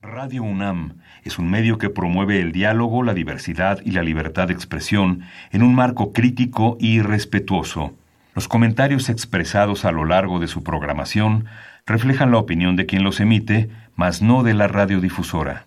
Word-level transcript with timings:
Radio 0.00 0.44
UNAM 0.44 0.98
es 1.24 1.40
un 1.40 1.50
medio 1.50 1.76
que 1.76 1.90
promueve 1.90 2.40
el 2.40 2.52
diálogo, 2.52 3.02
la 3.02 3.14
diversidad 3.14 3.80
y 3.84 3.90
la 3.90 4.04
libertad 4.04 4.46
de 4.46 4.54
expresión 4.54 5.22
en 5.50 5.64
un 5.64 5.74
marco 5.74 6.12
crítico 6.12 6.76
y 6.78 7.00
respetuoso. 7.02 7.94
Los 8.32 8.46
comentarios 8.46 9.08
expresados 9.08 9.84
a 9.84 9.90
lo 9.90 10.04
largo 10.04 10.38
de 10.38 10.46
su 10.46 10.62
programación 10.62 11.46
reflejan 11.84 12.30
la 12.30 12.38
opinión 12.38 12.76
de 12.76 12.86
quien 12.86 13.02
los 13.02 13.18
emite, 13.18 13.70
mas 13.96 14.22
no 14.22 14.44
de 14.44 14.54
la 14.54 14.68
radiodifusora. 14.68 15.66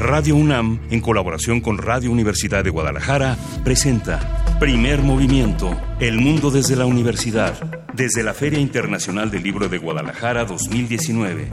Radio 0.00 0.34
UNAM, 0.34 0.80
en 0.90 1.00
colaboración 1.00 1.60
con 1.60 1.78
Radio 1.78 2.10
Universidad 2.10 2.64
de 2.64 2.70
Guadalajara, 2.70 3.36
presenta 3.62 4.58
Primer 4.58 5.00
Movimiento, 5.00 5.80
El 6.00 6.18
Mundo 6.18 6.50
desde 6.50 6.74
la 6.74 6.86
Universidad, 6.86 7.54
desde 7.94 8.24
la 8.24 8.34
Feria 8.34 8.58
Internacional 8.58 9.30
del 9.30 9.44
Libro 9.44 9.68
de 9.68 9.78
Guadalajara 9.78 10.44
2019. 10.44 11.50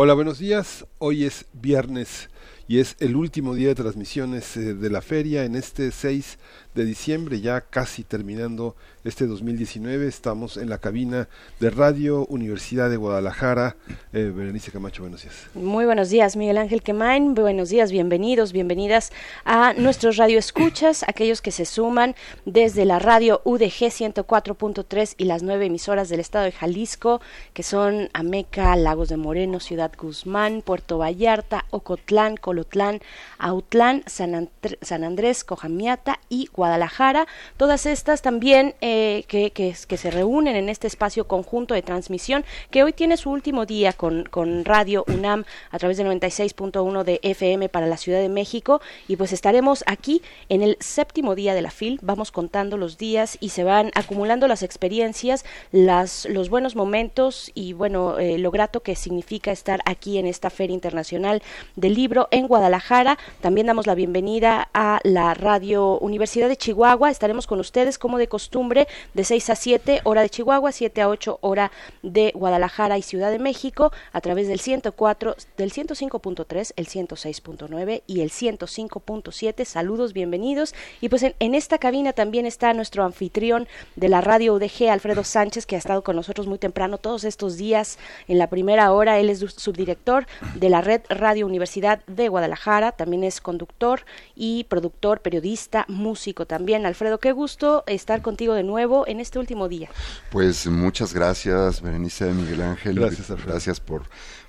Hola, 0.00 0.14
buenos 0.14 0.38
días. 0.38 0.86
Hoy 0.98 1.24
es 1.24 1.46
viernes 1.52 2.30
y 2.68 2.78
es 2.78 2.94
el 3.00 3.16
último 3.16 3.56
día 3.56 3.66
de 3.66 3.74
transmisiones 3.74 4.56
eh, 4.56 4.74
de 4.74 4.90
la 4.90 5.02
feria 5.02 5.44
en 5.44 5.56
este 5.56 5.90
6 5.90 6.38
de 6.78 6.84
diciembre, 6.84 7.40
ya 7.40 7.60
casi 7.60 8.04
terminando 8.04 8.76
este 9.02 9.26
2019. 9.26 10.06
Estamos 10.06 10.56
en 10.56 10.68
la 10.68 10.78
cabina 10.78 11.28
de 11.58 11.70
Radio 11.70 12.24
Universidad 12.26 12.88
de 12.88 12.96
Guadalajara. 12.96 13.74
Eh, 14.12 14.32
Berenice 14.34 14.70
Camacho, 14.70 15.02
buenos 15.02 15.22
días. 15.22 15.34
Muy 15.54 15.86
buenos 15.86 16.08
días, 16.08 16.36
Miguel 16.36 16.56
Ángel 16.56 16.82
Quemain. 16.82 17.34
Buenos 17.34 17.70
días, 17.70 17.90
bienvenidos, 17.90 18.52
bienvenidas 18.52 19.12
a 19.44 19.72
nuestros 19.72 20.18
radioescuchas, 20.18 21.04
aquellos 21.08 21.42
que 21.42 21.50
se 21.50 21.64
suman 21.64 22.14
desde 22.44 22.84
la 22.84 23.00
radio 23.00 23.40
UDG 23.44 23.90
104.3 23.90 25.14
y 25.18 25.24
las 25.24 25.42
nueve 25.42 25.66
emisoras 25.66 26.08
del 26.08 26.20
estado 26.20 26.44
de 26.44 26.52
Jalisco, 26.52 27.20
que 27.54 27.64
son 27.64 28.08
Ameca, 28.12 28.76
Lagos 28.76 29.08
de 29.08 29.16
Moreno, 29.16 29.58
Ciudad 29.58 29.90
Guzmán, 29.98 30.62
Puerto 30.62 30.98
Vallarta, 30.98 31.64
Ocotlán, 31.70 32.36
Colotlán, 32.36 33.00
Autlán, 33.38 34.04
San, 34.06 34.48
San 34.80 35.02
Andrés, 35.02 35.42
Cojamiata 35.42 36.20
y 36.28 36.48
Guadalajara. 36.52 36.67
Todas 37.56 37.86
estas 37.86 38.22
también 38.22 38.74
eh, 38.80 39.24
que, 39.28 39.74
se 39.74 40.10
reúnen 40.10 40.56
en 40.56 40.68
este 40.68 40.86
espacio 40.86 41.26
conjunto 41.26 41.74
de 41.74 41.82
transmisión 41.82 42.44
que 42.70 42.82
hoy 42.82 42.92
tiene 42.92 43.16
su 43.16 43.30
último 43.30 43.66
día 43.66 43.92
con, 43.92 44.26
Radio 44.64 45.04
UNAM 45.08 45.44
a 45.70 45.78
través 45.78 45.96
de 45.96 46.04
96.1 46.04 47.04
de 47.04 47.20
FM 47.22 47.68
para 47.68 47.86
la 47.86 47.96
Ciudad 47.96 48.20
de 48.20 48.28
México 48.28 48.80
y 49.06 49.16
pues 49.16 49.32
estaremos 49.32 49.84
aquí 49.86 50.22
en 50.48 50.62
el 50.62 50.76
séptimo 50.80 51.34
día 51.34 51.54
de 51.54 51.62
la 51.62 51.70
FIL. 51.70 51.98
Vamos 52.02 52.32
contando 52.32 52.76
los 52.76 52.98
días 52.98 53.36
y 53.40 53.50
se 53.50 53.64
van 53.64 53.90
acumulando 53.94 54.48
las 54.48 54.62
experiencias, 54.62 55.44
las, 55.72 56.26
los 56.26 56.50
buenos 56.50 56.76
momentos 56.76 57.50
y 57.54 57.72
bueno, 57.72 58.18
eh, 58.18 58.38
lo 58.38 58.50
grato 58.50 58.80
que 58.80 58.96
significa 58.96 59.52
estar 59.52 59.80
aquí 59.84 60.18
en 60.18 60.26
esta 60.26 60.50
Feria 60.50 60.74
Internacional 60.74 61.42
del 61.76 61.94
Libro 61.94 62.28
en 62.30 62.48
Guadalajara. 62.48 63.18
También 63.40 63.66
damos 63.66 63.86
la 63.86 63.94
bienvenida 63.94 64.68
a 64.74 65.00
la 65.04 65.34
Radio 65.34 65.98
Universidad 65.98 66.47
de 66.48 66.56
Chihuahua. 66.56 67.10
Estaremos 67.10 67.46
con 67.46 67.60
ustedes 67.60 67.98
como 67.98 68.18
de 68.18 68.28
costumbre 68.28 68.88
de 69.14 69.24
6 69.24 69.50
a 69.50 69.56
7 69.56 70.00
hora 70.04 70.22
de 70.22 70.30
Chihuahua, 70.30 70.72
7 70.72 71.00
a 71.02 71.08
8 71.08 71.38
hora 71.40 71.70
de 72.02 72.32
Guadalajara 72.34 72.98
y 72.98 73.02
Ciudad 73.02 73.30
de 73.30 73.38
México 73.38 73.92
a 74.12 74.20
través 74.20 74.48
del 74.48 74.60
104, 74.60 75.36
del 75.56 75.72
105.3, 75.72 76.72
el 76.76 76.86
106.9 76.86 78.02
y 78.06 78.20
el 78.20 78.30
105.7. 78.30 79.64
Saludos, 79.64 80.12
bienvenidos. 80.12 80.74
Y 81.00 81.08
pues 81.08 81.22
en, 81.22 81.34
en, 81.38 81.54
esta 81.54 81.78
cabina 81.78 82.12
también 82.12 82.46
está 82.46 82.72
nuestro 82.74 83.04
anfitrión 83.04 83.68
de 83.96 84.08
la 84.08 84.20
radio 84.20 84.54
UDG, 84.54 84.90
Alfredo 84.90 85.24
Sánchez, 85.24 85.66
que 85.66 85.76
ha 85.76 85.78
estado 85.78 86.02
con 86.02 86.16
nosotros 86.16 86.46
muy 86.46 86.58
temprano 86.58 86.98
todos 86.98 87.24
estos 87.24 87.56
días 87.56 87.98
en 88.26 88.38
la 88.38 88.48
primera 88.48 88.92
hora. 88.92 89.18
Él 89.18 89.30
es 89.30 89.38
subdirector 89.38 90.26
de 90.54 90.70
la 90.70 90.80
red 90.80 91.02
Radio 91.08 91.46
Universidad 91.46 92.04
de 92.06 92.28
Guadalajara, 92.28 92.92
también 92.92 93.24
es 93.24 93.40
conductor 93.40 94.04
y 94.34 94.64
productor, 94.64 95.20
periodista, 95.20 95.84
músico 95.88 96.37
también. 96.46 96.86
Alfredo, 96.86 97.18
qué 97.18 97.32
gusto 97.32 97.84
estar 97.86 98.22
contigo 98.22 98.54
de 98.54 98.62
nuevo 98.62 99.06
en 99.06 99.20
este 99.20 99.38
último 99.38 99.68
día. 99.68 99.90
Pues 100.30 100.66
muchas 100.66 101.14
gracias, 101.14 101.80
Berenice 101.80 102.32
Miguel 102.32 102.62
Ángel. 102.62 103.00
Gracias, 103.00 103.44
Gracias 103.44 103.80
por 103.80 104.02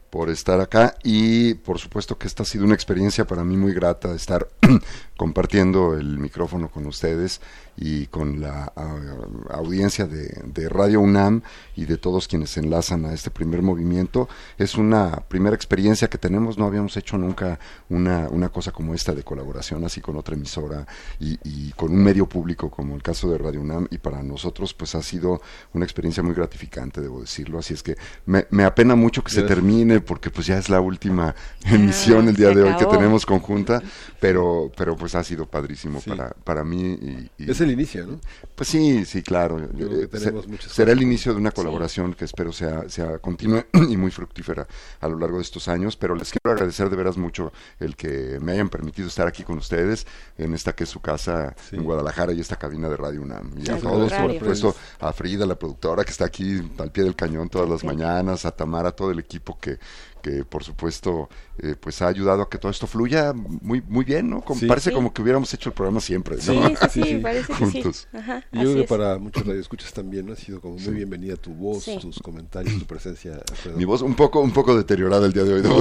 por 0.10 0.30
estar 0.30 0.60
acá 0.60 0.96
y 1.04 1.54
por 1.56 1.80
supuesto 1.80 2.18
que 2.18 2.28
esta 2.28 2.44
ha 2.44 2.46
sido 2.46 2.66
una 2.66 2.74
experiencia 2.74 3.28
para 3.28 3.44
mí 3.44 3.58
muy 3.58 3.74
grata 3.74 4.14
estar 4.16 4.48
compartiendo 5.18 5.94
el 5.94 6.18
micrófono 6.18 6.70
con 6.70 6.86
ustedes 6.88 7.42
y 7.82 8.08
con 8.08 8.42
la 8.42 8.74
audiencia 9.50 10.06
de, 10.06 10.70
Radio 10.70 11.00
UNAM 11.00 11.42
y 11.76 11.86
de 11.86 11.98
todos 11.98 12.28
quienes 12.28 12.50
se 12.52 12.60
enlazan 12.60 13.06
a 13.06 13.14
este 13.14 13.32
primer 13.32 13.62
movimiento. 13.62 14.28
Es 14.58 14.76
una 14.76 15.24
primera 15.28 15.56
experiencia 15.56 16.10
que 16.10 16.18
tenemos, 16.18 16.58
no 16.58 16.66
habíamos 16.66 16.98
hecho 16.98 17.18
nunca 17.18 17.58
una, 17.88 18.28
una 18.30 18.50
cosa 18.50 18.72
como 18.72 18.94
esta 18.94 19.14
de 19.14 19.24
colaboración 19.24 19.86
así 19.86 20.02
con 20.02 20.18
otra 20.18 20.36
emisora 20.36 20.86
y, 21.20 21.72
con 21.72 21.94
un 21.94 22.04
medio 22.04 22.28
público 22.28 22.70
como 22.70 22.96
el 22.96 23.02
caso 23.02 23.32
de 23.32 23.38
Radio 23.38 23.62
UNAM 23.62 23.88
y 23.90 24.00
para 24.00 24.22
nosotros 24.22 24.74
pues 24.74 24.96
ha 24.96 25.02
sido 25.02 25.42
una 25.74 25.86
experiencia 25.86 26.22
muy 26.22 26.34
gratificante, 26.34 27.00
debo 27.00 27.22
decirlo, 27.22 27.60
así 27.60 27.74
es 27.74 27.84
que 27.84 27.96
me, 28.26 28.48
me 28.50 28.66
apena 28.66 28.96
mucho 28.96 29.24
que 29.24 29.32
se 29.32 29.44
termine 29.44 30.02
porque 30.02 30.30
pues 30.30 30.48
ya 30.48 30.58
es 30.58 30.70
la 30.70 30.82
última 30.82 31.34
emisión 31.66 32.28
el 32.28 32.36
día 32.36 32.50
de 32.50 32.64
hoy 32.64 32.76
que 32.76 32.86
tenemos 32.86 33.26
conjunta, 33.26 33.82
pero, 34.20 34.72
pero 34.76 34.98
pues 34.98 35.16
ha 35.16 35.24
sido 35.24 35.46
padrísimo 35.46 36.02
para, 36.02 36.30
para 36.44 36.64
mí. 36.64 37.30
Y, 37.38 37.50
es 37.50 37.62
el 37.62 37.69
inicio, 37.72 38.06
¿no? 38.06 38.20
Pues 38.56 38.70
sí, 38.70 39.06
sí, 39.06 39.22
claro. 39.22 39.60
Eh, 39.60 40.10
será 40.68 40.92
el 40.92 41.02
inicio 41.02 41.34
de 41.34 41.40
una 41.40 41.52
colaboración 41.52 42.14
que 42.14 42.26
espero 42.26 42.52
sea, 42.52 42.90
sea 42.90 43.20
continua 43.20 43.66
y 43.90 43.98
muy 43.98 44.12
fructífera 44.12 44.68
a 45.00 45.08
lo 45.08 45.18
largo 45.18 45.38
de 45.38 45.44
estos 45.44 45.68
años, 45.68 45.96
pero 45.96 46.16
les 46.16 46.32
quiero 46.32 46.54
agradecer 46.54 46.90
de 46.90 46.96
veras 46.96 47.18
mucho 47.18 47.54
el 47.80 47.96
que 47.96 48.40
me 48.42 48.54
hayan 48.54 48.70
permitido 48.70 49.08
estar 49.08 49.28
aquí 49.28 49.44
con 49.44 49.58
ustedes 49.58 50.06
en 50.38 50.54
esta 50.54 50.74
que 50.74 50.84
es 50.84 50.90
su 50.90 51.00
casa 51.00 51.56
en 51.72 51.84
Guadalajara 51.84 52.34
y 52.34 52.40
esta 52.40 52.58
cabina 52.58 52.90
de 52.90 52.98
Radio 52.98 53.22
UNAM. 53.22 53.52
Y 53.58 53.70
a 53.70 53.78
todos, 53.78 54.12
por 54.12 54.34
supuesto, 54.34 54.76
a 55.00 55.14
Frida, 55.14 55.46
la 55.46 55.58
productora 55.58 56.04
que 56.04 56.12
está 56.12 56.26
aquí 56.26 56.62
al 56.78 56.92
pie 56.92 57.04
del 57.04 57.16
cañón 57.16 57.50
todas 57.50 57.70
las 57.70 57.84
mañanas, 57.84 58.46
a 58.46 58.52
Tamara, 58.52 58.92
todo 58.92 59.12
el 59.12 59.20
equipo 59.20 59.58
que 59.60 59.80
que 60.22 60.44
por 60.44 60.64
supuesto 60.64 61.30
eh, 61.62 61.76
pues 61.80 62.02
ha 62.02 62.08
ayudado 62.08 62.42
a 62.42 62.50
que 62.50 62.58
todo 62.58 62.72
esto 62.72 62.88
fluya 62.88 63.34
muy 63.34 63.82
muy 63.82 64.06
bien, 64.06 64.30
¿no? 64.30 64.44
parece 64.68 64.92
como 64.92 65.14
que 65.14 65.22
hubiéramos 65.22 65.54
hecho 65.54 65.70
el 65.70 65.74
programa 65.74 66.00
siempre, 66.00 66.36
¿no? 66.36 66.42
Sí, 66.42 66.76
sí, 66.92 67.04
sí, 67.04 67.16
parece 67.18 67.54
juntos. 67.54 68.08
Que 68.12 68.18
sí. 68.20 68.24
y 68.54 68.58
yo 68.58 68.72
creo 68.72 68.76
que 68.76 68.84
para 68.84 69.18
muchos 69.18 69.46
radioescuchas 69.46 69.94
también 69.94 70.26
¿no? 70.26 70.34
ha 70.34 70.36
sido 70.36 70.62
como 70.62 70.78
muy 70.78 70.94
bienvenida 70.94 71.36
tu 71.36 71.54
voz, 71.54 71.86
tus 72.02 72.20
comentarios, 72.20 72.80
tu 72.80 72.86
presencia. 72.86 73.40
Mi 73.76 73.86
voz 73.86 74.02
un 74.02 74.16
poco 74.16 74.40
un 74.40 74.52
poco 74.52 74.76
deteriorada 74.76 75.26
el 75.26 75.34
día 75.34 75.44
de 75.44 75.54
hoy, 75.54 75.62
no, 75.62 75.80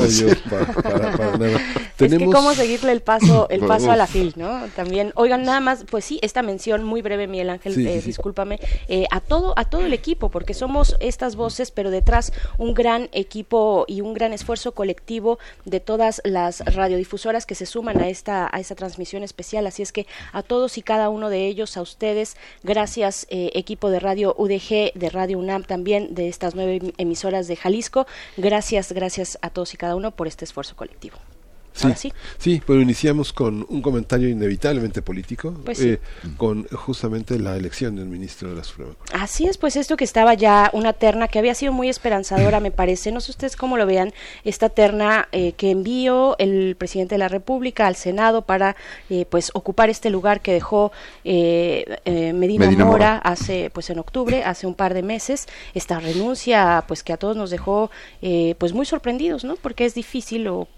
para, 0.51 0.73
para, 0.73 1.37
nada. 1.39 1.61
Es 1.99 2.15
que 2.15 2.27
cómo 2.27 2.55
seguirle 2.55 2.93
el 2.93 3.03
paso 3.03 3.49
el 3.51 3.61
paso 3.61 3.91
a 3.91 3.97
la 3.97 4.07
fil, 4.07 4.35
¿no? 4.37 4.67
También, 4.77 5.13
oigan, 5.15 5.43
nada 5.43 5.61
más, 5.61 5.85
pues 5.91 6.05
sí, 6.05 6.19
esta 6.23 6.43
mención 6.43 6.85
muy 6.85 7.03
breve, 7.03 7.27
Miguel 7.27 7.51
Ángel, 7.51 7.87
eh, 7.87 8.01
discúlpame, 8.01 8.61
eh, 8.89 9.07
a 9.11 9.21
todo 9.21 9.55
a 9.57 9.65
todo 9.65 9.85
el 9.85 9.93
equipo, 9.93 10.31
porque 10.31 10.55
somos 10.55 10.97
estas 11.01 11.37
voces, 11.37 11.71
pero 11.71 11.91
detrás 11.91 12.33
un 12.57 12.75
gran 12.75 13.09
equipo 13.13 13.85
y 13.89 14.01
un 14.01 14.15
gran 14.15 14.28
esfuerzo 14.33 14.73
colectivo 14.73 15.39
de 15.65 15.81
todas 15.81 16.21
las 16.25 16.61
radiodifusoras 16.61 17.47
que 17.47 17.55
se 17.55 17.67
suman 17.67 18.01
a 18.01 18.09
esta, 18.09 18.49
a 18.53 18.61
esta 18.61 18.75
transmisión 18.75 19.23
especial. 19.23 19.67
Así 19.67 19.83
es 19.83 19.93
que 19.93 20.07
a 20.33 20.43
todos 20.43 20.79
y 20.79 20.83
cada 20.83 21.09
uno 21.09 21.31
de 21.31 21.47
ellos, 21.47 21.77
a 21.77 21.83
ustedes, 21.83 22.37
gracias 22.63 23.27
eh, 23.31 23.51
equipo 23.55 23.91
de 23.91 24.01
Radio 24.01 24.35
UDG, 24.39 24.93
de 24.95 25.11
Radio 25.11 25.39
UNAM 25.39 25.65
también, 25.65 26.15
de 26.15 26.29
estas 26.29 26.55
nueve 26.55 26.93
emisoras 26.99 27.49
de 27.49 27.57
Jalisco. 27.57 28.07
Gracias, 28.37 28.93
gracias 28.93 29.39
a 29.43 29.51
todos 29.51 29.75
y 29.75 29.77
cada 29.77 29.97
uno 29.97 30.11
por 30.11 30.27
este 30.27 30.45
esfuerzo 30.45 30.77
colectivo. 30.77 31.19
Sí, 31.79 32.13
sí. 32.39 32.63
pero 32.67 32.81
iniciamos 32.81 33.33
con 33.33 33.65
un 33.69 33.83
comentario 33.83 34.29
inevitablemente 34.29 35.03
político, 35.03 35.55
pues 35.65 35.81
eh, 35.81 36.01
con 36.37 36.67
justamente 36.69 37.39
la 37.39 37.57
elección 37.57 37.97
del 37.97 38.07
ministro 38.07 38.51
de 38.51 38.57
la 38.57 38.65
Suprema 38.65 38.95
Corte. 38.95 39.13
Así 39.17 39.47
es, 39.47 39.59
pues 39.59 39.77
esto 39.77 39.97
que 39.97 40.05
estaba 40.05 40.35
ya 40.35 40.71
una 40.73 40.93
terna 40.93 41.29
que 41.29 41.39
había 41.39 41.55
sido 41.55 41.73
muy 41.73 41.89
esperanzadora, 41.89 42.61
me 42.61 42.71
parece. 42.71 43.13
No 43.13 43.21
sé 43.21 43.31
ustedes 43.31 43.57
cómo 43.57 43.77
lo 43.77 43.87
vean, 43.87 44.13
esta 44.45 44.69
terna 44.69 45.29
eh, 45.33 45.53
que 45.53 45.71
envió 45.71 46.37
el 46.39 46.77
presidente 46.77 47.15
de 47.15 47.19
la 47.19 47.29
República 47.29 47.87
al 47.87 47.97
Senado 47.97 48.43
para 48.43 48.77
eh, 49.11 49.27
pues 49.29 49.51
ocupar 49.55 49.91
este 49.91 50.11
lugar 50.11 50.41
que 50.41 50.53
dejó 50.53 50.93
Medina, 51.25 52.71
Mora, 52.85 53.19
hace 53.19 53.71
pues 53.71 53.91
en 53.91 53.99
octubre, 53.99 54.45
hace 54.45 54.67
un 54.67 54.75
par 54.75 54.95
de 54.95 55.03
meses. 55.03 55.47
Esta 55.75 56.01
renuncia, 56.01 56.85
pues 56.89 57.03
que 57.03 57.13
a 57.13 57.17
todos 57.17 57.37
nos 57.37 57.51
dejó 57.51 57.91
pues 58.59 58.73
muy 58.73 58.87
sorprendidos, 58.87 59.45
¿no? 59.45 59.57
Porque 59.57 59.85
es 59.85 59.95
difícil 59.95 60.49
o 60.49 60.69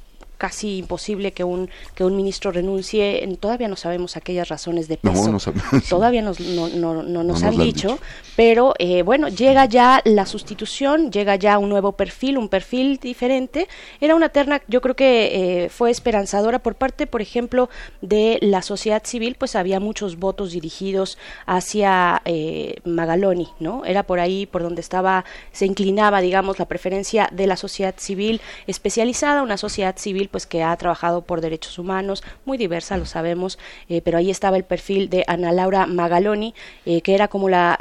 casi 0.40 0.78
imposible 0.78 1.32
que 1.32 1.44
un 1.44 1.68
que 1.94 2.02
un 2.02 2.16
ministro 2.16 2.50
renuncie. 2.50 3.28
Todavía 3.38 3.68
no 3.68 3.76
sabemos 3.76 4.16
aquellas 4.16 4.48
razones 4.48 4.88
de 4.88 4.96
peso. 4.96 5.36
Todavía 5.88 6.22
nos, 6.22 6.40
no, 6.40 6.68
no, 6.68 7.02
no 7.02 7.22
nos 7.22 7.42
han 7.42 7.58
dicho, 7.58 7.98
pero 8.36 8.72
eh, 8.78 9.02
bueno, 9.02 9.28
llega 9.28 9.66
ya 9.66 10.00
la 10.06 10.24
sustitución, 10.24 11.12
llega 11.12 11.36
ya 11.36 11.58
un 11.58 11.68
nuevo 11.68 11.92
perfil, 11.92 12.38
un 12.38 12.48
perfil 12.48 12.96
diferente. 12.96 13.68
Era 14.00 14.14
una 14.14 14.30
terna, 14.30 14.62
yo 14.66 14.80
creo 14.80 14.96
que 14.96 15.64
eh, 15.64 15.68
fue 15.68 15.90
esperanzadora 15.90 16.58
por 16.60 16.74
parte, 16.74 17.06
por 17.06 17.20
ejemplo, 17.20 17.68
de 18.00 18.38
la 18.40 18.62
sociedad 18.62 19.02
civil, 19.04 19.36
pues 19.38 19.56
había 19.56 19.78
muchos 19.78 20.18
votos 20.18 20.52
dirigidos 20.52 21.18
hacia 21.44 22.22
eh, 22.24 22.76
Magaloni, 22.84 23.48
¿no? 23.58 23.84
Era 23.84 24.04
por 24.04 24.20
ahí 24.20 24.46
por 24.46 24.62
donde 24.62 24.80
estaba, 24.80 25.26
se 25.52 25.66
inclinaba, 25.66 26.22
digamos, 26.22 26.58
la 26.58 26.64
preferencia 26.64 27.28
de 27.30 27.46
la 27.46 27.58
sociedad 27.58 27.94
civil 27.98 28.40
especializada, 28.66 29.42
una 29.42 29.58
sociedad 29.58 29.96
civil 29.98 30.29
pues 30.30 30.46
que 30.46 30.62
ha 30.62 30.76
trabajado 30.76 31.22
por 31.22 31.40
derechos 31.40 31.78
humanos, 31.78 32.22
muy 32.44 32.58
diversa, 32.58 32.96
lo 32.96 33.06
sabemos, 33.06 33.58
eh, 33.88 34.00
pero 34.02 34.18
ahí 34.18 34.30
estaba 34.30 34.56
el 34.56 34.64
perfil 34.64 35.10
de 35.10 35.24
Ana 35.26 35.52
Laura 35.52 35.86
Magaloni, 35.86 36.54
eh, 36.86 37.00
que 37.02 37.14
era 37.14 37.28
como 37.28 37.48
la, 37.48 37.78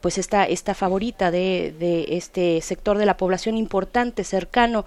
pues 0.00 0.18
esta, 0.18 0.44
esta 0.44 0.74
favorita 0.74 1.30
de, 1.30 1.74
de, 1.78 2.16
este 2.16 2.60
sector 2.60 2.98
de 2.98 3.06
la 3.06 3.16
población 3.16 3.56
importante, 3.56 4.24
cercano 4.24 4.84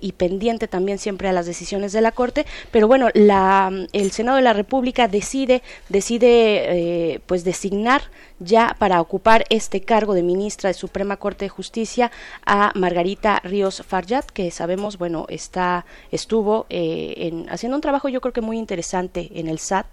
y 0.00 0.12
pendiente 0.12 0.68
también 0.68 0.98
siempre 0.98 1.28
a 1.28 1.32
las 1.32 1.46
decisiones 1.46 1.92
de 1.92 2.00
la 2.00 2.12
Corte, 2.12 2.46
pero 2.70 2.88
bueno, 2.88 3.08
la, 3.14 3.70
el 3.92 4.10
Senado 4.12 4.36
de 4.36 4.42
la 4.42 4.52
República 4.52 5.08
decide, 5.08 5.62
decide 5.88 7.12
eh, 7.12 7.20
pues 7.26 7.44
designar 7.44 8.02
ya 8.44 8.76
para 8.78 9.00
ocupar 9.00 9.44
este 9.50 9.80
cargo 9.82 10.14
de 10.14 10.22
ministra 10.22 10.68
de 10.68 10.74
Suprema 10.74 11.16
Corte 11.16 11.44
de 11.44 11.48
Justicia 11.48 12.10
a 12.44 12.72
Margarita 12.74 13.40
Ríos 13.44 13.82
Farjat, 13.86 14.26
que 14.26 14.50
sabemos, 14.50 14.98
bueno, 14.98 15.26
está, 15.28 15.86
estuvo 16.10 16.66
eh, 16.68 17.14
en, 17.16 17.48
haciendo 17.50 17.76
un 17.76 17.80
trabajo 17.80 18.08
yo 18.08 18.20
creo 18.20 18.32
que 18.32 18.40
muy 18.40 18.58
interesante 18.58 19.30
en 19.34 19.48
el 19.48 19.58
SAT 19.58 19.86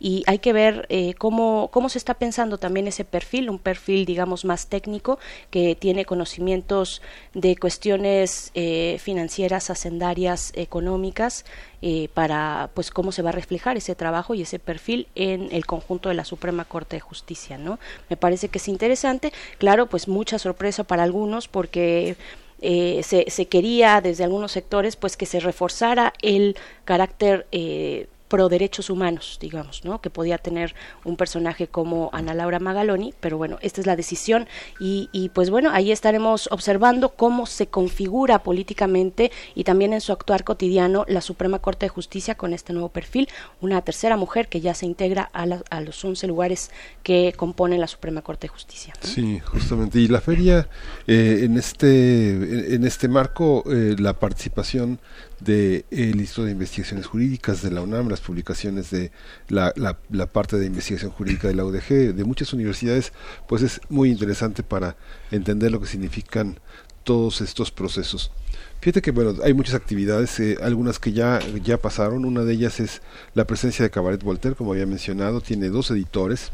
y 0.00 0.22
hay 0.26 0.38
que 0.38 0.52
ver 0.52 0.86
eh, 0.88 1.14
cómo, 1.14 1.68
cómo 1.72 1.88
se 1.88 1.98
está 1.98 2.14
pensando 2.14 2.58
también 2.58 2.86
ese 2.86 3.04
perfil, 3.04 3.50
un 3.50 3.58
perfil, 3.58 4.04
digamos, 4.06 4.44
más 4.44 4.68
técnico 4.68 5.18
que 5.50 5.74
tiene 5.74 6.04
conocimientos 6.04 7.02
de 7.34 7.56
cuestiones 7.56 8.50
eh, 8.54 8.98
financieras, 9.00 9.70
hacendarias, 9.70 10.52
económicas 10.54 11.44
eh, 11.82 12.08
para 12.14 12.70
pues 12.74 12.90
cómo 12.90 13.12
se 13.12 13.22
va 13.22 13.30
a 13.30 13.32
reflejar 13.32 13.76
ese 13.76 13.94
trabajo 13.94 14.34
y 14.34 14.42
ese 14.42 14.58
perfil 14.58 15.08
en 15.14 15.48
el 15.52 15.66
conjunto 15.66 16.08
de 16.08 16.14
la 16.14 16.24
Suprema 16.24 16.64
Corte 16.64 16.96
de 16.96 17.00
Justicia, 17.00 17.58
¿no? 17.58 17.78
Me 18.08 18.16
parece 18.16 18.48
que 18.48 18.58
es 18.58 18.68
interesante, 18.68 19.32
claro, 19.58 19.86
pues 19.86 20.08
mucha 20.08 20.38
sorpresa 20.38 20.84
para 20.84 21.02
algunos 21.02 21.48
porque 21.48 22.16
eh, 22.62 23.02
se, 23.02 23.46
quería 23.46 24.00
desde 24.00 24.24
algunos 24.24 24.52
sectores 24.52 24.96
pues 24.96 25.16
que 25.16 25.26
se 25.26 25.40
reforzara 25.40 26.14
el 26.22 26.56
carácter 26.84 27.46
eh, 27.52 28.08
pro 28.28 28.48
derechos 28.48 28.90
humanos, 28.90 29.38
digamos, 29.40 29.84
¿no? 29.84 30.00
Que 30.00 30.10
podía 30.10 30.38
tener 30.38 30.74
un 31.04 31.16
personaje 31.16 31.68
como 31.68 32.10
Ana 32.12 32.34
Laura 32.34 32.58
Magaloni, 32.58 33.14
pero 33.20 33.38
bueno, 33.38 33.58
esta 33.60 33.80
es 33.80 33.86
la 33.86 33.96
decisión 33.96 34.48
y, 34.80 35.08
y, 35.12 35.28
pues 35.30 35.50
bueno, 35.50 35.70
ahí 35.72 35.92
estaremos 35.92 36.48
observando 36.50 37.10
cómo 37.10 37.46
se 37.46 37.68
configura 37.68 38.42
políticamente 38.42 39.30
y 39.54 39.64
también 39.64 39.92
en 39.92 40.00
su 40.00 40.12
actuar 40.12 40.44
cotidiano 40.44 41.04
la 41.08 41.20
Suprema 41.20 41.60
Corte 41.60 41.86
de 41.86 41.90
Justicia 41.90 42.36
con 42.36 42.52
este 42.52 42.72
nuevo 42.72 42.88
perfil, 42.88 43.28
una 43.60 43.82
tercera 43.82 44.16
mujer 44.16 44.48
que 44.48 44.60
ya 44.60 44.74
se 44.74 44.86
integra 44.86 45.30
a, 45.32 45.46
a 45.70 45.80
los 45.80 46.04
11 46.04 46.26
lugares 46.26 46.70
que 47.02 47.32
componen 47.36 47.80
la 47.80 47.86
Suprema 47.86 48.22
Corte 48.22 48.46
de 48.46 48.52
Justicia. 48.52 48.94
Sí, 49.00 49.40
justamente. 49.40 49.98
Y 49.98 50.08
la 50.08 50.20
feria, 50.20 50.68
eh, 51.06 51.40
en, 51.42 51.56
este, 51.56 52.74
en 52.74 52.84
este 52.84 53.08
marco, 53.08 53.64
eh, 53.70 53.96
la 53.98 54.14
participación 54.14 54.98
del 55.40 55.84
de, 55.90 56.10
Instituto 56.12 56.44
de 56.44 56.52
Investigaciones 56.52 57.06
Jurídicas 57.06 57.62
de 57.62 57.70
la 57.70 57.82
UNAM, 57.82 58.08
las 58.08 58.20
publicaciones 58.20 58.90
de 58.90 59.10
la, 59.48 59.72
la, 59.76 59.98
la, 60.10 60.26
parte 60.26 60.58
de 60.58 60.66
investigación 60.66 61.10
jurídica 61.10 61.48
de 61.48 61.54
la 61.54 61.64
UDG, 61.64 62.14
de 62.14 62.24
muchas 62.24 62.52
universidades, 62.52 63.12
pues 63.46 63.62
es 63.62 63.80
muy 63.88 64.10
interesante 64.10 64.62
para 64.62 64.96
entender 65.30 65.72
lo 65.72 65.80
que 65.80 65.86
significan 65.86 66.58
todos 67.04 67.40
estos 67.40 67.70
procesos. 67.70 68.32
Fíjate 68.80 69.00
que 69.00 69.10
bueno, 69.10 69.34
hay 69.42 69.54
muchas 69.54 69.74
actividades, 69.74 70.38
eh, 70.40 70.58
algunas 70.62 70.98
que 70.98 71.12
ya, 71.12 71.40
ya 71.62 71.78
pasaron, 71.78 72.24
una 72.24 72.42
de 72.42 72.52
ellas 72.52 72.80
es 72.80 73.00
la 73.34 73.46
presencia 73.46 73.84
de 73.84 73.90
Cabaret 73.90 74.22
Voltaire, 74.22 74.56
como 74.56 74.72
había 74.72 74.86
mencionado, 74.86 75.40
tiene 75.40 75.68
dos 75.68 75.90
editores, 75.90 76.52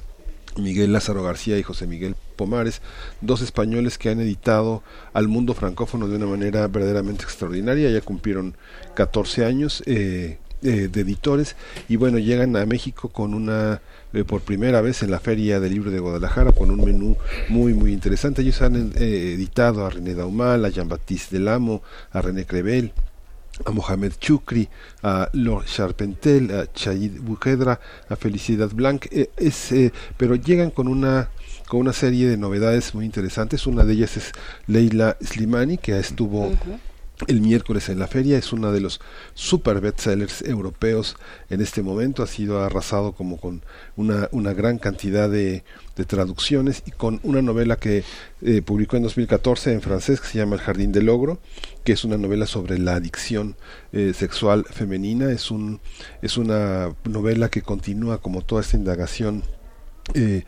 Miguel 0.56 0.93
Lázaro 0.93 1.22
García 1.22 1.58
y 1.58 1.62
José 1.62 1.87
Miguel 1.87 2.14
Pomares, 2.37 2.82
dos 3.20 3.40
españoles 3.40 3.99
que 3.99 4.10
han 4.10 4.20
editado 4.20 4.82
al 5.12 5.28
mundo 5.28 5.54
francófono 5.54 6.08
de 6.08 6.16
una 6.16 6.26
manera 6.26 6.66
verdaderamente 6.69 7.25
extraordinaria, 7.25 7.90
ya 7.90 8.00
cumplieron 8.00 8.56
14 8.94 9.44
años 9.44 9.82
eh, 9.87 10.38
eh, 10.64 10.88
de 10.93 11.00
editores 11.00 11.56
y 11.88 11.96
bueno, 11.96 12.19
llegan 12.19 12.54
a 12.54 12.64
México 12.66 13.08
con 13.08 13.34
una, 13.34 13.82
eh, 14.12 14.22
por 14.22 14.43
primera 14.43 14.81
vez 14.81 15.02
en 15.02 15.10
la 15.10 15.19
Feria 15.19 15.58
del 15.58 15.72
Libro 15.72 15.90
de 15.90 15.99
Guadalajara, 15.99 16.52
con 16.52 16.70
un 16.70 16.84
menú 16.84 17.16
muy, 17.48 17.75
muy 17.75 17.93
interesante. 17.93 18.43
Ellos 18.43 18.62
han 18.62 18.93
eh, 18.94 19.32
editado 19.34 19.84
a 19.84 19.90
René 19.90 20.14
Daumal, 20.14 20.64
a 20.64 20.69
Jean-Baptiste 20.69 21.38
Delamo, 21.38 21.82
a 22.12 22.22
René 22.22 22.46
Crevel, 22.46 22.93
a 23.67 23.70
Mohamed 23.70 24.12
Chukri, 24.19 24.69
a 25.03 25.29
Lord 25.32 25.67
Charpentel, 25.67 26.50
a 26.50 26.73
Chayid 26.73 27.20
Bujedra, 27.20 27.81
a 28.09 28.17
Felicidad 28.17 28.70
Blanc, 28.70 29.06
eh, 29.11 29.31
es, 29.37 29.73
eh, 29.73 29.93
pero 30.17 30.35
llegan 30.35 30.70
con 30.70 30.88
una 30.88 31.31
con 31.69 31.81
una 31.81 31.94
serie 31.94 32.29
de 32.29 32.37
novedades 32.37 32.94
muy 32.94 33.06
interesantes. 33.06 33.67
Una 33.67 33.85
de 33.85 33.94
ellas 33.94 34.19
es 34.19 34.32
Leila 34.67 35.17
Slimani, 35.23 35.79
que 35.79 35.99
estuvo 35.99 36.53
el 37.28 37.40
miércoles 37.40 37.88
en 37.88 37.98
la 37.98 38.06
feria. 38.06 38.38
Es 38.38 38.52
uno 38.52 38.72
de 38.72 38.80
los 38.80 39.00
super 39.34 39.80
bestsellers 39.80 40.42
europeos 40.42 41.16
en 41.50 41.60
este 41.60 41.82
momento. 41.82 42.22
Ha 42.22 42.26
sido 42.26 42.62
arrasado 42.62 43.12
como 43.12 43.38
con 43.38 43.62
una, 43.96 44.28
una 44.32 44.52
gran 44.52 44.78
cantidad 44.78 45.28
de, 45.30 45.64
traducciones 46.06 46.82
y 46.86 46.90
con 46.90 47.20
una 47.22 47.42
novela 47.42 47.76
que 47.76 48.02
eh, 48.40 48.62
publicó 48.62 48.96
en 48.96 49.04
2014 49.04 49.72
en 49.72 49.82
francés 49.82 50.20
que 50.20 50.26
se 50.26 50.38
llama 50.38 50.56
El 50.56 50.62
Jardín 50.62 50.90
del 50.90 51.06
Logro, 51.06 51.38
que 51.84 51.92
es 51.92 52.02
una 52.02 52.16
novela 52.16 52.46
sobre 52.46 52.78
la 52.78 52.94
adicción 52.94 53.56
eh, 53.92 54.12
sexual 54.14 54.64
femenina. 54.64 55.30
Es, 55.30 55.50
un, 55.50 55.80
es 56.22 56.38
una 56.38 56.94
novela 57.04 57.50
que 57.50 57.62
continúa 57.62 58.19
como 58.19 58.42
toda 58.42 58.62
esta 58.62 58.76
indagación 58.76 59.44
eh, 60.14 60.44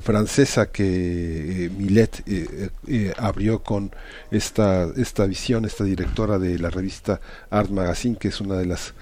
francesa 0.00 0.70
que 0.70 1.66
eh, 1.66 1.70
Millet 1.70 2.22
eh, 2.26 2.70
eh, 2.86 3.12
abrió 3.16 3.62
con 3.62 3.90
esta, 4.30 4.88
esta 4.96 5.26
visión, 5.26 5.64
esta 5.64 5.84
directora 5.84 6.38
de 6.38 6.58
la 6.58 6.70
revista 6.70 7.20
Art 7.50 7.70
Magazine, 7.70 8.16
que 8.16 8.28
es 8.28 8.40
una 8.40 8.56
de 8.56 8.66
las 8.66 8.94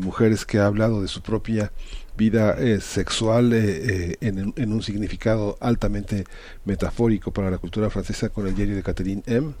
mujeres 0.00 0.44
que 0.44 0.58
ha 0.58 0.66
hablado 0.66 1.02
de 1.02 1.08
su 1.08 1.22
propia 1.22 1.70
vida 2.16 2.56
sexual 2.80 3.52
en, 3.52 4.52
en, 4.56 4.72
un 4.72 4.82
significado 4.82 5.56
altamente 5.60 6.24
metafórico 6.64 7.30
para 7.30 7.48
la 7.48 7.58
cultura 7.58 7.88
francesa 7.88 8.28
con 8.28 8.48
el 8.48 8.56
diario 8.56 8.74
de 8.74 8.82
Catherine 8.82 9.22
M 9.26 9.54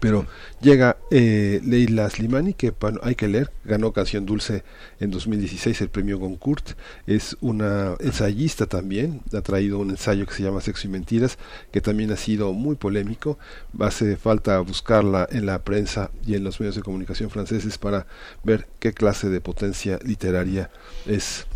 pero 0.00 0.26
llega 0.60 0.96
eh, 1.10 1.60
Leila 1.64 2.10
Slimani, 2.10 2.54
que 2.54 2.72
bueno, 2.78 3.00
hay 3.02 3.14
que 3.14 3.28
leer, 3.28 3.50
ganó 3.64 3.92
Canción 3.92 4.26
Dulce 4.26 4.64
en 5.00 5.10
2016 5.10 5.80
el 5.80 5.88
premio 5.88 6.18
Goncourt, 6.18 6.70
es 7.06 7.36
una 7.40 7.94
ensayista 8.00 8.66
también, 8.66 9.22
ha 9.32 9.40
traído 9.42 9.78
un 9.78 9.90
ensayo 9.90 10.26
que 10.26 10.34
se 10.34 10.42
llama 10.42 10.60
Sexo 10.60 10.88
y 10.88 10.90
Mentiras, 10.90 11.38
que 11.70 11.80
también 11.80 12.10
ha 12.12 12.16
sido 12.16 12.52
muy 12.52 12.76
polémico, 12.76 13.38
hace 13.78 14.16
falta 14.16 14.58
buscarla 14.60 15.28
en 15.30 15.46
la 15.46 15.60
prensa 15.62 16.10
y 16.26 16.34
en 16.34 16.44
los 16.44 16.60
medios 16.60 16.76
de 16.76 16.82
comunicación 16.82 17.30
franceses 17.30 17.78
para 17.78 18.06
ver 18.42 18.66
qué 18.80 18.92
clase 18.92 19.28
de 19.28 19.40
potencia 19.40 19.98
literaria 20.04 20.70
es. 21.06 21.46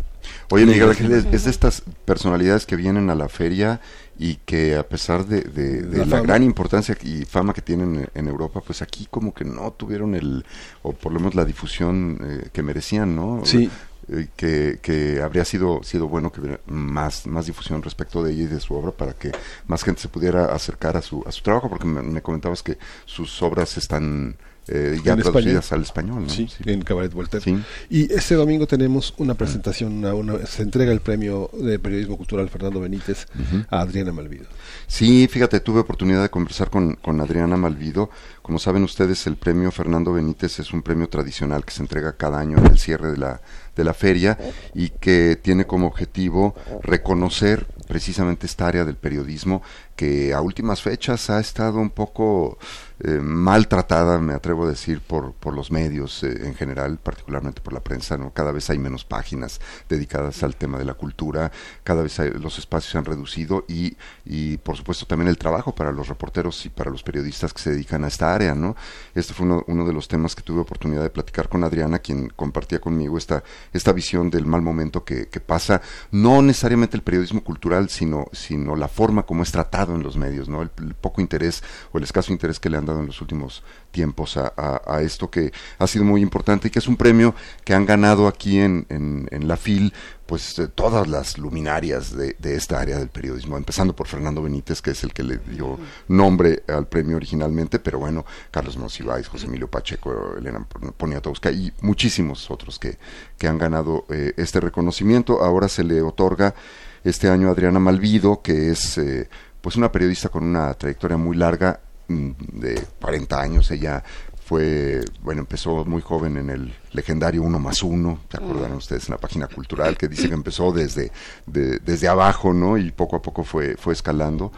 Oye, 0.51 0.67
Miguel 0.67 0.89
Ángel, 0.89 1.11
es, 1.11 1.25
es 1.31 1.45
de 1.45 1.51
estas 1.51 1.83
personalidades 2.05 2.67
que 2.67 2.75
vienen 2.75 3.09
a 3.09 3.15
la 3.15 3.27
feria 3.27 3.81
y 4.23 4.35
que 4.45 4.75
a 4.75 4.87
pesar 4.87 5.25
de, 5.25 5.41
de, 5.41 5.81
de 5.81 5.97
la, 5.97 6.05
la 6.05 6.21
gran 6.21 6.43
importancia 6.43 6.95
y 7.01 7.25
fama 7.25 7.55
que 7.55 7.63
tienen 7.63 8.07
en 8.13 8.27
Europa, 8.27 8.61
pues 8.61 8.83
aquí 8.83 9.07
como 9.09 9.33
que 9.33 9.43
no 9.43 9.71
tuvieron 9.71 10.13
el, 10.13 10.45
o 10.83 10.93
por 10.93 11.11
lo 11.11 11.19
menos 11.19 11.33
la 11.33 11.43
difusión 11.43 12.19
eh, 12.23 12.49
que 12.53 12.61
merecían, 12.61 13.15
¿no? 13.15 13.41
Sí. 13.45 13.67
Eh, 14.09 14.27
que, 14.35 14.77
que 14.79 15.23
habría 15.23 15.43
sido, 15.43 15.81
sido 15.81 16.07
bueno 16.07 16.31
que 16.31 16.39
hubiera 16.39 16.59
más, 16.67 17.25
más 17.25 17.47
difusión 17.47 17.81
respecto 17.81 18.21
de 18.21 18.33
ella 18.33 18.43
y 18.43 18.45
de 18.45 18.59
su 18.59 18.75
obra 18.75 18.91
para 18.91 19.13
que 19.13 19.31
más 19.65 19.83
gente 19.83 20.01
se 20.01 20.07
pudiera 20.07 20.53
acercar 20.53 20.97
a 20.97 21.01
su, 21.01 21.23
a 21.25 21.31
su 21.31 21.41
trabajo, 21.41 21.67
porque 21.67 21.87
me, 21.87 22.03
me 22.03 22.21
comentabas 22.21 22.61
que 22.61 22.77
sus 23.05 23.41
obras 23.41 23.75
están 23.77 24.35
eh, 24.67 24.99
ya 25.03 25.15
traducidas 25.15 25.65
español. 25.65 25.71
al 25.71 25.81
español. 25.81 26.23
¿no? 26.23 26.29
Sí, 26.29 26.47
sí, 26.47 26.63
en 26.69 26.81
Cabaret 26.81 27.11
Voltaire. 27.13 27.43
Sí. 27.43 27.57
Y 27.89 28.13
este 28.13 28.35
domingo 28.35 28.67
tenemos 28.67 29.13
una 29.17 29.33
presentación, 29.33 29.93
una, 29.93 30.13
una, 30.13 30.45
se 30.45 30.63
entrega 30.63 30.91
el 30.91 31.01
premio 31.01 31.49
de 31.53 31.79
periodismo 31.79 32.17
cultural 32.17 32.49
Fernando 32.49 32.79
Benítez 32.79 33.25
uh 33.35 33.39
-huh. 33.39 33.65
a 33.69 33.81
Adriana 33.81 34.11
Malvido. 34.11 34.45
Sí, 34.87 35.27
fíjate, 35.29 35.59
tuve 35.59 35.79
oportunidad 35.79 36.21
de 36.21 36.29
conversar 36.29 36.69
con, 36.69 36.95
con 36.95 37.19
Adriana 37.21 37.57
Malvido. 37.57 38.09
Como 38.41 38.59
saben 38.59 38.83
ustedes, 38.83 39.25
el 39.27 39.35
premio 39.35 39.71
Fernando 39.71 40.13
Benítez 40.13 40.59
es 40.59 40.73
un 40.73 40.81
premio 40.81 41.07
tradicional 41.09 41.63
que 41.65 41.71
se 41.71 41.81
entrega 41.81 42.13
cada 42.17 42.39
año 42.39 42.57
en 42.57 42.67
el 42.67 42.77
cierre 42.77 43.11
de 43.11 43.17
la, 43.17 43.41
de 43.75 43.83
la 43.83 43.93
feria 43.93 44.37
y 44.73 44.89
que 44.89 45.39
tiene 45.41 45.65
como 45.65 45.87
objetivo 45.87 46.55
reconocer 46.83 47.67
precisamente 47.87 48.45
esta 48.45 48.67
área 48.67 48.85
del 48.85 48.95
periodismo 48.95 49.61
que 49.95 50.33
a 50.33 50.41
últimas 50.41 50.81
fechas 50.81 51.29
ha 51.29 51.39
estado 51.39 51.79
un 51.79 51.89
poco 51.89 52.57
eh, 53.03 53.19
maltratada, 53.19 54.19
me 54.19 54.33
atrevo 54.33 54.65
a 54.65 54.69
decir, 54.69 55.01
por, 55.01 55.33
por 55.33 55.55
los 55.55 55.71
medios 55.71 56.21
eh, 56.23 56.45
en 56.45 56.53
general, 56.53 56.99
particularmente 57.01 57.59
por 57.59 57.73
la 57.73 57.79
prensa. 57.79 58.15
¿no? 58.15 58.31
Cada 58.31 58.51
vez 58.51 58.69
hay 58.69 58.77
menos 58.77 59.05
páginas 59.05 59.59
dedicadas 59.89 60.43
al 60.43 60.55
tema 60.55 60.77
de 60.77 60.85
la 60.85 60.93
cultura, 60.93 61.51
cada 61.83 62.03
vez 62.03 62.19
los 62.39 62.59
espacios 62.59 62.91
se 62.91 62.97
han 62.99 63.05
reducido 63.05 63.65
y, 63.67 63.97
y, 64.23 64.57
por 64.57 64.77
supuesto, 64.77 65.07
también 65.07 65.29
el 65.29 65.37
trabajo 65.37 65.73
para 65.73 65.91
los 65.91 66.09
reporteros 66.09 66.63
y 66.65 66.69
para 66.69 66.91
los 66.91 67.01
periodistas 67.01 67.53
que 67.53 67.61
se 67.61 67.71
dedican 67.71 68.03
a 68.03 68.07
esta 68.07 68.35
área. 68.35 68.53
¿no? 68.53 68.75
Este 69.15 69.33
fue 69.33 69.47
uno, 69.47 69.85
de 69.85 69.93
los 69.93 70.07
temas 70.07 70.35
que 70.35 70.43
tuve 70.43 70.61
oportunidad 70.61 71.01
de 71.01 71.09
platicar 71.09 71.49
con 71.49 71.63
Adriana, 71.63 71.99
quien 71.99 72.29
compartía 72.29 72.79
conmigo 72.79 73.17
esta, 73.17 73.43
esta 73.73 73.93
visión 73.93 74.29
del 74.29 74.45
mal 74.45 74.61
momento 74.61 75.03
que, 75.03 75.27
que 75.27 75.39
pasa, 75.39 75.81
no 76.11 76.43
necesariamente 76.43 76.97
el 76.97 77.03
periodismo 77.03 77.43
cultural, 77.43 77.89
sino, 77.89 78.27
sino 78.31 78.75
la 78.75 78.87
forma 78.87 79.23
como 79.23 79.41
es 79.41 79.51
tratado 79.51 79.90
en 79.95 80.03
los 80.03 80.17
medios, 80.17 80.49
¿no? 80.49 80.61
el, 80.61 80.71
el 80.79 80.93
poco 80.93 81.21
interés 81.21 81.63
o 81.91 81.97
el 81.97 82.03
escaso 82.03 82.31
interés 82.31 82.59
que 82.59 82.69
le 82.69 82.77
han 82.77 82.85
dado 82.85 82.99
en 82.99 83.07
los 83.07 83.21
últimos 83.21 83.63
tiempos 83.91 84.37
a, 84.37 85.01
esto 85.01 85.29
que 85.29 85.51
ha 85.77 85.87
sido 85.87 86.05
muy 86.05 86.21
importante 86.21 86.67
y 86.67 86.71
que 86.71 86.79
es 86.79 86.87
un 86.87 86.97
premio 86.97 87.35
que 87.63 87.73
han 87.73 87.85
ganado 87.85 88.27
aquí 88.27 88.59
en, 88.59 88.85
en, 88.89 89.47
la 89.47 89.57
FIL 89.57 89.93
pues 90.25 90.57
eh, 90.59 90.67
todas 90.67 91.07
las 91.07 91.37
luminarias 91.37 92.15
de, 92.15 92.35
esta 92.41 92.79
área 92.79 92.97
del 92.97 93.09
periodismo, 93.09 93.57
empezando 93.57 93.93
por 93.93 94.07
Fernando 94.07 94.41
Benítez, 94.41 94.81
que 94.81 94.91
es 94.91 95.03
el 95.03 95.13
que 95.13 95.23
le 95.23 95.37
dio 95.37 95.77
nombre 96.07 96.63
al 96.67 96.87
premio 96.87 97.17
originalmente, 97.17 97.79
pero 97.79 97.99
bueno, 97.99 98.25
Carlos 98.49 98.77
Monsiváis, 98.77 99.27
José 99.27 99.47
Emilio 99.47 99.69
Pacheco, 99.69 100.37
Elena 100.37 100.65
Poniatowska 100.97 101.51
y 101.51 101.73
muchísimos 101.81 102.49
otros 102.49 102.79
que, 102.79 102.97
que 103.37 103.47
han 103.47 103.57
ganado 103.57 104.05
eh, 104.09 104.33
este 104.37 104.61
reconocimiento. 104.61 105.43
Ahora 105.43 105.67
se 105.67 105.83
le 105.83 106.01
otorga 106.01 106.55
este 107.03 107.29
año 107.29 107.49
a 107.49 107.51
Adriana 107.51 107.79
Malvido, 107.79 108.41
que 108.41 108.71
es 108.71 108.97
eh, 108.97 109.27
pues 109.61 109.75
una 109.75 109.91
periodista 109.91 110.29
con 110.29 110.43
una 110.43 110.73
trayectoria 110.73 111.17
muy 111.17 111.37
larga 111.37 111.79
de 112.07 112.81
40 112.99 113.41
años, 113.41 113.71
ella 113.71 114.03
fue, 114.51 114.99
bueno, 115.21 115.39
empezó 115.41 115.85
muy 115.85 116.01
joven 116.01 116.35
en 116.35 116.49
el 116.49 116.73
legendario 116.91 117.41
Uno 117.41 117.57
más 117.57 117.83
Uno, 117.83 118.19
¿se 118.29 118.35
acuerdan 118.35 118.73
ustedes 118.73 119.07
en 119.07 119.13
la 119.13 119.17
página 119.17 119.47
cultural? 119.47 119.97
Que 119.97 120.09
dice 120.09 120.27
que 120.27 120.33
empezó 120.33 120.73
desde, 120.73 121.11
desde 121.45 122.07
abajo, 122.09 122.51
¿no? 122.51 122.77
Y 122.77 122.91
poco 122.91 123.15
a 123.15 123.21
poco 123.21 123.45
fue, 123.45 123.77
fue 123.77 123.93
escalando. 123.93 124.51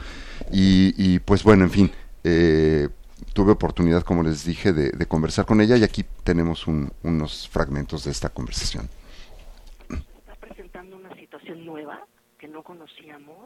Y, 0.51 1.19
pues 1.19 1.43
bueno, 1.43 1.65
en 1.65 1.69
fin, 1.69 1.91
eh, 2.23 2.89
tuve 3.33 3.51
oportunidad, 3.51 4.01
como 4.03 4.23
les 4.23 4.45
dije, 4.45 4.73
de, 4.73 5.05
conversar 5.05 5.45
con 5.45 5.61
ella 5.61 5.77
y 5.77 5.83
aquí 5.83 6.03
tenemos 6.23 6.65
unos 6.65 7.47
fragmentos 7.49 8.05
de 8.05 8.11
esta 8.11 8.29
conversación. 8.29 8.89
Está 9.89 10.35
presentando 10.39 10.97
una 10.97 11.13
situación 11.15 11.65
nueva 11.65 12.07
que 12.39 12.47
no 12.47 12.63
conocíamos 12.63 13.42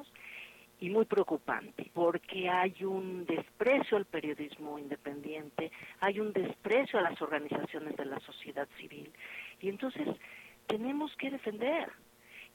y 0.79 0.89
muy 0.89 1.05
preocupante, 1.05 1.89
porque 1.93 2.49
hay 2.49 2.83
un 2.83 3.25
desprecio 3.25 3.97
al 3.97 4.05
periodismo 4.05 4.77
independiente, 4.77 5.71
hay 5.99 6.19
un 6.19 6.31
desprecio 6.33 6.99
a 6.99 7.03
las 7.03 7.21
organizaciones 7.21 7.95
de 7.95 8.05
la 8.05 8.19
sociedad 8.19 8.67
civil, 8.77 9.11
y 9.59 9.69
entonces 9.69 10.07
tenemos 10.67 11.15
que 11.17 11.31
defender, 11.31 11.89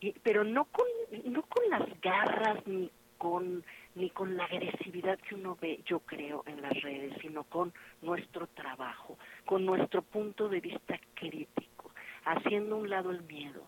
y, 0.00 0.12
pero 0.20 0.44
no 0.44 0.66
con, 0.66 0.86
no 1.24 1.42
con 1.42 1.68
las 1.70 2.00
garras 2.00 2.66
ni 2.66 2.90
con 3.18 3.64
ni 3.94 4.10
con 4.10 4.36
la 4.36 4.44
agresividad 4.44 5.18
que 5.18 5.34
uno 5.34 5.56
ve, 5.60 5.80
yo 5.84 6.00
creo, 6.00 6.44
en 6.46 6.62
las 6.62 6.72
redes, 6.80 7.14
sino 7.20 7.44
con 7.44 7.72
nuestro 8.00 8.46
trabajo, 8.48 9.18
con 9.44 9.66
nuestro 9.66 10.02
punto 10.02 10.48
de 10.48 10.60
vista 10.60 10.98
crítico, 11.14 11.90
haciendo 12.24 12.76
un 12.78 12.88
lado 12.88 13.10
el 13.10 13.22
miedo, 13.22 13.66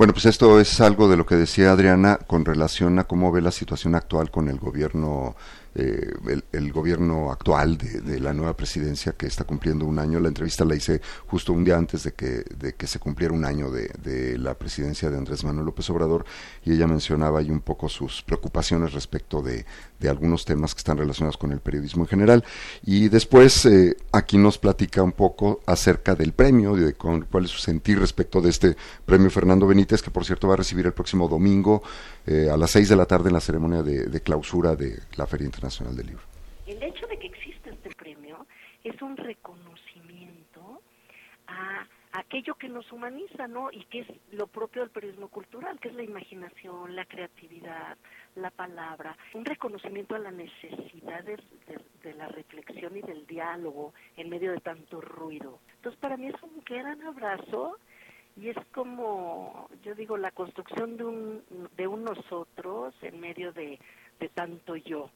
bueno, 0.00 0.14
pues 0.14 0.24
esto 0.24 0.58
es 0.58 0.80
algo 0.80 1.10
de 1.10 1.18
lo 1.18 1.26
que 1.26 1.34
decía 1.34 1.72
Adriana 1.72 2.18
con 2.26 2.46
relación 2.46 2.98
a 2.98 3.04
cómo 3.04 3.30
ve 3.32 3.42
la 3.42 3.50
situación 3.50 3.94
actual 3.94 4.30
con 4.30 4.48
el 4.48 4.58
gobierno 4.58 5.36
eh, 5.74 6.12
el, 6.52 6.72
gobierno 6.72 7.30
actual 7.30 7.78
de, 7.78 8.18
la 8.18 8.32
nueva 8.32 8.56
presidencia 8.56 9.12
que 9.12 9.26
está 9.26 9.44
cumpliendo 9.44 9.84
un 9.84 10.00
año. 10.00 10.18
La 10.18 10.28
entrevista 10.28 10.64
la 10.64 10.74
hice 10.74 11.00
justo 11.26 11.52
un 11.52 11.62
día 11.62 11.76
antes 11.76 12.02
de 12.02 12.12
que, 12.12 12.44
de 12.56 12.74
que 12.74 12.88
se 12.88 12.98
cumpliera 12.98 13.32
un 13.32 13.44
año 13.44 13.70
de, 13.70 14.36
la 14.38 14.54
presidencia 14.54 15.10
de 15.10 15.16
Andrés 15.16 15.44
Manuel 15.44 15.66
López 15.66 15.88
Obrador 15.90 16.24
y 16.64 16.72
ella 16.72 16.86
mencionaba 16.86 17.38
ahí 17.38 17.50
un 17.50 17.60
poco 17.60 17.88
sus 17.88 18.22
preocupaciones 18.22 18.92
respecto 18.92 19.42
de, 19.42 19.64
algunos 20.08 20.44
temas 20.44 20.74
que 20.74 20.78
están 20.78 20.96
relacionados 20.98 21.36
con 21.36 21.52
el 21.52 21.60
periodismo 21.60 22.02
en 22.04 22.08
general. 22.08 22.44
Y 22.84 23.08
después 23.08 23.64
eh, 23.66 23.96
aquí 24.12 24.38
nos 24.38 24.58
platica 24.58 25.02
un 25.02 25.12
poco 25.12 25.60
acerca 25.66 26.14
del 26.14 26.32
premio, 26.32 26.74
de 26.74 26.94
con, 26.94 27.22
cuál 27.22 27.44
es 27.44 27.50
su 27.50 27.58
sentir 27.58 28.00
respecto 28.00 28.40
de 28.40 28.50
este 28.50 28.76
premio 29.06 29.30
Fernando 29.30 29.66
Benítez, 29.66 30.02
que 30.02 30.10
por 30.10 30.24
cierto 30.24 30.48
va 30.48 30.54
a 30.54 30.56
recibir 30.56 30.86
el 30.86 30.92
próximo 30.92 31.28
domingo 31.28 31.82
eh, 32.26 32.48
a 32.50 32.56
las 32.56 32.70
seis 32.70 32.88
de 32.88 32.96
la 32.96 33.06
tarde 33.06 33.28
en 33.28 33.34
la 33.34 33.40
ceremonia 33.40 33.82
de, 33.82 34.20
clausura 34.20 34.76
de 34.76 34.98
la 35.16 35.26
Feria 35.26 35.46
Internacional 35.46 35.96
del 35.96 36.06
Libro. 36.06 36.22
El 36.66 36.82
hecho 36.82 37.06
de 37.06 37.18
que 37.18 37.26
exista 37.26 37.70
este 37.70 37.90
premio 37.90 38.46
es 38.84 39.00
un 39.02 39.16
reconocimiento 39.16 40.80
a 41.46 41.86
aquello 42.12 42.54
que 42.54 42.68
nos 42.68 42.90
humaniza, 42.92 43.46
¿no? 43.46 43.70
Y 43.72 43.84
que 43.84 44.00
es 44.00 44.08
lo 44.32 44.46
propio 44.46 44.82
del 44.82 44.90
periodismo 44.90 45.28
cultural, 45.28 45.78
que 45.80 45.88
es 45.88 45.94
la 45.94 46.02
imaginación, 46.02 46.94
la 46.94 47.04
creatividad, 47.04 47.96
la 48.34 48.50
palabra, 48.50 49.16
un 49.34 49.44
reconocimiento 49.44 50.14
a 50.14 50.18
la 50.18 50.30
necesidad 50.30 51.24
de, 51.24 51.38
de, 52.02 52.14
la 52.14 52.28
reflexión 52.28 52.96
y 52.96 53.02
del 53.02 53.26
diálogo 53.26 53.94
en 54.16 54.28
medio 54.28 54.52
de 54.52 54.60
tanto 54.60 55.00
ruido. 55.00 55.60
Entonces, 55.76 56.00
para 56.00 56.16
mí 56.16 56.28
es 56.28 56.42
un 56.42 56.62
gran 56.64 57.02
abrazo 57.02 57.78
y 58.40 58.48
es 58.48 58.56
como, 58.74 59.68
yo 59.84 59.94
digo, 59.94 60.16
la 60.16 60.30
construcción 60.30 60.96
de 60.96 61.04
un, 61.04 61.42
de 61.76 61.86
un 61.86 62.04
nosotros 62.04 62.94
en 63.02 63.20
medio 63.20 63.52
de, 63.52 63.78
de 64.18 64.28
tanto 64.30 64.76
yo. 64.76 65.10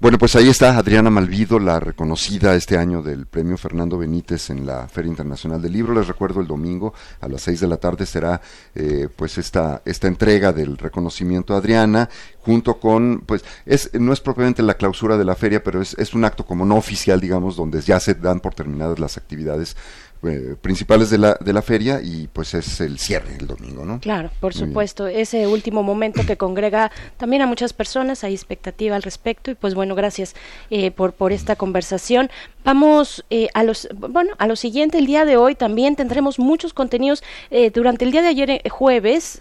Bueno, 0.00 0.18
pues 0.18 0.34
ahí 0.34 0.48
está 0.48 0.76
Adriana 0.76 1.08
Malvido, 1.08 1.60
la 1.60 1.78
reconocida 1.78 2.56
este 2.56 2.76
año 2.76 3.00
del 3.00 3.26
Premio 3.26 3.56
Fernando 3.56 3.96
Benítez 3.96 4.50
en 4.50 4.66
la 4.66 4.88
Feria 4.88 5.08
Internacional 5.08 5.62
del 5.62 5.72
Libro. 5.72 5.94
Les 5.94 6.08
recuerdo 6.08 6.40
el 6.40 6.48
domingo 6.48 6.92
a 7.20 7.28
las 7.28 7.42
seis 7.42 7.60
de 7.60 7.68
la 7.68 7.76
tarde 7.76 8.04
será 8.04 8.40
eh, 8.74 9.08
pues 9.14 9.38
esta 9.38 9.82
esta 9.84 10.08
entrega 10.08 10.52
del 10.52 10.76
reconocimiento 10.76 11.54
a 11.54 11.58
Adriana 11.58 12.10
junto 12.40 12.80
con 12.80 13.22
pues 13.24 13.44
es 13.64 13.94
no 13.94 14.12
es 14.12 14.20
propiamente 14.20 14.62
la 14.64 14.74
clausura 14.74 15.16
de 15.16 15.24
la 15.24 15.36
feria, 15.36 15.62
pero 15.62 15.80
es, 15.80 15.94
es 15.96 16.12
un 16.12 16.24
acto 16.24 16.44
como 16.44 16.66
no 16.66 16.76
oficial, 16.76 17.20
digamos, 17.20 17.54
donde 17.54 17.80
ya 17.80 18.00
se 18.00 18.14
dan 18.14 18.40
por 18.40 18.52
terminadas 18.52 18.98
las 18.98 19.16
actividades 19.16 19.76
eh, 20.26 20.56
principales 20.60 21.10
de 21.10 21.18
la, 21.18 21.36
de 21.40 21.52
la 21.52 21.62
feria 21.62 22.00
y 22.02 22.28
pues 22.32 22.54
es 22.54 22.80
el 22.80 22.98
cierre 22.98 23.36
el 23.38 23.46
domingo, 23.46 23.84
¿no? 23.84 24.00
Claro, 24.00 24.30
por 24.40 24.54
supuesto, 24.54 25.06
ese 25.06 25.46
último 25.46 25.82
momento 25.82 26.24
que 26.26 26.36
congrega 26.36 26.90
también 27.16 27.42
a 27.42 27.46
muchas 27.46 27.72
personas, 27.72 28.24
hay 28.24 28.34
expectativa 28.34 28.96
al 28.96 29.02
respecto 29.02 29.50
y 29.50 29.54
pues 29.54 29.74
bueno, 29.74 29.94
gracias 29.94 30.34
eh, 30.70 30.90
por, 30.90 31.12
por 31.12 31.32
esta 31.32 31.56
conversación. 31.56 32.30
Vamos 32.64 33.24
eh, 33.28 33.48
a 33.52 33.62
los 33.62 33.88
bueno 33.96 34.32
a 34.38 34.46
lo 34.46 34.56
siguiente 34.56 34.96
el 34.96 35.06
día 35.06 35.26
de 35.26 35.36
hoy 35.36 35.54
también 35.54 35.96
tendremos 35.96 36.38
muchos 36.38 36.72
contenidos. 36.72 37.22
Durante 37.74 38.04
el 38.04 38.10
día 38.10 38.22
de 38.22 38.28
ayer 38.28 38.62
jueves 38.70 39.38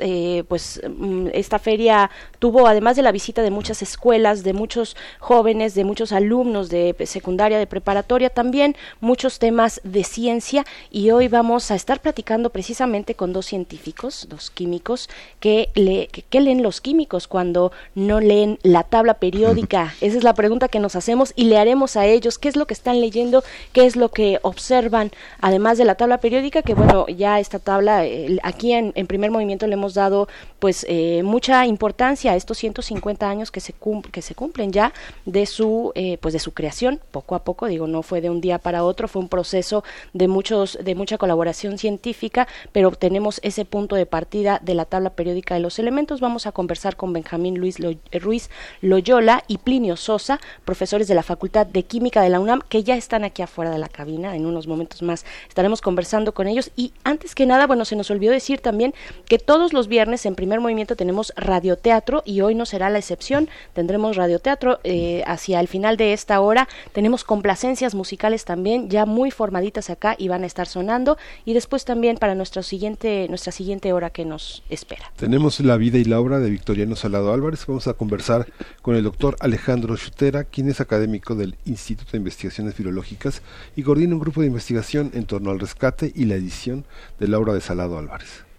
pues 0.48 0.82
mm, 0.86 1.28
esta 1.34 1.58
feria 1.58 2.12
tuvo 2.40 2.68
además 2.68 2.98
de 2.98 3.02
la 3.02 3.14
visita 3.14 3.42
de 3.42 3.52
muchas 3.52 3.82
escuelas 3.82 4.44
de 4.44 4.54
muchos 4.54 4.98
jóvenes 5.20 5.74
de 5.74 5.86
muchos 5.86 6.12
alumnos 6.12 6.70
de 6.70 6.96
secundaria 7.06 7.58
de 7.58 7.68
preparatoria 7.68 8.30
también 8.30 8.76
muchos 9.00 9.40
temas 9.40 9.80
de 9.84 10.04
ciencia 10.04 10.66
y 10.92 11.12
hoy 11.12 11.28
vamos 11.28 11.72
a 11.72 11.76
estar 11.76 12.02
platicando 12.02 12.50
precisamente 12.50 13.16
con 13.16 13.34
dos 13.34 13.46
científicos, 13.46 14.28
dos 14.30 14.50
químicos, 14.50 15.10
que, 15.40 15.70
le, 15.76 16.08
que, 16.08 16.42
leen 16.42 16.64
los 16.64 16.82
químicos 16.82 17.28
cuando 17.28 17.72
no 17.96 18.20
leen 18.20 18.60
la 18.64 18.84
tabla 18.84 19.16
periódica. 19.16 19.94
Esa 20.02 20.18
es 20.18 20.24
la 20.24 20.34
pregunta 20.34 20.68
que 20.68 20.80
nos 20.80 20.96
hacemos 20.96 21.34
y 21.36 21.46
le 21.46 21.58
haremos 21.58 21.96
a 21.96 22.06
ellos 22.06 22.38
qué 22.38 22.50
es 22.50 22.56
lo 22.56 22.68
que 22.68 22.74
están 22.74 23.02
leyendo, 23.02 23.44
qué 23.72 23.86
es 23.86 23.96
lo 23.96 24.10
que 24.10 24.40
observan, 24.42 25.12
además 25.42 25.78
de 25.78 25.86
la 25.86 25.96
tabla 25.96 26.20
periódica, 26.20 26.62
que 26.62 26.74
bueno, 26.74 27.08
ya 27.08 27.40
esta 27.40 27.60
tabla, 27.60 28.04
aquí 28.44 28.74
en, 28.74 28.94
primer 29.08 29.32
movimiento 29.32 29.68
le 29.68 29.74
hemos 29.74 29.94
dado 29.94 30.28
pues 30.60 30.86
eh, 30.88 31.22
mucha 31.24 31.66
importancia 31.66 32.32
a 32.32 32.36
estos 32.36 32.58
150 32.58 33.30
años 33.30 33.52
que 33.52 33.60
se, 33.60 33.74
que 34.12 34.22
se 34.22 34.36
cumplen 34.36 34.72
ya 34.72 34.94
de 35.26 35.46
su, 35.46 35.92
eh, 35.96 36.18
pues 36.22 36.34
de 36.34 36.40
su 36.40 36.54
creación, 36.54 37.00
poco 37.12 37.36
a 37.36 37.44
poco, 37.44 37.68
digo, 37.68 37.88
no 37.88 38.02
fue 38.04 38.22
de 38.22 38.30
un 38.30 38.42
día 38.42 38.58
para 38.60 38.84
otro, 38.84 39.08
fue 39.08 39.22
un 39.22 39.30
proceso 39.30 39.84
de 40.14 40.28
de 40.72 40.96
mucha 40.96 41.18
colaboración 41.18 41.78
científica, 41.78 42.48
pero 42.72 42.92
tenemos 42.92 43.40
ese 43.44 43.66
punto 43.66 43.96
de 43.96 44.06
partida 44.06 44.60
de 44.64 44.74
la 44.74 44.86
tabla 44.86 45.10
periódica 45.12 45.56
de 45.56 45.60
los 45.60 45.80
elementos. 45.80 46.22
Vamos 46.22 46.48
a 46.48 46.52
conversar 46.52 46.96
con 46.96 47.12
Benjamín 47.12 47.60
Luis 47.60 47.78
Ruiz 48.12 48.50
Loyola 48.82 49.44
y 49.48 49.58
Plinio 49.58 49.98
Sosa, 49.98 50.40
profesores 50.66 51.08
de 51.08 51.16
la 51.16 51.24
Facultad 51.24 51.68
de 51.68 51.84
Química 51.84 52.22
de 52.22 52.30
la 52.30 52.40
UNAM, 52.40 52.62
que 52.70 52.84
ya 52.84 52.96
están 52.96 53.24
aquí 53.24 53.42
afuera 53.42 53.72
de 53.72 53.80
la 53.80 53.90
cabina. 53.90 54.36
En 54.36 54.46
unos 54.46 54.68
momentos 54.68 55.02
más 55.02 55.26
estaremos 55.48 55.82
conversando 55.82 56.34
con 56.34 56.48
ellos. 56.48 56.72
Y 56.76 56.94
antes 57.04 57.36
que 57.36 57.46
nada, 57.46 57.68
bueno, 57.68 57.86
se 57.86 57.96
nos 57.96 58.10
olvidó 58.12 58.32
decir 58.32 58.62
también 58.62 58.94
que 59.26 59.40
todos 59.40 59.74
los 59.74 59.88
viernes 59.88 60.26
en 60.26 60.36
primer 60.36 60.60
movimiento 60.62 60.96
tenemos 60.96 61.34
radioteatro 61.36 62.24
y 62.26 62.42
hoy 62.42 62.56
no 62.56 62.66
será 62.66 62.90
la 62.90 63.00
excepción. 63.00 63.50
Tendremos 63.74 64.16
radioteatro 64.16 64.80
eh, 64.84 65.24
hacia 65.26 65.60
el 65.60 65.68
final 65.68 65.98
de 65.98 66.14
esta 66.14 66.40
hora. 66.40 66.68
Tenemos 66.92 67.24
complacencias 67.24 67.96
musicales 67.96 68.46
también 68.46 68.90
ya 68.90 69.06
muy 69.06 69.32
formaditas 69.32 69.90
acá 69.90 70.16
y 70.18 70.28
van 70.28 70.44
a 70.44 70.48
estar 70.54 70.68
sonando 70.68 71.18
y 71.46 71.54
después 71.54 71.84
también 71.84 72.18
para 72.18 72.36
nuestra 72.36 72.62
siguiente, 72.62 73.26
nuestra 73.28 73.52
siguiente 73.52 73.92
hora 73.92 74.12
que 74.12 74.24
nos 74.24 74.64
espera. 74.70 75.12
Tenemos 75.16 75.60
la 75.60 75.78
vida 75.78 75.98
y 75.98 76.04
la 76.04 76.20
obra 76.20 76.40
de 76.40 76.50
Victoriano 76.50 76.96
Salado 76.96 77.34
Álvarez. 77.34 77.66
Vamos 77.66 77.88
a 77.88 77.94
conversar 77.94 78.48
con 78.84 78.96
el 78.96 79.04
doctor 79.04 79.36
Alejandro 79.40 79.98
Chutera, 79.98 80.44
quien 80.44 80.70
es 80.70 80.80
académico 80.80 81.34
del 81.34 81.56
Instituto 81.66 82.12
de 82.12 82.20
Investigaciones 82.20 82.76
Filológicas 82.76 83.42
y 83.76 83.82
coordina 83.82 84.14
un 84.14 84.22
grupo 84.22 84.42
de 84.42 84.48
investigación 84.48 85.10
en 85.14 85.26
torno 85.26 85.50
al 85.50 85.60
rescate 85.60 86.12
y 86.14 86.26
la 86.26 86.36
edición 86.36 86.86
de 87.20 87.28
la 87.28 87.40
obra 87.40 87.54
de 87.54 87.62
Salado 87.62 87.98
Álvarez. 87.98 88.53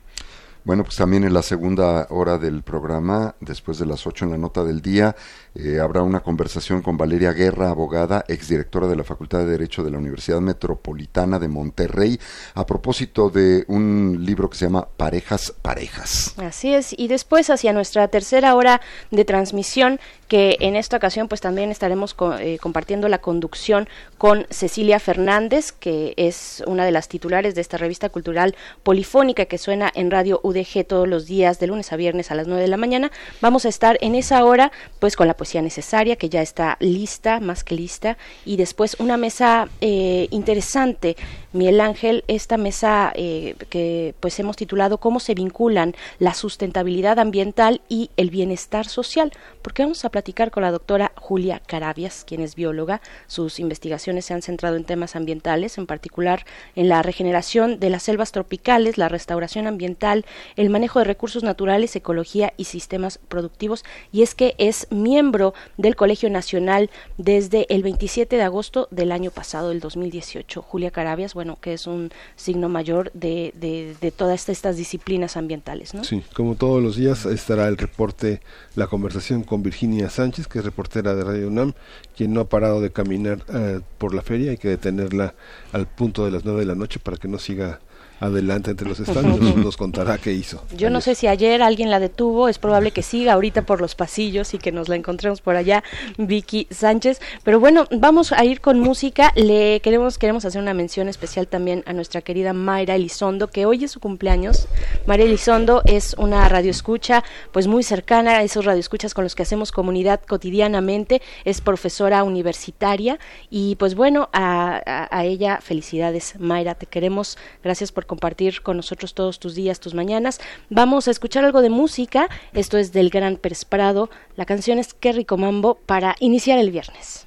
Bueno, 0.64 0.82
pues 0.82 0.96
también 0.96 1.24
en 1.24 1.34
la 1.34 1.42
segunda 1.42 2.06
hora 2.08 2.38
del 2.38 2.62
programa, 2.62 3.34
después 3.40 3.78
de 3.78 3.84
las 3.84 4.06
ocho 4.06 4.24
en 4.24 4.30
la 4.30 4.38
nota 4.38 4.64
del 4.64 4.80
día, 4.80 5.14
eh, 5.54 5.78
habrá 5.78 6.02
una 6.02 6.20
conversación 6.20 6.80
con 6.80 6.96
Valeria 6.96 7.32
Guerra, 7.32 7.68
abogada, 7.68 8.24
exdirectora 8.28 8.86
de 8.86 8.96
la 8.96 9.04
Facultad 9.04 9.40
de 9.40 9.44
Derecho 9.44 9.84
de 9.84 9.90
la 9.90 9.98
Universidad 9.98 10.40
Metropolitana 10.40 11.38
de 11.38 11.48
Monterrey, 11.48 12.18
a 12.54 12.64
propósito 12.64 13.28
de 13.28 13.66
un 13.68 14.24
libro 14.24 14.48
que 14.48 14.56
se 14.56 14.64
llama 14.64 14.88
Parejas, 14.96 15.52
Parejas. 15.60 16.34
Así 16.38 16.72
es, 16.72 16.94
y 16.98 17.08
después 17.08 17.50
hacia 17.50 17.74
nuestra 17.74 18.08
tercera 18.08 18.54
hora 18.54 18.80
de 19.10 19.26
transmisión, 19.26 20.00
que 20.28 20.56
en 20.60 20.76
esta 20.76 20.96
ocasión 20.96 21.28
pues 21.28 21.40
también 21.40 21.70
estaremos 21.70 22.16
eh, 22.40 22.58
compartiendo 22.60 23.08
la 23.08 23.18
conducción 23.18 23.88
con 24.18 24.46
Cecilia 24.50 24.98
Fernández, 24.98 25.72
que 25.72 26.14
es 26.16 26.62
una 26.66 26.84
de 26.84 26.90
las 26.90 27.08
titulares 27.08 27.54
de 27.54 27.60
esta 27.60 27.76
revista 27.76 28.08
cultural 28.08 28.54
polifónica 28.82 29.44
que 29.46 29.58
suena 29.58 29.90
en 29.94 30.10
Radio 30.10 30.40
UDG 30.42 30.86
todos 30.86 31.08
los 31.08 31.26
días, 31.26 31.58
de 31.58 31.66
lunes 31.66 31.92
a 31.92 31.96
viernes 31.96 32.30
a 32.30 32.34
las 32.34 32.46
9 32.46 32.62
de 32.62 32.68
la 32.68 32.76
mañana. 32.76 33.10
Vamos 33.40 33.64
a 33.64 33.68
estar 33.68 33.98
en 34.00 34.14
esa 34.14 34.44
hora 34.44 34.72
pues 34.98 35.16
con 35.16 35.26
la 35.26 35.36
poesía 35.36 35.62
necesaria, 35.62 36.16
que 36.16 36.28
ya 36.28 36.42
está 36.42 36.76
lista, 36.80 37.40
más 37.40 37.64
que 37.64 37.74
lista, 37.74 38.16
y 38.44 38.56
después 38.56 38.96
una 38.98 39.16
mesa 39.16 39.68
eh, 39.80 40.28
interesante, 40.30 41.16
Miguel 41.54 41.80
Ángel, 41.80 42.24
esta 42.26 42.56
mesa 42.56 43.12
eh, 43.14 43.54
que 43.70 44.16
pues 44.18 44.40
hemos 44.40 44.56
titulado 44.56 44.98
Cómo 44.98 45.20
se 45.20 45.34
vinculan 45.34 45.94
la 46.18 46.34
sustentabilidad 46.34 47.20
ambiental 47.20 47.80
y 47.88 48.10
el 48.16 48.30
bienestar 48.30 48.88
social, 48.88 49.30
porque 49.62 49.84
vamos 49.84 50.04
a 50.04 50.08
platicar 50.08 50.50
con 50.50 50.64
la 50.64 50.72
doctora 50.72 51.12
Julia 51.14 51.62
Carabias, 51.64 52.24
quien 52.26 52.40
es 52.40 52.56
bióloga. 52.56 53.00
Sus 53.28 53.60
investigaciones 53.60 54.24
se 54.24 54.34
han 54.34 54.42
centrado 54.42 54.74
en 54.74 54.82
temas 54.82 55.14
ambientales, 55.14 55.78
en 55.78 55.86
particular 55.86 56.44
en 56.74 56.88
la 56.88 57.02
regeneración 57.02 57.78
de 57.78 57.88
las 57.88 58.02
selvas 58.02 58.32
tropicales, 58.32 58.98
la 58.98 59.08
restauración 59.08 59.68
ambiental, 59.68 60.24
el 60.56 60.70
manejo 60.70 60.98
de 60.98 61.04
recursos 61.04 61.44
naturales, 61.44 61.94
ecología 61.94 62.52
y 62.56 62.64
sistemas 62.64 63.18
productivos, 63.28 63.84
y 64.10 64.22
es 64.22 64.34
que 64.34 64.56
es 64.58 64.88
miembro 64.90 65.54
del 65.76 65.94
Colegio 65.94 66.30
Nacional 66.30 66.90
desde 67.16 67.72
el 67.72 67.84
27 67.84 68.34
de 68.34 68.42
agosto 68.42 68.88
del 68.90 69.12
año 69.12 69.30
pasado, 69.30 69.70
el 69.70 69.78
2018. 69.78 70.60
Julia 70.60 70.90
Carabias, 70.90 71.32
que 71.60 71.74
es 71.74 71.86
un 71.86 72.10
signo 72.36 72.68
mayor 72.68 73.10
de, 73.12 73.52
de, 74.00 74.10
todas 74.10 74.48
estas 74.48 74.76
disciplinas 74.76 75.36
ambientales, 75.36 75.94
¿no? 75.94 76.04
Sí, 76.04 76.22
como 76.34 76.54
todos 76.54 76.82
los 76.82 76.96
días 76.96 77.26
estará 77.26 77.68
el 77.68 77.76
reporte, 77.76 78.40
la 78.74 78.86
conversación 78.86 79.42
con 79.42 79.62
Virginia 79.62 80.10
Sánchez, 80.10 80.46
que 80.46 80.58
es 80.58 80.64
reportera 80.64 81.14
de 81.14 81.24
Radio 81.24 81.48
UNAM, 81.48 81.74
quien 82.16 82.32
no 82.32 82.40
ha 82.40 82.48
parado 82.48 82.80
de 82.80 82.90
caminar 82.90 83.44
eh, 83.52 83.80
por 83.98 84.14
la 84.14 84.22
feria, 84.22 84.50
hay 84.50 84.56
que 84.56 84.68
detenerla 84.68 85.34
al 85.72 85.86
punto 85.86 86.24
de 86.24 86.30
las 86.30 86.44
nueve 86.44 86.60
de 86.60 86.66
la 86.66 86.74
noche 86.74 87.00
para 87.00 87.16
que 87.16 87.28
no 87.28 87.38
siga 87.38 87.80
adelante 88.20 88.70
entre 88.70 88.88
los 88.88 89.00
estados 89.00 89.40
nos, 89.56 89.76
contará 89.76 90.18
qué 90.18 90.32
hizo. 90.32 90.62
Yo 90.76 90.90
no 90.90 91.00
sé 91.00 91.14
si 91.14 91.26
ayer 91.26 91.62
alguien 91.62 91.90
la 91.90 92.00
detuvo, 92.00 92.48
es 92.48 92.58
probable 92.58 92.90
que 92.90 93.02
siga 93.02 93.34
ahorita 93.34 93.62
por 93.62 93.80
los 93.80 93.94
pasillos 93.94 94.54
y 94.54 94.58
que 94.58 94.72
nos 94.72 94.88
la 94.88 94.96
encontremos 94.96 95.40
por 95.40 95.56
allá, 95.56 95.82
Vicky 96.16 96.66
Sánchez. 96.70 97.20
Pero 97.42 97.60
bueno, 97.60 97.86
vamos 97.90 98.32
a 98.32 98.44
ir 98.44 98.60
con 98.60 98.80
música. 98.80 99.32
Le 99.34 99.80
queremos, 99.80 100.18
queremos 100.18 100.44
hacer 100.44 100.60
una 100.60 100.74
mención 100.74 101.08
especial 101.08 101.46
también 101.48 101.82
a 101.86 101.92
nuestra 101.92 102.22
querida 102.22 102.52
Mayra 102.52 102.94
Elizondo, 102.94 103.48
que 103.48 103.66
hoy 103.66 103.84
es 103.84 103.92
su 103.92 104.00
cumpleaños. 104.00 104.68
Mayra 105.06 105.24
Elizondo 105.24 105.82
es 105.84 106.14
una 106.18 106.48
radioescucha, 106.48 107.24
pues 107.52 107.66
muy 107.66 107.82
cercana 107.82 108.38
a 108.38 108.42
esos 108.42 108.64
radioescuchas 108.64 109.14
con 109.14 109.24
los 109.24 109.34
que 109.34 109.42
hacemos 109.42 109.72
comunidad 109.72 110.20
cotidianamente, 110.26 111.22
es 111.44 111.60
profesora 111.60 112.22
universitaria 112.22 113.18
y 113.50 113.76
pues 113.76 113.94
bueno, 113.94 114.28
a, 114.32 115.08
a 115.10 115.24
ella 115.24 115.60
felicidades, 115.60 116.34
Mayra, 116.38 116.74
te 116.74 116.86
queremos, 116.86 117.38
gracias 117.62 117.92
por 117.92 118.03
compartir 118.04 118.62
con 118.62 118.76
nosotros 118.76 119.14
todos 119.14 119.38
tus 119.38 119.54
días, 119.54 119.80
tus 119.80 119.94
mañanas. 119.94 120.40
Vamos 120.70 121.08
a 121.08 121.10
escuchar 121.10 121.44
algo 121.44 121.62
de 121.62 121.70
música. 121.70 122.28
Esto 122.52 122.78
es 122.78 122.92
del 122.92 123.10
Gran 123.10 123.36
Pérez 123.36 123.64
Prado. 123.64 124.10
La 124.36 124.44
canción 124.44 124.78
es 124.78 124.94
Qué 124.94 125.12
rico 125.12 125.36
mambo 125.36 125.74
para 125.86 126.16
iniciar 126.20 126.58
el 126.58 126.70
viernes. 126.70 127.26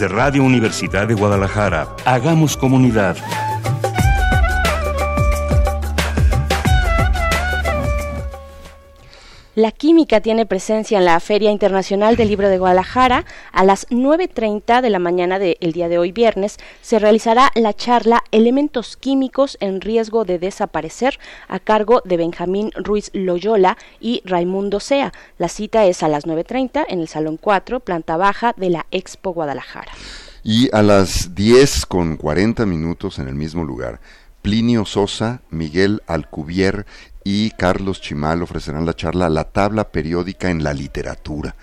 Desde 0.00 0.14
Radio 0.14 0.44
Universidad 0.44 1.06
de 1.06 1.12
Guadalajara. 1.12 1.94
Hagamos 2.06 2.56
comunidad. 2.56 3.18
La 9.54 9.72
química 9.72 10.22
tiene 10.22 10.46
presencia 10.46 10.96
en 10.96 11.04
la 11.04 11.20
Feria 11.20 11.50
Internacional 11.50 12.16
del 12.16 12.28
Libro 12.28 12.48
de 12.48 12.56
Guadalajara. 12.56 13.26
A 13.52 13.62
las 13.62 13.86
9.30 13.88 14.80
de 14.80 14.88
la 14.88 14.98
mañana 14.98 15.38
del 15.38 15.72
día 15.72 15.90
de 15.90 15.98
hoy, 15.98 16.12
viernes, 16.12 16.56
se 16.90 16.98
realizará 16.98 17.52
la 17.54 17.72
charla 17.72 18.24
Elementos 18.32 18.96
Químicos 18.96 19.56
en 19.60 19.80
Riesgo 19.80 20.24
de 20.24 20.40
Desaparecer 20.40 21.20
a 21.46 21.60
cargo 21.60 22.02
de 22.04 22.16
Benjamín 22.16 22.72
Ruiz 22.74 23.12
Loyola 23.14 23.78
y 24.00 24.22
Raimundo 24.24 24.80
Sea. 24.80 25.12
La 25.38 25.46
cita 25.46 25.86
es 25.86 26.02
a 26.02 26.08
las 26.08 26.26
9.30 26.26 26.86
en 26.88 26.98
el 26.98 27.06
Salón 27.06 27.38
4, 27.40 27.78
planta 27.78 28.16
baja 28.16 28.54
de 28.56 28.70
la 28.70 28.86
Expo 28.90 29.32
Guadalajara. 29.32 29.92
Y 30.42 30.68
a 30.74 30.82
las 30.82 31.36
10 31.36 31.86
con 31.86 32.16
40 32.16 32.66
minutos 32.66 33.20
en 33.20 33.28
el 33.28 33.36
mismo 33.36 33.62
lugar, 33.62 34.00
Plinio 34.42 34.84
Sosa, 34.84 35.42
Miguel 35.48 36.02
Alcubier 36.08 36.86
y 37.22 37.52
Carlos 37.52 38.00
Chimal 38.00 38.42
ofrecerán 38.42 38.84
la 38.84 38.94
charla 38.94 39.28
La 39.28 39.44
tabla 39.44 39.92
periódica 39.92 40.50
en 40.50 40.64
la 40.64 40.74
literatura. 40.74 41.54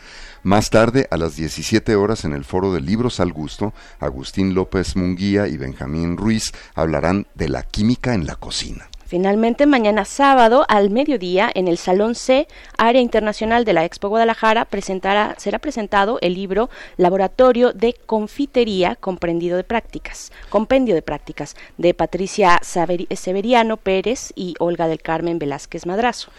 Más 0.48 0.70
tarde, 0.70 1.10
a 1.12 1.18
las 1.18 1.36
17 1.36 1.98
horas, 1.98 2.24
en 2.24 2.32
el 2.32 2.46
foro 2.46 2.72
de 2.72 2.80
Libros 2.80 3.20
al 3.20 3.34
Gusto, 3.34 3.74
Agustín 4.00 4.54
López 4.54 4.96
Munguía 4.96 5.46
y 5.50 5.58
Benjamín 5.58 6.16
Ruiz 6.16 6.54
hablarán 6.74 7.28
de 7.36 7.50
la 7.50 7.64
química 7.64 8.14
en 8.14 8.26
la 8.26 8.38
cocina. 8.38 8.88
Finalmente, 9.06 9.66
mañana 9.66 10.06
sábado 10.06 10.66
al 10.70 10.90
mediodía, 10.90 11.52
en 11.54 11.68
el 11.68 11.78
Salón 11.78 12.16
C, 12.16 12.48
Área 12.78 13.02
Internacional 13.02 13.66
de 13.66 13.74
la 13.74 13.84
Expo 13.84 14.08
Guadalajara, 14.08 14.64
presentará, 14.64 15.36
será 15.38 15.60
presentado 15.60 16.18
el 16.22 16.36
libro 16.36 16.70
Laboratorio 16.96 17.74
de 17.74 17.94
Confitería 18.06 18.96
Comprendido 18.96 19.58
de 19.58 19.66
Prácticas, 19.66 20.32
Compendio 20.48 20.96
de 20.96 21.02
Prácticas, 21.02 21.58
de 21.78 21.94
Patricia 21.94 22.62
Severiano 22.64 23.76
Pérez 23.76 24.32
y 24.34 24.54
Olga 24.60 24.88
del 24.88 25.02
Carmen 25.02 25.40
Velázquez 25.40 25.86
Madrazo. 25.86 26.32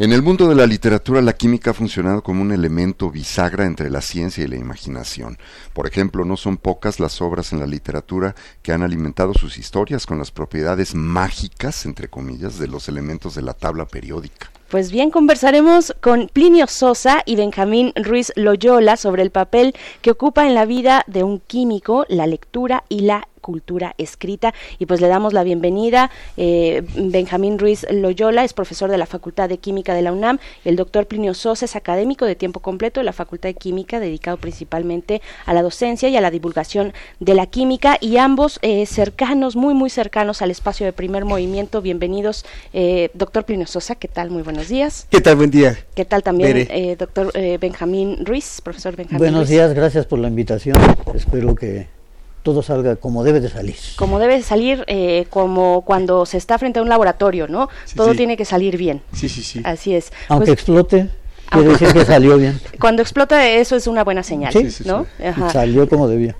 En 0.00 0.12
el 0.12 0.22
mundo 0.22 0.48
de 0.48 0.54
la 0.54 0.64
literatura, 0.64 1.20
la 1.20 1.32
química 1.32 1.72
ha 1.72 1.74
funcionado 1.74 2.22
como 2.22 2.42
un 2.42 2.52
elemento 2.52 3.10
bisagra 3.10 3.66
entre 3.66 3.90
la 3.90 4.00
ciencia 4.00 4.44
y 4.44 4.46
la 4.46 4.54
imaginación. 4.54 5.38
Por 5.72 5.88
ejemplo, 5.88 6.24
no 6.24 6.36
son 6.36 6.56
pocas 6.56 7.00
las 7.00 7.20
obras 7.20 7.52
en 7.52 7.58
la 7.58 7.66
literatura 7.66 8.36
que 8.62 8.70
han 8.70 8.82
alimentado 8.82 9.34
sus 9.34 9.58
historias 9.58 10.06
con 10.06 10.18
las 10.18 10.30
propiedades 10.30 10.94
mágicas, 10.94 11.84
entre 11.84 12.06
comillas, 12.06 12.60
de 12.60 12.68
los 12.68 12.88
elementos 12.88 13.34
de 13.34 13.42
la 13.42 13.54
tabla 13.54 13.86
periódica. 13.86 14.52
Pues 14.68 14.92
bien, 14.92 15.10
conversaremos 15.10 15.94
con 16.02 16.28
Plinio 16.30 16.66
Sosa 16.66 17.22
y 17.24 17.36
Benjamín 17.36 17.94
Ruiz 17.96 18.32
Loyola 18.36 18.98
sobre 18.98 19.22
el 19.22 19.30
papel 19.30 19.74
que 20.02 20.10
ocupa 20.10 20.46
en 20.46 20.54
la 20.54 20.66
vida 20.66 21.04
de 21.06 21.22
un 21.22 21.40
químico 21.40 22.04
la 22.08 22.26
lectura 22.26 22.84
y 22.90 23.00
la 23.00 23.27
cultura 23.48 23.94
escrita. 23.96 24.52
Y 24.78 24.84
pues 24.84 25.00
le 25.00 25.08
damos 25.08 25.32
la 25.32 25.42
bienvenida. 25.42 26.10
Eh, 26.36 26.82
Benjamín 26.96 27.58
Ruiz 27.58 27.86
Loyola 27.90 28.44
es 28.44 28.52
profesor 28.52 28.90
de 28.90 28.98
la 28.98 29.06
Facultad 29.06 29.48
de 29.48 29.56
Química 29.56 29.94
de 29.94 30.02
la 30.02 30.12
UNAM. 30.12 30.38
El 30.66 30.76
doctor 30.76 31.06
Plinio 31.06 31.32
Sosa 31.32 31.64
es 31.64 31.74
académico 31.74 32.26
de 32.26 32.34
tiempo 32.34 32.60
completo 32.60 33.00
de 33.00 33.04
la 33.04 33.14
Facultad 33.14 33.48
de 33.48 33.54
Química, 33.54 34.00
dedicado 34.00 34.36
principalmente 34.36 35.22
a 35.46 35.54
la 35.54 35.62
docencia 35.62 36.10
y 36.10 36.16
a 36.18 36.20
la 36.20 36.30
divulgación 36.30 36.92
de 37.20 37.32
la 37.32 37.46
química. 37.46 37.96
Y 38.02 38.18
ambos 38.18 38.58
eh, 38.60 38.84
cercanos, 38.84 39.56
muy, 39.56 39.72
muy 39.72 39.88
cercanos 39.88 40.42
al 40.42 40.50
espacio 40.50 40.84
de 40.84 40.92
primer 40.92 41.24
movimiento. 41.24 41.80
Bienvenidos, 41.80 42.44
eh, 42.74 43.10
doctor 43.14 43.46
Plinio 43.46 43.66
Sosa. 43.66 43.94
¿Qué 43.94 44.08
tal? 44.08 44.28
Muy 44.28 44.42
buenos 44.42 44.68
días. 44.68 45.06
¿Qué 45.10 45.22
tal? 45.22 45.36
Buen 45.36 45.50
día. 45.50 45.78
¿Qué 45.94 46.04
tal 46.04 46.22
también, 46.22 46.68
doctor 46.98 47.32
Benjamín 47.58 48.26
Ruiz, 48.26 48.60
profesor 48.62 48.94
Benjamín 48.94 49.18
Buenos 49.18 49.48
días, 49.48 49.72
gracias 49.72 50.04
por 50.04 50.18
la 50.18 50.28
invitación. 50.28 50.76
Espero 51.14 51.54
que 51.54 51.97
todo 52.42 52.62
salga 52.62 52.96
como 52.96 53.24
debe 53.24 53.40
de 53.40 53.48
salir. 53.48 53.76
Como 53.96 54.18
debe 54.18 54.36
de 54.36 54.42
salir, 54.42 54.84
eh, 54.86 55.26
como 55.30 55.82
cuando 55.82 56.26
se 56.26 56.38
está 56.38 56.58
frente 56.58 56.78
a 56.78 56.82
un 56.82 56.88
laboratorio, 56.88 57.48
¿no? 57.48 57.68
todo 57.94 58.14
tiene 58.14 58.36
que 58.36 58.44
salir 58.44 58.76
bien. 58.76 59.02
Sí, 59.12 59.28
sí, 59.28 59.42
sí. 59.42 59.60
Así 59.64 59.94
es. 59.94 60.12
Aunque 60.28 60.46
pues 60.46 60.58
explote, 60.58 61.10
Quiere 61.50 61.70
decir 61.70 61.92
que 61.92 62.04
salió 62.04 62.36
bien. 62.36 62.60
Cuando 62.80 63.02
explota 63.02 63.48
eso 63.48 63.76
es 63.76 63.86
una 63.86 64.04
buena 64.04 64.22
señal, 64.22 64.52
¿no? 64.84 65.06
Salió 65.52 65.88
como 65.88 66.08
debía. 66.08 66.36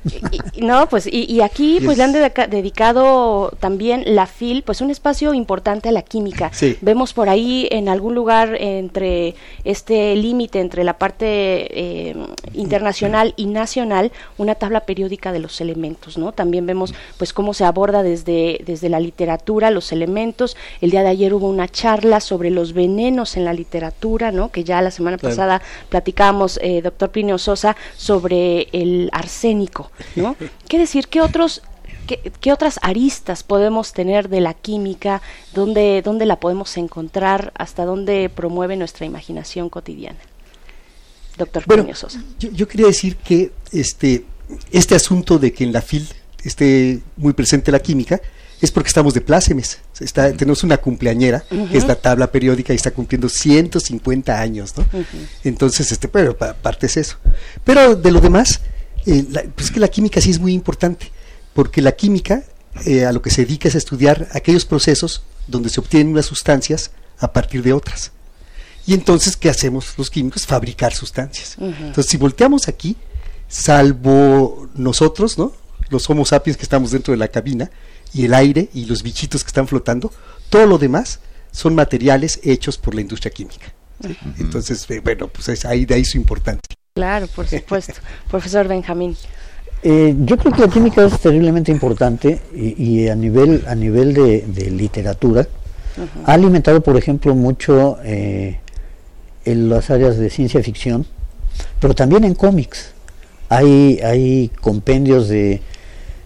no, 0.61 0.89
pues 0.89 1.09
y, 1.11 1.41
aquí 1.41 1.81
pues 1.85 1.99
le 1.99 2.05
han 2.05 2.13
dedicado 2.13 3.53
también 3.61 4.03
la 4.07 4.27
FIL, 4.27 4.63
pues 4.63 4.81
un 4.81 4.91
espacio 4.91 5.35
importante 5.35 5.89
a 5.89 5.93
la 5.93 6.03
química. 6.03 6.51
Vemos 6.81 7.13
por 7.13 7.29
ahí 7.29 7.69
en 7.71 7.89
algún 7.89 8.15
lugar 8.15 8.57
entre 8.59 9.35
este 9.65 10.15
límite 10.17 10.61
entre 10.61 10.85
la 10.85 10.99
parte 10.99 11.27
eh, 11.27 12.17
internacional 12.55 13.35
y 13.37 13.47
nacional 13.47 14.13
una 14.37 14.55
tabla 14.55 14.81
periódica 14.81 15.33
de 15.33 15.39
los 15.39 15.61
elementos, 15.61 16.19
¿no? 16.19 16.33
También 16.33 16.67
vemos 16.67 16.95
pues 17.17 17.33
cómo 17.33 17.55
se 17.55 17.65
aborda 17.65 18.03
desde 18.03 18.61
desde 18.65 18.89
la 18.89 19.01
literatura 19.01 19.71
los 19.71 19.93
elementos. 19.93 20.57
El 20.81 20.91
día 20.91 21.03
de 21.03 21.09
ayer 21.09 21.35
hubo 21.35 21.49
una 21.49 21.69
charla 21.69 22.21
sobre 22.21 22.51
los 22.51 22.73
venenos 22.73 23.37
en 23.37 23.45
la 23.45 23.53
literatura, 23.53 24.33
¿no? 24.33 24.51
Que 24.51 24.65
ya 24.65 24.83
las 24.83 24.98
semana 24.99 25.17
pasada 25.19 25.63
platicábamos, 25.89 26.59
eh, 26.63 26.83
doctor 26.83 27.11
Plinio 27.11 27.39
Sosa, 27.39 27.77
sobre 27.97 28.69
el 28.73 29.09
arsénico, 29.13 29.91
¿no? 30.17 30.37
¿Qué 30.69 30.79
decir? 30.79 31.09
¿Qué 31.09 31.21
otros 31.21 31.63
¿Qué, 32.41 32.53
otras 32.53 32.79
aristas 32.81 33.43
podemos 33.43 33.93
tener 33.93 34.31
de 34.31 34.41
la 34.41 34.55
química? 34.55 35.21
¿Dónde, 35.53 36.01
¿Dónde 36.03 36.25
la 36.25 36.41
podemos 36.41 36.75
encontrar? 36.79 37.53
¿Hasta 37.55 37.85
dónde 37.85 38.31
promueve 38.35 38.77
nuestra 38.77 39.05
imaginación 39.05 39.69
cotidiana? 39.69 40.19
Doctor 41.37 41.65
Plinio 41.65 41.95
Sosa. 41.95 42.23
Yo, 42.39 42.51
yo, 42.51 42.67
quería 42.67 42.87
decir 42.87 43.17
que 43.17 43.53
este, 43.73 44.25
este 44.71 44.95
asunto 44.95 45.39
de 45.39 45.53
que 45.53 45.65
en 45.65 45.73
la 45.73 45.83
FIL 45.83 46.09
esté 46.43 47.01
muy 47.19 47.35
presente 47.35 47.71
la 47.71 47.81
química 47.81 48.21
es 48.61 48.71
porque 48.71 48.89
estamos 48.89 49.15
de 49.15 49.21
plácemes. 49.21 49.79
Está, 50.01 50.33
Tenemos 50.33 50.65
una 50.65 50.79
cumpleañera, 50.79 51.45
que 51.49 51.79
es 51.79 51.87
la 51.87 51.95
tabla 51.95 52.31
periódica, 52.31 52.73
y 52.73 52.77
está 52.77 52.91
cumpliendo 52.91 53.29
150 53.29 54.41
años, 54.41 54.75
¿no? 54.77 54.85
Entonces, 55.45 55.93
este, 55.93 56.09
pero 56.09 56.37
parte 56.37 56.87
es 56.87 56.97
eso. 56.97 57.19
Pero 57.65 57.95
de 57.95 58.11
lo 58.11 58.21
demás, 58.21 58.61
eh, 59.07 59.25
pues 59.55 59.71
que 59.71 59.81
la 59.81 59.89
química 59.89 60.21
sí 60.21 60.31
es 60.31 60.39
muy 60.39 60.53
importante, 60.53 61.11
porque 61.55 61.83
la 61.83 61.93
química 61.93 62.43
eh, 62.85 63.05
a 63.05 63.13
lo 63.13 63.23
que 63.23 63.31
se 63.31 63.45
dedica 63.45 63.69
es 63.69 63.75
a 63.75 63.79
estudiar 63.79 64.29
aquellos 64.33 64.65
procesos 64.65 65.23
donde 65.47 65.69
se 65.69 65.81
obtienen 65.81 66.13
unas 66.13 66.27
sustancias 66.27 66.91
a 67.19 67.33
partir 67.33 67.63
de 67.63 67.73
otras. 67.73 68.13
Y 68.87 68.95
entonces, 68.95 69.37
¿qué 69.37 69.51
hacemos 69.51 69.95
los 69.99 70.11
químicos? 70.11 70.47
Fabricar 70.47 70.95
sustancias. 70.95 71.57
Entonces, 71.59 72.07
si 72.07 72.17
volteamos 72.17 72.69
aquí, 72.69 72.97
salvo 73.47 74.69
nosotros, 74.75 75.37
¿no? 75.37 75.53
Los 75.91 76.09
Homo 76.09 76.25
sapiens 76.25 76.57
que 76.57 76.63
estamos 76.63 76.91
dentro 76.91 77.13
de 77.13 77.19
la 77.19 77.29
cabina, 77.29 77.71
y 78.13 78.25
el 78.25 78.35
aire 78.35 78.69
y 78.75 78.87
los 78.87 79.03
bichitos 79.03 79.45
que 79.45 79.49
están 79.49 79.69
flotando, 79.69 80.13
todo 80.51 80.67
lo 80.67 80.79
demás 80.79 81.21
son 81.53 81.75
materiales 81.75 82.41
hechos 82.43 82.79
por 82.79 82.95
la 82.95 83.01
industria 83.01 83.31
química. 83.31 83.73
Entonces, 84.39 84.89
eh, 84.91 85.01
bueno, 85.03 85.29
pues 85.29 85.49
es 85.49 85.65
ahí 85.65 85.85
de 85.85 85.95
ahí 85.95 86.05
su 86.05 86.19
importancia. 86.19 86.63
Claro, 86.95 87.27
por 87.29 87.47
supuesto. 87.47 87.95
Profesor 88.31 88.69
Benjamín. 88.69 89.17
Eh, 89.83 90.15
yo 90.21 90.37
creo 90.37 90.53
que 90.53 90.61
la 90.63 90.69
química 90.69 91.05
es 91.05 91.19
terriblemente 91.21 91.71
importante 91.71 92.41
y, 92.53 93.09
a 93.09 93.15
nivel 93.15 93.65
a 93.69 93.77
nivel 93.77 94.13
de, 94.13 94.71
literatura 94.71 95.47
ha 96.25 96.33
alimentado, 96.33 96.81
por 96.81 96.97
ejemplo, 96.97 97.35
mucho 97.35 97.99
eh, 98.05 98.61
en 99.45 99.69
las 99.69 99.91
áreas 99.91 100.17
de 100.17 100.31
ciencia 100.31 100.63
ficción, 100.63 101.07
pero 101.81 101.95
también 101.95 102.25
en 102.25 102.35
cómics. 102.35 102.93
Hay, 103.49 103.99
hay 104.01 104.51
compendios 104.61 105.29
de 105.29 105.61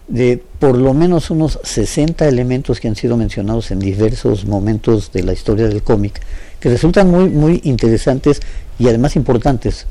de 0.07 0.43
por 0.63 0.77
lo 0.77 0.93
menos 0.93 1.29
unos 1.29 1.59
60 1.61 2.25
elementos 2.25 2.79
que 2.79 2.87
han 2.87 2.95
sido 2.95 3.17
mencionados 3.17 3.71
en 3.71 3.79
diversos 3.79 4.45
momentos 4.45 5.11
de 5.11 5.21
la 5.21 5.33
historia 5.33 5.67
del 5.67 5.83
cómic, 5.83 6.21
que 6.61 6.69
resultan 6.69 7.11
muy, 7.11 7.27
muy 7.27 7.59
interesantes 7.65 8.39
y 8.79 8.87
además 8.87 9.17
importantes. 9.17 9.87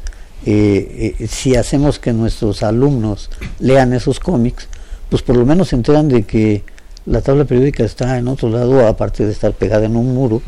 Eh, 0.46 1.14
eh, 1.20 1.26
si 1.26 1.56
hacemos 1.56 1.98
que 1.98 2.14
nuestros 2.14 2.62
alumnos 2.62 3.28
lean 3.61 3.92
esos 3.92 4.18
cómics, 4.18 4.66
pues 5.11 5.20
por 5.20 5.37
lo 5.37 5.44
menos 5.44 5.68
se 5.68 5.76
enteran 5.76 6.08
de 6.08 6.22
que 6.22 6.64
la 7.04 7.20
tabla 7.20 7.44
periódica 7.44 7.85
está 7.85 8.16
en 8.16 8.26
otro 8.26 8.48
lado, 8.48 8.87
aparte 8.87 9.26
de 9.26 9.32
estar 9.32 9.52
pegada 9.52 9.85
en 9.85 9.94
un 9.94 10.14
muro, 10.14 10.40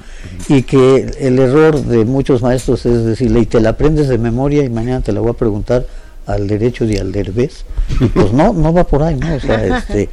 y 0.49 0.63
que 0.63 1.05
el 1.21 1.39
error 1.39 1.85
de 1.85 2.07
muchos 2.07 2.41
maestros 2.41 2.87
es 2.87 3.05
decirle, 3.05 3.41
y 3.41 3.47
te 3.47 3.61
la 3.61 3.69
aprendes 3.69 4.09
de 4.09 4.17
memoria 4.17 4.65
y 4.65 4.71
mañana 4.71 5.03
te 5.03 5.13
la 5.13 5.21
voy 5.21 5.33
a 5.33 5.35
preguntar 5.35 5.87
al 6.27 6.47
derecho 6.47 6.85
y 6.85 6.97
al 6.97 7.13
derbez. 7.13 7.65
Pues 8.15 8.33
no, 8.33 8.53
no 8.53 8.73
va 8.73 8.85
por 8.85 9.03
ahí, 9.03 9.17
¿no? 9.17 9.35
O 9.35 9.41
sea, 9.41 9.79
este, 9.79 10.09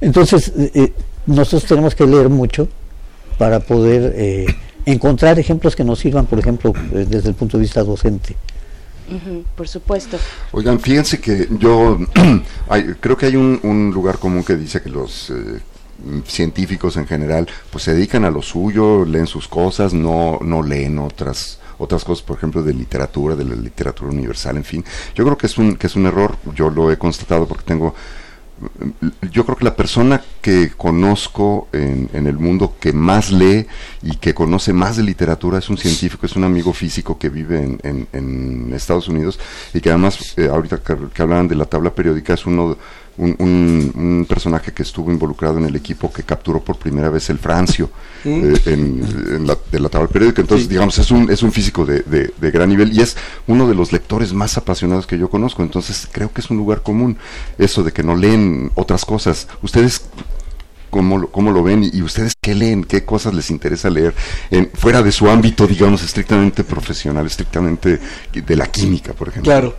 entonces, 0.00 0.52
eh, 0.56 0.70
eh, 0.74 0.92
nosotros 1.26 1.64
tenemos 1.64 1.94
que 1.94 2.06
leer 2.06 2.28
mucho 2.28 2.68
para 3.38 3.60
poder 3.60 4.14
eh, 4.16 4.46
encontrar 4.84 5.38
ejemplos 5.38 5.74
que 5.76 5.84
nos 5.84 5.98
sirvan, 5.98 6.26
por 6.26 6.38
ejemplo, 6.38 6.72
desde 6.92 7.28
el 7.28 7.34
punto 7.34 7.56
de 7.56 7.62
vista 7.62 7.82
docente. 7.82 8.36
por 9.56 9.68
supuesto. 9.68 10.18
Oigan, 10.52 10.80
fíjense 10.80 11.20
que 11.20 11.48
yo 11.58 11.98
creo 13.00 13.16
que 13.16 13.26
hay 13.26 13.36
un, 13.36 13.90
lugar 13.92 14.18
común 14.18 14.44
que 14.44 14.56
dice 14.56 14.80
que 14.80 14.90
los 14.90 15.32
científicos 16.26 16.96
en 16.98 17.06
general 17.06 17.48
pues 17.70 17.84
se 17.84 17.94
dedican 17.94 18.24
a 18.24 18.30
lo 18.30 18.42
suyo, 18.42 19.04
leen 19.04 19.26
sus 19.26 19.48
cosas, 19.48 19.94
no, 19.94 20.38
no 20.42 20.62
leen 20.62 20.98
otras 20.98 21.58
otras 21.78 22.04
cosas, 22.04 22.24
por 22.24 22.36
ejemplo, 22.36 22.62
de 22.62 22.74
literatura, 22.74 23.36
de 23.36 23.44
la 23.44 23.54
literatura 23.54 24.10
universal, 24.10 24.56
en 24.56 24.64
fin. 24.64 24.84
Yo 25.14 25.24
creo 25.24 25.36
que 25.36 25.46
es 25.46 25.58
un, 25.58 25.76
que 25.76 25.86
es 25.86 25.96
un 25.96 26.06
error, 26.06 26.36
yo 26.54 26.70
lo 26.70 26.90
he 26.90 26.98
constatado 26.98 27.46
porque 27.46 27.64
tengo 27.64 27.94
yo 29.32 29.44
creo 29.44 29.56
que 29.56 29.64
la 29.64 29.76
persona 29.76 30.22
que 30.40 30.70
conozco 30.70 31.68
en, 31.72 32.08
en, 32.14 32.26
el 32.26 32.38
mundo 32.38 32.74
que 32.80 32.92
más 32.92 33.30
lee 33.30 33.66
y 34.02 34.16
que 34.16 34.32
conoce 34.32 34.72
más 34.72 34.96
de 34.96 35.02
literatura 35.02 35.58
es 35.58 35.68
un 35.68 35.76
científico, 35.76 36.24
es 36.24 36.36
un 36.36 36.44
amigo 36.44 36.72
físico 36.72 37.18
que 37.18 37.28
vive 37.28 37.78
en, 37.82 38.08
en, 38.12 38.72
Estados 38.72 39.08
Unidos 39.08 39.38
y 39.74 39.80
que 39.80 39.90
además, 39.90 40.34
eh, 40.38 40.48
ahorita 40.50 40.78
que, 40.78 40.96
que, 41.12 41.22
hablaban 41.22 41.48
de 41.48 41.54
la 41.54 41.66
tabla 41.66 41.94
periódica, 41.94 42.34
es 42.34 42.46
uno 42.46 42.76
un, 43.18 44.26
personaje 44.28 44.72
que 44.72 44.82
estuvo 44.82 45.10
involucrado 45.10 45.58
en 45.58 45.64
el 45.64 45.76
equipo 45.76 46.12
que 46.12 46.22
capturó 46.22 46.60
por 46.60 46.76
primera 46.76 47.08
vez 47.10 47.30
el 47.30 47.38
Francio 47.38 47.90
mm. 48.24 48.28
eh, 48.28 48.60
en, 48.66 49.46
la, 49.46 49.56
de 49.70 49.80
la 49.80 49.88
tabla 49.88 50.08
periódica. 50.08 50.42
Entonces, 50.42 50.68
digamos, 50.68 50.98
es 50.98 51.10
un, 51.10 51.30
es 51.30 51.42
un 51.42 51.52
físico 51.52 51.84
de, 51.86 52.02
de, 52.02 52.50
gran 52.50 52.68
nivel 52.68 52.92
y 52.92 53.00
es 53.00 53.16
uno 53.46 53.68
de 53.68 53.74
los 53.74 53.92
lectores 53.92 54.32
más 54.32 54.56
apasionados 54.56 55.06
que 55.06 55.18
yo 55.18 55.30
conozco. 55.30 55.62
Entonces, 55.62 56.08
creo 56.10 56.32
que 56.32 56.40
es 56.40 56.50
un 56.50 56.56
lugar 56.56 56.82
común 56.82 57.16
eso 57.58 57.82
de 57.82 57.92
que 57.92 58.02
no 58.02 58.16
leen 58.16 58.70
otras 58.74 59.04
cosas. 59.04 59.48
Ustedes 59.62 60.02
Cómo 60.88 61.18
lo, 61.18 61.30
cómo 61.30 61.50
lo, 61.50 61.64
ven 61.64 61.82
y, 61.92 62.00
ustedes 62.00 62.34
qué 62.40 62.54
leen, 62.54 62.84
qué 62.84 63.04
cosas 63.04 63.34
les 63.34 63.50
interesa 63.50 63.90
leer 63.90 64.14
en, 64.50 64.70
fuera 64.72 65.02
de 65.02 65.10
su 65.10 65.28
ámbito, 65.28 65.66
digamos, 65.66 66.02
estrictamente 66.02 66.62
profesional, 66.62 67.26
estrictamente 67.26 67.98
de 68.32 68.56
la 68.56 68.66
química, 68.68 69.12
por 69.12 69.28
ejemplo. 69.28 69.50
Claro. 69.50 69.74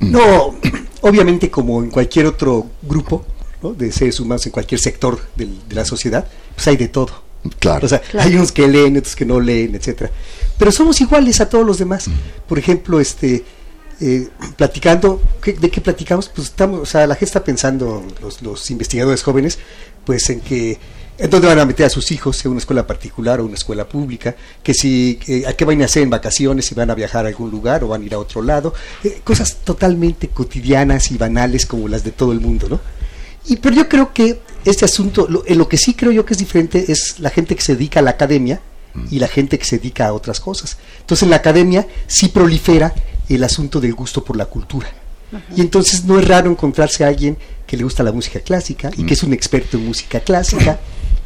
No, 0.00 0.54
obviamente 1.02 1.50
como 1.50 1.82
en 1.82 1.90
cualquier 1.90 2.26
otro 2.26 2.66
grupo 2.82 3.24
de 3.76 3.90
seres 3.90 4.20
humanos, 4.20 4.46
en 4.46 4.52
cualquier 4.52 4.80
sector 4.80 5.20
de 5.34 5.48
la 5.70 5.84
sociedad, 5.84 6.26
pues 6.54 6.68
hay 6.68 6.76
de 6.76 6.88
todo. 6.88 7.28
Claro. 7.58 7.86
O 7.86 7.88
sea, 7.88 8.02
hay 8.18 8.34
unos 8.34 8.52
que 8.52 8.66
leen, 8.66 8.96
otros 8.96 9.16
que 9.16 9.24
no 9.24 9.40
leen, 9.40 9.74
etcétera. 9.74 10.10
Pero 10.58 10.72
somos 10.72 11.00
iguales 11.00 11.40
a 11.40 11.48
todos 11.48 11.64
los 11.64 11.78
demás. 11.78 12.06
Por 12.48 12.58
ejemplo, 12.58 13.00
este 13.00 13.44
eh, 14.00 14.28
platicando, 14.56 15.20
¿de 15.44 15.70
qué 15.70 15.80
platicamos? 15.80 16.28
Pues 16.28 16.48
estamos, 16.48 16.80
o 16.80 16.86
sea, 16.86 17.06
la 17.06 17.14
gente 17.14 17.26
está 17.26 17.44
pensando, 17.44 18.04
los, 18.22 18.42
los 18.42 18.70
investigadores 18.70 19.22
jóvenes, 19.22 19.58
pues 20.04 20.30
en 20.30 20.40
que 20.40 20.78
en 21.18 21.30
dónde 21.30 21.48
van 21.48 21.58
a 21.58 21.64
meter 21.64 21.86
a 21.86 21.90
sus 21.90 22.12
hijos, 22.12 22.44
en 22.44 22.52
una 22.52 22.60
escuela 22.60 22.86
particular 22.86 23.40
o 23.40 23.44
una 23.44 23.56
escuela 23.56 23.88
pública, 23.88 24.36
que 24.62 24.72
si, 24.72 25.18
a 25.46 25.52
qué 25.52 25.64
van 25.64 25.82
a 25.82 25.86
hacer 25.86 26.04
en 26.04 26.10
vacaciones, 26.10 26.66
si 26.66 26.76
van 26.76 26.90
a 26.90 26.94
viajar 26.94 27.24
a 27.24 27.28
algún 27.28 27.50
lugar 27.50 27.82
o 27.82 27.88
van 27.88 28.02
a 28.02 28.04
ir 28.04 28.14
a 28.14 28.18
otro 28.18 28.40
lado, 28.40 28.72
eh, 29.02 29.20
cosas 29.24 29.56
totalmente 29.64 30.28
cotidianas 30.28 31.10
y 31.10 31.18
banales 31.18 31.66
como 31.66 31.88
las 31.88 32.04
de 32.04 32.12
todo 32.12 32.30
el 32.30 32.40
mundo, 32.40 32.68
¿no? 32.68 32.80
Y, 33.46 33.56
pero 33.56 33.74
yo 33.74 33.88
creo 33.88 34.12
que 34.12 34.40
este 34.64 34.84
asunto, 34.84 35.26
lo, 35.28 35.42
en 35.46 35.58
lo 35.58 35.68
que 35.68 35.76
sí 35.76 35.94
creo 35.94 36.12
yo 36.12 36.24
que 36.24 36.34
es 36.34 36.38
diferente 36.38 36.84
es 36.92 37.18
la 37.18 37.30
gente 37.30 37.56
que 37.56 37.62
se 37.62 37.74
dedica 37.74 37.98
a 38.00 38.02
la 38.02 38.10
academia 38.10 38.60
y 39.10 39.18
la 39.18 39.28
gente 39.28 39.58
que 39.58 39.64
se 39.64 39.78
dedica 39.78 40.06
a 40.06 40.12
otras 40.12 40.40
cosas. 40.40 40.76
Entonces 41.00 41.22
en 41.22 41.30
la 41.30 41.36
academia 41.36 41.86
sí 42.06 42.28
prolifera 42.28 42.94
el 43.28 43.42
asunto 43.44 43.80
del 43.80 43.94
gusto 43.94 44.24
por 44.24 44.36
la 44.36 44.46
cultura. 44.46 44.88
Y 45.54 45.60
entonces 45.60 46.04
no 46.04 46.18
es 46.18 46.26
raro 46.26 46.50
encontrarse 46.50 47.04
a 47.04 47.08
alguien 47.08 47.36
que 47.66 47.76
le 47.76 47.84
gusta 47.84 48.02
la 48.02 48.12
música 48.12 48.40
clásica 48.40 48.90
y 48.96 49.04
que 49.04 49.14
es 49.14 49.22
un 49.22 49.32
experto 49.32 49.76
en 49.76 49.86
música 49.86 50.20
clásica 50.20 50.78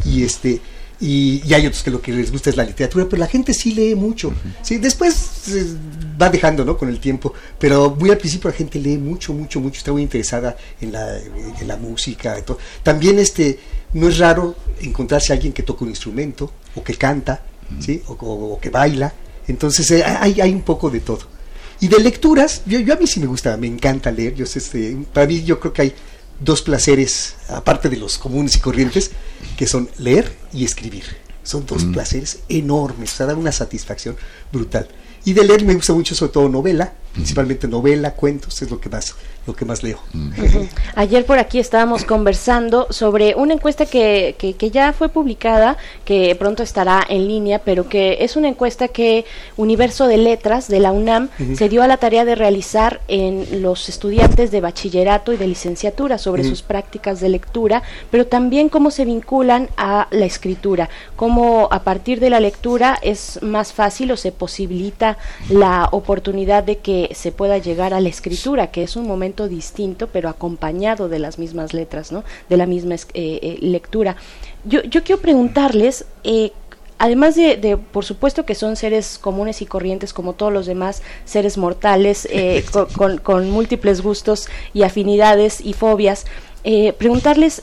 y 0.04 0.22
este 0.22 0.60
y, 1.02 1.52
hay 1.52 1.66
otros 1.66 1.82
que 1.82 1.90
lo 1.90 2.00
que 2.00 2.12
les 2.12 2.30
gusta 2.30 2.48
es 2.50 2.56
la 2.56 2.62
literatura, 2.62 3.06
pero 3.10 3.18
la 3.18 3.26
gente 3.26 3.52
sí 3.52 3.72
lee 3.74 3.96
mucho. 3.96 4.32
Sí, 4.62 4.78
después 4.78 5.48
eh, 5.48 5.74
va 6.20 6.30
dejando, 6.30 6.64
¿no? 6.64 6.78
Con 6.78 6.88
el 6.88 7.00
tiempo, 7.00 7.34
pero 7.58 7.96
muy 7.98 8.10
al 8.10 8.18
principio 8.18 8.50
la 8.50 8.56
gente 8.56 8.78
lee 8.78 8.98
mucho, 8.98 9.32
mucho, 9.32 9.58
mucho, 9.58 9.78
está 9.78 9.90
muy 9.90 10.02
interesada 10.02 10.56
en 10.80 10.92
la, 10.92 11.18
en 11.18 11.66
la 11.66 11.76
música. 11.76 12.36
También 12.84 13.18
este 13.18 13.58
no 13.94 14.08
es 14.08 14.18
raro 14.18 14.54
encontrarse 14.80 15.32
a 15.32 15.34
alguien 15.34 15.52
que 15.52 15.64
toca 15.64 15.82
un 15.82 15.90
instrumento 15.90 16.52
o 16.76 16.84
que 16.84 16.94
canta, 16.94 17.42
¿sí? 17.80 18.00
O, 18.06 18.60
que 18.60 18.70
baila. 18.70 19.12
Entonces 19.48 19.90
eh, 19.90 20.04
hay, 20.04 20.40
hay 20.40 20.52
un 20.52 20.62
poco 20.62 20.88
de 20.88 21.00
todo. 21.00 21.32
Y 21.80 21.88
de 21.88 21.98
lecturas, 21.98 22.62
yo, 22.64 22.78
yo 22.78 22.94
a 22.94 22.96
mí 22.96 23.08
sí 23.08 23.18
me 23.18 23.26
gusta, 23.26 23.56
me 23.56 23.66
encanta 23.66 24.12
leer. 24.12 24.36
Yo 24.36 24.46
sé, 24.46 24.60
este, 24.60 24.96
para 25.12 25.26
mí 25.26 25.42
yo 25.42 25.58
creo 25.58 25.72
que 25.72 25.82
hay 25.82 25.94
dos 26.44 26.62
placeres, 26.62 27.36
aparte 27.48 27.88
de 27.88 27.96
los 27.96 28.18
comunes 28.18 28.56
y 28.56 28.60
corrientes, 28.60 29.10
que 29.56 29.66
son 29.66 29.88
leer 29.98 30.32
y 30.52 30.64
escribir. 30.64 31.04
Son 31.42 31.66
dos 31.66 31.84
mm. 31.84 31.92
placeres 31.92 32.40
enormes, 32.48 33.12
o 33.12 33.16
sea, 33.16 33.26
dan 33.26 33.38
una 33.38 33.52
satisfacción 33.52 34.16
brutal. 34.52 34.88
Y 35.24 35.32
de 35.32 35.44
leer 35.44 35.64
me 35.64 35.74
gusta 35.74 35.92
mucho 35.92 36.14
sobre 36.14 36.32
todo 36.32 36.48
novela, 36.48 36.94
principalmente 37.12 37.68
novela, 37.68 38.14
cuentos, 38.14 38.62
es 38.62 38.70
lo 38.70 38.80
que 38.80 38.88
más 38.88 39.14
lo 39.46 39.54
que 39.54 39.64
más 39.64 39.82
leo. 39.82 39.98
Ayer 40.94 41.26
por 41.26 41.38
aquí 41.38 41.58
estábamos 41.58 42.04
conversando 42.04 42.86
sobre 42.90 43.34
una 43.34 43.54
encuesta 43.54 43.86
que, 43.86 44.36
que, 44.38 44.70
ya 44.70 44.92
fue 44.92 45.08
publicada, 45.08 45.76
que 46.04 46.34
pronto 46.36 46.62
estará 46.62 47.04
en 47.08 47.26
línea, 47.26 47.58
pero 47.58 47.88
que 47.88 48.18
es 48.20 48.36
una 48.36 48.48
encuesta 48.48 48.88
que 48.88 49.24
Universo 49.56 50.06
de 50.06 50.16
Letras 50.16 50.68
de 50.68 50.78
la 50.78 50.92
UNAM 50.92 51.28
se 51.56 51.68
dio 51.68 51.82
a 51.82 51.88
la 51.88 51.96
tarea 51.96 52.24
de 52.24 52.36
realizar 52.36 53.00
en 53.08 53.62
los 53.62 53.88
estudiantes 53.88 54.50
de 54.52 54.60
bachillerato 54.60 55.32
y 55.32 55.36
de 55.36 55.48
licenciatura 55.48 56.18
sobre 56.18 56.44
sus 56.44 56.62
prácticas 56.62 57.20
de 57.20 57.28
lectura, 57.28 57.82
pero 58.10 58.26
también 58.26 58.68
cómo 58.68 58.90
se 58.90 59.04
vinculan 59.04 59.68
a 59.76 60.06
la 60.10 60.24
escritura, 60.24 60.88
cómo 61.16 61.68
a 61.72 61.82
partir 61.82 62.20
de 62.20 62.30
la 62.30 62.38
lectura 62.38 62.98
es 63.02 63.42
más 63.42 63.72
fácil 63.72 64.12
o 64.12 64.16
se 64.16 64.30
posibilita 64.30 65.18
la 65.48 65.88
oportunidad 65.90 66.62
de 66.62 66.78
que 66.78 67.01
se 67.12 67.32
pueda 67.32 67.58
llegar 67.58 67.94
a 67.94 68.00
la 68.00 68.08
escritura, 68.08 68.68
que 68.68 68.82
es 68.82 68.96
un 68.96 69.06
momento 69.06 69.48
distinto, 69.48 70.08
pero 70.08 70.28
acompañado 70.28 71.08
de 71.08 71.18
las 71.18 71.38
mismas 71.38 71.74
letras, 71.74 72.12
¿no? 72.12 72.24
De 72.48 72.56
la 72.56 72.66
misma 72.66 72.94
eh, 72.94 73.00
eh, 73.14 73.58
lectura. 73.60 74.16
Yo, 74.64 74.82
yo 74.82 75.02
quiero 75.02 75.20
preguntarles, 75.20 76.04
eh, 76.24 76.52
además 76.98 77.34
de, 77.34 77.78
por 77.92 78.04
supuesto 78.04 78.44
que 78.44 78.54
son 78.54 78.76
seres 78.76 79.18
comunes 79.18 79.62
y 79.62 79.66
corrientes 79.66 80.12
como 80.12 80.34
todos 80.34 80.52
los 80.52 80.66
demás 80.66 81.02
seres 81.24 81.58
mortales, 81.58 82.28
con, 83.22 83.50
múltiples 83.50 84.02
gustos 84.02 84.48
y 84.72 84.82
afinidades 84.82 85.60
y 85.60 85.72
fobias, 85.72 86.26
preguntarles 86.98 87.62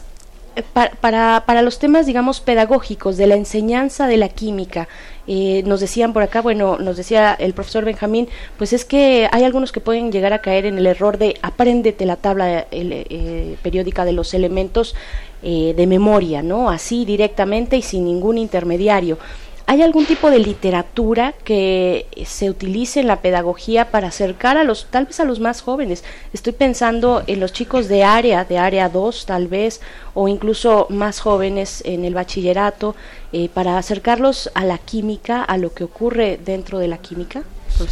para, 0.74 1.46
para, 1.46 1.62
los 1.62 1.80
temas, 1.80 2.06
digamos, 2.06 2.42
pedagógicos 2.42 3.18
de 3.18 3.28
la 3.28 3.36
enseñanza 3.36 4.08
de 4.08 4.18
la 4.18 4.30
química, 4.30 4.88
eh, 5.32 5.62
nos 5.64 5.80
decían 5.80 6.12
por 6.12 6.24
acá, 6.24 6.42
bueno, 6.42 6.80
nos 6.80 6.98
decía 6.98 7.36
el 7.36 7.54
profesor 7.54 7.86
Benjamín, 7.86 8.28
pues 8.58 8.74
es 8.74 8.84
que 8.84 9.30
hay 9.32 9.44
algunos 9.44 9.72
que 9.72 9.80
pueden 9.80 10.12
llegar 10.12 10.34
a 10.34 10.42
caer 10.42 10.66
en 10.66 10.80
el 10.80 10.88
error 10.88 11.20
de 11.20 11.38
apréndete 11.44 12.08
la 12.08 12.16
tabla 12.16 12.66
eh, 12.72 13.56
periódica 13.62 14.06
de 14.06 14.14
los 14.14 14.34
elementos 14.34 14.96
eh, 15.44 15.76
de 15.78 15.86
memoria, 15.86 16.42
¿no? 16.42 16.72
Así 16.72 17.06
directamente 17.06 17.78
y 17.78 17.84
sin 17.84 18.06
ningún 18.06 18.40
intermediario. 18.40 19.20
¿Hay 19.68 19.84
algún 19.84 20.08
tipo 20.08 20.32
de 20.32 20.40
literatura 20.40 21.36
que 21.44 22.08
se 22.26 22.50
utilice 22.50 23.02
en 23.02 23.06
la 23.06 23.22
pedagogía 23.22 23.92
para 23.92 24.08
acercar 24.08 24.58
a 24.58 24.64
los, 24.64 24.88
tal 24.90 25.06
vez 25.06 25.20
a 25.20 25.26
los 25.26 25.40
más 25.40 25.62
jóvenes? 25.62 26.04
Estoy 26.34 26.54
pensando 26.54 27.22
en 27.28 27.40
los 27.40 27.54
chicos 27.54 27.88
de 27.88 28.04
área, 28.04 28.46
de 28.46 28.58
área 28.58 28.90
2 28.90 29.28
tal 29.28 29.48
vez, 29.48 29.80
o 30.16 30.28
incluso 30.28 30.88
más 30.90 31.20
jóvenes 31.20 31.84
en 31.86 32.04
el 32.04 32.16
bachillerato, 32.16 32.96
eh, 33.32 33.50
para 33.54 33.78
acercarlos 33.78 34.50
a 34.56 34.66
la 34.66 34.78
química, 34.78 35.44
a 35.44 35.58
lo 35.58 35.74
que 35.74 35.84
ocurre 35.84 36.40
dentro 36.44 36.80
de 36.80 36.88
la 36.88 36.98
química. 36.98 37.44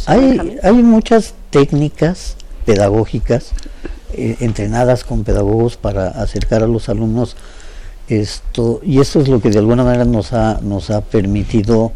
Hay, 0.06 0.58
hay 0.62 0.82
muchas 0.82 1.34
técnicas 1.50 2.36
pedagógicas 2.66 3.52
eh, 4.12 4.36
entrenadas 4.40 5.04
con 5.04 5.24
pedagogos 5.24 5.76
para 5.76 6.08
acercar 6.08 6.62
a 6.62 6.66
los 6.66 6.88
alumnos 6.88 7.36
esto, 8.08 8.80
y 8.82 9.00
esto 9.00 9.20
es 9.20 9.28
lo 9.28 9.40
que 9.40 9.50
de 9.50 9.58
alguna 9.58 9.84
manera 9.84 10.04
nos 10.04 10.32
ha, 10.32 10.60
nos 10.62 10.90
ha 10.90 11.02
permitido 11.02 11.92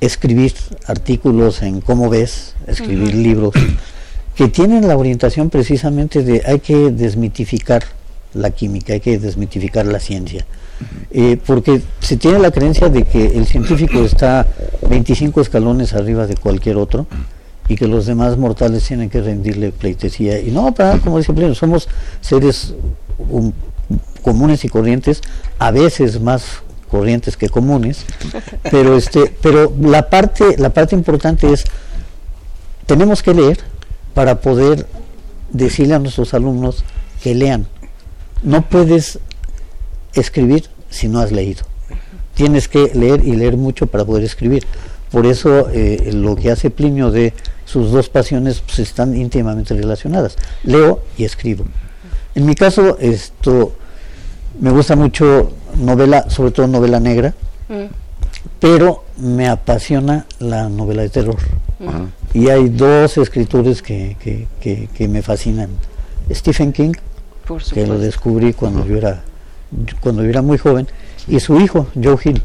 escribir 0.00 0.54
artículos 0.86 1.62
en 1.62 1.80
cómo 1.80 2.08
ves, 2.08 2.54
escribir 2.66 3.14
libros, 3.14 3.54
que 4.36 4.48
tienen 4.48 4.86
la 4.86 4.96
orientación 4.96 5.50
precisamente 5.50 6.22
de 6.22 6.42
hay 6.46 6.60
que 6.60 6.90
desmitificar 6.90 7.84
la 8.34 8.50
química, 8.50 8.92
hay 8.92 9.00
que 9.00 9.18
desmitificar 9.18 9.86
la 9.86 10.00
ciencia. 10.00 10.46
Eh, 11.10 11.38
porque 11.44 11.82
se 12.00 12.16
tiene 12.16 12.38
la 12.38 12.50
creencia 12.50 12.88
de 12.88 13.04
que 13.04 13.26
el 13.26 13.46
científico 13.46 14.00
está 14.00 14.46
25 14.88 15.40
escalones 15.40 15.92
arriba 15.94 16.26
de 16.26 16.36
cualquier 16.36 16.76
otro 16.76 17.06
y 17.68 17.76
que 17.76 17.88
los 17.88 18.06
demás 18.06 18.38
mortales 18.38 18.84
tienen 18.84 19.10
que 19.10 19.20
rendirle 19.20 19.72
pleitesía. 19.72 20.40
Y 20.40 20.50
no, 20.50 20.72
para, 20.72 20.98
como 20.98 21.18
dice 21.18 21.54
somos 21.54 21.88
seres 22.20 22.74
comunes 24.22 24.64
y 24.64 24.68
corrientes, 24.68 25.20
a 25.58 25.70
veces 25.70 26.20
más 26.20 26.62
corrientes 26.88 27.36
que 27.36 27.48
comunes, 27.48 28.04
pero 28.70 28.96
este, 28.96 29.34
pero 29.42 29.72
la 29.80 30.08
parte, 30.08 30.56
la 30.56 30.70
parte 30.70 30.94
importante 30.94 31.52
es 31.52 31.64
tenemos 32.86 33.22
que 33.22 33.34
leer 33.34 33.58
para 34.14 34.40
poder 34.40 34.86
decirle 35.52 35.94
a 35.94 35.98
nuestros 35.98 36.32
alumnos 36.32 36.84
que 37.22 37.34
lean. 37.34 37.66
No 38.42 38.62
puedes 38.62 39.18
escribir 40.14 40.68
si 40.90 41.08
no 41.08 41.20
has 41.20 41.32
leído. 41.32 41.64
Tienes 42.34 42.68
que 42.68 42.92
leer 42.94 43.24
y 43.24 43.34
leer 43.34 43.56
mucho 43.56 43.86
para 43.86 44.04
poder 44.04 44.24
escribir. 44.24 44.64
Por 45.10 45.26
eso 45.26 45.68
eh, 45.70 46.10
lo 46.12 46.36
que 46.36 46.50
hace 46.50 46.70
Plinio 46.70 47.10
de 47.10 47.32
sus 47.64 47.90
dos 47.90 48.08
pasiones 48.08 48.60
pues, 48.60 48.78
están 48.78 49.16
íntimamente 49.16 49.74
relacionadas. 49.74 50.36
Leo 50.62 51.02
y 51.16 51.24
escribo. 51.24 51.64
En 52.34 52.46
mi 52.46 52.54
caso, 52.54 52.98
esto 53.00 53.72
me 54.60 54.70
gusta 54.70 54.96
mucho 54.96 55.52
novela, 55.76 56.28
sobre 56.30 56.50
todo 56.50 56.66
novela 56.66 57.00
negra, 57.00 57.34
mm. 57.68 57.86
pero 58.58 59.04
me 59.18 59.48
apasiona 59.48 60.26
la 60.38 60.68
novela 60.68 61.02
de 61.02 61.10
terror. 61.10 61.38
Y 62.34 62.48
hay 62.48 62.68
dos 62.68 63.18
escritores 63.18 63.82
que, 63.82 64.16
que, 64.20 64.88
que, 64.92 65.08
me 65.08 65.22
fascinan. 65.22 65.70
Stephen 66.30 66.72
King, 66.72 66.92
que 67.72 67.86
lo 67.86 67.98
descubrí 67.98 68.52
cuando 68.52 68.86
yo 68.86 68.96
era 68.96 69.22
cuando 70.00 70.22
yo 70.22 70.30
era 70.30 70.42
muy 70.42 70.58
joven, 70.58 70.86
y 71.26 71.40
su 71.40 71.60
hijo, 71.60 71.88
Joe 72.02 72.16
Hill, 72.24 72.42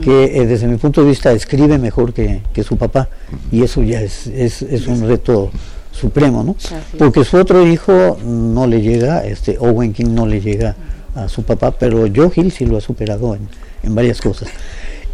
que 0.00 0.40
eh, 0.40 0.46
desde 0.46 0.68
mi 0.68 0.76
punto 0.76 1.02
de 1.02 1.08
vista 1.08 1.32
escribe 1.32 1.78
mejor 1.78 2.12
que, 2.12 2.42
su 2.62 2.76
papá, 2.76 3.08
y 3.50 3.62
eso 3.62 3.82
ya 3.82 4.00
es, 4.00 4.28
es, 4.28 4.62
es 4.62 4.86
un 4.86 5.06
reto 5.06 5.50
supremo, 5.90 6.44
¿no? 6.44 6.56
Porque 6.96 7.24
su 7.24 7.36
otro 7.36 7.66
hijo 7.66 8.16
no 8.24 8.66
le 8.66 8.80
llega, 8.82 9.24
este 9.24 9.58
Owen 9.58 9.92
King 9.92 10.14
no 10.14 10.26
le 10.26 10.40
llega 10.40 10.76
a 11.14 11.28
su 11.28 11.42
papá, 11.42 11.72
pero 11.72 12.06
Joe 12.14 12.30
Hill 12.34 12.52
sí 12.52 12.66
lo 12.66 12.76
ha 12.76 12.80
superado 12.80 13.34
en, 13.34 13.48
en 13.82 13.94
varias 13.94 14.20
cosas. 14.20 14.48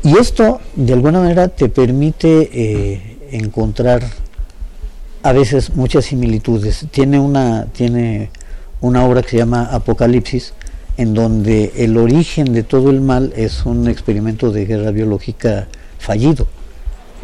Y 0.03 0.19
esto, 0.19 0.61
de 0.77 0.93
alguna 0.93 1.21
manera, 1.21 1.49
te 1.49 1.69
permite 1.69 2.51
eh, 2.53 3.17
encontrar 3.33 4.03
a 5.23 5.33
veces 5.33 5.75
muchas 5.75 6.05
similitudes. 6.05 6.87
Tiene 6.91 7.19
una, 7.19 7.65
tiene 7.65 8.31
una 8.81 9.05
obra 9.05 9.23
que 9.23 9.31
se 9.31 9.37
llama 9.39 9.69
Apocalipsis, 9.73 10.53
en 10.97 11.15
donde 11.15 11.73
el 11.77 11.97
origen 11.97 12.53
de 12.53 12.63
todo 12.63 12.91
el 12.91 13.01
mal 13.01 13.33
es 13.37 13.67
un 13.67 13.89
experimento 13.89 14.51
de 14.51 14.67
guerra 14.67 14.91
biológica 14.91 15.69
fallido. 15.99 16.47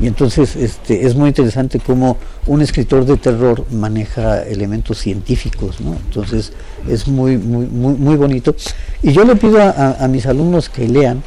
Y 0.00 0.06
entonces 0.06 0.56
este, 0.56 1.06
es 1.06 1.14
muy 1.14 1.28
interesante 1.28 1.78
cómo 1.78 2.16
un 2.46 2.62
escritor 2.62 3.04
de 3.04 3.16
terror 3.16 3.64
maneja 3.70 4.42
elementos 4.42 4.98
científicos, 4.98 5.80
¿no? 5.80 5.92
Entonces 5.92 6.52
es 6.88 7.06
muy, 7.06 7.36
muy, 7.36 7.66
muy, 7.66 7.94
muy 7.94 8.16
bonito. 8.16 8.54
Y 9.02 9.12
yo 9.12 9.24
le 9.24 9.36
pido 9.36 9.60
a, 9.60 9.92
a 9.92 10.08
mis 10.08 10.26
alumnos 10.26 10.68
que 10.68 10.88
lean, 10.88 11.22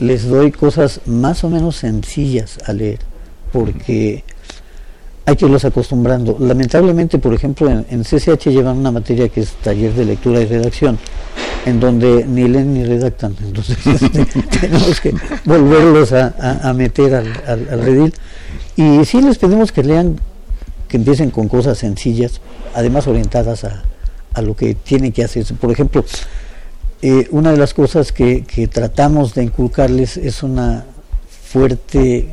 les 0.00 0.24
doy 0.28 0.50
cosas 0.50 1.02
más 1.06 1.44
o 1.44 1.50
menos 1.50 1.76
sencillas 1.76 2.58
a 2.66 2.72
leer, 2.72 2.98
porque 3.52 4.24
hay 5.26 5.34
que 5.34 5.44
irlos 5.44 5.64
acostumbrando. 5.64 6.36
Lamentablemente, 6.38 7.18
por 7.18 7.34
ejemplo, 7.34 7.68
en, 7.68 7.84
en, 7.90 8.04
CCH 8.04 8.46
llevan 8.46 8.78
una 8.78 8.92
materia 8.92 9.28
que 9.28 9.40
es 9.40 9.50
taller 9.54 9.92
de 9.92 10.04
lectura 10.04 10.40
y 10.40 10.46
redacción, 10.46 10.98
en 11.66 11.80
donde 11.80 12.24
ni 12.24 12.46
leen 12.46 12.72
ni 12.72 12.84
redactan. 12.84 13.34
Entonces 13.42 13.76
este, 13.84 14.24
tenemos 14.60 15.00
que 15.00 15.12
volverlos 15.44 16.12
a, 16.12 16.72
meter 16.74 17.16
al, 17.16 17.26
al, 17.46 17.82
redil. 17.82 18.14
Y 18.76 19.04
sí 19.04 19.20
les 19.20 19.36
pedimos 19.38 19.72
que 19.72 19.82
lean, 19.82 20.20
que 20.86 20.96
empiecen 20.96 21.30
con 21.30 21.48
cosas 21.48 21.78
sencillas, 21.78 22.40
además 22.72 23.08
orientadas 23.08 23.64
a, 23.64 23.82
lo 24.42 24.54
que 24.54 24.74
tienen 24.74 25.12
que 25.12 25.24
hacer. 25.24 25.44
Por 25.58 25.72
ejemplo, 25.72 26.04
eh, 27.02 27.26
una 27.30 27.50
de 27.50 27.56
las 27.56 27.74
cosas 27.74 28.12
que 28.12 28.68
tratamos 28.72 29.34
de 29.34 29.42
inculcarles 29.42 30.18
es 30.18 30.42
una 30.42 30.84
fuerte 31.28 32.28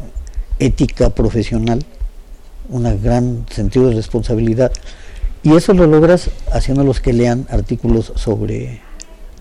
ética 0.59 1.09
profesional, 1.09 1.83
un 2.69 2.83
gran 3.01 3.45
sentido 3.49 3.89
de 3.89 3.95
responsabilidad. 3.95 4.71
Y 5.43 5.55
eso 5.55 5.73
lo 5.73 5.87
logras 5.87 6.29
haciéndolos 6.51 7.01
que 7.01 7.13
lean 7.13 7.45
artículos 7.49 8.13
sobre 8.15 8.81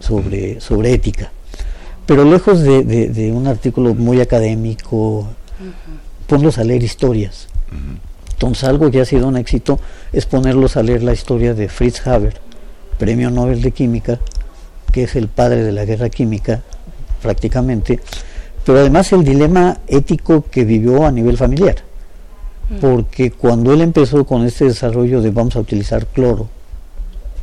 sobre, 0.03 0.61
sobre 0.61 0.93
ética. 0.93 1.31
Pero 2.07 2.25
lejos 2.25 2.63
de, 2.63 3.33
un 3.35 3.47
artículo 3.47 3.95
muy 3.95 4.21
académico, 4.21 5.29
ponlos 6.27 6.59
a 6.59 6.65
leer 6.65 6.83
historias. 6.83 7.47
Entonces 8.33 8.65
algo 8.65 8.91
que 8.91 9.01
ha 9.01 9.05
sido 9.05 9.29
un 9.29 9.37
éxito 9.37 9.79
es 10.13 10.27
ponerlos 10.27 10.77
a 10.77 10.83
leer 10.83 11.03
la 11.03 11.13
historia 11.13 11.55
de 11.55 11.69
Fritz 11.69 12.07
Haber, 12.07 12.35
premio 12.99 13.31
Nobel 13.31 13.63
de 13.63 13.71
Química, 13.71 14.19
que 14.91 15.05
es 15.05 15.15
el 15.15 15.29
padre 15.29 15.63
de 15.63 15.73
la 15.73 15.85
guerra 15.85 16.11
química 16.11 16.61
prácticamente, 17.23 18.01
pero 18.67 18.81
además 18.81 19.13
el 19.13 19.25
dilema 19.25 19.79
ético 19.87 20.45
que 20.51 20.65
vivió 20.65 21.07
a 21.07 21.13
nivel 21.13 21.39
familiar. 21.39 21.77
Porque 22.81 23.31
cuando 23.31 23.73
él 23.73 23.83
empezó 23.83 24.25
con 24.25 24.47
este 24.47 24.65
desarrollo 24.65 25.21
de 25.21 25.31
vamos 25.31 25.57
a 25.57 25.61
utilizar 25.61 26.07
cloro, 26.07 26.49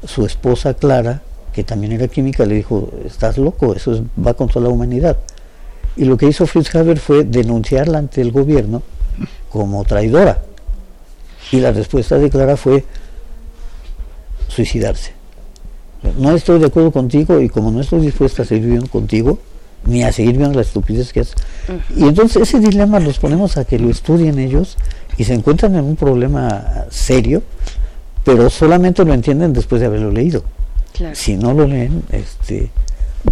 su 0.05 0.25
esposa 0.25 0.73
Clara 0.73 1.21
que 1.53 1.63
también 1.63 1.93
era 1.93 2.07
química, 2.07 2.45
le 2.45 2.55
dijo, 2.55 2.89
estás 3.05 3.37
loco, 3.37 3.73
eso 3.73 4.05
va 4.25 4.33
contra 4.33 4.61
la 4.61 4.69
humanidad. 4.69 5.17
Y 5.95 6.05
lo 6.05 6.17
que 6.17 6.27
hizo 6.27 6.45
Fritz 6.45 6.73
Haber 6.75 6.99
fue 6.99 7.23
denunciarla 7.23 7.97
ante 7.97 8.21
el 8.21 8.31
gobierno 8.31 8.81
como 9.49 9.83
traidora. 9.83 10.41
Y 11.51 11.59
la 11.59 11.71
respuesta 11.71 12.17
de 12.17 12.29
Clara 12.29 12.55
fue 12.55 12.85
suicidarse. 14.47 15.13
No 16.17 16.31
estoy 16.33 16.59
de 16.59 16.67
acuerdo 16.67 16.91
contigo 16.91 17.41
y 17.41 17.49
como 17.49 17.71
no 17.71 17.81
estoy 17.81 18.01
dispuesta 18.01 18.43
a 18.43 18.45
seguir 18.45 18.65
viviendo 18.65 18.87
contigo, 18.87 19.39
ni 19.85 20.03
a 20.03 20.11
seguir 20.11 20.37
viendo 20.37 20.55
la 20.55 20.61
estupidez 20.61 21.11
que 21.11 21.21
haces. 21.21 21.35
Y 21.95 22.03
entonces 22.03 22.43
ese 22.43 22.59
dilema 22.59 22.99
los 22.99 23.19
ponemos 23.19 23.57
a 23.57 23.65
que 23.65 23.79
lo 23.79 23.89
estudien 23.89 24.39
ellos 24.39 24.77
y 25.19 25.25
se 25.25 25.33
encuentran 25.33 25.75
en 25.75 25.83
un 25.83 25.97
problema 25.97 26.85
serio, 26.89 27.43
pero 28.23 28.49
solamente 28.49 29.03
lo 29.03 29.13
entienden 29.13 29.51
después 29.51 29.81
de 29.81 29.87
haberlo 29.87 30.11
leído. 30.11 30.43
Si 31.11 31.35
no 31.35 31.53
lo 31.53 31.67
leen, 31.67 32.03
este, 32.09 32.71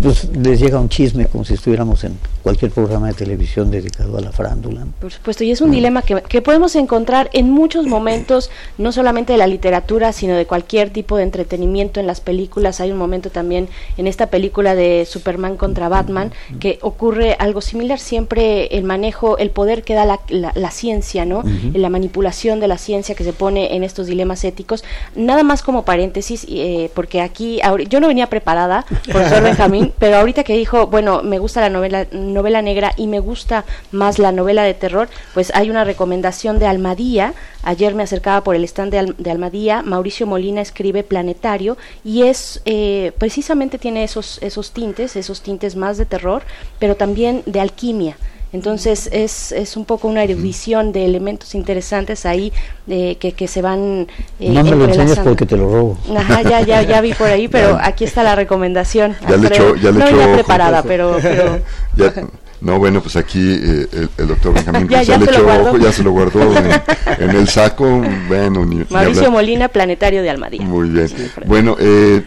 pues 0.02 0.30
les 0.36 0.60
llega 0.60 0.80
un 0.80 0.90
chisme 0.90 1.28
como 1.28 1.46
si 1.46 1.54
estuviéramos 1.54 2.04
en 2.04 2.18
cualquier 2.44 2.72
programa 2.72 3.08
de 3.08 3.14
televisión 3.14 3.72
dedicado 3.72 4.18
a 4.18 4.22
la 4.22 4.32
farándula. 4.32 4.86
Por 5.00 5.12
supuesto, 5.12 5.44
y 5.44 5.52
es 5.52 5.62
un 5.62 5.72
dilema 5.72 6.02
que, 6.02 6.22
que, 6.22 6.42
podemos 6.42 6.76
encontrar 6.76 7.30
en 7.34 7.50
muchos 7.50 7.86
momentos, 7.88 8.50
no 8.78 8.92
solamente 8.92 9.34
de 9.34 9.38
la 9.38 9.48
literatura, 9.48 10.14
sino 10.14 10.36
de 10.36 10.46
cualquier 10.46 10.90
tipo 10.90 11.18
de 11.18 11.24
entretenimiento 11.24 12.00
en 12.00 12.08
las 12.08 12.22
películas. 12.22 12.80
Hay 12.80 12.92
un 12.92 12.98
momento 12.98 13.30
también 13.30 13.70
en 13.98 14.08
esta 14.08 14.28
película 14.28 14.76
de 14.76 15.06
Superman 15.06 15.58
contra 15.58 15.90
Batman 15.90 16.32
que 16.60 16.80
ocurre 16.82 17.36
algo 17.40 17.62
similar, 17.62 18.00
siempre 18.00 18.68
el 18.78 18.84
manejo, 18.84 19.38
el 19.38 19.50
poder 19.50 19.84
que 19.84 19.94
da 19.94 20.06
la, 20.06 20.20
la, 20.30 20.72
ciencia, 20.72 21.26
¿no? 21.26 21.44
La 21.74 21.90
manipulación 21.90 22.60
de 22.60 22.68
la 22.68 22.78
ciencia 22.78 23.16
que 23.16 23.24
se 23.24 23.34
pone 23.34 23.76
en 23.76 23.84
estos 23.84 24.08
dilemas 24.08 24.44
éticos. 24.44 24.84
Nada 25.16 25.44
más 25.44 25.64
como 25.64 25.84
paréntesis, 25.84 26.46
eh, 26.50 26.90
porque 26.94 27.22
aquí, 27.22 27.60
yo 27.90 28.00
no 28.00 28.08
venía 28.08 28.28
preparada, 28.28 28.86
profesor 29.06 29.44
Benjamín, 29.44 29.77
pero 30.00 30.18
ahorita 30.18 30.44
que 30.44 30.54
dijo, 30.54 30.88
bueno, 30.88 31.24
me 31.24 31.40
gusta 31.40 31.62
la 31.62 31.70
novela 31.70 32.08
novela 32.12 32.62
negra 32.62 32.94
y 32.98 33.08
me 33.08 33.20
gusta 33.20 33.66
más 33.92 34.20
la 34.20 34.32
novela 34.32 34.64
de 34.64 34.74
terror, 34.74 35.10
pues 35.34 35.52
hay 35.56 35.70
una 35.70 35.84
recomendación 35.84 36.60
de 36.60 36.68
Almadía. 36.68 37.34
Ayer 37.64 37.96
me 37.96 38.04
acercaba 38.04 38.42
por 38.42 38.56
el 38.56 38.64
stand 38.64 38.94
de, 39.18 39.32
Almadía. 39.32 39.82
Mauricio 39.82 40.28
Molina 40.28 40.62
escribe 40.62 41.04
Planetario 41.04 41.78
y 42.04 42.24
es 42.24 42.62
eh, 42.66 43.12
precisamente 43.18 43.78
tiene 43.78 44.04
esos, 44.04 44.40
esos 44.42 44.72
tintes, 44.72 45.16
esos 45.16 45.42
tintes 45.42 45.76
más 45.76 45.98
de 45.98 46.06
terror, 46.06 46.44
pero 46.80 46.96
también 46.96 47.44
de 47.46 47.60
alquimia. 47.60 48.18
Entonces 48.54 49.10
es, 49.12 49.52
es 49.52 49.76
un 49.76 49.86
poco 49.86 50.08
una 50.08 50.24
erudición 50.24 50.92
de 50.92 51.06
elementos 51.06 51.54
interesantes 51.56 52.26
ahí 52.26 52.54
de, 52.86 53.18
que, 53.20 53.34
que 53.34 53.48
se 53.48 53.62
van... 53.62 54.08
Eh, 54.40 54.52
no 54.52 54.64
me 54.64 54.72
lo 54.72 54.86
enseñas 54.86 55.20
porque 55.20 55.46
te 55.46 55.58
lo 55.58 55.70
robo. 55.70 55.98
Ajá, 56.16 56.42
ya, 56.44 56.62
ya, 56.62 56.82
ya 56.82 57.02
vi 57.02 57.14
por 57.14 57.28
ahí, 57.28 57.48
pero 57.48 57.78
aquí 57.82 58.06
está 58.06 58.24
la 58.24 58.36
recomendación. 58.36 59.16
Ya 59.28 59.38
le 59.38 59.48
echó, 59.48 59.76
ya 59.76 59.92
le 59.92 60.00
no 60.00 60.34
preparada, 60.34 60.84
pero... 60.84 61.18
no, 62.62 62.80
bueno, 62.80 63.02
pues 63.02 63.16
aquí 63.18 63.60
eh, 63.62 64.08
el, 64.18 64.28
doctor 64.28 64.54
Benjamín 64.54 64.88
ya, 64.90 65.04
ya, 65.04 65.18
le 65.18 65.26
echó 65.26 65.46
ojo, 65.46 65.78
ya 65.78 65.92
se 65.92 66.04
lo 66.04 66.12
guardó 66.12 66.42
en, 67.20 67.30
el 67.30 67.48
saco. 67.50 68.02
Bueno, 68.28 68.66
Mauricio 68.90 69.30
Molina, 69.30 69.68
Planetario 69.68 70.22
de 70.22 70.30
Almadía. 70.30 70.62
Muy 70.62 70.90
bien. 70.90 71.10
bueno, 71.46 71.76
eh, 71.80 72.24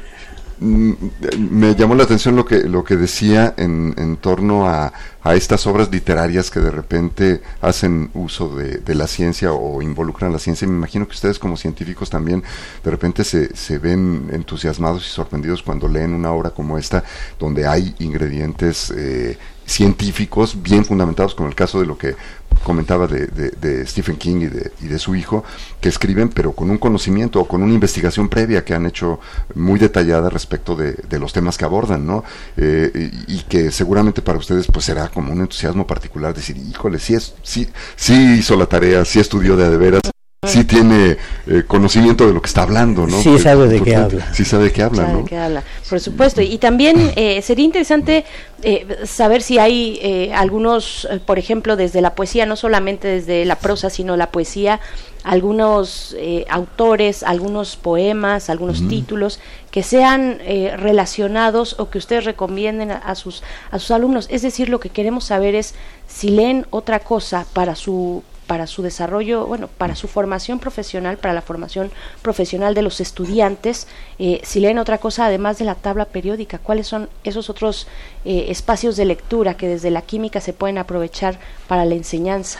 me 0.60 1.74
llamó 1.74 1.94
la 1.94 2.04
atención 2.04 2.36
lo 2.36 2.44
que, 2.44 2.64
lo 2.64 2.84
que 2.84 2.96
decía 2.96 3.54
en, 3.56 3.94
en 3.96 4.18
torno 4.18 4.68
a, 4.68 4.92
a, 5.22 5.34
estas 5.34 5.66
obras 5.66 5.90
literarias 5.90 6.50
que 6.50 6.60
de 6.60 6.70
repente 6.70 7.40
hacen 7.62 8.10
uso 8.12 8.54
de, 8.54 8.76
de, 8.78 8.94
la 8.94 9.06
ciencia 9.06 9.52
o 9.52 9.80
involucran 9.80 10.32
la 10.32 10.38
ciencia. 10.38 10.68
Me 10.68 10.74
imagino 10.74 11.06
que 11.06 11.14
ustedes 11.14 11.38
como 11.38 11.56
científicos 11.56 12.10
también 12.10 12.42
de 12.84 12.90
repente 12.90 13.24
se, 13.24 13.56
se 13.56 13.78
ven 13.78 14.28
entusiasmados 14.32 15.06
y 15.06 15.10
sorprendidos 15.10 15.62
cuando 15.62 15.88
leen 15.88 16.12
una 16.12 16.30
obra 16.32 16.50
como 16.50 16.76
esta, 16.76 17.04
donde 17.38 17.66
hay 17.66 17.94
ingredientes 17.98 18.92
eh, 18.94 19.38
científicos 19.70 20.60
bien 20.60 20.84
fundamentados, 20.84 21.34
como 21.34 21.48
el 21.48 21.54
caso 21.54 21.78
de 21.78 21.86
lo 21.86 21.96
que 21.96 22.16
comentaba 22.64 23.06
de, 23.06 23.86
Stephen 23.86 24.16
King 24.16 24.40
y 24.42 24.46
de, 24.46 24.72
y 24.80 24.88
de 24.88 24.98
su 24.98 25.14
hijo, 25.14 25.44
que 25.80 25.88
escriben, 25.88 26.28
pero 26.28 26.52
con 26.52 26.70
un 26.70 26.78
conocimiento 26.78 27.40
o 27.40 27.46
con 27.46 27.62
una 27.62 27.72
investigación 27.72 28.28
previa 28.28 28.64
que 28.64 28.74
han 28.74 28.84
hecho 28.86 29.20
muy 29.54 29.78
detallada 29.78 30.28
respecto 30.28 30.74
de, 30.74 31.18
los 31.18 31.32
temas 31.32 31.56
que 31.56 31.64
abordan, 31.64 32.04
¿no? 32.04 32.24
Eh, 32.56 33.10
y, 33.28 33.40
que 33.50 33.70
seguramente 33.70 34.22
para 34.22 34.38
ustedes 34.38 34.66
pues 34.66 34.84
será 34.84 35.08
como 35.08 35.32
un 35.32 35.40
entusiasmo 35.40 35.86
particular 35.86 36.34
decir, 36.34 36.56
híjole, 36.56 36.98
sí, 36.98 37.14
es, 37.14 37.34
sí, 37.42 37.68
sí 37.96 38.38
hizo 38.38 38.56
la 38.56 38.66
tarea, 38.66 39.04
sí 39.04 39.20
estudió 39.20 39.56
de, 39.56 39.70
de 39.70 39.76
veras 39.76 40.02
sí 40.46 40.64
tiene 40.64 41.18
eh, 41.46 41.64
conocimiento 41.66 42.26
de 42.26 42.32
lo 42.32 42.40
que 42.40 42.46
está 42.46 42.62
hablando, 42.62 43.06
¿no? 43.06 43.20
Sí 43.20 43.38
sabe 43.38 43.68
de 43.68 43.82
qué 43.82 43.94
habla. 43.94 44.32
Sí 44.32 44.46
sabe 44.46 44.64
de 44.64 44.72
qué 44.72 44.82
habla, 44.82 45.06
¿no? 45.06 45.26
qué 45.26 45.36
habla, 45.36 45.62
por 45.88 46.00
supuesto. 46.00 46.40
Y 46.40 46.56
también 46.56 47.12
eh, 47.14 47.42
sería 47.42 47.66
interesante 47.66 48.24
eh, 48.62 49.00
saber 49.04 49.42
si 49.42 49.58
hay 49.58 50.30
algunos, 50.34 51.06
por 51.26 51.38
ejemplo, 51.38 51.76
desde 51.76 52.00
la 52.00 52.14
poesía, 52.14 52.46
no 52.46 52.56
solamente 52.56 53.06
desde 53.06 53.44
la 53.44 53.56
prosa, 53.56 53.90
sino 53.90 54.16
la 54.16 54.30
poesía, 54.30 54.80
algunos 55.24 56.16
autores, 56.48 57.22
algunos 57.22 57.76
poemas, 57.76 58.48
algunos 58.48 58.88
títulos 58.88 59.40
que 59.70 59.82
sean 59.82 60.38
relacionados 60.78 61.76
o 61.78 61.90
que 61.90 61.98
ustedes 61.98 62.24
recomienden 62.24 62.90
a, 62.90 63.14
sus 63.14 63.42
a 63.70 63.78
sus 63.78 63.90
alumnos. 63.90 64.26
Es 64.30 64.40
decir, 64.40 64.70
lo 64.70 64.80
que 64.80 64.88
queremos 64.88 65.24
saber 65.24 65.54
es 65.54 65.74
si 66.08 66.30
leen 66.30 66.66
otra 66.70 67.00
cosa 67.00 67.44
para 67.52 67.74
su 67.74 68.22
para 68.50 68.66
su 68.66 68.82
desarrollo, 68.82 69.46
bueno, 69.46 69.68
para 69.68 69.94
su 69.94 70.08
formación 70.08 70.58
profesional, 70.58 71.18
para 71.18 71.32
la 71.32 71.40
formación 71.40 71.92
profesional 72.20 72.74
de 72.74 72.82
los 72.82 73.00
estudiantes, 73.00 73.86
eh, 74.18 74.40
si 74.42 74.58
leen 74.58 74.78
otra 74.78 74.98
cosa 74.98 75.26
además 75.26 75.60
de 75.60 75.66
la 75.66 75.76
tabla 75.76 76.06
periódica, 76.06 76.58
cuáles 76.58 76.88
son 76.88 77.08
esos 77.22 77.48
otros 77.48 77.86
eh, 78.24 78.46
espacios 78.48 78.96
de 78.96 79.04
lectura 79.04 79.56
que 79.56 79.68
desde 79.68 79.92
la 79.92 80.02
química 80.02 80.40
se 80.40 80.52
pueden 80.52 80.78
aprovechar 80.78 81.38
para 81.68 81.84
la 81.84 81.94
enseñanza. 81.94 82.58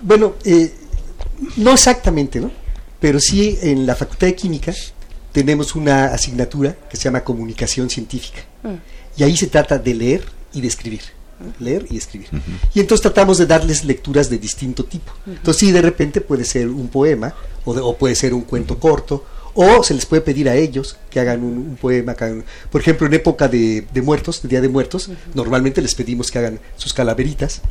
Bueno, 0.00 0.34
eh, 0.44 0.72
no 1.56 1.72
exactamente, 1.72 2.38
¿no? 2.38 2.52
Pero 3.00 3.18
sí 3.18 3.58
en 3.60 3.84
la 3.84 3.96
Facultad 3.96 4.28
de 4.28 4.36
Química 4.36 4.72
tenemos 5.32 5.74
una 5.74 6.14
asignatura 6.14 6.76
que 6.88 6.96
se 6.96 7.02
llama 7.02 7.24
comunicación 7.24 7.90
científica. 7.90 8.42
Mm. 8.62 8.74
Y 9.16 9.24
ahí 9.24 9.36
se 9.36 9.48
trata 9.48 9.78
de 9.78 9.94
leer 9.94 10.24
y 10.52 10.60
de 10.60 10.68
escribir 10.68 11.00
leer 11.58 11.86
y 11.90 11.96
escribir. 11.96 12.28
Y 12.74 12.80
entonces 12.80 13.02
tratamos 13.02 13.38
de 13.38 13.46
darles 13.46 13.84
lecturas 13.84 14.30
de 14.30 14.38
distinto 14.38 14.84
tipo. 14.84 15.12
Entonces 15.26 15.60
sí, 15.60 15.72
de 15.72 15.82
repente 15.82 16.20
puede 16.20 16.44
ser 16.44 16.68
un 16.68 16.88
poema 16.88 17.34
o, 17.64 17.96
puede 17.96 18.14
ser 18.14 18.34
un 18.34 18.42
cuento 18.42 18.78
corto 18.78 19.24
o 19.54 19.84
se 19.84 19.94
les 19.94 20.04
puede 20.06 20.22
pedir 20.22 20.48
a 20.48 20.56
ellos 20.56 20.96
que 21.10 21.20
hagan 21.20 21.44
un, 21.44 21.76
poema. 21.80 22.16
por 22.70 22.80
ejemplo, 22.80 23.06
en 23.06 23.14
época 23.14 23.48
de, 23.48 23.86
muertos, 24.02 24.42
de 24.42 24.48
Día 24.48 24.60
de 24.60 24.68
Muertos, 24.68 25.10
normalmente 25.34 25.80
les 25.80 25.94
pedimos 25.94 26.30
que 26.30 26.38
hagan 26.38 26.60
sus 26.76 26.92
calaveritas. 26.92 27.62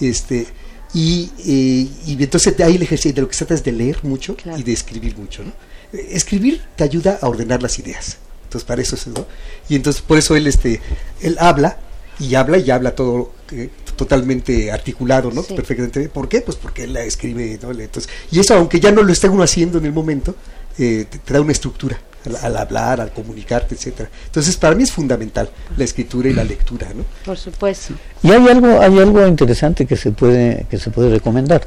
este 0.00 0.46
y, 0.92 1.30
eh, 1.46 1.88
y, 2.06 2.20
entonces 2.20 2.58
ahí 2.60 2.74
el 2.74 2.82
ejercicio 2.82 3.14
de 3.14 3.22
lo 3.22 3.28
que 3.28 3.34
se 3.34 3.44
trata 3.44 3.54
es 3.54 3.64
de 3.64 3.72
leer 3.72 3.98
mucho 4.02 4.36
y 4.56 4.62
de 4.62 4.72
escribir 4.72 5.16
mucho. 5.16 5.44
¿no? 5.44 5.52
Escribir 5.92 6.62
te 6.76 6.84
ayuda 6.84 7.18
a 7.22 7.28
ordenar 7.28 7.62
las 7.62 7.78
ideas. 7.78 8.18
Entonces, 8.44 8.66
para 8.66 8.82
eso 8.82 8.96
es, 8.96 9.06
¿no? 9.06 9.26
Y 9.68 9.76
entonces, 9.76 10.02
por 10.02 10.18
eso 10.18 10.34
él, 10.34 10.48
este, 10.48 10.80
él 11.20 11.36
habla 11.38 11.78
y 12.20 12.34
habla 12.34 12.58
y 12.58 12.70
habla 12.70 12.94
todo 12.94 13.32
eh, 13.50 13.70
totalmente 13.96 14.70
articulado, 14.70 15.30
¿no? 15.30 15.42
Perfectamente. 15.42 16.08
¿Por 16.08 16.28
qué? 16.28 16.42
Pues 16.42 16.56
porque 16.56 16.84
él 16.84 16.92
la 16.92 17.02
escribe, 17.02 17.58
¿no? 17.62 17.70
Entonces, 17.70 18.10
y 18.30 18.38
eso, 18.38 18.54
aunque 18.54 18.78
ya 18.78 18.92
no 18.92 19.02
lo 19.02 19.12
esté 19.12 19.28
uno 19.28 19.42
haciendo 19.42 19.78
en 19.78 19.86
el 19.86 19.92
momento, 19.92 20.34
eh, 20.78 21.06
te, 21.08 21.32
da 21.32 21.40
una 21.40 21.52
estructura 21.52 21.98
al, 22.42 22.56
hablar, 22.56 23.00
al 23.00 23.12
comunicarte, 23.12 23.74
etcétera. 23.74 24.10
Entonces, 24.26 24.56
para 24.56 24.74
mí 24.74 24.82
es 24.82 24.92
fundamental 24.92 25.50
la 25.76 25.84
escritura 25.84 26.28
y 26.28 26.34
la 26.34 26.44
lectura, 26.44 26.88
¿no? 26.94 27.04
Por 27.24 27.38
supuesto. 27.38 27.94
Y 28.22 28.30
hay 28.30 28.46
algo, 28.48 28.80
hay 28.80 28.98
algo 28.98 29.26
interesante 29.26 29.86
que 29.86 29.96
se 29.96 30.12
puede, 30.12 30.66
que 30.70 30.78
se 30.78 30.90
puede 30.90 31.10
recomendar. 31.10 31.66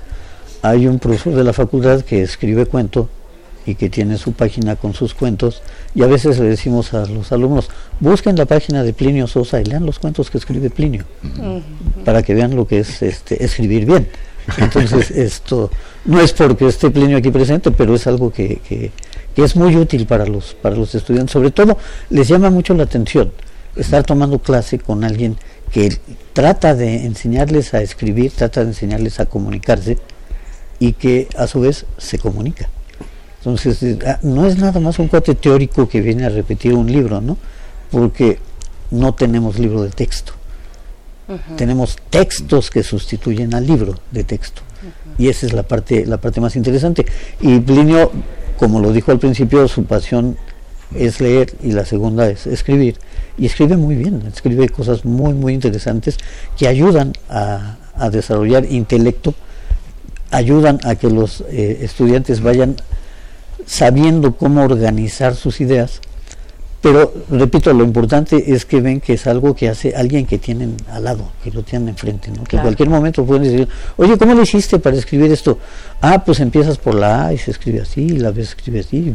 Hay 0.62 0.88
un 0.88 1.00
profesor 1.00 1.36
de 1.36 1.44
la 1.44 1.52
facultad 1.52 2.02
que 2.02 2.22
escribe 2.22 2.66
cuento 2.68 3.10
y 3.66 3.76
que 3.76 3.90
tiene 3.90 4.18
su 4.18 4.34
página 4.34 4.76
con 4.76 4.94
sus 4.94 5.14
cuentos 5.14 5.62
y 5.96 6.04
a 6.04 6.08
veces 6.08 6.40
le 6.40 6.46
decimos 6.46 6.94
a 6.94 7.06
los 7.06 7.32
alumnos 7.32 7.70
busquen 8.00 8.36
la 8.36 8.46
página 8.46 8.84
de 8.84 8.94
Plinio 8.94 9.28
Sosa 9.28 9.62
y 9.62 9.66
lean 9.66 9.86
los 9.86 10.00
cuentos 10.00 10.30
que 10.30 10.38
escribe 10.38 10.70
Plinio 10.70 11.06
para 12.04 12.24
que 12.24 12.34
vean 12.34 12.56
lo 12.56 12.68
que 12.68 12.80
es 12.80 13.02
este, 13.02 13.44
escribir 13.44 13.86
bien. 13.86 14.08
Entonces 14.58 15.12
esto 15.12 15.72
no 16.06 16.20
es 16.20 16.34
porque 16.34 16.68
esté 16.68 16.90
Plinio 16.90 17.18
aquí 17.18 17.32
presente 17.32 17.72
pero 17.72 17.96
es 17.96 18.08
algo 18.08 18.32
que, 18.32 18.60
que, 18.68 18.92
es 19.36 19.56
muy 19.56 19.76
útil 19.78 20.06
para 20.06 20.26
los 20.26 20.54
para 20.54 20.76
los 20.76 20.94
estudiantes. 20.94 21.32
Sobre 21.32 21.52
todo 21.52 21.78
les 22.10 22.28
llama 22.28 22.50
mucho 22.50 22.74
la 22.74 22.84
atención 22.84 23.32
estar 23.76 24.04
tomando 24.04 24.40
clase 24.40 24.78
con 24.80 25.04
alguien 25.04 25.38
que 25.72 25.98
trata 26.34 26.76
de 26.76 27.06
enseñarles 27.06 27.74
a 27.74 27.82
escribir 27.82 28.32
trata 28.32 28.62
de 28.62 28.68
enseñarles 28.68 29.20
a 29.20 29.26
comunicarse 29.26 29.98
y 30.80 30.94
que 30.94 31.30
a 31.38 31.48
su 31.48 31.62
vez 31.62 31.86
se 31.98 32.20
comunica 32.20 32.70
entonces, 33.44 33.84
eh, 33.84 34.00
ah, 34.08 34.20
no 34.22 34.46
es 34.46 34.58
nada 34.58 34.80
más 34.80 35.00
un 35.00 35.10
cuate 35.10 35.36
teórico 35.36 35.90
que 35.90 36.00
viene 36.00 36.26
a 36.26 36.30
repetir 36.30 36.74
un 36.74 36.90
libro, 36.90 37.20
¿no? 37.20 37.38
Porque 37.92 38.40
no 38.90 39.14
tenemos 39.14 39.60
libro 39.60 39.84
de 39.84 39.90
texto. 39.90 40.32
Tenemos 41.58 41.98
textos 42.10 42.70
que 42.70 42.84
sustituyen 42.84 43.54
al 43.54 43.68
libro 43.68 44.00
de 44.12 44.24
texto. 44.24 44.62
Y 45.18 45.28
esa 45.28 45.46
es 45.46 45.52
la 45.52 45.64
parte, 45.64 46.06
la 46.06 46.18
parte 46.18 46.40
más 46.40 46.56
interesante. 46.56 47.06
Y 47.42 47.60
Plinio, 47.60 48.12
como 48.58 48.80
lo 48.80 48.94
dijo 48.94 49.12
al 49.12 49.20
principio, 49.20 49.68
su 49.68 49.84
pasión 49.84 50.38
es 50.96 51.20
leer 51.20 51.54
y 51.62 51.74
la 51.74 51.84
segunda 51.84 52.30
es 52.30 52.48
escribir. 52.48 52.98
Y 53.38 53.48
escribe 53.48 53.76
muy 53.76 53.96
bien, 53.96 54.24
escribe 54.26 54.70
cosas 54.70 55.04
muy, 55.04 55.34
muy 55.34 55.54
interesantes 55.54 56.18
que 56.58 56.70
ayudan 56.70 57.12
a, 57.30 57.78
desarrollar 58.10 58.66
intelecto, 58.66 59.34
ayudan 60.32 60.80
a 60.84 60.96
que 60.96 61.10
los 61.10 61.42
eh, 61.50 61.80
estudiantes 61.82 62.42
vayan 62.42 62.78
sabiendo 63.66 64.36
cómo 64.36 64.64
organizar 64.64 65.36
sus 65.36 65.62
ideas, 65.62 66.02
pero 66.82 67.14
repito, 67.30 67.72
lo 67.72 67.86
importante 67.86 68.54
es 68.54 68.66
que 68.66 68.82
ven 68.82 69.00
que 69.00 69.14
es 69.14 69.26
algo 69.26 69.56
que 69.56 69.70
hace 69.70 69.96
alguien 69.96 70.26
que 70.26 70.38
tienen 70.38 70.76
al 70.92 71.06
lado, 71.06 71.32
que 71.42 71.50
lo 71.50 71.64
tienen 71.64 71.90
enfrente, 71.90 72.30
¿no? 72.30 72.44
que 72.44 72.58
en 72.58 72.62
cualquier 72.62 72.90
momento 72.90 73.26
pueden 73.26 73.44
decir, 73.44 73.70
oye, 73.96 74.18
¿cómo 74.18 74.34
lo 74.34 74.42
hiciste 74.42 74.80
para 74.80 74.98
escribir 74.98 75.32
esto? 75.32 75.60
Ah, 76.02 76.24
pues 76.26 76.42
empiezas 76.42 76.78
por 76.78 76.96
la 76.96 77.28
A 77.28 77.34
y 77.34 77.38
se 77.38 77.52
escribe 77.52 77.82
así, 77.82 78.02
y 78.02 78.18
la 78.18 78.32
B 78.32 78.44
se 78.44 78.50
escribe 78.50 78.82
así, 78.82 79.14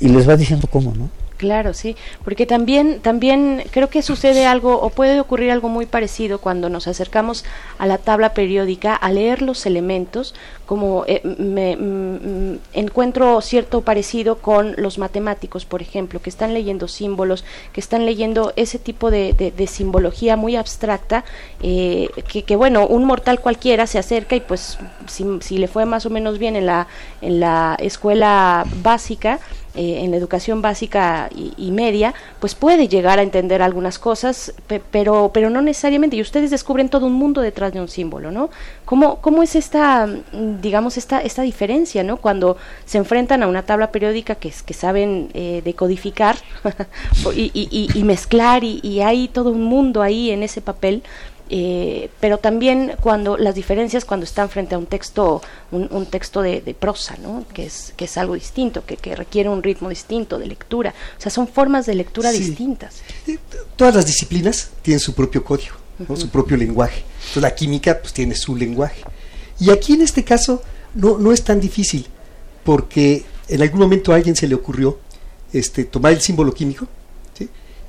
y 0.00 0.08
les 0.08 0.26
va 0.26 0.38
diciendo 0.38 0.68
cómo, 0.70 0.94
¿no? 0.94 1.10
Claro, 1.40 1.72
sí, 1.72 1.96
porque 2.22 2.44
también, 2.44 3.00
también 3.00 3.64
creo 3.70 3.88
que 3.88 4.02
sucede 4.02 4.44
algo 4.44 4.78
o 4.78 4.90
puede 4.90 5.18
ocurrir 5.18 5.50
algo 5.50 5.70
muy 5.70 5.86
parecido 5.86 6.38
cuando 6.38 6.68
nos 6.68 6.86
acercamos 6.86 7.46
a 7.78 7.86
la 7.86 7.96
tabla 7.96 8.34
periódica 8.34 8.94
a 8.94 9.10
leer 9.10 9.40
los 9.40 9.64
elementos, 9.64 10.34
como 10.66 11.04
eh, 11.06 11.22
me, 11.24 11.76
mm, 11.76 12.58
encuentro 12.74 13.40
cierto 13.40 13.80
parecido 13.80 14.36
con 14.36 14.74
los 14.76 14.98
matemáticos, 14.98 15.64
por 15.64 15.80
ejemplo, 15.80 16.20
que 16.20 16.28
están 16.28 16.52
leyendo 16.52 16.88
símbolos, 16.88 17.42
que 17.72 17.80
están 17.80 18.04
leyendo 18.04 18.52
ese 18.56 18.78
tipo 18.78 19.10
de, 19.10 19.32
de, 19.32 19.66
simbología 19.66 20.36
muy 20.36 20.56
abstracta, 20.56 21.24
eh, 21.62 22.10
que, 22.30 22.42
que, 22.42 22.54
bueno, 22.54 22.86
un 22.86 23.06
mortal 23.06 23.40
cualquiera 23.40 23.86
se 23.86 23.98
acerca 23.98 24.36
y 24.36 24.40
pues 24.40 24.76
si, 25.06 25.24
si 25.40 25.56
le 25.56 25.68
fue 25.68 25.86
más 25.86 26.04
o 26.04 26.10
menos 26.10 26.38
bien 26.38 26.54
en 26.54 26.66
la, 26.66 26.86
en 27.22 27.40
la 27.40 27.78
escuela 27.80 28.66
básica, 28.82 29.40
eh, 29.80 30.04
en 30.04 30.10
la 30.10 30.18
educación 30.18 30.60
básica 30.60 31.30
y, 31.34 31.70
media, 31.70 32.12
pues 32.38 32.54
puede 32.54 32.86
llegar 32.86 33.18
a 33.18 33.22
entender 33.22 33.62
algunas 33.62 33.98
cosas, 33.98 34.52
pero, 34.90 35.30
pero 35.32 35.48
no 35.48 35.62
necesariamente. 35.62 36.16
Y 36.16 36.20
ustedes 36.20 36.50
descubren 36.50 36.90
todo 36.90 37.06
un 37.06 37.14
mundo 37.14 37.40
detrás 37.40 37.72
de 37.72 37.80
un 37.80 37.88
símbolo, 37.88 38.30
¿no? 38.30 38.50
¿Cómo, 38.84 39.22
cómo 39.22 39.42
es 39.42 39.56
esta, 39.56 40.06
digamos, 40.60 40.98
esta, 40.98 41.22
esta 41.22 41.40
diferencia, 41.40 42.02
¿no? 42.02 42.18
Cuando 42.18 42.58
se 42.84 42.98
enfrentan 42.98 43.42
a 43.42 43.46
una 43.46 43.62
tabla 43.62 43.90
periódica 43.90 44.34
que, 44.34 44.52
que 44.66 44.74
saben 44.74 45.30
eh, 45.32 45.62
decodificar 45.64 46.36
y, 47.34 47.50
y, 47.54 47.88
y, 47.98 48.04
mezclar 48.04 48.62
y 48.64 49.00
hay 49.00 49.28
todo 49.28 49.50
un 49.50 49.64
mundo 49.64 50.02
ahí 50.02 50.30
en 50.30 50.42
ese 50.42 50.60
papel, 50.60 51.02
eh, 51.52 52.10
pero 52.20 52.38
también 52.38 52.92
cuando 53.00 53.36
las 53.36 53.56
diferencias 53.56 54.04
cuando 54.04 54.22
están 54.22 54.48
frente 54.48 54.76
a 54.76 54.78
un 54.78 54.86
texto 54.86 55.42
un, 55.72 56.06
texto 56.06 56.42
de, 56.42 56.60
prosa 56.78 57.16
no 57.20 57.44
que 57.52 57.66
es 57.66 57.92
que 57.96 58.04
es 58.04 58.16
algo 58.16 58.34
distinto 58.34 58.86
que, 58.86 58.96
que, 58.96 59.16
requiere 59.16 59.48
un 59.48 59.60
ritmo 59.60 59.88
distinto 59.88 60.38
de 60.38 60.46
lectura. 60.46 60.94
O 61.18 61.20
sea 61.20 61.30
son 61.30 61.48
formas 61.48 61.86
de 61.86 61.96
lectura 61.96 62.30
distintas. 62.30 63.02
Todas 63.74 63.96
las 63.96 64.06
disciplinas 64.06 64.70
tienen 64.82 65.00
su 65.00 65.12
propio 65.12 65.42
código 65.42 65.74
su 66.16 66.28
propio 66.28 66.56
lenguaje. 66.56 67.02
Entonces 67.18 67.42
la 67.42 67.54
química 67.54 68.00
pues 68.00 68.12
tiene 68.14 68.36
su 68.36 68.54
lenguaje. 68.54 69.02
Y 69.58 69.70
aquí 69.70 69.94
en 69.94 70.02
este 70.02 70.22
caso 70.22 70.62
no 70.94 71.18
no 71.18 71.32
es 71.32 71.42
tan 71.42 71.60
difícil 71.60 72.06
porque 72.62 73.24
en 73.48 73.60
algún 73.60 73.80
momento 73.80 74.12
a 74.12 74.16
alguien 74.16 74.36
se 74.36 74.46
le 74.46 74.54
ocurrió 74.54 75.00
este 75.52 75.84
tomar 75.84 76.12
el 76.12 76.20
símbolo 76.20 76.54
químico 76.54 76.86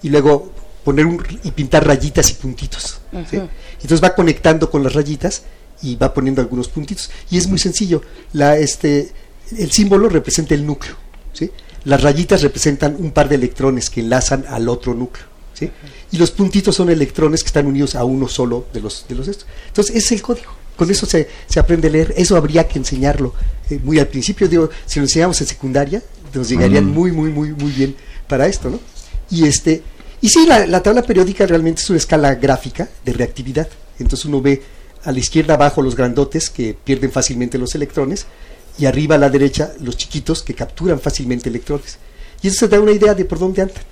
y 0.02 0.10
luego 0.10 0.52
poner 0.84 1.06
un, 1.06 1.24
y 1.44 1.52
pintar 1.52 1.86
rayitas 1.86 2.30
y 2.32 2.34
puntitos. 2.34 3.02
Entonces 3.12 4.04
va 4.04 4.16
conectando 4.16 4.70
con 4.70 4.84
las 4.84 4.94
rayitas 4.94 5.44
y 5.82 5.96
va 5.96 6.14
poniendo 6.14 6.42
algunos 6.42 6.68
puntitos. 6.70 7.10
Y 7.30 7.38
es 7.38 7.48
muy 7.48 7.60
sencillo. 7.60 8.02
La, 8.34 8.58
este, 8.58 9.12
el 9.58 9.72
símbolo 9.72 10.10
representa 10.10 10.54
el 10.54 10.66
núcleo. 10.66 10.96
¿sí? 11.34 11.52
Las 11.86 12.02
rayitas 12.02 12.42
representan 12.42 12.96
un 13.00 13.12
par 13.12 13.30
de 13.30 13.36
electrones 13.36 13.90
que 13.90 14.02
enlazan 14.02 14.46
al 14.48 14.70
otro 14.70 14.94
núcleo. 14.94 15.26
¿sí? 15.54 15.72
Y 16.12 16.18
los 16.18 16.32
puntitos 16.32 16.76
son 16.76 16.90
electrones 16.90 17.44
que 17.44 17.48
están 17.48 17.66
unidos 17.66 17.96
a 17.96 18.04
uno 18.04 18.28
solo 18.28 18.66
de 18.74 18.82
los 18.82 19.06
de 19.08 19.16
los 19.16 19.28
estos. 19.28 19.48
Entonces, 19.68 19.96
ese 19.96 20.06
es 20.06 20.12
el 20.14 20.22
código. 20.22 20.52
Con 20.76 20.90
eso 20.90 21.06
se, 21.06 21.28
se 21.48 21.60
aprende 21.60 21.88
a 21.88 21.92
leer. 21.92 22.14
Eso 22.18 22.36
habría 22.36 22.68
que 22.68 22.80
enseñarlo 22.80 23.34
eh, 23.70 23.80
muy 23.84 24.00
al 24.00 24.08
principio. 24.08 24.48
Digo, 24.48 24.70
si 24.86 25.00
lo 25.00 25.06
enseñamos 25.06 25.40
en 25.42 25.48
secundaria, 25.48 26.02
nos 26.34 26.50
llegarían 26.50 26.86
Mm. 26.86 26.94
muy, 26.94 27.12
muy, 27.12 27.30
muy, 27.30 27.52
muy 27.54 27.72
bien 27.72 27.96
para 28.28 28.48
esto, 28.48 28.70
¿no? 28.70 28.80
Y 29.30 29.46
este, 29.46 29.84
y 30.22 30.30
sí, 30.30 30.46
la, 30.46 30.66
la 30.68 30.84
tabla 30.84 31.02
periódica 31.02 31.46
realmente 31.46 31.82
es 31.82 31.90
una 31.90 31.98
escala 31.98 32.36
gráfica 32.36 32.88
de 33.04 33.14
reactividad. 33.14 33.68
Entonces 34.00 34.26
uno 34.26 34.42
ve 34.42 34.62
a 35.04 35.12
la 35.12 35.20
izquierda 35.20 35.56
abajo 35.56 35.82
los 35.82 35.96
grandotes 35.96 36.50
que 36.50 36.76
pierden 36.76 37.12
fácilmente 37.12 37.58
los 37.58 37.74
electrones 37.76 38.26
y 38.78 38.86
arriba 38.86 39.16
a 39.16 39.18
la 39.18 39.30
derecha 39.30 39.74
los 39.80 39.98
chiquitos 39.98 40.44
que 40.44 40.54
capturan 40.54 41.00
fácilmente 41.00 41.50
electrones. 41.50 41.98
Y 42.42 42.48
eso 42.48 42.60
se 42.60 42.68
da 42.68 42.80
una 42.80 42.92
idea 42.92 43.14
de 43.14 43.26
por 43.26 43.40
dónde 43.40 43.62
andan. 43.62 43.84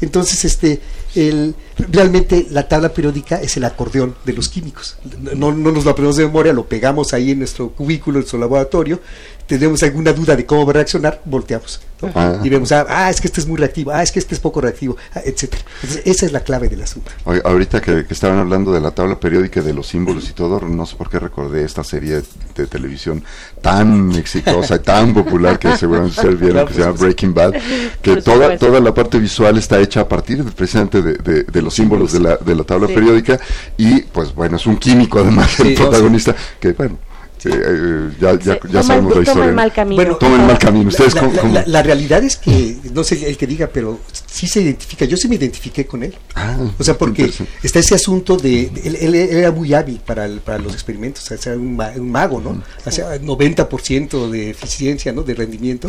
Entonces, 0.00 0.44
este, 0.44 0.78
el, 1.14 1.54
realmente 1.90 2.46
la 2.50 2.68
tabla 2.68 2.92
periódica 2.92 3.40
es 3.40 3.56
el 3.56 3.64
acordeón 3.64 4.14
de 4.24 4.34
los 4.34 4.48
químicos. 4.48 4.98
No, 5.34 5.52
no 5.52 5.72
nos 5.72 5.84
lo 5.84 5.90
aprendemos 5.90 6.16
de 6.16 6.26
memoria, 6.26 6.52
lo 6.52 6.66
pegamos 6.66 7.14
ahí 7.14 7.30
en 7.30 7.38
nuestro 7.38 7.70
cubículo, 7.70 8.18
en 8.18 8.20
nuestro 8.20 8.38
laboratorio. 8.38 9.00
Tenemos 9.46 9.82
alguna 9.82 10.12
duda 10.12 10.34
de 10.34 10.44
cómo 10.44 10.66
va 10.66 10.70
a 10.72 10.74
reaccionar, 10.74 11.20
volteamos. 11.24 11.80
¿no? 12.02 12.10
Ah. 12.14 12.40
Y 12.44 12.48
vemos, 12.50 12.72
ah, 12.72 12.84
ah, 12.88 13.08
es 13.10 13.20
que 13.20 13.28
este 13.28 13.40
es 13.40 13.46
muy 13.46 13.56
reactivo, 13.56 13.90
ah, 13.92 14.02
es 14.02 14.12
que 14.12 14.18
este 14.18 14.34
es 14.34 14.40
poco 14.40 14.60
reactivo, 14.60 14.96
ah, 15.14 15.20
etcétera. 15.24 15.62
Entonces, 15.82 16.02
esa 16.04 16.26
es 16.26 16.32
la 16.32 16.40
clave 16.40 16.68
del 16.68 16.82
asunto. 16.82 17.10
Oye, 17.24 17.40
ahorita 17.44 17.80
que, 17.80 18.04
que 18.04 18.12
estaban 18.12 18.38
hablando 18.38 18.72
de 18.72 18.80
la 18.80 18.90
tabla 18.90 19.18
periódica 19.20 19.62
de 19.62 19.72
los 19.72 19.86
símbolos 19.86 20.28
y 20.28 20.32
todo, 20.32 20.60
no 20.60 20.84
sé 20.84 20.96
por 20.96 21.08
qué 21.08 21.18
recordé 21.20 21.64
esta 21.64 21.84
serie 21.84 22.22
de 22.56 22.66
televisión 22.66 23.22
tan 23.62 24.12
exitosa 24.12 24.76
y 24.76 24.78
tan 24.80 25.14
popular 25.14 25.58
que 25.58 25.76
seguramente 25.76 26.18
ustedes 26.20 26.38
vieron, 26.40 26.66
que 26.66 26.74
se 26.74 26.80
llama 26.80 26.92
Breaking 26.98 27.32
Bad, 27.34 27.54
que 28.02 28.16
toda, 28.22 28.58
toda 28.58 28.80
la 28.80 28.92
parte 28.92 29.18
visual 29.18 29.56
está 29.58 29.78
hecha 29.80 30.00
a 30.00 30.08
partir 30.08 30.44
de- 30.44 30.50
precisamente 30.52 31.00
de, 31.02 31.14
de- 31.14 31.44
de 31.44 31.62
los 31.62 31.72
símbolos 31.72 32.12
de 32.12 32.20
la, 32.20 32.36
de 32.36 32.54
la 32.54 32.64
tabla 32.64 32.88
Sí. 32.88 32.94
periódica 32.94 33.38
y 33.78 34.02
pues 34.02 34.34
bueno, 34.34 34.56
es 34.56 34.66
un 34.66 34.76
químico 34.76 35.18
además 35.20 35.50
Sí, 35.56 35.62
el 35.62 35.74
no, 35.74 35.80
protagonista, 35.88 36.34
que 36.60 36.72
bueno, 36.72 36.98
eh, 37.44 37.50
eh, 37.52 38.10
ya, 38.20 38.32
ya, 38.38 38.38
ya 38.54 38.58
toma, 38.60 38.82
sabemos 38.82 39.10
la 39.10 39.14
toma 39.14 39.22
historia. 39.22 39.44
el 39.48 39.54
mal 39.54 39.72
camino. 39.72 39.96
Bueno, 39.96 40.16
Toma 40.16 40.36
el 40.36 40.42
mal 40.46 40.58
camino. 40.58 40.88
¿Ustedes 40.88 41.14
la, 41.14 41.20
cómo- 41.20 41.32
la- 41.34 41.40
cómo? 41.42 41.54
la- 41.54 41.64
la 41.66 41.82
realidad 41.82 42.24
es 42.24 42.36
que, 42.36 42.76
no 42.92 43.04
sé 43.04 43.28
el 43.28 43.36
que 43.36 43.46
diga, 43.46 43.68
pero 43.72 44.00
sí 44.26 44.46
se 44.48 44.62
identifica. 44.62 45.04
Yo 45.04 45.16
sí 45.16 45.28
me 45.28 45.36
identifiqué 45.36 45.86
con 45.86 46.02
él. 46.02 46.14
Ah, 46.34 46.56
O 46.78 46.82
sea, 46.84 46.96
porque 46.98 47.30
está 47.62 47.78
ese 47.78 47.94
asunto 47.94 48.36
de. 48.36 48.70
de- 48.70 48.80
él, 48.88 48.96
él- 49.00 49.14
él 49.14 49.36
era 49.36 49.52
muy 49.52 49.72
hábil 49.74 50.00
para, 50.04 50.24
el- 50.26 50.40
para 50.40 50.58
los 50.58 50.72
experimentos, 50.72 51.30
o 51.30 51.36
sea, 51.36 51.52
era 51.52 51.60
un, 51.60 51.76
ma- 51.76 51.92
un 51.96 52.10
mago, 52.10 52.40
¿no? 52.40 52.62
O 52.84 52.90
sea, 52.90 53.16
90% 53.20 54.30
de 54.30 54.50
eficiencia, 54.50 55.12
¿no? 55.12 55.22
De 55.22 55.34
rendimiento. 55.34 55.88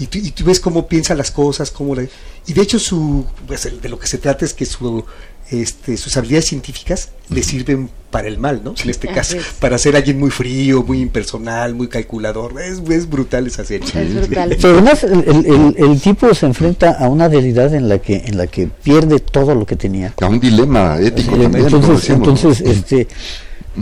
y, 0.00 0.06
tú, 0.06 0.18
y 0.18 0.30
tú 0.30 0.44
ves 0.44 0.60
cómo 0.60 0.86
piensa 0.86 1.14
las 1.14 1.30
cosas, 1.30 1.70
cómo. 1.70 1.94
la- 1.94 2.06
y 2.46 2.52
de 2.52 2.62
hecho, 2.62 2.78
su, 2.78 3.26
pues, 3.46 3.68
de 3.80 3.88
lo 3.88 3.98
que 3.98 4.06
se 4.06 4.18
trata 4.18 4.44
es 4.44 4.54
que 4.54 4.64
su. 4.66 5.04
Este, 5.50 5.96
sus 5.96 6.14
habilidades 6.18 6.46
científicas 6.46 7.08
le 7.30 7.42
sirven 7.42 7.88
para 8.10 8.28
el 8.28 8.36
mal, 8.38 8.60
¿no? 8.64 8.74
En 8.82 8.90
este 8.90 9.08
caso, 9.08 9.36
es. 9.38 9.44
para 9.60 9.78
ser 9.78 9.96
alguien 9.96 10.18
muy 10.18 10.30
frío, 10.30 10.82
muy 10.82 11.00
impersonal, 11.00 11.74
muy 11.74 11.88
calculador. 11.88 12.60
Es, 12.60 12.80
es 12.90 13.08
brutal 13.08 13.46
esa 13.46 13.64
serie. 13.64 13.86
Es 13.94 14.14
brutal. 14.14 14.56
Pero 14.60 14.74
además 14.74 15.04
el, 15.04 15.24
el- 15.26 15.46
el- 15.46 15.74
el 15.78 16.00
tipo 16.00 16.32
se 16.34 16.44
enfrenta 16.46 16.92
a 16.92 17.08
una 17.08 17.28
realidad 17.28 17.74
en 17.74 17.88
la 17.88 17.98
que 17.98 18.16
en 18.26 18.36
la 18.36 18.46
que 18.46 18.66
pierde 18.66 19.20
todo 19.20 19.54
lo 19.54 19.64
que 19.64 19.76
tenía. 19.76 20.12
A 20.20 20.26
un 20.26 20.38
dilema 20.40 20.98
ético 21.00 21.30
también, 21.36 21.50
como 21.52 21.64
entonces, 21.66 21.96
decíamos, 22.00 22.28
¿no? 22.28 22.34
entonces 22.34 22.60
este, 22.66 23.08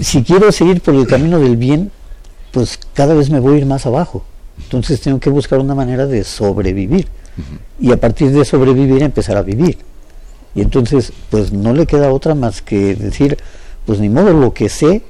si 0.01 0.23
quiero 0.23 0.53
seguir 0.53 0.81
por 0.81 0.95
el 0.95 1.07
camino 1.07 1.39
del 1.41 1.57
bien, 1.57 1.91
pues 2.53 2.79
cada 2.95 3.15
vez 3.15 3.29
me 3.31 3.41
voy 3.41 3.55
a 3.55 3.59
ir 3.59 3.67
más 3.67 3.87
abajo. 3.87 4.25
Entonces 4.63 5.01
tengo 5.01 5.19
que 5.21 5.31
buscar 5.31 5.59
una 5.59 5.75
manera 5.75 6.07
de 6.07 6.23
sobrevivir. 6.25 7.09
Y 7.79 7.93
a 7.93 7.97
partir 7.99 8.31
de 8.31 8.45
sobrevivir 8.45 9.03
empezar 9.03 9.37
a 9.37 9.43
vivir. 9.43 9.77
Y 10.55 10.63
entonces, 10.63 11.13
pues 11.31 11.53
no 11.53 11.75
le 11.75 11.87
queda 11.87 12.13
otra 12.13 12.35
más 12.35 12.63
que 12.63 12.95
decir, 12.95 13.37
pues 13.85 14.01
ni 14.01 14.09
modo, 14.09 14.33
lo 14.33 14.55
que 14.55 14.69
sé 14.69 15.03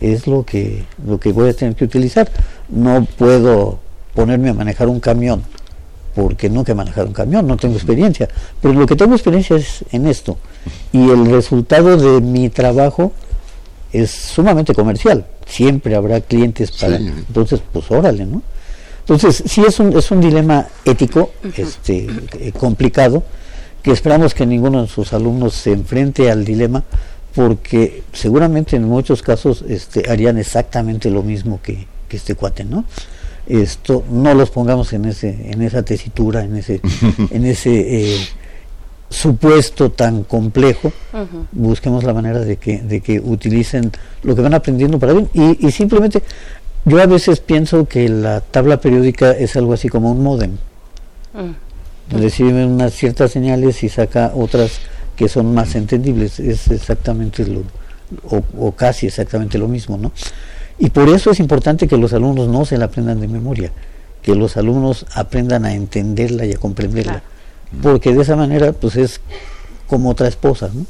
es 0.00 0.26
lo 0.26 0.44
que, 0.44 0.84
lo 1.06 1.18
que 1.18 1.32
voy 1.32 1.48
a 1.48 1.54
tener 1.54 1.74
que 1.74 1.84
utilizar. 1.84 2.30
No 2.68 3.06
puedo 3.16 3.78
ponerme 4.14 4.50
a 4.50 4.54
manejar 4.54 4.88
un 4.88 5.00
camión 5.00 5.42
porque 6.14 6.50
nunca 6.50 6.72
he 6.72 6.74
manejado 6.74 7.06
un 7.06 7.12
camión, 7.12 7.46
no 7.46 7.56
tengo 7.56 7.74
experiencia. 7.74 8.28
Pero 8.60 8.74
lo 8.74 8.86
que 8.86 8.96
tengo 8.96 9.14
experiencia 9.14 9.56
es 9.56 9.84
en 9.92 10.06
esto. 10.06 10.36
Y 10.92 11.10
el 11.10 11.26
resultado 11.26 11.96
de 11.96 12.20
mi 12.20 12.50
trabajo 12.50 13.12
es 13.92 14.10
sumamente 14.10 14.74
comercial. 14.74 15.26
Siempre 15.46 15.94
habrá 15.94 16.20
clientes 16.20 16.70
para... 16.72 16.98
Sí. 16.98 17.12
Entonces, 17.28 17.60
pues 17.72 17.90
órale, 17.90 18.26
¿no? 18.26 18.42
Entonces, 19.00 19.42
sí 19.46 19.62
es 19.66 19.80
un, 19.80 19.96
es 19.96 20.10
un 20.10 20.20
dilema 20.20 20.68
ético 20.84 21.32
este, 21.56 22.08
eh, 22.38 22.52
complicado, 22.52 23.24
que 23.82 23.90
esperamos 23.90 24.34
que 24.34 24.46
ninguno 24.46 24.82
de 24.82 24.88
sus 24.88 25.12
alumnos 25.12 25.54
se 25.54 25.72
enfrente 25.72 26.30
al 26.30 26.44
dilema, 26.44 26.84
porque 27.34 28.02
seguramente 28.12 28.76
en 28.76 28.84
muchos 28.84 29.22
casos 29.22 29.64
este, 29.68 30.10
harían 30.10 30.38
exactamente 30.38 31.10
lo 31.10 31.22
mismo 31.22 31.60
que, 31.62 31.86
que 32.08 32.16
este 32.16 32.34
cuate, 32.34 32.64
¿no? 32.64 32.84
Esto 33.46 34.04
no 34.10 34.34
los 34.34 34.50
pongamos 34.50 34.92
en 34.92 35.06
ese 35.06 35.50
en 35.50 35.62
esa 35.62 35.82
tesitura, 35.82 36.44
en 36.44 36.56
ese 36.56 36.80
en 37.30 37.44
ese 37.44 38.14
eh, 38.14 38.28
supuesto 39.08 39.90
tan 39.90 40.22
complejo. 40.22 40.92
Busquemos 41.50 42.04
la 42.04 42.14
manera 42.14 42.38
de 42.38 42.56
que 42.56 42.78
de 42.78 43.00
que 43.00 43.18
utilicen 43.18 43.90
lo 44.22 44.36
que 44.36 44.42
van 44.42 44.54
aprendiendo 44.54 44.98
para 44.98 45.12
bien 45.12 45.28
y, 45.34 45.66
y 45.66 45.72
simplemente 45.72 46.22
yo 46.84 47.00
a 47.00 47.06
veces 47.06 47.40
pienso 47.40 47.86
que 47.86 48.08
la 48.08 48.40
tabla 48.40 48.80
periódica 48.80 49.32
es 49.32 49.56
algo 49.56 49.72
así 49.72 49.88
como 49.88 50.10
un 50.10 50.22
módem. 50.22 50.52
Mm. 51.32 51.61
Recibe 52.12 52.66
unas 52.66 52.92
ciertas 52.92 53.32
señales 53.32 53.82
y 53.82 53.88
saca 53.88 54.32
otras 54.34 54.80
que 55.16 55.28
son 55.28 55.54
más 55.54 55.74
entendibles. 55.74 56.40
Es 56.40 56.68
exactamente 56.68 57.46
lo, 57.46 57.62
o, 58.24 58.42
o 58.58 58.72
casi 58.72 59.06
exactamente 59.06 59.58
lo 59.58 59.68
mismo, 59.68 59.96
¿no? 59.96 60.12
Y 60.78 60.90
por 60.90 61.08
eso 61.08 61.30
es 61.30 61.40
importante 61.40 61.86
que 61.86 61.96
los 61.96 62.12
alumnos 62.12 62.48
no 62.48 62.64
se 62.64 62.76
la 62.76 62.86
aprendan 62.86 63.20
de 63.20 63.28
memoria, 63.28 63.70
que 64.22 64.34
los 64.34 64.56
alumnos 64.56 65.06
aprendan 65.14 65.64
a 65.64 65.74
entenderla 65.74 66.44
y 66.44 66.52
a 66.52 66.58
comprenderla. 66.58 67.22
Porque 67.82 68.12
de 68.12 68.22
esa 68.22 68.36
manera, 68.36 68.72
pues 68.72 68.96
es 68.96 69.20
como 69.86 70.10
otra 70.10 70.28
esposa, 70.28 70.70
¿no? 70.72 70.84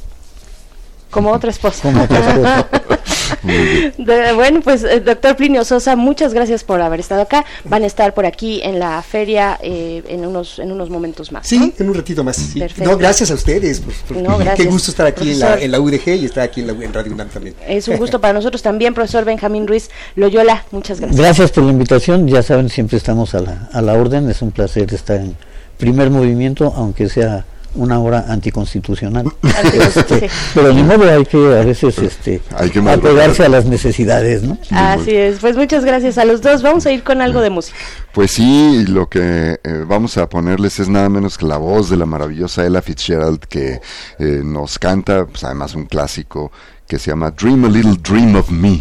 Como 1.10 1.30
otra 1.30 1.50
esposa. 1.50 1.82
Como 1.82 2.02
otra 2.02 2.18
esposa. 2.18 2.68
De- 3.42 4.32
bueno, 4.34 4.60
pues 4.62 4.84
eh, 4.84 5.00
doctor 5.00 5.36
Plinio 5.36 5.64
Sosa, 5.64 5.96
muchas 5.96 6.32
gracias 6.34 6.64
por 6.64 6.80
haber 6.80 7.00
estado 7.00 7.22
acá. 7.22 7.44
Van 7.64 7.82
a 7.82 7.86
estar 7.86 8.14
por 8.14 8.26
aquí 8.26 8.60
en 8.62 8.78
la 8.78 9.02
feria 9.02 9.58
eh, 9.62 10.02
en 10.08 10.24
unos 10.26 10.58
en 10.58 10.72
unos 10.72 10.90
momentos 10.90 11.32
más. 11.32 11.42
¿no? 11.44 11.48
Sí, 11.48 11.74
en 11.78 11.88
un 11.88 11.94
ratito 11.94 12.22
más. 12.24 12.36
sí. 12.36 12.58
Perfecto. 12.58 12.90
No, 12.90 12.96
gracias 12.96 13.30
a 13.30 13.34
ustedes. 13.34 13.80
por- 13.80 13.94
por- 13.94 14.16
No, 14.16 14.38
Qué 14.56 14.64
gusto 14.64 14.90
estar 14.90 15.06
aquí 15.06 15.32
en 15.32 15.40
la, 15.40 15.58
en 15.60 15.70
la 15.70 15.80
UDG 15.80 16.08
y 16.20 16.24
estar 16.24 16.44
aquí 16.44 16.60
en, 16.60 16.66
la, 16.68 16.72
en 16.84 16.92
Radio 16.92 17.12
UNAM 17.12 17.28
también. 17.28 17.54
Es 17.66 17.88
un 17.88 17.96
gusto 17.96 18.20
para 18.20 18.32
nosotros 18.34 18.62
también, 18.62 18.94
profesor 18.94 19.24
Benjamín 19.24 19.66
Ruiz 19.66 19.90
Loyola. 20.16 20.64
Muchas 20.70 21.00
gracias. 21.00 21.20
Gracias 21.20 21.50
por 21.50 21.64
la 21.64 21.72
invitación. 21.72 22.28
Ya 22.28 22.42
saben, 22.42 22.68
siempre 22.68 22.96
estamos 22.98 23.34
a 23.34 23.40
la, 23.40 23.68
a 23.72 23.82
la 23.82 23.94
orden. 23.94 24.28
Es 24.30 24.42
un 24.42 24.50
placer 24.52 24.92
estar 24.94 25.16
en 25.16 25.36
primer 25.78 26.10
movimiento, 26.10 26.72
aunque 26.76 27.08
sea 27.08 27.44
una 27.74 27.98
hora 28.00 28.26
anticonstitucional. 28.28 29.26
Este, 29.72 30.20
Sí. 30.20 30.26
pero 30.54 30.72
ni 30.72 30.82
modo, 30.82 31.08
hay 31.10 31.24
que 31.24 31.36
a 31.38 31.64
veces 31.64 31.98
este, 31.98 32.40
Hay 32.56 32.70
que 32.70 32.78
apegarse 32.80 33.44
a 33.44 33.48
las 33.48 33.64
necesidades, 33.66 34.42
¿no? 34.42 34.58
Así 34.70 35.14
es. 35.14 35.38
Pues 35.40 35.56
muchas 35.56 35.84
gracias 35.84 36.18
a 36.18 36.24
los 36.24 36.40
dos. 36.42 36.62
Vamos 36.62 36.86
a 36.86 36.92
ir 36.92 37.02
con 37.02 37.20
algo 37.22 37.40
de 37.40 37.50
música. 37.50 37.76
Pues 38.12 38.32
sí, 38.32 38.84
lo 38.88 39.08
que 39.08 39.58
eh, 39.62 39.84
vamos 39.86 40.16
a 40.18 40.28
ponerles 40.28 40.78
es 40.80 40.88
nada 40.88 41.08
menos 41.08 41.38
que 41.38 41.46
la 41.46 41.56
voz 41.56 41.88
de 41.90 41.96
la 41.96 42.06
maravillosa 42.06 42.66
Ella 42.66 42.82
Fitzgerald 42.82 43.40
que 43.40 43.80
eh, 44.18 44.40
nos 44.44 44.78
canta, 44.78 45.26
pues 45.26 45.44
además 45.44 45.74
un 45.74 45.86
clásico 45.86 46.52
que 46.86 46.98
se 46.98 47.10
llama 47.10 47.30
Dream 47.30 47.64
a 47.64 47.68
Little 47.68 47.96
Dream 48.02 48.36
of 48.36 48.50
Me. 48.50 48.80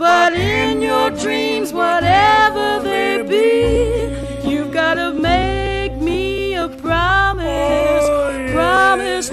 But 0.00 0.32
in 0.32 0.80
your 0.80 1.10
dreams, 1.10 1.74
whatever 1.74 2.80
they 2.82 3.20
be, 3.20 4.48
you've 4.48 4.72
gotta 4.72 5.12
make 5.12 5.94
me 5.96 6.54
a 6.54 6.70
promise. 6.70 8.06
Oh, 8.08 8.48
promise 8.50 9.28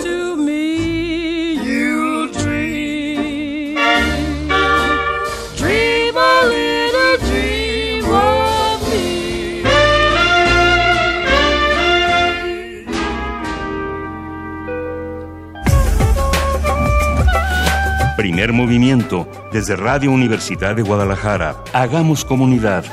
Primer 18.38 18.54
movimiento 18.54 19.28
desde 19.52 19.76
Radio 19.76 20.12
Universidad 20.12 20.76
de 20.76 20.84
Guadalajara. 20.84 21.56
Hagamos 21.74 22.24
comunidad. 22.24 22.86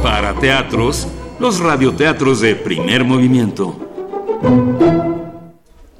Para 0.00 0.34
teatros, 0.34 1.08
los 1.40 1.58
radioteatros 1.58 2.40
de 2.40 2.54
primer 2.54 3.02
movimiento. 3.02 3.76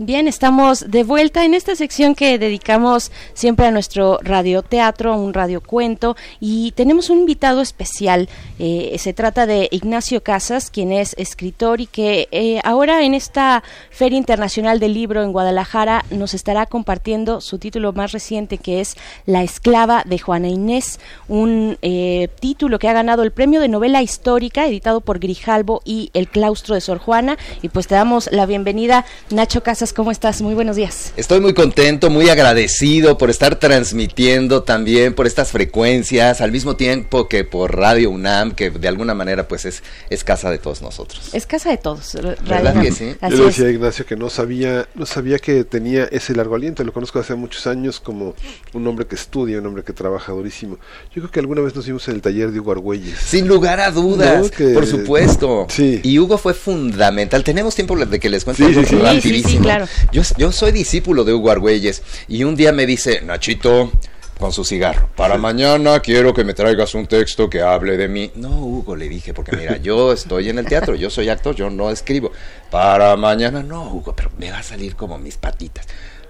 Bien, 0.06 0.28
estamos 0.28 0.90
de 0.90 1.02
vuelta 1.02 1.46
en 1.46 1.54
esta 1.54 1.74
sección 1.76 2.14
que 2.14 2.38
dedicamos 2.38 3.10
siempre 3.32 3.64
a 3.64 3.70
nuestro 3.70 4.18
radioteatro, 4.22 5.16
un 5.16 5.32
radiocuento, 5.32 6.14
y 6.40 6.72
tenemos 6.72 7.08
un 7.08 7.20
invitado 7.20 7.62
especial. 7.62 8.28
Eh, 8.58 8.96
se 8.98 9.14
trata 9.14 9.46
de 9.46 9.66
Ignacio 9.70 10.22
Casas, 10.22 10.68
quien 10.68 10.92
es 10.92 11.14
escritor 11.16 11.80
y 11.80 11.86
que 11.86 12.28
eh, 12.32 12.60
ahora 12.64 13.02
en 13.02 13.14
esta 13.14 13.62
Feria 13.88 14.18
Internacional 14.18 14.78
del 14.78 14.92
Libro 14.92 15.22
en 15.22 15.32
Guadalajara 15.32 16.04
nos 16.10 16.34
estará 16.34 16.66
compartiendo 16.66 17.40
su 17.40 17.58
título 17.58 17.94
más 17.94 18.12
reciente, 18.12 18.58
que 18.58 18.82
es 18.82 18.98
La 19.24 19.42
esclava 19.42 20.02
de 20.04 20.18
Juana 20.18 20.48
Inés, 20.48 21.00
un 21.28 21.78
eh, 21.80 22.28
título 22.40 22.78
que 22.78 22.90
ha 22.90 22.92
ganado 22.92 23.22
el 23.22 23.32
premio 23.32 23.58
de 23.58 23.68
novela 23.68 24.02
histórica, 24.02 24.66
editado 24.66 25.00
por 25.00 25.18
Grijalbo 25.18 25.80
y 25.82 26.10
El 26.12 26.28
Claustro 26.28 26.74
de 26.74 26.82
Sor 26.82 26.98
Juana. 26.98 27.38
Y 27.62 27.70
pues 27.70 27.86
te 27.86 27.94
damos 27.94 28.28
la 28.30 28.44
bienvenida, 28.44 29.06
Nacho 29.30 29.62
Casas. 29.62 29.93
¿Cómo 29.94 30.10
estás? 30.10 30.42
Muy 30.42 30.54
buenos 30.54 30.74
días. 30.74 31.12
Estoy 31.16 31.40
muy 31.40 31.54
contento, 31.54 32.10
muy 32.10 32.28
agradecido 32.28 33.16
por 33.16 33.30
estar 33.30 33.60
transmitiendo 33.60 34.64
también 34.64 35.14
por 35.14 35.28
estas 35.28 35.52
frecuencias, 35.52 36.40
al 36.40 36.50
mismo 36.50 36.74
tiempo 36.74 37.28
que 37.28 37.44
por 37.44 37.76
Radio 37.76 38.10
UNAM, 38.10 38.50
que 38.56 38.70
de 38.70 38.88
alguna 38.88 39.14
manera 39.14 39.46
pues 39.46 39.64
es, 39.64 39.84
es 40.10 40.24
casa 40.24 40.50
de 40.50 40.58
todos 40.58 40.82
nosotros. 40.82 41.32
Es 41.32 41.46
casa 41.46 41.70
de 41.70 41.76
todos. 41.78 42.14
Radio 42.14 42.34
¿Verdad 42.44 42.72
UNAM. 42.72 42.82
que 42.86 42.90
sí? 42.90 43.14
Yo 43.22 43.28
le 43.28 43.44
decía 43.44 43.66
a 43.66 43.70
Ignacio 43.70 44.04
que 44.04 44.16
no 44.16 44.30
sabía, 44.30 44.88
no 44.96 45.06
sabía 45.06 45.38
que 45.38 45.62
tenía 45.62 46.06
ese 46.10 46.34
largo 46.34 46.56
aliento. 46.56 46.82
Lo 46.82 46.92
conozco 46.92 47.20
hace 47.20 47.36
muchos 47.36 47.68
años 47.68 48.00
como 48.00 48.34
un 48.72 48.86
hombre 48.88 49.06
que 49.06 49.14
estudia, 49.14 49.60
un 49.60 49.66
hombre 49.66 49.84
que 49.84 49.92
trabaja 49.92 50.32
durísimo. 50.32 50.76
Yo 51.14 51.22
creo 51.22 51.30
que 51.30 51.38
alguna 51.38 51.60
vez 51.60 51.76
nos 51.76 51.86
vimos 51.86 52.08
en 52.08 52.16
el 52.16 52.20
taller 52.20 52.50
de 52.50 52.58
Hugo 52.58 52.72
Argüelles. 52.72 53.16
Sin 53.20 53.46
lugar 53.46 53.78
a 53.78 53.92
dudas, 53.92 54.42
No, 54.42 54.50
que- 54.50 54.74
por 54.74 54.88
supuesto. 54.88 55.68
Sí. 55.70 56.00
Y 56.02 56.18
Hugo 56.18 56.36
fue 56.36 56.52
fundamental. 56.52 57.44
Tenemos 57.44 57.76
tiempo 57.76 57.96
de 57.96 58.18
que 58.18 58.28
les 58.28 58.42
cuente 58.44 58.64
Sí, 58.64 58.68
algo 58.70 58.80
sí, 58.82 58.88
sí. 58.88 58.96
Sí, 58.96 58.96
sí, 58.96 59.20
sí, 59.20 59.28
rapidísimo. 59.28 59.62
claro. 59.62 59.73
Yo, 60.12 60.22
yo 60.36 60.52
soy 60.52 60.72
discípulo 60.72 61.24
de 61.24 61.32
Hugo 61.32 61.50
Argüelles 61.50 62.02
y 62.28 62.44
un 62.44 62.56
día 62.56 62.72
me 62.72 62.86
dice, 62.86 63.20
Nachito, 63.22 63.90
con 64.38 64.52
su 64.52 64.64
cigarro, 64.64 65.08
para 65.16 65.38
mañana 65.38 66.00
quiero 66.00 66.34
que 66.34 66.44
me 66.44 66.54
traigas 66.54 66.94
un 66.94 67.06
texto 67.06 67.48
que 67.48 67.62
hable 67.62 67.96
de 67.96 68.08
mí. 68.08 68.30
No, 68.34 68.50
Hugo, 68.60 68.96
le 68.96 69.08
dije, 69.08 69.32
porque 69.32 69.56
mira, 69.56 69.76
yo 69.82 70.12
estoy 70.12 70.48
en 70.48 70.58
el 70.58 70.66
teatro, 70.66 70.94
yo 70.94 71.08
soy 71.10 71.28
actor, 71.28 71.54
yo 71.54 71.70
no 71.70 71.90
escribo. 71.90 72.32
Para 72.70 73.16
mañana, 73.16 73.62
no, 73.62 73.90
Hugo, 73.92 74.14
pero 74.16 74.30
me 74.38 74.50
va 74.50 74.58
a 74.58 74.62
salir 74.62 74.96
como 74.96 75.18
mis 75.18 75.36
patitas. 75.36 75.86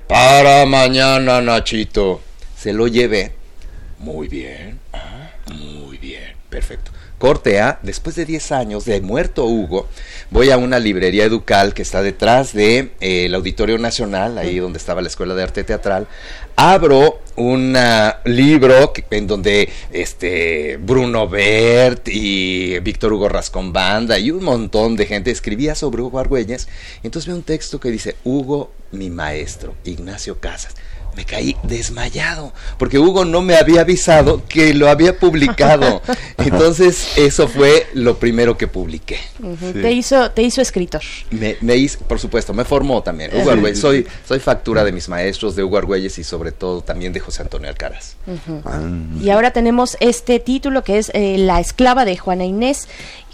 Para 0.07 0.67
mañana, 0.67 1.41
Nachito. 1.41 2.21
Se 2.57 2.73
lo 2.73 2.87
llevé. 2.89 3.33
Muy 3.99 4.29
bien. 4.29 4.81
ah, 4.93 5.31
Muy 5.53 5.97
bien. 5.99 6.35
Perfecto. 6.51 6.91
Corte 7.25 7.59
A, 7.59 7.79
después 7.83 8.17
de 8.17 8.27
10 8.27 8.53
años 8.53 8.85
de 8.85 9.01
muerto 9.01 9.47
Hugo, 9.47 9.89
voy 10.31 10.51
a 10.51 10.59
una 10.59 10.79
librería 10.79 11.25
educal 11.25 11.73
que 11.73 11.81
está 11.81 12.03
detrás 12.03 12.53
de 12.53 12.91
eh, 13.01 13.25
el 13.25 13.35
Auditorio 13.35 13.79
Nacional, 13.79 14.37
ahí 14.37 14.59
donde 14.59 14.77
estaba 14.77 15.01
la 15.01 15.09
Escuela 15.09 15.35
de 15.35 15.43
Arte 15.43 15.65
Teatral. 15.65 16.07
Abro 16.55 17.23
un 17.37 17.75
libro 18.27 18.93
que- 18.93 19.07
en 19.11 19.27
donde 19.27 19.71
este 19.91 20.77
Bruno 20.77 21.27
Bert 21.27 22.09
y 22.09 22.79
Víctor 22.81 23.15
Hugo 23.15 23.31
Rascombanda 23.31 24.19
y 24.19 24.31
un 24.31 24.45
montón 24.45 24.95
de 24.95 25.07
gente 25.07 25.31
escribía 25.31 25.75
sobre 25.75 26.03
Hugo 26.03 26.19
Argüelles. 26.19 26.69
Entonces 27.03 27.27
veo 27.27 27.37
un 27.37 27.43
texto 27.43 27.81
que 27.81 27.91
dice 27.91 28.17
Hugo, 28.25 28.71
mi 28.93 29.09
maestro, 29.09 29.75
Ignacio 29.87 30.41
Casas 30.41 30.75
me 31.17 31.25
caí 31.25 31.57
desmayado, 31.63 32.53
porque 32.79 32.99
Hugo 32.99 33.25
no 33.25 33.43
me 33.43 33.57
había 33.57 33.83
avisado 33.83 34.43
que 34.49 34.75
lo 34.75 34.89
había 34.89 35.19
publicado. 35.19 36.03
Entonces, 36.39 37.17
eso 37.17 37.49
fue 37.49 37.87
lo 37.95 38.19
primero 38.19 38.57
que 38.57 38.67
publiqué. 38.67 39.19
Te 39.73 39.93
hizo, 39.93 40.31
te 40.31 40.43
hizo 40.43 40.61
escritor. 40.61 41.03
Me, 41.31 41.57
me 41.61 41.77
hice, 41.77 41.99
por 41.99 42.19
supuesto, 42.19 42.53
me 42.53 42.65
formó 42.65 43.03
también. 43.03 43.31
Hugo 43.35 43.51
Argüelles, 43.51 43.79
soy, 43.79 44.07
soy 44.27 44.39
factura 44.39 44.85
de 44.85 44.93
mis 44.93 45.09
maestros, 45.09 45.57
de 45.57 45.65
Hugo 45.65 45.79
Argüelles 45.79 46.19
y 46.19 46.25
sobre 46.25 46.53
todo 46.53 46.83
también 46.83 47.13
de 47.13 47.21
José 47.21 47.43
Antonio 47.43 47.69
Alcaraz. 47.69 48.17
Y 49.21 49.31
ahora 49.31 49.53
tenemos 49.53 49.97
este 50.01 50.39
título 50.41 50.85
que 50.85 50.99
es 50.99 51.11
eh, 51.15 51.37
La 51.39 51.61
esclava 51.61 52.05
de 52.05 52.17
Juana 52.17 52.45
Inés, 52.45 52.89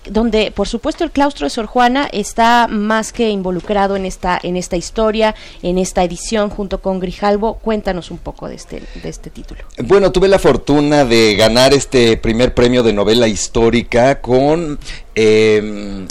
donde 0.08 0.50
por 0.50 0.66
supuesto 0.66 1.04
el 1.04 1.10
claustro 1.10 1.46
de 1.46 1.50
Sor 1.50 1.66
Juana 1.66 2.08
está 2.12 2.68
más 2.68 3.12
que 3.12 3.28
involucrado 3.30 3.96
en 3.96 4.06
esta, 4.06 4.38
en 4.42 4.56
esta 4.56 4.76
historia, 4.76 5.34
en 5.62 5.78
esta 5.78 6.02
edición 6.02 6.50
junto 6.50 6.80
con 6.80 7.00
Grijalbo. 7.00 7.58
Cuéntanos 7.58 8.10
un 8.10 8.18
poco 8.18 8.48
de 8.48 8.54
este, 8.54 8.82
de 9.02 9.08
este 9.08 9.30
título. 9.30 9.62
Bueno, 9.84 10.10
tuve 10.12 10.28
la 10.28 10.38
fortuna 10.38 11.04
de 11.04 11.34
ganar 11.36 11.74
este 11.74 12.16
primer 12.16 12.54
premio 12.54 12.82
de 12.82 12.92
novela 12.92 13.28
histórica 13.28 14.20
con 14.20 14.78
eh, 15.14 16.06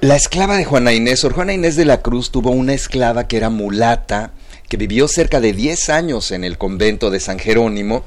La 0.00 0.16
esclava 0.16 0.56
de 0.56 0.64
Juana 0.64 0.92
Inés, 0.92 1.20
Sor 1.20 1.32
Juana 1.32 1.54
Inés 1.54 1.76
de 1.76 1.86
la 1.86 2.02
Cruz 2.02 2.30
tuvo 2.30 2.50
una 2.50 2.74
esclava 2.74 3.26
que 3.26 3.38
era 3.38 3.48
mulata, 3.48 4.32
que 4.68 4.76
vivió 4.76 5.08
cerca 5.08 5.40
de 5.40 5.52
10 5.52 5.88
años 5.90 6.30
en 6.30 6.44
el 6.44 6.58
convento 6.58 7.10
de 7.10 7.20
San 7.20 7.38
Jerónimo 7.38 8.04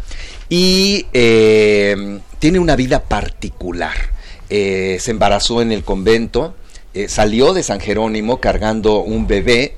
y 0.50 1.08
eh, 1.14 2.20
tiene 2.40 2.60
una 2.60 2.76
vida 2.76 3.02
particular. 3.04 4.19
Eh, 4.50 4.98
se 5.00 5.12
embarazó 5.12 5.62
en 5.62 5.72
el 5.72 5.84
convento, 5.84 6.56
eh, 6.94 7.08
salió 7.08 7.54
de 7.54 7.64
San 7.64 7.80
Jerónimo 7.80 8.40
cargando 8.40 9.02
un 9.02 9.28
bebé 9.28 9.76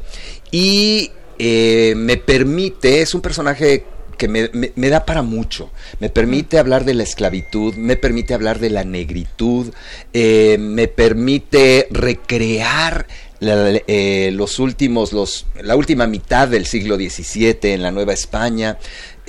y 0.51 1.11
me 1.39 2.17
permite, 2.17 3.01
es 3.01 3.15
un 3.15 3.21
personaje 3.21 3.85
que 4.15 4.27
me, 4.27 4.89
da 4.89 5.03
para 5.05 5.23
mucho. 5.23 5.71
Me 5.99 6.09
permite 6.09 6.59
hablar 6.59 6.85
de 6.85 6.93
la 6.93 7.01
esclavitud, 7.01 7.73
me 7.73 7.95
permite 7.95 8.35
hablar 8.35 8.59
de 8.59 8.69
la 8.69 8.83
negritud, 8.83 9.73
me 10.13 10.87
permite 10.87 11.87
recrear 11.89 13.07
eh, 13.41 14.29
los 14.33 14.59
últimos, 14.59 15.13
los, 15.13 15.47
la 15.63 15.75
última 15.75 16.05
mitad 16.05 16.47
del 16.47 16.67
siglo 16.67 16.97
XVII 16.97 17.57
en 17.73 17.81
la 17.81 17.89
Nueva 17.89 18.13
España, 18.13 18.77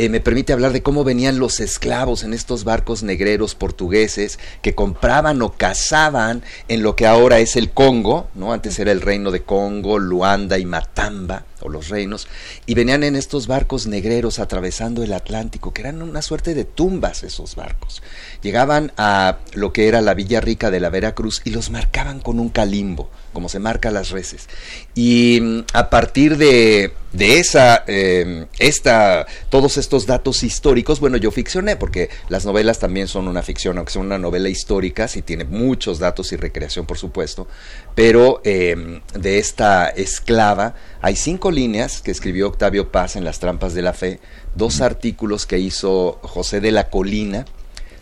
eh, 0.03 0.09
me 0.09 0.19
permite 0.19 0.53
hablar 0.53 0.73
de 0.73 0.83
cómo 0.83 1.05
venían 1.05 1.39
los 1.39 1.61
esclavos 1.61 2.25
en 2.25 2.35
estos 2.35 2.65
barcos 2.65 3.05
negreros 3.05 3.55
portugueses 3.55 4.41
que 4.61 4.75
compraban 4.75 5.41
o 5.43 5.53
cazaban 5.53 6.43
en 6.67 6.83
lo 6.83 6.97
que 6.97 7.07
ahora 7.07 7.39
es 7.39 7.55
el 7.55 7.71
Congo, 7.71 8.27
¿no? 8.35 8.53
Antes 8.53 8.81
era 8.81 8.91
el 8.91 9.01
reino 9.01 9.31
de 9.31 9.43
Congo, 9.43 10.01
Luanda 10.01 10.59
y 10.59 10.67
Matamba, 10.67 11.45
o 11.61 11.69
los 11.69 11.89
reinos, 11.89 12.27
y 12.67 12.75
venían 12.75 13.05
en 13.05 13.15
estos 13.15 13.47
barcos 13.47 13.87
negreros 13.87 14.41
atravesando 14.41 15.05
el 15.05 15.13
Atlántico, 15.13 15.73
que 15.73 15.83
eran 15.83 16.03
una 16.03 16.21
suerte 16.21 16.55
de 16.55 16.65
tumbas 16.65 17.23
esos 17.23 17.55
barcos. 17.55 18.03
Llegaban 18.43 18.91
a 18.97 19.39
lo 19.53 19.73
que 19.73 19.87
era 19.87 20.01
la 20.01 20.15
Villa 20.15 20.41
Rica 20.41 20.73
de 20.73 20.81
la 20.81 20.91
Veracruz 20.91 21.43
y 21.45 21.51
los 21.51 21.71
marcaban 21.71 22.19
con 22.19 22.41
un 22.41 22.49
calimbo 22.49 23.09
como 23.33 23.49
se 23.49 23.59
marca 23.59 23.91
las 23.91 24.11
reses. 24.11 24.49
Y 24.95 25.41
mm, 25.41 25.61
a 25.73 25.91
partir 25.91 26.37
de, 26.37 26.93
de 27.13 27.39
esa, 27.39 27.85
em, 27.87 28.47
esta, 28.59 29.27
todos 29.49 29.77
estos 29.77 30.07
datos 30.07 30.43
históricos, 30.43 31.01
bueno, 31.01 31.17
yo 31.17 31.31
ficcioné, 31.31 31.77
porque 31.77 32.11
las 32.29 32.45
novelas 32.45 32.79
también 32.79 33.09
son 33.09 33.29
una 33.29 33.43
ficción, 33.43 33.77
aunque 33.79 33.93
son 33.93 34.07
una 34.07 34.19
novela 34.19 34.49
histórica, 34.49 35.09
sí 35.09 35.23
tiene 35.23 35.45
muchos 35.45 35.99
datos 35.99 36.33
y 36.33 36.37
recreación, 36.37 36.87
por 36.87 36.99
supuesto, 36.99 37.49
pero 37.95 38.41
em, 38.45 39.01
de 39.15 39.39
esta 39.39 39.89
esclava 39.89 40.75
hay 41.01 41.17
cinco 41.17 41.51
líneas 41.51 42.01
que 42.03 42.11
escribió 42.11 42.49
Octavio 42.49 42.91
Paz 42.91 43.17
en 43.17 43.25
Las 43.25 43.39
Trampas 43.39 43.75
de 43.75 43.83
la 43.83 43.93
Fe, 43.93 44.21
dos 44.55 44.81
artículos 44.81 45.47
que 45.47 45.59
hizo 45.59 46.19
José 46.23 46.61
de 46.61 46.73
la 46.73 46.91
Colina, 46.91 47.45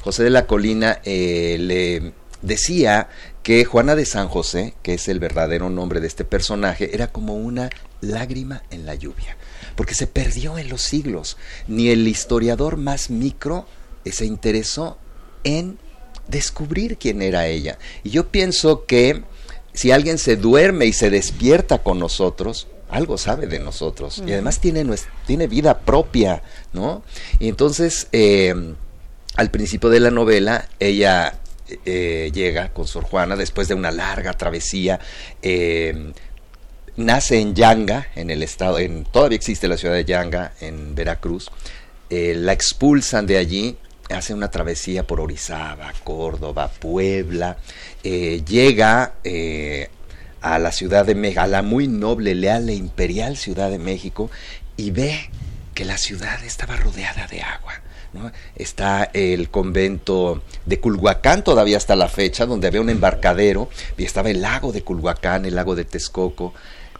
José 0.02 0.24
de 0.24 0.30
la 0.30 0.46
Colina 0.46 1.00
eh, 1.04 1.56
le 1.60 2.12
decía 2.42 3.08
que 3.42 3.64
Juana 3.64 3.96
de 3.96 4.04
San 4.04 4.28
José, 4.28 4.74
que 4.82 4.94
es 4.94 5.08
el 5.08 5.18
verdadero 5.18 5.70
nombre 5.70 6.00
de 6.00 6.06
este 6.06 6.24
personaje, 6.24 6.94
era 6.94 7.08
como 7.08 7.36
una 7.36 7.70
lágrima 8.00 8.62
en 8.70 8.86
la 8.86 8.94
lluvia, 8.94 9.36
porque 9.76 9.94
se 9.94 10.06
perdió 10.06 10.58
en 10.58 10.68
los 10.68 10.82
siglos. 10.82 11.36
Ni 11.66 11.88
el 11.88 12.06
historiador 12.06 12.76
más 12.76 13.10
micro 13.10 13.66
se 14.04 14.26
interesó 14.26 14.98
en 15.44 15.78
descubrir 16.28 16.96
quién 16.98 17.22
era 17.22 17.46
ella. 17.46 17.78
Y 18.04 18.10
yo 18.10 18.28
pienso 18.28 18.84
que 18.84 19.22
si 19.72 19.90
alguien 19.90 20.18
se 20.18 20.36
duerme 20.36 20.86
y 20.86 20.92
se 20.92 21.10
despierta 21.10 21.78
con 21.82 21.98
nosotros, 21.98 22.68
algo 22.88 23.18
sabe 23.18 23.46
de 23.46 23.60
nosotros 23.60 24.20
y 24.26 24.32
además 24.32 24.58
tiene, 24.58 24.84
tiene 25.24 25.46
vida 25.46 25.78
propia, 25.78 26.42
¿no? 26.72 27.04
Y 27.38 27.48
entonces, 27.48 28.08
eh, 28.10 28.74
al 29.36 29.50
principio 29.50 29.90
de 29.90 30.00
la 30.00 30.10
novela, 30.10 30.68
ella 30.80 31.38
eh, 31.84 32.30
llega 32.32 32.72
con 32.72 32.86
Sor 32.86 33.04
Juana 33.04 33.36
después 33.36 33.68
de 33.68 33.74
una 33.74 33.90
larga 33.90 34.32
travesía. 34.32 35.00
Eh, 35.42 36.12
nace 36.96 37.40
en 37.40 37.54
Yanga, 37.54 38.08
en 38.14 38.30
el 38.30 38.42
estado, 38.42 38.78
en, 38.78 39.04
todavía 39.04 39.36
existe 39.36 39.68
la 39.68 39.76
ciudad 39.76 39.94
de 39.94 40.04
Yanga, 40.04 40.52
en 40.60 40.94
Veracruz. 40.94 41.50
Eh, 42.08 42.34
la 42.36 42.52
expulsan 42.52 43.26
de 43.26 43.38
allí, 43.38 43.76
hace 44.10 44.34
una 44.34 44.50
travesía 44.50 45.06
por 45.06 45.20
Orizaba, 45.20 45.92
Córdoba, 46.04 46.68
Puebla. 46.68 47.56
llega 48.02 49.14
a 50.42 50.58
la 50.58 50.72
ciudad 50.72 51.04
de 51.06 51.14
México, 51.14 51.42
a 51.42 51.46
la 51.46 51.62
muy 51.62 51.86
noble, 51.86 52.34
leal 52.34 52.68
e 52.68 52.74
imperial 52.74 53.36
ciudad 53.36 53.70
de 53.70 53.78
México, 53.78 54.30
y 54.76 54.90
ve 54.90 55.30
que 55.74 55.84
la 55.84 55.98
ciudad 55.98 56.42
estaba 56.44 56.76
rodeada 56.76 57.26
de 57.28 57.42
agua 57.42 57.80
Está 58.56 59.10
el 59.12 59.50
convento 59.50 60.42
de 60.66 60.80
Culhuacán 60.80 61.44
todavía 61.44 61.76
hasta 61.76 61.96
la 61.96 62.08
fecha, 62.08 62.46
donde 62.46 62.66
había 62.66 62.80
un 62.80 62.90
embarcadero, 62.90 63.68
y 63.96 64.04
estaba 64.04 64.30
el 64.30 64.42
lago 64.42 64.72
de 64.72 64.82
Culhuacán, 64.82 65.44
el 65.44 65.54
lago 65.54 65.74
de 65.74 65.84
Texcoco, 65.84 66.52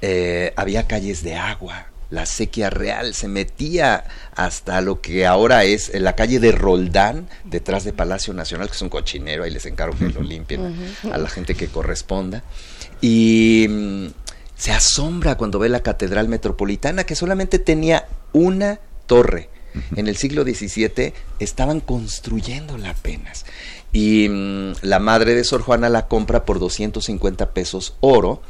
eh, 0.03 0.53
había 0.57 0.87
calles 0.87 1.23
de 1.23 1.35
agua, 1.35 1.89
la 2.11 2.27
sequía 2.27 2.71
real 2.71 3.15
se 3.15 3.29
metía 3.29 4.05
hasta 4.35 4.81
lo 4.81 5.01
que 5.01 5.27
ahora 5.27 5.65
es 5.65 5.93
la 5.95 6.17
calle 6.17 6.41
de 6.41 6.53
Roldán, 6.53 7.29
detrás 7.45 7.85
de 7.85 7.93
Palacio 7.93 8.35
Nacional, 8.35 8.69
que 8.69 8.75
es 8.75 8.83
un 8.83 8.89
cochinero, 8.89 9.45
ahí 9.45 9.51
les 9.51 9.67
encargo 9.67 9.97
que 9.97 10.09
lo 10.09 10.23
limpien 10.23 10.75
a 11.13 11.19
la 11.19 11.29
gente 11.29 11.55
que 11.55 11.69
corresponda. 11.69 12.43
Y 13.01 13.67
mm, 13.69 14.07
se 14.57 14.73
asombra 14.73 15.37
cuando 15.37 15.59
ve 15.59 15.69
la 15.69 15.83
Catedral 15.83 16.29
Metropolitana, 16.29 17.05
que 17.05 17.15
solamente 17.15 17.59
tenía 17.59 18.07
una 18.33 18.81
torre 19.07 19.49
en 19.97 20.09
el 20.09 20.17
siglo 20.17 20.43
XVII 20.45 21.13
estaban 21.39 21.81
construyéndola 21.81 22.91
apenas. 22.91 23.45
Y 23.93 24.29
mm, 24.29 24.73
la 24.83 24.99
madre 24.99 25.35
de 25.35 25.45
Sor 25.45 25.63
Juana 25.63 25.89
la 25.89 26.09
compra 26.09 26.45
por 26.45 26.59
250 26.59 27.51
pesos 27.51 27.97
oro 28.01 28.43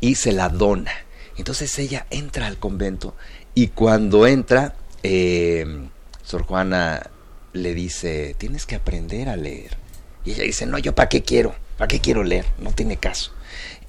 y 0.00 0.16
se 0.16 0.32
la 0.32 0.48
dona. 0.48 0.92
Entonces 1.36 1.78
ella 1.78 2.06
entra 2.10 2.46
al 2.46 2.58
convento 2.58 3.14
y 3.54 3.68
cuando 3.68 4.26
entra, 4.26 4.74
em, 5.02 5.88
Sor 6.22 6.42
Juana 6.42 7.10
le 7.52 7.74
dice, 7.74 8.34
tienes 8.38 8.66
que 8.66 8.74
aprender 8.74 9.28
a 9.28 9.36
leer. 9.36 9.76
Y 10.24 10.32
ella 10.32 10.44
dice, 10.44 10.66
no, 10.66 10.78
yo 10.78 10.94
para 10.94 11.08
qué 11.08 11.22
quiero, 11.22 11.54
para 11.78 11.88
qué 11.88 12.00
quiero 12.00 12.24
leer, 12.24 12.46
no 12.58 12.72
tiene 12.72 12.96
caso. 12.96 13.32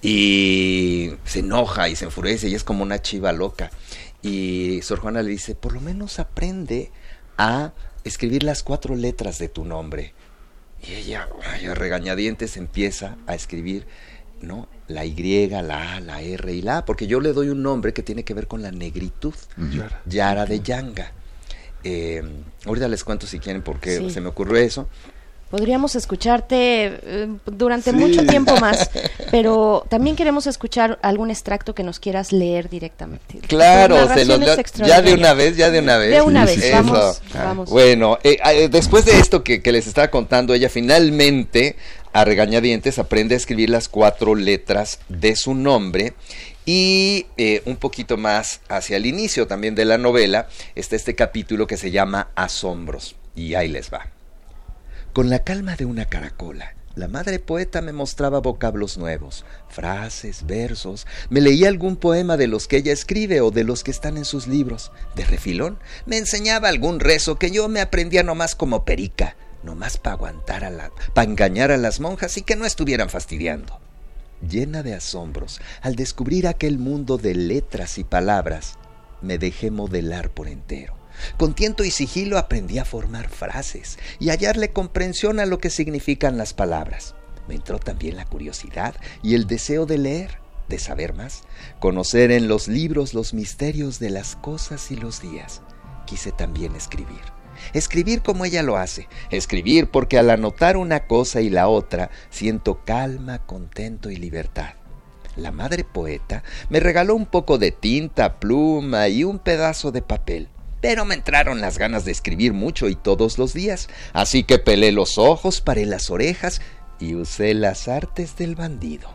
Y 0.02 1.12
se 1.26 1.40
enoja 1.40 1.90
y 1.90 1.96
se 1.96 2.06
enfurece 2.06 2.48
y 2.48 2.56
es 2.56 2.64
como 2.64 2.84
una 2.84 3.02
chiva 3.02 3.32
loca. 3.32 3.72
Y 4.28 4.82
Sor 4.82 5.00
Juana 5.00 5.22
le 5.24 5.30
dice, 5.30 5.56
por 5.56 5.74
lo 5.74 5.80
menos 5.80 6.20
aprende 6.20 6.92
a 7.38 7.74
escribir 8.04 8.44
las 8.44 8.64
cuatro 8.64 8.96
letras 8.96 9.40
de 9.40 9.48
tu 9.48 9.64
nombre. 9.64 10.14
Y 10.86 10.94
ella, 10.94 11.30
a 11.44 11.74
regañadientes, 11.74 12.58
empieza 12.58 13.18
a 13.26 13.36
escribir, 13.36 13.88
¿no? 14.42 14.68
La 14.88 15.06
Y, 15.06 15.48
la 15.48 15.96
A, 15.96 16.00
la 16.00 16.22
R 16.22 16.54
y 16.54 16.62
la 16.62 16.80
A, 16.80 16.86
porque 16.86 17.08
yo 17.08 17.20
le 17.20 17.34
doy 17.34 17.50
un 17.50 17.64
nombre 17.64 17.94
que 17.94 18.04
tiene 18.04 18.24
que 18.24 18.34
ver 18.34 18.48
con 18.48 18.62
la 18.62 18.72
negritud. 18.72 19.34
Yara. 20.06 20.46
de 20.46 20.60
Yanga. 20.60 21.12
Eh, 21.84 22.22
ahorita 22.66 22.88
les 22.88 23.04
cuento 23.04 23.28
si 23.28 23.40
quieren 23.40 23.62
por 23.62 23.80
qué 23.80 24.10
se 24.10 24.22
me 24.22 24.28
ocurrió 24.28 24.58
eso. 24.58 24.90
Podríamos 25.50 25.96
escucharte 25.96 27.00
eh, 27.04 27.28
durante 27.46 27.94
mucho 27.94 28.26
tiempo 28.26 28.56
más, 28.62 28.90
pero 29.32 29.86
también 29.90 30.18
queremos 30.18 30.46
escuchar 30.46 31.00
algún 31.02 31.32
extracto 31.32 31.74
que 31.74 31.84
nos 31.84 32.00
quieras 32.00 32.34
leer 32.34 32.70
directamente. 32.70 33.40
Claro, 33.48 34.14
se 34.14 34.26
ya 34.86 35.02
de 35.02 35.14
una 35.14 35.34
vez, 35.34 35.56
ya 35.56 35.72
de 35.72 35.80
una 35.80 35.98
vez. 35.98 36.12
De 36.12 36.22
una 36.22 36.44
vez, 36.44 36.72
vamos, 36.74 37.22
vamos, 37.34 37.70
Bueno, 37.70 38.20
eh, 38.24 38.38
eh, 38.44 38.68
después 38.70 39.06
de 39.06 39.20
esto 39.20 39.42
que, 39.44 39.62
que, 39.62 39.72
les 39.72 39.88
estaba 39.88 40.10
contando, 40.10 40.54
ella 40.54 40.68
finalmente, 40.68 41.78
a 42.12 42.26
regañadientes, 42.26 43.00
aprende 43.00 43.36
a 43.36 43.38
escribir 43.38 43.70
las 43.70 43.88
cuatro 43.88 44.36
letras 44.36 45.00
de 45.08 45.38
su 45.38 45.56
nombre 45.56 46.14
y 46.66 47.26
un 47.64 47.78
poquito 47.78 48.18
más 48.18 48.60
hacia 48.68 48.98
el 48.98 49.06
inicio 49.06 49.48
también 49.48 49.76
de 49.76 49.86
la 49.86 49.98
novela 49.98 50.50
está 50.76 50.98
este 50.98 51.16
capítulo 51.16 51.68
que 51.68 51.78
se 51.78 51.92
llama 51.92 52.28
Asombros. 52.36 53.16
Y 53.34 53.54
ahí 53.54 53.70
les 53.70 53.94
va. 53.94 54.17
Con 55.18 55.32
la 55.32 55.40
calma 55.40 55.76
de 55.76 55.86
una 55.86 56.06
caracola, 56.06 56.76
la 56.94 57.08
madre 57.08 57.40
poeta 57.40 57.82
me 57.82 57.92
mostraba 57.92 58.40
vocablos 58.40 59.00
nuevos, 59.00 59.46
frases, 59.68 60.46
versos, 60.46 61.08
me 61.32 61.42
leía 61.42 61.70
algún 61.70 61.96
poema 61.96 62.38
de 62.38 62.46
los 62.46 62.68
que 62.68 62.78
ella 62.78 62.94
escribe 62.94 63.42
o 63.42 63.50
de 63.50 63.64
los 63.64 63.84
que 63.84 63.90
están 63.90 64.18
en 64.18 64.26
sus 64.26 64.46
libros. 64.46 64.92
De 65.16 65.26
refilón, 65.26 65.80
me 66.06 66.20
enseñaba 66.20 66.70
algún 66.70 67.00
rezo 67.00 67.40
que 67.40 67.50
yo 67.50 67.68
me 67.68 67.82
aprendía 67.82 68.22
nomás 68.22 68.54
como 68.54 68.86
perica, 68.86 69.36
nomás 69.64 69.98
para 69.98 70.18
aguantar 70.18 70.64
a 70.64 70.70
la, 70.70 70.92
para 71.16 71.28
engañar 71.28 71.72
a 71.72 71.78
las 71.78 72.00
monjas 72.00 72.38
y 72.38 72.44
que 72.44 72.56
no 72.56 72.66
estuvieran 72.66 73.10
fastidiando. 73.10 73.80
Llena 74.48 74.84
de 74.84 74.94
asombros, 74.94 75.62
al 75.82 75.96
descubrir 75.96 76.48
aquel 76.48 76.78
mundo 76.78 77.18
de 77.18 77.34
letras 77.34 77.98
y 77.98 78.04
palabras, 78.04 78.78
me 79.24 79.40
dejé 79.40 79.72
modelar 79.72 80.30
por 80.30 80.48
entero. 80.48 80.97
Con 81.38 81.54
tiento 81.54 81.84
y 81.84 81.92
sigilo 81.92 82.38
aprendí 82.38 82.80
a 82.80 82.86
formar 82.86 83.30
frases 83.30 83.98
y 84.20 84.30
hallarle 84.30 84.74
comprensión 84.74 85.40
a 85.40 85.46
lo 85.46 85.60
que 85.60 85.70
significan 85.70 86.38
las 86.38 86.54
palabras. 86.54 87.16
Me 87.48 87.56
entró 87.56 87.80
también 87.80 88.18
la 88.18 88.26
curiosidad 88.26 88.96
y 89.24 89.36
el 89.36 89.48
deseo 89.48 89.86
de 89.86 89.98
leer, 89.98 90.40
de 90.68 90.80
saber 90.80 91.14
más, 91.14 91.44
conocer 91.80 92.32
en 92.32 92.48
los 92.48 92.68
libros 92.68 93.14
los 93.14 93.34
misterios 93.34 94.00
de 94.00 94.10
las 94.10 94.36
cosas 94.36 94.92
y 94.92 94.96
los 94.96 95.22
días. 95.22 95.62
Quise 96.06 96.32
también 96.32 96.76
escribir. 96.76 97.22
Escribir 97.74 98.22
como 98.22 98.46
ella 98.46 98.64
lo 98.64 98.78
hace. 98.78 99.08
Escribir 99.32 99.90
porque 99.90 100.18
al 100.18 100.30
anotar 100.30 100.78
una 100.78 101.08
cosa 101.08 101.42
y 101.42 101.50
la 101.50 101.68
otra 101.68 102.10
siento 102.30 102.82
calma, 102.86 103.46
contento 103.46 104.10
y 104.10 104.16
libertad. 104.18 104.74
la 105.36 105.52
madre 105.52 105.84
poeta 105.84 106.44
me 106.70 106.80
regaló 106.80 107.14
un 107.14 107.28
poco 107.28 107.60
de 107.60 107.72
tinta, 107.72 108.40
pluma 108.40 109.08
y 109.08 109.24
un 109.24 109.38
pedazo 109.38 109.92
de 109.92 110.02
papel. 110.02 110.50
Pero 110.88 111.04
me 111.04 111.16
entraron 111.16 111.60
las 111.60 111.78
ganas 111.78 112.06
de 112.06 112.14
escribir 112.14 112.54
mucho 112.54 112.88
y 112.88 112.96
todos 112.96 113.38
los 113.38 113.52
días, 113.54 113.90
así 114.14 114.46
que 114.46 114.58
pelé 114.58 114.94
los 114.94 115.18
ojos, 115.18 115.60
paré 115.60 115.86
las 115.86 116.10
orejas 116.10 116.62
y 116.98 117.16
usé 117.16 117.54
las 117.56 117.90
artes 117.90 118.38
del 118.38 118.56
bandido. 118.56 119.10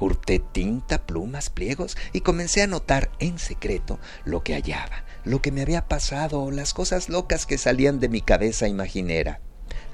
Hurté 0.00 0.40
tinta, 0.40 1.06
plumas, 1.06 1.48
pliegos 1.48 1.96
y 2.12 2.22
comencé 2.22 2.62
a 2.62 2.66
notar 2.66 3.12
en 3.20 3.38
secreto 3.38 4.00
lo 4.24 4.42
que 4.42 4.54
hallaba, 4.54 5.04
lo 5.22 5.40
que 5.40 5.52
me 5.52 5.62
había 5.62 5.86
pasado 5.86 6.50
las 6.50 6.74
cosas 6.74 7.08
locas 7.08 7.46
que 7.46 7.56
salían 7.56 8.00
de 8.00 8.08
mi 8.08 8.20
cabeza 8.20 8.66
imaginera. 8.66 9.38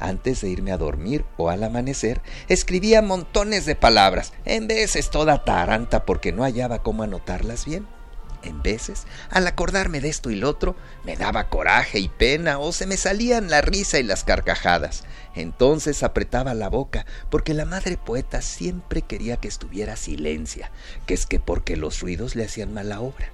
Antes 0.00 0.40
de 0.40 0.48
irme 0.48 0.72
a 0.72 0.78
dormir 0.78 1.26
o 1.36 1.50
al 1.50 1.62
amanecer, 1.62 2.22
escribía 2.48 3.02
montones 3.02 3.66
de 3.66 3.74
palabras, 3.74 4.32
en 4.46 4.66
veces 4.66 5.10
toda 5.10 5.44
taranta 5.44 6.06
porque 6.06 6.32
no 6.32 6.44
hallaba 6.44 6.82
cómo 6.82 7.02
anotarlas 7.02 7.66
bien. 7.66 7.86
En 8.48 8.62
veces, 8.62 9.04
al 9.30 9.46
acordarme 9.46 10.00
de 10.00 10.08
esto 10.08 10.30
y 10.30 10.36
lo 10.36 10.48
otro, 10.48 10.74
me 11.04 11.16
daba 11.16 11.48
coraje 11.48 11.98
y 11.98 12.08
pena 12.08 12.58
o 12.58 12.72
se 12.72 12.86
me 12.86 12.96
salían 12.96 13.50
la 13.50 13.60
risa 13.60 13.98
y 13.98 14.02
las 14.02 14.24
carcajadas. 14.24 15.04
Entonces 15.34 16.02
apretaba 16.02 16.54
la 16.54 16.68
boca, 16.68 17.04
porque 17.30 17.52
la 17.52 17.66
madre 17.66 17.98
poeta 17.98 18.40
siempre 18.40 19.02
quería 19.02 19.36
que 19.36 19.48
estuviera 19.48 19.96
silencia, 19.96 20.70
que 21.06 21.14
es 21.14 21.26
que 21.26 21.40
porque 21.40 21.76
los 21.76 22.00
ruidos 22.00 22.34
le 22.36 22.44
hacían 22.44 22.72
mala 22.72 23.00
obra. 23.00 23.30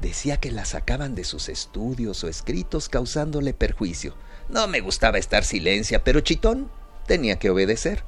Decía 0.00 0.38
que 0.38 0.50
la 0.50 0.64
sacaban 0.64 1.14
de 1.14 1.24
sus 1.24 1.48
estudios 1.48 2.24
o 2.24 2.28
escritos 2.28 2.88
causándole 2.88 3.52
perjuicio. 3.52 4.16
No 4.48 4.66
me 4.66 4.80
gustaba 4.80 5.18
estar 5.18 5.44
silencia, 5.44 6.02
pero 6.04 6.20
Chitón 6.20 6.70
tenía 7.06 7.38
que 7.38 7.50
obedecer. 7.50 8.02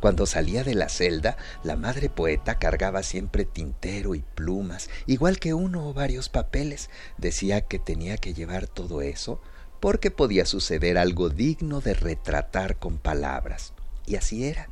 Cuando 0.00 0.26
salía 0.26 0.62
de 0.62 0.74
la 0.74 0.88
celda, 0.88 1.36
la 1.62 1.76
madre 1.76 2.10
poeta 2.10 2.58
cargaba 2.58 3.02
siempre 3.02 3.44
tintero 3.44 4.14
y 4.14 4.22
plumas, 4.34 4.90
igual 5.06 5.38
que 5.38 5.54
uno 5.54 5.88
o 5.88 5.94
varios 5.94 6.28
papeles. 6.28 6.90
Decía 7.16 7.62
que 7.62 7.78
tenía 7.78 8.18
que 8.18 8.34
llevar 8.34 8.66
todo 8.66 9.00
eso 9.00 9.40
porque 9.80 10.10
podía 10.10 10.46
suceder 10.46 10.98
algo 10.98 11.28
digno 11.28 11.80
de 11.80 11.94
retratar 11.94 12.76
con 12.76 12.98
palabras. 12.98 13.72
Y 14.06 14.16
así 14.16 14.44
era. 14.44 14.68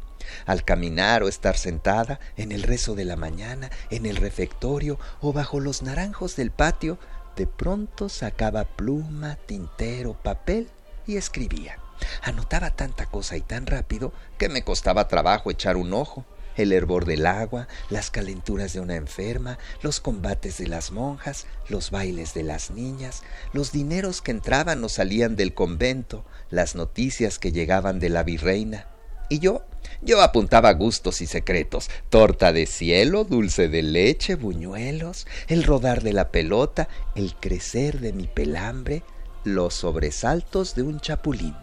Al 0.47 0.65
caminar 0.65 1.23
o 1.23 1.29
estar 1.29 1.57
sentada, 1.57 2.19
en 2.37 2.53
el 2.53 2.63
rezo 2.63 2.95
de 2.95 3.05
la 3.05 3.17
mañana, 3.17 3.71
en 3.91 4.07
el 4.07 4.17
refectorio 4.17 4.99
o 5.21 5.33
bajo 5.33 5.61
los 5.61 5.83
naranjos 5.83 6.37
del 6.37 6.51
patio, 6.51 6.99
de 7.37 7.47
pronto 7.47 8.09
sacaba 8.09 8.65
pluma, 8.65 9.37
tintero, 9.47 10.15
papel 10.15 10.69
y 11.07 11.17
escribía. 11.17 11.84
Anotaba 12.23 12.71
tanta 12.71 13.07
cosa 13.07 13.37
y 13.37 13.41
tan 13.41 13.67
rápido 13.67 14.13
que 14.39 14.49
me 14.49 14.63
costaba 14.63 15.09
trabajo 15.09 15.51
echar 15.51 15.77
un 15.77 15.93
ojo. 15.93 16.25
El 16.57 16.73
hervor 16.73 17.05
del 17.05 17.27
agua, 17.27 17.67
las 17.91 18.11
calenturas 18.11 18.73
de 18.73 18.81
una 18.81 18.95
enferma, 18.95 19.59
los 19.83 19.99
combates 19.99 20.59
de 20.59 20.69
las 20.69 20.93
monjas, 20.93 21.47
los 21.69 21.91
bailes 21.91 22.33
de 22.33 22.45
las 22.45 22.71
niñas, 22.71 23.23
los 23.53 23.73
dineros 23.73 24.23
que 24.23 24.31
entraban 24.31 24.85
o 24.85 24.89
salían 24.89 25.35
del 25.35 25.53
convento, 25.53 26.25
las 26.51 26.77
noticias 26.77 27.41
que 27.41 27.51
llegaban 27.51 27.99
de 27.99 28.09
la 28.09 28.23
virreina. 28.23 28.87
Y 29.29 29.41
yo, 29.41 29.65
yo 30.03 30.23
apuntaba 30.23 30.73
gustos 30.75 31.21
y 31.23 31.27
secretos, 31.27 31.91
torta 32.11 32.53
de 32.53 32.67
cielo, 32.67 33.25
dulce 33.25 33.69
de 33.69 33.83
leche, 33.83 34.35
buñuelos, 34.35 35.27
el 35.49 35.65
rodar 35.65 36.03
de 36.03 36.13
la 36.13 36.31
pelota, 36.31 36.89
el 37.15 37.35
crecer 37.35 38.01
de 38.01 38.13
mi 38.13 38.27
pelambre, 38.27 39.03
los 39.45 39.75
sobresaltos 39.75 40.75
de 40.75 40.83
un 40.83 41.01
chapulín. 41.01 41.57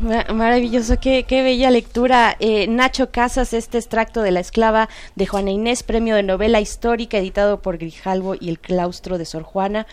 Maravilloso, 0.00 0.98
qué, 1.00 1.24
qué 1.24 1.42
bella 1.42 1.70
lectura. 1.70 2.36
Eh, 2.40 2.66
Nacho 2.68 3.10
Casas, 3.10 3.52
este 3.52 3.78
extracto 3.78 4.22
de 4.22 4.30
La 4.30 4.40
esclava 4.40 4.88
de 5.16 5.26
Juana 5.26 5.50
Inés, 5.50 5.82
premio 5.82 6.14
de 6.16 6.22
novela 6.22 6.60
histórica 6.60 7.18
editado 7.18 7.60
por 7.60 7.78
Grijalvo 7.78 8.34
y 8.38 8.48
el 8.48 8.58
claustro 8.58 9.18
de 9.18 9.24
Sor 9.24 9.42
Juana. 9.42 9.86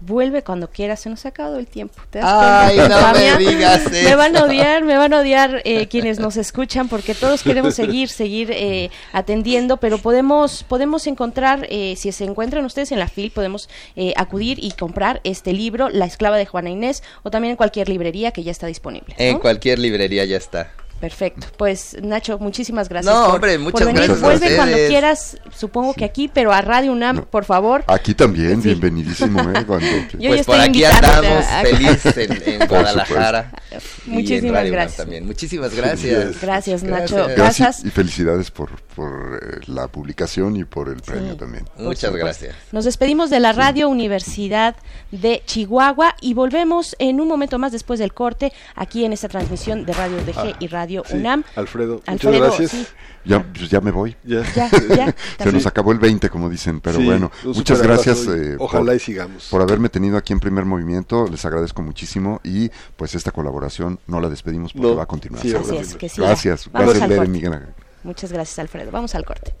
Vuelve 0.00 0.42
cuando 0.42 0.68
quieras, 0.68 1.00
se 1.00 1.08
nos 1.08 1.24
ha 1.24 1.30
acabado 1.30 1.58
el 1.58 1.66
tiempo. 1.66 1.94
Ay, 2.20 2.76
no 2.76 3.12
me 3.12 3.36
digas 3.38 3.90
Me 3.90 4.14
van 4.14 4.36
a 4.36 4.44
odiar, 4.44 4.84
me 4.84 4.98
van 4.98 5.14
a 5.14 5.20
odiar 5.20 5.62
eh, 5.64 5.88
quienes 5.88 6.18
nos 6.18 6.36
escuchan 6.36 6.88
porque 6.88 7.14
todos 7.14 7.42
queremos 7.42 7.74
seguir, 7.74 8.08
seguir 8.08 8.50
eh, 8.52 8.90
atendiendo, 9.12 9.78
pero 9.78 9.98
podemos, 9.98 10.64
podemos 10.64 11.06
encontrar, 11.06 11.66
eh, 11.70 11.94
si 11.96 12.12
se 12.12 12.24
encuentran 12.24 12.64
ustedes 12.64 12.92
en 12.92 12.98
la 12.98 13.08
FIL, 13.08 13.30
podemos 13.30 13.68
eh, 13.96 14.12
acudir 14.16 14.62
y 14.62 14.72
comprar 14.72 15.20
este 15.24 15.52
libro, 15.52 15.88
La 15.88 16.04
esclava 16.04 16.36
de 16.36 16.46
Juana 16.46 16.70
Inés, 16.70 17.02
o 17.22 17.30
también 17.30 17.52
en 17.52 17.56
cualquier 17.56 17.88
librería 17.88 18.32
que 18.32 18.42
ya 18.42 18.52
está 18.52 18.66
disponible. 18.66 19.14
¿no? 19.18 19.24
En 19.24 19.38
cualquier 19.38 19.78
librería 19.78 20.24
ya 20.24 20.36
está. 20.36 20.72
Perfecto. 21.00 21.46
Pues 21.58 21.96
Nacho, 22.02 22.38
muchísimas 22.38 22.88
gracias. 22.88 23.14
No, 23.14 23.24
por, 23.26 23.34
hombre, 23.34 23.58
muchas 23.58 23.72
por 23.80 23.86
venir. 23.86 24.02
gracias 24.02 24.22
a 24.22 24.26
Vuelve 24.26 24.56
cuando 24.56 24.76
quieras, 24.88 25.38
supongo 25.54 25.92
que 25.94 26.04
aquí, 26.06 26.28
pero 26.32 26.52
a 26.52 26.62
Radio 26.62 26.92
UNAM, 26.92 27.26
por 27.26 27.44
favor. 27.44 27.84
Aquí 27.86 28.14
también, 28.14 28.62
Sí. 28.62 28.68
bienvenidísimo, 28.68 29.40
¿eh? 29.40 29.64
Cuando- 29.66 29.86
Yo 30.14 30.18
ya 30.18 30.28
Pues 30.30 30.46
por 30.46 30.58
aquí 30.60 30.84
andamos 30.84 31.44
a- 31.50 31.62
feliz 31.62 32.06
en, 32.16 32.66
Guadalajara. 32.68 33.52
y 33.70 33.74
en 34.08 34.12
Muchísimas 34.14 34.60
UNAM 34.62 34.72
gracias. 34.72 34.96
también. 34.96 35.26
Muchísimas 35.26 35.74
gracias. 35.74 36.40
Gracias, 36.40 36.82
Nacho. 36.82 37.14
Gracias. 37.16 37.36
Gracias 37.36 37.84
y 37.84 37.90
felicidades 37.90 38.50
por, 38.50 38.80
por 38.94 39.40
eh, 39.42 39.60
la 39.66 39.88
publicación 39.88 40.56
y 40.56 40.64
por 40.64 40.88
el 40.88 41.02
premio 41.02 41.36
también. 41.36 41.64
Muchas 41.78 42.14
gracias. 42.14 42.54
Nos 42.72 42.84
despedimos 42.86 43.28
de 43.30 43.40
la 43.40 43.52
Radio 43.52 43.88
Universidad 43.88 44.76
de 45.12 45.42
Chihuahua 45.44 46.14
y 46.20 46.32
volvemos 46.34 46.96
en 46.98 47.20
un 47.20 47.28
momento 47.28 47.58
más 47.58 47.72
después 47.72 47.98
del 47.98 48.14
corte 48.14 48.52
aquí 48.74 49.04
en 49.04 49.12
esta 49.12 49.28
transmisión 49.28 49.84
de 49.84 49.92
Radio 49.92 50.16
DG 50.24 50.38
Ah, 50.38 50.56
y 50.58 50.66
Radio 50.68 50.85
sí, 50.88 51.16
UNAM. 51.16 51.44
Alfredo, 51.56 52.02
Alfredo, 52.06 52.32
muchas 52.38 52.58
gracias. 52.58 52.70
sí. 52.70 52.86
Ya, 53.24 53.42
pues 53.42 53.68
ya 53.68 53.80
me 53.80 53.90
voy. 53.90 54.16
Ya. 54.22 54.42
Ya, 54.54 54.70
ya, 54.96 55.14
Se 55.42 55.50
nos 55.50 55.66
acabó 55.66 55.90
el 55.90 55.98
20, 55.98 56.28
como 56.30 56.48
dicen, 56.48 56.80
pero 56.80 56.98
Sí, 56.98 57.04
bueno, 57.04 57.32
muchas 57.44 57.82
gracias. 57.82 58.24
eh, 58.28 58.54
ojalá 58.60 58.84
por, 58.86 58.94
y 58.94 59.00
sigamos. 59.00 59.48
por 59.50 59.62
haberme 59.62 59.88
tenido 59.88 60.16
aquí 60.16 60.32
en 60.32 60.38
primer 60.38 60.64
movimiento, 60.64 61.26
les 61.28 61.44
agradezco 61.44 61.82
muchísimo 61.82 62.40
y 62.44 62.70
pues 62.96 63.16
esta 63.16 63.32
colaboración 63.32 63.98
no 64.06 64.20
la 64.20 64.28
despedimos 64.28 64.72
porque 64.72 64.86
No, 64.88 64.94
va 64.96 65.02
a 65.02 65.06
continuar. 65.06 65.42
sí, 65.42 65.50
seguro. 65.50 65.72
Así 65.72 65.76
es, 65.90 65.96
que 65.96 66.08
siga. 66.08 66.28
Gracias, 66.28 66.70
Vamos 66.70 66.94
gracias. 66.94 67.28
Miguel. 67.28 67.66
Muchas 68.04 68.30
gracias, 68.30 68.60
Alfredo. 68.60 68.92
Vamos 68.92 69.14
al 69.16 69.24
corte. 69.24 69.52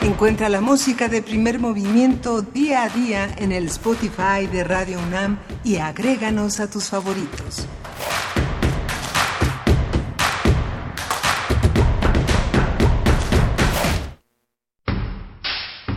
Encuentra 0.00 0.48
la 0.48 0.60
música 0.62 1.08
de 1.08 1.20
primer 1.22 1.58
movimiento 1.58 2.40
día 2.40 2.84
a 2.84 2.88
día 2.88 3.28
en 3.36 3.52
el 3.52 3.66
Spotify 3.66 4.46
de 4.50 4.64
Radio 4.64 4.98
UNAM 5.00 5.38
y 5.64 5.76
agréganos 5.76 6.60
a 6.60 6.70
tus 6.70 6.84
favoritos. 6.84 7.66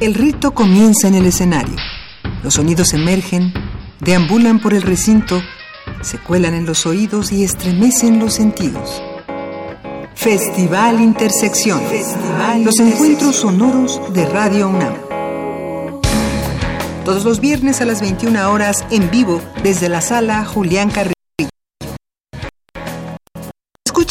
El 0.01 0.15
rito 0.15 0.55
comienza 0.55 1.07
en 1.07 1.13
el 1.13 1.27
escenario. 1.27 1.75
Los 2.43 2.55
sonidos 2.55 2.95
emergen, 2.95 3.53
deambulan 3.99 4.59
por 4.59 4.73
el 4.73 4.81
recinto, 4.81 5.43
se 6.01 6.17
cuelan 6.17 6.55
en 6.55 6.65
los 6.65 6.87
oídos 6.87 7.31
y 7.31 7.43
estremecen 7.43 8.17
los 8.17 8.33
sentidos. 8.33 8.99
Festival 10.15 11.01
Intersección. 11.01 11.83
los 12.65 12.79
encuentros 12.79 13.35
sonoros 13.35 14.01
de 14.11 14.25
Radio 14.25 14.69
UNAM. 14.69 14.95
Todos 17.05 17.23
los 17.23 17.39
viernes 17.39 17.79
a 17.81 17.85
las 17.85 18.01
21 18.01 18.51
horas 18.51 18.83
en 18.89 19.11
vivo 19.11 19.39
desde 19.61 19.87
la 19.87 20.01
sala 20.01 20.43
Julián 20.45 20.89
Carrillo. 20.89 21.20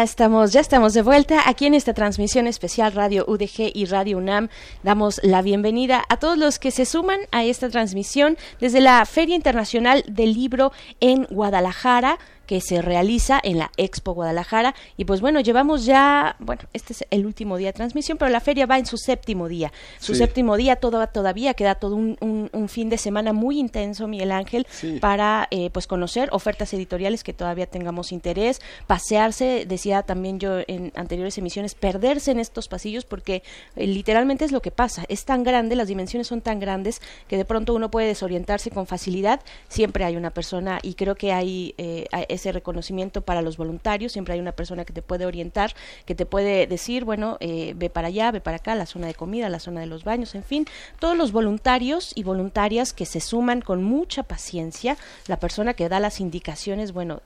Ya 0.00 0.04
estamos, 0.04 0.52
ya 0.52 0.60
estamos 0.60 0.94
de 0.94 1.02
vuelta 1.02 1.46
aquí 1.46 1.66
en 1.66 1.74
esta 1.74 1.92
transmisión 1.92 2.46
especial 2.46 2.94
Radio 2.94 3.26
UDG 3.28 3.70
y 3.74 3.84
Radio 3.84 4.16
UNAM. 4.16 4.48
Damos 4.82 5.20
la 5.22 5.42
bienvenida 5.42 6.02
a 6.08 6.16
todos 6.16 6.38
los 6.38 6.58
que 6.58 6.70
se 6.70 6.86
suman 6.86 7.20
a 7.32 7.44
esta 7.44 7.68
transmisión 7.68 8.38
desde 8.60 8.80
la 8.80 9.04
Feria 9.04 9.36
Internacional 9.36 10.02
del 10.08 10.32
Libro 10.32 10.72
en 11.00 11.24
Guadalajara 11.24 12.18
que 12.50 12.60
se 12.60 12.82
realiza 12.82 13.38
en 13.44 13.58
la 13.58 13.70
Expo 13.76 14.12
Guadalajara. 14.12 14.74
Y 14.96 15.04
pues 15.04 15.20
bueno, 15.20 15.38
llevamos 15.38 15.84
ya, 15.84 16.34
bueno, 16.40 16.62
este 16.72 16.94
es 16.94 17.04
el 17.10 17.24
último 17.24 17.56
día 17.56 17.68
de 17.68 17.74
transmisión, 17.74 18.18
pero 18.18 18.28
la 18.28 18.40
feria 18.40 18.66
va 18.66 18.76
en 18.76 18.86
su 18.86 18.96
séptimo 18.96 19.46
día. 19.46 19.72
Su 20.00 20.16
séptimo 20.16 20.56
día 20.56 20.74
todo, 20.74 21.06
todavía 21.06 21.54
queda 21.54 21.76
todo 21.76 21.94
un, 21.94 22.18
un, 22.20 22.68
fin 22.68 22.90
de 22.90 22.98
semana 22.98 23.32
muy 23.32 23.60
intenso, 23.60 24.08
Miguel 24.08 24.32
Ángel, 24.32 24.66
para 25.00 25.46
eh, 25.52 25.70
pues 25.70 25.86
conocer 25.86 26.28
ofertas 26.32 26.74
editoriales 26.74 27.22
que 27.22 27.32
todavía 27.32 27.66
tengamos 27.66 28.10
interés, 28.10 28.60
pasearse, 28.88 29.64
decía 29.68 30.02
también 30.02 30.40
yo 30.40 30.58
en 30.66 30.90
anteriores 30.96 31.38
emisiones, 31.38 31.76
perderse 31.76 32.32
en 32.32 32.40
estos 32.40 32.66
pasillos 32.66 33.04
porque 33.04 33.44
eh, 33.76 33.86
literalmente 33.86 34.44
es 34.44 34.50
lo 34.50 34.60
que 34.60 34.72
pasa. 34.72 35.04
Es 35.08 35.24
tan 35.24 35.44
grande, 35.44 35.76
las 35.76 35.86
dimensiones 35.86 36.26
son 36.26 36.40
tan 36.40 36.58
grandes 36.58 37.00
que 37.28 37.36
de 37.36 37.44
pronto 37.44 37.74
uno 37.74 37.92
puede 37.92 38.08
desorientarse 38.08 38.72
con 38.72 38.88
facilidad. 38.88 39.40
Siempre 39.68 40.04
hay 40.04 40.16
una 40.16 40.30
persona 40.30 40.80
y 40.82 40.94
creo 40.94 41.14
que 41.14 41.32
hay 41.32 41.76
eh, 41.78 42.08
ese 42.40 42.52
reconocimiento 42.52 43.22
para 43.22 43.42
los 43.42 43.56
voluntarios, 43.56 44.12
siempre 44.12 44.34
hay 44.34 44.40
una 44.40 44.52
persona 44.52 44.84
que 44.84 44.92
te 44.92 45.02
puede 45.02 45.26
orientar, 45.26 45.74
que 46.06 46.14
te 46.14 46.26
puede 46.26 46.66
decir, 46.66 47.04
bueno, 47.04 47.36
eh, 47.40 47.74
ve 47.76 47.90
para 47.90 48.08
allá, 48.08 48.30
ve 48.30 48.40
para 48.40 48.56
acá, 48.56 48.74
la 48.74 48.86
zona 48.86 49.06
de 49.06 49.14
comida, 49.14 49.48
la 49.48 49.60
zona 49.60 49.80
de 49.80 49.86
los 49.86 50.04
baños, 50.04 50.34
en 50.34 50.44
fin, 50.44 50.66
todos 50.98 51.16
los 51.16 51.32
voluntarios 51.32 52.12
y 52.14 52.22
voluntarias 52.22 52.92
que 52.92 53.06
se 53.06 53.20
suman 53.20 53.60
con 53.60 53.82
mucha 53.82 54.22
paciencia, 54.22 54.96
la 55.26 55.38
persona 55.38 55.74
que 55.74 55.88
da 55.88 56.00
las 56.00 56.20
indicaciones, 56.20 56.92
bueno, 56.92 57.22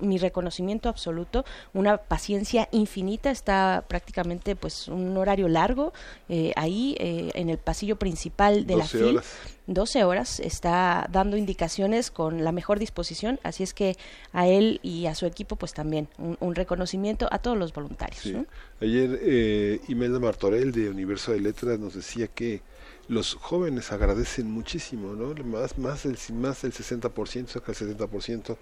mi 0.00 0.18
reconocimiento 0.18 0.88
absoluto, 0.88 1.44
una 1.72 1.98
paciencia 1.98 2.68
infinita, 2.72 3.30
está 3.30 3.84
prácticamente 3.86 4.56
pues 4.56 4.88
un 4.88 5.16
horario 5.16 5.48
largo 5.48 5.92
eh, 6.28 6.52
ahí 6.56 6.96
eh, 6.98 7.30
en 7.34 7.50
el 7.50 7.58
pasillo 7.58 7.96
principal 7.96 8.66
de 8.66 8.76
la 8.76 8.84
FIL. 8.84 9.20
12 9.66 10.04
horas, 10.04 10.40
está 10.40 11.08
dando 11.10 11.36
indicaciones 11.36 12.10
con 12.10 12.44
la 12.44 12.52
mejor 12.52 12.78
disposición, 12.78 13.40
así 13.42 13.62
es 13.62 13.74
que 13.74 13.96
a 14.32 14.46
él 14.46 14.80
y 14.82 15.06
a 15.06 15.14
su 15.14 15.26
equipo 15.26 15.56
pues 15.56 15.74
también 15.74 16.08
un, 16.18 16.54
reconocimiento 16.54 17.28
a 17.30 17.38
todos 17.38 17.58
los 17.58 17.72
voluntarios. 17.72 18.24
Ayer 18.80 19.18
eh, 19.22 19.80
Imelda 19.88 20.20
Martorell 20.20 20.72
de 20.72 20.88
Universo 20.88 21.32
de 21.32 21.40
Letras 21.40 21.78
nos 21.78 21.94
decía 21.94 22.28
que 22.28 22.62
los 23.08 23.34
jóvenes 23.34 23.92
agradecen 23.92 24.50
muchísimo, 24.50 25.14
¿no? 25.14 25.34
Más, 25.44 25.78
más, 25.78 26.06
el, 26.06 26.16
más 26.34 26.62
del 26.62 26.72
60%, 26.72 27.46
saca 27.46 27.72
el 27.72 27.78
70%, 27.78 28.56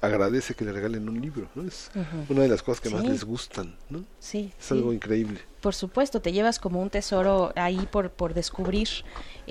agradece 0.00 0.54
que 0.54 0.64
le 0.64 0.72
regalen 0.72 1.08
un 1.08 1.20
libro, 1.20 1.48
¿no? 1.54 1.66
Es 1.66 1.90
una 2.28 2.42
de 2.42 2.48
las 2.48 2.62
cosas 2.62 2.80
que 2.80 2.90
más 2.90 3.04
les 3.04 3.24
gustan, 3.24 3.76
¿no? 3.90 4.04
Sí. 4.18 4.52
Es 4.58 4.72
algo 4.72 4.92
increíble. 4.92 5.40
Por 5.60 5.74
supuesto, 5.74 6.20
te 6.20 6.32
llevas 6.32 6.58
como 6.58 6.80
un 6.80 6.90
tesoro 6.90 7.52
ahí 7.54 7.86
por, 7.90 8.10
por 8.10 8.34
descubrir. 8.34 8.88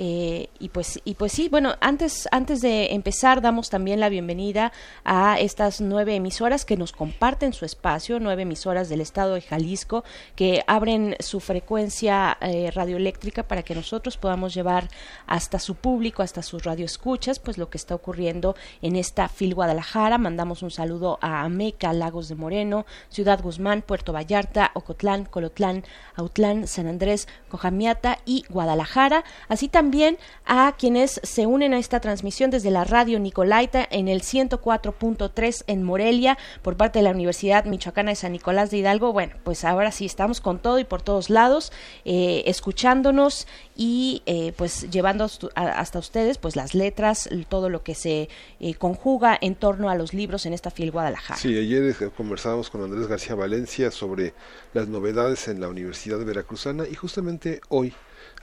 Eh, 0.01 0.49
y 0.59 0.69
pues 0.69 1.01
y 1.03 1.15
pues 1.15 1.33
sí, 1.33 1.49
bueno, 1.49 1.75
antes, 1.81 2.29
antes 2.31 2.61
de 2.61 2.93
empezar 2.93 3.41
damos 3.41 3.69
también 3.69 3.99
la 3.99 4.07
bienvenida 4.07 4.71
a 5.03 5.37
estas 5.39 5.81
nueve 5.81 6.15
emisoras 6.15 6.63
que 6.63 6.77
nos 6.77 6.93
comparten 6.93 7.51
su 7.51 7.65
espacio, 7.65 8.19
nueve 8.21 8.43
emisoras 8.43 8.87
del 8.87 9.01
estado 9.01 9.33
de 9.33 9.41
Jalisco 9.41 10.05
que 10.37 10.63
abren 10.67 11.17
su 11.19 11.41
frecuencia 11.41 12.37
eh, 12.39 12.71
radioeléctrica 12.71 13.43
para 13.43 13.63
que 13.63 13.75
nosotros 13.75 14.15
podamos 14.15 14.53
llevar 14.53 14.87
hasta 15.27 15.59
su 15.59 15.75
público, 15.75 16.23
hasta 16.23 16.43
sus 16.43 16.63
radioescuchas, 16.63 17.39
pues 17.39 17.57
lo 17.57 17.69
que 17.69 17.77
está 17.77 17.93
ocurriendo 17.93 18.55
en 18.81 18.95
esta 18.95 19.27
FIL 19.27 19.53
Guadalajara. 19.53 20.17
Mandamos 20.17 20.63
un 20.63 20.71
saludo 20.71 21.19
a 21.21 21.41
Ameca, 21.41 21.91
Lagos 21.91 22.29
de 22.29 22.35
Moreno, 22.35 22.85
Ciudad 23.09 23.41
Guzmán, 23.41 23.81
Puerto 23.81 24.13
Vallarta, 24.13 24.71
Ocotlán, 24.75 25.25
Colotlán, 25.25 25.83
Autlán, 26.15 26.67
San 26.67 26.87
Andrés, 26.87 27.27
Cojamiata 27.49 28.19
y 28.25 28.45
Guadalajara, 28.49 29.23
así 29.47 29.67
también 29.67 30.17
a 30.45 30.75
quienes 30.77 31.19
se 31.23 31.45
unen 31.45 31.73
a 31.73 31.79
esta 31.79 31.99
transmisión 31.99 32.51
desde 32.51 32.71
la 32.71 32.83
radio 32.83 33.19
Nicolaita 33.19 33.87
en 33.89 34.07
el 34.07 34.21
104.3 34.21 35.63
en 35.67 35.83
Morelia 35.83 36.37
por 36.61 36.77
parte 36.77 36.99
de 36.99 37.03
la 37.03 37.11
Universidad 37.11 37.65
Michoacana 37.65 38.11
de 38.11 38.15
San 38.15 38.31
Nicolás 38.31 38.71
de 38.71 38.77
Hidalgo. 38.77 39.13
Bueno, 39.13 39.33
pues 39.43 39.63
ahora 39.63 39.91
sí 39.91 40.05
estamos 40.05 40.41
con 40.41 40.59
todo 40.59 40.79
y 40.79 40.83
por 40.83 41.01
todos 41.01 41.29
lados, 41.29 41.71
eh, 42.05 42.43
escuchándonos 42.45 43.47
y 43.75 44.23
eh, 44.25 44.53
pues 44.57 44.89
llevando 44.89 45.29
hasta 45.55 45.99
ustedes 45.99 46.37
pues 46.37 46.55
las 46.55 46.73
letras, 46.73 47.29
todo 47.47 47.69
lo 47.69 47.83
que 47.83 47.95
se 47.95 48.29
eh, 48.59 48.73
conjuga 48.75 49.37
en 49.39 49.55
torno 49.55 49.89
a 49.89 49.95
los 49.95 50.13
libros 50.13 50.45
en 50.45 50.53
esta 50.53 50.71
FIL 50.71 50.91
Guadalajara. 50.91 51.39
Sí, 51.39 51.57
ayer 51.57 51.95
conversábamos 52.15 52.69
con 52.69 52.83
Andrés 52.83 53.07
García 53.07 53.35
Valencia 53.35 53.91
sobre 53.91 54.33
las 54.73 54.87
novedades 54.87 55.47
en 55.47 55.59
la 55.59 55.67
Universidad 55.67 56.23
Veracruzana 56.23 56.87
y 56.87 56.95
justamente 56.95 57.61
hoy 57.69 57.93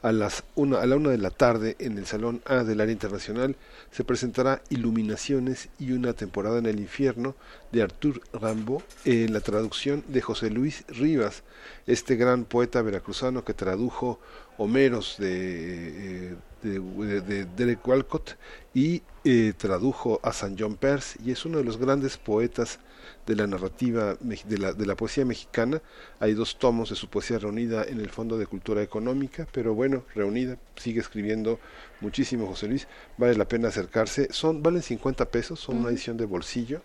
a 0.03 0.13
las 0.13 0.45
una, 0.55 0.81
a 0.81 0.87
la 0.87 0.97
una 0.97 1.11
de 1.11 1.19
la 1.19 1.31
tarde 1.31 1.77
en 1.79 1.99
el 1.99 2.07
Salón 2.07 2.43
A 2.47 2.65
del 2.65 2.81
Área 2.81 2.93
Internacional 2.93 3.57
se 3.91 4.05
presentará 4.05 4.63
Iluminaciones 4.69 5.69
y 5.79 5.93
una 5.93 6.13
temporada 6.13 6.59
en 6.59 6.67
el 6.67 6.81
infierno 6.81 7.35
de 7.73 7.83
Artur 7.83 8.21
Rambo 8.33 8.83
en 9.05 9.33
la 9.33 9.41
traducción 9.41 10.05
de 10.09 10.21
José 10.21 10.51
Luis 10.51 10.85
Rivas, 10.89 11.43
este 11.87 12.17
gran 12.17 12.45
poeta 12.45 12.83
veracruzano 12.83 13.45
que 13.45 13.55
tradujo 13.55 14.21
Homeros 14.59 15.17
de, 15.19 16.33
eh, 16.33 16.37
de, 16.63 17.47
Derek 17.57 17.87
Walcott 17.87 18.37
y 18.75 19.03
eh, 19.25 19.53
tradujo 19.57 20.21
a 20.23 20.33
San 20.33 20.57
John 20.59 20.77
Peirce 20.77 21.19
y 21.25 21.31
es 21.31 21.45
uno 21.45 21.59
de 21.59 21.65
los 21.65 21.77
grandes 21.77 22.17
poetas 22.17 22.79
de 23.27 23.37
la 23.37 23.47
narrativa 23.47 24.17
de 24.21 24.59
la, 24.59 24.73
de 24.73 24.87
la 24.87 24.95
poesía 24.95 25.25
mexicana. 25.25 25.83
Hay 26.21 26.35
dos 26.35 26.59
tomos 26.59 26.91
de 26.91 26.97
su 26.97 27.09
poesía 27.09 27.39
reunida 27.39 27.85
en 27.85 28.01
el 28.01 28.09
Fondo 28.09 28.39
de 28.39 28.47
Cultura 28.47 28.83
Económica, 28.83 29.47
pero 29.53 29.75
bueno, 29.75 30.05
reunida, 30.15 30.57
sigue 30.77 31.01
escribiendo 31.01 31.59
muchísimo 32.01 32.47
José 32.47 32.69
Luis, 32.69 32.87
vale 33.19 33.35
la 33.35 33.49
pena 33.49 33.69
acercarse. 33.69 34.29
Son, 34.31 34.63
valen 34.63 34.83
50 34.83 35.27
pesos, 35.27 35.61
son 35.61 35.79
una 35.79 35.91
edición 35.91 36.17
de 36.17 36.25
bolsillo, 36.25 36.83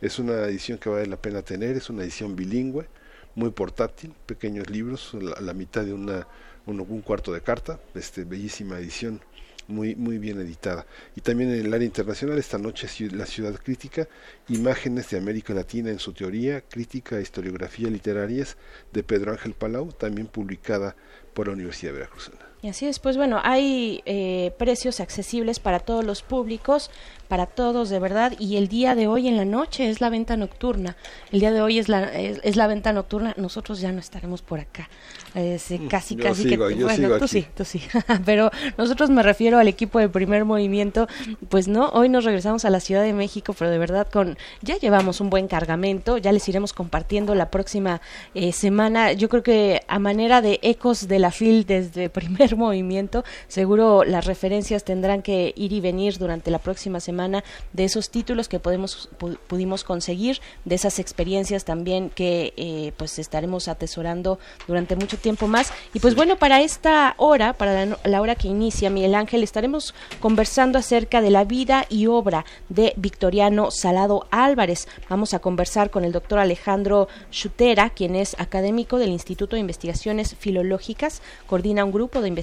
es 0.00 0.18
una 0.18 0.44
edición 0.44 0.78
que 0.78 0.90
vale 0.90 1.06
la 1.06 1.16
pena 1.16 1.42
tener, 1.42 1.76
es 1.76 1.88
una 1.90 2.02
edición 2.02 2.36
bilingüe, 2.36 2.86
muy 3.34 3.50
portátil, 3.50 4.14
pequeños 4.26 4.68
libros, 4.68 5.14
la, 5.14 5.40
la 5.40 5.54
mitad 5.54 5.84
de 5.84 5.92
una, 5.92 6.26
un 6.66 7.00
cuarto 7.00 7.32
de 7.32 7.40
carta, 7.40 7.80
este, 7.94 8.24
bellísima 8.24 8.78
edición 8.78 9.20
muy, 9.68 9.94
muy 9.94 10.18
bien 10.18 10.40
editada. 10.40 10.86
Y 11.14 11.20
también 11.20 11.52
en 11.52 11.66
el 11.66 11.72
área 11.72 11.86
internacional, 11.86 12.38
esta 12.38 12.58
noche 12.58 12.88
La 13.12 13.26
Ciudad 13.26 13.54
Crítica, 13.62 14.08
Imágenes 14.48 15.10
de 15.10 15.18
América 15.18 15.54
Latina 15.54 15.90
en 15.90 15.98
su 15.98 16.12
teoría, 16.12 16.62
crítica 16.62 17.20
historiografía 17.20 17.88
literarias 17.88 18.56
de 18.92 19.04
Pedro 19.04 19.32
Ángel 19.32 19.54
Palau, 19.54 19.92
también 19.92 20.26
publicada 20.26 20.96
por 21.34 21.46
la 21.46 21.52
Universidad 21.52 21.92
de 21.92 21.98
Veracruz. 21.98 22.30
Y 22.60 22.68
así 22.68 22.86
es, 22.86 22.98
pues 22.98 23.16
bueno, 23.16 23.40
hay 23.44 24.02
eh, 24.04 24.52
precios 24.58 24.98
accesibles 24.98 25.60
para 25.60 25.78
todos 25.78 26.04
los 26.04 26.22
públicos, 26.22 26.90
para 27.28 27.46
todos 27.46 27.88
de 27.88 28.00
verdad, 28.00 28.32
y 28.38 28.56
el 28.56 28.66
día 28.66 28.96
de 28.96 29.06
hoy 29.06 29.28
en 29.28 29.36
la 29.36 29.44
noche 29.44 29.88
es 29.88 30.00
la 30.00 30.10
venta 30.10 30.36
nocturna. 30.36 30.96
El 31.30 31.38
día 31.40 31.52
de 31.52 31.60
hoy 31.60 31.78
es 31.78 31.88
la, 31.88 32.12
es 32.12 32.56
la 32.56 32.66
venta 32.66 32.92
nocturna, 32.92 33.34
nosotros 33.36 33.80
ya 33.80 33.92
no 33.92 34.00
estaremos 34.00 34.42
por 34.42 34.58
acá. 34.58 34.88
Mm, 35.34 35.86
casi, 35.88 36.16
casi 36.16 36.48
que... 36.48 36.56
bueno, 36.56 37.18
tú 37.18 37.28
sí, 37.28 37.46
tú 37.54 37.64
sí. 37.64 37.82
Pero 38.24 38.50
nosotros 38.76 39.10
me 39.10 39.22
refiero 39.22 39.58
al 39.58 39.68
equipo 39.68 39.98
de 39.98 40.08
primer 40.08 40.44
movimiento, 40.44 41.06
pues 41.48 41.68
no, 41.68 41.90
hoy 41.90 42.08
nos 42.08 42.24
regresamos 42.24 42.64
a 42.64 42.70
la 42.70 42.80
Ciudad 42.80 43.02
de 43.02 43.12
México, 43.12 43.52
pero 43.52 43.70
de 43.70 43.78
verdad 43.78 44.08
con... 44.10 44.38
Ya 44.62 44.76
llevamos 44.78 45.20
un 45.20 45.30
buen 45.30 45.48
cargamento, 45.48 46.18
ya 46.18 46.32
les 46.32 46.48
iremos 46.48 46.72
compartiendo 46.72 47.34
la 47.34 47.50
próxima 47.50 48.00
eh, 48.34 48.52
semana. 48.52 49.12
Yo 49.12 49.28
creo 49.28 49.42
que 49.42 49.82
a 49.86 49.98
manera 49.98 50.40
de 50.40 50.58
ecos 50.62 51.08
de 51.08 51.18
la 51.18 51.30
FIL 51.30 51.66
desde 51.66 52.08
primer 52.18 52.47
movimiento, 52.56 53.24
seguro 53.48 54.04
las 54.04 54.26
referencias 54.26 54.84
tendrán 54.84 55.22
que 55.22 55.52
ir 55.56 55.72
y 55.72 55.80
venir 55.80 56.18
durante 56.18 56.50
la 56.50 56.58
próxima 56.58 57.00
semana 57.00 57.44
de 57.72 57.84
esos 57.84 58.10
títulos 58.10 58.48
que 58.48 58.58
podemos 58.60 59.08
pudimos 59.46 59.84
conseguir, 59.84 60.40
de 60.64 60.74
esas 60.74 60.98
experiencias 60.98 61.64
también 61.64 62.10
que 62.10 62.52
eh, 62.56 62.92
pues 62.96 63.18
estaremos 63.18 63.68
atesorando 63.68 64.38
durante 64.66 64.96
mucho 64.96 65.16
tiempo 65.18 65.46
más. 65.46 65.72
Y 65.94 66.00
pues 66.00 66.14
bueno, 66.14 66.36
para 66.36 66.60
esta 66.60 67.14
hora, 67.18 67.52
para 67.52 67.86
la, 67.86 68.20
hora 68.20 68.34
que 68.34 68.48
inicia 68.48 68.90
Miguel 68.90 69.14
Ángel, 69.14 69.42
estaremos 69.42 69.94
conversando 70.20 70.78
acerca 70.78 71.20
de 71.20 71.30
la 71.30 71.44
vida 71.44 71.86
y 71.88 72.06
obra 72.06 72.44
de 72.68 72.94
Victoriano 72.96 73.70
Salado 73.70 74.26
Álvarez. 74.30 74.88
Vamos 75.08 75.34
a 75.34 75.38
conversar 75.38 75.90
con 75.90 76.04
el 76.04 76.12
doctor 76.12 76.38
Alejandro 76.38 77.08
Chutera, 77.30 77.90
quien 77.90 78.16
es 78.16 78.34
académico 78.38 78.98
del 78.98 79.10
Instituto 79.10 79.56
de 79.56 79.60
Investigaciones 79.60 80.34
Filológicas, 80.36 81.22
coordina 81.46 81.84
un 81.84 81.92
grupo 81.92 82.20
de 82.20 82.28
investigación 82.28 82.37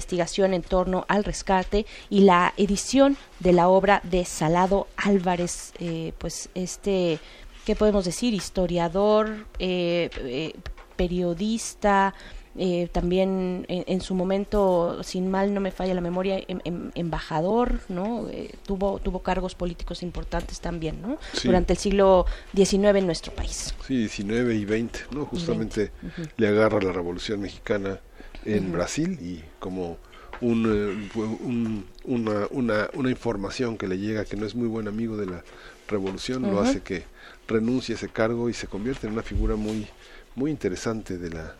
en 0.54 0.62
torno 0.62 1.04
al 1.08 1.24
rescate 1.24 1.86
y 2.10 2.20
la 2.20 2.52
edición 2.56 3.16
de 3.40 3.52
la 3.52 3.68
obra 3.68 4.00
de 4.04 4.24
Salado 4.24 4.86
Álvarez, 4.96 5.72
eh, 5.78 6.12
pues 6.18 6.48
este, 6.54 7.18
¿qué 7.64 7.74
podemos 7.74 8.04
decir? 8.04 8.34
Historiador, 8.34 9.46
eh, 9.58 10.10
eh, 10.16 10.52
periodista, 10.96 12.14
eh, 12.58 12.88
también 12.90 13.66
en, 13.68 14.00
su 14.00 14.14
momento, 14.14 15.02
sin 15.02 15.30
mal 15.30 15.52
no 15.52 15.60
me 15.60 15.70
falla 15.70 15.92
la 15.92 16.00
memoria, 16.00 16.38
em, 16.48 16.58
em, 16.64 16.90
embajador, 16.94 17.80
¿no? 17.88 18.28
Eh, 18.30 18.54
tuvo, 18.64 18.98
tuvo 18.98 19.20
cargos 19.22 19.54
políticos 19.54 20.02
importantes 20.02 20.60
también, 20.60 21.02
¿no? 21.02 21.18
Durante 21.44 21.74
el 21.74 21.78
siglo 21.78 22.24
XIX 22.54 22.98
en 22.98 23.06
nuestro 23.06 23.34
país. 23.34 23.74
Sí, 23.86 24.08
XIX 24.08 24.54
y 24.54 24.64
XX, 24.64 25.12
¿no? 25.12 25.26
Justamente 25.26 25.90
le 26.36 26.48
agarra 26.48 26.80
la 26.80 26.92
Revolución 26.92 27.40
Mexicana 27.40 28.00
en 28.46 28.72
Brasil 28.72 29.18
y 29.20 29.42
como 29.58 29.98
un, 30.40 30.64
eh, 30.66 31.80
una, 32.04 32.46
una, 32.50 32.88
una, 32.94 33.10
información 33.10 33.76
que 33.78 33.88
le 33.88 33.98
llega 33.98 34.24
que 34.24 34.36
no 34.36 34.46
es 34.46 34.54
muy 34.54 34.68
buen 34.68 34.86
amigo 34.86 35.16
de 35.16 35.26
la 35.26 35.42
revolución 35.88 36.42
lo 36.42 36.60
hace 36.60 36.80
que 36.82 37.04
renuncie 37.48 37.94
a 37.94 37.96
ese 37.96 38.08
cargo 38.08 38.50
y 38.50 38.52
se 38.52 38.66
convierte 38.66 39.06
en 39.06 39.14
una 39.14 39.22
figura 39.22 39.56
muy 39.56 39.86
muy 40.34 40.50
interesante 40.50 41.16
de 41.16 41.30
la 41.30 41.54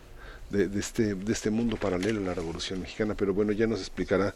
de, 0.49 0.79
este, 0.79 1.15
de 1.15 1.33
este 1.33 1.49
mundo 1.49 1.77
paralelo 1.77 2.21
a 2.21 2.25
la 2.25 2.33
Revolución 2.33 2.79
Mexicana, 2.79 3.15
pero 3.15 3.33
bueno, 3.33 3.51
ya 3.51 3.67
nos 3.67 3.79
explicará 3.79 4.33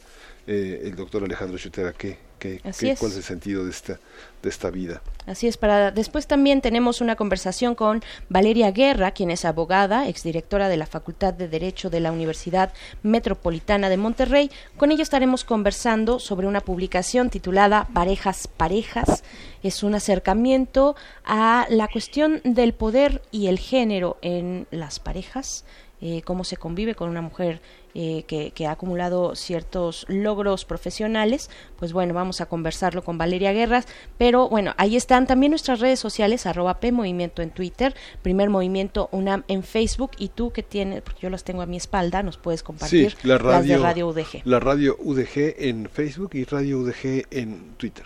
eh, 0.47 0.81
el 0.85 0.95
doctor 0.95 1.23
Alejandro 1.23 1.57
Chutera 1.57 1.93
qué, 1.93 2.17
qué, 2.39 2.59
cuál 2.99 3.11
es 3.11 3.17
el 3.17 3.23
sentido 3.23 3.63
de 3.63 3.69
esta, 3.69 3.99
de 4.41 4.49
esta 4.49 4.71
vida. 4.71 5.01
Así 5.27 5.47
es, 5.47 5.57
para 5.57 5.91
después 5.91 6.25
también 6.25 6.61
tenemos 6.61 6.99
una 6.99 7.15
conversación 7.15 7.75
con 7.75 8.01
Valeria 8.27 8.71
Guerra, 8.71 9.11
quien 9.11 9.29
es 9.29 9.45
abogada, 9.45 10.07
exdirectora 10.07 10.67
de 10.67 10.77
la 10.77 10.87
Facultad 10.87 11.33
de 11.33 11.47
Derecho 11.47 11.91
de 11.91 11.99
la 11.99 12.11
Universidad 12.11 12.73
Metropolitana 13.03 13.87
de 13.89 13.97
Monterrey. 13.97 14.49
Con 14.77 14.91
ella 14.91 15.03
estaremos 15.03 15.43
conversando 15.43 16.17
sobre 16.17 16.47
una 16.47 16.61
publicación 16.61 17.29
titulada 17.29 17.87
Parejas, 17.93 18.47
Parejas. 18.47 19.23
Es 19.61 19.83
un 19.83 19.93
acercamiento 19.93 20.95
a 21.23 21.67
la 21.69 21.87
cuestión 21.87 22.41
del 22.43 22.73
poder 22.73 23.21
y 23.31 23.45
el 23.45 23.59
género 23.59 24.17
en 24.21 24.65
las 24.71 24.99
parejas 24.99 25.65
eh, 26.03 26.23
cómo 26.23 26.43
se 26.43 26.57
convive 26.57 26.95
con 26.95 27.09
una 27.09 27.21
mujer 27.21 27.61
eh, 27.93 28.23
que, 28.27 28.65
ha 28.65 28.71
acumulado 28.71 29.35
ciertos 29.35 30.05
logros 30.07 30.65
profesionales, 30.65 31.49
pues 31.77 31.93
bueno, 31.93 32.13
vamos 32.13 32.41
a 32.41 32.45
conversarlo 32.45 33.03
con 33.03 33.17
Valeria 33.17 33.51
Guerras, 33.53 33.87
pero 34.17 34.47
bueno, 34.49 34.73
ahí 34.77 34.95
están 34.95 35.27
también 35.27 35.51
nuestras 35.51 35.79
redes 35.79 35.99
sociales, 35.99 36.45
arroba 36.45 36.79
P 36.79 36.91
Movimiento 36.91 37.41
en 37.41 37.49
Twitter, 37.49 37.95
Primer 38.21 38.49
Movimiento 38.49 39.09
UNAM 39.11 39.43
en 39.47 39.63
Facebook, 39.63 40.11
y 40.17 40.29
tú 40.29 40.51
que 40.51 40.63
tienes, 40.63 41.01
porque 41.01 41.21
yo 41.21 41.29
las 41.29 41.43
tengo 41.43 41.61
a 41.61 41.65
mi 41.65 41.77
espalda, 41.77 42.23
nos 42.23 42.37
puedes 42.37 42.63
compartir 42.63 43.15
la 43.23 43.37
radio, 43.37 43.51
las 43.51 43.67
de 43.67 43.77
Radio 43.77 44.07
UDG. 44.07 44.41
La 44.45 44.59
Radio 44.59 44.97
UDG 44.99 45.55
en 45.57 45.89
Facebook 45.89 46.31
y 46.33 46.43
Radio 46.43 46.79
UDG 46.79 47.25
en 47.31 47.73
Twitter. 47.77 48.05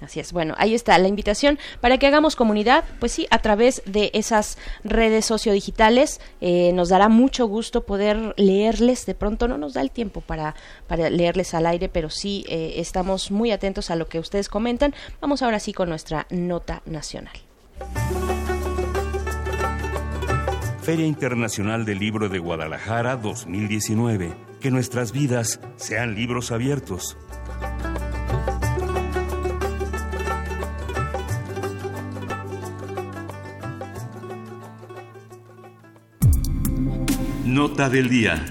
Así 0.00 0.20
es. 0.20 0.32
Bueno, 0.32 0.54
ahí 0.58 0.74
está 0.74 0.98
la 0.98 1.08
invitación 1.08 1.58
para 1.80 1.98
que 1.98 2.06
hagamos 2.06 2.36
comunidad, 2.36 2.84
pues 3.00 3.12
sí, 3.12 3.26
a 3.30 3.38
través 3.38 3.82
de 3.86 4.10
esas 4.12 4.58
redes 4.82 5.24
sociodigitales. 5.24 6.20
Eh, 6.40 6.72
nos 6.74 6.88
dará 6.88 7.08
mucho 7.08 7.46
gusto 7.46 7.84
poder 7.84 8.34
leerles. 8.36 9.06
De 9.06 9.14
pronto 9.14 9.48
no 9.48 9.58
nos 9.58 9.74
da 9.74 9.80
el 9.80 9.90
tiempo 9.90 10.20
para, 10.20 10.54
para 10.86 11.10
leerles 11.10 11.54
al 11.54 11.66
aire, 11.66 11.88
pero 11.88 12.10
sí 12.10 12.44
eh, 12.48 12.74
estamos 12.76 13.30
muy 13.30 13.50
atentos 13.50 13.90
a 13.90 13.96
lo 13.96 14.08
que 14.08 14.18
ustedes 14.18 14.48
comentan. 14.48 14.94
Vamos 15.20 15.42
ahora 15.42 15.60
sí 15.60 15.72
con 15.72 15.88
nuestra 15.88 16.26
nota 16.30 16.82
nacional. 16.86 17.34
Feria 20.82 21.06
Internacional 21.06 21.86
del 21.86 21.98
Libro 21.98 22.28
de 22.28 22.38
Guadalajara 22.38 23.16
2019. 23.16 24.34
Que 24.60 24.70
nuestras 24.70 25.12
vidas 25.12 25.60
sean 25.76 26.14
libros 26.14 26.50
abiertos. 26.52 27.16
Nota 37.54 37.88
del 37.88 38.08
día. 38.08 38.44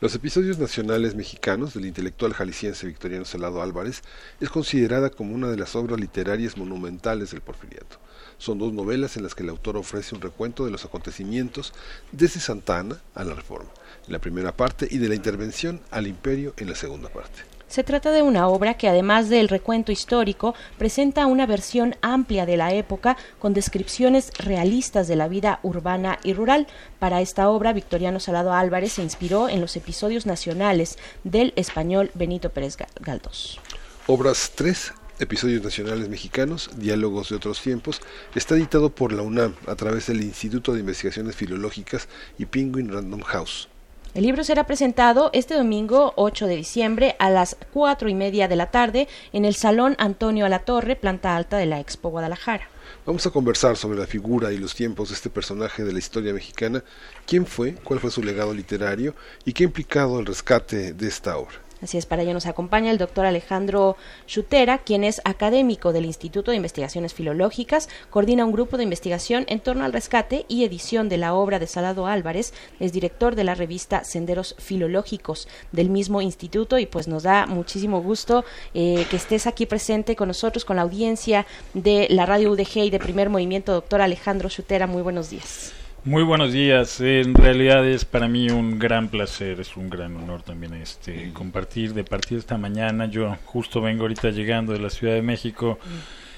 Los 0.00 0.14
episodios 0.14 0.60
nacionales 0.60 1.16
mexicanos 1.16 1.74
del 1.74 1.86
intelectual 1.86 2.32
jalisciense 2.32 2.86
Victoriano 2.86 3.24
Salado 3.24 3.62
Álvarez 3.62 4.04
es 4.40 4.48
considerada 4.48 5.10
como 5.10 5.34
una 5.34 5.48
de 5.48 5.56
las 5.56 5.74
obras 5.74 5.98
literarias 5.98 6.56
monumentales 6.56 7.32
del 7.32 7.40
porfiriato. 7.40 7.98
Son 8.38 8.60
dos 8.60 8.72
novelas 8.72 9.16
en 9.16 9.24
las 9.24 9.34
que 9.34 9.42
el 9.42 9.48
autor 9.48 9.76
ofrece 9.76 10.14
un 10.14 10.20
recuento 10.20 10.64
de 10.64 10.70
los 10.70 10.84
acontecimientos 10.84 11.74
desde 12.12 12.38
Santa 12.38 12.78
Ana 12.78 13.00
a 13.16 13.24
la 13.24 13.34
Reforma, 13.34 13.70
en 14.06 14.12
la 14.12 14.20
primera 14.20 14.56
parte, 14.56 14.86
y 14.88 14.98
de 14.98 15.08
la 15.08 15.16
intervención 15.16 15.80
al 15.90 16.06
imperio 16.06 16.54
en 16.58 16.68
la 16.68 16.76
segunda 16.76 17.08
parte. 17.08 17.55
Se 17.68 17.82
trata 17.82 18.12
de 18.12 18.22
una 18.22 18.48
obra 18.48 18.74
que, 18.74 18.88
además 18.88 19.28
del 19.28 19.48
recuento 19.48 19.90
histórico, 19.90 20.54
presenta 20.78 21.26
una 21.26 21.46
versión 21.46 21.96
amplia 22.00 22.46
de 22.46 22.56
la 22.56 22.72
época 22.72 23.16
con 23.38 23.54
descripciones 23.54 24.32
realistas 24.38 25.08
de 25.08 25.16
la 25.16 25.28
vida 25.28 25.58
urbana 25.62 26.18
y 26.22 26.32
rural. 26.32 26.68
Para 26.98 27.20
esta 27.20 27.48
obra, 27.50 27.72
Victoriano 27.72 28.20
Salado 28.20 28.52
Álvarez 28.52 28.92
se 28.92 29.02
inspiró 29.02 29.48
en 29.48 29.60
los 29.60 29.76
episodios 29.76 30.26
nacionales 30.26 30.96
del 31.24 31.52
español 31.56 32.10
Benito 32.14 32.50
Pérez 32.50 32.76
Galdós. 33.00 33.58
Obras 34.06 34.52
3 34.54 34.92
Episodios 35.18 35.62
Nacionales 35.62 36.10
Mexicanos, 36.10 36.70
Diálogos 36.76 37.30
de 37.30 37.36
otros 37.36 37.62
tiempos, 37.62 38.02
está 38.34 38.54
editado 38.54 38.90
por 38.90 39.12
la 39.12 39.22
UNAM 39.22 39.54
a 39.66 39.74
través 39.74 40.06
del 40.08 40.22
Instituto 40.22 40.74
de 40.74 40.80
Investigaciones 40.80 41.34
Filológicas 41.34 42.06
y 42.38 42.44
Penguin 42.44 42.92
Random 42.92 43.22
House. 43.22 43.68
El 44.16 44.22
libro 44.22 44.44
será 44.44 44.64
presentado 44.64 45.28
este 45.34 45.52
domingo 45.52 46.14
8 46.16 46.46
de 46.46 46.56
diciembre 46.56 47.16
a 47.18 47.28
las 47.28 47.54
cuatro 47.70 48.08
y 48.08 48.14
media 48.14 48.48
de 48.48 48.56
la 48.56 48.70
tarde 48.70 49.08
en 49.34 49.44
el 49.44 49.54
Salón 49.54 49.94
Antonio 49.98 50.46
Alatorre, 50.46 50.96
planta 50.96 51.36
alta 51.36 51.58
de 51.58 51.66
la 51.66 51.80
Expo 51.80 52.08
Guadalajara. 52.08 52.66
Vamos 53.04 53.26
a 53.26 53.30
conversar 53.30 53.76
sobre 53.76 53.98
la 53.98 54.06
figura 54.06 54.54
y 54.54 54.56
los 54.56 54.74
tiempos 54.74 55.10
de 55.10 55.16
este 55.16 55.28
personaje 55.28 55.84
de 55.84 55.92
la 55.92 55.98
historia 55.98 56.32
mexicana, 56.32 56.82
quién 57.26 57.44
fue, 57.44 57.74
cuál 57.84 58.00
fue 58.00 58.10
su 58.10 58.22
legado 58.22 58.54
literario 58.54 59.14
y 59.44 59.52
qué 59.52 59.64
ha 59.64 59.66
implicado 59.66 60.18
el 60.18 60.24
rescate 60.24 60.94
de 60.94 61.08
esta 61.08 61.36
obra. 61.36 61.65
Así 61.82 61.98
es, 61.98 62.06
para 62.06 62.22
ello 62.22 62.32
nos 62.32 62.46
acompaña 62.46 62.90
el 62.90 62.98
doctor 62.98 63.26
Alejandro 63.26 63.96
Chutera, 64.26 64.78
quien 64.78 65.04
es 65.04 65.20
académico 65.24 65.92
del 65.92 66.06
Instituto 66.06 66.50
de 66.50 66.56
Investigaciones 66.56 67.12
Filológicas, 67.12 67.88
coordina 68.08 68.46
un 68.46 68.52
grupo 68.52 68.78
de 68.78 68.84
investigación 68.84 69.44
en 69.48 69.60
torno 69.60 69.84
al 69.84 69.92
rescate 69.92 70.46
y 70.48 70.64
edición 70.64 71.10
de 71.10 71.18
la 71.18 71.34
obra 71.34 71.58
de 71.58 71.66
Salado 71.66 72.06
Álvarez, 72.06 72.54
es 72.80 72.92
director 72.92 73.34
de 73.34 73.44
la 73.44 73.54
revista 73.54 74.04
Senderos 74.04 74.54
Filológicos 74.58 75.48
del 75.72 75.90
mismo 75.90 76.22
instituto 76.22 76.78
y 76.78 76.86
pues 76.86 77.08
nos 77.08 77.24
da 77.24 77.46
muchísimo 77.46 78.00
gusto 78.00 78.44
eh, 78.72 79.06
que 79.10 79.16
estés 79.16 79.46
aquí 79.46 79.66
presente 79.66 80.16
con 80.16 80.28
nosotros, 80.28 80.64
con 80.64 80.76
la 80.76 80.82
audiencia 80.82 81.46
de 81.74 82.06
la 82.10 82.24
radio 82.24 82.52
UDG 82.52 82.78
y 82.78 82.90
de 82.90 82.98
Primer 82.98 83.28
Movimiento, 83.28 83.72
doctor 83.72 84.00
Alejandro 84.00 84.48
Chutera. 84.48 84.86
Muy 84.86 85.02
buenos 85.02 85.30
días. 85.30 85.85
Muy 86.06 86.22
buenos 86.22 86.52
días. 86.52 87.00
En 87.00 87.34
realidad 87.34 87.84
es 87.84 88.04
para 88.04 88.28
mí 88.28 88.48
un 88.48 88.78
gran 88.78 89.08
placer, 89.08 89.58
es 89.58 89.76
un 89.76 89.90
gran 89.90 90.16
honor 90.16 90.40
también 90.40 90.74
este 90.74 91.32
compartir 91.32 91.94
de 91.94 92.04
partir 92.04 92.38
esta 92.38 92.56
mañana. 92.56 93.06
Yo 93.06 93.36
justo 93.44 93.80
vengo 93.80 94.02
ahorita 94.02 94.30
llegando 94.30 94.72
de 94.72 94.78
la 94.78 94.88
Ciudad 94.88 95.14
de 95.14 95.22
México 95.22 95.80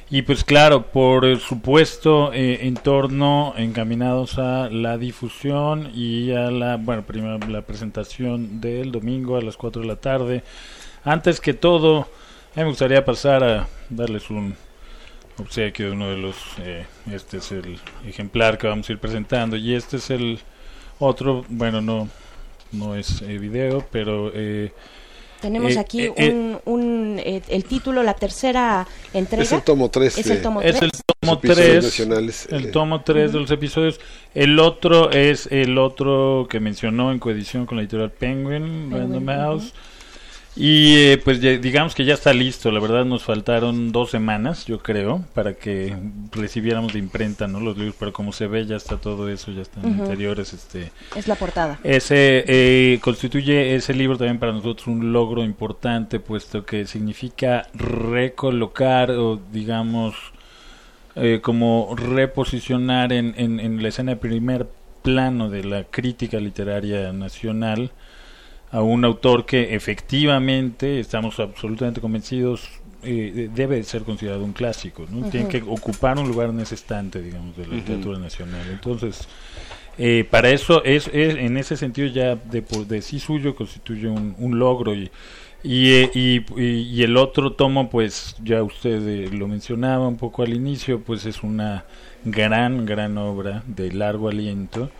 y 0.08 0.22
pues 0.22 0.42
claro, 0.42 0.86
por 0.86 1.38
supuesto, 1.38 2.32
eh, 2.32 2.60
en 2.62 2.76
torno 2.76 3.52
encaminados 3.58 4.38
a 4.38 4.70
la 4.70 4.96
difusión 4.96 5.90
y 5.94 6.30
a 6.32 6.50
la, 6.50 6.78
bueno, 6.78 7.02
primero 7.02 7.38
la 7.46 7.60
presentación 7.60 8.62
del 8.62 8.90
domingo 8.90 9.36
a 9.36 9.42
las 9.42 9.58
4 9.58 9.82
de 9.82 9.88
la 9.88 9.96
tarde. 9.96 10.44
Antes 11.04 11.42
que 11.42 11.52
todo, 11.52 12.08
me 12.56 12.64
gustaría 12.64 13.04
pasar 13.04 13.44
a 13.44 13.68
darles 13.90 14.30
un 14.30 14.54
obsequio 15.38 15.86
de 15.86 15.92
uno 15.92 16.10
de 16.10 16.16
los 16.16 16.36
eh, 16.58 16.84
este 17.12 17.38
es 17.38 17.52
el 17.52 17.78
ejemplar 18.06 18.58
que 18.58 18.66
vamos 18.66 18.88
a 18.88 18.92
ir 18.92 18.98
presentando. 18.98 19.56
Y 19.56 19.74
este 19.74 19.96
es 19.98 20.10
el 20.10 20.40
otro 20.98 21.44
bueno 21.48 21.80
no 21.80 22.08
no 22.72 22.94
es 22.94 23.22
eh, 23.22 23.38
video 23.38 23.86
pero 23.90 24.30
eh, 24.34 24.72
tenemos 25.40 25.76
aquí 25.76 26.08
un, 26.08 26.58
un 26.64 27.20
el 27.24 27.64
título 27.64 28.02
la 28.02 28.14
tercera 28.14 28.86
entrega. 29.14 29.44
Es 29.44 29.52
el 29.52 29.62
tomo 29.62 29.90
3 29.90 30.18
es 30.18 30.26
el 30.26 30.42
tomo 30.42 30.60
3 30.60 30.74
es 30.74 30.82
el 30.82 30.92
tomo 30.92 31.38
3 31.38 32.48
el 32.50 32.70
tomo 32.72 33.00
3 33.02 33.32
de 33.32 33.40
los 33.40 33.50
episodios. 33.50 34.00
El 34.34 34.58
otro 34.58 35.10
es 35.10 35.46
el 35.50 35.78
otro 35.78 36.48
que 36.50 36.58
mencionó 36.60 37.12
en 37.12 37.18
coedición 37.18 37.66
con 37.66 37.76
la 37.76 37.82
editorial 37.82 38.10
Penguin, 38.10 38.90
Random 38.90 39.26
House 39.26 39.72
y 40.60 40.96
eh, 40.96 41.20
pues 41.22 41.40
digamos 41.40 41.94
que 41.94 42.04
ya 42.04 42.14
está 42.14 42.32
listo, 42.32 42.72
la 42.72 42.80
verdad 42.80 43.04
nos 43.04 43.22
faltaron 43.22 43.92
dos 43.92 44.10
semanas, 44.10 44.66
yo 44.66 44.80
creo, 44.80 45.24
para 45.32 45.54
que 45.54 45.96
recibiéramos 46.32 46.92
de 46.92 46.98
imprenta 46.98 47.46
no 47.46 47.60
los 47.60 47.78
libros, 47.78 47.94
pero 47.96 48.12
como 48.12 48.32
se 48.32 48.48
ve 48.48 48.66
ya 48.66 48.74
está 48.74 48.96
todo 48.96 49.28
eso, 49.28 49.52
ya 49.52 49.62
están 49.62 49.86
interiores. 49.86 50.52
Este, 50.52 50.90
es 51.14 51.28
la 51.28 51.36
portada. 51.36 51.78
Ese 51.84 52.42
eh, 52.48 52.98
constituye 53.00 53.76
ese 53.76 53.94
libro 53.94 54.18
también 54.18 54.40
para 54.40 54.50
nosotros 54.50 54.88
un 54.88 55.12
logro 55.12 55.44
importante, 55.44 56.18
puesto 56.18 56.66
que 56.66 56.86
significa 56.86 57.68
recolocar 57.72 59.12
o 59.12 59.40
digamos 59.52 60.16
eh, 61.14 61.38
como 61.40 61.94
reposicionar 61.94 63.12
en, 63.12 63.32
en, 63.36 63.60
en 63.60 63.80
la 63.80 63.90
escena 63.90 64.10
de 64.10 64.16
primer 64.16 64.66
plano 65.02 65.50
de 65.50 65.62
la 65.62 65.84
crítica 65.84 66.40
literaria 66.40 67.12
nacional 67.12 67.92
a 68.70 68.82
un 68.82 69.04
autor 69.04 69.46
que 69.46 69.74
efectivamente 69.74 71.00
estamos 71.00 71.38
absolutamente 71.40 72.00
convencidos 72.00 72.68
eh, 73.02 73.48
debe 73.54 73.82
ser 73.84 74.02
considerado 74.02 74.44
un 74.44 74.52
clásico, 74.52 75.06
¿no? 75.10 75.30
Tiene 75.30 75.48
que 75.48 75.62
ocupar 75.62 76.18
un 76.18 76.28
lugar 76.28 76.50
en 76.50 76.60
ese 76.60 76.74
estante, 76.74 77.22
digamos, 77.22 77.56
de 77.56 77.66
la 77.66 77.74
literatura 77.74 78.18
nacional. 78.18 78.66
Entonces, 78.70 79.28
eh, 79.96 80.26
para 80.28 80.50
eso 80.50 80.82
es, 80.84 81.08
en 81.12 81.56
ese 81.56 81.76
sentido 81.76 82.08
ya 82.08 82.34
de, 82.34 82.60
de 82.60 83.02
sí 83.02 83.20
suyo 83.20 83.54
constituye 83.54 84.08
un, 84.08 84.34
un 84.38 84.58
logro 84.58 84.94
y 84.94 85.10
eh, 85.64 86.10
y, 86.14 86.60
y, 86.62 87.02
el 87.02 87.16
otro 87.16 87.52
tomo, 87.52 87.90
pues 87.90 88.36
ya 88.44 88.62
usted 88.62 89.32
lo 89.32 89.48
mencionaba 89.48 90.06
un 90.06 90.16
poco 90.16 90.42
al 90.42 90.54
inicio, 90.54 91.00
pues 91.00 91.26
es 91.26 91.42
una 91.42 91.84
gran, 92.24 92.86
gran 92.86 93.18
obra 93.18 93.64
de 93.66 93.92
largo 93.92 94.28
aliento 94.28 94.90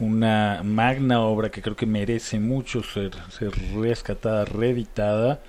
una 0.00 0.62
magna 0.64 1.20
obra 1.20 1.50
que 1.50 1.62
creo 1.62 1.76
que 1.76 1.86
merece 1.86 2.40
mucho 2.40 2.82
ser, 2.82 3.12
ser 3.30 3.52
rescatada, 3.74 4.44
reeditada, 4.44 5.40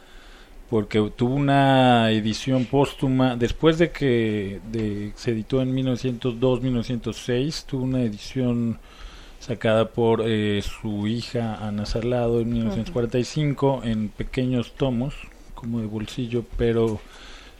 porque 0.70 1.12
tuvo 1.16 1.36
una 1.36 2.12
edición 2.12 2.66
póstuma, 2.66 3.36
después 3.36 3.78
de 3.78 3.92
que 3.92 4.62
se 5.16 5.32
editó 5.32 5.62
en 5.62 5.76
1902-1906, 5.76 7.66
tuvo 7.66 7.84
una 7.84 8.02
edición 8.02 8.80
sacada 9.40 9.90
por 9.90 10.24
eh, 10.26 10.62
su 10.62 11.08
hija 11.08 11.56
Ana 11.56 11.86
Salado 11.86 12.42
en 12.42 12.54
1945 12.54 13.82
en 13.84 14.10
pequeños 14.10 14.74
tomos, 14.76 15.16
como 15.56 15.80
de 15.82 15.88
bolsillo, 15.88 16.46
pero, 16.58 17.00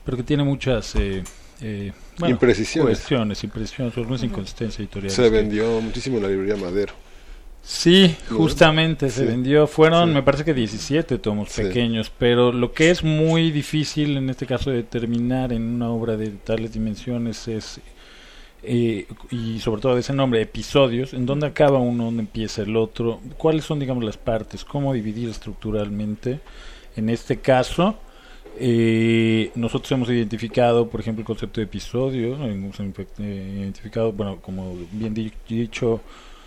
pero 0.06 0.18
que 0.18 0.24
tiene 0.24 0.44
muchas... 0.44 0.96
Eh, 0.96 1.24
eh, 1.62 1.92
imprecisiones. 2.28 2.98
Cuestiones, 2.98 3.44
impresiones, 3.44 3.98
algunas 3.98 4.24
inconsistencias 4.24 4.80
editoriales. 4.80 5.14
Se 5.14 5.30
vendió 5.30 5.80
muchísimo 5.82 6.18
en 6.18 6.24
la 6.24 6.30
librería 6.30 6.56
Madero. 6.56 6.94
Sí, 7.64 8.16
justamente 8.30 9.10
se 9.12 9.24
vendió. 9.26 9.68
Fueron, 9.68 10.14
me 10.14 10.24
parece 10.24 10.44
que 10.44 10.54
17 10.54 11.20
tomos 11.20 11.52
pequeños, 11.52 12.12
pero 12.18 12.52
lo 12.52 12.74
que 12.74 12.90
es 12.90 13.04
muy 13.04 13.52
difícil 13.52 14.18
en 14.18 14.30
este 14.32 14.48
caso 14.48 14.72
de 14.72 14.78
determinar 14.78 15.54
en 15.54 15.62
una 15.62 15.92
obra 15.92 16.18
de 16.18 16.30
tales 16.30 16.74
dimensiones 16.74 17.48
es, 17.48 17.80
eh, 18.64 19.06
y 19.30 19.60
sobre 19.60 19.82
todo 19.82 19.94
de 19.94 20.02
ese 20.02 20.14
nombre, 20.14 20.42
episodios, 20.42 21.14
en 21.14 21.28
dónde 21.28 21.46
acaba 21.46 21.78
uno, 21.78 22.06
dónde 22.06 22.22
empieza 22.22 22.64
el 22.64 22.76
otro, 22.76 23.20
cuáles 23.38 23.64
son, 23.64 23.80
digamos, 23.80 24.04
las 24.04 24.18
partes, 24.18 24.66
cómo 24.66 24.94
dividir 24.94 25.30
estructuralmente. 25.30 26.40
En 26.96 27.10
este 27.10 27.42
caso, 27.42 28.00
eh, 28.60 29.52
nosotros 29.56 29.92
hemos 29.92 30.10
identificado, 30.10 30.90
por 30.90 31.02
ejemplo, 31.02 31.22
el 31.22 31.26
concepto 31.26 31.62
de 31.62 31.66
episodio, 31.66 32.36
hemos 32.46 32.80
identificado, 32.80 34.12
bueno, 34.12 34.40
como 34.42 34.76
bien 34.92 35.14
dicho, 35.48 36.02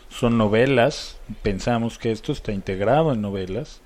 son 0.09 0.39
novelas, 0.39 1.19
pensamos 1.43 1.99
que 1.99 2.13
esto 2.13 2.33
está 2.33 2.53
integrado 2.53 3.13
en 3.13 3.21
novelas, 3.21 3.81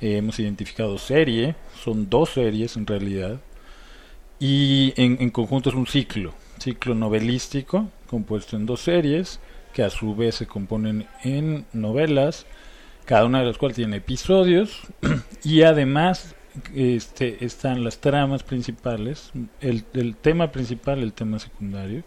eh, 0.00 0.16
hemos 0.18 0.38
identificado 0.38 0.98
serie, 0.98 1.56
son 1.82 2.08
dos 2.08 2.30
series 2.30 2.76
en 2.76 2.86
realidad, 2.86 3.40
y 4.38 4.92
en 4.96 5.30
conjunto 5.30 5.70
es 5.70 5.74
un 5.74 5.86
ciclo, 5.86 6.34
ciclo 6.58 6.94
novelístico 6.94 7.88
compuesto 8.06 8.56
en 8.56 8.66
dos 8.66 8.80
series, 8.80 9.40
que 9.74 9.82
a 9.82 9.90
su 9.90 10.14
vez 10.14 10.36
se 10.36 10.46
componen 10.46 11.06
en 11.22 11.66
novelas, 11.72 12.46
cada 13.04 13.24
una 13.26 13.40
de 13.40 13.46
las 13.46 13.58
cuales 13.58 13.76
tiene 13.76 13.96
episodios, 13.96 14.82
y 15.44 15.62
además 15.62 16.35
este, 16.74 17.44
están 17.44 17.84
las 17.84 17.98
tramas 17.98 18.42
principales, 18.42 19.30
el, 19.60 19.84
el 19.94 20.16
tema 20.16 20.50
principal, 20.52 21.02
el 21.02 21.12
tema 21.12 21.38
secundario, 21.38 22.04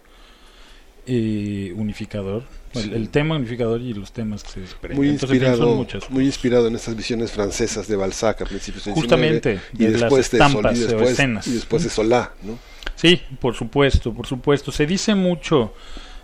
eh, 1.11 1.73
unificador, 1.75 2.43
el, 2.75 3.09
tema 3.09 3.35
unificador 3.35 3.81
y 3.81 3.95
los 3.95 4.11
temas 4.11 4.43
que 4.43 4.49
se 4.51 4.59
desprenden. 4.59 4.97
Muy 4.97 5.09
inspirado, 5.09 5.87
muy 6.09 6.25
inspirado 6.25 6.67
en 6.67 6.75
estas 6.75 6.95
visiones 6.95 7.31
francesas 7.31 7.87
de 7.87 7.95
Balzac 7.95 8.43
a 8.43 8.45
principios 8.45 8.85
del 8.85 8.93
Justamente, 8.93 9.59
y 9.73 9.85
después 9.85 10.29
de, 10.29 10.37
Sol, 10.37 10.65
y 10.71 10.79
después, 10.79 11.09
escenas. 11.09 11.47
y 11.47 11.53
después 11.53 11.83
de 11.83 11.89
Solá, 11.89 12.33
¿no? 12.43 12.59
Sí, 12.95 13.19
por 13.39 13.55
supuesto, 13.55 14.13
por 14.13 14.27
supuesto. 14.27 14.71
Se 14.71 14.85
dice 14.85 15.15
mucho 15.15 15.73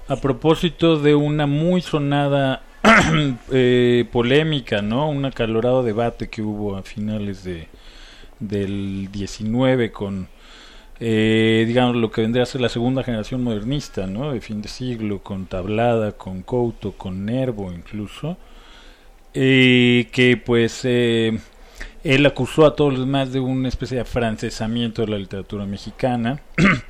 a 0.08 0.18
propósito 0.18 1.00
de 1.00 1.16
una 1.16 1.48
muy 1.48 1.82
sonada 1.82 2.62
eh, 3.52 4.06
polémica, 4.12 4.82
¿no? 4.84 5.10
Un 5.10 5.26
acalorado 5.26 5.82
debate 5.82 6.30
que 6.30 6.44
hubo 6.44 6.76
a 6.76 6.84
finales 6.84 7.44
de 7.44 7.68
del 8.40 9.10
19 9.12 9.92
con 9.92 10.28
eh, 11.00 11.66
digamos 11.68 11.98
lo 11.98 12.10
que 12.10 12.22
vendría 12.22 12.44
a 12.44 12.46
ser 12.46 12.62
la 12.62 12.70
segunda 12.70 13.04
generación 13.04 13.44
modernista, 13.44 14.08
¿no? 14.08 14.32
De 14.32 14.40
fin 14.40 14.62
de 14.62 14.70
siglo, 14.70 15.20
con 15.22 15.46
Tablada, 15.46 16.14
con 16.14 16.42
Couto, 16.42 16.94
con 16.94 17.26
Nervo 17.26 17.72
incluso, 17.74 18.38
eh, 19.34 20.08
que 20.12 20.38
pues 20.38 20.82
eh, 20.86 21.38
él 22.04 22.26
acusó 22.26 22.66
a 22.66 22.76
todos 22.76 22.94
los 22.94 23.02
demás 23.02 23.34
de 23.34 23.42
una 23.42 23.68
especie 23.68 23.96
de 23.96 24.02
afrancesamiento 24.02 25.02
de 25.02 25.10
la 25.10 25.18
literatura 25.18 25.66
mexicana. 25.66 26.42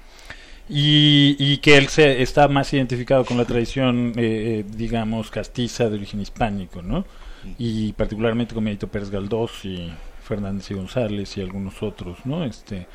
Y, 0.67 1.57
que 1.57 1.77
él 1.77 1.89
se, 1.89 2.23
está 2.23 2.47
más 2.47 2.73
identificado 2.73 3.23
con 3.23 3.37
la 3.37 3.45
tradición, 3.45 4.13
digamos, 4.13 5.29
castiza 5.29 5.89
de 5.89 5.97
origen 5.97 6.21
hispánico, 6.21 6.81
¿no? 6.81 7.05
Y 7.59 7.93
particularmente 7.93 8.55
con 8.55 8.65
Benito 8.65 8.87
Pérez 8.87 9.11
Galdós 9.11 9.63
y 9.63 9.91
Fernández 10.25 10.69
y 10.71 10.73
González 10.73 11.37
y 11.37 11.41
algunos 11.41 11.81
otros, 11.83 12.25
¿no? 12.25 12.43
Este, 12.43 12.87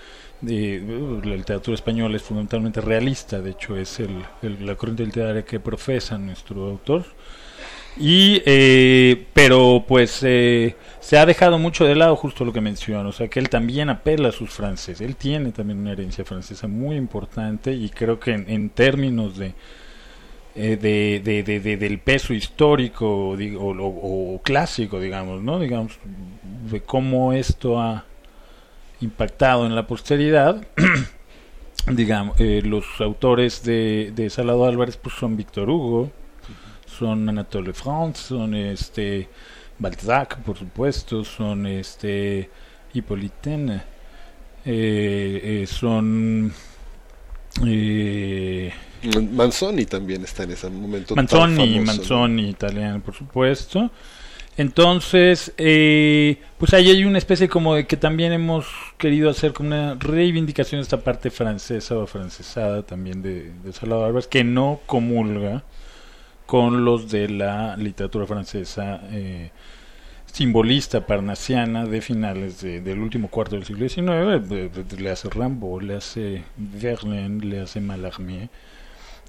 la 0.43 1.37
literatura 1.37 1.75
española 1.75 2.17
es 2.17 2.23
fundamentalmente 2.23 2.81
realista, 2.81 3.41
de 3.41 3.51
hecho 3.51 3.77
es 3.77 4.01
el, 4.01 4.25
la 4.67 4.75
corriente 4.75 5.05
literaria 5.05 5.45
que 5.45 5.61
profesa 5.61 6.19
nuestro 6.19 6.67
autor. 6.67 7.05
Y, 7.97 8.41
eh, 8.47 9.27
pero 9.35 9.85
pues 9.87 10.21
eh, 10.23 10.77
se 11.01 11.19
ha 11.19 11.27
dejado 11.27 11.59
mucho 11.59 11.85
de 11.85 11.97
lado 11.97 12.15
justo 12.15 12.45
lo 12.45 12.53
que 12.53 12.61
menciono, 12.61 13.09
o 13.09 13.13
sea 13.13 13.29
que 13.29 13.41
él 13.41 13.49
también 13.49 13.91
apela 13.91 14.29
a 14.29 14.33
sus 14.33 14.51
franceses, 14.51 15.01
él 15.01 15.17
tiene 15.17 15.51
también 15.51 15.81
una 15.81 15.93
herencia 15.93 16.25
francesa 16.25 16.69
muy 16.69 16.97
importante 16.97 17.73
y 17.73 17.89
creo 17.89 18.21
que 18.21 18.33
en, 18.33 18.71
términos 18.71 19.37
de, 19.37 19.55
eh, 20.55 20.77
de, 20.77 21.21
de, 21.23 21.61
de, 21.61 21.77
del 21.77 21.99
peso 21.99 22.35
histórico 22.35 23.37
digo, 23.37 23.69
o, 23.69 24.35
o, 24.35 24.43
clásico, 24.43 25.01
digamos, 25.01 25.43
¿no? 25.43 25.59
Digamos, 25.59 25.99
de 26.71 26.81
cómo 26.81 27.33
esto 27.33 27.81
ha 27.81 28.05
impactado 29.01 29.67
en 29.67 29.75
la 29.75 29.87
posteridad. 29.87 30.67
digamos, 31.87 32.39
eh, 32.39 32.63
los 32.65 32.85
autores 33.01 33.63
de, 33.63 34.13
de 34.15 34.29
Salado 34.31 34.65
Álvarez 34.67 34.97
pues 34.97 35.15
son 35.15 35.37
Víctor 35.37 35.71
Hugo, 35.71 36.11
son 36.87 37.29
Anatole 37.29 37.73
France, 37.73 38.23
son 38.29 38.55
este 38.55 39.29
Balzac, 39.79 40.39
por 40.43 40.59
supuesto, 40.59 41.25
son 41.25 41.67
este 41.67 42.51
Hippolyte, 42.93 43.81
eh, 44.65 45.63
eh, 45.63 45.67
son 45.67 46.53
eh, 47.67 48.73
Manzoni 49.33 49.87
también 49.87 50.25
está 50.25 50.45
en 50.45 50.53
ese 50.53 50.69
momento. 50.69 51.15
Manzoni, 51.17 51.81
Manzoni, 51.81 52.51
italiano, 52.51 53.01
por 53.01 53.15
supuesto. 53.15 53.91
Entonces, 54.57 55.55
eh, 55.57 56.39
pues 56.59 56.75
ahí 56.75 56.91
hay 56.91 57.05
una 57.05 57.19
especie 57.19 57.49
como 57.49 57.77
de 57.77 57.87
que 57.87 57.97
también 57.97 58.33
hemos 58.33 58.67
querido 58.99 59.31
hacer 59.31 59.53
como 59.53 59.69
una 59.69 59.95
reivindicación 59.95 60.81
de 60.81 60.83
esta 60.83 61.01
parte 61.01 61.31
francesa 61.31 61.97
o 61.97 62.07
francesada 62.07 62.83
también 62.83 63.23
de, 63.23 63.53
de 63.65 63.73
Salvador 63.73 64.09
Álvarez, 64.09 64.27
que 64.27 64.45
no 64.45 64.81
comulga 64.87 65.63
con 66.51 66.85
los 66.85 67.09
de 67.13 67.29
la 67.29 67.77
literatura 67.77 68.27
francesa 68.27 69.01
eh, 69.13 69.53
simbolista 70.27 71.07
parnasiana 71.07 71.87
de 71.87 72.01
finales 72.01 72.61
del 72.61 72.99
último 72.99 73.29
cuarto 73.29 73.55
del 73.55 73.65
siglo 73.65 73.89
XIX. 73.89 74.99
Le 74.99 75.11
hace 75.11 75.31
Rimbaud, 75.31 75.83
le 75.83 75.95
hace 75.95 76.43
Verlaine, 76.57 77.45
le 77.45 77.61
hace 77.61 77.81
Mallarmé, 77.81 78.51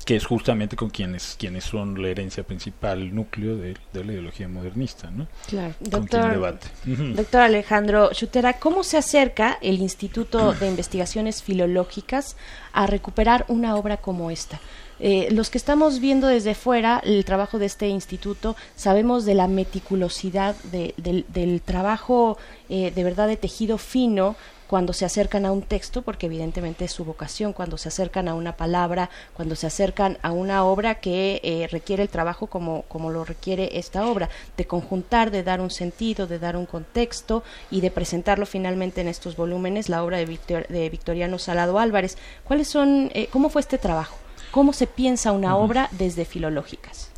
que 0.05 0.15
es 0.15 0.25
justamente 0.25 0.75
con 0.75 0.89
quienes, 0.89 1.35
quienes 1.37 1.63
son 1.63 2.01
la 2.01 2.09
herencia 2.09 2.43
principal, 2.43 3.13
núcleo 3.13 3.57
de, 3.57 3.75
la 3.93 4.11
ideología 4.11 4.47
modernista. 4.47 5.11
¿no? 5.11 5.27
Claro, 5.47 5.73
doctor, 5.79 6.59
doctor 6.85 7.41
Alejandro 7.41 8.09
Chutera, 8.13 8.53
¿cómo 8.53 8.83
se 8.83 8.97
acerca 8.97 9.57
el 9.61 9.79
Instituto 9.79 10.53
de 10.53 10.67
Investigaciones 10.67 11.43
Filológicas 11.43 12.35
a 12.73 12.87
recuperar 12.87 13.45
una 13.47 13.75
obra 13.75 13.97
como 13.97 14.31
esta? 14.31 14.59
Eh, 15.03 15.29
los 15.31 15.49
que 15.49 15.57
estamos 15.57 15.99
viendo 15.99 16.27
desde 16.27 16.53
fuera 16.53 17.01
el 17.03 17.25
trabajo 17.25 17.57
de 17.57 17.65
este 17.65 17.87
instituto, 17.87 18.55
sabemos 18.75 19.25
de 19.25 19.33
la 19.33 19.47
meticulosidad 19.47 20.55
del, 20.71 21.61
trabajo 21.65 22.37
eh, 22.69 22.91
de 22.93 23.03
verdad 23.03 23.27
de 23.27 23.35
tejido 23.35 23.79
fino 23.79 24.35
cuando 24.71 24.93
se 24.93 25.03
acercan 25.03 25.45
a 25.45 25.51
un 25.51 25.61
texto, 25.61 26.01
porque 26.01 26.27
evidentemente 26.27 26.85
es 26.85 26.93
su 26.93 27.03
vocación, 27.05 27.51
cuando 27.51 27.77
se 27.77 27.89
acercan 27.89 28.27
a 28.27 28.33
una 28.33 28.55
palabra, 28.55 29.09
cuando 29.33 29.55
se 29.55 29.67
acercan 29.67 30.17
a 30.21 30.31
una 30.31 30.63
obra 30.63 30.95
que 30.95 31.41
eh, 31.43 31.67
requiere 31.69 32.03
el 32.03 32.09
trabajo 32.09 32.47
como, 32.47 32.83
como 32.83 33.11
lo 33.11 33.23
requiere 33.23 33.77
esta 33.77 34.07
obra, 34.07 34.29
de 34.57 34.65
conjuntar, 34.65 35.29
de 35.29 35.43
dar 35.43 35.61
un 35.61 35.71
sentido, 35.71 36.25
de 36.25 36.39
dar 36.39 36.55
un 36.55 36.65
contexto 36.65 37.43
y 37.69 37.81
de 37.81 37.91
presentarlo 37.91 38.45
finalmente 38.45 39.01
en 39.01 39.09
estos 39.09 39.35
volúmenes, 39.35 39.89
la 39.89 40.03
obra 40.03 40.17
de, 40.17 40.39
de 40.69 40.89
Victoriano 40.89 41.37
Salado 41.37 41.77
Álvarez. 41.77 42.17
¿Cuáles 42.45 42.69
son, 42.69 43.11
cómo 43.29 43.49
fue 43.49 43.59
este 43.61 43.77
trabajo? 43.77 44.15
cómo 44.51 44.73
se 44.73 44.85
piensa 44.85 45.31
una 45.31 45.55
obra 45.55 45.87
desde 45.91 46.25
filológicas. 46.25 47.09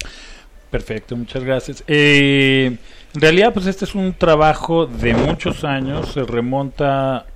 Perfecto, 0.69 1.15
muchas 1.15 1.43
gracias. 1.43 1.83
Eh, 1.87 2.77
en 3.13 3.21
realidad, 3.21 3.53
pues 3.53 3.67
este 3.67 3.85
es 3.85 3.93
un 3.93 4.13
trabajo 4.13 4.85
de 4.87 5.13
muchos 5.13 5.63
años, 5.63 6.13
se 6.13 6.23
remonta, 6.23 7.27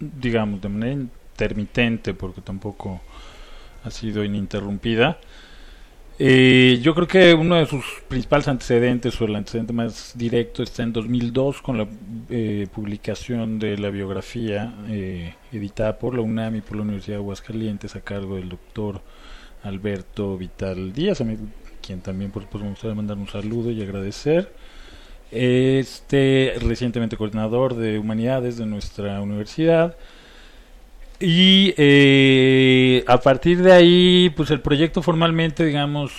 digamos, 0.00 0.60
de 0.60 0.68
manera 0.68 0.92
intermitente, 0.92 2.14
porque 2.14 2.40
tampoco 2.40 3.00
ha 3.84 3.90
sido 3.90 4.24
ininterrumpida. 4.24 5.18
Eh, 6.18 6.78
yo 6.82 6.94
creo 6.94 7.06
que 7.06 7.34
uno 7.34 7.56
de 7.56 7.66
sus 7.66 7.84
principales 8.08 8.48
antecedentes, 8.48 9.20
o 9.20 9.26
el 9.26 9.36
antecedente 9.36 9.74
más 9.74 10.12
directo, 10.16 10.62
está 10.62 10.82
en 10.82 10.92
2002 10.92 11.60
con 11.60 11.76
la 11.76 11.86
eh, 12.30 12.66
publicación 12.72 13.58
de 13.58 13.76
la 13.76 13.90
biografía 13.90 14.74
editada 15.52 15.98
por 15.98 16.14
la 16.14 16.22
UNAM 16.22 16.56
y 16.56 16.60
por 16.62 16.76
la 16.76 16.84
Universidad 16.84 17.18
de 17.18 17.22
Aguascalientes 17.22 17.96
a 17.96 18.00
cargo 18.00 18.36
del 18.36 18.48
doctor 18.48 19.02
Alberto 19.62 20.38
Vital 20.38 20.92
Díaz, 20.92 21.20
a 21.20 21.26
quien 21.82 22.00
también 22.00 22.30
por 22.30 22.42
supuesto 22.42 22.64
me 22.64 22.70
gustaría 22.70 22.94
mandar 22.94 23.18
un 23.18 23.28
saludo 23.28 23.70
y 23.70 23.82
agradecer. 23.82 24.52
Este 25.30 26.54
recientemente 26.60 27.16
coordinador 27.16 27.74
de 27.74 27.98
humanidades 27.98 28.56
de 28.56 28.66
nuestra 28.66 29.20
universidad. 29.20 29.96
Y 31.18 31.74
eh, 31.78 33.04
a 33.06 33.18
partir 33.18 33.62
de 33.62 33.72
ahí, 33.72 34.32
pues 34.36 34.50
el 34.50 34.60
proyecto 34.60 35.02
formalmente, 35.02 35.64
digamos, 35.64 36.12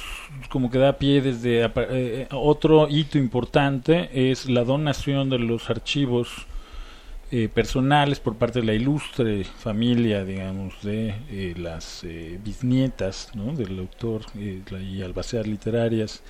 como 0.50 0.72
que 0.72 0.80
da 0.80 0.98
pie 0.98 1.22
desde 1.22 1.70
eh, 1.76 2.28
otro 2.32 2.88
hito 2.90 3.18
importante 3.18 4.10
es 4.32 4.50
la 4.50 4.64
donación 4.64 5.30
de 5.30 5.40
los 5.40 5.70
archivos 5.70 6.48
eh, 7.30 7.50
personales 7.54 8.22
por 8.22 8.38
parte 8.38 8.62
de 8.62 8.66
la 8.66 8.74
ilustre 8.74 9.44
familia, 9.44 10.24
digamos, 10.24 10.82
de 10.82 11.14
eh, 11.30 11.54
las 11.58 12.06
eh, 12.06 12.40
bisnietas 12.42 13.32
¿no? 13.36 13.52
del 13.52 13.78
autor 13.80 14.22
y 14.34 15.02
albaceas 15.02 15.46
literarias. 15.46 16.24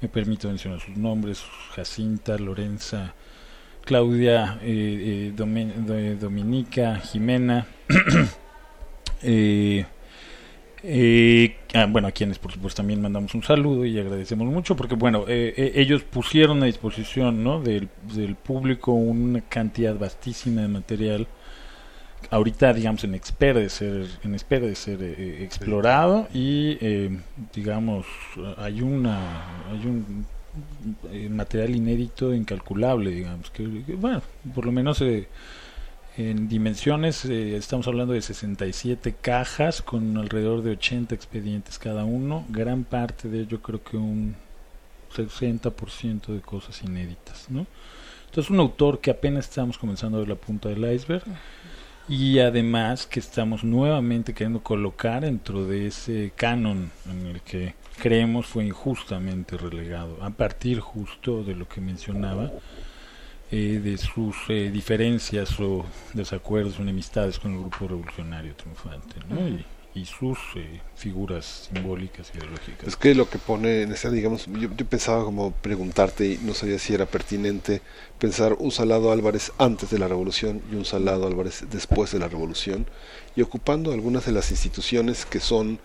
Me 0.00 0.08
permito 0.08 0.48
mencionar 0.48 0.80
sus 0.80 0.96
nombres, 0.96 1.42
Jacinta, 1.74 2.38
Lorenza, 2.38 3.14
Claudia, 3.84 4.58
Dominica, 5.34 6.96
Jimena. 7.00 7.66
Eh, 10.82 11.56
ah, 11.74 11.86
bueno, 11.88 12.06
a 12.06 12.12
quienes 12.12 12.38
por 12.38 12.52
supuesto 12.52 12.78
también 12.78 13.02
mandamos 13.02 13.34
un 13.34 13.42
saludo 13.42 13.84
y 13.84 13.98
agradecemos 13.98 14.46
mucho 14.46 14.76
porque 14.76 14.94
bueno, 14.94 15.24
eh, 15.26 15.52
eh, 15.56 15.72
ellos 15.74 16.02
pusieron 16.04 16.62
a 16.62 16.66
disposición 16.66 17.42
¿no? 17.42 17.60
del, 17.60 17.88
del, 18.14 18.36
público 18.36 18.92
una 18.92 19.40
cantidad 19.40 19.96
vastísima 19.98 20.62
de 20.62 20.68
material 20.68 21.26
ahorita 22.30 22.72
digamos 22.72 23.04
en 23.04 23.14
espera 23.14 23.60
de 23.60 23.68
ser 23.68 24.06
en 24.22 24.34
espera 24.34 24.66
de 24.66 24.74
ser 24.74 25.02
eh, 25.02 25.42
explorado 25.42 26.28
y 26.32 26.76
digamos 27.54 28.06
hay 28.56 28.82
una 28.82 29.64
hay 29.70 29.86
un 29.86 30.26
material 31.30 31.76
inédito 31.76 32.34
incalculable 32.34 33.10
digamos 33.10 33.50
que, 33.50 33.66
bueno 33.66 34.22
por 34.54 34.66
lo 34.66 34.72
menos 34.72 35.00
en 36.18 36.48
dimensiones 36.48 37.24
eh, 37.26 37.56
estamos 37.56 37.86
hablando 37.86 38.12
de 38.12 38.20
67 38.20 39.14
cajas 39.20 39.82
con 39.82 40.16
alrededor 40.18 40.62
de 40.62 40.72
80 40.72 41.14
expedientes 41.14 41.78
cada 41.78 42.04
uno. 42.04 42.44
Gran 42.48 42.82
parte 42.82 43.28
de 43.28 43.42
ello 43.42 43.62
creo 43.62 43.84
que 43.84 43.96
un 43.96 44.34
60% 45.14 46.26
de 46.26 46.40
cosas 46.40 46.82
inéditas. 46.82 47.46
¿no? 47.48 47.68
Entonces 48.26 48.50
un 48.50 48.58
autor 48.58 49.00
que 49.00 49.12
apenas 49.12 49.48
estamos 49.48 49.78
comenzando 49.78 50.18
a 50.18 50.20
ver 50.20 50.28
la 50.28 50.34
punta 50.34 50.68
del 50.68 50.92
iceberg 50.92 51.22
y 52.08 52.38
además 52.38 53.06
que 53.06 53.20
estamos 53.20 53.64
nuevamente 53.64 54.32
queriendo 54.32 54.62
colocar 54.62 55.22
dentro 55.22 55.66
de 55.66 55.88
ese 55.88 56.32
canon 56.34 56.90
en 57.10 57.26
el 57.26 57.42
que 57.42 57.74
creemos 58.00 58.46
fue 58.46 58.64
injustamente 58.64 59.56
relegado, 59.56 60.22
a 60.22 60.30
partir 60.30 60.80
justo 60.80 61.44
de 61.44 61.54
lo 61.54 61.68
que 61.68 61.80
mencionaba 61.80 62.50
eh, 63.50 63.80
de 63.82 63.98
sus 63.98 64.36
eh, 64.48 64.70
diferencias 64.70 65.58
o 65.60 65.84
desacuerdos 66.14 66.78
o 66.78 66.82
enemistades 66.82 67.38
con 67.38 67.52
el 67.52 67.60
grupo 67.60 67.88
revolucionario 67.88 68.54
triunfante 68.54 69.16
y, 69.30 69.64
sus 70.04 70.38
eh, 70.56 70.80
figuras 70.96 71.68
simbólicas 71.72 72.30
y 72.32 72.38
ideológicas. 72.38 72.88
Es 72.88 72.96
que 72.96 73.14
lo 73.14 73.28
que 73.28 73.38
pone 73.38 73.82
en 73.82 73.92
esa, 73.92 74.10
digamos, 74.10 74.46
yo, 74.46 74.68
yo, 74.76 74.86
pensaba 74.86 75.24
como 75.24 75.52
preguntarte 75.52 76.26
y 76.26 76.38
no 76.42 76.54
sabía 76.54 76.78
si 76.78 76.94
era 76.94 77.06
pertinente 77.06 77.82
pensar 78.18 78.54
un 78.58 78.70
Salado 78.70 79.12
Álvarez 79.12 79.52
antes 79.58 79.90
de 79.90 79.98
la 79.98 80.08
revolución 80.08 80.62
y 80.70 80.74
un 80.74 80.84
Salado 80.84 81.26
Álvarez 81.26 81.64
después 81.70 82.12
de 82.12 82.18
la 82.18 82.28
revolución 82.28 82.86
y 83.36 83.42
ocupando 83.42 83.92
algunas 83.92 84.26
de 84.26 84.32
las 84.32 84.50
instituciones 84.50 85.24
que 85.24 85.40
son 85.40 85.78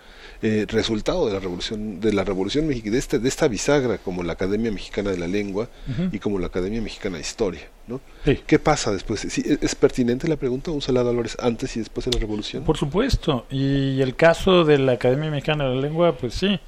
eh, 0.43 0.65
resultado 0.67 1.25
de 1.25 1.33
la 1.33 1.39
revolución 1.39 1.99
de 1.99 2.13
la 2.13 2.23
revolución 2.23 2.67
mexicana 2.67 2.93
de, 2.93 2.99
este, 2.99 3.17
de 3.17 3.29
esta 3.29 3.47
bisagra 3.47 3.97
como 3.97 4.23
la 4.23 4.33
Academia 4.33 4.71
Mexicana 4.71 5.09
de 5.09 5.17
la 5.17 5.27
Lengua 5.27 5.69
y 6.11 6.19
como 6.19 6.37
la 6.37 6.47
Academia 6.47 6.81
Mexicana 6.81 7.15
de 7.15 7.21
Historia 7.21 7.61
¿no? 7.87 7.99
¿Qué 8.23 8.59
pasa 8.59 8.91
después? 8.91 9.25
¿Es 9.25 9.75
pertinente 9.75 10.27
la 10.27 10.37
pregunta? 10.37 10.71
¿Un 10.71 10.81
Salado 10.81 11.09
Álvarez 11.09 11.37
antes 11.39 11.75
y 11.75 11.79
después 11.79 12.05
de 12.05 12.11
la 12.11 12.19
revolución? 12.19 12.63
Por 12.63 12.77
supuesto, 12.77 13.45
y 13.49 14.01
el 14.01 14.15
caso 14.15 14.63
de 14.63 14.77
la 14.77 14.93
Academia 14.93 15.29
Mexicana 15.29 15.65
de 15.67 15.75
la 15.75 15.81
Lengua, 15.81 16.15
pues 16.15 16.33
sí. 16.33 16.59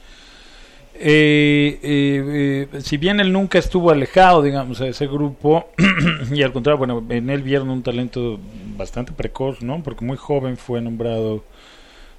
Eh, 0.98 1.80
eh, 1.84 2.68
si 2.82 2.98
bien 2.98 3.20
él 3.20 3.32
nunca 3.32 3.60
estuvo 3.60 3.92
alejado, 3.92 4.42
digamos, 4.42 4.80
de 4.80 4.90
ese 4.90 5.08
grupo, 5.08 5.70
y 6.32 6.42
al 6.42 6.54
contrario, 6.54 6.78
bueno, 6.78 7.06
en 7.10 7.30
él 7.30 7.44
vieron 7.44 7.70
un 7.70 7.84
talento 7.84 8.40
bastante 8.78 9.12
precoz, 9.12 9.62
¿no? 9.62 9.84
Porque 9.84 10.06
muy 10.06 10.18
joven 10.18 10.58
fue 10.58 10.82
nombrado 10.82 11.44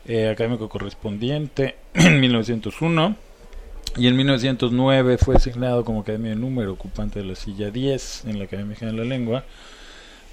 eh, 0.07 0.29
académico 0.29 0.69
correspondiente 0.69 1.77
en 1.95 2.21
1901 2.21 3.17
y 3.97 4.09
en 4.09 4.17
1909 4.17 5.19
fue 5.19 5.35
designado 5.35 5.85
como 5.85 6.01
academia 6.01 6.31
de 6.31 6.37
número, 6.37 6.73
ocupante 6.73 7.21
de 7.21 7.25
la 7.25 7.35
silla 7.35 7.71
10 7.71 8.27
en 8.27 8.39
la 8.39 8.45
Academia 8.45 8.77
de 8.79 8.93
la 8.93 9.05
Lengua, 9.05 9.45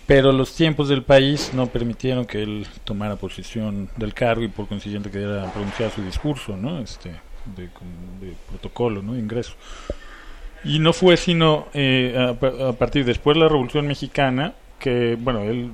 pero 0.06 0.34
los 0.34 0.54
tiempos 0.54 0.90
del 0.90 1.04
país 1.04 1.52
no 1.54 1.68
permitieron 1.68 2.26
que 2.26 2.44
él 2.44 2.68
tomara 2.84 3.16
posición 3.16 3.90
del 3.95 4.14
cargo 4.14 4.44
y 4.44 4.50
por 4.50 4.68
consiguiente 4.68 5.10
que 5.10 5.20
diera 5.20 5.52
pronunciar 5.54 5.91
su 5.91 6.04
discurso, 6.04 6.58
¿no? 6.58 6.80
Este, 6.80 7.12
de, 7.56 7.64
de 7.64 8.34
protocolo, 8.50 9.02
¿no? 9.02 9.14
De 9.14 9.20
ingreso. 9.20 9.54
Y 10.66 10.80
no 10.80 10.91
fue 10.91 11.16
sino 11.16 11.68
eh, 11.74 12.16
a, 12.18 12.70
a, 12.70 12.74
partir 12.74 13.06
después 13.06 13.36
de 13.36 13.41
la 13.41 13.50
Revolución 13.50 13.88
Mexicana 13.88 14.54
que, 14.80 15.18
bueno, 15.20 15.41
él, 15.44 15.72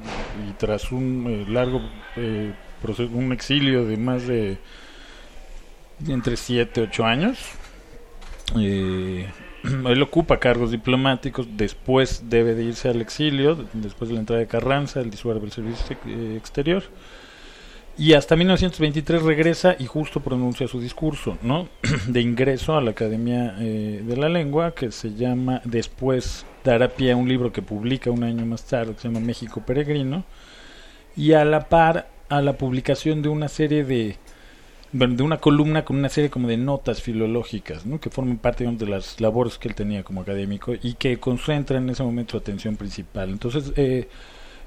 y 0.47 0.51
tras 0.53 0.91
un 0.91 1.26
eh, 1.27 1.51
largo 1.51 1.81
eh, 2.15 2.53
un 3.14 3.31
exilio 3.31 3.85
de 3.85 3.97
más 3.97 4.27
de, 4.27 4.57
entre 6.07 6.38
7 6.38 6.81
8 6.81 7.06
años, 7.06 7.38
eh, 8.57 9.30
él 9.64 10.01
ocupa 10.01 10.39
cargos 10.39 10.72
diplomáticos, 10.72 11.47
después 11.56 12.23
debe 12.30 12.56
de 12.56 12.64
irse 12.64 12.89
al 12.89 13.01
exilio, 13.01 13.57
después 13.73 14.10
de 14.10 14.15
la 14.15 14.22
entrada 14.22 14.39
de 14.39 14.47
Carranza, 14.47 15.01
el 15.01 15.10
disuelve 15.10 15.45
el 15.45 15.51
servicio 15.51 15.97
exterior, 16.35 16.84
y 17.97 18.14
hasta 18.14 18.38
1923 18.38 19.23
regresa 19.23 19.76
y 19.77 19.85
justo 19.85 20.22
pronuncia 20.22 20.68
su 20.69 20.80
discurso, 20.80 21.38
¿no? 21.41 21.68
de 22.07 22.22
ingreso 22.22 22.77
a 22.77 22.81
la 22.81 22.91
Academia 22.91 23.56
eh, 23.60 24.01
de 24.06 24.18
la 24.18 24.30
Lengua, 24.30 24.73
que 24.73 24.91
se 24.91 25.15
llama, 25.15 25.61
después 25.65 26.45
dará 26.64 26.88
pie 26.88 27.11
a 27.11 27.18
un 27.18 27.27
libro 27.27 27.51
que 27.51 27.61
publica 27.61 28.10
un 28.10 28.23
año 28.23 28.45
más 28.45 28.64
tarde, 28.64 28.93
que 28.93 29.01
se 29.01 29.10
llama 29.10 29.19
México 29.19 29.61
Peregrino, 29.65 30.23
y 31.18 31.34
a 31.34 31.43
la 31.43 31.68
par 31.68 32.07
a 32.30 32.41
la 32.41 32.53
publicación 32.53 33.22
de 33.22 33.30
una 33.30 33.47
serie 33.47 33.84
de 33.84 34.18
bueno, 34.91 35.15
de 35.15 35.23
una 35.23 35.38
columna 35.38 35.85
con 35.85 35.97
una 35.97 36.10
serie 36.10 36.30
como 36.30 36.47
de 36.47 36.57
notas 36.57 37.01
filológicas, 37.01 37.85
¿no? 37.85 37.99
que 37.99 38.10
forman 38.10 38.38
parte 38.38 38.65
de 38.65 38.88
las 38.88 39.22
labores 39.22 39.57
que 39.57 39.68
él 39.68 39.76
tenía 39.76 40.03
como 40.03 40.22
académico 40.22 40.73
y 40.81 40.93
que 40.95 41.19
concentran 41.19 41.84
en 41.84 41.89
ese 41.91 42.03
momento 42.03 42.31
su 42.31 42.38
atención 42.38 42.76
principal. 42.76 43.30
Entonces, 43.30 43.72
eh, 43.76 44.07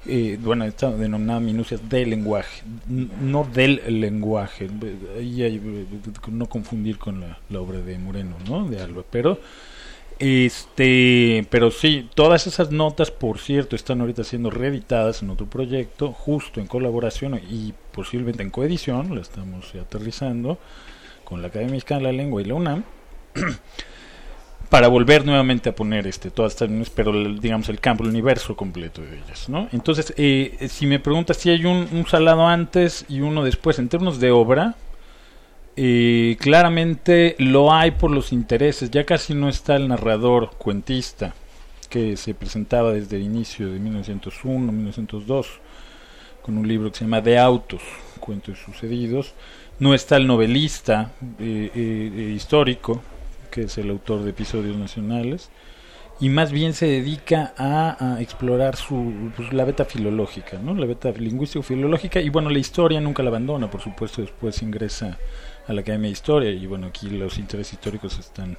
eh, 0.05 0.37
bueno, 0.41 0.63
está 0.65 0.91
denominada 0.91 1.39
minucias 1.39 1.89
del 1.89 2.09
lenguaje, 2.09 2.63
no 2.87 3.45
del 3.45 3.81
lenguaje, 4.01 4.69
ahí 5.17 5.43
hay, 5.43 5.87
no 6.29 6.47
confundir 6.47 6.97
con 6.97 7.21
la, 7.21 7.39
la, 7.49 7.59
obra 7.59 7.79
de 7.79 7.97
Moreno, 7.97 8.35
¿no? 8.47 8.67
De 8.67 8.81
Alba, 8.81 9.03
pero 9.09 9.39
este, 10.23 11.45
pero 11.49 11.69
sí, 11.69 12.09
todas 12.15 12.47
esas 12.47 12.71
notas, 12.71 13.11
por 13.11 13.39
cierto, 13.39 13.75
están 13.75 13.99
ahorita 13.99 14.23
siendo 14.23 14.49
reeditadas 14.49 15.21
en 15.21 15.29
otro 15.29 15.47
proyecto, 15.47 16.13
justo 16.13 16.61
en 16.61 16.67
colaboración 16.67 17.39
y 17.49 17.73
posiblemente 17.91 18.41
en 18.41 18.49
coedición, 18.49 19.13
la 19.15 19.21
estamos 19.21 19.73
aterrizando 19.75 20.57
con 21.25 21.41
la 21.41 21.49
Academia 21.49 21.73
Mexicana 21.73 21.99
de 21.99 22.05
la 22.05 22.11
Lengua 22.13 22.41
y 22.41 22.45
la 22.45 22.53
UNAM. 22.53 22.83
para 24.69 24.87
volver 24.87 25.25
nuevamente 25.25 25.69
a 25.69 25.75
poner 25.75 26.07
este 26.07 26.31
todas 26.31 26.53
estas 26.53 26.89
pero 26.95 27.11
digamos 27.35 27.69
el 27.69 27.79
campo 27.79 28.03
el 28.03 28.09
universo 28.09 28.55
completo 28.55 29.03
de 29.03 29.19
ellas 29.19 29.47
no 29.47 29.67
entonces 29.71 30.15
eh, 30.17 30.67
si 30.67 30.87
me 30.87 30.99
preguntas 30.99 31.37
si 31.37 31.51
hay 31.51 31.65
un, 31.65 31.87
un, 31.91 32.07
salado 32.07 32.47
antes 32.47 33.05
y 33.07 33.21
uno 33.21 33.43
después 33.43 33.77
en 33.77 33.87
términos 33.87 34.19
de 34.19 34.31
obra 34.31 34.75
eh, 35.75 36.37
claramente 36.39 37.35
lo 37.39 37.73
hay 37.73 37.91
por 37.91 38.11
los 38.11 38.31
intereses 38.31 38.91
ya 38.91 39.05
casi 39.05 39.33
no 39.33 39.49
está 39.49 39.75
el 39.75 39.87
narrador 39.87 40.51
cuentista 40.57 41.33
que 41.89 42.17
se 42.17 42.33
presentaba 42.33 42.93
desde 42.93 43.17
el 43.17 43.23
inicio 43.23 43.71
de 43.71 43.79
1901 43.79 44.71
1902 44.71 45.47
con 46.41 46.57
un 46.57 46.67
libro 46.67 46.91
que 46.91 46.99
se 46.99 47.05
llama 47.05 47.21
De 47.21 47.39
autos 47.39 47.81
cuentos 48.19 48.59
sucedidos 48.59 49.33
no 49.79 49.93
está 49.93 50.17
el 50.17 50.27
novelista 50.27 51.11
eh, 51.39 51.71
eh, 51.73 52.33
histórico 52.35 53.01
que 53.53 53.63
es 53.63 53.77
el 53.77 53.91
autor 53.91 54.23
de 54.23 54.31
episodios 54.31 54.75
nacionales, 54.75 55.51
y 56.19 56.29
más 56.29 56.51
bien 56.51 56.73
se 56.73 56.87
dedica 56.87 57.53
a, 57.55 58.15
a 58.15 58.21
explorar 58.21 58.75
su, 58.75 59.31
pues, 59.35 59.53
la 59.53 59.63
beta 59.63 59.85
filológica, 59.85 60.57
¿no? 60.57 60.73
la 60.73 60.87
beta 60.87 61.11
lingüístico-filológica, 61.11 62.19
y 62.19 62.29
bueno, 62.29 62.49
la 62.49 62.57
historia 62.57 62.99
nunca 62.99 63.21
la 63.21 63.29
abandona, 63.29 63.69
por 63.69 63.81
supuesto, 63.81 64.21
después 64.21 64.61
ingresa 64.63 65.19
a 65.67 65.73
la 65.73 65.81
Academia 65.81 66.07
de 66.07 66.13
Historia, 66.13 66.51
y 66.51 66.65
bueno, 66.65 66.87
aquí 66.87 67.09
los 67.09 67.37
intereses 67.37 67.73
históricos 67.73 68.17
están 68.19 68.57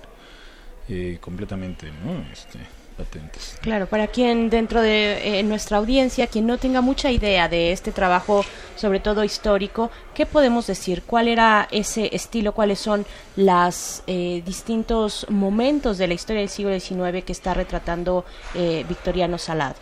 eh, 0.88 1.18
completamente 1.20 1.90
¿no? 2.04 2.24
este, 2.32 2.58
patentes. 2.96 3.58
Claro, 3.60 3.86
para 3.86 4.06
quien 4.06 4.50
dentro 4.50 4.80
de 4.80 5.38
eh, 5.38 5.42
nuestra 5.42 5.78
audiencia, 5.78 6.26
quien 6.26 6.46
no 6.46 6.58
tenga 6.58 6.80
mucha 6.80 7.10
idea 7.10 7.48
de 7.48 7.72
este 7.72 7.92
trabajo, 7.92 8.44
sobre 8.76 9.00
todo 9.00 9.24
histórico, 9.24 9.90
¿qué 10.14 10.26
podemos 10.26 10.66
decir? 10.66 11.02
¿Cuál 11.02 11.28
era 11.28 11.68
ese 11.70 12.14
estilo? 12.14 12.52
¿Cuáles 12.52 12.78
son 12.78 13.04
los 13.36 14.02
eh, 14.06 14.42
distintos 14.44 15.26
momentos 15.28 15.98
de 15.98 16.08
la 16.08 16.14
historia 16.14 16.40
del 16.40 16.50
siglo 16.50 16.78
XIX 16.78 17.24
que 17.24 17.32
está 17.32 17.54
retratando 17.54 18.24
eh, 18.54 18.84
Victoriano 18.88 19.38
Salado? 19.38 19.76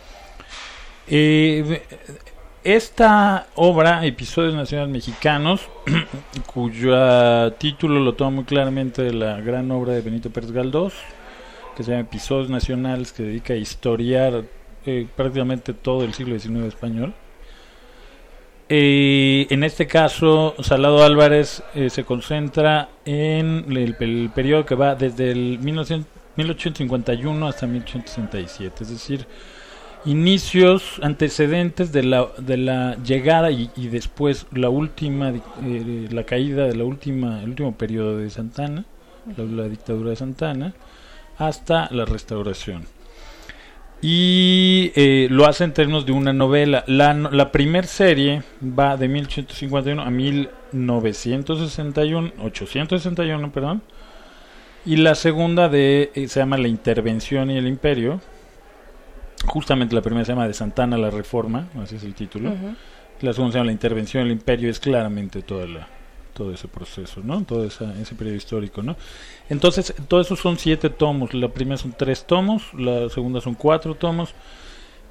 Esta 2.63 3.47
obra, 3.55 4.05
Episodios 4.05 4.55
Nacionales 4.55 4.91
Mexicanos, 4.91 5.69
cuyo 6.53 7.51
título 7.53 7.99
lo 7.99 8.13
toma 8.13 8.31
muy 8.31 8.43
claramente 8.45 9.01
de 9.01 9.13
la 9.13 9.41
gran 9.41 9.69
obra 9.71 9.93
de 9.93 10.01
Benito 10.01 10.29
Pérez 10.29 10.51
Galdós, 10.51 10.93
que 11.75 11.83
se 11.83 11.91
llama 11.91 12.03
Episodios 12.03 12.49
Nacionales, 12.49 13.11
que 13.11 13.23
dedica 13.23 13.53
a 13.53 13.57
historiar 13.57 14.43
eh, 14.85 15.07
prácticamente 15.15 15.73
todo 15.73 16.03
el 16.03 16.13
siglo 16.13 16.39
XIX 16.39 16.65
español. 16.65 17.13
Eh, 18.69 19.45
en 19.49 19.63
este 19.63 19.85
caso, 19.85 20.55
Salado 20.61 21.03
Álvarez 21.03 21.61
eh, 21.75 21.89
se 21.89 22.05
concentra 22.05 22.89
en 23.05 23.65
el, 23.69 23.95
el, 23.99 24.29
periodo 24.33 24.65
que 24.65 24.75
va 24.75 24.95
desde 24.95 25.31
el 25.31 25.59
1900, 25.59 26.07
1851 26.37 27.47
hasta 27.47 27.67
1867, 27.67 28.83
es 28.83 28.89
decir, 28.89 29.27
inicios 30.05 30.99
antecedentes 31.01 31.91
de 31.91 32.03
la, 32.03 32.27
de 32.37 32.57
la 32.57 32.95
llegada 33.03 33.49
y, 33.51 33.71
y 33.75 33.87
después 33.87 34.45
la 34.51 34.69
última, 34.69 35.29
eh, 35.29 36.07
la 36.11 36.25
caída 36.25 36.65
de 36.65 36.75
la 36.75 36.83
última, 36.83 37.41
último 37.43 37.75
periodo 37.77 38.17
de 38.17 38.29
Santana, 38.29 38.85
la, 39.37 39.69
dictadura 39.69 40.11
de 40.11 40.15
Santana 40.15 40.73
hasta 41.37 41.89
la 41.91 42.05
restauración. 42.05 42.85
Y 44.01 44.91
eh, 44.95 45.27
lo 45.31 45.45
hace 45.45 45.63
en 45.63 45.73
términos 45.73 46.05
de 46.05 46.11
una 46.11 46.33
novela. 46.33 46.83
La, 46.87 47.13
la 47.13 47.51
primera 47.53 47.87
serie 47.87 48.43
va 48.61 48.97
de 48.97 49.07
1851 49.07 50.01
a 50.01 50.09
1961, 50.09 52.33
861, 52.41 53.51
perdón. 53.53 53.81
Y 54.85 54.97
la 54.97 55.15
segunda 55.15 55.69
de, 55.69 56.11
eh, 56.13 56.27
se 56.27 56.41
llama 56.41 56.57
La 56.57 56.67
Intervención 56.67 57.49
y 57.49 57.57
el 57.57 57.67
Imperio. 57.67 58.19
Justamente 59.45 59.95
la 59.95 60.01
primera 60.01 60.25
se 60.25 60.31
llama 60.31 60.47
De 60.47 60.53
Santana 60.53 60.97
la 60.97 61.09
Reforma, 61.09 61.67
así 61.81 61.95
es 61.95 62.03
el 62.03 62.13
título. 62.13 62.49
Uh 62.49 62.53
-huh. 62.53 62.75
La 63.21 63.33
segunda 63.33 63.53
se 63.53 63.57
llama 63.59 63.67
La 63.67 63.71
Intervención 63.71 64.23
y 64.23 64.25
el 64.27 64.31
Imperio, 64.33 64.69
es 64.69 64.79
claramente 64.79 65.41
toda 65.41 65.67
la, 65.67 65.87
todo 66.33 66.53
ese 66.53 66.67
proceso, 66.67 67.21
¿no? 67.23 67.43
Todo 67.43 67.65
esa, 67.65 67.93
ese 67.99 68.15
periodo 68.15 68.35
histórico, 68.35 68.81
¿no? 68.81 68.95
Entonces, 69.49 69.93
todo 70.07 70.21
eso 70.21 70.35
son 70.35 70.57
siete 70.57 70.89
tomos. 70.89 71.33
La 71.33 71.49
primera 71.49 71.77
son 71.77 71.93
tres 71.97 72.25
tomos, 72.25 72.73
la 72.73 73.09
segunda 73.09 73.41
son 73.41 73.55
cuatro 73.55 73.95
tomos. 73.95 74.33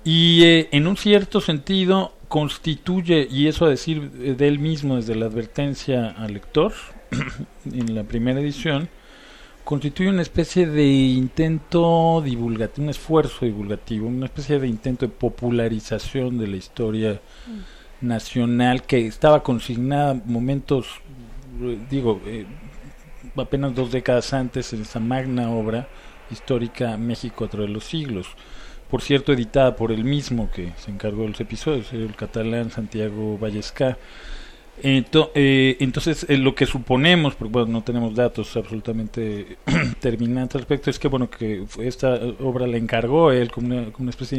Y 0.05 0.43
eh, 0.45 0.69
en 0.73 0.87
un 0.87 0.97
cierto 0.97 1.41
sentido 1.41 2.13
constituye, 2.29 3.29
y 3.31 3.47
eso 3.47 3.67
a 3.67 3.69
decir 3.69 4.11
de 4.11 4.49
él 4.49 4.59
mismo 4.59 4.97
desde 4.97 5.15
la 5.15 5.27
advertencia 5.27 6.11
al 6.11 6.35
lector, 6.35 6.73
en 7.65 7.95
la 7.95 8.05
primera 8.05 8.41
edición, 8.41 8.89
constituye 9.65 10.09
una 10.09 10.23
especie 10.23 10.67
de 10.67 10.85
intento 10.85 12.21
divulgativo, 12.25 12.85
un 12.85 12.91
esfuerzo 12.91 13.45
divulgativo, 13.45 14.07
una 14.07 14.27
especie 14.27 14.59
de 14.59 14.69
intento 14.69 15.07
de 15.07 15.13
popularización 15.13 16.39
de 16.39 16.49
la 16.49 16.57
historia 16.57 17.21
mm. 17.47 18.07
nacional 18.07 18.83
que 18.83 19.07
estaba 19.07 19.43
consignada 19.43 20.21
momentos, 20.25 20.87
digo, 21.91 22.21
eh, 22.27 22.47
apenas 23.37 23.75
dos 23.75 23.93
décadas 23.93 24.33
antes 24.33 24.73
en 24.73 24.83
esa 24.83 25.01
magna 25.01 25.51
obra 25.51 25.89
histórica 26.31 26.97
México 26.97 27.45
a 27.45 27.49
través 27.49 27.69
de 27.69 27.75
los 27.75 27.85
siglos. 27.85 28.29
Por 28.91 29.01
cierto, 29.01 29.33
editada 29.33 29.75
por 29.75 29.93
él 29.93 30.05
mismo 30.05 30.51
que 30.51 30.73
se 30.77 30.91
encargó 30.91 31.23
de 31.23 31.29
los 31.29 31.41
episodios, 31.41 31.93
el 31.93 32.15
catalán 32.15 32.71
Santiago 32.71 33.39
Vallesca. 33.39 33.97
Eh, 34.79 35.77
entonces, 35.81 36.27
eh, 36.29 36.39
lo 36.39 36.55
que 36.55 36.67
suponemos, 36.67 37.35
porque 37.35 37.53
bueno, 37.53 37.69
no 37.69 37.83
tenemos 37.83 38.15
datos 38.15 38.57
absolutamente 38.57 39.59
terminantes 40.01 40.57
al 40.57 40.61
respecto, 40.63 40.91
es 40.91 40.99
que 40.99 41.09
bueno 41.09 41.29
que 41.31 41.65
esta 41.81 42.19
obra 42.41 42.67
la 42.67 42.79
encargó 42.79 43.33
él 43.33 43.51
como 43.51 43.93
una, 43.99 44.11
especie 44.11 44.39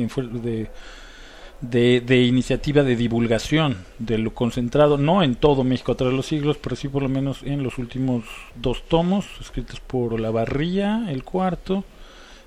de, 1.62 2.02
de 2.02 2.22
iniciativa 2.24 2.84
de 2.84 2.96
divulgación 2.96 3.86
de 4.00 4.18
lo 4.18 4.34
concentrado, 4.34 4.98
no 4.98 5.24
en 5.24 5.36
todo 5.36 5.64
México 5.64 5.92
a 5.92 5.96
través 5.96 6.14
de 6.14 6.18
los 6.18 6.26
siglos, 6.26 6.58
pero 6.58 6.76
sí 6.76 6.88
por 6.88 7.04
lo 7.04 7.10
menos 7.10 7.44
en 7.44 7.64
los 7.64 7.78
últimos 7.78 8.26
dos 8.56 8.84
tomos, 8.88 9.28
escritos 9.40 9.80
por 9.80 10.20
La 10.20 10.32
Barría, 10.32 11.06
el 11.10 11.24
cuarto, 11.24 11.86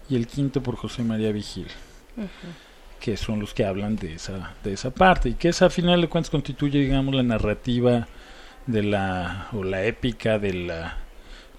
y 0.09 0.17
el 0.17 0.27
quinto 0.27 0.63
por 0.63 0.77
José 0.77 1.03
María 1.03 1.33
Vigil, 1.33 1.67
uh. 2.17 2.66
Que 3.01 3.17
son 3.17 3.41
los 3.41 3.55
que 3.55 3.65
hablan 3.65 3.97
de 3.97 4.15
esa, 4.15 4.55
de 4.65 4.73
esa 4.73 4.91
parte, 4.91 5.31
y 5.31 5.35
que 5.35 5.49
esa 5.49 5.67
a 5.67 5.71
final 5.71 6.01
de 6.01 6.09
cuentas 6.09 6.31
constituye, 6.31 6.81
digamos, 6.81 7.15
la 7.15 7.23
narrativa 7.23 8.09
de 8.67 8.83
la, 8.83 9.49
o 9.53 9.63
la 9.63 9.85
épica 9.85 10.39
de 10.39 10.53
la 10.53 10.99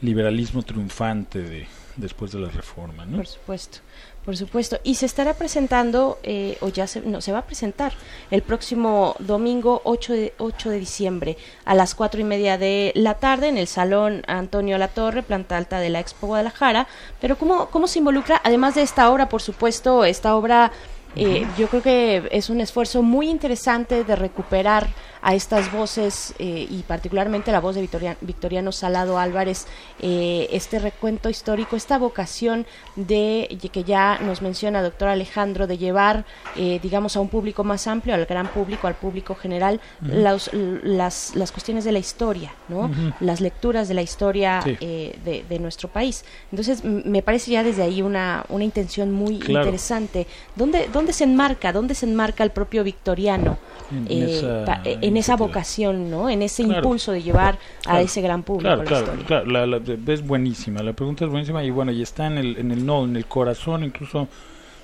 liberalismo 0.01 0.61
triunfante 0.61 1.41
de 1.41 1.67
después 1.97 2.31
de 2.31 2.39
la 2.39 2.49
reforma. 2.49 3.05
¿no? 3.05 3.17
Por 3.17 3.27
supuesto. 3.27 3.79
Por 4.23 4.35
supuesto. 4.35 4.77
Y 4.83 4.95
se 4.95 5.05
estará 5.05 5.33
presentando, 5.35 6.19
eh, 6.23 6.57
o 6.59 6.67
ya 6.67 6.85
se, 6.85 7.01
no, 7.01 7.21
se 7.21 7.31
va 7.31 7.39
a 7.39 7.45
presentar 7.45 7.93
el 8.29 8.41
próximo 8.41 9.15
domingo 9.19 9.81
8 9.85 10.13
de, 10.13 10.33
8 10.37 10.69
de 10.69 10.79
diciembre 10.79 11.37
a 11.63 11.73
las 11.75 11.95
cuatro 11.95 12.19
y 12.19 12.25
media 12.25 12.57
de 12.57 12.91
la 12.93 13.15
tarde 13.15 13.47
en 13.47 13.57
el 13.57 13.67
Salón 13.67 14.23
Antonio 14.27 14.77
Latorre, 14.77 15.23
planta 15.23 15.55
alta 15.55 15.79
de 15.79 15.89
la 15.89 16.01
Expo 16.01 16.27
Guadalajara. 16.27 16.87
Pero 17.21 17.37
¿cómo, 17.37 17.69
cómo 17.69 17.87
se 17.87 17.99
involucra, 17.99 18.41
además 18.43 18.75
de 18.75 18.81
esta 18.81 19.09
obra, 19.09 19.29
por 19.29 19.41
supuesto, 19.41 20.05
esta 20.05 20.35
obra... 20.35 20.71
Eh, 21.19 21.47
yo 21.57 21.67
creo 21.67 21.81
que 21.81 22.29
es 22.31 22.49
un 22.49 22.61
esfuerzo 22.61 23.01
muy 23.01 23.29
interesante 23.29 24.03
de 24.03 24.15
recuperar 24.15 24.87
a 25.27 25.35
estas 25.35 25.73
voces 25.73 26.33
eh, 26.39 26.67
y 26.69 26.83
particularmente 26.83 27.51
la 27.51 27.59
voz 27.59 27.75
de 27.75 27.81
Victoriano, 28.21 28.71
Salado 28.71 29.19
Álvarez, 29.19 29.67
eh, 29.99 30.47
este 30.53 30.79
recuento 30.79 31.29
histórico, 31.29 31.75
esta 31.75 31.97
vocación 31.97 32.65
de 32.95 33.57
que 33.73 33.83
ya 33.83 34.19
nos 34.19 34.41
menciona 34.41 34.81
doctor 34.81 35.09
Alejandro 35.09 35.67
de 35.67 35.77
llevar, 35.77 36.23
eh, 36.55 36.79
digamos, 36.81 37.17
a 37.17 37.19
un 37.19 37.27
público 37.27 37.65
más 37.65 37.87
amplio, 37.87 38.15
al 38.15 38.25
gran 38.25 38.47
público, 38.47 38.87
al 38.87 38.95
público 38.95 39.35
general, 39.35 39.81
las, 40.01 40.49
las 40.53 41.51
cuestiones 41.51 41.83
de 41.83 41.91
la 41.91 41.99
historia, 41.99 42.53
¿no? 42.69 42.89
Las 43.19 43.41
lecturas 43.41 43.89
de 43.89 43.95
la 43.95 44.03
historia 44.03 44.61
de, 44.63 45.43
de, 45.49 45.59
nuestro 45.59 45.89
país. 45.89 46.23
Entonces, 46.51 46.85
me 46.85 47.21
parece 47.21 47.51
ya 47.51 47.63
desde 47.63 47.83
ahí 47.83 48.01
una, 48.01 48.45
una 48.47 48.63
intención 48.63 49.11
muy 49.11 49.35
interesante. 49.35 50.25
¿Dónde, 50.55 50.87
¿Dónde 50.93 51.11
se 51.11 51.25
enmarca? 51.25 51.73
¿Dónde 51.73 51.95
se 51.95 52.05
enmarca 52.05 52.45
el 52.45 52.51
propio 52.51 52.85
Victoriano? 52.85 53.57
En, 53.91 55.16
en 55.16 55.16
esa 55.17 55.35
vocación, 55.35 56.09
¿no? 56.09 56.29
En 56.29 56.41
ese 56.41 56.63
impulso 56.63 57.11
de 57.11 57.21
llevar 57.21 57.59
a 57.85 58.01
ese 58.01 58.21
gran 58.21 58.43
público 58.43 58.83
claro, 58.83 58.89
la 58.89 58.99
historia. 58.99 59.25
Claro, 59.25 59.45
la, 59.45 59.65
la, 59.65 60.13
es 60.13 60.25
buenísima, 60.25 60.81
la 60.81 60.93
pregunta 60.93 61.25
es 61.25 61.31
buenísima 61.31 61.63
y 61.63 61.69
bueno, 61.69 61.91
y 61.91 62.01
está 62.01 62.27
en 62.27 62.37
el, 62.37 62.57
en 62.57 62.71
el 62.71 62.85
no, 62.85 63.03
en 63.03 63.15
el 63.15 63.25
corazón 63.25 63.83
incluso 63.83 64.27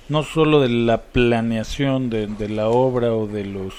no 0.08 0.22
solo 0.22 0.60
de 0.60 0.68
la 0.68 1.02
planeación 1.02 2.10
de, 2.10 2.26
de 2.26 2.48
la 2.48 2.68
obra 2.68 3.14
o 3.14 3.26
de 3.26 3.44
los 3.44 3.74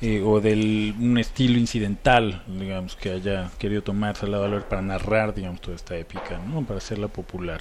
eh, 0.00 0.22
o 0.22 0.40
del 0.40 0.94
un 1.00 1.16
estilo 1.18 1.58
incidental, 1.58 2.42
digamos, 2.46 2.96
que 2.96 3.10
haya 3.10 3.50
querido 3.58 3.82
tomar 3.82 4.16
Salado 4.16 4.42
Valor 4.42 4.64
para 4.64 4.82
narrar, 4.82 5.34
digamos, 5.34 5.60
toda 5.60 5.76
esta 5.76 5.96
épica, 5.96 6.38
¿no? 6.38 6.62
Para 6.62 6.78
hacerla 6.78 7.08
popular. 7.08 7.60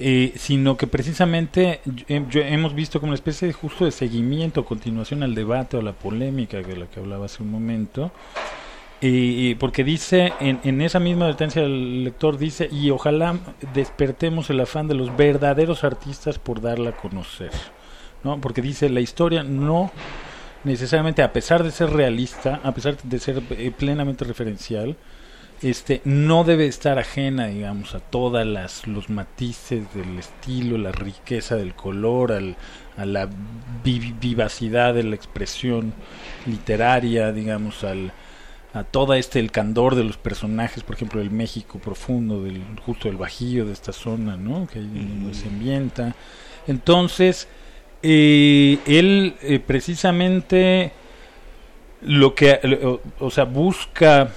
Eh, 0.00 0.32
sino 0.36 0.76
que 0.76 0.88
precisamente 0.88 1.80
eh, 2.08 2.26
hemos 2.34 2.74
visto 2.74 2.98
como 2.98 3.10
una 3.10 3.14
especie 3.14 3.46
de 3.46 3.54
justo 3.54 3.84
de 3.84 3.92
seguimiento, 3.92 4.64
continuación 4.64 5.22
al 5.22 5.36
debate 5.36 5.76
o 5.76 5.82
la 5.82 5.92
polémica 5.92 6.56
de 6.60 6.76
la 6.76 6.86
que 6.86 6.98
hablaba 6.98 7.26
hace 7.26 7.44
un 7.44 7.50
momento. 7.52 8.10
Eh, 9.00 9.54
porque 9.60 9.84
dice, 9.84 10.32
en, 10.40 10.60
en, 10.64 10.80
esa 10.80 10.98
misma 10.98 11.26
advertencia 11.26 11.62
el 11.62 12.04
lector 12.04 12.38
dice, 12.38 12.68
y 12.72 12.90
ojalá 12.90 13.38
despertemos 13.72 14.50
el 14.50 14.60
afán 14.60 14.88
de 14.88 14.94
los 14.94 15.16
verdaderos 15.16 15.84
artistas 15.84 16.38
por 16.38 16.60
darla 16.60 16.90
a 16.90 16.96
conocer. 16.96 17.50
¿no? 18.24 18.40
Porque 18.40 18.62
dice, 18.62 18.88
la 18.88 19.00
historia 19.00 19.44
no 19.44 19.92
necesariamente, 20.64 21.22
a 21.22 21.32
pesar 21.32 21.62
de 21.62 21.70
ser 21.70 21.90
realista, 21.90 22.60
a 22.64 22.72
pesar 22.72 22.96
de 23.00 23.18
ser 23.20 23.42
plenamente 23.76 24.24
referencial, 24.24 24.96
este 25.64 26.02
no 26.04 26.44
debe 26.44 26.66
estar 26.66 26.98
ajena 26.98 27.46
digamos 27.46 27.94
a 27.94 28.00
todas 28.00 28.46
las 28.46 28.86
los 28.86 29.08
matices 29.08 29.92
del 29.94 30.18
estilo 30.18 30.76
la 30.76 30.92
riqueza 30.92 31.56
del 31.56 31.74
color 31.74 32.32
al, 32.32 32.56
a 32.98 33.06
la 33.06 33.28
vivacidad 33.82 34.94
de 34.94 35.04
la 35.04 35.14
expresión 35.14 35.94
literaria 36.46 37.32
digamos 37.32 37.82
al 37.82 38.12
a 38.74 38.82
toda 38.82 39.18
este 39.18 39.38
el 39.38 39.52
candor 39.52 39.94
de 39.94 40.04
los 40.04 40.16
personajes 40.18 40.82
por 40.82 40.96
ejemplo 40.96 41.20
el 41.20 41.30
México 41.30 41.78
profundo 41.78 42.42
del 42.42 42.60
justo 42.84 43.08
del 43.08 43.16
Bajío 43.16 43.64
de 43.64 43.72
esta 43.72 43.92
zona 43.92 44.36
no 44.36 44.66
que 44.66 44.80
ahí 44.80 45.30
se 45.32 45.48
ambienta. 45.48 46.14
Entonces 46.66 47.48
eh, 48.02 48.78
él 48.86 49.36
eh, 49.40 49.60
precisamente 49.60 50.92
lo 52.02 52.34
que 52.34 52.60
o 53.20 53.30
sea 53.30 53.44
busca 53.44 54.30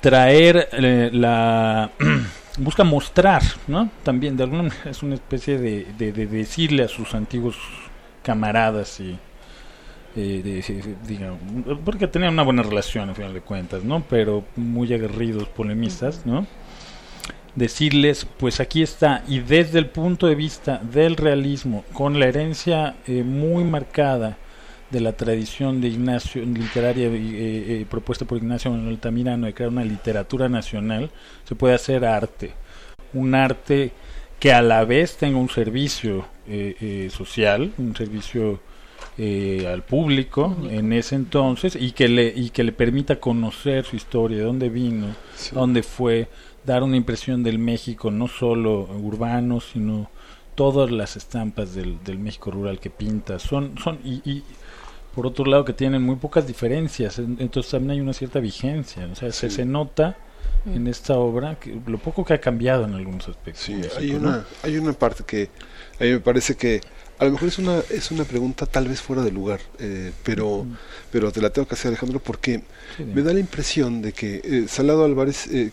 traer 0.00 0.68
eh, 0.72 1.10
la 1.12 1.90
busca 2.58 2.84
mostrar, 2.84 3.42
¿no? 3.66 3.90
También 4.02 4.36
de 4.36 4.44
alguna 4.44 4.64
manera 4.64 4.90
es 4.90 5.02
una 5.02 5.14
especie 5.14 5.58
de, 5.58 5.86
de, 5.96 6.12
decirle 6.12 6.84
a 6.84 6.88
sus 6.88 7.14
antiguos 7.14 7.56
camaradas 8.22 9.00
y 9.00 9.18
eh, 10.16 10.96
digamos, 11.06 11.40
porque 11.84 12.08
tenían 12.08 12.32
una 12.32 12.42
buena 12.42 12.62
relación 12.62 13.08
al 13.08 13.14
final 13.14 13.34
de 13.34 13.40
cuentas, 13.40 13.84
¿no? 13.84 14.02
Pero 14.08 14.44
muy 14.56 14.92
aguerridos 14.92 15.48
polemistas, 15.48 16.26
¿no? 16.26 16.46
Decirles, 17.54 18.26
pues 18.38 18.60
aquí 18.60 18.82
está, 18.82 19.22
y 19.26 19.40
desde 19.40 19.78
el 19.78 19.86
punto 19.86 20.26
de 20.26 20.34
vista 20.34 20.78
del 20.78 21.16
realismo, 21.16 21.84
con 21.92 22.18
la 22.18 22.26
herencia 22.26 22.96
eh, 23.06 23.22
muy 23.22 23.64
marcada 23.64 24.36
de 24.90 25.00
la 25.00 25.12
tradición 25.12 25.80
de 25.80 25.88
Ignacio 25.88 26.42
literaria 26.44 27.08
eh, 27.08 27.12
eh, 27.12 27.86
propuesta 27.88 28.24
por 28.24 28.38
Ignacio 28.38 28.70
Manuel 28.70 28.94
Altamirano 28.94 29.46
de 29.46 29.54
crear 29.54 29.70
una 29.70 29.84
literatura 29.84 30.48
nacional 30.48 31.10
se 31.44 31.54
puede 31.54 31.74
hacer 31.74 32.04
arte. 32.04 32.52
Un 33.12 33.34
arte 33.34 33.92
que 34.40 34.52
a 34.52 34.62
la 34.62 34.84
vez 34.84 35.16
tenga 35.16 35.38
un 35.38 35.48
servicio 35.48 36.26
eh, 36.46 37.10
social 37.12 37.72
un 37.76 37.94
servicio 37.94 38.60
al 39.18 39.82
público 39.82 40.56
en 40.70 40.92
ese 40.92 41.16
entonces 41.16 41.76
y 41.76 41.90
que 41.90 42.08
le 42.08 42.32
y 42.34 42.50
que 42.50 42.62
le 42.62 42.70
permita 42.70 43.18
conocer 43.18 43.84
su 43.84 43.96
historia 43.96 44.38
de 44.38 44.44
dónde 44.44 44.68
vino 44.68 45.08
dónde 45.52 45.82
fue 45.82 46.28
dar 46.64 46.84
una 46.84 46.96
impresión 46.96 47.42
del 47.42 47.58
México 47.58 48.12
no 48.12 48.28
solo 48.28 48.82
urbano 48.82 49.60
sino 49.60 50.08
todas 50.54 50.90
las 50.90 51.16
estampas 51.16 51.74
del, 51.74 52.02
del 52.02 52.18
México 52.18 52.50
rural 52.50 52.80
que 52.80 52.90
pinta. 52.90 53.38
Son 53.38 53.76
son 53.78 53.98
y 54.04 54.42
por 55.18 55.26
otro 55.26 55.46
lado 55.46 55.64
que 55.64 55.72
tienen 55.72 56.00
muy 56.00 56.14
pocas 56.14 56.46
diferencias, 56.46 57.18
entonces 57.18 57.72
también 57.72 57.90
hay 57.90 58.00
una 58.00 58.12
cierta 58.12 58.38
vigencia, 58.38 59.08
o 59.10 59.16
sea, 59.16 59.32
se, 59.32 59.50
se 59.50 59.64
nota 59.64 60.16
mm. 60.64 60.76
en 60.76 60.86
esta 60.86 61.14
obra 61.14 61.56
que 61.56 61.76
lo 61.88 61.98
poco 61.98 62.24
que 62.24 62.34
ha 62.34 62.40
cambiado 62.40 62.84
en 62.84 62.94
algunos 62.94 63.28
aspectos. 63.28 63.64
Sí, 63.64 63.80
hay 63.98 64.12
una, 64.12 64.44
hay 64.62 64.76
una 64.76 64.92
parte 64.92 65.24
que 65.26 65.50
a 65.98 66.04
mí 66.04 66.10
me 66.10 66.20
parece 66.20 66.54
que 66.54 66.82
a 67.18 67.24
lo 67.24 67.32
mejor 67.32 67.48
es 67.48 67.58
una 67.58 67.80
es 67.90 68.12
una 68.12 68.22
pregunta 68.22 68.64
tal 68.66 68.86
vez 68.86 69.00
fuera 69.00 69.24
de 69.24 69.32
lugar, 69.32 69.58
eh, 69.80 70.12
pero 70.22 70.64
pero 71.10 71.32
te 71.32 71.42
la 71.42 71.50
tengo 71.50 71.66
que 71.66 71.74
hacer 71.74 71.88
Alejandro 71.88 72.20
porque 72.20 72.62
me 73.12 73.22
da 73.22 73.32
la 73.32 73.40
impresión 73.40 74.00
de 74.00 74.12
que 74.12 74.40
eh, 74.44 74.66
Salado 74.68 75.04
Álvarez 75.04 75.48
eh, 75.48 75.72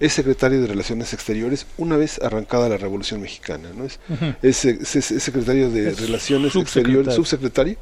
es 0.00 0.12
secretario 0.12 0.60
de 0.60 0.66
Relaciones 0.66 1.14
Exteriores 1.14 1.64
una 1.78 1.96
vez 1.96 2.20
arrancada 2.20 2.68
la 2.68 2.76
Revolución 2.76 3.22
Mexicana, 3.22 3.70
¿no? 3.74 3.86
Es, 4.42 4.66
es, 4.66 4.86
secretario 4.86 5.70
de 5.70 5.92
Relaciones 5.94 6.54
Exteriores, 6.54 7.14
subsecretario 7.14 7.78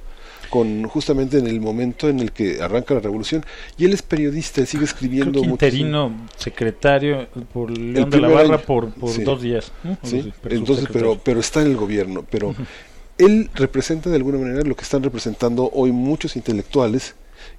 con 0.50 0.84
justamente 0.84 1.38
en 1.38 1.46
el 1.46 1.60
momento 1.60 2.08
en 2.08 2.20
el 2.20 2.32
que 2.32 2.62
arranca 2.62 2.94
la 2.94 3.00
revolución 3.00 3.44
y 3.76 3.84
él 3.84 3.92
es 3.92 4.02
periodista, 4.02 4.64
sigue 4.66 4.84
escribiendo 4.84 5.40
interino 5.40 6.26
secretario 6.36 7.28
por 7.52 7.70
León 7.70 8.10
de 8.10 8.20
la 8.20 8.28
Barra 8.28 8.58
por, 8.58 8.92
dos 8.96 9.42
días. 9.42 9.72
Sí, 10.02 10.32
entonces 10.48 10.86
pero 10.92 11.18
pero 11.22 11.40
está 11.40 11.62
en 11.62 11.68
el 11.68 11.76
gobierno, 11.76 12.24
pero 12.28 12.54
él 13.18 13.50
representa 13.54 14.10
de 14.10 14.16
alguna 14.16 14.38
manera 14.38 14.62
lo 14.62 14.76
que 14.76 14.82
están 14.82 15.02
representando 15.02 15.70
hoy 15.72 15.92
muchos 15.92 16.36
intelectuales 16.36 17.14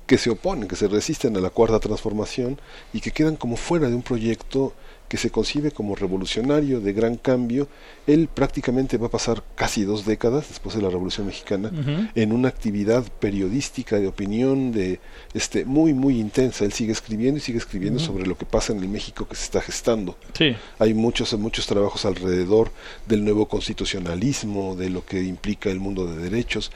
que 0.05 0.17
se 0.17 0.29
oponen, 0.29 0.67
que 0.67 0.75
se 0.75 0.87
resisten 0.87 1.37
a 1.37 1.39
la 1.39 1.49
cuarta 1.49 1.79
transformación 1.79 2.59
y 2.93 3.01
que 3.01 3.11
quedan 3.11 3.35
como 3.35 3.57
fuera 3.57 3.87
de 3.87 3.95
un 3.95 4.01
proyecto 4.01 4.73
que 5.09 5.17
se 5.17 5.31
concibe 5.31 5.71
como 5.71 5.95
revolucionario, 5.95 6.79
de 6.79 6.93
gran 6.93 7.17
cambio, 7.17 7.67
él 8.05 8.29
prácticamente 8.33 8.97
va 8.97 9.07
a 9.07 9.11
pasar 9.11 9.43
casi 9.55 9.83
dos 9.83 10.05
décadas 10.05 10.47
después 10.49 10.75
de 10.75 10.81
la 10.83 10.89
Revolución 10.89 11.25
Mexicana 11.25 11.71
en 12.15 12.31
una 12.31 12.47
actividad 12.47 13.03
periodística 13.19 13.99
de 13.99 14.07
opinión 14.07 14.71
de 14.71 14.99
este 15.33 15.65
muy 15.65 15.93
muy 15.93 16.19
intensa. 16.19 16.63
Él 16.63 16.73
sigue 16.73 16.91
escribiendo 16.91 17.39
y 17.39 17.41
sigue 17.41 17.57
escribiendo 17.57 17.99
sobre 17.99 18.27
lo 18.27 18.37
que 18.37 18.45
pasa 18.45 18.71
en 18.71 18.79
el 18.79 18.87
México 18.87 19.27
que 19.27 19.35
se 19.35 19.43
está 19.43 19.61
gestando. 19.61 20.15
Sí. 20.37 20.55
Hay 20.77 20.93
muchos 20.93 21.33
muchos 21.39 21.65
trabajos 21.65 22.05
alrededor 22.05 22.71
del 23.07 23.23
nuevo 23.23 23.47
constitucionalismo, 23.47 24.75
de 24.75 24.89
lo 24.91 25.03
que 25.05 25.23
implica 25.23 25.71
el 25.71 25.79
mundo 25.79 26.05
de 26.05 26.21
derechos. 26.21 26.71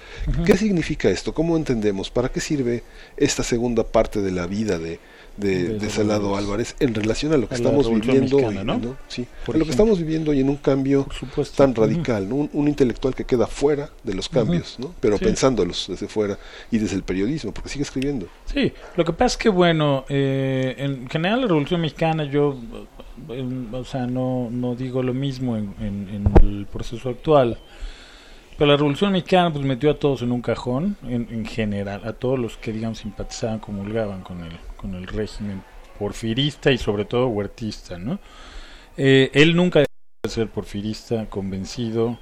¿Qué 0.46 0.58
significa 0.58 1.10
esto? 1.10 1.34
¿Cómo 1.34 1.56
entendemos? 1.56 2.10
¿Para 2.10 2.30
qué 2.30 2.42
sirve 2.42 2.84
esta 3.16 3.44
segunda 3.44 3.84
parte 3.84 4.22
de 4.22 4.32
la 4.32 4.48
vida 4.48 4.80
de 4.80 5.00
de, 5.38 5.90
Salado 5.90 6.36
Álvarez 6.36 6.76
en 6.80 6.94
relación 6.94 7.34
a 7.34 7.38
lo 7.38 7.48
que 7.48 7.56
estamos 7.56 7.90
viviendo 7.90 8.38
hoy, 8.38 8.60
¿no? 8.64 8.98
Sí, 9.08 9.28
lo 9.48 9.66
que 9.66 9.72
estamos 9.72 10.00
viviendo 10.00 10.32
hoy 10.32 10.40
en 10.40 10.50
un 10.50 10.58
cambio 10.58 11.08
tan 11.56 11.76
radical, 11.76 12.32
un, 12.32 12.68
intelectual 12.68 13.14
que 13.14 13.26
queda 13.26 13.48
fuera 13.48 13.90
de 14.04 14.14
los 14.14 14.30
cambios, 14.30 14.78
¿no? 14.80 14.94
pero 15.00 15.18
pensándolos 15.18 15.88
desde 15.90 16.08
fuera 16.08 16.38
y 16.72 16.78
desde 16.78 16.96
el 16.96 17.04
periodismo, 17.04 17.54
porque 17.54 17.70
sigue 17.70 17.84
escribiendo. 17.84 18.28
Sí, 18.46 18.72
lo 18.96 19.06
que 19.06 19.14
pasa 19.14 19.26
es 19.34 19.38
que, 19.38 19.50
bueno, 19.50 20.06
eh, 20.10 20.76
en 20.78 21.10
general 21.10 21.42
la 21.42 21.48
Revolución 21.48 21.82
Mexicana, 21.82 22.24
yo, 22.26 22.58
eh, 23.30 23.68
o 23.72 23.86
sea, 23.86 24.06
no, 24.08 24.50
no 24.52 24.76
digo 24.76 25.04
lo 25.04 25.14
mismo 25.14 25.58
en, 25.58 25.74
en, 25.80 26.32
el 26.42 26.66
proceso 26.66 27.10
actual. 27.10 27.58
Pero 28.58 28.72
la 28.72 28.78
Revolución 28.78 29.12
Mexicana 29.12 29.52
pues 29.52 29.66
metió 29.66 29.92
a 29.92 30.00
todos 30.00 30.22
en 30.22 30.32
un 30.32 30.42
cajón, 30.42 30.96
en, 31.04 31.28
en 31.32 31.46
general, 31.46 32.02
a 32.06 32.14
todos 32.14 32.38
los 32.38 32.58
que 32.58 32.72
digamos 32.72 33.00
simpatizaban, 33.00 33.60
comulgaban 33.60 34.22
con 34.22 34.44
él 34.44 34.54
con 34.84 34.96
el 34.96 35.08
régimen 35.08 35.64
porfirista 35.98 36.70
y 36.72 36.78
sobre 36.78 37.06
todo 37.06 37.28
huertista, 37.28 37.98
¿no? 37.98 38.20
Eh, 38.98 39.32
él 39.34 39.56
nunca 39.56 39.80
dejó 39.80 39.88
de 40.24 40.30
ser 40.30 40.50
porfirista, 40.50 41.26
convencido. 41.30 42.20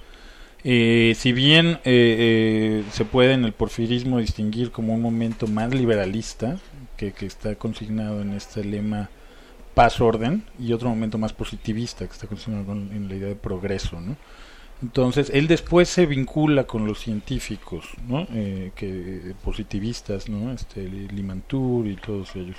Eh, 0.63 1.13
si 1.17 1.33
bien 1.33 1.79
eh, 1.85 2.83
se 2.91 3.03
puede 3.03 3.33
en 3.33 3.45
el 3.45 3.53
porfirismo 3.53 4.19
distinguir 4.19 4.71
como 4.71 4.93
un 4.93 5.01
momento 5.01 5.47
más 5.47 5.73
liberalista, 5.73 6.59
que, 6.97 7.13
que 7.13 7.25
está 7.25 7.55
consignado 7.55 8.21
en 8.21 8.33
este 8.33 8.63
lema 8.63 9.09
paz-orden, 9.73 10.43
y 10.59 10.73
otro 10.73 10.89
momento 10.89 11.17
más 11.17 11.33
positivista, 11.33 12.05
que 12.05 12.13
está 12.13 12.27
consignado 12.27 12.73
en 12.73 13.07
la 13.09 13.15
idea 13.15 13.29
de 13.29 13.35
progreso, 13.35 13.99
¿no? 13.99 14.15
Entonces, 14.81 15.29
él 15.33 15.47
después 15.47 15.89
se 15.89 16.05
vincula 16.05 16.65
con 16.65 16.87
los 16.87 16.99
científicos, 16.99 17.85
¿no? 18.07 18.27
Eh, 18.33 18.71
que, 18.75 19.33
positivistas, 19.43 20.27
¿no? 20.27 20.51
Este, 20.51 20.87
Limantur 20.87 21.87
y 21.87 21.95
todos 21.97 22.35
ellos. 22.35 22.57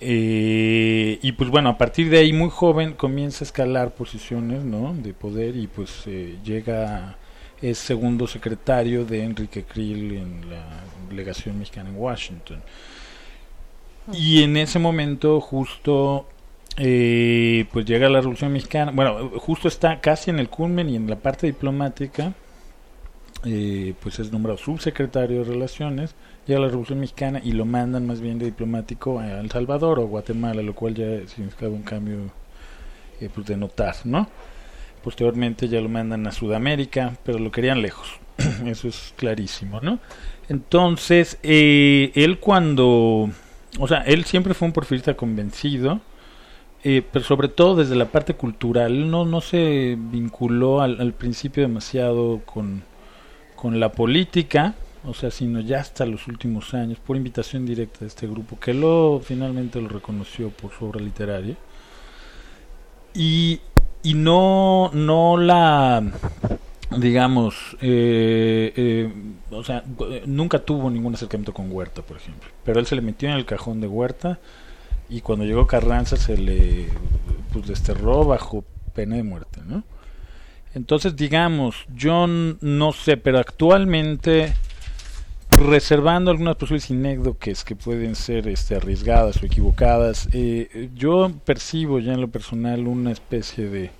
Eh, 0.00 1.18
y 1.22 1.32
pues 1.32 1.50
bueno, 1.50 1.68
a 1.70 1.78
partir 1.78 2.10
de 2.10 2.18
ahí, 2.18 2.32
muy 2.32 2.50
joven, 2.50 2.94
comienza 2.94 3.44
a 3.44 3.46
escalar 3.46 3.94
posiciones, 3.94 4.64
¿no? 4.64 4.92
De 4.92 5.14
poder 5.14 5.56
y 5.56 5.68
pues 5.68 6.02
eh, 6.06 6.36
llega, 6.44 7.16
es 7.62 7.78
segundo 7.78 8.26
secretario 8.26 9.04
de 9.04 9.22
Enrique 9.22 9.62
Krill 9.64 10.16
en 10.16 10.50
la 10.50 10.66
delegación 11.08 11.58
mexicana 11.58 11.90
en 11.90 11.96
Washington. 11.96 12.60
Y 14.12 14.42
en 14.42 14.56
ese 14.56 14.78
momento, 14.78 15.40
justo 15.40 16.26
eh, 16.76 17.66
pues 17.72 17.84
llega 17.84 18.08
la 18.08 18.20
Revolución 18.20 18.52
Mexicana. 18.52 18.90
Bueno, 18.92 19.30
justo 19.38 19.68
está 19.68 20.00
casi 20.00 20.30
en 20.30 20.38
el 20.38 20.48
culmen 20.48 20.88
y 20.88 20.96
en 20.96 21.08
la 21.08 21.16
parte 21.16 21.46
diplomática. 21.46 22.34
Eh, 23.46 23.92
pues 24.00 24.18
es 24.18 24.32
nombrado 24.32 24.58
subsecretario 24.58 25.44
de 25.44 25.52
Relaciones. 25.52 26.14
Llega 26.46 26.60
la 26.60 26.68
Revolución 26.68 27.00
Mexicana 27.00 27.40
y 27.44 27.52
lo 27.52 27.64
mandan 27.64 28.06
más 28.06 28.20
bien 28.20 28.38
de 28.38 28.46
diplomático 28.46 29.20
a 29.20 29.40
El 29.40 29.50
Salvador 29.50 29.98
o 29.98 30.06
Guatemala, 30.06 30.62
lo 30.62 30.74
cual 30.74 30.94
ya 30.94 31.26
significaba 31.28 31.72
un 31.72 31.82
cambio 31.82 32.16
eh, 33.20 33.28
pues 33.32 33.46
de 33.46 33.56
notar, 33.56 33.94
¿no? 34.04 34.28
Posteriormente 35.02 35.68
ya 35.68 35.80
lo 35.80 35.88
mandan 35.88 36.26
a 36.26 36.32
Sudamérica, 36.32 37.16
pero 37.22 37.38
lo 37.38 37.52
querían 37.52 37.82
lejos. 37.82 38.08
Eso 38.66 38.88
es 38.88 39.12
clarísimo, 39.16 39.80
¿no? 39.80 39.98
Entonces, 40.48 41.38
eh, 41.42 42.12
él 42.14 42.38
cuando. 42.38 43.30
O 43.78 43.88
sea, 43.88 44.02
él 44.02 44.24
siempre 44.24 44.54
fue 44.54 44.66
un 44.66 44.72
porfirista 44.72 45.14
convencido 45.14 46.00
eh, 46.86 47.02
pero 47.10 47.24
sobre 47.24 47.48
todo 47.48 47.76
desde 47.76 47.96
la 47.96 48.04
parte 48.04 48.34
cultural, 48.34 49.10
no, 49.10 49.24
no 49.24 49.40
se 49.40 49.96
vinculó 49.98 50.82
al, 50.82 51.14
principio 51.14 51.62
demasiado 51.62 52.42
con, 52.44 52.82
con 53.56 53.80
la 53.80 53.92
política, 53.92 54.74
o 55.06 55.14
sea, 55.14 55.30
sino 55.30 55.60
ya 55.60 55.80
hasta 55.80 56.04
los 56.04 56.28
últimos 56.28 56.74
años, 56.74 56.98
por 56.98 57.16
invitación 57.16 57.64
directa 57.64 58.00
de 58.00 58.06
este 58.08 58.26
grupo, 58.26 58.60
que 58.60 58.74
lo 58.74 59.18
finalmente 59.24 59.80
lo 59.80 59.88
reconoció 59.88 60.50
por 60.50 60.72
su 60.72 60.84
obra 60.84 61.00
literaria. 61.00 61.56
Y, 63.14 63.60
y 64.02 64.12
no, 64.12 64.90
no 64.92 65.38
la, 65.38 66.02
digamos, 66.98 67.78
eh, 67.80 68.74
eh, 68.76 69.12
o 69.50 69.64
sea, 69.64 69.84
nunca 70.26 70.58
tuvo 70.58 70.90
ningún 70.90 71.14
acercamiento 71.14 71.54
con 71.54 71.72
Huerta, 71.72 72.02
por 72.02 72.18
ejemplo, 72.18 72.50
pero 72.62 72.78
él 72.78 72.84
se 72.84 72.94
le 72.94 73.00
metió 73.00 73.30
en 73.30 73.36
el 73.36 73.46
cajón 73.46 73.80
de 73.80 73.86
Huerta 73.86 74.38
y 75.08 75.20
cuando 75.20 75.44
llegó 75.44 75.66
Carranza 75.66 76.16
se 76.16 76.36
le 76.36 76.88
pues 77.52 77.66
desterró 77.66 78.24
bajo 78.24 78.64
pena 78.94 79.16
de 79.16 79.22
muerte, 79.22 79.60
¿no? 79.66 79.84
Entonces, 80.74 81.14
digamos, 81.14 81.86
yo 81.94 82.26
no 82.26 82.92
sé, 82.92 83.16
pero 83.16 83.38
actualmente 83.38 84.54
reservando 85.56 86.32
algunas 86.32 86.56
posibles 86.56 86.90
inécdoques 86.90 87.62
que 87.62 87.76
pueden 87.76 88.16
ser 88.16 88.48
este, 88.48 88.74
arriesgadas 88.74 89.40
o 89.40 89.46
equivocadas, 89.46 90.28
eh, 90.32 90.90
yo 90.96 91.30
percibo 91.44 92.00
ya 92.00 92.14
en 92.14 92.20
lo 92.20 92.28
personal 92.28 92.88
una 92.88 93.12
especie 93.12 93.68
de 93.68 93.90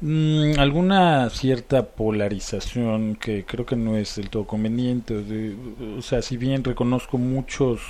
mmm, 0.00 0.58
alguna 0.58 1.30
cierta 1.30 1.86
polarización 1.86 3.14
que 3.14 3.44
creo 3.44 3.64
que 3.64 3.76
no 3.76 3.96
es 3.96 4.16
del 4.16 4.28
todo 4.28 4.44
conveniente. 4.46 5.54
O 5.96 6.02
sea, 6.02 6.20
si 6.22 6.36
bien 6.36 6.64
reconozco 6.64 7.16
muchos 7.16 7.80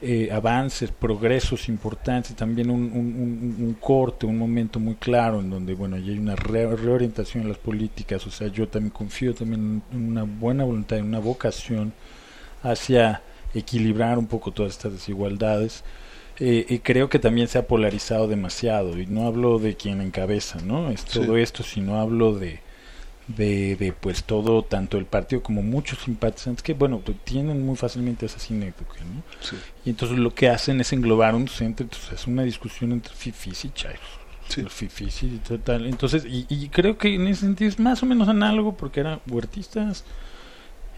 eh, 0.00 0.28
avances, 0.30 0.90
progresos 0.92 1.68
importantes, 1.68 2.36
también 2.36 2.70
un, 2.70 2.82
un, 2.82 3.56
un, 3.58 3.74
corte, 3.74 4.26
un 4.26 4.38
momento 4.38 4.78
muy 4.78 4.94
claro 4.94 5.40
en 5.40 5.50
donde, 5.50 5.74
bueno, 5.74 5.96
ya 5.96 6.12
hay 6.12 6.18
una 6.18 6.36
re 6.36 6.76
reorientación 6.76 7.42
en 7.42 7.48
las 7.48 7.58
políticas, 7.58 8.26
o 8.26 8.30
sea, 8.30 8.48
yo 8.48 8.68
también 8.68 8.90
confío 8.90 9.34
también 9.34 9.82
en 9.92 10.08
una 10.08 10.22
buena 10.22 10.64
voluntad, 10.64 10.98
en 10.98 11.06
una 11.06 11.18
vocación 11.18 11.92
hacia 12.62 13.22
equilibrar 13.54 14.18
un 14.18 14.26
poco 14.26 14.52
todas 14.52 14.72
estas 14.72 14.92
desigualdades. 14.92 15.84
Eh, 16.40 16.64
y 16.68 16.78
creo 16.78 17.08
que 17.08 17.18
también 17.18 17.48
se 17.48 17.58
ha 17.58 17.66
polarizado 17.66 18.28
demasiado, 18.28 18.96
y 18.98 19.06
no 19.06 19.26
hablo 19.26 19.58
de 19.58 19.74
quien 19.74 20.00
encabeza, 20.00 20.60
¿no? 20.60 20.90
Es 20.90 21.04
todo 21.04 21.34
sí. 21.34 21.40
esto, 21.40 21.64
sino 21.64 22.00
hablo 22.00 22.38
de, 22.38 22.60
de, 23.28 23.76
de, 23.76 23.92
pues 23.92 24.24
todo, 24.24 24.62
tanto 24.62 24.98
el 24.98 25.04
partido 25.04 25.42
como 25.42 25.62
muchos 25.62 26.00
simpatizantes 26.00 26.62
que, 26.62 26.74
bueno, 26.74 27.02
tienen 27.24 27.64
muy 27.64 27.76
fácilmente 27.76 28.26
esa 28.26 28.38
sinéctica, 28.38 29.04
¿no? 29.04 29.22
Sí. 29.40 29.56
Y 29.84 29.90
entonces 29.90 30.18
lo 30.18 30.34
que 30.34 30.48
hacen 30.48 30.80
es 30.80 30.92
englobar 30.92 31.34
un 31.34 31.46
centro, 31.48 31.84
entonces 31.84 32.12
es 32.12 32.26
una 32.26 32.42
discusión 32.42 32.92
entre 32.92 33.14
fifis 33.14 33.66
y 33.66 33.70
chairos. 33.70 34.00
Sí. 34.48 34.62
Los 34.62 34.72
fifis 34.72 35.22
y 35.22 35.28
total. 35.46 35.86
Entonces, 35.86 36.24
y, 36.24 36.46
y, 36.48 36.68
creo 36.70 36.96
que 36.96 37.14
en 37.14 37.26
ese 37.26 37.42
sentido 37.42 37.68
es 37.68 37.78
más 37.78 38.02
o 38.02 38.06
menos 38.06 38.28
análogo 38.28 38.76
porque 38.76 39.00
eran 39.00 39.20
huertistas 39.28 40.04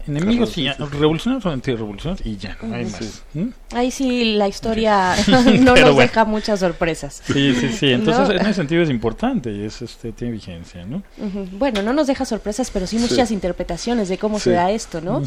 enemigos 0.07 0.57
y 0.57 0.69
revolucionarios 0.69 1.45
o 1.45 1.49
antirrevolucionarios 1.49 2.25
y 2.25 2.37
ya 2.37 2.57
no 2.61 2.75
hay 2.75 2.85
sí. 2.85 2.91
más. 2.91 3.23
¿Mm? 3.33 3.47
Ahí 3.75 3.91
sí 3.91 4.35
la 4.35 4.47
historia 4.47 5.15
no 5.27 5.41
nos 5.51 5.81
bueno. 5.81 5.93
deja 5.95 6.25
muchas 6.25 6.59
sorpresas. 6.59 7.21
Sí, 7.25 7.55
sí, 7.55 7.69
sí. 7.69 7.91
Entonces 7.91 8.27
¿no? 8.27 8.35
en 8.35 8.41
ese 8.41 8.53
sentido 8.53 8.83
es 8.83 8.89
importante 8.89 9.51
y 9.51 9.63
es, 9.63 9.81
este, 9.81 10.11
tiene 10.11 10.33
vigencia, 10.33 10.85
¿no? 10.85 11.03
Uh 11.17 11.25
-huh. 11.25 11.49
Bueno, 11.57 11.81
no 11.81 11.93
nos 11.93 12.07
deja 12.07 12.25
sorpresas, 12.25 12.71
pero 12.71 12.87
sí 12.87 12.97
muchas 12.97 13.29
sí. 13.29 13.33
interpretaciones 13.33 14.09
de 14.09 14.17
cómo 14.17 14.39
se 14.39 14.51
da 14.51 14.71
esto, 14.71 15.01
¿no? 15.01 15.21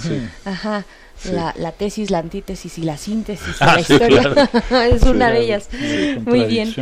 Ajá. 0.45 0.85
Sí. 1.17 1.31
La, 1.33 1.55
la, 1.57 1.73
tesis, 1.73 2.11
la 2.11 2.19
antítesis 2.19 2.77
y 2.79 2.83
la 2.83 2.97
síntesis 2.97 3.59
de 3.59 3.65
ah, 3.65 3.75
la 3.75 3.81
historia. 3.81 4.23
Sí, 4.23 4.29
claro. 4.69 4.85
es 4.95 5.03
una 5.05 5.31
de 5.31 5.41
ellas. 5.41 5.69
Muy 6.25 6.45
bien. 6.45 6.75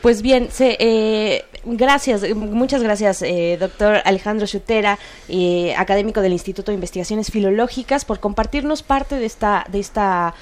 Pues 0.00 0.22
bien, 0.22 0.48
se, 0.50 0.76
eh, 0.78 1.44
gracias, 1.64 2.22
muchas 2.34 2.82
gracias, 2.82 3.22
eh, 3.22 3.56
doctor 3.58 4.00
Alejandro 4.04 4.46
Schutera, 4.46 4.98
eh, 5.28 5.74
académico 5.76 6.20
del 6.20 6.32
Instituto 6.32 6.70
de 6.70 6.76
Investigaciones 6.76 7.30
Filológicas, 7.30 8.04
por 8.04 8.20
compartirnos 8.20 8.82
parte 8.82 9.16
de 9.16 9.26
esta, 9.26 9.66
de 9.70 9.80
esta 9.80 10.34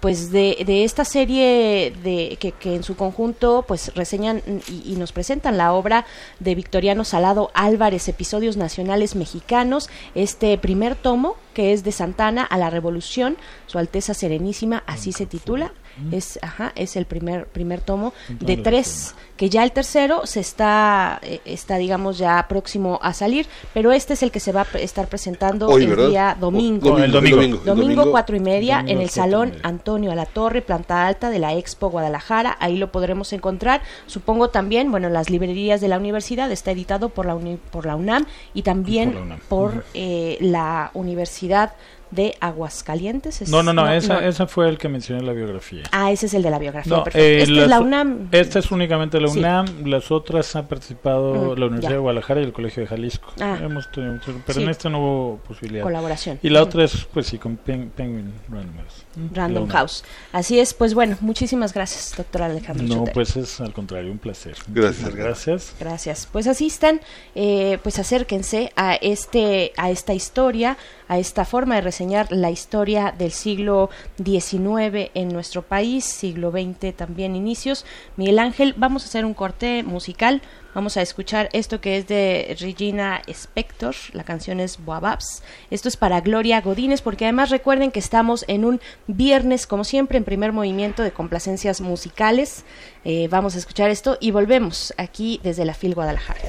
pues 0.00 0.30
de, 0.30 0.62
de 0.64 0.84
esta 0.84 1.04
serie 1.04 1.92
de 2.02 2.36
que, 2.38 2.52
que, 2.52 2.76
en 2.76 2.84
su 2.84 2.96
conjunto 2.96 3.64
pues 3.66 3.92
reseñan 3.94 4.40
y, 4.68 4.92
y, 4.92 4.96
nos 4.96 5.12
presentan 5.12 5.58
la 5.58 5.72
obra 5.72 6.06
de 6.38 6.54
Victoriano 6.54 7.04
Salado 7.04 7.50
Álvarez 7.54 8.06
episodios 8.08 8.56
nacionales 8.56 9.16
mexicanos 9.16 9.90
este 10.14 10.56
primer 10.58 10.94
tomo 10.94 11.36
que 11.54 11.72
es 11.72 11.82
de 11.82 11.90
Santana 11.90 12.44
a 12.44 12.56
la 12.56 12.70
Revolución 12.70 13.36
su 13.66 13.78
Alteza 13.78 14.14
Serenísima 14.14 14.84
así 14.86 15.12
se 15.12 15.26
titula 15.26 15.72
es 16.12 16.38
ajá 16.42 16.72
es 16.76 16.96
el 16.96 17.06
primer 17.06 17.46
primer 17.46 17.80
tomo 17.80 18.12
de 18.28 18.56
tres 18.56 19.14
que 19.36 19.48
ya 19.48 19.64
el 19.64 19.72
tercero 19.72 20.26
se 20.26 20.40
está 20.40 21.20
eh, 21.22 21.40
está 21.44 21.76
digamos 21.76 22.18
ya 22.18 22.46
próximo 22.48 22.98
a 23.02 23.12
salir 23.12 23.46
pero 23.72 23.92
este 23.92 24.14
es 24.14 24.22
el 24.22 24.30
que 24.30 24.40
se 24.40 24.52
va 24.52 24.66
a 24.72 24.78
estar 24.78 25.08
presentando 25.08 25.68
Hoy, 25.68 25.84
el 25.84 25.90
¿verdad? 25.90 26.08
día 26.08 26.36
domingo. 26.38 26.98
el 26.98 27.10
domingo, 27.10 27.36
domingo, 27.36 27.62
domingo 27.64 28.10
cuatro 28.10 28.36
y 28.36 28.40
media 28.40 28.78
domingo 28.78 28.92
en 28.92 29.00
el 29.02 29.10
salón 29.10 29.52
Antonio 29.62 30.12
a 30.12 30.14
la 30.14 30.26
Torre 30.26 30.62
planta 30.62 31.06
alta 31.06 31.30
de 31.30 31.38
la 31.38 31.54
Expo 31.54 31.90
Guadalajara. 31.90 32.56
Ahí 32.60 32.76
lo 32.76 32.90
podremos 32.92 33.32
encontrar. 33.32 33.82
Supongo 34.06 34.50
también 34.50 34.90
bueno 34.90 35.08
las 35.08 35.30
librerías 35.30 35.80
de 35.80 35.88
la 35.88 35.98
universidad. 35.98 36.50
Está 36.50 36.72
editado 36.72 37.08
por 37.08 37.26
la 37.26 37.34
uni, 37.34 37.58
por 37.70 37.86
la 37.86 37.96
UNAM 37.96 38.26
y 38.52 38.62
también 38.62 39.10
por, 39.12 39.14
la, 39.14 39.22
UNAM. 39.22 39.38
por 39.48 39.84
eh, 39.94 40.38
la 40.40 40.90
universidad 40.94 41.72
de 42.14 42.36
Aguascalientes. 42.40 43.42
¿Es? 43.42 43.48
No, 43.48 43.62
no, 43.62 43.72
no, 43.72 43.84
no, 43.84 43.92
esa, 43.92 44.20
no, 44.20 44.20
esa, 44.20 44.46
fue 44.46 44.68
el 44.68 44.78
que 44.78 44.88
mencioné 44.88 45.20
en 45.20 45.26
la 45.26 45.32
biografía. 45.32 45.82
Ah, 45.92 46.12
ese 46.12 46.26
es 46.26 46.34
el 46.34 46.42
de 46.42 46.50
la 46.50 46.58
biografía. 46.58 46.96
No, 46.96 47.04
eh, 47.12 47.40
este 47.42 47.62
es 47.62 47.68
la 47.68 47.80
UNAM. 47.80 48.28
Esta 48.32 48.58
es 48.58 48.70
únicamente 48.70 49.20
la 49.20 49.28
UNAM, 49.28 49.66
sí. 49.66 49.84
las 49.84 50.10
otras 50.10 50.54
han 50.56 50.66
participado 50.66 51.34
mm, 51.34 51.58
la 51.58 51.66
Universidad 51.66 51.90
ya. 51.90 51.90
de 51.90 51.98
Guadalajara 51.98 52.40
y 52.40 52.44
el 52.44 52.52
Colegio 52.52 52.82
de 52.82 52.86
Jalisco. 52.86 53.32
Ah. 53.40 53.58
Hemos 53.62 53.90
tenido, 53.90 54.20
pero 54.46 54.58
sí. 54.58 54.62
en 54.62 54.68
esta 54.68 54.88
no 54.88 54.98
hubo 54.98 55.40
posibilidad. 55.46 55.82
Colaboración. 55.82 56.38
Y 56.42 56.50
la 56.50 56.60
mm. 56.60 56.64
otra 56.64 56.84
es, 56.84 57.06
pues 57.12 57.26
sí, 57.26 57.38
con 57.38 57.56
Pen 57.56 57.90
Penguin 57.94 58.32
Random 58.48 58.84
Random 59.32 59.66
House. 59.68 60.04
Así 60.32 60.60
es, 60.60 60.74
pues 60.74 60.94
bueno, 60.94 61.16
muchísimas 61.20 61.72
gracias, 61.72 62.14
doctor 62.16 62.42
Alejandro. 62.42 62.86
No, 62.86 63.04
pues 63.04 63.36
es 63.36 63.60
al 63.60 63.72
contrario, 63.72 64.12
un 64.12 64.18
placer. 64.18 64.56
Gracias. 64.68 65.14
gracias. 65.14 65.74
Gracias. 65.80 66.28
Pues 66.30 66.46
asistan, 66.46 67.00
eh, 67.34 67.78
pues 67.82 67.98
acérquense 67.98 68.72
a 68.76 68.94
este, 68.94 69.72
a 69.76 69.90
esta 69.90 70.12
historia, 70.12 70.76
a 71.08 71.18
esta 71.18 71.44
forma 71.44 71.76
de 71.76 71.80
reseñar 71.80 71.94
reseñar 71.94 72.26
la 72.32 72.50
historia 72.50 73.14
del 73.16 73.30
siglo 73.30 73.88
XIX 74.16 75.10
en 75.14 75.28
nuestro 75.28 75.62
país, 75.62 76.04
siglo 76.04 76.50
XX 76.50 76.92
también 76.96 77.36
inicios. 77.36 77.86
Miguel 78.16 78.40
Ángel, 78.40 78.74
vamos 78.76 79.04
a 79.04 79.06
hacer 79.06 79.24
un 79.24 79.32
corte 79.32 79.84
musical. 79.84 80.42
Vamos 80.74 80.96
a 80.96 81.02
escuchar 81.02 81.48
esto 81.52 81.80
que 81.80 81.98
es 81.98 82.08
de 82.08 82.56
Regina 82.58 83.22
Spector, 83.28 83.94
la 84.12 84.24
canción 84.24 84.58
es 84.58 84.84
Boababs. 84.84 85.44
Esto 85.70 85.88
es 85.88 85.96
para 85.96 86.20
Gloria 86.20 86.60
Godínez, 86.60 87.00
porque 87.00 87.26
además 87.26 87.50
recuerden 87.50 87.92
que 87.92 88.00
estamos 88.00 88.44
en 88.48 88.64
un 88.64 88.80
viernes, 89.06 89.68
como 89.68 89.84
siempre, 89.84 90.18
en 90.18 90.24
primer 90.24 90.52
movimiento 90.52 91.04
de 91.04 91.12
complacencias 91.12 91.80
musicales. 91.80 92.64
Eh, 93.04 93.28
vamos 93.30 93.54
a 93.54 93.58
escuchar 93.58 93.88
esto 93.90 94.18
y 94.20 94.32
volvemos 94.32 94.92
aquí 94.96 95.40
desde 95.44 95.64
la 95.64 95.74
FIL 95.74 95.94
Guadalajara. 95.94 96.40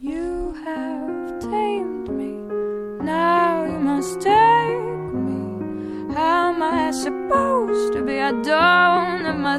You 0.00 0.54
have 0.64 1.40
tamed 1.40 2.08
me, 2.08 2.32
now 3.04 3.66
you 3.66 3.78
must 3.78 4.22
take 4.22 4.32
me. 5.12 6.14
How 6.14 6.54
am 6.54 6.62
I 6.62 6.92
supposed 6.92 7.92
to 7.92 8.02
be? 8.02 8.20
I 8.22 8.32
don't 8.32 9.26
have 9.26 9.36
my 9.36 9.58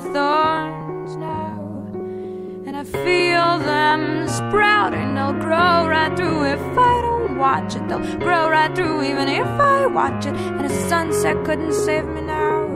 feel 2.91 3.59
them 3.59 4.27
sprouting, 4.27 5.15
they'll 5.15 5.33
grow 5.33 5.87
right 5.87 6.15
through 6.15 6.43
if 6.45 6.77
I 6.77 7.01
don't 7.01 7.37
watch 7.37 7.75
it. 7.75 7.87
They'll 7.87 8.19
grow 8.19 8.49
right 8.49 8.73
through 8.75 9.03
even 9.03 9.27
if 9.27 9.47
I 9.47 9.85
watch 9.87 10.25
it. 10.25 10.35
And 10.35 10.65
a 10.65 10.89
sunset 10.89 11.43
couldn't 11.45 11.73
save 11.73 12.05
me 12.05 12.21
now. 12.21 12.67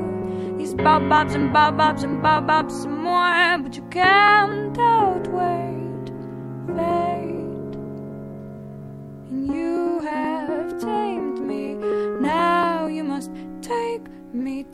These 0.58 0.74
baobabs 0.74 1.36
and 1.36 1.54
baobabs 1.54 2.04
and 2.04 2.22
baobabs 2.22 2.82
some 2.82 3.04
more, 3.04 3.58
but 3.64 3.76
you 3.76 3.84
can't 3.90 4.76
outwait 4.78 6.08
fate. 6.76 7.76
And 9.30 9.48
you 9.48 10.00
have 10.00 10.80
tamed 10.80 11.40
me, 11.40 11.76
now 12.20 12.88
you 12.88 13.04
must 13.04 13.32
take 13.62 14.08
me 14.34 14.66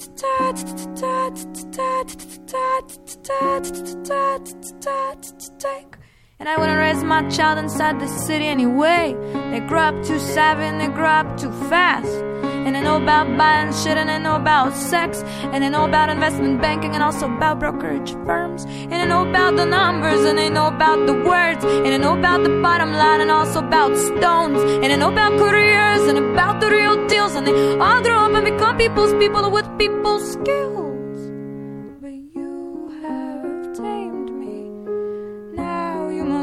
take. 5.59 5.95
And 6.39 6.49
I 6.49 6.57
wanna 6.57 6.75
raise 6.75 7.01
my 7.03 7.29
child 7.29 7.59
inside 7.59 7.99
the 7.99 8.07
city 8.07 8.45
anyway. 8.45 9.15
They 9.51 9.61
grow 9.61 9.83
up 9.83 10.03
too 10.03 10.19
savvy 10.19 10.63
and 10.63 10.81
they 10.81 10.87
grow 10.87 11.07
up 11.21 11.37
too 11.37 11.51
fast. 11.69 12.11
And 12.65 12.75
they 12.75 12.81
know 12.81 12.97
about 13.01 13.37
buying 13.37 13.71
shit 13.71 13.95
and 13.97 14.09
they 14.09 14.19
know 14.19 14.35
about 14.35 14.73
sex. 14.75 15.23
And 15.51 15.63
they 15.63 15.69
know 15.69 15.85
about 15.85 16.09
investment 16.09 16.61
banking 16.61 16.93
and 16.93 17.01
also 17.01 17.25
about 17.25 17.59
brokerage 17.59 18.11
firms. 18.25 18.65
And 18.65 18.91
they 18.91 19.05
know 19.05 19.27
about 19.29 19.55
the 19.55 19.65
numbers 19.65 20.25
and 20.25 20.37
they 20.37 20.49
know 20.49 20.67
about 20.67 21.07
the 21.07 21.13
words. 21.13 21.63
And 21.63 21.85
they 21.85 21.97
know 21.97 22.17
about 22.17 22.43
the 22.43 22.53
bottom 22.61 22.91
line 22.93 23.21
and 23.21 23.31
also 23.31 23.59
about 23.59 23.95
stones. 23.97 24.61
And 24.61 24.89
they 24.91 24.97
know 24.97 25.11
about 25.11 25.37
careers 25.39 26.03
and 26.09 26.17
about 26.17 26.59
the 26.59 26.69
real 26.69 27.07
deals. 27.07 27.33
And 27.35 27.47
they 27.47 27.53
all 27.77 28.01
grow 28.01 28.19
up 28.25 28.33
and 28.33 28.45
become 28.45 28.77
people's 28.77 29.13
people 29.13 29.49
with 29.49 29.67
people's 29.77 30.33
skills. 30.33 30.80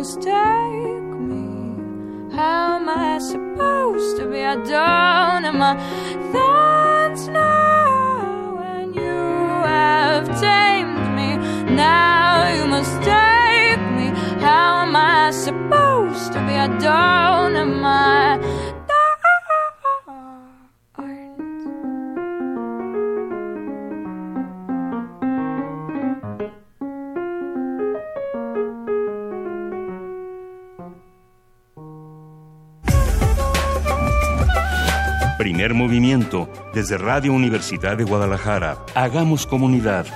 Now 0.09 0.14
you 0.14 0.22
must 0.22 0.22
take 0.22 1.20
me. 1.20 2.35
How 2.35 2.76
am 2.76 2.89
I 2.89 3.18
supposed 3.18 4.16
to 4.16 4.30
be? 4.30 4.43
I 4.43 4.55
don't 4.55 5.44
have 5.44 5.55
my 5.55 5.76
thorns 6.32 7.28
now. 7.28 8.56
And 8.59 8.94
you 8.94 9.02
have 9.02 10.26
tamed 10.40 11.14
me. 11.14 11.36
Now 11.74 12.55
you 12.55 12.66
must 12.66 12.94
take 13.02 13.85
me. 13.98 14.09
How 14.40 14.86
am 14.86 14.97
I 14.97 15.30
supposed 15.30 16.32
to 16.32 16.39
be? 16.47 16.55
I 16.55 16.68
don't 16.78 17.55
have 17.55 17.68
my 17.68 18.39
Primer 35.59 35.74
movimiento 35.74 36.48
desde 36.72 36.98
Radio 36.98 37.32
Universidad 37.32 37.97
de 37.97 38.05
Guadalajara. 38.05 38.78
Hagamos 38.94 39.44
comunidad. 39.44 40.06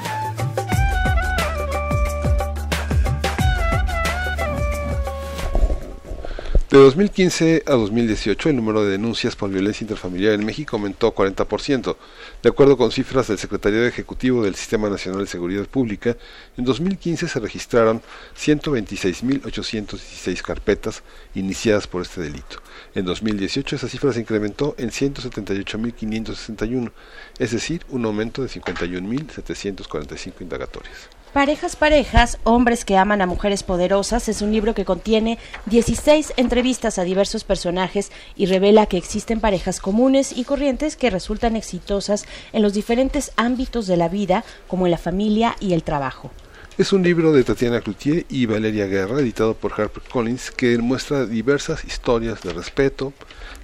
De 6.70 6.78
2015 6.78 7.64
a 7.66 7.72
2018, 7.72 8.50
el 8.50 8.56
número 8.56 8.84
de 8.84 8.92
denuncias 8.92 9.34
por 9.34 9.50
violencia 9.50 9.84
interfamiliar 9.84 10.34
en 10.34 10.46
México 10.46 10.76
aumentó 10.76 11.12
40%. 11.12 11.96
De 12.40 12.48
acuerdo 12.48 12.76
con 12.76 12.92
cifras 12.92 13.26
del 13.26 13.38
Secretariado 13.38 13.84
Ejecutivo 13.84 14.44
del 14.44 14.54
Sistema 14.54 14.88
Nacional 14.88 15.22
de 15.22 15.26
Seguridad 15.26 15.66
Pública, 15.66 16.16
en 16.56 16.64
2015 16.64 17.26
se 17.26 17.40
registraron 17.40 18.00
126.816 18.38 20.40
carpetas 20.40 21.02
iniciadas 21.34 21.88
por 21.88 22.02
este 22.02 22.20
delito. 22.20 22.62
En 22.94 23.06
2018 23.06 23.76
esa 23.76 23.88
cifra 23.88 24.12
se 24.12 24.20
incrementó 24.20 24.74
en 24.76 24.90
178.561, 24.90 26.92
es 27.38 27.50
decir, 27.50 27.86
un 27.88 28.04
aumento 28.04 28.42
de 28.42 28.48
51.745 28.48 30.34
indagatorias. 30.40 31.08
Parejas, 31.32 31.76
parejas, 31.76 32.38
hombres 32.44 32.84
que 32.84 32.98
aman 32.98 33.22
a 33.22 33.26
mujeres 33.26 33.62
poderosas 33.62 34.28
es 34.28 34.42
un 34.42 34.52
libro 34.52 34.74
que 34.74 34.84
contiene 34.84 35.38
16 35.64 36.34
entrevistas 36.36 36.98
a 36.98 37.04
diversos 37.04 37.44
personajes 37.44 38.12
y 38.36 38.44
revela 38.44 38.84
que 38.84 38.98
existen 38.98 39.40
parejas 39.40 39.80
comunes 39.80 40.36
y 40.36 40.44
corrientes 40.44 40.96
que 40.96 41.08
resultan 41.08 41.56
exitosas 41.56 42.26
en 42.52 42.60
los 42.60 42.74
diferentes 42.74 43.32
ámbitos 43.36 43.86
de 43.86 43.96
la 43.96 44.10
vida, 44.10 44.44
como 44.68 44.86
en 44.86 44.90
la 44.90 44.98
familia 44.98 45.56
y 45.58 45.72
el 45.72 45.82
trabajo. 45.82 46.30
Es 46.78 46.94
un 46.94 47.02
libro 47.02 47.34
de 47.34 47.44
Tatiana 47.44 47.82
Cloutier 47.82 48.24
y 48.30 48.46
Valeria 48.46 48.86
Guerra, 48.86 49.20
editado 49.20 49.52
por 49.52 49.78
HarperCollins, 49.78 50.50
que 50.50 50.78
muestra 50.78 51.26
diversas 51.26 51.84
historias 51.84 52.40
de 52.40 52.54
respeto, 52.54 53.12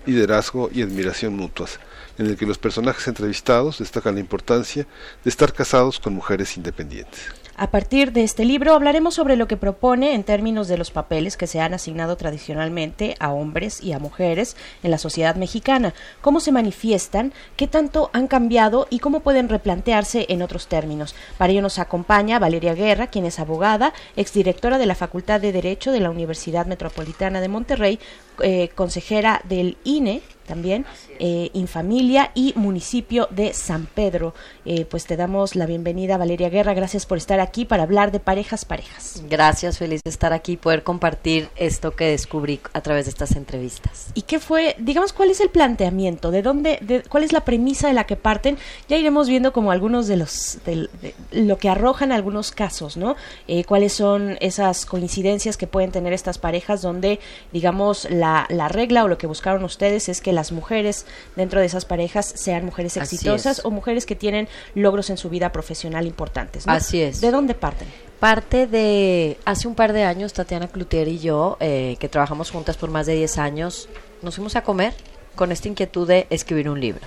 liderazgo 0.04 0.68
y 0.74 0.82
admiración 0.82 1.34
mutuas, 1.34 1.80
en 2.18 2.26
el 2.26 2.36
que 2.36 2.44
los 2.44 2.58
personajes 2.58 3.08
entrevistados 3.08 3.78
destacan 3.78 4.16
la 4.16 4.20
importancia 4.20 4.86
de 5.24 5.30
estar 5.30 5.54
casados 5.54 6.00
con 6.00 6.12
mujeres 6.12 6.58
independientes. 6.58 7.32
A 7.60 7.72
partir 7.72 8.12
de 8.12 8.22
este 8.22 8.44
libro 8.44 8.72
hablaremos 8.72 9.14
sobre 9.14 9.34
lo 9.34 9.48
que 9.48 9.56
propone 9.56 10.14
en 10.14 10.22
términos 10.22 10.68
de 10.68 10.78
los 10.78 10.92
papeles 10.92 11.36
que 11.36 11.48
se 11.48 11.58
han 11.58 11.74
asignado 11.74 12.16
tradicionalmente 12.16 13.16
a 13.18 13.32
hombres 13.32 13.82
y 13.82 13.92
a 13.92 13.98
mujeres 13.98 14.56
en 14.84 14.92
la 14.92 14.98
sociedad 14.98 15.34
mexicana, 15.34 15.92
cómo 16.20 16.38
se 16.38 16.52
manifiestan, 16.52 17.32
qué 17.56 17.66
tanto 17.66 18.10
han 18.12 18.28
cambiado 18.28 18.86
y 18.90 19.00
cómo 19.00 19.18
pueden 19.18 19.48
replantearse 19.48 20.26
en 20.28 20.42
otros 20.42 20.68
términos. 20.68 21.16
Para 21.36 21.50
ello 21.50 21.62
nos 21.62 21.80
acompaña 21.80 22.38
Valeria 22.38 22.74
Guerra, 22.74 23.08
quien 23.08 23.24
es 23.24 23.40
abogada, 23.40 23.92
exdirectora 24.14 24.78
de 24.78 24.86
la 24.86 24.94
Facultad 24.94 25.40
de 25.40 25.50
Derecho 25.50 25.90
de 25.90 25.98
la 25.98 26.10
Universidad 26.10 26.66
Metropolitana 26.66 27.40
de 27.40 27.48
Monterrey, 27.48 27.98
eh, 28.40 28.68
consejera 28.76 29.42
del 29.48 29.78
INE 29.82 30.22
también, 30.48 30.84
eh, 31.20 31.50
Infamilia 31.52 32.32
y 32.34 32.52
municipio 32.56 33.28
de 33.30 33.52
San 33.52 33.86
Pedro. 33.86 34.34
Eh, 34.64 34.84
pues 34.84 35.06
te 35.06 35.16
damos 35.16 35.54
la 35.54 35.66
bienvenida, 35.66 36.16
Valeria 36.16 36.48
Guerra. 36.48 36.74
Gracias 36.74 37.06
por 37.06 37.18
estar 37.18 37.38
aquí 37.38 37.64
para 37.64 37.84
hablar 37.84 38.10
de 38.10 38.18
parejas, 38.18 38.64
parejas. 38.64 39.22
Gracias, 39.28 39.78
feliz 39.78 40.02
de 40.02 40.10
estar 40.10 40.32
aquí 40.32 40.52
y 40.52 40.56
poder 40.56 40.82
compartir 40.82 41.50
esto 41.56 41.94
que 41.94 42.06
descubrí 42.06 42.60
a 42.72 42.80
través 42.80 43.04
de 43.04 43.10
estas 43.10 43.32
entrevistas. 43.36 44.08
¿Y 44.14 44.22
qué 44.22 44.40
fue, 44.40 44.74
digamos, 44.78 45.12
cuál 45.12 45.30
es 45.30 45.40
el 45.40 45.50
planteamiento? 45.50 46.30
¿De 46.30 46.42
dónde, 46.42 46.78
de, 46.80 47.02
cuál 47.02 47.22
es 47.22 47.32
la 47.32 47.44
premisa 47.44 47.88
de 47.88 47.94
la 47.94 48.04
que 48.04 48.16
parten? 48.16 48.58
Ya 48.88 48.96
iremos 48.96 49.28
viendo 49.28 49.52
como 49.52 49.70
algunos 49.70 50.08
de 50.08 50.16
los, 50.16 50.58
de, 50.64 50.88
de 51.02 51.14
lo 51.30 51.58
que 51.58 51.68
arrojan 51.68 52.10
algunos 52.10 52.50
casos, 52.50 52.96
¿no? 52.96 53.16
Eh, 53.46 53.64
cuáles 53.64 53.92
son 53.92 54.38
esas 54.40 54.86
coincidencias 54.86 55.56
que 55.56 55.66
pueden 55.66 55.92
tener 55.92 56.12
estas 56.12 56.38
parejas 56.38 56.82
donde, 56.82 57.20
digamos, 57.52 58.08
la, 58.10 58.46
la 58.48 58.68
regla 58.68 59.04
o 59.04 59.08
lo 59.08 59.18
que 59.18 59.26
buscaron 59.26 59.64
ustedes 59.64 60.08
es 60.08 60.20
que 60.20 60.32
las 60.38 60.52
mujeres 60.52 61.04
dentro 61.34 61.60
de 61.60 61.66
esas 61.66 61.84
parejas 61.84 62.32
sean 62.36 62.64
mujeres 62.64 62.96
exitosas 62.96 63.60
o 63.64 63.70
mujeres 63.70 64.06
que 64.06 64.14
tienen 64.14 64.48
logros 64.74 65.10
en 65.10 65.16
su 65.16 65.28
vida 65.28 65.50
profesional 65.50 66.06
importantes. 66.06 66.66
¿no? 66.66 66.72
Así 66.72 67.02
es. 67.02 67.20
¿De 67.20 67.32
dónde 67.32 67.54
parten? 67.54 67.88
Parte 68.20 68.66
de 68.68 69.36
hace 69.44 69.66
un 69.66 69.74
par 69.74 69.92
de 69.92 70.04
años, 70.04 70.32
Tatiana 70.32 70.68
Cloutier 70.68 71.08
y 71.08 71.18
yo, 71.18 71.56
eh, 71.60 71.96
que 71.98 72.08
trabajamos 72.08 72.50
juntas 72.50 72.76
por 72.76 72.90
más 72.90 73.06
de 73.06 73.14
10 73.14 73.38
años, 73.38 73.88
nos 74.22 74.36
fuimos 74.36 74.54
a 74.54 74.62
comer 74.62 74.94
con 75.34 75.50
esta 75.50 75.68
inquietud 75.68 76.06
de 76.06 76.26
escribir 76.30 76.68
un 76.68 76.80
libro. 76.80 77.02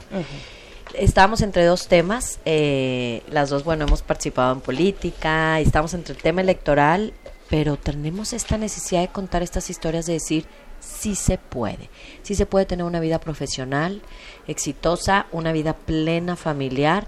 Estábamos 0.93 1.41
entre 1.41 1.63
dos 1.63 1.87
temas, 1.87 2.39
eh, 2.43 3.23
las 3.29 3.49
dos, 3.49 3.63
bueno, 3.63 3.85
hemos 3.85 4.01
participado 4.01 4.51
en 4.53 4.59
política, 4.59 5.59
estamos 5.61 5.93
entre 5.93 6.15
el 6.15 6.21
tema 6.21 6.41
electoral, 6.41 7.13
pero 7.49 7.77
tenemos 7.77 8.33
esta 8.33 8.57
necesidad 8.57 9.01
de 9.01 9.07
contar 9.09 9.41
estas 9.41 9.69
historias, 9.69 10.05
de 10.05 10.13
decir, 10.13 10.45
sí 10.81 11.15
se 11.15 11.37
puede, 11.37 11.89
sí 12.23 12.35
se 12.35 12.45
puede 12.45 12.65
tener 12.65 12.85
una 12.85 12.99
vida 12.99 13.19
profesional, 13.19 14.01
exitosa, 14.47 15.27
una 15.31 15.53
vida 15.53 15.73
plena, 15.73 16.35
familiar, 16.35 17.07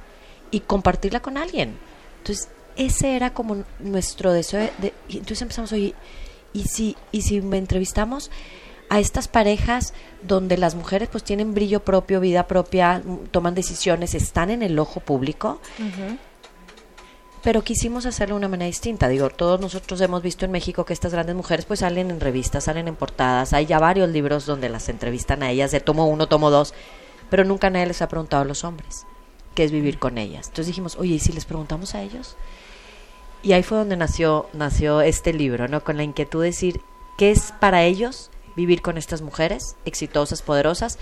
y 0.52 0.62
compartirla 0.62 1.20
con 1.22 1.38
alguien. 1.38 1.76
Entonces, 2.20 2.48
ese 2.76 3.16
era 3.16 3.34
como 3.34 3.64
nuestro 3.80 4.32
deseo, 4.32 4.70
de, 4.78 4.94
y 5.10 5.18
entonces 5.18 5.41
empezamos, 5.41 5.72
oye, 5.74 5.95
¿y 6.54 6.64
si, 6.66 6.95
y 7.12 7.24
si 7.24 7.41
me 7.41 7.58
entrevistamos 7.58 8.32
a 8.90 9.00
estas 9.00 9.28
parejas 9.28 9.94
donde 10.22 10.58
las 10.58 10.76
mujeres 10.76 11.10
pues 11.12 11.24
tienen 11.24 11.56
brillo 11.56 11.80
propio, 11.84 12.20
vida 12.20 12.48
propia, 12.48 13.02
toman 13.32 13.56
decisiones, 13.56 14.14
están 14.14 14.52
en 14.52 14.62
el 14.62 14.78
ojo 14.78 15.00
público. 15.00 15.60
Pero 17.44 17.61
quisimos 17.61 18.06
hacerlo 18.06 18.36
de 18.36 18.40
una 18.40 18.48
manera 18.48 18.68
distinta. 18.68 19.10
Digo, 19.10 19.30
todos 19.30 19.60
nosotros 19.60 19.99
hemos 19.99 20.24
visto 20.24 20.45
en 20.45 20.52
México 20.52 20.86
que 20.86 20.94
estas 20.94 21.11
grandes 21.11 21.36
mujeres 21.36 21.65
pues 21.65 21.82
salen 21.82 22.10
en 22.10 22.22
revistas, 22.22 22.64
salen 22.64 22.88
en 22.88 22.95
portadas. 22.95 23.52
Hay 23.52 23.65
ya 23.65 23.80
varios 23.80 24.10
libros 24.10 24.45
donde 24.45 24.70
las 24.70 24.88
entrevistan 24.88 25.44
a 25.44 25.52
ellas, 25.52 25.72
de 25.72 25.82
tomo 25.82 26.07
uno, 26.07 26.28
tomo 26.28 26.49
dos, 26.49 26.74
pero 27.30 27.44
nunca 27.44 27.70
nadie 27.70 27.88
les 27.88 28.02
ha 28.02 28.07
preguntado 28.07 28.44
a 28.44 28.45
los 28.45 28.64
hombres 28.64 29.06
qué 29.56 29.65
es 29.65 29.72
vivir 29.72 29.99
con 29.99 30.18
ellas. 30.18 30.48
Entonces 30.48 30.68
dijimos, 30.68 30.95
oye, 30.98 31.15
¿y 31.15 31.20
si 31.20 31.34
les 31.34 31.45
preguntamos 31.45 31.95
a 31.95 32.02
ellos? 32.02 32.38
Y 33.41 33.52
ahí 33.52 33.64
fue 33.64 33.78
donde 33.78 33.98
nació, 33.98 34.48
nació 34.53 35.02
este 35.02 35.34
libro, 35.34 35.68
¿no? 35.68 35.84
Con 35.84 35.98
la 35.98 36.03
inquietud 36.03 36.41
de 36.41 36.48
decir, 36.48 36.80
¿qué 37.18 37.32
es 37.32 37.53
para 37.60 37.84
ellos 37.84 38.32
vivir 38.56 38.82
con 38.82 38.98
estas 38.98 39.22
mujeres 39.22 39.76
exitosas, 39.84 40.41
poderosas? 40.41 40.98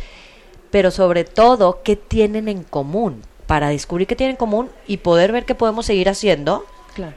Pero 0.71 0.89
sobre 0.89 1.23
todo, 1.23 1.81
¿qué 1.83 1.95
tienen 1.95 2.47
en 2.47 2.63
común? 2.63 3.21
Para 3.51 3.67
descubrir 3.67 4.07
qué 4.07 4.15
tienen 4.15 4.35
en 4.35 4.37
común 4.37 4.69
y 4.87 4.95
poder 4.95 5.33
ver 5.33 5.43
qué 5.43 5.55
podemos 5.55 5.85
seguir 5.85 6.07
haciendo 6.07 6.65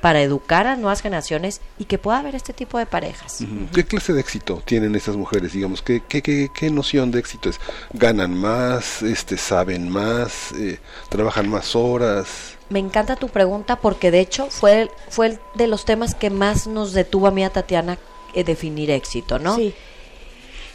para 0.00 0.20
educar 0.20 0.66
a 0.66 0.74
nuevas 0.74 1.00
generaciones 1.00 1.60
y 1.78 1.84
que 1.84 1.96
pueda 1.96 2.18
haber 2.18 2.34
este 2.34 2.52
tipo 2.52 2.76
de 2.76 2.86
parejas. 2.86 3.38
¿Qué 3.72 3.84
clase 3.84 4.12
de 4.12 4.20
éxito 4.20 4.60
tienen 4.64 4.96
estas 4.96 5.14
mujeres? 5.14 5.52
Digamos, 5.52 5.80
¿qué, 5.80 6.02
qué, 6.08 6.22
qué, 6.22 6.50
qué 6.52 6.72
noción 6.72 7.12
de 7.12 7.20
éxito 7.20 7.50
es? 7.50 7.60
¿Ganan 7.92 8.34
más? 8.34 9.00
este 9.02 9.36
¿Saben 9.36 9.88
más? 9.88 10.50
Eh, 10.58 10.80
¿Trabajan 11.08 11.48
más 11.48 11.76
horas? 11.76 12.56
Me 12.68 12.80
encanta 12.80 13.14
tu 13.14 13.28
pregunta 13.28 13.76
porque 13.76 14.10
de 14.10 14.18
hecho 14.18 14.48
fue, 14.50 14.90
fue 15.10 15.38
de 15.54 15.68
los 15.68 15.84
temas 15.84 16.16
que 16.16 16.30
más 16.30 16.66
nos 16.66 16.94
detuvo 16.94 17.28
a 17.28 17.30
mí 17.30 17.44
a 17.44 17.50
Tatiana 17.50 17.96
eh, 18.34 18.42
definir 18.42 18.90
éxito, 18.90 19.38
¿no? 19.38 19.54
Sí. 19.54 19.72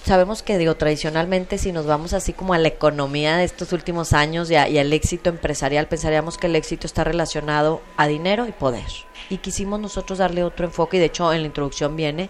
Sabemos 0.05 0.41
que, 0.41 0.57
digo, 0.57 0.75
tradicionalmente 0.75 1.57
si 1.57 1.71
nos 1.71 1.85
vamos 1.85 2.13
así 2.13 2.33
como 2.33 2.53
a 2.53 2.57
la 2.57 2.69
economía 2.69 3.37
de 3.37 3.43
estos 3.43 3.73
últimos 3.73 4.13
años 4.13 4.49
y, 4.49 4.53
y 4.53 4.77
al 4.77 4.91
éxito 4.93 5.29
empresarial, 5.29 5.87
pensaríamos 5.87 6.37
que 6.37 6.47
el 6.47 6.55
éxito 6.55 6.87
está 6.87 7.03
relacionado 7.03 7.81
a 7.97 8.07
dinero 8.07 8.47
y 8.47 8.51
poder. 8.51 8.87
Y 9.29 9.37
quisimos 9.37 9.79
nosotros 9.79 10.19
darle 10.19 10.43
otro 10.43 10.65
enfoque 10.65 10.97
y 10.97 10.99
de 10.99 11.07
hecho 11.07 11.31
en 11.33 11.41
la 11.41 11.47
introducción 11.47 11.95
viene, 11.95 12.29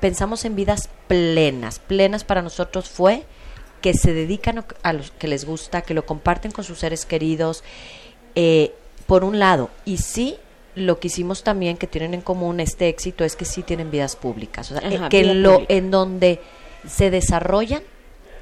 pensamos 0.00 0.44
en 0.44 0.56
vidas 0.56 0.88
plenas. 1.06 1.78
Plenas 1.78 2.24
para 2.24 2.42
nosotros 2.42 2.88
fue 2.88 3.24
que 3.82 3.94
se 3.94 4.14
dedican 4.14 4.64
a 4.82 4.92
los 4.92 5.10
que 5.10 5.28
les 5.28 5.44
gusta, 5.44 5.82
que 5.82 5.92
lo 5.94 6.06
comparten 6.06 6.52
con 6.52 6.64
sus 6.64 6.78
seres 6.78 7.04
queridos, 7.04 7.62
eh, 8.34 8.72
por 9.06 9.24
un 9.24 9.38
lado, 9.38 9.68
y 9.84 9.98
sí 9.98 10.36
lo 10.74 11.00
que 11.00 11.08
hicimos 11.08 11.42
también 11.42 11.76
que 11.76 11.86
tienen 11.86 12.14
en 12.14 12.22
común 12.22 12.60
este 12.60 12.88
éxito 12.88 13.24
es 13.24 13.36
que 13.36 13.44
sí 13.44 13.62
tienen 13.62 13.90
vidas 13.90 14.16
públicas, 14.16 14.70
o 14.70 14.78
sea, 14.78 14.88
Ajá, 14.88 15.08
que 15.10 15.22
vida 15.22 15.34
lo 15.34 15.52
pública. 15.54 15.74
en 15.74 15.90
donde 15.90 16.40
se 16.86 17.10
desarrollan 17.10 17.82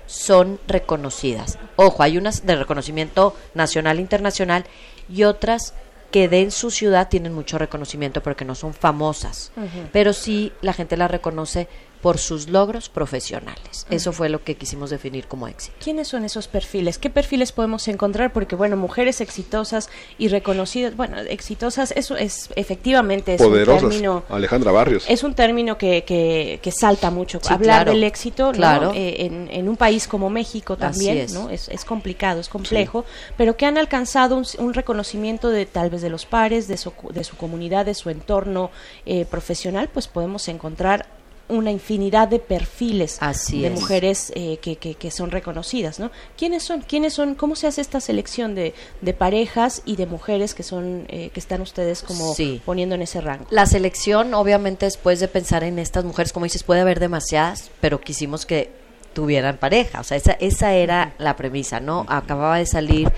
son 0.07 0.59
reconocidas. 0.67 1.59
Ojo, 1.77 2.03
hay 2.03 2.19
unas 2.19 2.45
de 2.45 2.57
reconocimiento 2.57 3.37
nacional 3.55 3.99
e 3.99 4.03
internacional 4.03 4.65
y 5.09 5.23
otras 5.25 5.75
que 6.11 6.29
de 6.29 6.41
en 6.41 6.51
su 6.51 6.71
ciudad 6.71 7.09
tienen 7.09 7.33
mucho 7.33 7.59
reconocimiento 7.59 8.23
porque 8.23 8.45
no 8.45 8.57
son 8.57 8.75
famosas, 8.75 9.53
pero 9.93 10.13
sí 10.13 10.53
la 10.61 10.73
gente 10.73 10.97
las 10.97 11.11
reconoce 11.11 11.69
por 12.03 12.19
sus 12.19 12.49
logros 12.49 12.89
profesionales. 12.89 13.87
Eso 13.91 14.11
Ujú. 14.11 14.17
fue 14.17 14.29
lo 14.31 14.43
que 14.43 14.55
quisimos 14.57 14.89
definir 14.91 15.27
como 15.27 15.49
éxito. 15.49 15.77
¿Quiénes 15.83 16.09
son 16.09 16.25
esos 16.25 16.49
perfiles? 16.49 16.99
¿Qué 16.99 17.11
perfiles 17.11 17.53
podemos 17.53 17.87
encontrar? 17.89 18.33
Porque, 18.33 18.57
bueno, 18.57 18.77
mujeres 18.77 19.21
exitosas 19.21 19.91
y 20.19 20.29
reconocidas, 20.29 20.97
bueno, 20.97 21.19
exitosas, 21.19 21.93
eso 21.97 22.17
es 22.17 22.49
efectivamente 22.57 23.35
es 23.35 23.43
Poderosas. 23.43 23.83
un 23.83 23.91
término... 23.91 24.23
Alejandra 24.31 24.73
Barrios. 24.73 25.05
Es 25.09 25.23
un 25.23 25.35
término 25.35 25.77
que, 25.77 26.05
que, 26.05 26.59
que 26.63 26.73
salta 26.73 27.11
mucho. 27.11 27.39
Sí, 27.43 27.53
Hablar 27.53 27.83
claro. 27.85 27.93
del 27.93 28.05
éxito 28.05 28.47
¿no? 28.47 28.53
Claro. 28.53 28.93
Eh, 28.95 29.27
en, 29.27 29.49
en 29.51 29.69
un 29.69 29.77
país 29.77 30.09
como 30.09 30.31
México 30.31 30.77
también 30.77 31.19
es. 31.19 31.33
¿no? 31.35 31.51
es, 31.51 31.69
es 31.69 31.85
complicado, 31.85 32.41
es 32.41 32.49
complejo, 32.49 33.05
pero 33.37 33.57
que 33.57 33.67
han 33.67 33.77
alcanzado 33.77 34.37
un, 34.37 34.47
un 34.59 34.73
reconocimiento 34.75 35.51
de 35.51 35.67
tal 35.67 35.91
vez 35.91 36.01
de 36.03 36.09
los 36.11 36.25
pares, 36.25 36.67
de 36.69 36.77
su, 36.77 36.93
de 37.13 37.25
su 37.25 37.37
comunidad, 37.37 37.85
de 37.85 37.95
su 37.95 38.09
entorno 38.11 38.71
eh, 39.05 39.25
profesional, 39.27 39.91
pues 39.93 40.09
podemos 40.09 40.49
encontrar 40.49 41.07
una 41.51 41.71
infinidad 41.71 42.29
de 42.29 42.39
perfiles 42.39 43.19
Así 43.21 43.61
de 43.61 43.69
es. 43.69 43.73
mujeres 43.75 44.33
eh, 44.35 44.59
que, 44.63 44.77
que, 44.77 44.95
que 44.95 45.11
son 45.11 45.31
reconocidas, 45.31 45.99
¿no? 46.01 46.11
¿Quiénes 46.37 46.63
son? 46.63 46.83
¿Quiénes 46.83 47.13
son? 47.15 47.35
¿Cómo 47.35 47.57
se 47.57 47.67
hace 47.67 47.81
esta 47.81 48.01
selección 48.01 48.55
de, 48.55 48.75
de 49.01 49.13
parejas 49.15 49.83
y 49.85 49.97
de 49.97 50.07
mujeres 50.07 50.55
que 50.55 50.63
son 50.63 51.05
eh, 51.09 51.31
que 51.35 51.41
están 51.41 51.61
ustedes 51.61 52.03
como 52.03 52.35
Sí. 52.35 52.63
poniendo 52.65 52.95
en 52.95 53.03
ese 53.03 53.21
rango? 53.21 53.47
La 53.51 53.67
selección, 53.67 54.33
obviamente, 54.35 54.87
después 54.87 55.21
de 55.21 55.29
pensar 55.29 55.65
en 55.65 55.79
estas 55.79 56.05
mujeres, 56.05 56.33
como 56.33 56.45
dices, 56.45 56.63
puede 56.63 56.81
haber 56.81 57.01
demasiadas, 57.01 57.71
pero 57.81 58.01
quisimos 58.01 58.47
que 58.47 58.71
tuvieran 59.13 59.57
pareja. 59.59 60.01
O 60.01 60.05
sea, 60.05 60.17
esa, 60.17 60.33
esa 60.33 60.73
era 60.75 61.15
la 61.19 61.37
premisa, 61.37 61.81
¿no? 61.81 62.07
Acababa 62.09 62.59
de 62.59 62.67
salir 62.67 63.11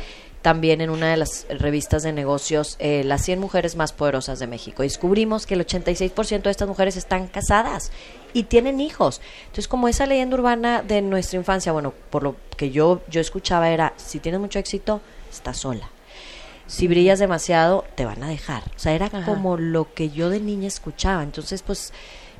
también 0.43 0.81
en 0.81 0.90
una 0.90 1.10
de 1.10 1.16
las 1.16 1.47
revistas 1.48 2.02
de 2.02 2.12
negocios 2.12 2.77
eh, 2.81 3.05
las 3.05 3.24
100 3.24 3.39
mujeres 3.39 3.77
más 3.77 3.93
poderosas 3.93 4.40
de 4.40 4.48
México. 4.48 4.82
Descubrimos 4.82 5.47
que 5.47 5.55
el 5.55 5.64
86% 5.64 6.43
de 6.43 6.51
estas 6.51 6.69
mujeres 6.69 6.97
están 6.97 7.28
casadas 7.28 7.93
y 8.32 8.44
tienen 8.44 8.81
hijos. 8.81 9.20
Entonces, 9.43 9.69
como 9.69 9.89
esa 9.89 10.06
leyenda 10.06 10.36
urbana 10.36 10.82
de 10.82 11.01
nuestra 11.01 11.39
infancia, 11.39 11.73
bueno, 11.73 11.94
por 12.10 12.24
lo 12.24 12.36
que 12.56 12.70
yo, 12.70 13.01
yo 13.09 13.20
escuchaba 13.20 13.70
era, 13.70 13.94
si 13.97 14.19
tienes 14.19 14.40
mucho 14.40 14.59
éxito, 14.59 15.01
estás 15.31 15.59
sola. 15.59 15.89
Si 16.66 16.89
brillas 16.89 17.19
demasiado, 17.19 17.85
te 17.94 18.05
van 18.05 18.23
a 18.23 18.28
dejar. 18.28 18.62
O 18.74 18.78
sea, 18.78 18.93
era 18.93 19.06
Ajá. 19.06 19.24
como 19.24 19.56
lo 19.56 19.93
que 19.93 20.10
yo 20.10 20.31
de 20.31 20.40
niña 20.40 20.69
escuchaba. 20.69 21.23
Entonces, 21.23 21.62
pues, 21.62 21.93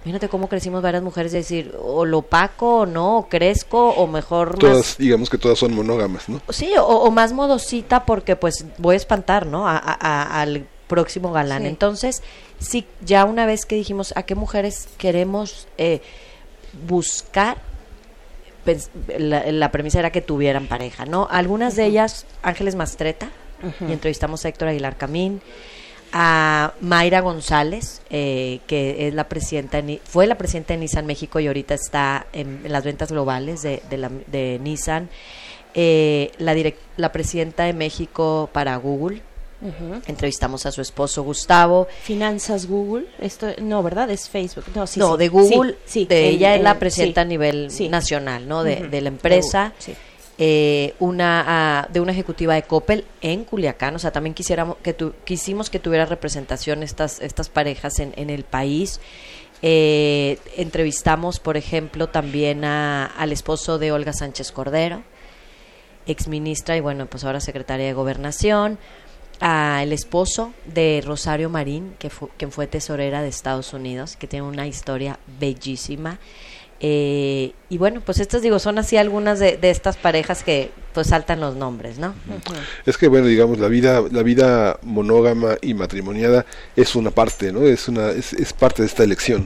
imagínate 0.05 0.29
cómo 0.29 0.49
crecimos 0.49 0.83
varias 0.83 1.03
mujeres 1.03 1.33
de 1.33 1.39
decir, 1.39 1.75
o 1.81 2.05
lo 2.05 2.23
paco, 2.23 2.81
o 2.81 2.87
no, 2.87 3.19
o 3.19 3.29
crezco, 3.29 3.91
o 3.91 4.07
mejor 4.07 4.59
Todas, 4.59 4.77
más... 4.77 4.99
digamos 4.99 5.31
que 5.31 5.39
todas 5.39 5.59
son 5.59 5.75
monógamas, 5.75 6.29
¿no? 6.29 6.41
Sí, 6.51 6.73
o, 6.79 6.85
o 6.85 7.11
más 7.11 7.33
modosita 7.33 8.05
porque 8.05 8.35
pues 8.37 8.65
voy 8.79 8.95
a 8.95 8.97
espantar, 8.97 9.47
¿no? 9.47 9.69
A- 9.69 9.77
a- 9.79 9.95
a- 10.01 10.41
al 10.43 10.67
próximo 10.89 11.33
galán. 11.33 11.63
Sí. 11.63 11.69
Entonces, 11.69 12.23
sí, 12.59 12.87
ya 13.05 13.25
una 13.25 13.47
vez 13.47 13.65
que 13.65 13.77
dijimos 13.77 14.13
a 14.17 14.25
qué 14.25 14.35
mujeres 14.35 14.89
queremos 14.99 15.67
eh, 15.79 16.03
buscar, 16.87 17.59
pens- 18.67 18.91
la, 19.19 19.51
la 19.53 19.71
premisa 19.71 19.99
era 20.01 20.11
que 20.11 20.21
tuvieran 20.21 20.67
pareja, 20.67 21.05
¿no? 21.07 21.29
Algunas 21.31 21.77
de 21.77 21.87
ellas, 21.87 22.27
Ángeles 22.43 22.75
Mastreta, 22.75 23.29
y 23.89 23.93
entrevistamos 23.93 24.45
a 24.45 24.49
Héctor 24.49 24.69
Aguilar 24.69 24.97
Camín, 24.97 25.41
a 26.13 26.73
Mayra 26.81 27.21
González, 27.21 28.03
eh, 28.11 28.61
que 28.67 29.09
es 29.09 29.15
la 29.15 29.29
presidenta, 29.29 29.81
de 29.81 30.01
fue 30.05 30.27
la 30.27 30.37
presidenta 30.37 30.75
de 30.75 30.81
Nissan 30.81 31.07
México 31.07 31.41
y 31.41 31.47
ahorita 31.47 31.75
está 31.75 32.27
en, 32.33 32.61
en 32.65 32.73
las 32.73 32.85
ventas 32.85 33.11
globales 33.11 33.63
de, 33.63 33.83
de, 33.89 33.97
la- 33.99 34.11
de 34.27 34.59
Nissan, 34.63 35.09
eh, 35.75 36.31
la, 36.39 36.55
direc- 36.55 36.77
la 36.99 37.13
presidenta 37.13 37.65
de 37.65 37.73
México 37.73 38.51
para 38.53 38.77
Google, 38.77 39.23
entrevistamos 40.09 40.67
a 40.67 40.73
su 40.73 40.81
esposo 40.83 41.23
Gustavo, 41.23 41.87
Finanzas 42.03 42.67
Google, 42.67 43.07
esto 43.21 43.47
no, 43.63 43.81
¿verdad? 43.83 44.11
Es 44.11 44.29
Facebook. 44.29 44.65
No, 44.75 44.89
sí, 44.89 44.99
no, 44.99 45.13
sí. 45.13 45.19
de 45.19 45.29
Google, 45.29 45.77
Sí, 45.85 46.05
de 46.05 46.29
ella 46.31 46.57
es 46.57 46.63
la 46.63 46.79
presidenta 46.81 47.21
a 47.21 47.25
nivel 47.25 47.71
nacional, 47.89 48.49
¿no? 48.49 48.65
De, 48.65 49.01
la 49.01 49.09
empresa. 49.09 49.73
Sí. 49.79 49.95
Eh, 50.45 50.95
una 50.99 51.45
ah, 51.47 51.89
de 51.93 52.01
una 52.01 52.11
ejecutiva 52.11 52.55
de 52.55 52.63
Coppel 52.63 53.05
en 53.21 53.45
Culiacán, 53.45 53.95
o 53.95 53.99
sea, 54.01 54.11
también 54.11 54.35
quisiéramos 54.35 54.77
que 54.83 54.93
tu- 54.93 55.13
quisimos 55.25 55.71
que 55.71 55.79
tuviera 55.79 56.05
representación 56.07 56.83
estas 56.83 57.21
estas 57.21 57.49
parejas 57.49 58.01
en, 58.01 58.13
en 58.17 58.29
el 58.29 58.43
país. 58.45 59.01
Eh, 59.65 60.39
entrevistamos, 60.57 61.39
por 61.39 61.57
ejemplo, 61.57 62.09
también 62.09 62.65
a- 62.65 63.07
al 63.07 63.31
esposo 63.31 63.79
de 63.79 63.93
Olga 63.93 64.13
Sánchez 64.13 64.51
Cordero, 64.51 65.03
exministra 66.07 66.77
y 66.77 66.81
bueno, 66.81 67.07
pues 67.07 67.23
ahora 67.25 67.41
secretaria 67.41 67.87
de 67.87 67.93
Gobernación, 67.93 68.79
al 69.39 69.93
esposo 69.93 70.53
de 70.67 71.03
Rosario 71.05 71.49
Marín, 71.51 71.95
que 71.99 72.11
fue, 72.11 72.29
quien 72.37 72.51
fue 72.51 72.67
tesorera 72.67 73.23
de 73.23 73.29
Estados 73.29 73.73
Unidos, 73.73 74.17
que 74.17 74.27
tiene 74.27 74.47
una 74.47 74.67
historia 74.67 75.19
bellísima. 75.39 76.19
Eh, 76.85 77.53
y 77.69 77.79
bueno, 77.79 78.03
pues 78.05 78.19
estas 78.19 78.43
digo, 78.43 78.59
son 78.59 78.77
así 78.77 78.97
algunas 78.97 79.39
de, 79.39 79.57
de 79.57 79.71
estas 79.71 79.97
parejas 79.97 80.43
que 80.43 80.73
pues 80.93 81.07
saltan 81.07 81.41
los 81.41 81.55
nombres, 81.55 81.99
¿no? 81.99 82.13
Es 82.85 82.99
que 82.99 83.07
bueno, 83.07 83.29
digamos, 83.29 83.61
la 83.61 83.69
vida, 83.69 84.03
la 84.11 84.25
vida 84.25 84.81
monógama 84.83 85.57
y 85.63 85.75
matrimoniada 85.75 86.45
es 86.75 86.97
una 86.97 87.13
parte, 87.13 87.53
¿no? 87.53 87.63
Es 87.63 87.87
una, 87.87 88.11
es, 88.11 88.33
es 88.33 88.53
parte 88.53 88.83
de 88.83 88.89
esta 88.89 89.05
elección. 89.05 89.45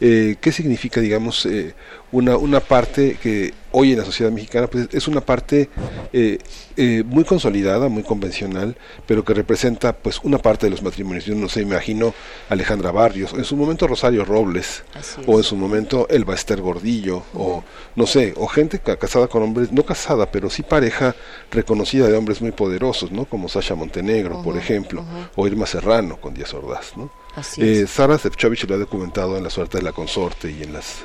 Eh, 0.00 0.36
¿Qué 0.40 0.52
significa, 0.52 1.00
digamos, 1.00 1.44
eh, 1.46 1.74
una, 2.12 2.36
una 2.36 2.60
parte 2.60 3.18
que 3.20 3.52
hoy 3.78 3.92
en 3.92 3.98
la 3.98 4.04
sociedad 4.04 4.32
mexicana, 4.32 4.66
pues 4.66 4.88
es 4.92 5.06
una 5.06 5.20
parte 5.20 5.68
eh, 6.12 6.38
eh, 6.76 7.04
muy 7.06 7.22
consolidada, 7.22 7.88
muy 7.88 8.02
convencional, 8.02 8.76
pero 9.06 9.24
que 9.24 9.34
representa, 9.34 9.92
pues, 9.96 10.18
una 10.24 10.38
parte 10.38 10.66
de 10.66 10.70
los 10.70 10.82
matrimonios. 10.82 11.24
Yo 11.26 11.36
no 11.36 11.48
sé, 11.48 11.62
imagino 11.62 12.12
Alejandra 12.48 12.90
Barrios, 12.90 13.32
en 13.34 13.44
su 13.44 13.54
momento 13.56 13.86
Rosario 13.86 14.24
Robles, 14.24 14.82
o 15.28 15.36
en 15.38 15.44
su 15.44 15.54
momento 15.54 16.08
Elba 16.10 16.34
Ester 16.34 16.60
Gordillo, 16.60 17.22
o 17.34 17.62
no 17.94 18.06
sé, 18.06 18.34
o 18.36 18.48
gente 18.48 18.80
ca- 18.80 18.96
casada 18.96 19.28
con 19.28 19.44
hombres, 19.44 19.70
no 19.70 19.84
casada, 19.84 20.28
pero 20.30 20.50
sí 20.50 20.62
pareja 20.64 21.14
reconocida 21.52 22.08
de 22.08 22.16
hombres 22.16 22.40
muy 22.42 22.50
poderosos, 22.52 23.12
¿no? 23.12 23.26
Como 23.26 23.48
Sasha 23.48 23.76
Montenegro, 23.76 24.42
por 24.42 24.56
ejemplo, 24.56 25.04
o 25.36 25.46
Irma 25.46 25.66
Serrano 25.66 26.16
con 26.20 26.34
Díaz 26.34 26.52
Ordaz, 26.52 26.96
¿no? 26.96 27.12
Así 27.36 27.62
Eh. 27.62 27.86
Sara 27.86 28.18
lo 28.66 28.74
ha 28.74 28.78
documentado 28.78 29.36
en 29.36 29.44
La 29.44 29.50
suerte 29.50 29.78
de 29.78 29.84
la 29.84 29.92
consorte 29.92 30.50
y 30.50 30.64
en 30.64 30.72
las 30.72 31.04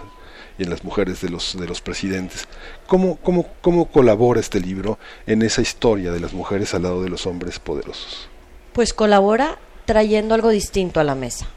y 0.58 0.64
en 0.64 0.70
las 0.70 0.84
mujeres 0.84 1.22
de 1.22 1.30
los, 1.30 1.58
de 1.58 1.68
los 1.68 1.82
presidentes. 1.82 2.48
¿Cómo, 2.88 3.18
cómo, 3.18 3.48
¿Cómo 3.62 3.86
colabora 3.86 4.40
este 4.40 4.60
libro 4.60 5.00
en 5.26 5.42
esa 5.42 5.62
historia 5.62 6.12
de 6.12 6.20
las 6.20 6.34
mujeres 6.34 6.74
al 6.74 6.84
lado 6.84 7.02
de 7.02 7.10
los 7.10 7.26
hombres 7.26 7.60
poderosos? 7.60 8.28
Pues 8.74 8.94
colabora 8.94 9.58
trayendo 9.86 10.36
algo 10.36 10.50
distinto 10.50 11.00
a 11.00 11.04
la 11.04 11.16
mesa, 11.16 11.48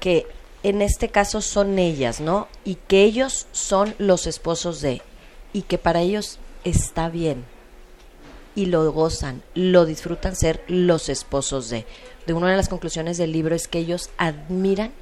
que 0.00 0.26
en 0.62 0.82
este 0.82 1.08
caso 1.08 1.40
son 1.40 1.78
ellas, 1.78 2.20
¿no? 2.20 2.48
Y 2.64 2.76
que 2.76 3.04
ellos 3.04 3.46
son 3.52 3.94
los 3.98 4.26
esposos 4.26 4.80
de, 4.80 5.02
y 5.52 5.62
que 5.62 5.78
para 5.78 6.00
ellos 6.00 6.38
está 6.64 7.08
bien, 7.08 7.44
y 8.54 8.66
lo 8.66 8.90
gozan, 8.92 9.42
lo 9.54 9.86
disfrutan 9.86 10.36
ser 10.36 10.62
los 10.68 11.08
esposos 11.08 11.70
de. 11.70 11.86
De 12.26 12.34
una 12.34 12.50
de 12.50 12.56
las 12.56 12.68
conclusiones 12.68 13.18
del 13.18 13.32
libro 13.32 13.54
es 13.54 13.66
que 13.66 13.78
ellos 13.78 14.10
admiran 14.16 14.92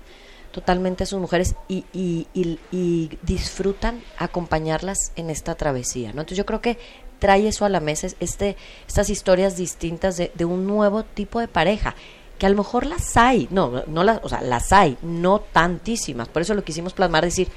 totalmente 0.51 1.05
a 1.05 1.07
sus 1.07 1.21
mujeres 1.21 1.55
y, 1.69 1.85
y, 1.93 2.27
y, 2.35 3.19
disfrutan 3.23 4.03
acompañarlas 4.19 5.13
en 5.17 5.31
esta 5.31 5.55
travesía. 5.55 6.09
¿no? 6.13 6.21
Entonces 6.21 6.39
yo 6.39 6.47
creo 6.47 6.61
que 6.61 6.79
trae 7.19 7.49
eso 7.49 7.65
a 7.65 7.69
la 7.69 7.81
mesa, 7.81 8.09
este, 8.21 8.57
estas 8.89 9.11
historias 9.11 9.57
distintas 9.57 10.17
de, 10.17 10.33
de 10.35 10.45
un 10.45 10.67
nuevo 10.67 11.05
tipo 11.05 11.41
de 11.41 11.49
pareja 11.49 11.95
que 12.39 12.47
a 12.47 12.49
lo 12.49 12.57
mejor 12.57 12.87
las 12.87 13.19
hay, 13.19 13.49
no, 13.51 13.85
no 13.87 14.03
las, 14.03 14.21
o 14.23 14.29
sea, 14.29 14.41
las 14.41 14.73
hay, 14.73 14.97
no 15.03 15.41
tantísimas, 15.41 16.29
por 16.29 16.41
eso 16.41 16.55
lo 16.55 16.65
quisimos 16.65 16.95
plasmar, 16.95 17.23
decir, 17.23 17.49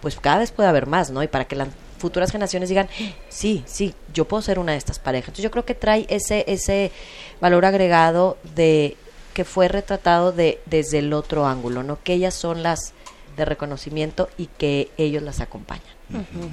pues 0.00 0.18
cada 0.18 0.38
vez 0.38 0.50
puede 0.50 0.68
haber 0.68 0.86
más, 0.86 1.10
¿no? 1.10 1.22
Y 1.22 1.28
para 1.28 1.44
que 1.44 1.56
la 1.56 1.68
futuras 2.00 2.32
generaciones 2.32 2.68
digan, 2.68 2.88
sí, 3.28 3.62
sí, 3.66 3.94
yo 4.12 4.24
puedo 4.24 4.42
ser 4.42 4.58
una 4.58 4.72
de 4.72 4.78
estas 4.78 4.98
parejas. 4.98 5.28
Entonces 5.28 5.44
yo 5.44 5.50
creo 5.50 5.64
que 5.64 5.74
trae 5.74 6.06
ese, 6.08 6.44
ese 6.48 6.90
valor 7.40 7.64
agregado 7.64 8.38
de 8.56 8.96
que 9.32 9.44
fue 9.44 9.68
retratado 9.68 10.32
de, 10.32 10.60
desde 10.66 10.98
el 10.98 11.12
otro 11.12 11.46
ángulo, 11.46 11.82
¿no? 11.82 12.02
Que 12.02 12.14
ellas 12.14 12.34
son 12.34 12.62
las 12.62 12.92
de 13.36 13.44
reconocimiento 13.44 14.28
y 14.36 14.46
que 14.46 14.90
ellos 14.96 15.22
las 15.22 15.40
acompañan. 15.40 15.99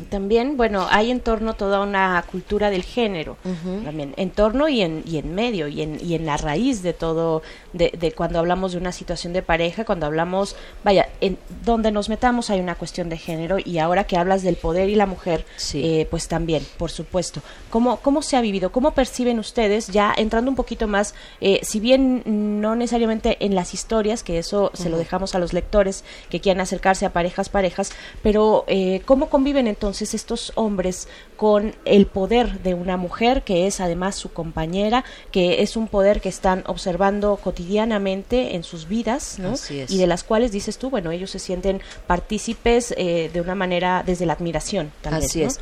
También, 0.10 0.58
bueno, 0.58 0.88
hay 0.90 1.12
en 1.12 1.20
torno 1.20 1.54
toda 1.54 1.82
una 1.82 2.24
cultura 2.30 2.70
del 2.70 2.84
género, 2.84 3.38
también 3.84 4.14
en 4.18 4.30
torno 4.30 4.68
y 4.68 4.82
en, 4.82 5.04
y 5.06 5.18
en 5.18 5.34
medio 5.34 5.68
y 5.68 5.82
en, 5.82 5.98
y 6.02 6.14
en 6.16 6.26
la 6.26 6.38
raíz 6.38 6.84
de 6.84 6.94
todo, 6.94 7.42
de, 7.74 7.92
de, 7.98 8.12
cuando 8.12 8.40
hablamos 8.40 8.74
de 8.74 8.78
una 8.78 8.92
situación 8.92 9.34
de 9.34 9.42
pareja, 9.42 9.86
cuando 9.86 10.06
hablamos, 10.06 10.56
vaya, 10.84 11.10
en 11.22 11.38
donde 11.66 11.92
nos 11.92 12.10
metamos 12.10 12.50
hay 12.50 12.60
una 12.60 12.76
cuestión 12.76 13.10
de 13.10 13.18
género 13.18 13.58
y 13.64 13.80
ahora 13.80 14.06
que 14.06 14.18
hablas 14.18 14.44
del 14.44 14.56
poder 14.56 14.90
y 14.90 14.96
la 14.96 15.06
mujer, 15.06 15.46
eh, 15.74 16.08
pues 16.10 16.28
también, 16.28 16.64
por 16.78 16.92
supuesto. 16.92 17.42
¿Cómo, 17.70 17.98
¿Cómo 17.98 18.22
se 18.22 18.38
ha 18.38 18.42
vivido? 18.42 18.72
¿Cómo 18.72 18.92
perciben 18.92 19.40
ustedes, 19.40 19.88
ya 19.88 20.14
entrando 20.16 20.52
un 20.52 20.56
poquito 20.56 20.88
más, 20.88 21.16
eh, 21.42 21.60
si 21.64 21.80
bien 21.80 22.24
no 22.62 22.76
necesariamente 22.76 23.38
en 23.40 23.56
las 23.56 23.74
historias, 23.74 24.24
que 24.24 24.38
eso 24.38 24.72
se 24.74 24.90
lo 24.90 24.98
dejamos 24.98 25.36
a 25.36 25.40
los 25.40 25.54
lectores 25.54 26.04
que 26.30 26.40
quieran 26.40 26.62
acercarse 26.62 27.06
a 27.06 27.14
parejas, 27.14 27.50
parejas, 27.50 27.92
pero 28.22 28.66
eh, 28.68 29.02
¿cómo 29.06 29.30
viven 29.48 29.68
entonces 29.68 30.14
estos 30.14 30.52
hombres 30.56 31.08
con 31.38 31.74
el 31.86 32.06
poder 32.06 32.62
de 32.64 32.74
una 32.74 32.98
mujer 32.98 33.44
que 33.44 33.66
es 33.66 33.80
además 33.80 34.16
su 34.16 34.34
compañera, 34.34 35.06
que 35.32 35.62
es 35.62 35.78
un 35.78 35.88
poder 35.88 36.20
que 36.20 36.28
están 36.28 36.66
observando 36.68 37.38
cotidianamente 37.38 38.56
en 38.56 38.64
sus 38.66 38.90
vidas, 38.90 39.40
¿no? 39.40 39.54
Y 39.70 39.98
de 39.98 40.06
las 40.06 40.26
cuales 40.26 40.52
dices 40.52 40.78
tú, 40.78 40.90
bueno, 40.90 41.12
ellos 41.12 41.32
se 41.32 41.40
sienten 41.40 41.82
partícipes 42.08 42.94
eh, 42.98 43.30
de 43.32 43.40
una 43.40 43.56
manera 43.56 44.04
desde 44.06 44.26
la 44.26 44.34
admiración. 44.34 44.92
también 45.02 45.24
Así 45.24 45.44
es. 45.44 45.62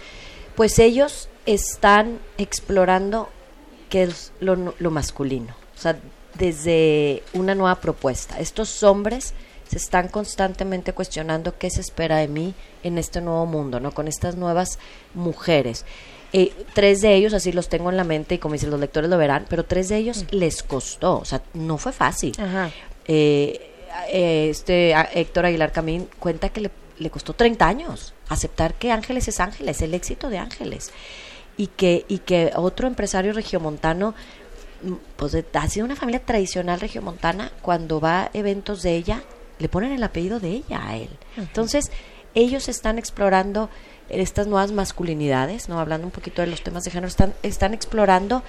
Pues 0.56 0.80
ellos 0.80 1.30
están 1.46 2.18
explorando 2.40 3.30
qué 3.90 4.04
es 4.04 4.32
lo, 4.40 4.74
lo 4.80 4.90
masculino, 4.90 5.56
o 5.76 5.80
sea, 5.80 5.96
desde 6.40 7.22
una 7.34 7.54
nueva 7.54 7.76
propuesta. 7.76 8.40
Estos 8.40 8.82
hombres 8.82 9.36
se 9.68 9.78
están 9.78 10.08
constantemente 10.08 10.94
cuestionando 10.94 11.58
qué 11.58 11.70
se 11.70 11.82
espera 11.82 12.18
de 12.18 12.28
mí 12.28 12.54
en 12.84 12.98
este 12.98 13.22
nuevo 13.22 13.46
mundo, 13.46 13.80
¿no? 13.80 13.92
Con 13.92 14.08
estas 14.08 14.36
nuevas 14.36 14.80
mujeres. 15.14 15.86
Eh, 16.34 16.54
tres 16.74 17.02
de 17.02 17.16
ellos, 17.16 17.34
así 17.34 17.52
los 17.52 17.70
tengo 17.70 17.90
en 17.90 17.98
la 17.98 18.04
mente 18.04 18.36
y 18.36 18.38
como 18.40 18.54
dicen 18.54 18.70
los 18.70 18.80
lectores 18.80 19.10
lo 19.10 19.18
verán, 19.18 19.46
pero 19.50 19.64
tres 19.64 19.90
de 19.90 19.98
ellos 19.98 20.24
mm. 20.24 20.36
les 20.36 20.64
costó, 20.64 21.20
o 21.20 21.26
sea, 21.26 21.42
no 21.54 21.78
fue 21.78 21.94
fácil. 21.94 22.36
Eh, 23.08 23.72
eh, 24.12 24.50
este 24.50 24.94
Héctor 25.14 25.46
Aguilar 25.46 25.72
Camín 25.72 26.10
cuenta 26.20 26.50
que 26.50 26.62
le, 26.62 26.72
le, 27.00 27.10
costó 27.10 27.34
30 27.34 27.66
años 27.66 28.14
aceptar 28.28 28.74
que 28.74 28.92
Ángeles 28.92 29.28
es 29.28 29.40
Ángeles, 29.40 29.82
el 29.82 29.94
éxito 29.94 30.30
de 30.30 30.40
Ángeles. 30.40 30.92
Y 31.58 31.68
que, 31.68 32.04
y 32.10 32.18
que 32.18 32.52
otro 32.56 32.88
empresario 32.88 33.32
regiomontano 33.32 34.14
mm, 34.84 34.94
pues 35.16 35.38
ha 35.54 35.70
sido 35.70 35.86
una 35.86 35.96
familia 35.96 36.20
tradicional 36.20 36.82
regiomontana, 36.82 37.52
cuando 37.62 38.02
va 38.02 38.24
a 38.24 38.30
eventos 38.34 38.82
de 38.82 38.96
ella, 38.96 39.24
le 39.60 39.70
ponen 39.70 39.92
el 39.92 40.04
apellido 40.04 40.40
de 40.40 40.50
ella 40.50 40.88
a 40.88 40.98
él. 40.98 41.10
Entonces, 41.38 41.92
ellos 42.34 42.68
están 42.68 42.98
explorando 42.98 43.70
estas 44.10 44.48
nuevas 44.48 44.72
masculinidades, 44.72 45.70
no 45.70 45.80
hablando 45.80 46.06
un 46.06 46.12
poquito 46.12 46.42
de 46.42 46.48
los 46.48 46.62
temas 46.62 46.84
de 46.84 46.92
género, 46.92 47.08
están, 47.08 47.34
están 47.44 47.74
explorando 47.74 48.44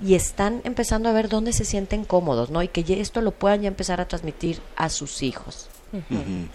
y 0.00 0.14
están 0.14 0.62
empezando 0.64 1.08
a 1.08 1.12
ver 1.12 1.28
dónde 1.28 1.52
se 1.52 1.64
sienten 1.64 2.04
cómodos, 2.04 2.50
¿no? 2.50 2.62
Y 2.62 2.68
que 2.68 3.00
esto 3.00 3.20
lo 3.20 3.32
puedan 3.32 3.62
ya 3.62 3.68
empezar 3.68 4.00
a 4.00 4.08
transmitir 4.08 4.60
a 4.76 4.88
sus 4.88 5.22
hijos. 5.22 5.68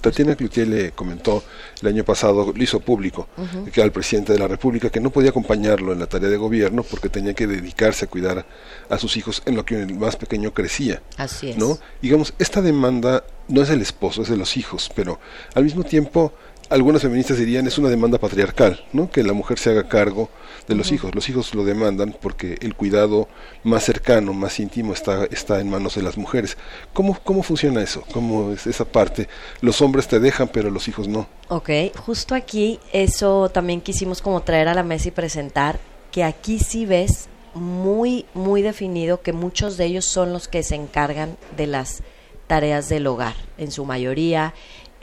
Tatiana 0.01 0.35
Cloutier 0.35 0.67
le 0.67 0.91
comentó 0.91 1.43
el 1.81 1.87
año 1.87 2.03
pasado, 2.03 2.53
lo 2.55 2.63
hizo 2.63 2.79
público, 2.79 3.27
que 3.71 3.81
al 3.81 3.91
presidente 3.91 4.33
de 4.33 4.39
la 4.39 4.47
República 4.47 4.89
que 4.89 4.99
no 4.99 5.09
podía 5.09 5.29
acompañarlo 5.29 5.93
en 5.93 5.99
la 5.99 6.07
tarea 6.07 6.29
de 6.29 6.37
gobierno 6.37 6.83
porque 6.83 7.09
tenía 7.09 7.33
que 7.33 7.47
dedicarse 7.47 8.05
a 8.05 8.07
cuidar 8.07 8.45
a 8.89 8.97
sus 8.97 9.17
hijos 9.17 9.41
en 9.45 9.55
lo 9.55 9.65
que 9.65 9.81
el 9.81 9.95
más 9.95 10.15
pequeño 10.15 10.53
crecía. 10.53 11.01
Así 11.17 11.49
es. 11.49 11.57
¿no? 11.57 11.77
Digamos, 12.01 12.33
esta 12.39 12.61
demanda 12.61 13.23
no 13.47 13.61
es 13.61 13.69
del 13.69 13.81
esposo, 13.81 14.21
es 14.21 14.29
de 14.29 14.37
los 14.37 14.57
hijos, 14.57 14.89
pero 14.95 15.19
al 15.53 15.63
mismo 15.63 15.83
tiempo 15.83 16.33
algunas 16.69 17.01
feministas 17.01 17.37
dirían 17.37 17.67
es 17.67 17.77
una 17.77 17.89
demanda 17.89 18.17
patriarcal, 18.17 18.85
¿no? 18.93 19.09
Que 19.09 19.23
la 19.23 19.33
mujer 19.33 19.59
se 19.59 19.69
haga 19.69 19.87
cargo 19.87 20.29
de 20.67 20.75
los 20.75 20.91
hijos. 20.91 21.13
Los 21.15 21.29
hijos 21.29 21.53
lo 21.55 21.63
demandan 21.63 22.15
porque 22.21 22.57
el 22.61 22.75
cuidado 22.75 23.27
más 23.63 23.83
cercano, 23.83 24.33
más 24.33 24.59
íntimo 24.59 24.93
está, 24.93 25.25
está 25.25 25.59
en 25.59 25.69
manos 25.69 25.95
de 25.95 26.01
las 26.01 26.17
mujeres. 26.17 26.57
¿Cómo, 26.93 27.17
¿Cómo 27.23 27.43
funciona 27.43 27.81
eso? 27.81 28.03
¿Cómo 28.11 28.51
es 28.51 28.67
esa 28.67 28.85
parte? 28.85 29.27
Los 29.61 29.81
hombres 29.81 30.07
te 30.07 30.19
dejan, 30.19 30.49
pero 30.49 30.69
los 30.69 30.87
hijos 30.87 31.07
no. 31.07 31.27
Ok, 31.49 31.69
justo 32.05 32.35
aquí 32.35 32.79
eso 32.91 33.49
también 33.49 33.81
quisimos 33.81 34.21
como 34.21 34.41
traer 34.41 34.67
a 34.67 34.73
la 34.73 34.83
mesa 34.83 35.07
y 35.07 35.11
presentar 35.11 35.79
que 36.11 36.23
aquí 36.23 36.59
sí 36.59 36.85
ves 36.85 37.29
muy, 37.53 38.25
muy 38.33 38.61
definido 38.61 39.21
que 39.21 39.33
muchos 39.33 39.77
de 39.77 39.85
ellos 39.85 40.05
son 40.05 40.33
los 40.33 40.47
que 40.47 40.63
se 40.63 40.75
encargan 40.75 41.37
de 41.55 41.67
las 41.67 42.03
tareas 42.47 42.89
del 42.89 43.07
hogar, 43.07 43.35
en 43.57 43.71
su 43.71 43.85
mayoría. 43.85 44.53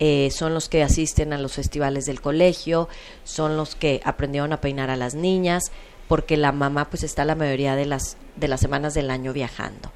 Eh, 0.07 0.31
son 0.31 0.53
los 0.53 0.69
que 0.69 0.83
asisten 0.83 1.33
a 1.33 1.39
los 1.39 1.55
festivales 1.55 2.05
del 2.05 2.21
colegio, 2.21 2.91
son 3.25 3.57
los 3.57 3.75
que 3.75 4.03
aprendieron 4.05 4.53
a 4.53 4.61
peinar 4.61 4.91
a 4.91 4.97
las 4.97 5.15
niñas, 5.15 5.73
porque 6.09 6.37
la 6.37 6.53
mamá 6.53 6.91
pues 6.91 7.05
está 7.05 7.25
la 7.25 7.35
mayoría 7.35 7.75
de 7.75 7.87
las, 7.87 8.19
de 8.37 8.49
las 8.49 8.61
semanas 8.61 8.93
del 8.93 9.09
año 9.09 9.33
viajando. 9.33 9.93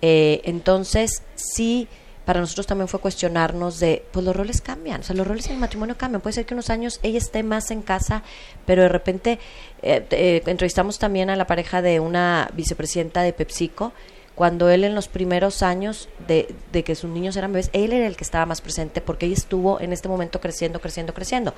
Eh, 0.00 0.40
entonces, 0.44 1.22
sí, 1.34 1.86
para 2.24 2.40
nosotros 2.40 2.66
también 2.66 2.88
fue 2.88 3.00
cuestionarnos 3.00 3.78
de, 3.78 4.06
pues 4.10 4.24
los 4.24 4.34
roles 4.34 4.62
cambian, 4.62 5.02
o 5.02 5.04
sea, 5.04 5.14
los 5.14 5.26
roles 5.26 5.44
en 5.48 5.52
el 5.52 5.58
matrimonio 5.58 5.98
cambian. 5.98 6.22
Puede 6.22 6.32
ser 6.32 6.46
que 6.46 6.54
unos 6.54 6.70
años 6.70 6.98
ella 7.02 7.18
esté 7.18 7.42
más 7.42 7.70
en 7.70 7.82
casa, 7.82 8.22
pero 8.64 8.80
de 8.80 8.88
repente 8.88 9.38
eh, 9.82 10.42
entrevistamos 10.46 10.98
también 10.98 11.28
a 11.28 11.36
la 11.36 11.46
pareja 11.46 11.82
de 11.82 12.00
una 12.00 12.48
vicepresidenta 12.54 13.20
de 13.20 13.34
PepsiCo 13.34 13.92
cuando 14.34 14.70
él 14.70 14.84
en 14.84 14.94
los 14.94 15.08
primeros 15.08 15.62
años 15.62 16.08
de, 16.26 16.54
de, 16.72 16.84
que 16.84 16.94
sus 16.94 17.10
niños 17.10 17.36
eran 17.36 17.52
bebés, 17.52 17.70
él 17.72 17.92
era 17.92 18.06
el 18.06 18.16
que 18.16 18.24
estaba 18.24 18.46
más 18.46 18.60
presente 18.60 19.00
porque 19.00 19.26
él 19.26 19.32
estuvo 19.32 19.80
en 19.80 19.92
este 19.92 20.08
momento 20.08 20.40
creciendo, 20.40 20.80
creciendo, 20.80 21.12
creciendo. 21.12 21.54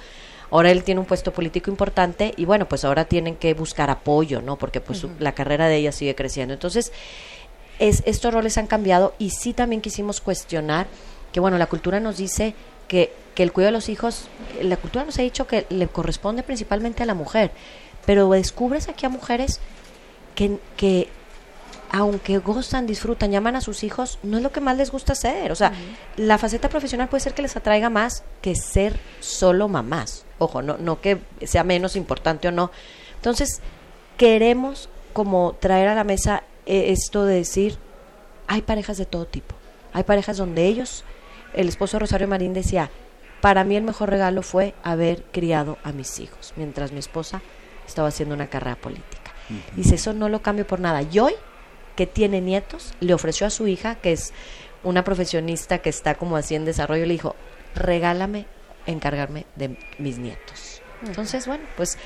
Ahora 0.51 0.71
él 0.71 0.83
tiene 0.83 1.01
un 1.01 1.07
puesto 1.07 1.33
político 1.33 1.71
importante 1.71 2.35
y 2.37 2.45
bueno, 2.45 2.69
pues 2.69 2.85
ahora 2.85 3.05
tienen 3.05 3.37
que 3.37 3.55
buscar 3.55 3.91
apoyo, 3.91 4.43
¿no? 4.43 4.57
Porque 4.57 4.81
pues 4.81 5.07
la 5.21 5.33
carrera 5.33 5.69
de 5.69 5.77
ella 5.77 5.93
sigue 5.93 6.15
creciendo. 6.15 6.53
Entonces, 6.55 6.93
es, 7.79 8.03
estos 8.07 8.33
roles 8.33 8.59
han 8.59 8.67
cambiado 8.67 9.15
y 9.19 9.31
sí 9.31 9.53
también 9.53 9.81
quisimos 9.81 10.21
cuestionar 10.21 10.87
que 11.33 11.41
bueno, 11.41 11.59
la 11.59 11.67
cultura 11.67 11.99
nos 12.01 12.17
dice 12.17 12.55
que, 12.87 13.13
que 13.35 13.43
el 13.43 13.53
cuidado 13.53 13.73
de 13.73 13.79
los 13.79 13.89
hijos, 13.89 14.29
la 14.63 14.77
cultura 14.77 15.05
nos 15.05 15.19
ha 15.19 15.23
dicho 15.23 15.47
que 15.47 15.67
le 15.71 15.89
corresponde 15.89 16.43
principalmente 16.45 17.03
a 17.03 17.07
la 17.07 17.15
mujer, 17.15 17.51
pero 18.07 18.31
descubres 18.31 18.89
aquí 18.89 19.07
a 19.07 19.09
mujeres 19.09 19.61
que, 20.37 20.59
que 20.77 21.09
aunque 21.97 22.39
gozan, 22.39 22.89
disfrutan, 22.89 23.31
llaman 23.31 23.55
a 23.55 23.61
sus 23.61 23.85
hijos, 23.85 24.19
no 24.25 24.39
es 24.39 24.43
lo 24.43 24.51
que 24.51 24.61
más 24.61 24.77
les 24.77 24.91
gusta 24.91 25.13
hacer. 25.13 25.53
O 25.53 25.55
sea, 25.55 25.73
la 26.17 26.39
faceta 26.39 26.69
profesional 26.69 27.09
puede 27.09 27.21
ser 27.21 27.35
que 27.35 27.43
les 27.43 27.57
atraiga 27.57 27.89
más 27.89 28.25
que 28.43 28.57
ser 28.57 28.99
solo 29.21 29.69
mamás. 29.69 30.25
Ojo, 30.39 30.61
no, 30.61 30.77
no 30.77 31.01
que 31.01 31.21
sea 31.43 31.63
menos 31.63 31.95
importante 31.95 32.49
o 32.49 32.51
no. 32.51 32.73
Entonces, 33.15 33.61
queremos 34.17 34.89
como 35.13 35.53
traer 35.61 35.87
a 35.87 35.95
la 35.95 36.03
mesa 36.03 36.43
eh, 36.67 36.87
esto 36.91 37.27
de 37.27 37.37
decir, 37.37 37.79
hay 38.49 38.63
parejas 38.63 38.97
de 38.97 39.07
todo 39.07 39.27
tipo. 39.27 39.55
Hay 39.93 40.03
parejas 40.03 40.37
donde 40.37 40.67
ellos, 40.67 41.05
el 41.53 41.69
esposo 41.69 42.01
Rosario 42.01 42.27
Marín 42.27 42.55
decía, 42.55 42.91
para 43.41 43.63
mí 43.63 43.77
el 43.77 43.85
mejor 43.85 44.11
regalo 44.11 44.43
fue 44.43 44.75
haber 44.83 45.23
criado 45.31 45.79
a 45.85 45.93
mis 45.93 46.19
hijos, 46.19 46.55
mientras 46.57 46.91
mi 46.91 46.99
esposa 46.99 47.41
estaba 47.87 48.09
haciendo 48.09 48.35
una 48.35 48.49
carrera 48.49 48.75
política. 48.75 49.33
Dice, 49.77 49.95
eso 49.95 50.13
no 50.13 50.29
lo 50.29 50.43
cambio 50.43 50.67
por 50.67 50.81
nada. 50.81 51.03
Y 51.03 51.21
hoy 51.21 51.35
que 51.97 52.07
tiene 52.07 52.41
nietos, 52.41 52.95
le 53.01 53.15
ofreció 53.15 53.47
a 53.47 53.51
su 53.51 53.67
hija, 53.69 53.97
que 53.97 54.13
es 54.13 54.33
una 54.83 55.05
profesionista 55.05 55.79
que 55.79 55.91
está 55.91 56.15
como 56.15 56.37
así 56.37 56.55
en 56.55 56.65
desarrollo, 56.65 57.07
le 57.07 57.15
dijo, 57.15 57.37
regálame 57.75 58.47
encargarme 58.87 59.47
de 59.57 59.79
mis 59.99 60.19
nietos. 60.19 60.83
Entonces, 61.07 61.47
bueno, 61.47 61.65
pues 61.77 61.97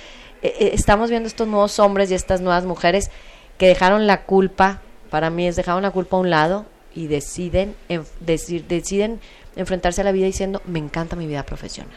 eh, 0.43 0.55
eh, 0.59 0.71
estamos 0.75 1.11
viendo 1.11 1.27
estos 1.27 1.49
nuevos 1.49 1.79
hombres 1.79 2.11
y 2.11 2.15
estas 2.15 2.41
nuevas 2.41 2.65
mujeres 2.65 3.11
que 3.59 3.67
dejaron 3.67 4.07
la 4.07 4.25
culpa, 4.25 4.81
para 5.11 5.31
mí 5.31 5.47
es 5.47 5.57
dejaron 5.57 5.83
la 5.83 5.91
culpa 5.91 6.17
a 6.17 6.21
un 6.21 6.31
lado 6.31 6.67
y 6.95 7.07
deciden, 7.07 7.75
decir, 8.21 8.67
deciden 8.67 9.21
enfrentarse 9.59 10.01
a 10.01 10.05
la 10.05 10.13
vida 10.13 10.25
diciendo, 10.25 10.63
me 10.65 10.79
encanta 10.79 11.17
mi 11.17 11.27
vida 11.27 11.45
profesional. 11.45 11.95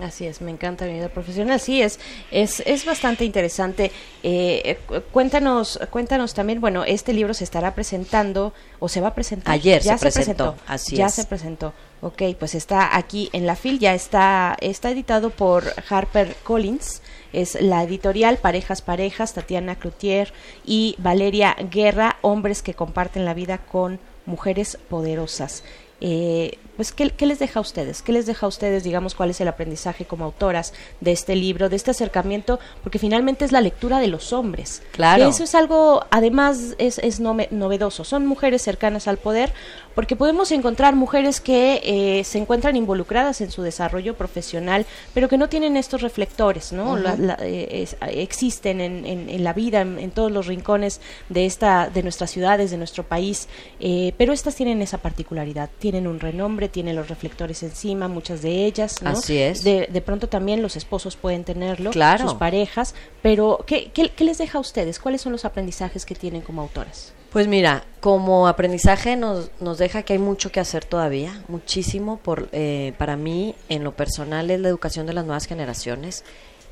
Así 0.00 0.26
es, 0.26 0.40
me 0.40 0.50
encanta 0.50 0.84
mi 0.84 0.92
vida 0.92 1.08
profesional. 1.08 1.58
Sí, 1.58 1.82
es, 1.82 1.98
es, 2.30 2.62
es 2.66 2.84
bastante 2.84 3.24
interesante. 3.24 3.90
Eh, 4.22 4.78
cuéntanos, 5.10 5.80
cuéntanos 5.90 6.34
también, 6.34 6.60
bueno, 6.60 6.84
este 6.84 7.12
libro 7.12 7.34
se 7.34 7.44
estará 7.44 7.74
presentando 7.74 8.52
o 8.78 8.88
se 8.88 9.00
va 9.00 9.08
a 9.08 9.14
presentar. 9.14 9.52
Ayer 9.52 9.82
se, 9.82 9.96
presentó, 9.96 10.54
así 10.66 10.96
ya 10.96 11.08
se 11.08 11.24
presentó. 11.24 11.72
Ok, 12.00 12.22
pues 12.38 12.54
está 12.54 12.96
aquí 12.96 13.30
en 13.32 13.46
la 13.46 13.56
fil, 13.56 13.78
ya 13.78 13.94
está, 13.94 14.56
está 14.60 14.90
editado 14.90 15.30
por 15.30 15.64
Harper 15.88 16.36
Collins 16.42 17.00
es 17.32 17.60
la 17.60 17.82
editorial 17.82 18.36
Parejas 18.36 18.82
Parejas, 18.82 19.34
Tatiana 19.34 19.76
Cloutier 19.76 20.32
y 20.64 20.94
Valeria 20.98 21.56
Guerra, 21.70 22.16
hombres 22.20 22.62
que 22.62 22.74
comparten 22.74 23.24
la 23.24 23.34
vida 23.34 23.58
con 23.58 23.98
mujeres 24.26 24.78
poderosas. 24.88 25.64
Eh, 26.00 26.58
pues 26.82 26.90
¿qué, 26.90 27.26
les 27.26 27.38
deja 27.38 27.60
a 27.60 27.62
ustedes? 27.62 28.02
¿Qué 28.02 28.10
les 28.10 28.26
deja 28.26 28.44
a 28.44 28.48
ustedes, 28.48 28.82
digamos, 28.82 29.14
cuál 29.14 29.30
es 29.30 29.40
el 29.40 29.46
aprendizaje 29.46 30.04
como 30.04 30.24
autoras 30.24 30.72
de 31.00 31.12
este 31.12 31.36
libro, 31.36 31.68
de 31.68 31.76
este 31.76 31.92
acercamiento? 31.92 32.58
Porque 32.82 32.98
finalmente 32.98 33.44
es 33.44 33.52
la 33.52 33.60
lectura 33.60 34.00
de 34.00 34.08
los 34.08 34.32
hombres. 34.32 34.82
Claro. 34.90 35.28
eso 35.28 35.44
es 35.44 35.54
algo, 35.54 36.04
además, 36.10 36.74
es, 36.78 36.98
es 36.98 37.20
novedoso. 37.20 38.02
Son 38.02 38.26
mujeres 38.26 38.62
cercanas 38.62 39.06
al 39.06 39.18
poder, 39.18 39.52
porque 39.94 40.16
podemos 40.16 40.50
encontrar 40.52 40.94
mujeres 40.96 41.40
que 41.40 41.80
eh, 41.84 42.24
se 42.24 42.38
encuentran 42.38 42.76
involucradas 42.76 43.40
en 43.40 43.50
su 43.50 43.62
desarrollo 43.62 44.14
profesional, 44.14 44.86
pero 45.14 45.28
que 45.28 45.38
no 45.38 45.48
tienen 45.48 45.76
estos 45.76 46.02
reflectores, 46.02 46.72
¿no? 46.72 46.98
Eh, 46.98 47.86
existen 48.08 48.80
en, 48.80 49.06
en, 49.06 49.44
la 49.44 49.52
vida, 49.52 49.82
en, 49.82 50.10
todos 50.10 50.32
los 50.32 50.46
rincones 50.46 51.00
de 51.28 51.46
esta, 51.46 51.90
de 51.90 52.02
nuestras 52.02 52.30
ciudades, 52.30 52.70
de 52.70 52.78
nuestro 52.78 53.04
país, 53.04 53.48
eh, 53.80 54.14
pero 54.16 54.32
estas 54.32 54.54
tienen 54.54 54.82
esa 54.82 54.98
particularidad, 54.98 55.70
tienen 55.78 56.06
un 56.06 56.20
renombre, 56.20 56.68
tienen 56.72 56.96
los 56.96 57.08
reflectores 57.08 57.62
encima, 57.62 58.08
muchas 58.08 58.42
de 58.42 58.66
ellas, 58.66 59.02
¿no? 59.02 59.10
Así 59.10 59.38
es. 59.38 59.62
De, 59.62 59.88
de 59.92 60.00
pronto 60.00 60.28
también 60.28 60.62
los 60.62 60.74
esposos 60.74 61.14
pueden 61.14 61.44
tenerlo, 61.44 61.90
claro. 61.90 62.24
sus 62.24 62.34
parejas, 62.34 62.94
pero 63.22 63.64
¿qué, 63.66 63.90
qué, 63.92 64.08
qué 64.08 64.24
les 64.24 64.38
deja 64.38 64.58
a 64.58 64.60
ustedes? 64.60 64.98
¿Cuáles 64.98 65.20
son 65.20 65.32
los 65.32 65.44
aprendizajes 65.44 66.04
que 66.04 66.14
tienen 66.14 66.42
como 66.42 66.62
autoras? 66.62 67.12
Pues 67.32 67.48
mira, 67.48 67.84
como 68.00 68.46
aprendizaje 68.46 69.16
nos, 69.16 69.50
nos 69.58 69.78
deja 69.78 70.02
que 70.02 70.12
hay 70.12 70.18
mucho 70.18 70.52
que 70.52 70.60
hacer 70.60 70.84
todavía, 70.84 71.42
muchísimo. 71.48 72.18
Por, 72.18 72.50
eh, 72.52 72.92
para 72.98 73.16
mí, 73.16 73.54
en 73.70 73.84
lo 73.84 73.96
personal, 73.96 74.50
es 74.50 74.60
la 74.60 74.68
educación 74.68 75.06
de 75.06 75.14
las 75.14 75.24
nuevas 75.24 75.46
generaciones. 75.46 76.24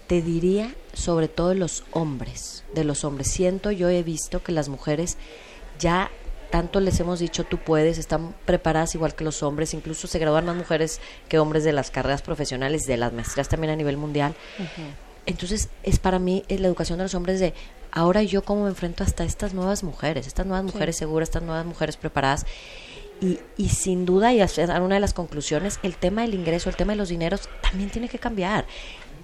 Te 0.07 0.21
diría 0.21 0.75
sobre 0.93 1.29
todo 1.29 1.51
de 1.51 1.55
los 1.55 1.85
hombres, 1.93 2.65
de 2.75 2.85
los 2.85 3.05
hombres. 3.05 3.29
Siento, 3.31 3.71
yo 3.71 3.89
he 3.89 4.03
visto 4.03 4.43
que 4.43 4.53
las 4.53 4.69
mujeres 4.69 5.17
ya 5.79 6.11
tanto 6.51 6.81
les 6.81 6.99
hemos 7.01 7.19
dicho 7.21 7.45
tú 7.45 7.59
puedes, 7.59 7.99
están 7.99 8.35
preparadas 8.45 8.95
igual 8.95 9.15
que 9.15 9.25
los 9.25 9.43
hombres, 9.43 9.75
incluso 9.75 10.07
se 10.07 10.19
gradúan 10.19 10.47
más 10.47 10.57
mujeres 10.57 11.01
que 11.29 11.39
hombres 11.39 11.65
de 11.65 11.73
las 11.73 11.91
carreras 11.91 12.23
profesionales, 12.23 12.87
de 12.87 12.97
las 12.97 13.13
maestrías 13.13 13.49
también 13.49 13.73
a 13.73 13.77
nivel 13.77 13.97
mundial. 13.97 14.35
Entonces, 15.27 15.69
es 15.83 15.99
para 15.99 16.19
mí 16.19 16.45
es 16.49 16.61
la 16.61 16.69
educación 16.69 16.99
de 16.99 17.05
los 17.05 17.15
hombres 17.15 17.41
de 17.41 17.55
ahora 17.93 18.23
yo 18.23 18.43
cómo 18.43 18.65
me 18.65 18.71
enfrento 18.71 19.05
hasta 19.05 19.25
estas 19.25 19.55
nuevas 19.55 19.83
mujeres, 19.83 20.27
estas 20.27 20.47
nuevas 20.47 20.65
mujeres 20.65 20.97
seguras, 20.97 21.29
estas 21.29 21.43
nuevas 21.43 21.65
mujeres 21.67 21.97
preparadas. 21.97 22.47
Y, 23.21 23.39
y 23.59 23.69
sin 23.69 24.07
duda, 24.07 24.33
y 24.33 24.41
a 24.41 24.49
una 24.81 24.95
de 24.95 25.01
las 25.01 25.13
conclusiones, 25.13 25.79
el 25.83 25.97
tema 25.97 26.23
del 26.23 26.35
ingreso, 26.35 26.71
el 26.71 26.77
tema 26.77 26.93
de 26.93 26.97
los 26.97 27.11
dineros, 27.11 27.51
también 27.61 27.91
tiene 27.91 28.09
que 28.09 28.19
cambiar. 28.19 28.65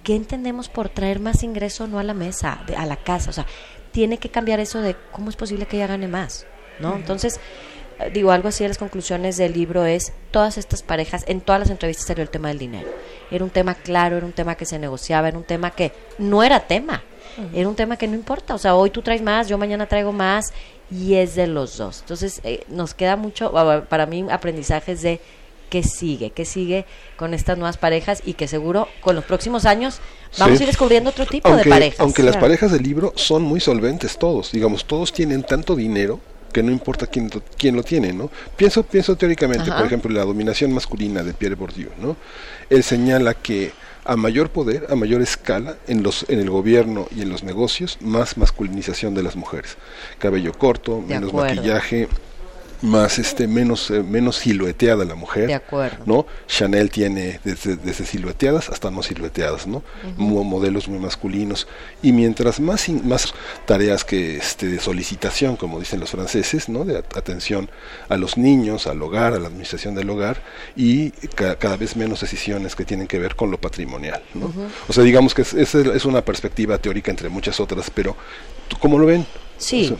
¿Qué 0.03 0.15
entendemos 0.15 0.69
por 0.69 0.89
traer 0.89 1.19
más 1.19 1.41
ingreso 1.41 1.87
no 1.87 1.97
a 1.97 2.03
la 2.03 2.13
mesa, 2.13 2.63
a 2.77 2.85
la 2.85 2.95
casa? 2.95 3.31
O 3.31 3.33
sea, 3.33 3.47
tiene 3.91 4.19
que 4.19 4.29
cambiar 4.29 4.59
eso 4.59 4.81
de 4.81 4.95
cómo 5.11 5.29
es 5.29 5.35
posible 5.35 5.65
que 5.65 5.77
ella 5.77 5.87
gane 5.87 6.07
más, 6.07 6.45
¿no? 6.79 6.95
Entonces, 6.95 7.39
eh, 7.99 8.11
digo, 8.13 8.31
algo 8.31 8.49
así 8.49 8.63
de 8.63 8.69
las 8.69 8.77
conclusiones 8.77 9.37
del 9.37 9.53
libro 9.53 9.85
es, 9.85 10.13
todas 10.31 10.57
estas 10.57 10.83
parejas, 10.83 11.23
en 11.27 11.41
todas 11.41 11.59
las 11.59 11.69
entrevistas 11.69 12.07
salió 12.07 12.23
el 12.23 12.29
tema 12.29 12.49
del 12.49 12.59
dinero. 12.59 12.89
Era 13.31 13.43
un 13.43 13.49
tema 13.49 13.75
claro, 13.75 14.17
era 14.17 14.25
un 14.25 14.33
tema 14.33 14.55
que 14.55 14.65
se 14.65 14.79
negociaba, 14.79 15.27
era 15.27 15.37
un 15.37 15.43
tema 15.43 15.71
que 15.71 15.91
no 16.17 16.43
era 16.43 16.61
tema 16.61 17.03
era 17.53 17.69
un 17.69 17.75
tema 17.75 17.97
que 17.97 18.07
no 18.07 18.15
importa, 18.15 18.55
o 18.55 18.57
sea, 18.57 18.75
hoy 18.75 18.89
tú 18.89 19.01
traes 19.01 19.21
más, 19.21 19.47
yo 19.47 19.57
mañana 19.57 19.85
traigo 19.85 20.11
más 20.11 20.53
y 20.89 21.15
es 21.15 21.35
de 21.35 21.47
los 21.47 21.77
dos. 21.77 21.99
Entonces, 22.01 22.41
eh, 22.43 22.63
nos 22.67 22.93
queda 22.93 23.15
mucho, 23.15 23.51
para 23.89 24.05
mí, 24.05 24.25
aprendizajes 24.29 25.01
de 25.01 25.19
qué 25.69 25.83
sigue, 25.83 26.31
qué 26.31 26.45
sigue 26.45 26.85
con 27.15 27.33
estas 27.33 27.57
nuevas 27.57 27.77
parejas 27.77 28.23
y 28.25 28.33
que 28.33 28.47
seguro 28.47 28.87
con 29.01 29.15
los 29.15 29.25
próximos 29.25 29.65
años 29.65 29.99
vamos 30.39 30.59
a 30.59 30.63
ir 30.63 30.67
descubriendo 30.67 31.09
otro 31.09 31.25
tipo 31.25 31.55
de 31.55 31.65
parejas. 31.65 31.99
Aunque 31.99 32.23
las 32.23 32.37
parejas 32.37 32.71
del 32.71 32.83
libro 32.83 33.13
son 33.15 33.43
muy 33.43 33.59
solventes 33.59 34.17
todos, 34.17 34.51
digamos, 34.51 34.85
todos 34.85 35.13
tienen 35.13 35.43
tanto 35.43 35.75
dinero 35.75 36.19
que 36.57 36.63
no 36.63 36.71
importa 36.71 37.05
quién, 37.05 37.29
quién 37.55 37.75
lo 37.75 37.83
tiene, 37.83 38.11
¿no? 38.13 38.31
Pienso, 38.55 38.81
pienso 38.81 39.15
teóricamente, 39.15 39.71
por 39.71 39.85
ejemplo, 39.85 40.09
la 40.09 40.23
dominación 40.23 40.73
masculina 40.73 41.21
de 41.21 41.31
Pierre 41.31 41.53
Bourdieu, 41.53 41.91
¿no? 42.01 42.17
Él 42.67 42.81
señala 42.81 43.35
que 43.35 43.73
a 44.03 44.15
mayor 44.15 44.49
poder, 44.49 44.87
a 44.89 44.95
mayor 44.95 45.21
escala 45.21 45.77
en 45.87 46.01
los 46.01 46.25
en 46.29 46.39
el 46.39 46.49
gobierno 46.49 47.07
y 47.15 47.21
en 47.21 47.29
los 47.29 47.43
negocios, 47.43 47.99
más 48.01 48.37
masculinización 48.37 49.13
de 49.13 49.21
las 49.21 49.35
mujeres. 49.35 49.77
Cabello 50.17 50.51
corto, 50.51 50.99
menos 50.99 51.31
maquillaje, 51.31 52.07
más 52.81 53.19
este 53.19 53.47
menos 53.47 53.89
eh, 53.91 54.03
menos 54.03 54.37
silueteada 54.37 55.05
la 55.05 55.15
mujer 55.15 55.47
de 55.47 55.55
acuerdo. 55.55 56.03
no 56.05 56.25
Chanel 56.47 56.89
tiene 56.89 57.39
desde, 57.43 57.75
desde 57.75 58.05
silueteadas 58.05 58.69
hasta 58.69 58.91
no 58.91 59.03
silueteadas 59.03 59.67
no 59.67 59.83
modelos 60.17 60.87
muy 60.87 60.99
masculinos. 60.99 61.67
Y 62.01 62.11
mientras 62.11 62.59
más 62.59 62.87
más 62.89 63.33
tareas 63.65 64.03
que 64.03 64.37
este 64.37 64.67
de 64.67 64.79
solicitación 64.79 65.55
como 65.55 65.79
dicen 65.79 65.99
los 65.99 66.11
franceses 66.11 66.69
no 66.69 66.85
de 66.85 66.97
atención 66.97 67.69
a 68.09 68.17
los 68.17 68.37
niños 68.37 68.87
al 68.87 69.01
hogar 69.01 69.33
a 69.33 69.39
la 69.39 69.47
administración 69.47 69.95
del 69.95 70.09
hogar 70.09 70.41
y 70.75 71.11
cada 71.35 71.77
vez 71.77 71.95
menos 71.95 72.21
decisiones 72.21 72.75
que 72.75 72.85
tienen 72.85 73.07
que 73.07 73.19
ver 73.19 73.35
con 73.35 73.51
lo 73.51 73.59
patrimonial 73.59 74.21
no 74.33 74.53
o 74.87 74.93
sea 74.93 75.03
digamos 75.03 75.33
que 75.33 75.41
es, 75.41 75.53
es, 75.53 76.05
una 76.05 76.23
perspectiva 76.23 76.77
teórica 76.77 77.11
entre 77.11 77.29
muchas 77.29 77.59
otras 77.59 77.89
pero 77.89 78.15
¿cómo 78.79 78.97
lo 78.97 79.05
ven 79.05 79.25
sí 79.57 79.95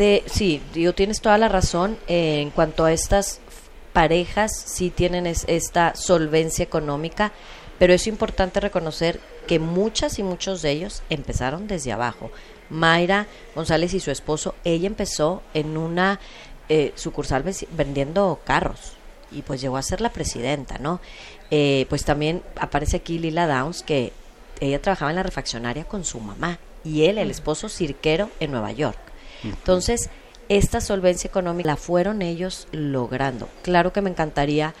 de, 0.00 0.22
sí, 0.26 0.62
digo, 0.72 0.92
tienes 0.94 1.20
toda 1.20 1.36
la 1.38 1.48
razón 1.48 1.98
eh, 2.06 2.40
en 2.40 2.50
cuanto 2.50 2.84
a 2.84 2.92
estas 2.92 3.40
parejas, 3.92 4.50
sí 4.54 4.90
tienen 4.90 5.26
esta 5.26 5.94
solvencia 5.94 6.62
económica, 6.62 7.32
pero 7.78 7.92
es 7.92 8.06
importante 8.06 8.60
reconocer 8.60 9.20
que 9.46 9.58
muchas 9.58 10.18
y 10.18 10.22
muchos 10.22 10.62
de 10.62 10.70
ellos 10.70 11.02
empezaron 11.10 11.66
desde 11.66 11.92
abajo. 11.92 12.30
Mayra 12.70 13.26
González 13.54 13.94
y 13.94 14.00
su 14.00 14.10
esposo, 14.10 14.54
ella 14.64 14.86
empezó 14.86 15.42
en 15.54 15.76
una 15.76 16.20
eh, 16.68 16.92
sucursal 16.94 17.44
vendiendo 17.72 18.40
carros 18.44 18.92
y 19.32 19.42
pues 19.42 19.60
llegó 19.60 19.76
a 19.76 19.82
ser 19.82 20.00
la 20.00 20.12
presidenta, 20.12 20.78
¿no? 20.78 21.00
Eh, 21.50 21.86
pues 21.88 22.04
también 22.04 22.42
aparece 22.56 22.98
aquí 22.98 23.18
Lila 23.18 23.48
Downs, 23.48 23.82
que 23.82 24.12
ella 24.60 24.80
trabajaba 24.80 25.10
en 25.10 25.16
la 25.16 25.24
refaccionaria 25.24 25.84
con 25.84 26.04
su 26.04 26.20
mamá 26.20 26.58
y 26.84 27.04
él, 27.04 27.18
el 27.18 27.30
esposo 27.30 27.68
cirquero 27.68 28.30
en 28.40 28.50
Nueva 28.50 28.72
York. 28.72 28.98
Entonces, 29.42 30.10
esta 30.48 30.80
solvencia 30.80 31.28
económica 31.28 31.68
la 31.68 31.76
fueron 31.76 32.22
ellos 32.22 32.66
logrando. 32.72 33.48
Claro 33.62 33.92
que 33.92 34.02
me 34.02 34.10
encantaría, 34.10 34.74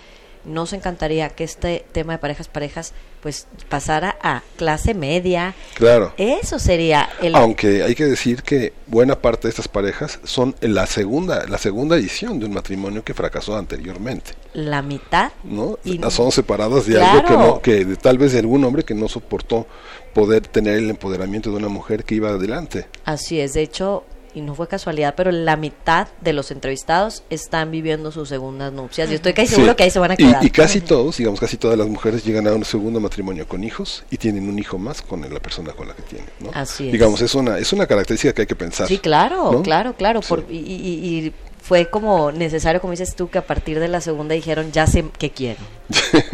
nos 0.44 0.72
encantaría 0.72 1.28
que 1.30 1.44
este 1.44 1.84
tema 1.92 2.14
de 2.14 2.18
parejas 2.18 2.48
parejas 2.48 2.92
pues 3.22 3.46
pasara 3.68 4.16
a 4.22 4.42
clase 4.56 4.94
media. 4.94 5.54
Claro. 5.74 6.14
Eso 6.16 6.58
sería 6.58 7.08
el 7.20 7.34
Aunque 7.34 7.82
hay 7.82 7.94
que 7.94 8.06
decir 8.06 8.42
que 8.42 8.72
buena 8.86 9.20
parte 9.20 9.48
de 9.48 9.50
estas 9.50 9.68
parejas 9.68 10.20
son 10.24 10.54
la 10.60 10.86
segunda 10.86 11.46
la 11.46 11.58
segunda 11.58 11.96
edición 11.96 12.38
de 12.40 12.46
un 12.46 12.54
matrimonio 12.54 13.04
que 13.04 13.14
fracasó 13.14 13.56
anteriormente. 13.56 14.32
La 14.54 14.82
mitad. 14.82 15.32
¿No? 15.44 15.78
Son 16.08 16.32
separadas 16.32 16.86
de 16.86 17.02
algo 17.02 17.24
que 17.26 17.34
no 17.34 17.60
que 17.60 17.84
de, 17.84 17.96
tal 17.96 18.18
vez 18.18 18.32
de 18.32 18.38
algún 18.38 18.64
hombre 18.64 18.84
que 18.84 18.94
no 18.94 19.08
soportó 19.08 19.66
poder 20.14 20.48
tener 20.48 20.76
el 20.76 20.90
empoderamiento 20.90 21.50
de 21.50 21.56
una 21.56 21.68
mujer 21.68 22.04
que 22.04 22.14
iba 22.14 22.30
adelante. 22.30 22.86
Así 23.04 23.40
es, 23.40 23.52
de 23.52 23.62
hecho 23.62 24.04
y 24.34 24.40
no 24.40 24.54
fue 24.54 24.68
casualidad, 24.68 25.14
pero 25.16 25.30
la 25.30 25.56
mitad 25.56 26.08
de 26.20 26.32
los 26.32 26.50
entrevistados 26.50 27.22
están 27.30 27.70
viviendo 27.70 28.12
sus 28.12 28.28
segundas 28.28 28.72
nupcias. 28.72 29.08
Yo 29.08 29.16
estoy 29.16 29.32
casi 29.32 29.54
seguro 29.54 29.76
que 29.76 29.84
ahí 29.84 29.90
se 29.90 29.98
van 29.98 30.12
a 30.12 30.16
quedar. 30.16 30.44
Y, 30.44 30.50
casi 30.50 30.80
todos, 30.80 31.16
digamos, 31.16 31.40
casi 31.40 31.56
todas 31.56 31.78
las 31.78 31.88
mujeres 31.88 32.24
llegan 32.24 32.46
a 32.46 32.52
un 32.52 32.64
segundo 32.64 33.00
matrimonio 33.00 33.46
con 33.46 33.64
hijos 33.64 34.04
y 34.10 34.16
tienen 34.16 34.48
un 34.48 34.58
hijo 34.58 34.78
más 34.78 35.02
con 35.02 35.22
la 35.22 35.40
persona 35.40 35.72
con 35.72 35.88
la 35.88 35.94
que 35.94 36.02
tienen. 36.02 36.28
¿no? 36.40 36.50
Así 36.54 36.86
es. 36.86 36.92
Digamos, 36.92 37.20
es 37.20 37.34
una, 37.34 37.58
es 37.58 37.72
una 37.72 37.86
característica 37.86 38.32
que 38.32 38.42
hay 38.42 38.46
que 38.46 38.56
pensar. 38.56 38.86
Sí, 38.86 38.98
claro, 38.98 39.62
claro, 39.62 39.94
claro. 39.94 40.20
Por, 40.20 40.44
y, 40.50 41.32
fue 41.62 41.88
como 41.88 42.32
necesario, 42.32 42.80
como 42.80 42.92
dices 42.92 43.14
tú, 43.14 43.28
que 43.28 43.38
a 43.38 43.46
partir 43.46 43.78
de 43.80 43.88
la 43.88 44.00
segunda 44.00 44.34
dijeron, 44.34 44.72
ya 44.72 44.86
sé 44.86 45.04
qué 45.18 45.30
quiero. 45.30 45.60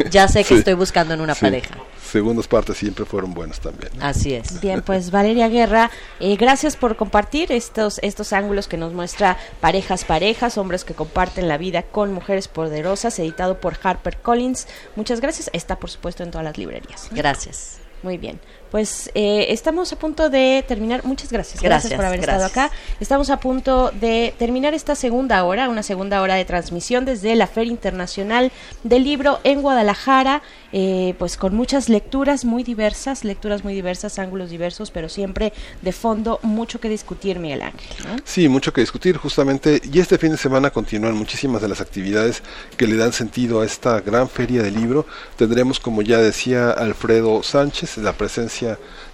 ya 0.09 0.27
sé 0.27 0.43
que 0.43 0.55
estoy 0.57 0.73
buscando 0.73 1.13
en 1.13 1.21
una 1.21 1.35
pareja. 1.35 1.75
Segundas 2.03 2.47
partes 2.47 2.77
siempre 2.77 3.05
fueron 3.05 3.33
buenas 3.33 3.59
también. 3.59 3.91
Así 4.01 4.33
es. 4.33 4.61
Bien, 4.61 4.81
pues 4.81 5.11
Valeria 5.11 5.49
Guerra, 5.49 5.91
eh, 6.19 6.37
gracias 6.37 6.77
por 6.77 6.95
compartir 6.95 7.51
estos, 7.51 7.99
estos 8.01 8.31
ángulos 8.31 8.67
que 8.67 8.77
nos 8.77 8.93
muestra 8.93 9.37
Parejas 9.59 10.05
Parejas, 10.05 10.57
hombres 10.57 10.85
que 10.85 10.93
comparten 10.93 11.49
la 11.49 11.57
vida 11.57 11.83
con 11.83 12.13
mujeres 12.13 12.47
poderosas, 12.47 13.19
editado 13.19 13.59
por 13.59 13.77
Harper 13.83 14.17
Collins. 14.17 14.67
Muchas 14.95 15.19
gracias. 15.19 15.49
Está, 15.51 15.77
por 15.79 15.89
supuesto, 15.89 16.23
en 16.23 16.31
todas 16.31 16.45
las 16.45 16.57
librerías. 16.57 17.09
Gracias. 17.11 17.79
Muy 18.03 18.17
bien. 18.17 18.39
Pues 18.71 19.09
eh, 19.15 19.47
estamos 19.49 19.93
a 19.93 19.99
punto 19.99 20.29
de 20.29 20.63
terminar. 20.67 21.05
Muchas 21.05 21.31
gracias. 21.31 21.61
Gracias, 21.61 21.93
por 21.93 22.05
haber 22.05 22.19
estado 22.19 22.45
acá. 22.45 22.71
Estamos 22.99 23.29
a 23.29 23.39
punto 23.39 23.91
de 23.91 24.33
terminar 24.37 24.73
esta 24.73 24.95
segunda 24.95 25.43
hora, 25.43 25.69
una 25.69 25.83
segunda 25.83 26.21
hora 26.21 26.35
de 26.35 26.45
transmisión 26.45 27.05
desde 27.05 27.35
la 27.35 27.47
Feria 27.47 27.71
Internacional 27.71 28.51
del 28.83 29.03
Libro 29.03 29.39
en 29.43 29.61
Guadalajara, 29.61 30.41
eh, 30.73 31.15
pues 31.17 31.37
con 31.37 31.55
muchas 31.55 31.87
lecturas 31.87 32.43
muy 32.43 32.63
diversas, 32.63 33.23
lecturas 33.23 33.63
muy 33.63 33.73
diversas, 33.73 34.19
ángulos 34.19 34.49
diversos, 34.49 34.91
pero 34.91 35.07
siempre 35.07 35.53
de 35.81 35.91
fondo 35.91 36.39
mucho 36.43 36.79
que 36.81 36.89
discutir, 36.89 37.39
Miguel 37.39 37.61
Ángel. 37.61 38.21
Sí, 38.25 38.49
mucho 38.49 38.73
que 38.73 38.81
discutir 38.81 39.17
justamente. 39.17 39.81
Y 39.91 39.99
este 39.99 40.17
fin 40.17 40.31
de 40.31 40.37
semana 40.37 40.71
continúan 40.71 41.15
muchísimas 41.15 41.61
de 41.61 41.69
las 41.69 41.79
actividades 41.79 42.43
que 42.75 42.87
le 42.87 42.97
dan 42.97 43.13
sentido 43.13 43.61
a 43.61 43.65
esta 43.65 44.01
gran 44.01 44.27
feria 44.27 44.61
del 44.61 44.75
libro. 44.75 45.05
Tendremos, 45.37 45.79
como 45.79 46.01
ya 46.01 46.17
decía 46.17 46.71
Alfredo 46.71 47.43
Sánchez, 47.43 47.97
la 47.97 48.13
presencia 48.13 48.56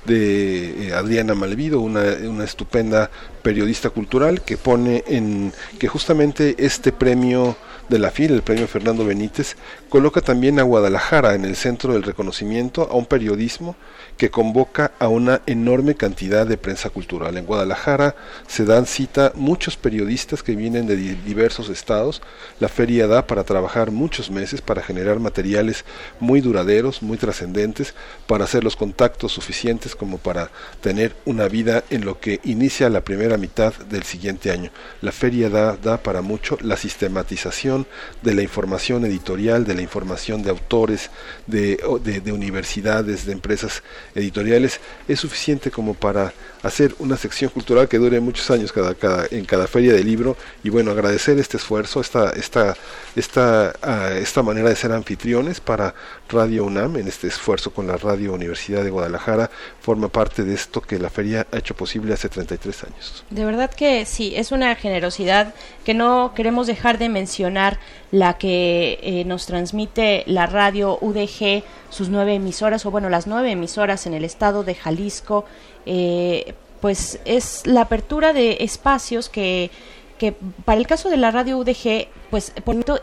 de 0.06 0.88
eh, 0.88 0.94
Adriana 0.94 1.34
Malvido, 1.36 1.80
una, 1.80 2.02
una, 2.28 2.44
estupenda 2.44 3.10
periodista 3.42 3.90
cultural 3.90 4.42
que 4.42 4.58
pone 4.58 5.04
en 5.08 5.54
que 5.80 5.88
justamente 5.88 6.56
este 6.58 6.92
premio 6.92 7.56
de 7.90 8.00
la 8.00 8.12
FIL, 8.12 8.32
el 8.32 8.42
premio 8.42 8.68
Fernando 8.68 9.06
Benítez, 9.06 9.56
coloca 9.90 10.22
también 10.22 10.60
a 10.60 10.64
Guadalajara 10.64 11.36
en 11.36 11.46
el 11.46 11.56
centro 11.56 11.94
del 11.94 12.04
reconocimiento 12.04 12.88
a 12.90 12.96
un 12.96 13.06
periodismo 13.06 13.76
que 14.18 14.30
convoca 14.30 14.92
a 15.00 15.08
una 15.08 15.42
enorme 15.46 15.96
cantidad 15.96 16.46
de 16.46 16.58
prensa 16.58 16.90
cultural. 16.90 17.38
En 17.38 17.46
Guadalajara 17.46 18.16
se 18.48 18.66
dan 18.66 18.86
cita 18.86 19.32
muchos 19.36 19.76
periodistas 19.76 20.44
que 20.44 20.56
vienen 20.56 20.88
de 20.88 20.96
diversos 20.96 21.70
estados. 21.70 22.22
La 22.60 22.70
feria 22.70 23.08
da 23.08 23.28
para 23.28 23.44
trabajar 23.44 23.92
muchos 23.92 24.30
meses, 24.32 24.62
para 24.62 24.82
generar 24.82 25.20
materiales 25.20 25.84
muy 26.20 26.42
duraderos, 26.42 27.02
muy 27.02 27.18
trascendentes, 27.18 27.94
para 28.28 28.46
hacer 28.46 28.64
los 28.64 28.76
contactos 28.76 29.32
suficientes 29.32 29.96
como 29.96 30.18
para 30.18 30.52
tener 30.82 31.16
una 31.26 31.48
vida 31.48 31.84
en 31.90 32.06
lo 32.06 32.20
que 32.20 32.40
inicia 32.44 32.90
la 32.90 33.02
primera 33.02 33.38
mitad 33.38 33.74
del 33.90 34.04
siguiente 34.04 34.52
año. 34.52 34.72
La 35.02 35.12
feria 35.12 35.50
da, 35.50 35.76
da 35.76 35.98
para 35.98 36.22
mucho 36.22 36.58
la 36.62 36.78
sistematización 36.78 37.73
de 38.22 38.34
la 38.34 38.42
información 38.42 39.06
editorial, 39.06 39.66
de 39.66 39.76
la 39.76 39.82
información 39.82 40.44
de 40.44 40.50
autores, 40.50 41.10
de, 41.48 41.80
de, 42.04 42.22
de 42.22 42.32
universidades, 42.32 43.26
de 43.26 43.34
empresas 43.34 43.84
editoriales 44.16 44.80
es 45.08 45.20
suficiente 45.20 45.72
como 45.72 45.94
para 45.94 46.34
hacer 46.64 46.96
una 47.00 47.18
sección 47.18 47.52
cultural 47.52 47.88
que 47.88 47.98
dure 47.98 48.20
muchos 48.22 48.50
años 48.50 48.72
cada, 48.72 48.96
cada, 48.96 49.28
en 49.30 49.46
cada 49.46 49.68
feria 49.68 49.94
de 49.94 50.04
libro 50.04 50.38
y 50.64 50.70
bueno, 50.70 50.92
agradecer 50.92 51.38
este 51.38 51.58
esfuerzo, 51.58 52.00
esta, 52.00 52.32
esta, 52.32 52.76
esta, 53.16 53.74
uh, 53.84 54.16
esta 54.16 54.42
manera 54.42 54.70
de 54.70 54.76
ser 54.76 54.94
anfitriones 54.94 55.60
para 55.60 55.94
Radio 56.30 56.64
UNAM 56.66 56.96
en 56.96 57.08
este 57.08 57.28
esfuerzo 57.28 57.72
con 57.74 57.86
la 57.86 57.98
Radio 57.98 58.34
Universidad 58.34 58.84
de 58.84 58.90
Guadalajara, 58.90 59.52
forma 59.82 60.08
parte 60.08 60.44
de 60.44 60.54
esto 60.54 60.82
que 60.82 60.98
la 60.98 61.10
feria 61.10 61.46
ha 61.52 61.58
hecho 61.58 61.76
posible 61.76 62.14
hace 62.14 62.30
33 62.30 62.84
años. 62.86 63.26
De 63.30 63.46
verdad 63.46 63.70
que 63.70 64.06
sí, 64.06 64.34
es 64.36 64.52
una 64.52 64.74
generosidad 64.76 65.54
que 65.84 65.94
no 65.94 66.32
queremos 66.34 66.66
dejar 66.68 66.98
de 66.98 67.10
mencionar 67.10 67.78
la 68.12 68.38
que 68.38 69.00
eh, 69.02 69.26
nos 69.26 69.48
transmite 69.48 70.24
la 70.28 70.46
radio 70.46 70.98
UDG, 71.02 71.64
sus 71.90 72.10
nueve 72.10 72.36
emisoras, 72.36 72.86
o 72.86 72.92
bueno, 72.92 73.10
las 73.10 73.28
nueve 73.28 73.52
emisoras 73.52 74.06
en 74.06 74.14
el 74.14 74.24
estado 74.24 74.64
de 74.64 74.76
Jalisco, 74.76 75.46
eh, 75.86 76.54
pues 76.82 77.20
es 77.26 77.66
la 77.66 77.82
apertura 77.82 78.34
de 78.34 78.58
espacios 78.62 79.30
que, 79.30 79.72
que 80.18 80.34
para 80.66 80.80
el 80.80 80.88
caso 80.88 81.10
de 81.10 81.18
la 81.18 81.32
radio 81.32 81.58
UDG 81.58 82.08
pues 82.34 82.52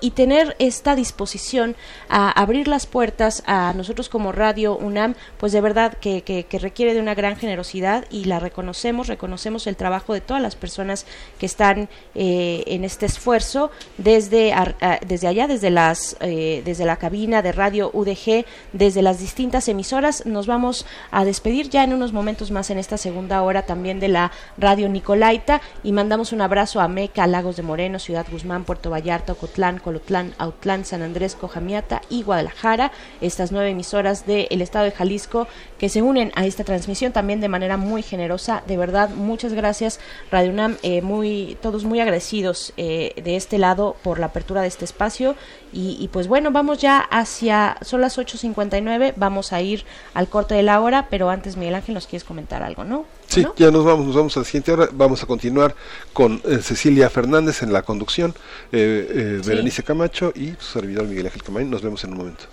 y 0.00 0.10
tener 0.10 0.56
esta 0.58 0.96
disposición 0.96 1.76
a 2.08 2.32
abrir 2.32 2.66
las 2.66 2.86
puertas 2.86 3.44
a 3.46 3.72
nosotros 3.76 4.08
como 4.08 4.32
Radio 4.32 4.76
UNAM, 4.76 5.14
pues 5.38 5.52
de 5.52 5.60
verdad 5.60 5.96
que, 5.98 6.46
requiere 6.60 6.94
de 6.94 7.00
una 7.00 7.14
gran 7.14 7.36
generosidad 7.36 8.06
y 8.10 8.24
la 8.24 8.40
reconocemos, 8.40 9.06
reconocemos 9.06 9.68
el 9.68 9.76
trabajo 9.76 10.14
de 10.14 10.20
todas 10.20 10.42
las 10.42 10.56
personas 10.56 11.06
que 11.38 11.46
están 11.46 11.88
eh, 12.16 12.64
en 12.66 12.82
este 12.82 13.06
esfuerzo 13.06 13.70
desde, 13.98 14.52
a, 14.52 14.98
desde 15.06 15.28
allá, 15.28 15.46
desde, 15.46 15.70
las, 15.70 16.16
eh, 16.18 16.62
desde 16.64 16.84
la 16.84 16.96
cabina 16.96 17.40
de 17.40 17.52
Radio 17.52 17.92
UDG, 17.92 18.44
desde 18.72 19.00
las 19.00 19.20
distintas 19.20 19.68
emisoras. 19.68 20.26
Nos 20.26 20.48
vamos 20.48 20.86
a 21.12 21.24
despedir 21.24 21.70
ya 21.70 21.84
en 21.84 21.92
unos 21.92 22.12
momentos 22.12 22.50
más 22.50 22.68
en 22.70 22.78
esta 22.78 22.96
segunda 22.96 23.42
hora 23.42 23.62
también 23.62 24.00
de 24.00 24.08
la 24.08 24.32
Radio 24.58 24.88
Nicolaita 24.88 25.60
y 25.84 25.92
mandamos 25.92 26.32
un 26.32 26.40
abrazo 26.40 26.80
a 26.80 26.88
Meca, 26.88 27.28
Lagos 27.28 27.54
de 27.54 27.62
Moreno, 27.62 28.00
Ciudad 28.00 28.26
Guzmán, 28.28 28.64
Puerto 28.64 28.90
Vallarta, 28.90 29.19
Ocotlán, 29.28 29.78
Colotlán, 29.78 30.34
Autlán, 30.38 30.84
San 30.84 31.02
Andrés, 31.02 31.34
Cojamiata 31.34 32.02
y 32.08 32.22
Guadalajara, 32.22 32.92
estas 33.20 33.52
nueve 33.52 33.70
emisoras 33.70 34.26
del 34.26 34.62
estado 34.62 34.86
de 34.86 34.92
Jalisco 34.92 35.46
que 35.78 35.88
se 35.88 36.02
unen 36.02 36.32
a 36.34 36.46
esta 36.46 36.64
transmisión 36.64 37.12
también 37.12 37.40
de 37.40 37.48
manera 37.48 37.76
muy 37.76 38.02
generosa. 38.02 38.62
De 38.66 38.76
verdad, 38.76 39.10
muchas 39.10 39.52
gracias 39.52 40.00
Radio 40.30 40.50
UNAM, 40.50 40.76
eh, 40.82 41.02
muy, 41.02 41.58
todos 41.60 41.84
muy 41.84 42.00
agradecidos 42.00 42.72
eh, 42.76 43.12
de 43.22 43.36
este 43.36 43.58
lado 43.58 43.96
por 44.02 44.18
la 44.18 44.26
apertura 44.26 44.62
de 44.62 44.68
este 44.68 44.84
espacio 44.84 45.34
y, 45.72 45.96
y, 46.00 46.08
pues 46.08 46.26
bueno, 46.28 46.50
vamos 46.50 46.78
ya 46.78 46.98
hacia, 46.98 47.76
son 47.82 48.00
las 48.00 48.18
8.59, 48.18 49.14
vamos 49.16 49.52
a 49.52 49.60
ir 49.60 49.84
al 50.14 50.28
corte 50.28 50.54
de 50.54 50.62
la 50.62 50.80
hora, 50.80 51.06
pero 51.10 51.30
antes 51.30 51.56
Miguel 51.56 51.74
Ángel 51.76 51.94
nos 51.94 52.06
quieres 52.06 52.24
comentar 52.24 52.62
algo, 52.62 52.84
¿no? 52.84 53.04
Sí, 53.28 53.42
¿No? 53.42 53.54
ya 53.56 53.70
nos 53.70 53.84
vamos, 53.84 54.06
nos 54.06 54.16
vamos 54.16 54.36
a 54.36 54.40
la 54.40 54.44
siguiente 54.46 54.72
hora. 54.72 54.88
Vamos 54.92 55.22
a 55.22 55.26
continuar 55.26 55.74
con 56.12 56.42
eh, 56.44 56.58
Cecilia 56.62 57.08
Fernández 57.08 57.62
en 57.62 57.72
la 57.72 57.82
conducción, 57.82 58.34
eh, 58.72 59.06
eh, 59.08 59.40
Sí. 59.42 59.48
Berenice 59.48 59.82
Camacho 59.82 60.32
y 60.34 60.54
su 60.58 60.72
servidor 60.72 61.06
Miguel 61.06 61.26
Ángel 61.26 61.42
Camaín. 61.42 61.70
Nos 61.70 61.82
vemos 61.82 62.02
en 62.04 62.10
un 62.12 62.18
momento. 62.18 62.44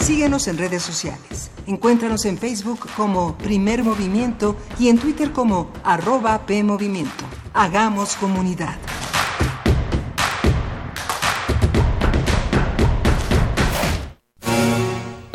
Síguenos 0.00 0.46
en 0.46 0.58
redes 0.58 0.82
sociales. 0.82 1.50
Encuéntranos 1.66 2.26
en 2.26 2.38
Facebook 2.38 2.86
como 2.96 3.36
Primer 3.38 3.82
Movimiento 3.82 4.56
y 4.78 4.88
en 4.88 4.98
Twitter 4.98 5.32
como 5.32 5.72
arroba 5.82 6.46
PMovimiento. 6.46 7.24
Hagamos 7.54 8.14
comunidad. 8.16 8.76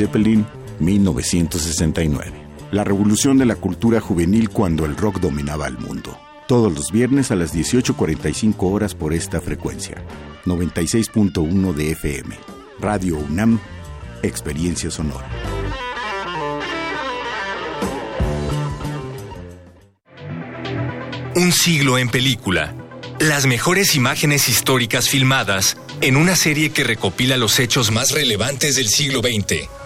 Zeppelin, 0.00 0.46
1969. 0.78 2.32
La 2.72 2.84
revolución 2.84 3.36
de 3.36 3.44
la 3.44 3.54
cultura 3.54 4.00
juvenil 4.00 4.48
cuando 4.48 4.86
el 4.86 4.96
rock 4.96 5.20
dominaba 5.20 5.66
el 5.66 5.76
mundo. 5.76 6.18
Todos 6.48 6.72
los 6.72 6.90
viernes 6.90 7.30
a 7.30 7.36
las 7.36 7.54
18.45 7.54 8.54
horas 8.60 8.94
por 8.94 9.12
esta 9.12 9.42
frecuencia. 9.42 10.02
96.1 10.46 11.74
de 11.74 11.90
FM. 11.90 12.34
Radio 12.80 13.18
UNAM, 13.18 13.60
Experiencia 14.22 14.90
Sonora. 14.90 15.28
Un 21.34 21.52
siglo 21.52 21.98
en 21.98 22.08
película. 22.08 22.74
Las 23.18 23.44
mejores 23.44 23.94
imágenes 23.96 24.48
históricas 24.48 25.10
filmadas 25.10 25.76
en 26.00 26.16
una 26.16 26.36
serie 26.36 26.70
que 26.70 26.84
recopila 26.84 27.36
los 27.36 27.58
hechos 27.58 27.90
más 27.90 28.12
relevantes 28.12 28.76
del 28.76 28.88
siglo 28.88 29.20
XX. 29.20 29.79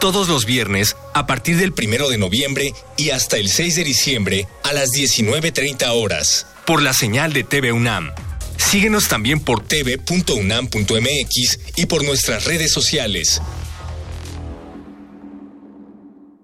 Todos 0.00 0.28
los 0.28 0.46
viernes, 0.46 0.96
a 1.12 1.26
partir 1.26 1.58
del 1.58 1.74
1 1.78 2.08
de 2.08 2.16
noviembre 2.16 2.72
y 2.96 3.10
hasta 3.10 3.36
el 3.36 3.50
6 3.50 3.76
de 3.76 3.84
diciembre, 3.84 4.48
a 4.64 4.72
las 4.72 4.92
19.30 4.92 5.90
horas, 5.90 6.46
por 6.64 6.80
la 6.80 6.94
señal 6.94 7.34
de 7.34 7.44
TV 7.44 7.70
UNAM. 7.70 8.10
Síguenos 8.56 9.08
también 9.08 9.40
por 9.40 9.62
tv.unam.mx 9.62 11.58
y 11.76 11.84
por 11.84 12.02
nuestras 12.02 12.46
redes 12.46 12.72
sociales. 12.72 13.42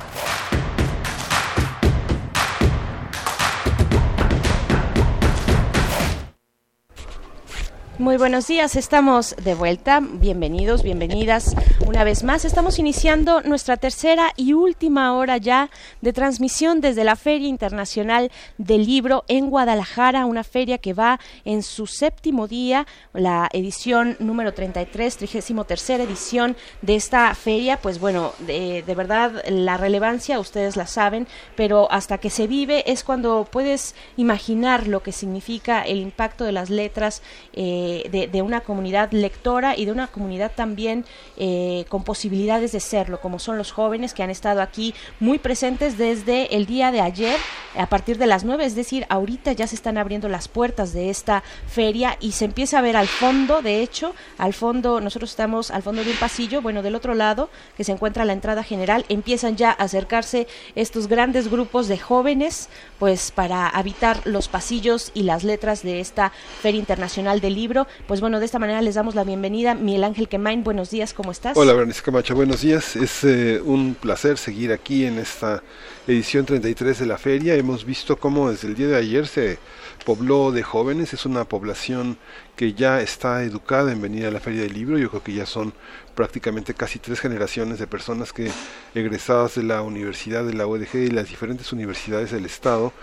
Muy 8.01 8.17
buenos 8.17 8.47
días, 8.47 8.75
estamos 8.75 9.35
de 9.43 9.53
vuelta. 9.53 10.01
Bienvenidos, 10.01 10.81
bienvenidas 10.81 11.55
una 11.85 12.03
vez 12.03 12.23
más. 12.23 12.45
Estamos 12.45 12.79
iniciando 12.79 13.41
nuestra 13.41 13.77
tercera 13.77 14.31
y 14.35 14.53
última 14.53 15.13
hora 15.13 15.37
ya 15.37 15.69
de 16.01 16.11
transmisión 16.11 16.81
desde 16.81 17.03
la 17.03 17.15
Feria 17.15 17.47
Internacional 17.47 18.31
del 18.57 18.87
Libro 18.87 19.23
en 19.27 19.51
Guadalajara, 19.51 20.25
una 20.25 20.43
feria 20.43 20.79
que 20.79 20.93
va 20.93 21.19
en 21.45 21.61
su 21.61 21.85
séptimo 21.85 22.47
día, 22.47 22.87
la 23.13 23.47
edición 23.53 24.15
número 24.17 24.51
33, 24.51 25.17
33 25.17 25.89
edición 25.91 26.57
de 26.81 26.95
esta 26.95 27.35
feria. 27.35 27.77
Pues 27.77 27.99
bueno, 27.99 28.33
de, 28.39 28.81
de 28.81 28.95
verdad 28.95 29.43
la 29.47 29.77
relevancia 29.77 30.39
ustedes 30.39 30.75
la 30.75 30.87
saben, 30.87 31.27
pero 31.55 31.87
hasta 31.91 32.17
que 32.17 32.31
se 32.31 32.47
vive 32.47 32.83
es 32.91 33.03
cuando 33.03 33.47
puedes 33.51 33.93
imaginar 34.17 34.87
lo 34.87 35.03
que 35.03 35.11
significa 35.11 35.83
el 35.83 35.99
impacto 35.99 36.45
de 36.45 36.51
las 36.51 36.71
letras. 36.71 37.21
Eh, 37.53 37.90
de, 38.11 38.41
una 38.41 38.61
comunidad 38.61 39.11
lectora 39.11 39.77
y 39.77 39.85
de 39.85 39.91
una 39.91 40.07
comunidad 40.07 40.51
también 40.55 41.05
eh, 41.37 41.85
con 41.89 42.03
posibilidades 42.03 42.71
de 42.71 42.79
serlo, 42.79 43.21
como 43.21 43.39
son 43.39 43.57
los 43.57 43.71
jóvenes 43.71 44.13
que 44.13 44.23
han 44.23 44.29
estado 44.29 44.61
aquí 44.61 44.93
muy 45.19 45.39
presentes 45.39 45.97
desde 45.97 46.55
el 46.55 46.65
día 46.65 46.91
de 46.91 47.01
ayer 47.01 47.37
a 47.77 47.87
partir 47.87 48.17
de 48.17 48.27
las 48.27 48.43
9, 48.43 48.65
es 48.65 48.75
decir, 48.75 49.05
ahorita 49.09 49.53
ya 49.53 49.67
se 49.67 49.75
están 49.75 49.97
abriendo 49.97 50.27
las 50.27 50.47
puertas 50.47 50.93
de 50.93 51.09
esta 51.09 51.43
feria 51.67 52.17
y 52.19 52.33
se 52.33 52.45
empieza 52.45 52.79
a 52.79 52.81
ver 52.81 52.97
al 52.97 53.07
fondo, 53.07 53.61
de 53.61 53.81
hecho, 53.81 54.13
al 54.37 54.53
fondo, 54.53 54.99
nosotros 54.99 55.29
estamos 55.29 55.71
al 55.71 55.83
fondo 55.83 56.03
de 56.03 56.11
un 56.11 56.17
pasillo, 56.17 56.61
bueno, 56.61 56.81
del 56.81 56.95
otro 56.95 57.13
lado, 57.13 57.49
que 57.77 57.83
se 57.83 57.91
encuentra 57.91 58.25
la 58.25 58.33
entrada 58.33 58.63
general, 58.63 59.05
empiezan 59.09 59.55
ya 59.55 59.69
a 59.71 59.83
acercarse 59.83 60.47
estos 60.75 61.07
grandes 61.07 61.49
grupos 61.49 61.87
de 61.87 61.97
jóvenes, 61.97 62.69
pues 62.99 63.31
para 63.31 63.67
habitar 63.67 64.21
los 64.25 64.47
pasillos 64.47 65.11
y 65.13 65.23
las 65.23 65.43
letras 65.43 65.83
de 65.83 65.99
esta 65.99 66.31
Feria 66.61 66.79
Internacional 66.79 67.39
del 67.39 67.55
Libro 67.55 67.80
pues 68.07 68.21
bueno, 68.21 68.39
de 68.39 68.45
esta 68.45 68.59
manera 68.59 68.81
les 68.81 68.95
damos 68.95 69.15
la 69.15 69.23
bienvenida. 69.23 69.75
Miguel 69.75 70.03
Ángel 70.03 70.27
Quemain, 70.27 70.63
buenos 70.63 70.89
días, 70.89 71.13
¿cómo 71.13 71.31
estás? 71.31 71.57
Hola, 71.57 71.73
Bernice 71.73 72.01
Camacho, 72.01 72.35
buenos 72.35 72.61
días. 72.61 72.95
Es 72.95 73.23
eh, 73.23 73.61
un 73.63 73.95
placer 73.95 74.37
seguir 74.37 74.71
aquí 74.71 75.05
en 75.05 75.19
esta 75.19 75.63
edición 76.07 76.45
33 76.45 76.99
de 76.99 77.05
la 77.05 77.17
feria. 77.17 77.55
Hemos 77.55 77.85
visto 77.85 78.17
cómo 78.17 78.49
desde 78.49 78.67
el 78.67 78.75
día 78.75 78.87
de 78.87 78.95
ayer 78.95 79.27
se 79.27 79.59
pobló 80.05 80.51
de 80.51 80.63
jóvenes, 80.63 81.13
es 81.13 81.25
una 81.25 81.45
población 81.45 82.17
que 82.55 82.73
ya 82.73 83.01
está 83.01 83.43
educada 83.43 83.91
en 83.91 84.01
venir 84.01 84.25
a 84.25 84.31
la 84.31 84.39
Feria 84.39 84.63
del 84.63 84.73
Libro, 84.73 84.97
yo 84.97 85.09
creo 85.09 85.23
que 85.23 85.33
ya 85.33 85.45
son 85.45 85.73
prácticamente 86.15 86.73
casi 86.73 86.99
tres 86.99 87.19
generaciones 87.19 87.79
de 87.79 87.87
personas 87.87 88.33
que 88.33 88.51
egresadas 88.93 89.55
de 89.55 89.63
la 89.63 89.81
Universidad 89.81 90.43
de 90.43 90.53
la 90.53 90.67
UDG 90.67 90.95
y 90.95 91.07
las 91.09 91.29
diferentes 91.29 91.71
universidades 91.71 92.31
del 92.31 92.45
Estado 92.45 92.93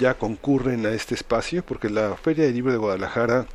ya 0.00 0.14
concurren 0.14 0.84
a 0.86 0.90
este 0.90 1.14
espacio, 1.14 1.64
porque 1.64 1.88
la 1.88 2.16
Feria 2.16 2.44
del 2.44 2.54
Libro 2.54 2.72
de 2.72 2.78
Guadalajara 2.78 3.46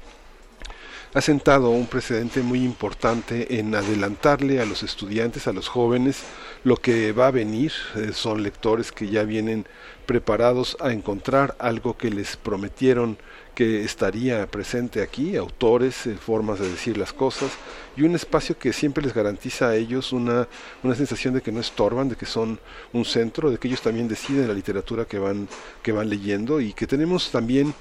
ha 1.13 1.21
sentado 1.21 1.71
un 1.71 1.88
precedente 1.88 2.41
muy 2.41 2.63
importante 2.63 3.59
en 3.59 3.75
adelantarle 3.75 4.61
a 4.61 4.65
los 4.65 4.81
estudiantes, 4.81 5.47
a 5.47 5.53
los 5.53 5.67
jóvenes, 5.67 6.23
lo 6.63 6.77
que 6.77 7.11
va 7.11 7.27
a 7.27 7.31
venir. 7.31 7.73
Eh, 7.95 8.11
son 8.13 8.43
lectores 8.43 8.91
que 8.91 9.09
ya 9.09 9.23
vienen 9.23 9.65
preparados 10.05 10.77
a 10.79 10.93
encontrar 10.93 11.55
algo 11.59 11.97
que 11.97 12.09
les 12.09 12.38
prometieron 12.38 13.17
que 13.55 13.83
estaría 13.83 14.47
presente 14.47 15.01
aquí, 15.01 15.35
autores, 15.35 16.07
eh, 16.07 16.15
formas 16.15 16.59
de 16.59 16.69
decir 16.69 16.97
las 16.97 17.11
cosas 17.11 17.51
y 17.95 18.03
un 18.03 18.15
espacio 18.15 18.57
que 18.57 18.73
siempre 18.73 19.03
les 19.03 19.13
garantiza 19.13 19.69
a 19.69 19.76
ellos 19.76 20.13
una, 20.13 20.47
una 20.84 20.95
sensación 20.95 21.34
de 21.34 21.41
que 21.41 21.51
no 21.51 21.59
estorban, 21.59 22.09
de 22.09 22.15
que 22.15 22.26
son 22.26 22.59
un 22.93 23.05
centro, 23.05 23.51
de 23.51 23.57
que 23.57 23.68
ellos 23.68 23.81
también 23.81 24.07
deciden 24.07 24.47
la 24.47 24.53
literatura 24.53 25.05
que 25.05 25.19
van, 25.19 25.47
que 25.81 25.91
van 25.91 26.09
leyendo 26.09 26.61
y 26.61 26.73
que 26.73 26.88
tenemos 26.88 27.31
también 27.31 27.73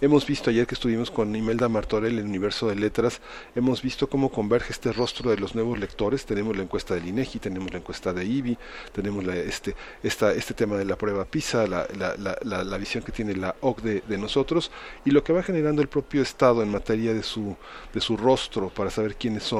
Hemos 0.00 0.26
visto 0.26 0.50
ayer 0.50 0.66
que 0.66 0.74
estuvimos 0.74 1.10
con 1.10 1.34
Imelda 1.34 1.68
Martorell 1.68 2.12
en 2.12 2.18
el 2.20 2.26
Universo 2.26 2.68
de 2.68 2.76
Letras, 2.76 3.20
hemos 3.54 3.82
visto 3.82 4.08
cómo 4.08 4.30
converge 4.30 4.72
este 4.72 4.92
rostro 4.92 5.30
de 5.30 5.38
los 5.38 5.54
nuevos 5.54 5.78
lectores. 5.78 6.24
Tenemos 6.24 6.56
la 6.56 6.62
encuesta 6.62 6.94
del 6.94 7.08
INEGI, 7.08 7.40
tenemos 7.40 7.72
la 7.72 7.78
encuesta 7.78 8.12
de 8.12 8.24
IBI, 8.24 8.56
tenemos 8.92 9.24
la, 9.24 9.36
este, 9.36 9.74
esta, 10.02 10.32
este 10.32 10.54
tema 10.54 10.76
de 10.76 10.84
la 10.84 10.96
prueba 10.96 11.24
PISA, 11.24 11.66
la, 11.66 11.86
la, 11.96 12.14
la, 12.16 12.64
la 12.64 12.78
visión 12.78 13.02
que 13.02 13.12
tiene 13.12 13.34
la 13.34 13.56
OCDE 13.60 14.04
de 14.06 14.18
nosotros 14.18 14.70
y 15.04 15.10
lo 15.10 15.24
que 15.24 15.32
va 15.32 15.42
generando 15.42 15.82
el 15.82 15.88
propio 15.88 16.22
Estado 16.22 16.62
en 16.62 16.70
materia 16.70 17.12
de 17.12 17.22
su, 17.22 17.56
de 17.92 18.00
su 18.00 18.16
rostro 18.16 18.68
para 18.68 18.90
saber 18.90 19.16
quiénes 19.16 19.42
son, 19.42 19.57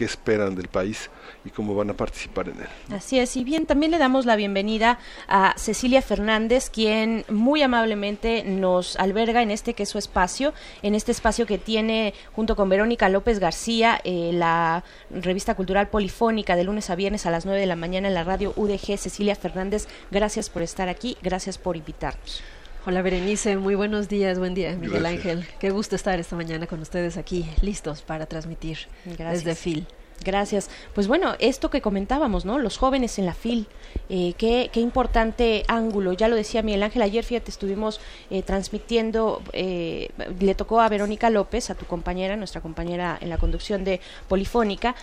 qué 0.00 0.06
esperan 0.06 0.54
del 0.54 0.68
país 0.68 1.10
y 1.44 1.50
cómo 1.50 1.74
van 1.74 1.90
a 1.90 1.94
participar 1.94 2.48
en 2.48 2.60
él. 2.60 2.68
Así 2.96 3.18
es, 3.18 3.36
y 3.36 3.44
bien, 3.44 3.66
también 3.66 3.92
le 3.92 3.98
damos 3.98 4.24
la 4.24 4.34
bienvenida 4.34 4.98
a 5.28 5.52
Cecilia 5.58 6.00
Fernández, 6.00 6.70
quien 6.70 7.24
muy 7.28 7.62
amablemente 7.62 8.42
nos 8.44 8.96
alberga 8.96 9.42
en 9.42 9.50
este 9.50 9.74
que 9.74 9.82
es 9.82 9.90
su 9.90 9.98
espacio, 9.98 10.54
en 10.82 10.94
este 10.94 11.12
espacio 11.12 11.44
que 11.44 11.58
tiene 11.58 12.14
junto 12.32 12.56
con 12.56 12.70
Verónica 12.70 13.10
López 13.10 13.40
García, 13.40 14.00
eh, 14.04 14.30
la 14.32 14.84
revista 15.10 15.54
cultural 15.54 15.88
polifónica 15.88 16.56
de 16.56 16.64
lunes 16.64 16.88
a 16.88 16.94
viernes 16.94 17.26
a 17.26 17.30
las 17.30 17.44
9 17.44 17.60
de 17.60 17.66
la 17.66 17.76
mañana 17.76 18.08
en 18.08 18.14
la 18.14 18.24
radio 18.24 18.54
UDG. 18.56 18.96
Cecilia 18.96 19.36
Fernández, 19.36 19.86
gracias 20.10 20.48
por 20.48 20.62
estar 20.62 20.88
aquí, 20.88 21.18
gracias 21.22 21.58
por 21.58 21.76
invitarnos. 21.76 22.42
Hola 22.86 23.02
Berenice, 23.02 23.58
muy 23.58 23.74
buenos 23.74 24.08
días, 24.08 24.38
buen 24.38 24.54
día 24.54 24.74
Miguel 24.74 25.04
Ángel. 25.04 25.46
Qué 25.58 25.68
gusto 25.68 25.96
estar 25.96 26.18
esta 26.18 26.34
mañana 26.34 26.66
con 26.66 26.80
ustedes 26.80 27.18
aquí, 27.18 27.44
listos 27.60 28.00
para 28.00 28.24
transmitir 28.24 28.78
desde 29.04 29.54
FIL. 29.54 29.86
Gracias. 30.24 30.68
Pues 30.94 31.08
bueno, 31.08 31.34
esto 31.38 31.70
que 31.70 31.80
comentábamos, 31.80 32.44
¿no? 32.44 32.58
Los 32.58 32.76
jóvenes 32.76 33.18
en 33.18 33.24
la 33.24 33.32
FIL, 33.32 33.66
eh, 34.10 34.34
qué, 34.36 34.68
qué, 34.70 34.80
importante 34.80 35.64
ángulo. 35.66 36.12
Ya 36.12 36.28
lo 36.28 36.36
decía 36.36 36.62
Miguel 36.62 36.82
Ángel, 36.82 37.00
ayer, 37.02 37.24
fíjate, 37.24 37.50
estuvimos 37.50 38.00
eh, 38.28 38.42
transmitiendo, 38.42 39.42
eh, 39.54 40.10
le 40.38 40.54
tocó 40.54 40.80
a 40.80 40.88
Verónica 40.90 41.30
López, 41.30 41.70
a 41.70 41.74
tu 41.74 41.86
compañera, 41.86 42.36
nuestra 42.36 42.60
compañera 42.60 43.16
en 43.20 43.30
la 43.30 43.38
conducción 43.38 43.82
de 43.82 44.00
Polifónica, 44.28 44.94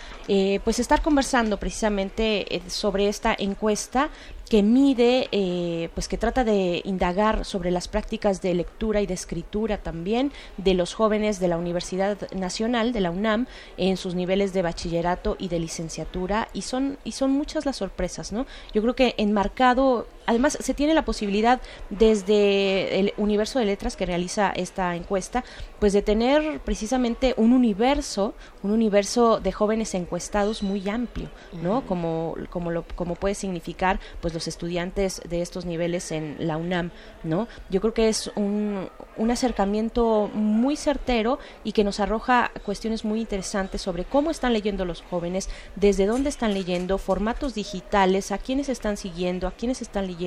pues 0.62 0.78
estar 0.78 1.02
conversando 1.02 1.58
precisamente 1.58 2.62
sobre 2.68 3.08
esta 3.08 3.34
encuesta 3.36 4.10
que 4.48 4.62
mide, 4.62 5.28
eh, 5.32 5.90
pues 5.94 6.08
que 6.08 6.18
trata 6.18 6.44
de 6.44 6.82
indagar 6.84 7.44
sobre 7.44 7.70
las 7.70 7.88
prácticas 7.88 8.40
de 8.40 8.54
lectura 8.54 9.00
y 9.00 9.06
de 9.06 9.14
escritura 9.14 9.78
también 9.78 10.32
de 10.56 10.74
los 10.74 10.94
jóvenes 10.94 11.40
de 11.40 11.48
la 11.48 11.58
Universidad 11.58 12.30
Nacional, 12.32 12.92
de 12.92 13.00
la 13.00 13.10
UNAM, 13.10 13.46
en 13.76 13.96
sus 13.96 14.14
niveles 14.14 14.52
de 14.52 14.62
bachillerato 14.62 15.36
y 15.38 15.48
de 15.48 15.60
licenciatura, 15.60 16.48
y 16.52 16.62
son, 16.62 16.98
y 17.04 17.12
son 17.12 17.32
muchas 17.32 17.66
las 17.66 17.76
sorpresas, 17.76 18.32
¿no? 18.32 18.46
Yo 18.72 18.82
creo 18.82 18.94
que 18.94 19.14
enmarcado 19.18 20.06
Además, 20.28 20.58
se 20.60 20.74
tiene 20.74 20.92
la 20.92 21.06
posibilidad 21.06 21.58
desde 21.88 23.00
el 23.00 23.14
universo 23.16 23.58
de 23.58 23.64
letras 23.64 23.96
que 23.96 24.04
realiza 24.04 24.52
esta 24.54 24.94
encuesta, 24.94 25.42
pues 25.78 25.94
de 25.94 26.02
tener 26.02 26.60
precisamente 26.60 27.32
un 27.38 27.54
universo, 27.54 28.34
un 28.62 28.72
universo 28.72 29.40
de 29.40 29.52
jóvenes 29.52 29.94
encuestados 29.94 30.62
muy 30.62 30.86
amplio, 30.86 31.30
¿no? 31.62 31.86
Como, 31.86 32.34
como, 32.50 32.70
lo, 32.70 32.84
como 32.94 33.14
puede 33.14 33.34
significar, 33.34 34.00
pues 34.20 34.34
los 34.34 34.48
estudiantes 34.48 35.22
de 35.26 35.40
estos 35.40 35.64
niveles 35.64 36.12
en 36.12 36.36
la 36.40 36.58
UNAM, 36.58 36.90
¿no? 37.24 37.48
Yo 37.70 37.80
creo 37.80 37.94
que 37.94 38.10
es 38.10 38.30
un, 38.36 38.90
un 39.16 39.30
acercamiento 39.30 40.30
muy 40.34 40.76
certero 40.76 41.38
y 41.64 41.72
que 41.72 41.84
nos 41.84 42.00
arroja 42.00 42.50
cuestiones 42.66 43.02
muy 43.02 43.20
interesantes 43.20 43.80
sobre 43.80 44.04
cómo 44.04 44.30
están 44.30 44.52
leyendo 44.52 44.84
los 44.84 45.00
jóvenes, 45.00 45.48
desde 45.74 46.04
dónde 46.04 46.28
están 46.28 46.52
leyendo, 46.52 46.98
formatos 46.98 47.54
digitales, 47.54 48.30
a 48.30 48.36
quiénes 48.36 48.68
están 48.68 48.98
siguiendo, 48.98 49.46
a 49.46 49.52
quiénes 49.52 49.80
están 49.80 50.06
leyendo 50.06 50.17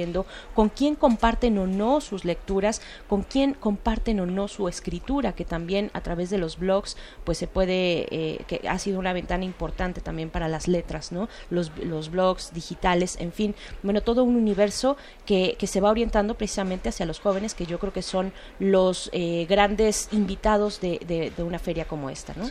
con 0.56 0.70
quién 0.70 0.96
comparten 0.96 1.58
o 1.58 1.68
no 1.68 2.02
sus 2.02 2.26
lecturas, 2.26 2.82
con 3.08 3.24
quién 3.24 3.54
comparten 3.54 4.20
o 4.20 4.26
no 4.26 4.48
su 4.48 4.68
escritura, 4.68 5.34
que 5.34 5.46
también 5.46 5.92
a 5.94 6.02
través 6.02 6.30
de 6.30 6.38
los 6.38 6.58
blogs, 6.58 6.98
pues 7.24 7.38
se 7.38 7.48
puede, 7.48 8.08
eh, 8.12 8.44
que 8.48 8.68
ha 8.68 8.80
sido 8.80 9.00
una 9.00 9.14
ventana 9.14 9.46
importante 9.46 10.02
también 10.02 10.30
para 10.30 10.48
las 10.48 10.68
letras, 10.68 11.12
¿no? 11.12 11.30
Los, 11.50 11.72
los 11.78 12.10
blogs 12.10 12.54
digitales, 12.54 13.18
en 13.20 13.32
fin, 13.32 13.56
bueno, 13.84 14.02
todo 14.02 14.24
un 14.24 14.36
universo 14.36 14.98
que, 15.26 15.56
que 15.58 15.68
se 15.68 15.82
va 15.82 15.90
orientando 15.90 16.36
precisamente 16.36 16.90
hacia 16.90 17.06
los 17.06 17.20
jóvenes, 17.20 17.54
que 17.54 17.66
yo 17.66 17.80
creo 17.80 17.94
que 17.94 18.02
son 18.02 18.34
los 18.60 19.10
eh, 19.14 19.46
grandes 19.50 20.10
invitados 20.12 20.82
de, 20.82 21.00
de, 21.36 21.44
una 21.44 21.60
feria 21.60 21.86
como 21.86 22.10
esta, 22.10 22.34
¿no? 22.36 22.50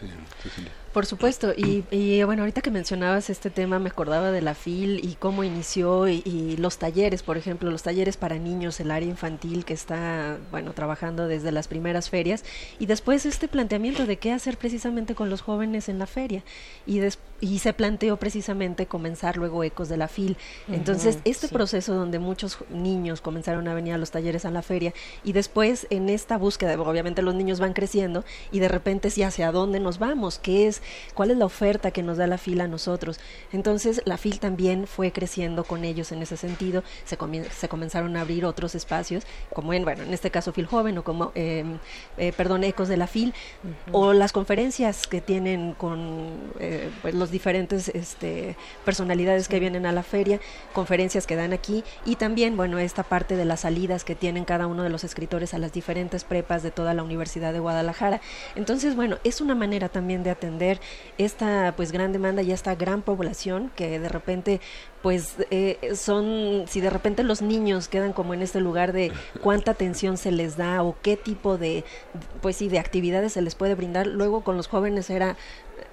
Por 0.92 1.06
supuesto, 1.06 1.52
y, 1.56 2.22
bueno, 2.24 2.42
ahorita 2.42 2.62
que 2.62 2.72
mencionabas 2.72 3.30
este 3.30 3.48
tema 3.48 3.78
me 3.78 3.90
acordaba 3.90 4.32
de 4.32 4.42
la 4.42 4.54
FIL 4.54 4.98
y 5.04 5.14
cómo 5.14 5.44
inició 5.44 6.08
y, 6.08 6.56
los 6.58 6.78
talleres, 6.78 7.22
por 7.22 7.36
ejemplo, 7.36 7.70
los 7.70 7.84
talleres 7.84 8.16
para 8.16 8.38
niños, 8.38 8.80
el 8.80 8.90
área 8.90 9.08
infantil 9.08 9.64
que 9.64 9.72
está, 9.72 10.38
bueno, 10.50 10.72
trabajando 10.72 11.28
desde 11.28 11.52
las 11.52 11.68
primeras 11.68 12.10
ferias 12.10 12.44
y 12.80 12.86
después 12.86 13.24
este 13.24 13.46
planteamiento 13.46 14.04
de 14.04 14.16
qué 14.16 14.32
hacer 14.32 14.56
precisamente 14.56 15.14
con 15.14 15.30
los 15.30 15.42
jóvenes 15.42 15.88
en 15.88 16.00
la 16.00 16.06
feria 16.06 16.42
y, 16.86 17.00
y 17.40 17.60
se 17.60 17.72
planteó 17.72 18.16
precisamente 18.16 18.86
comenzar 18.86 19.36
luego 19.36 19.62
Ecos 19.62 19.88
de 19.88 19.96
la 19.96 20.08
FIL. 20.08 20.36
Entonces, 20.68 21.18
este 21.24 21.46
proceso 21.48 21.94
donde 21.94 22.18
muchos 22.18 22.58
niños 22.68 23.20
comenzaron 23.20 23.68
a 23.68 23.74
venir 23.74 23.94
a 23.94 23.98
los 23.98 24.10
talleres 24.10 24.44
a 24.44 24.50
la 24.50 24.62
feria 24.62 24.92
y 25.22 25.32
después 25.34 25.86
en 25.90 26.08
esta 26.08 26.36
búsqueda, 26.36 26.80
obviamente 26.80 27.22
los 27.22 27.36
niños 27.36 27.60
van 27.60 27.74
creciendo 27.74 28.24
y 28.50 28.58
de 28.58 28.68
repente 28.68 29.10
sí 29.10 29.22
hacia 29.22 29.52
dónde 29.52 29.78
nos 29.78 30.00
vamos, 30.00 30.40
qué 30.40 30.66
es 30.66 30.79
cuál 31.14 31.30
es 31.30 31.36
la 31.36 31.44
oferta 31.44 31.90
que 31.90 32.02
nos 32.02 32.16
da 32.16 32.26
la 32.26 32.38
FIL 32.38 32.60
a 32.60 32.68
nosotros. 32.68 33.20
Entonces 33.52 34.02
la 34.04 34.16
FIL 34.16 34.40
también 34.40 34.86
fue 34.86 35.12
creciendo 35.12 35.64
con 35.64 35.84
ellos 35.84 36.12
en 36.12 36.22
ese 36.22 36.36
sentido, 36.36 36.82
se, 37.04 37.16
se 37.50 37.68
comenzaron 37.68 38.16
a 38.16 38.22
abrir 38.22 38.44
otros 38.44 38.74
espacios, 38.74 39.24
como 39.52 39.72
en, 39.72 39.84
bueno, 39.84 40.02
en 40.02 40.12
este 40.14 40.30
caso 40.30 40.52
FIL 40.52 40.66
Joven 40.66 40.98
o 40.98 41.04
como, 41.04 41.32
em, 41.34 41.78
eh, 42.18 42.32
perdón, 42.36 42.64
Ecos 42.64 42.88
de 42.88 42.96
la 42.96 43.06
FIL, 43.06 43.34
o 43.92 44.12
las 44.12 44.32
conferencias 44.32 45.06
que 45.06 45.20
tienen 45.20 45.72
con 45.74 46.52
eh, 46.58 46.90
pues, 47.02 47.14
los 47.14 47.30
diferentes 47.30 47.88
este, 47.88 48.56
personalidades 48.84 49.48
que 49.48 49.58
vienen 49.58 49.86
a 49.86 49.92
la 49.92 50.02
feria, 50.02 50.40
conferencias 50.72 51.26
que 51.26 51.36
dan 51.36 51.52
aquí, 51.52 51.84
y 52.04 52.16
también, 52.16 52.56
bueno, 52.56 52.78
esta 52.78 53.02
parte 53.02 53.36
de 53.36 53.44
las 53.44 53.60
salidas 53.60 54.04
que 54.04 54.14
tienen 54.14 54.44
cada 54.44 54.66
uno 54.66 54.82
de 54.82 54.90
los 54.90 55.04
escritores 55.04 55.54
a 55.54 55.58
las 55.58 55.72
diferentes 55.72 56.24
prepas 56.24 56.62
de 56.62 56.70
toda 56.70 56.94
la 56.94 57.02
Universidad 57.02 57.52
de 57.52 57.58
Guadalajara. 57.58 58.20
Entonces, 58.54 58.94
bueno, 58.94 59.18
es 59.24 59.40
una 59.40 59.54
manera 59.54 59.88
también 59.88 60.22
de 60.22 60.30
atender 60.30 60.69
esta 61.18 61.74
pues 61.76 61.90
gran 61.90 62.12
demanda 62.12 62.42
y 62.42 62.52
esta 62.52 62.74
gran 62.74 63.02
población 63.02 63.72
que 63.74 63.98
de 63.98 64.08
repente 64.08 64.60
pues 65.02 65.36
eh, 65.50 65.92
son, 65.94 66.64
si 66.68 66.80
de 66.80 66.90
repente 66.90 67.22
los 67.22 67.40
niños 67.40 67.88
quedan 67.88 68.12
como 68.12 68.34
en 68.34 68.42
este 68.42 68.60
lugar 68.60 68.92
de 68.92 69.10
cuánta 69.40 69.70
atención 69.70 70.18
se 70.18 70.30
les 70.30 70.56
da 70.56 70.82
o 70.82 70.96
qué 71.00 71.16
tipo 71.16 71.56
de, 71.56 71.84
pues 72.42 72.56
sí, 72.56 72.68
de 72.68 72.78
actividades 72.78 73.32
se 73.32 73.42
les 73.42 73.54
puede 73.54 73.74
brindar, 73.74 74.06
luego 74.06 74.42
con 74.42 74.56
los 74.56 74.68
jóvenes 74.68 75.08
era 75.08 75.36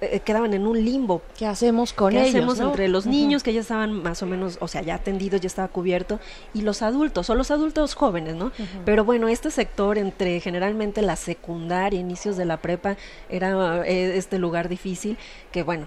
eh, 0.00 0.10
eh, 0.12 0.20
quedaban 0.20 0.54
en 0.54 0.66
un 0.66 0.84
limbo. 0.84 1.22
¿Qué 1.36 1.46
hacemos 1.46 1.92
con 1.92 2.12
¿Qué 2.12 2.20
ellos? 2.20 2.34
hacemos 2.34 2.60
entre 2.60 2.88
los 2.88 3.06
niños 3.06 3.42
que 3.42 3.52
ya 3.52 3.60
estaban 3.60 4.02
más 4.02 4.22
o 4.22 4.26
menos, 4.26 4.58
o 4.60 4.68
sea, 4.68 4.82
ya 4.82 4.96
atendidos, 4.96 5.40
ya 5.40 5.46
estaba 5.46 5.68
cubierto, 5.68 6.20
y 6.54 6.62
los 6.62 6.82
adultos, 6.82 7.28
o 7.30 7.34
los 7.34 7.50
adultos 7.50 7.94
jóvenes, 7.94 8.34
¿no? 8.34 8.52
Pero 8.84 9.04
bueno, 9.04 9.28
este 9.28 9.50
sector 9.50 9.98
entre 9.98 10.40
generalmente 10.40 11.02
la 11.02 11.16
secundaria, 11.16 12.00
inicios 12.00 12.36
de 12.36 12.44
la 12.44 12.58
prepa, 12.58 12.96
era 13.28 13.86
este 13.86 14.38
lugar 14.38 14.68
difícil, 14.68 15.16
que 15.52 15.62
bueno, 15.62 15.86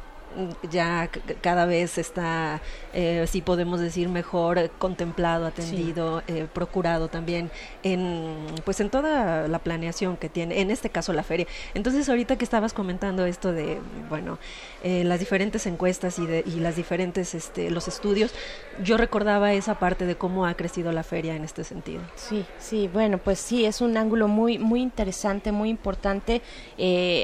ya 0.70 1.10
cada 1.42 1.66
vez 1.66 1.98
está, 1.98 2.62
eh, 2.94 3.26
si 3.28 3.42
podemos 3.42 3.80
decir 3.80 4.10
mejor, 4.10 4.70
contemplado, 4.78 5.46
atendido, 5.46 6.24
eh, 6.28 6.48
procurado 6.52 7.08
también 7.08 7.52
en, 7.84 8.36
pues 8.64 8.80
en 8.80 8.90
toda 8.90 9.48
la 9.48 9.60
planeación 9.60 10.18
que 10.18 10.30
tiene, 10.30 10.62
en 10.62 10.72
este 10.72 10.90
caso 10.90 11.14
la 11.14 11.24
feria. 11.24 11.48
Entonces 11.74 12.08
ahorita 12.10 12.38
que 12.38 12.46
estabas 12.46 12.74
comentando 12.74 13.26
esto 13.26 13.52
de, 13.52 13.80
bueno, 14.10 14.40
eh, 14.84 15.04
las 15.04 15.20
diferentes 15.20 15.66
encuestas 15.66 16.20
y, 16.20 16.26
de, 16.26 16.44
y 16.46 16.60
las 16.60 16.76
diferentes, 16.76 17.36
este, 17.36 17.70
los 17.70 17.88
estudios, 17.88 18.34
yo 18.84 18.98
recordaba 18.98 19.54
esa 19.54 19.80
parte 19.80 20.06
de 20.06 20.16
cómo 20.16 20.46
ha 20.46 20.54
crecido 20.54 20.92
la 20.92 21.04
feria 21.04 21.36
en 21.36 21.44
este 21.44 21.64
sentido. 21.64 22.02
Sí, 22.16 22.46
sí, 22.60 22.90
bueno, 22.92 23.18
pues 23.18 23.40
sí, 23.40 23.66
es 23.66 23.82
un 23.82 23.98
ángulo 23.98 24.28
muy, 24.28 24.58
muy 24.58 24.82
interesante, 24.82 25.52
muy 25.52 25.70
importante, 25.70 26.42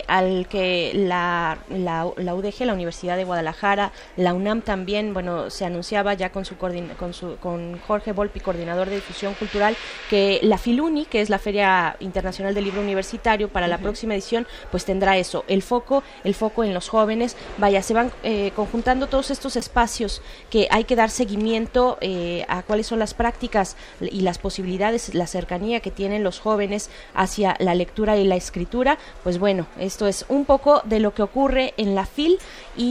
al 0.08 0.48
que 0.48 0.92
la, 0.94 1.58
la, 1.70 2.08
la 2.18 2.36
UDG, 2.36 2.66
la 2.66 2.74
Universidad 2.74 2.97
Universidad 2.98 3.18
de 3.18 3.26
Guadalajara, 3.26 3.92
la 4.16 4.34
UNAM 4.34 4.62
también, 4.62 5.14
bueno, 5.14 5.50
se 5.52 5.66
anunciaba 5.66 6.16
ya 6.16 6.32
con 6.32 6.46
su, 6.46 6.58
con, 6.58 7.14
su 7.14 7.38
con 7.38 7.80
Jorge 7.86 8.12
Volpi, 8.12 8.40
coordinador 8.40 8.90
de 8.90 8.96
difusión 8.96 9.36
cultural, 9.36 9.76
que 10.10 10.40
la 10.42 10.58
Filuni, 10.58 11.06
que 11.06 11.22
es 11.22 11.30
la 11.30 11.38
Feria 11.38 11.96
Internacional 12.00 12.56
del 12.56 12.64
Libro 12.64 12.82
Universitario, 12.82 13.50
para 13.50 13.68
la 13.68 13.78
próxima 13.78 14.16
edición, 14.16 14.48
pues 14.72 14.84
tendrá 14.84 15.18
eso, 15.18 15.46
el 15.48 15.62
foco, 15.62 16.04
el 16.24 16.34
foco 16.34 16.64
en 16.64 16.74
los 16.74 16.90
jóvenes. 16.90 17.36
Vaya, 17.58 17.84
se 17.84 17.94
van 17.94 18.12
eh, 18.24 18.52
conjuntando 18.56 19.08
todos 19.08 19.30
estos 19.30 19.56
espacios 19.56 20.22
que 20.50 20.68
hay 20.72 20.86
que 20.86 20.96
dar 20.96 21.12
seguimiento 21.12 21.98
eh, 22.02 22.46
a 22.48 22.64
cuáles 22.64 22.88
son 22.88 23.00
las 23.00 23.14
prácticas 23.14 23.76
y 24.02 24.22
las 24.22 24.40
posibilidades, 24.40 25.14
la 25.14 25.28
cercanía 25.28 25.82
que 25.82 25.92
tienen 25.92 26.24
los 26.24 26.40
jóvenes 26.40 26.90
hacia 27.14 27.56
la 27.60 27.76
lectura 27.76 28.18
y 28.18 28.24
la 28.24 28.36
escritura. 28.36 28.98
Pues 29.24 29.38
bueno, 29.38 29.68
esto 29.80 30.08
es 30.08 30.26
un 30.30 30.46
poco 30.46 30.82
de 30.86 31.00
lo 31.00 31.14
que 31.14 31.22
ocurre 31.22 31.74
en 31.78 31.94
la 31.94 32.06
FIL 32.06 32.40
y 32.76 32.87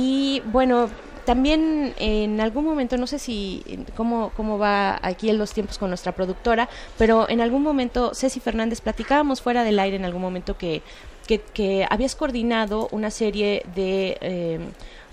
bueno, 0.47 0.89
también 1.27 1.93
en 1.98 2.40
algún 2.40 2.64
momento, 2.64 2.97
no 2.97 3.06
sé 3.06 3.18
si 3.18 3.62
cómo, 3.97 4.31
cómo 4.36 4.59
va 4.59 4.98
aquí 5.02 5.28
en 5.28 5.39
los 5.39 5.52
tiempos 5.52 5.77
con 5.77 5.90
nuestra 5.90 6.12
productora, 6.12 6.68
pero 6.97 7.28
en 7.28 7.40
algún 7.40 7.62
momento, 7.62 8.14
Ceci 8.14 8.39
Fernández, 8.40 8.81
platicábamos 8.81 9.43
fuera 9.43 9.64
del 9.64 9.78
aire 9.81 9.97
en 9.97 10.05
algún 10.05 10.23
momento 10.23 10.56
que, 10.56 10.82
que, 11.27 11.86
habías 11.90 12.14
coordinado 12.14 12.89
una 12.93 13.10
serie 13.10 13.64
de... 13.74 14.16
Eh, 14.20 14.60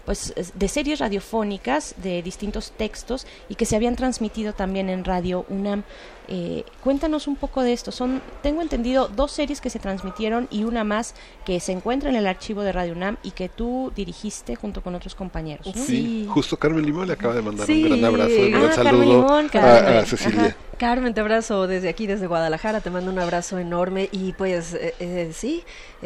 pues 0.06 0.34
de 0.54 0.68
series 0.68 1.00
radiofónicas 1.00 1.96
de 2.04 2.22
distintos 2.22 2.72
textos 2.72 3.26
y 3.48 3.56
que 3.56 3.66
se 3.66 3.78
habían 3.78 3.96
transmitido 3.96 4.52
también 4.52 4.90
en 4.90 5.06
Radio 5.06 5.46
UNAM. 5.48 5.84
Eh, 6.28 6.64
cuéntanos 6.82 7.28
un 7.28 7.36
poco 7.36 7.62
de 7.62 7.74
esto. 7.74 7.92
Son, 7.92 8.22
tengo 8.42 8.62
entendido, 8.62 9.08
dos 9.08 9.32
series 9.32 9.60
que 9.60 9.70
se 9.70 9.80
transmitieron 9.80 10.48
y 10.50 10.64
una 10.64 10.84
más 10.84 11.16
que 11.46 11.60
se 11.60 11.72
encuentra 11.74 12.10
en 12.10 12.16
el 12.16 12.28
archivo 12.28 12.62
de 12.62 12.72
Radio 12.72 12.94
UNAM 12.94 13.18
y 13.24 13.32
que 13.32 13.50
tú 13.50 13.92
dirigiste 13.96 14.56
junto 14.56 14.82
con 14.82 14.96
otros 14.96 15.16
compañeros. 15.16 15.68
Sí, 15.76 16.28
justo 16.30 16.58
Carmen 16.58 16.86
Limón 16.86 17.08
le 17.08 17.14
acaba 17.14 17.34
de 17.34 17.42
mandar 17.42 17.70
un 17.70 17.84
gran 17.84 18.06
abrazo, 18.06 18.36
un 18.36 18.52
gran 18.52 18.66
ah, 18.66 18.74
saludo 18.74 19.28
a, 19.30 20.06
Cecilia. 20.06 20.56
Carmen, 20.78 21.14
te 21.14 21.22
abrazo 21.22 21.68
desde 21.68 21.88
aquí, 21.88 22.08
desde 22.08 22.28
Guadalajara, 22.28 22.82
te 22.82 22.90
mando 22.90 23.12
un 23.12 23.20
abrazo 23.20 23.60
enorme 23.60 24.10
y 24.12 24.34
pues 24.34 24.74
eh, 24.74 24.94
eh, 25.00 25.32
sí, 25.32 25.64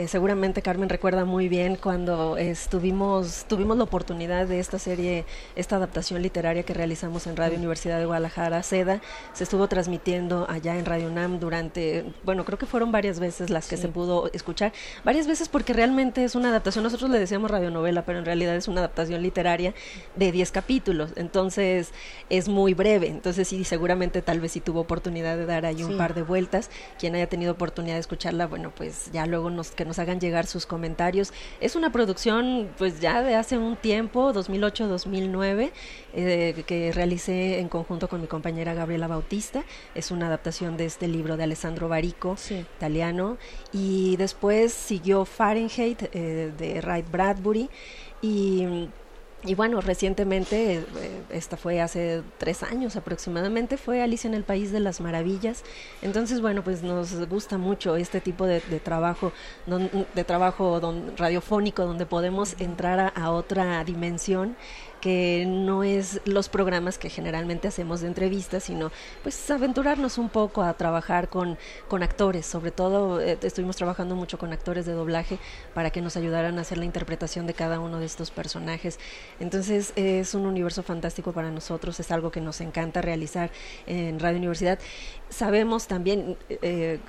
seguramente 0.08 0.62
Carmen 0.62 0.90
recuerda 0.90 1.26
muy 1.26 1.48
bien 1.48 1.78
cuando 1.78 2.38
estuvimos, 2.38 3.46
tuvimos 3.48 3.78
la 3.78 3.86
oportunidad 3.86 4.46
de 4.46 4.60
esta 4.60 4.78
serie, 4.78 5.26
esta 5.56 5.78
adaptación 5.78 6.22
literaria 6.22 6.64
que 6.64 6.74
realizamos 6.74 7.28
en 7.28 7.38
Radio 7.38 7.58
Universidad 7.58 7.98
de 7.98 8.06
Guadalajara, 8.06 8.62
SEDA, 8.62 9.02
se 9.34 9.46
estuvo 9.46 9.68
transmitiendo 9.68 10.07
allá 10.48 10.78
en 10.78 10.86
Radio 10.86 11.08
UNAM 11.08 11.38
durante, 11.40 12.06
bueno, 12.24 12.46
creo 12.46 12.58
que 12.58 12.66
fueron 12.66 12.94
varias 12.94 13.20
veces 13.20 13.50
las 13.50 13.68
que 13.68 13.76
se 13.76 13.90
pudo 13.90 14.30
escuchar, 14.32 14.72
varias 15.04 15.28
veces 15.28 15.50
porque 15.50 15.74
realmente 15.74 16.24
es 16.24 16.34
una 16.36 16.48
adaptación, 16.48 16.84
nosotros 16.84 17.10
le 17.10 17.20
decíamos 17.20 17.52
radionovela, 17.52 18.06
pero 18.06 18.20
en 18.20 18.26
realidad 18.26 18.56
es 18.56 18.70
una 18.70 18.80
adaptación 18.80 19.22
literaria 19.22 19.74
de 20.16 20.32
10 20.32 20.52
capítulos, 20.52 21.12
entonces 21.18 21.92
es 22.30 22.48
muy 22.48 22.74
breve, 22.74 23.08
entonces 23.08 23.50
sí, 23.50 23.66
seguramente 23.66 24.22
tal 24.22 24.40
vez 24.40 24.54
si 24.54 24.62
tuvo 24.62 24.80
oportunidad 24.80 25.36
de 25.36 25.46
dar 25.46 25.66
ahí 25.66 25.84
un 25.84 25.98
par 25.98 26.14
de 26.14 26.22
vueltas, 26.22 26.70
quien 26.98 27.14
haya 27.16 27.28
tenido 27.28 27.52
oportunidad 27.52 27.96
de 27.96 28.00
escucharla, 28.00 28.48
bueno, 28.48 28.72
pues 28.74 29.10
ya 29.12 29.26
luego 29.26 29.50
nos, 29.50 29.72
que 29.72 29.84
nos 29.84 30.00
hagan 30.00 30.22
llegar 30.22 30.46
sus 30.46 30.66
comentarios. 30.66 31.34
Es 31.60 31.76
una 31.76 31.92
producción 31.92 32.70
pues 32.78 33.02
ya 33.02 33.22
de 33.22 33.36
hace 33.36 33.58
un 33.58 33.76
tiempo, 33.76 34.32
2008-2009, 34.34 35.72
eh, 36.14 36.64
que 36.66 36.92
realicé 36.94 37.60
en 37.60 37.68
conjunto 37.68 38.08
con 38.08 38.22
mi 38.22 38.28
compañera 38.28 38.74
Gabriela 38.74 39.08
Bautista 39.08 39.66
es 39.98 40.12
una 40.12 40.28
adaptación 40.28 40.78
de 40.78 40.86
este 40.86 41.08
libro 41.08 41.38
de 41.38 41.44
Alessandro 41.44 41.90
Barico, 41.90 42.36
italiano, 42.50 43.38
y 43.74 44.16
después 44.18 44.74
siguió 44.74 45.26
Fahrenheit 45.26 46.04
eh, 46.14 46.54
de 46.58 46.82
Wright 46.82 47.10
Bradbury. 47.12 47.70
Y 48.22 48.88
y 49.44 49.54
bueno, 49.54 49.82
recientemente, 49.82 50.80
eh, 50.80 50.84
esta 51.30 51.58
fue 51.58 51.80
hace 51.80 52.24
tres 52.40 52.64
años 52.64 52.96
aproximadamente, 52.96 53.78
fue 53.78 54.02
Alicia 54.02 54.28
en 54.28 54.34
el 54.34 54.44
País 54.44 54.72
de 54.72 54.80
las 54.80 55.00
Maravillas. 55.00 55.64
Entonces, 56.02 56.42
bueno, 56.42 56.64
pues 56.64 56.82
nos 56.82 57.14
gusta 57.30 57.60
mucho 57.60 57.96
este 57.98 58.20
tipo 58.20 58.48
de, 58.48 58.60
trabajo, 58.84 59.32
de 60.16 60.24
trabajo 60.24 60.82
radiofónico, 61.16 61.86
donde 61.86 62.08
podemos 62.08 62.56
entrar 62.60 63.14
a 63.16 63.32
otra 63.32 63.84
dimensión 63.84 64.58
que 65.02 65.46
no 65.48 65.84
es 65.84 66.22
los 66.26 66.50
programas 66.50 66.98
que 66.98 67.10
generalmente 67.10 67.68
hacemos 67.68 68.02
de 68.02 68.08
entrevistas, 68.08 68.64
sino 68.64 68.92
pues 69.24 69.50
aventurarnos 69.50 70.18
un 70.18 70.30
poco 70.30 70.64
a 70.64 70.74
trabajar 70.74 71.30
con, 71.30 71.58
con 71.88 72.04
actores, 72.04 72.46
sobre 72.46 72.72
todo 72.72 73.22
eh, 73.22 73.38
estuvimos 73.42 73.76
trabajando 73.76 74.16
mucho 74.16 74.38
con 74.38 74.54
actores 74.54 74.86
de 74.86 74.94
doblaje 74.94 75.40
para 75.74 75.90
que 75.90 76.02
nos 76.02 76.18
ayudaran 76.18 76.58
a 76.58 76.62
hacer 76.62 76.78
la 76.78 76.86
interpretación 76.86 77.48
de 77.48 77.54
cada 77.54 77.80
uno 77.80 78.00
de 78.00 78.06
estos 78.06 78.32
personajes. 78.32 79.00
Entonces 79.40 79.94
es 79.96 80.34
un 80.34 80.46
universo 80.46 80.84
fantástico 80.84 81.32
para 81.32 81.52
nosotros, 81.52 82.00
es 82.00 82.12
algo 82.12 82.32
que 82.32 82.42
nos 82.42 82.62
encanta 82.62 83.02
realizar 83.02 83.52
en 83.86 84.20
Radio 84.20 84.38
Universidad. 84.38 84.80
Sabemos 85.30 85.88
también... 85.88 86.38
Eh, 86.50 87.00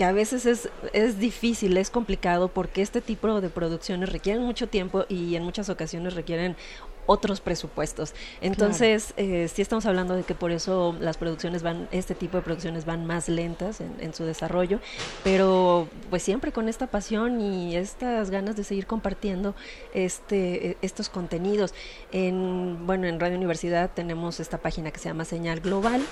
que 0.00 0.04
a 0.04 0.12
veces 0.12 0.46
es, 0.46 0.70
es 0.94 1.18
difícil, 1.18 1.76
es 1.76 1.90
complicado, 1.90 2.48
porque 2.48 2.80
este 2.80 3.02
tipo 3.02 3.42
de 3.42 3.50
producciones 3.50 4.08
requieren 4.08 4.42
mucho 4.42 4.66
tiempo 4.66 5.04
y 5.10 5.36
en 5.36 5.42
muchas 5.42 5.68
ocasiones 5.68 6.14
requieren 6.14 6.56
otros 7.06 7.40
presupuestos. 7.40 8.14
Entonces, 8.40 9.14
eh, 9.16 9.48
sí 9.52 9.62
estamos 9.62 9.86
hablando 9.86 10.14
de 10.14 10.22
que 10.22 10.34
por 10.34 10.50
eso 10.52 10.94
las 11.00 11.16
producciones 11.16 11.62
van, 11.62 11.88
este 11.90 12.14
tipo 12.14 12.36
de 12.36 12.42
producciones 12.42 12.84
van 12.84 13.06
más 13.06 13.28
lentas 13.28 13.80
en, 13.80 14.14
su 14.14 14.24
desarrollo, 14.24 14.80
pero 15.22 15.88
pues 16.10 16.22
siempre 16.22 16.50
con 16.50 16.68
esta 16.68 16.88
pasión 16.88 17.40
y 17.40 17.76
estas 17.76 18.30
ganas 18.30 18.56
de 18.56 18.64
seguir 18.64 18.86
compartiendo 18.86 19.54
este, 19.94 20.76
estos 20.82 21.08
contenidos. 21.08 21.74
En, 22.12 22.86
bueno, 22.86 23.06
en 23.06 23.20
Radio 23.20 23.36
Universidad 23.36 23.90
tenemos 23.94 24.40
esta 24.40 24.58
página 24.58 24.90
que 24.90 24.98
se 24.98 25.08
llama 25.08 25.24
Señal 25.24 25.60
Global. 25.60 26.02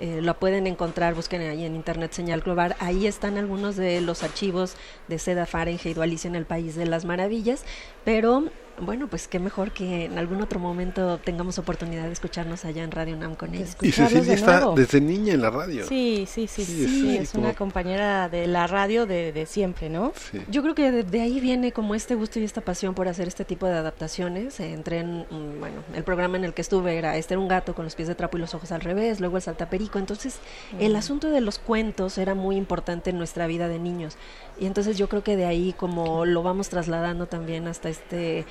Eh, 0.00 0.20
lo 0.20 0.38
pueden 0.38 0.66
encontrar, 0.66 1.14
busquen 1.14 1.42
ahí 1.42 1.64
en 1.64 1.76
internet 1.76 2.12
Señal 2.12 2.40
Global. 2.40 2.74
Ahí 2.80 3.06
están 3.06 3.38
algunos 3.38 3.76
de 3.76 4.00
los 4.00 4.22
archivos 4.22 4.74
de 5.06 5.18
Seda 5.18 5.46
Fahrenheit 5.46 5.96
o 5.96 6.02
Alicia 6.02 6.28
en 6.28 6.34
el 6.34 6.46
País 6.46 6.74
de 6.74 6.86
las 6.86 7.04
Maravillas, 7.04 7.64
pero 8.04 8.44
bueno, 8.84 9.08
pues 9.08 9.28
qué 9.28 9.38
mejor 9.38 9.72
que 9.72 10.06
en 10.06 10.18
algún 10.18 10.42
otro 10.42 10.58
momento 10.58 11.18
tengamos 11.18 11.58
oportunidad 11.58 12.04
de 12.04 12.12
escucharnos 12.12 12.64
allá 12.64 12.82
en 12.82 12.90
Radio 12.90 13.16
Nam 13.16 13.34
con 13.34 13.54
ellos. 13.54 13.76
Y 13.80 13.92
Cecilia 13.92 14.34
está 14.34 14.72
desde 14.74 15.00
niña 15.00 15.34
en 15.34 15.42
la 15.42 15.50
radio. 15.50 15.86
Sí, 15.86 16.26
sí, 16.28 16.46
sí, 16.46 16.64
sí, 16.64 17.16
es, 17.16 17.34
una 17.34 17.54
compañera 17.54 18.28
de 18.28 18.46
la 18.46 18.66
radio 18.66 19.06
de, 19.06 19.46
siempre, 19.46 19.88
¿no? 19.88 20.12
Yo 20.48 20.62
creo 20.62 20.74
que 20.74 20.90
de, 20.90 21.20
ahí 21.20 21.40
viene 21.40 21.72
como 21.72 21.94
este 21.94 22.14
gusto 22.14 22.38
y 22.38 22.44
esta 22.44 22.60
pasión 22.60 22.94
por 22.94 23.08
hacer 23.08 23.28
este 23.28 23.44
tipo 23.44 23.66
de 23.66 23.74
adaptaciones. 23.74 24.58
entré 24.60 24.98
en, 24.98 25.20
mm, 25.20 25.60
bueno, 25.60 25.82
el 25.94 26.04
programa 26.04 26.36
en 26.36 26.44
el 26.44 26.54
que 26.54 26.62
estuve 26.62 26.96
era 26.96 27.16
Este 27.16 27.34
era 27.34 27.40
un 27.40 27.48
gato 27.48 27.74
con 27.74 27.84
los 27.84 27.94
pies 27.94 28.08
de 28.08 28.14
trapo 28.14 28.36
y 28.36 28.40
los 28.40 28.54
ojos 28.54 28.72
al 28.72 28.80
revés, 28.80 29.20
luego 29.20 29.36
el 29.36 29.42
saltaperico. 29.42 29.98
Entonces, 29.98 30.38
el 30.78 30.96
asunto 30.96 31.30
de 31.30 31.40
los 31.40 31.58
cuentos 31.58 32.18
era 32.18 32.34
muy 32.34 32.56
importante 32.56 33.10
en 33.10 33.18
nuestra 33.18 33.46
vida 33.46 33.68
de 33.68 33.78
niños. 33.78 34.16
Y 34.62 34.66
entonces 34.66 34.96
yo 34.96 35.08
creo 35.08 35.24
que 35.24 35.36
de 35.36 35.44
ahí 35.44 35.72
como 35.72 36.24
lo 36.24 36.44
vamos 36.44 36.68
trasladando 36.68 37.26
también 37.26 37.66
hasta 37.66 37.88
este 37.88 38.46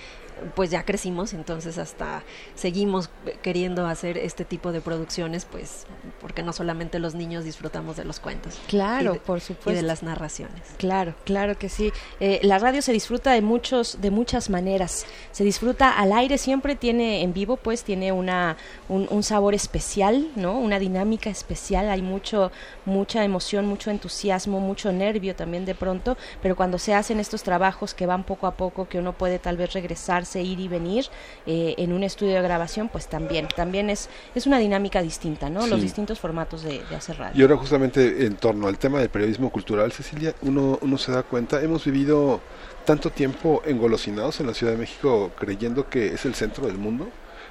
pues 0.55 0.71
ya 0.71 0.83
crecimos, 0.83 1.33
entonces 1.33 1.77
hasta 1.77 2.23
seguimos 2.55 3.09
queriendo 3.41 3.85
hacer 3.85 4.17
este 4.17 4.45
tipo 4.45 4.71
de 4.71 4.81
producciones, 4.81 5.45
pues 5.45 5.85
porque 6.19 6.43
no 6.43 6.53
solamente 6.53 6.99
los 6.99 7.15
niños 7.15 7.43
disfrutamos 7.43 7.97
de 7.97 8.05
los 8.05 8.19
cuentos. 8.19 8.59
Claro, 8.67 9.15
por 9.25 9.41
supuesto. 9.41 9.71
Y 9.71 9.75
de 9.75 9.81
las 9.81 10.03
narraciones. 10.03 10.61
Claro, 10.77 11.13
claro 11.25 11.57
que 11.57 11.69
sí. 11.69 11.91
Eh, 12.19 12.39
la 12.43 12.59
radio 12.59 12.81
se 12.81 12.93
disfruta 12.93 13.33
de 13.33 13.41
muchos, 13.41 13.99
de 14.01 14.11
muchas 14.11 14.49
maneras. 14.49 15.05
Se 15.31 15.43
disfruta 15.43 15.97
al 15.97 16.13
aire, 16.13 16.37
siempre 16.37 16.75
tiene 16.75 17.21
en 17.21 17.33
vivo, 17.33 17.57
pues 17.57 17.83
tiene 17.83 18.11
una 18.11 18.57
un, 18.89 19.23
sabor 19.23 19.53
especial, 19.53 20.27
¿no? 20.35 20.57
Una 20.57 20.79
dinámica 20.79 21.29
especial. 21.29 21.89
Hay 21.89 22.01
mucho, 22.01 22.51
mucha 22.85 23.23
emoción, 23.23 23.65
mucho 23.65 23.91
entusiasmo, 23.91 24.59
mucho 24.59 24.91
nervio 24.91 25.35
también 25.35 25.65
de 25.65 25.75
pronto. 25.75 26.17
Pero 26.41 26.55
cuando 26.55 26.77
se 26.77 26.93
hacen 26.93 27.19
estos 27.19 27.43
trabajos 27.43 27.93
que 27.93 28.05
van 28.05 28.23
poco 28.23 28.47
a 28.47 28.55
poco, 28.55 28.87
que 28.87 28.99
uno 28.99 29.13
puede 29.13 29.39
tal 29.39 29.57
vez 29.57 29.73
regresarse 29.73 30.30
ir 30.39 30.59
y 30.59 30.67
venir 30.67 31.05
eh, 31.45 31.75
en 31.77 31.91
un 31.91 32.03
estudio 32.03 32.35
de 32.35 32.41
grabación, 32.41 32.87
pues 32.89 33.07
también, 33.07 33.47
también 33.55 33.89
es, 33.89 34.09
es 34.35 34.47
una 34.47 34.59
dinámica 34.59 35.01
distinta, 35.01 35.49
¿no? 35.49 35.67
Los 35.67 35.81
distintos 35.81 36.19
formatos 36.19 36.63
de, 36.63 36.81
hacer 36.95 37.17
radio. 37.17 37.37
Y 37.37 37.41
ahora 37.41 37.57
justamente 37.57 38.25
en 38.25 38.35
torno 38.35 38.67
al 38.67 38.77
tema 38.77 38.99
del 38.99 39.09
periodismo 39.09 39.49
cultural, 39.49 39.91
Cecilia, 39.91 40.33
uno, 40.41 40.79
uno 40.81 40.97
se 40.97 41.11
da 41.11 41.23
cuenta, 41.23 41.61
hemos 41.61 41.83
vivido 41.83 42.39
tanto 42.85 43.09
tiempo 43.09 43.61
engolosinados 43.65 44.39
en 44.39 44.47
la 44.47 44.53
Ciudad 44.53 44.73
de 44.73 44.79
México 44.79 45.31
creyendo 45.37 45.89
que 45.89 46.13
es 46.13 46.25
el 46.25 46.35
centro 46.35 46.67
del 46.67 46.77
mundo, 46.77 47.09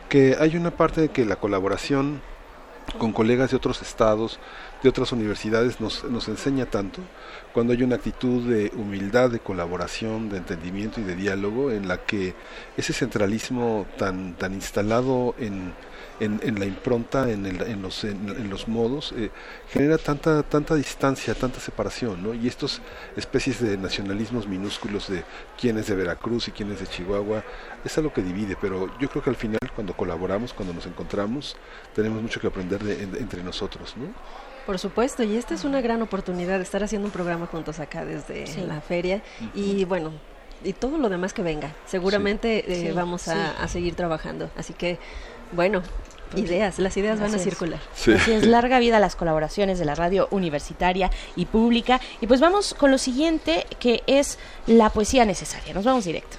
que 0.08 0.36
hay 0.38 0.56
una 0.56 0.70
parte 0.70 1.02
de 1.02 1.08
que 1.08 1.24
la 1.24 1.36
colaboración 1.36 2.22
con 2.98 3.12
colegas 3.12 3.50
de 3.50 3.56
otros 3.56 3.82
estados, 3.82 4.38
de 4.82 4.88
otras 4.88 5.12
universidades 5.12 5.80
nos, 5.80 6.04
nos 6.04 6.28
enseña 6.28 6.66
tanto, 6.66 7.00
cuando 7.52 7.72
hay 7.72 7.82
una 7.82 7.96
actitud 7.96 8.48
de 8.48 8.70
humildad, 8.76 9.30
de 9.30 9.40
colaboración, 9.40 10.28
de 10.28 10.38
entendimiento 10.38 11.00
y 11.00 11.04
de 11.04 11.16
diálogo 11.16 11.70
en 11.70 11.88
la 11.88 12.04
que 12.04 12.34
ese 12.76 12.92
centralismo 12.92 13.86
tan, 13.96 14.34
tan 14.34 14.54
instalado 14.54 15.34
en, 15.38 15.72
en, 16.20 16.58
la 16.58 16.66
impronta, 16.66 17.30
en, 17.30 17.46
en, 17.46 17.82
los, 17.82 18.04
en, 18.04 18.50
los 18.50 18.68
modos, 18.68 19.12
eh, 19.16 19.30
genera 19.68 19.96
tanta, 19.98 20.42
tanta 20.42 20.74
distancia, 20.74 21.34
tanta 21.34 21.60
separación, 21.60 22.22
¿no? 22.22 22.34
Y 22.34 22.46
estos 22.46 22.82
especies 23.16 23.60
de 23.60 23.76
nacionalismos 23.78 24.46
minúsculos 24.46 25.08
de 25.08 25.24
quién 25.58 25.78
es 25.78 25.86
de 25.86 25.96
Veracruz 25.96 26.48
y 26.48 26.52
quién 26.52 26.70
es 26.70 26.80
de 26.80 26.86
Chihuahua, 26.86 27.42
es 27.84 27.96
algo 27.96 28.12
que 28.12 28.22
divide, 28.22 28.56
pero 28.60 28.96
yo 28.98 29.08
creo 29.08 29.22
que 29.22 29.30
al 29.30 29.36
final 29.36 29.60
cuando 29.74 29.94
colaboramos, 29.94 30.52
cuando 30.52 30.74
nos 30.74 30.86
encontramos, 30.86 31.56
tenemos 31.94 32.20
mucho 32.22 32.40
que 32.40 32.46
aprender 32.46 32.82
de, 32.82 33.02
entre 33.02 33.42
nosotros, 33.42 33.96
¿no? 33.96 34.12
Por 34.66 34.78
supuesto, 34.78 35.22
y 35.22 35.36
esta 35.36 35.54
es 35.54 35.64
una 35.64 35.80
gran 35.80 36.02
oportunidad 36.02 36.58
de 36.58 36.62
estar 36.62 36.84
haciendo 36.84 37.06
un 37.06 37.12
programa 37.12 37.46
juntos 37.46 37.80
acá 37.80 38.04
desde 38.04 38.46
la 38.66 38.80
feria 38.80 39.22
y 39.54 39.84
bueno, 39.84 40.12
y 40.64 40.72
todo 40.72 40.98
lo 40.98 41.08
demás 41.08 41.32
que 41.32 41.42
venga. 41.42 41.74
Seguramente 41.86 42.88
eh, 42.88 42.92
vamos 42.92 43.28
a, 43.28 43.66
seguir 43.68 43.94
trabajando. 43.94 44.50
Así 44.56 44.72
que, 44.72 44.98
bueno, 45.52 45.82
ideas, 46.36 46.78
las 46.78 46.96
ideas 46.96 47.20
van 47.20 47.34
a 47.34 47.38
circular. 47.38 47.80
Así 47.92 48.12
es, 48.32 48.46
larga 48.46 48.78
vida 48.78 48.98
a 48.98 49.00
las 49.00 49.16
colaboraciones 49.16 49.78
de 49.78 49.84
la 49.84 49.94
radio 49.94 50.28
universitaria 50.30 51.10
y 51.36 51.46
pública. 51.46 52.00
Y 52.20 52.26
pues 52.26 52.40
vamos 52.40 52.74
con 52.74 52.90
lo 52.90 52.98
siguiente, 52.98 53.66
que 53.78 54.02
es 54.06 54.38
la 54.66 54.90
poesía 54.90 55.24
necesaria. 55.24 55.72
Nos 55.74 55.84
vamos 55.84 56.04
directo. 56.04 56.36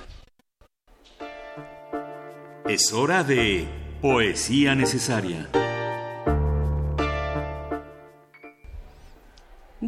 Es 2.68 2.94
hora 2.94 3.24
de 3.24 3.68
poesía 4.02 4.76
necesaria. 4.76 5.50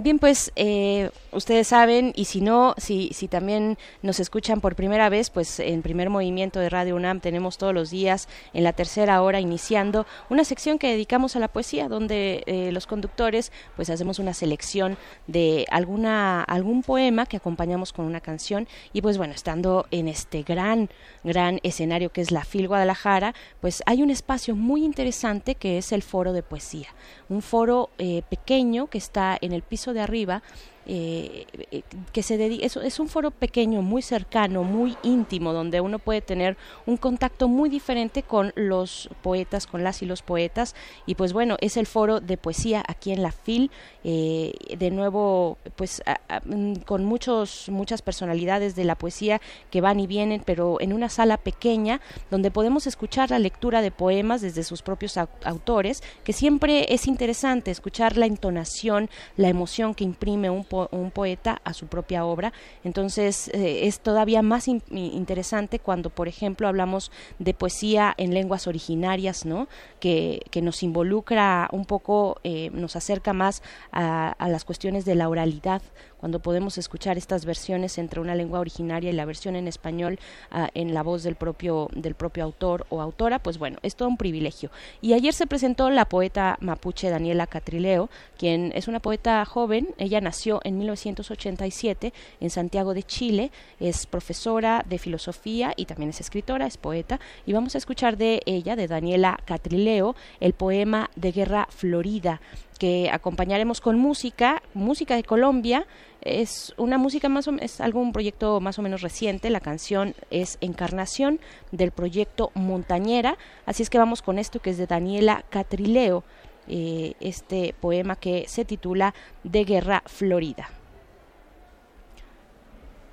Bien, 0.04 0.20
pues 0.20 0.52
eh, 0.58 1.12
ustedes 1.36 1.68
saben, 1.68 2.14
y 2.16 2.26
si 2.26 2.42
no, 2.42 2.76
si, 2.78 3.10
si 3.14 3.28
también 3.28 3.78
nos 4.02 4.20
escuchan 4.20 4.62
por 4.62 4.76
primera 4.76 5.10
vez, 5.10 5.30
pues 5.30 5.60
en 5.60 5.82
primer 5.82 6.10
movimiento 6.10 6.60
de 6.60 6.70
Radio 6.70 6.96
UNAM 6.96 7.20
tenemos 7.20 7.58
todos 7.58 7.74
los 7.74 7.90
días, 7.90 8.28
en 8.54 8.64
la 8.64 8.74
tercera 8.74 9.22
hora, 9.22 9.40
iniciando 9.40 10.06
una 10.30 10.44
sección 10.44 10.80
que 10.80 10.90
dedicamos 10.90 11.36
a 11.36 11.40
la 11.40 11.48
poesía, 11.48 11.88
donde 11.88 12.44
eh, 12.46 12.72
los 12.72 12.88
conductores 12.88 13.52
pues 13.76 13.90
hacemos 13.90 14.20
una 14.20 14.34
selección 14.34 14.98
de 15.28 15.66
alguna, 15.70 16.44
algún 16.44 16.84
poema 16.84 17.26
que 17.26 17.38
acompañamos 17.38 17.94
con 17.94 18.06
una 18.06 18.22
canción. 18.22 18.68
Y 18.94 19.02
pues 19.02 19.18
bueno, 19.18 19.34
estando 19.34 19.86
en 19.92 20.08
este 20.08 20.44
gran, 20.44 20.90
gran 21.24 21.60
escenario 21.64 22.12
que 22.12 22.22
es 22.22 22.32
la 22.32 22.44
FIL 22.44 22.68
Guadalajara, 22.68 23.34
pues 23.62 23.84
hay 23.86 24.02
un 24.02 24.10
espacio 24.10 24.56
muy 24.56 24.84
interesante 24.84 25.56
que 25.56 25.78
es 25.78 25.92
el 25.92 26.04
foro 26.04 26.34
de 26.34 26.44
poesía 26.44 26.90
un 27.30 27.42
foro 27.42 27.90
eh, 27.98 28.22
pequeño 28.30 28.88
que 28.88 28.98
está 28.98 29.38
en 29.42 29.54
el 29.54 29.62
piso 29.62 29.94
de 29.94 30.02
arriba 30.02 30.44
eh, 30.86 31.46
eh, 31.72 31.82
que 32.12 32.24
se 32.24 32.34
es, 32.64 32.76
es, 32.76 33.00
un 33.00 33.08
foro 33.08 33.32
pequeño, 33.32 33.82
muy 33.82 34.02
cercano, 34.02 34.64
muy 34.64 34.98
íntimo, 35.04 35.54
donde 35.54 35.80
uno 35.80 35.98
puede 36.00 36.22
tener 36.22 36.58
un 36.86 36.98
contacto 36.98 37.48
muy 37.48 37.70
diferente 37.70 38.24
con 38.24 38.52
los 38.56 39.10
poetas, 39.22 39.66
con 39.66 39.84
las 39.84 40.02
y 40.02 40.06
los 40.06 40.22
poetas. 40.22 40.76
Y 41.06 41.16
pues 41.16 41.32
bueno, 41.32 41.58
es 41.62 41.78
el 41.78 41.88
foro 41.88 42.20
de 42.20 42.38
poesía 42.38 42.84
aquí 42.88 43.12
en 43.12 43.22
la 43.22 43.32
FIL, 43.32 43.72
eh, 44.04 44.54
de 44.78 44.92
nuevo, 44.92 45.58
pues 45.76 46.04
mm, 46.46 46.76
con 46.86 47.06
muchos, 47.06 47.70
muchas 47.70 48.02
personalidades 48.02 48.76
de 48.76 48.84
la 48.84 48.96
poesía 48.96 49.40
que 49.72 49.82
van 49.82 50.00
y 50.00 50.08
vienen, 50.08 50.42
pero 50.46 50.82
en 50.82 50.92
una 50.92 51.08
sala 51.10 51.38
pequeña 51.38 52.02
donde 52.30 52.52
podemos 52.52 52.88
escuchar 52.88 53.32
la 53.32 53.40
lectura 53.40 53.82
de 53.82 53.92
poemas 53.92 54.42
desde 54.42 54.64
sus 54.64 54.82
propios 54.82 55.18
autores, 55.18 56.04
que 56.24 56.34
siempre 56.34 56.94
es 56.94 57.08
interesante 57.08 57.72
escuchar 57.72 58.18
la 58.18 58.26
entonación, 58.26 59.10
la 59.38 59.48
emoción 59.48 59.96
que 59.96 60.04
imprime 60.04 60.50
un 60.50 60.66
un 60.92 61.12
poeta 61.12 61.62
a 61.64 61.74
su 61.74 61.88
propia 61.88 62.26
obra. 62.26 62.54
Entonces 62.84 63.50
eh, 63.50 63.88
es 63.88 64.00
todavía 64.00 64.42
más 64.42 64.68
interesante 64.68 65.80
cuando, 65.80 66.10
por 66.10 66.28
ejemplo, 66.28 66.68
hablamos 66.68 67.12
de 67.40 67.54
poesía 67.54 68.14
en 68.18 68.34
lenguas 68.34 68.68
originarias, 68.68 69.46
¿no? 69.46 69.68
Que, 70.00 70.42
que 70.52 70.62
nos 70.62 70.84
involucra 70.84 71.70
un 71.72 71.86
poco, 71.86 72.40
eh, 72.44 72.70
nos 72.74 72.96
acerca 72.96 73.34
más 73.34 73.62
a, 73.92 74.32
a 74.32 74.50
las 74.50 74.66
cuestiones 74.66 75.06
de 75.06 75.16
la 75.16 75.30
oralidad 75.30 75.82
cuando 76.24 76.40
podemos 76.40 76.78
escuchar 76.78 77.18
estas 77.18 77.44
versiones 77.44 77.98
entre 77.98 78.22
una 78.22 78.34
lengua 78.34 78.62
originaria 78.62 79.10
y 79.10 79.14
la 79.14 79.26
versión 79.26 79.58
en 79.58 79.68
español 79.68 80.20
ah, 80.52 80.70
en 80.74 80.94
la 80.94 81.04
voz 81.04 81.22
del 81.24 81.36
propio, 81.36 81.90
del 81.94 82.16
propio 82.16 82.46
autor 82.46 82.86
o 82.88 83.02
autora, 83.02 83.40
pues 83.40 83.58
bueno, 83.58 83.78
es 83.84 83.98
todo 83.98 84.08
un 84.08 84.16
privilegio. 84.16 84.72
Y 85.02 85.12
ayer 85.12 85.34
se 85.34 85.48
presentó 85.48 85.90
la 85.90 86.06
poeta 86.06 86.58
mapuche 86.62 87.10
Daniela 87.10 87.46
Catrileo, 87.46 88.10
quien 88.38 88.72
es 88.74 88.88
una 88.88 89.02
poeta 89.02 89.44
joven, 89.44 89.90
ella 89.98 90.22
nació 90.22 90.62
en 90.64 90.78
1987 90.78 92.14
en 92.40 92.50
Santiago 92.50 92.94
de 92.94 93.04
Chile, 93.04 93.52
es 93.82 94.06
profesora 94.06 94.86
de 94.88 95.00
filosofía 95.00 95.74
y 95.76 95.88
también 95.88 96.12
es 96.12 96.22
escritora, 96.22 96.68
es 96.68 96.78
poeta, 96.78 97.20
y 97.46 97.52
vamos 97.52 97.76
a 97.76 97.80
escuchar 97.80 98.16
de 98.16 98.42
ella, 98.46 98.78
de 98.78 98.88
Daniela 98.88 99.38
Catrileo, 99.44 100.16
el 100.40 100.54
poema 100.54 101.10
de 101.18 101.34
Guerra 101.34 101.68
Florida 101.70 102.40
que 102.74 103.10
acompañaremos 103.12 103.82
con 103.82 103.98
música, 103.98 104.62
música 104.74 105.16
de 105.16 105.24
Colombia. 105.24 105.86
Es 106.22 106.74
una 106.78 106.98
música 106.98 107.30
más 107.30 107.48
o 107.48 107.54
es 107.60 107.82
algo 107.82 108.00
un 108.00 108.14
proyecto 108.14 108.60
más 108.60 108.80
o 108.80 108.82
menos 108.82 109.02
reciente. 109.02 109.50
La 109.50 109.60
canción 109.60 110.16
es 110.30 110.58
Encarnación 110.62 111.40
del 111.72 111.92
proyecto 111.92 112.52
Montañera. 112.54 113.38
Así 113.66 113.84
es 113.84 113.90
que 113.90 113.98
vamos 113.98 114.22
con 114.22 114.40
esto 114.40 114.60
que 114.60 114.72
es 114.72 114.78
de 114.78 114.88
Daniela 114.88 115.44
Catrileo, 115.50 116.24
eh, 116.68 117.14
este 117.20 117.76
poema 117.80 118.16
que 118.16 118.46
se 118.48 118.66
titula 118.66 119.14
De 119.44 119.64
Guerra 119.64 120.04
Florida. 120.06 120.70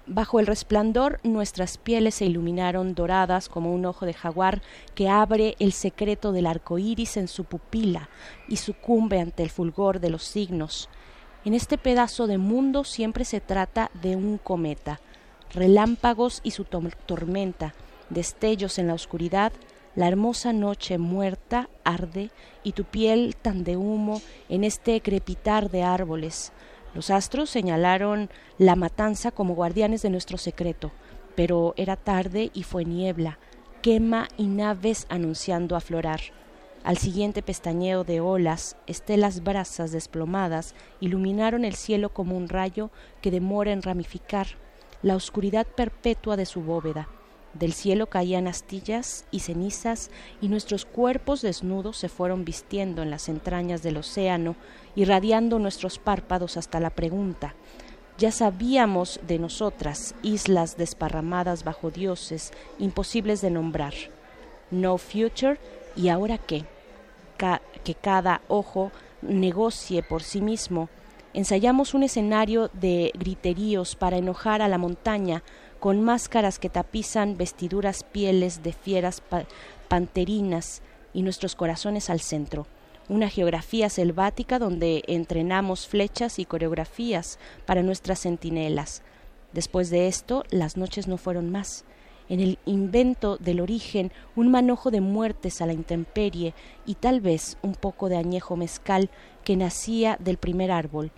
Bajo 0.07 0.41
el 0.41 0.47
resplandor 0.47 1.21
nuestras 1.23 1.79
pieles 1.79 2.17
se 2.17 2.25
iluminaron 2.25 2.95
doradas 2.95 3.49
como 3.49 3.73
un 3.73 3.85
ojo 3.85 4.07
de 4.07 4.15
jaguar 4.15 4.63
que 4.95 5.09
abre 5.09 5.57
el 5.59 5.73
secreto 5.73 6.33
del 6.33 6.47
arco 6.47 6.79
iris 6.79 7.17
en 7.17 7.29
su 7.29 7.45
pupila 7.45 8.09
y 8.49 8.57
sucumbe 8.57 9.21
ante 9.21 9.43
el 9.43 9.51
fulgor 9.51 10.01
de 10.01 10.11
los 10.11 10.25
signos. 10.25 10.89
En 11.45 11.55
este 11.55 11.79
pedazo 11.79 12.27
de 12.27 12.39
mundo 12.39 12.85
siempre 12.85 13.25
se 13.25 13.41
trata 13.41 13.91
de 14.03 14.17
un 14.17 14.39
cometa, 14.39 15.01
relámpagos 15.53 16.41
y 16.43 16.51
su 16.51 16.65
tormenta, 16.65 17.75
destellos 18.09 18.79
en 18.79 18.89
la 18.89 18.95
oscuridad, 18.95 19.53
la 19.95 20.09
hermosa 20.09 20.53
noche 20.53 20.99
muerta 20.99 21.69
arde 21.85 22.31
y 22.63 22.73
tu 22.73 22.85
piel 22.85 23.37
tan 23.41 23.65
de 23.65 23.77
humo 23.77 24.23
en 24.49 24.65
este 24.65 25.01
crepitar 25.01 25.71
de 25.71 25.83
árboles 25.83 26.53
los 26.95 27.11
astros 27.11 27.51
señalaron 27.51 28.31
la 28.59 28.77
matanza 28.77 29.31
como 29.31 29.55
guardianes 29.55 30.03
de 30.03 30.11
nuestro 30.11 30.39
secreto, 30.39 30.91
pero 31.35 31.75
era 31.77 31.97
tarde 31.97 32.51
y 32.53 32.65
fue 32.65 32.85
niebla, 32.85 33.39
quema 33.83 34.29
y 34.37 34.47
naves 34.47 35.07
anunciando 35.09 35.77
aflorar. 35.77 36.21
Al 36.83 36.97
siguiente 36.97 37.43
pestañeo 37.43 38.05
de 38.05 38.21
olas, 38.21 38.77
estelas 38.87 39.43
brasas 39.43 39.93
desplomadas 39.93 40.75
iluminaron 41.01 41.65
el 41.65 41.75
cielo 41.75 42.09
como 42.09 42.37
un 42.37 42.49
rayo 42.49 42.91
que 43.21 43.31
demora 43.31 43.73
en 43.73 43.83
ramificar, 43.83 44.47
la 45.03 45.15
oscuridad 45.15 45.67
perpetua 45.67 46.37
de 46.37 46.47
su 46.47 46.63
bóveda. 46.63 47.09
Del 47.55 47.73
cielo 47.73 48.07
caían 48.07 48.47
astillas 48.47 49.25
y 49.31 49.41
cenizas 49.41 50.11
y 50.41 50.49
nuestros 50.49 50.85
cuerpos 50.85 51.43
desnudos 51.43 51.97
se 51.97 52.09
fueron 52.09 52.45
vistiendo 52.45 53.03
en 53.03 53.11
las 53.11 53.29
entrañas 53.29 53.83
del 53.83 53.97
océano, 53.97 54.55
irradiando 54.95 55.59
nuestros 55.59 55.99
párpados 55.99 56.57
hasta 56.57 56.79
la 56.79 56.91
pregunta. 56.91 57.55
Ya 58.19 58.31
sabíamos 58.31 59.19
de 59.27 59.39
nosotras, 59.39 60.15
islas 60.23 60.77
desparramadas 60.77 61.65
bajo 61.65 61.91
dioses, 61.91 62.53
imposibles 62.79 63.41
de 63.41 63.51
nombrar. 63.51 63.95
No 64.71 64.99
future, 64.99 65.59
¿y 65.97 66.09
ahora 66.09 66.39
qué? 66.39 66.65
que 67.85 67.95
cada 67.95 68.43
ojo 68.49 68.93
negocie 69.23 70.03
por 70.03 70.23
sí 70.23 70.41
mismo. 70.41 70.89
Ensayamos 71.33 71.95
un 71.95 72.03
escenario 72.03 72.69
de 72.75 73.13
griteríos 73.15 73.97
para 73.97 74.19
enojar 74.19 74.63
a 74.63 74.69
la 74.69 74.79
montaña, 74.79 75.43
con 75.81 76.03
máscaras 76.03 76.59
que 76.59 76.69
tapizan 76.69 77.37
vestiduras 77.37 78.05
pieles 78.05 78.63
de 78.63 78.73
fieras 78.73 79.23
panterinas 79.89 80.83
y 81.15 81.23
nuestros 81.23 81.57
corazones 81.57 82.11
al 82.11 82.21
centro. 82.21 82.67
Una 83.09 83.29
geografía 83.29 83.89
selvática 83.89 84.59
donde 84.59 85.03
entrenamos 85.09 85.89
flechas 85.89 86.39
y 86.39 86.45
coreografías 86.45 87.39
para 87.67 87.83
nuestras 87.83 88.21
centinelas. 88.21 89.03
Después 89.53 89.91
de 89.91 90.07
esto, 90.07 90.45
las 90.51 90.77
noches 90.77 91.09
no 91.09 91.17
fueron 91.17 91.51
más. 91.51 91.85
En 92.29 92.39
el 92.39 92.59
invento 92.67 93.39
del 93.39 93.59
origen, 93.59 94.13
un 94.37 94.53
manojo 94.53 94.93
de 94.93 95.01
muertes 95.01 95.61
a 95.61 95.67
la 95.67 95.73
intemperie 95.73 96.55
y 96.87 96.95
tal 96.95 97.21
vez 97.21 97.57
un 97.63 97.75
poco 97.75 98.09
de 98.09 98.17
añejo 98.17 98.55
mezcal 98.55 99.11
que 99.43 99.57
nacía 99.57 100.17
del 100.21 100.37
primer 100.37 100.71
árbol. 100.71 101.11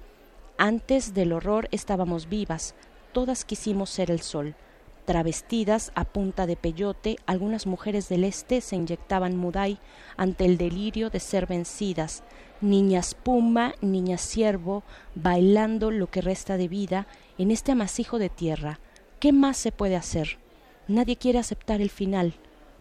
Antes 0.57 1.13
del 1.13 1.33
horror 1.33 1.69
estábamos 1.73 2.31
vivas, 2.31 2.75
todas 3.13 3.45
quisimos 3.45 3.91
ser 3.91 4.11
el 4.11 4.21
sol. 4.21 4.55
Travestidas 5.05 5.91
a 5.95 6.05
punta 6.05 6.47
de 6.47 6.57
peyote, 6.57 7.17
algunas 7.27 7.67
mujeres 7.67 8.09
del 8.09 8.25
este 8.25 8.61
se 8.61 8.77
inyectaban 8.77 9.37
mudai 9.37 9.79
ante 10.17 10.45
el 10.45 10.59
delirio 10.59 11.11
de 11.11 11.21
ser 11.21 11.47
vencidas. 11.47 12.23
niña 12.61 13.01
espuma, 13.01 13.75
niña 13.81 14.19
ciervo, 14.19 14.85
bailando 15.17 15.91
lo 15.91 16.07
que 16.07 16.21
resta 16.21 16.57
de 16.57 16.69
vida 16.69 17.09
en 17.37 17.51
este 17.51 17.73
amasijo 17.73 18.21
de 18.21 18.29
tierra. 18.29 18.79
¿Qué 19.19 19.33
más 19.33 19.57
se 19.57 19.73
puede 19.73 19.97
hacer? 19.97 20.39
Nadie 20.87 21.17
quiere 21.17 21.41
aceptar 21.41 21.81
el 21.81 21.91
final. 21.91 22.35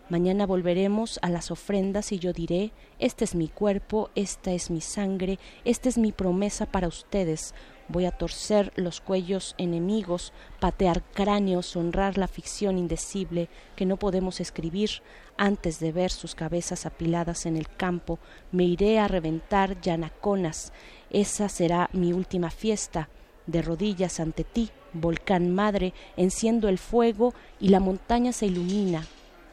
Mañana 0.10 0.46
volveremos 0.46 1.20
a 1.22 1.30
las 1.30 1.52
ofrendas 1.52 2.12
y 2.12 2.20
yo 2.20 2.34
diré, 2.34 2.74
este 3.00 3.24
es 3.24 3.34
mi 3.34 3.48
cuerpo, 3.48 4.10
esta 4.14 4.52
es 4.52 4.70
mi 4.70 4.82
sangre, 4.82 5.40
esta 5.64 5.88
es 5.88 5.98
mi 5.98 6.12
promesa 6.12 6.66
para 6.66 6.88
ustedes. 6.88 7.56
Voy 7.92 8.06
a 8.06 8.12
torcer 8.12 8.72
los 8.76 9.02
cuellos 9.02 9.54
enemigos, 9.58 10.32
patear 10.62 11.04
cráneos, 11.04 11.76
honrar 11.76 12.18
la 12.18 12.28
ficción 12.28 12.78
indecible 12.78 13.50
que 13.76 13.86
no 13.86 13.98
podemos 13.98 14.40
escribir. 14.40 14.90
Antes 15.36 15.80
de 15.80 15.92
ver 15.92 16.12
sus 16.12 16.34
cabezas 16.34 16.86
apiladas 16.86 17.46
en 17.46 17.58
el 17.58 17.68
campo, 17.68 18.18
me 18.52 18.64
iré 18.64 19.00
a 19.00 19.10
reventar 19.10 19.82
llanaconas. 19.82 20.72
Esa 21.10 21.50
será 21.50 21.90
mi 21.92 22.14
última 22.14 22.50
fiesta. 22.50 23.10
De 23.46 23.62
rodillas 23.62 24.20
ante 24.20 24.46
ti, 24.46 24.70
volcán 24.94 25.54
madre, 25.54 25.94
enciendo 26.16 26.70
el 26.70 26.78
fuego 26.78 27.34
y 27.60 27.70
la 27.70 27.80
montaña 27.80 28.32
se 28.32 28.46
ilumina 28.46 29.06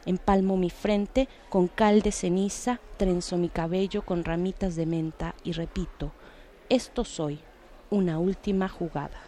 Empalmo 0.05 0.55
mi 0.57 0.69
frente 0.69 1.27
con 1.49 1.67
cal 1.67 2.01
de 2.01 2.11
ceniza, 2.11 2.79
trenzo 2.97 3.37
mi 3.37 3.49
cabello 3.49 4.05
con 4.05 4.23
ramitas 4.23 4.75
de 4.75 4.85
menta 4.85 5.35
y 5.43 5.51
repito, 5.51 6.13
esto 6.69 7.03
soy, 7.03 7.39
una 7.89 8.19
última 8.19 8.69
jugada. 8.69 9.19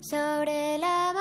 Sobre 0.00 0.78
la 0.78 1.12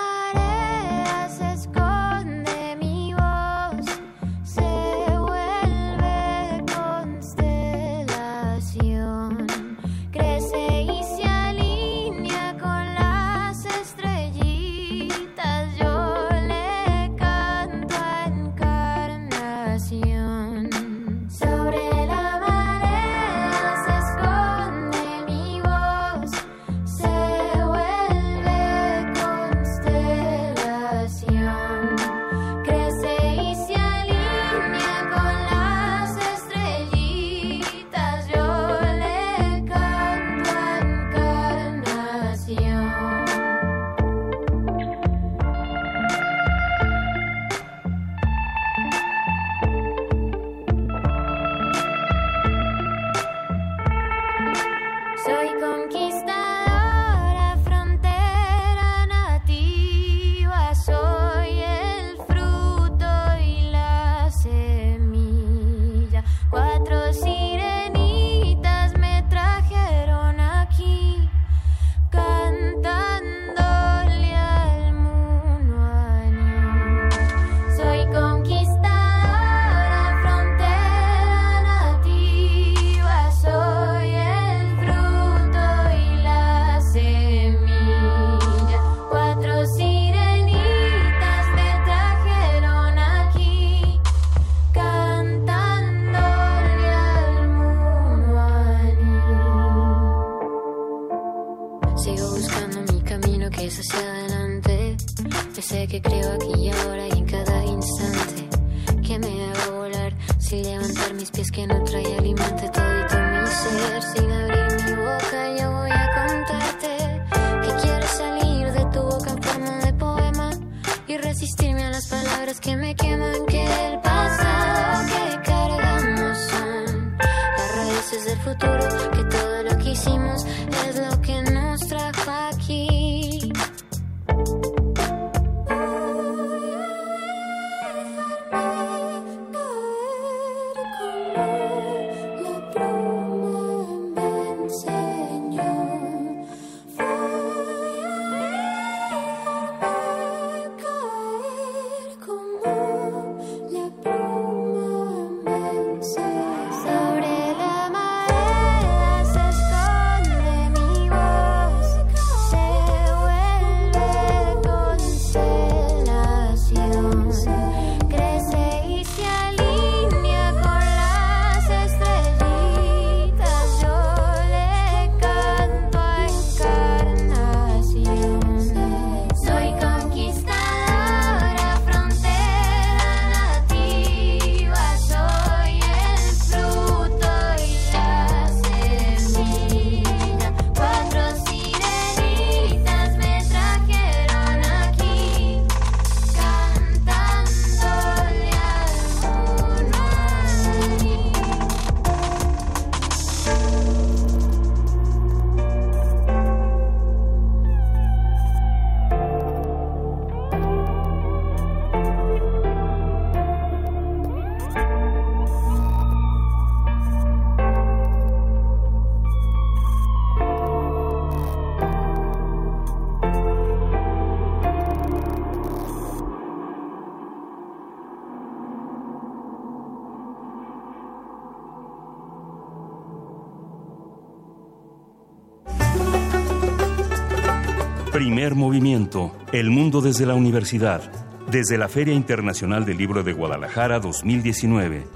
Primer 238.44 238.60
movimiento. 238.60 239.34
El 239.54 239.70
mundo 239.70 240.02
desde 240.02 240.26
la 240.26 240.36
universidad. 240.36 241.02
Desde 241.50 241.78
la 241.78 241.88
Feria 241.88 242.14
Internacional 242.14 242.84
del 242.84 242.98
Libro 242.98 243.24
de 243.24 243.32
Guadalajara 243.32 244.02
2019. 244.02 245.08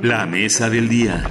La 0.00 0.24
mesa 0.24 0.70
del 0.70 0.88
día. 0.88 1.22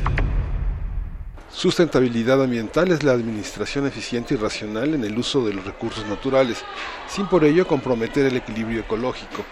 Sustentabilidad 1.49 2.43
ambiental 2.43 2.91
es 2.91 3.01
la 3.01 3.13
administración 3.13 3.87
eficiente 3.87 4.35
y 4.35 4.37
racional 4.37 4.93
en 4.93 5.03
el 5.03 5.17
uso 5.17 5.43
de 5.43 5.55
los 5.55 5.65
recursos 5.65 6.05
naturales, 6.05 6.63
sin 7.07 7.25
por 7.25 7.43
ello 7.43 7.65
comprometer 7.65 8.27
el 8.27 8.37
equilibrio 8.37 8.81
ecológico. 8.81 9.43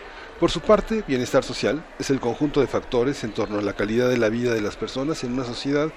Por 0.44 0.52
su 0.52 0.60
parte, 0.60 1.06
bienestar 1.08 1.46
social 1.46 1.86
es 2.00 2.10
el 2.10 2.20
conjunto 2.20 2.60
de 2.60 2.68
factores 2.68 3.24
en 3.24 3.32
torno 3.32 3.60
a 3.60 3.62
la 3.62 3.72
calidad 3.72 4.10
de 4.10 4.18
la 4.18 4.28
vida 4.28 4.54
de 4.54 4.60
las 4.60 4.76
personas 4.76 5.24
en 5.24 5.32
una 5.32 5.46
sociedad 5.46 5.88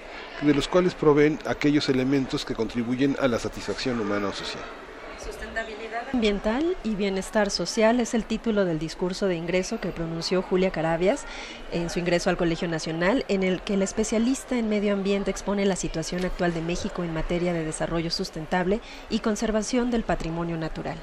de 0.41 0.55
los 0.55 0.69
cuales 0.69 0.95
proveen 0.95 1.41
aquellos 1.47 1.89
elementos 1.89 2.45
que 2.45 2.55
contribuyen 2.55 3.17
a 3.21 3.27
la 3.27 3.41
satisfacción 3.41 3.99
humana 3.99 4.29
o 4.29 4.33
social. 4.33 4.63
Sustentabilidad 5.19 6.11
ambiental 6.13 6.77
y 6.85 6.95
bienestar 6.95 7.51
social 7.51 7.99
es 7.99 8.15
el 8.15 8.23
título 8.23 8.65
del 8.65 8.79
discurso 8.79 9.27
de 9.27 9.35
ingreso 9.35 9.81
que 9.81 9.89
pronunció 9.89 10.43
Julia 10.43 10.71
Carabias 10.71 11.25
en 11.73 11.91
su 11.91 11.99
ingreso 11.99 12.31
al 12.31 12.37
Colegio 12.37 12.69
Nacional, 12.69 13.25
en 13.27 13.43
el 13.43 13.63
que 13.63 13.75
el 13.75 13.83
especialista 13.83 14.57
en 14.57 14.69
medio 14.69 14.93
ambiente 14.93 15.33
expone 15.33 15.67
la 15.67 15.75
situación 15.75 16.25
actual 16.25 16.55
de 16.55 16.63
México 16.63 17.03
en 17.03 17.13
materia 17.13 17.53
de 17.53 17.65
desarrollo 17.65 18.13
sustentable 18.13 18.81
y 19.11 19.19
conservación 19.19 19.91
del 19.91 20.05
patrimonio 20.05 20.57
natural. 20.57 20.99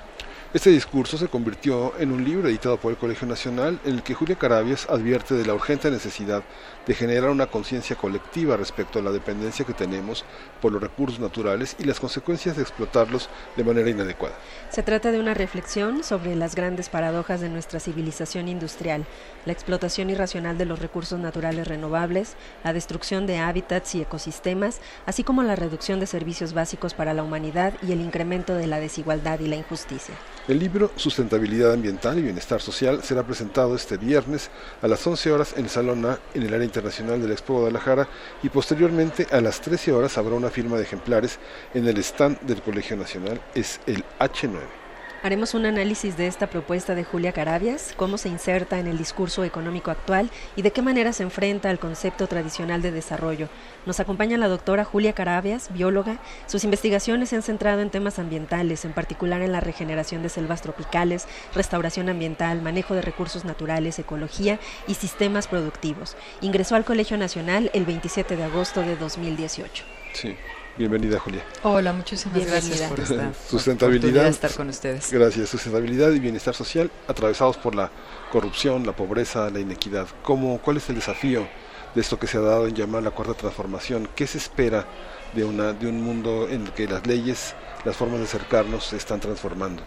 Este 0.54 0.70
discurso 0.70 1.18
se 1.18 1.30
convirtió 1.30 1.94
en 1.98 2.12
un 2.12 2.24
libro 2.24 2.48
editado 2.48 2.78
por 2.78 2.92
el 2.92 2.98
Colegio 3.00 3.28
Nacional 3.28 3.80
en 3.86 3.96
el 3.96 4.04
que 4.04 4.14
Julia 4.14 4.36
Carabias 4.36 4.88
advierte 4.88 5.34
de 5.34 5.48
la 5.48 5.56
urgente 5.56 5.90
necesidad 5.90 6.44
de 6.86 6.94
generar 6.94 7.30
una 7.30 7.48
conciencia 7.48 7.96
colectiva 7.96 8.58
respecto 8.58 9.00
a 9.00 9.02
la 9.02 9.12
dependencia 9.12 9.66
que 9.66 9.74
tenemos 9.74 10.26
por 10.62 10.72
los 10.72 10.82
recursos 10.82 11.20
naturales 11.20 11.76
y 11.80 11.84
las 11.84 12.00
consecuencias 12.00 12.56
de 12.56 12.64
explotarlos 12.64 13.30
de 13.56 13.64
manera 13.64 13.90
inadecuada. 13.90 14.36
Se 14.70 14.84
trata 14.84 15.12
de 15.12 15.20
una 15.20 15.34
reflexión 15.34 16.04
sobre 16.04 16.36
las 16.36 16.56
grandes 16.56 16.90
paradojas 16.90 17.42
de 17.42 17.50
nuestra 17.50 17.80
civilización 17.80 18.48
industrial, 18.48 19.06
la 19.46 19.54
explotación 19.54 20.10
irracional 20.10 20.58
de 20.58 20.66
los 20.66 20.80
recursos 20.80 21.20
naturales 21.20 21.68
renovables, 21.68 22.36
la 22.64 22.74
destrucción 22.74 23.26
de 23.28 23.38
hábitats 23.38 23.96
y 23.96 24.02
ecosistemas, 24.02 24.80
así 25.06 25.24
como 25.24 25.44
la 25.44 25.56
reducción 25.56 26.00
de 26.00 26.08
servicios 26.08 26.54
básicos 26.54 26.94
para 26.94 27.14
la 27.14 27.24
humanidad 27.24 27.74
y 27.82 27.92
el 27.92 28.02
incremento 28.02 28.56
de 28.56 28.68
la 28.68 28.80
desigualdad 28.80 29.40
y 29.40 29.48
la 29.48 29.56
injusticia. 29.56 30.16
El 30.48 30.60
libro 30.60 30.92
Sustentabilidad 30.96 31.74
Ambiental 31.74 32.20
y 32.20 32.22
Bienestar 32.22 32.62
Social 32.62 33.04
será 33.04 33.24
presentado 33.24 33.76
este 33.76 33.98
viernes 33.98 34.50
a 34.82 34.88
las 34.88 35.06
11 35.06 35.32
horas 35.32 35.54
en 35.56 35.66
el 35.66 35.70
Salón 35.70 36.06
A 36.06 36.20
en 36.34 36.44
el 36.44 36.54
área 36.54 36.66
internacional 36.74 37.22
del 37.22 37.32
Expo 37.32 37.54
Guadalajara 37.54 38.08
y 38.42 38.50
posteriormente 38.50 39.28
a 39.32 39.40
las 39.42 39.62
13 39.62 39.92
horas 39.92 40.18
habrá 40.18 40.34
una 40.34 40.50
firma 40.50 40.78
de 40.78 40.84
ejemplares 40.84 41.38
en 41.76 41.88
el 41.88 42.00
stand 42.00 42.40
del 42.42 42.64
Colegio 42.64 42.98
Nacional, 42.98 43.40
es 43.54 43.80
el 43.86 44.04
H9. 44.20 44.83
Haremos 45.24 45.54
un 45.54 45.66
análisis 45.66 46.18
de 46.18 46.28
esta 46.28 46.48
propuesta 46.48 46.96
de 46.96 47.06
Julia 47.06 47.32
Carabias, 47.32 47.94
cómo 47.96 48.18
se 48.18 48.28
inserta 48.28 48.78
en 48.78 48.88
el 48.88 48.98
discurso 48.98 49.46
económico 49.46 49.90
actual 49.90 50.30
y 50.58 50.64
de 50.64 50.72
qué 50.72 50.82
manera 50.82 51.14
se 51.14 51.24
enfrenta 51.24 51.70
al 51.70 51.80
concepto 51.80 52.28
tradicional 52.28 52.82
de 52.82 52.92
desarrollo. 52.92 53.48
Nos 53.86 54.02
acompaña 54.02 54.38
la 54.38 54.50
doctora 54.50 54.84
Julia 54.84 55.14
Carabias, 55.14 55.70
bióloga. 55.72 56.20
Sus 56.46 56.66
investigaciones 56.66 57.30
se 57.30 57.38
han 57.38 57.42
centrado 57.42 57.80
en 57.80 57.90
temas 57.90 58.20
ambientales, 58.20 58.84
en 58.84 58.92
particular 58.92 59.42
en 59.42 59.54
la 59.54 59.62
regeneración 59.62 60.24
de 60.24 60.28
selvas 60.28 60.62
tropicales, 60.62 61.26
restauración 61.56 62.10
ambiental, 62.10 62.62
manejo 62.62 62.94
de 62.94 63.02
recursos 63.02 63.46
naturales, 63.46 64.00
ecología 64.00 64.60
y 64.90 64.96
sistemas 64.96 65.48
productivos. 65.48 66.18
Ingresó 66.42 66.76
al 66.76 66.84
Colegio 66.84 67.16
Nacional 67.16 67.72
el 67.74 67.86
27 67.86 68.36
de 68.36 68.44
agosto 68.44 68.82
de 68.82 68.98
2018. 68.98 69.86
Sí. 70.12 70.36
Bienvenida, 70.76 71.20
Julia. 71.20 71.44
Hola, 71.62 71.94
muchísimas 71.94 72.44
gracias 72.48 72.82
por 72.90 73.00
esta 73.00 73.32
sustentabilidad, 73.48 74.26
estar 74.26 74.52
con 74.54 74.70
ustedes. 74.70 75.12
Gracias. 75.12 75.50
Sustentabilidad 75.50 76.12
y 76.12 76.20
bienestar 76.20 76.56
social 76.56 76.90
atravesados 77.08 77.58
por 77.58 77.76
la 77.76 77.92
corrupción, 78.32 78.84
la 78.84 78.96
pobreza, 78.96 79.52
la 79.52 79.60
inequidad. 79.60 80.08
¿Cómo, 80.24 80.58
¿Cuál 80.58 80.78
es 80.78 80.90
el 80.90 80.96
desafío 80.96 81.48
de 81.94 82.02
esto 82.02 82.18
que 82.18 82.26
se 82.26 82.40
ha 82.40 82.42
dado 82.42 82.66
en 82.66 82.74
llamar 82.74 83.04
la 83.04 83.12
cuarta 83.12 83.36
transformación? 83.36 84.10
¿Qué 84.16 84.26
se 84.26 84.40
espera 84.40 84.88
de, 85.36 85.44
una, 85.44 85.74
de 85.74 85.86
un 85.86 86.02
mundo 86.02 86.48
en 86.50 86.66
el 86.66 86.72
que 86.72 86.88
las 86.88 87.06
leyes, 87.06 87.54
las 87.86 87.96
formas 87.96 88.18
de 88.18 88.26
acercarnos 88.26 88.86
se 88.86 88.98
están 88.98 89.20
transformando? 89.20 89.84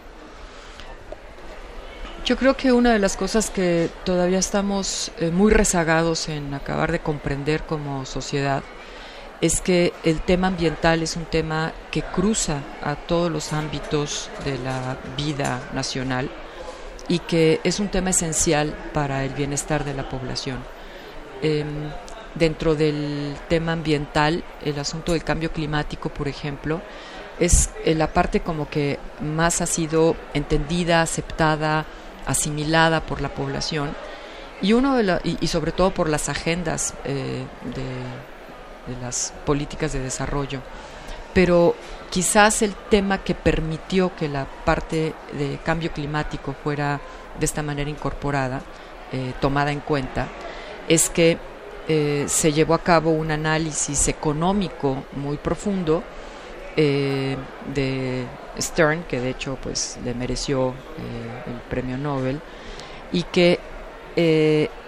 Yo 2.23 2.37
creo 2.37 2.55
que 2.55 2.71
una 2.71 2.93
de 2.93 2.99
las 2.99 3.17
cosas 3.17 3.49
que 3.49 3.89
todavía 4.05 4.39
estamos 4.39 5.11
eh, 5.17 5.31
muy 5.31 5.51
rezagados 5.51 6.29
en 6.29 6.53
acabar 6.53 6.93
de 6.93 6.99
comprender 6.99 7.63
como 7.63 8.05
sociedad 8.05 8.63
es 9.41 9.61
que 9.61 9.93
el 10.03 10.21
tema 10.21 10.47
ambiental 10.47 11.03
es 11.03 11.15
un 11.15 11.25
tema 11.25 11.73
que 11.91 12.01
cruza 12.01 12.61
a 12.81 12.95
todos 12.95 13.31
los 13.31 13.53
ámbitos 13.53 14.29
de 14.43 14.57
la 14.57 14.97
vida 15.15 15.61
nacional 15.73 16.29
y 17.07 17.19
que 17.19 17.61
es 17.63 17.79
un 17.79 17.89
tema 17.89 18.09
esencial 18.09 18.75
para 18.93 19.23
el 19.23 19.33
bienestar 19.33 19.83
de 19.85 19.93
la 19.93 20.09
población. 20.09 20.57
Em, 21.41 21.89
dentro 22.35 22.75
del 22.75 23.35
tema 23.47 23.73
ambiental, 23.73 24.43
el 24.63 24.79
asunto 24.79 25.13
del 25.13 25.23
cambio 25.23 25.51
climático, 25.51 26.09
por 26.09 26.27
ejemplo, 26.27 26.81
es 27.39 27.69
eh, 27.85 27.93
la 27.93 28.11
parte 28.13 28.41
como 28.41 28.69
que 28.69 28.99
más 29.21 29.61
ha 29.61 29.67
sido 29.67 30.15
entendida, 30.33 31.01
aceptada, 31.01 31.85
asimilada 32.25 33.01
por 33.01 33.21
la 33.21 33.29
población 33.29 33.95
y 34.61 34.73
uno 34.73 34.95
de 34.95 35.37
y, 35.39 35.47
sobre 35.47 35.71
todo 35.71 35.91
por 35.91 36.09
las 36.09 36.29
agendas 36.29 36.95
eh, 37.05 37.43
de 37.63 38.36
de 38.87 39.01
las 39.01 39.33
políticas 39.45 39.93
de 39.93 39.99
desarrollo. 39.99 40.61
Pero 41.33 41.75
quizás 42.09 42.61
el 42.61 42.73
tema 42.73 43.19
que 43.19 43.35
permitió 43.35 44.15
que 44.15 44.27
la 44.27 44.45
parte 44.65 45.13
de 45.33 45.59
cambio 45.63 45.91
climático 45.91 46.55
fuera 46.63 46.99
de 47.39 47.45
esta 47.45 47.61
manera 47.61 47.89
incorporada, 47.89 48.61
eh, 49.11 49.33
tomada 49.39 49.71
en 49.71 49.81
cuenta, 49.81 50.27
es 50.87 51.09
que 51.09 51.37
eh, 51.87 52.25
se 52.27 52.51
llevó 52.51 52.73
a 52.73 52.79
cabo 52.79 53.11
un 53.11 53.31
análisis 53.31 54.07
económico 54.07 55.05
muy 55.13 55.37
profundo 55.37 56.03
eh, 56.75 57.37
de 57.73 58.25
Stern, 58.59 59.03
que 59.03 59.19
de 59.19 59.29
hecho 59.29 59.57
pues 59.61 59.97
le 60.03 60.13
mereció 60.13 60.73
el 61.45 61.61
premio 61.69 61.97
Nobel, 61.97 62.41
y 63.11 63.23
que 63.23 63.59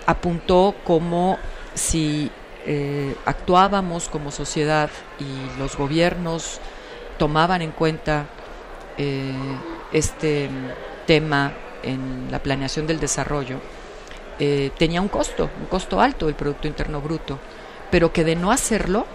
apuntó 0.06 0.76
como 0.84 1.38
si 1.76 2.32
eh, 2.66 3.16
actuábamos 3.26 4.10
como 4.10 4.32
sociedad 4.32 4.90
y 5.20 5.60
los 5.60 5.78
gobiernos 5.78 6.60
tomaban 7.18 7.62
en 7.62 7.72
cuenta 7.72 8.26
eh, 8.98 9.32
este 9.94 10.50
tema 11.08 11.54
en 11.84 12.28
la 12.30 12.40
planeación 12.40 12.86
del 12.86 13.00
desarrollo, 13.00 13.60
eh, 14.40 14.72
tenía 14.78 15.02
un 15.02 15.08
costo, 15.08 15.50
un 15.60 15.68
costo 15.68 16.02
alto 16.02 16.26
del 16.26 16.36
Producto 16.36 16.68
Interno 16.68 17.02
Bruto, 17.02 17.40
pero 17.92 18.12
que 18.12 18.26
de 18.26 18.36
no 18.36 18.52
hacerlo, 18.52 19.06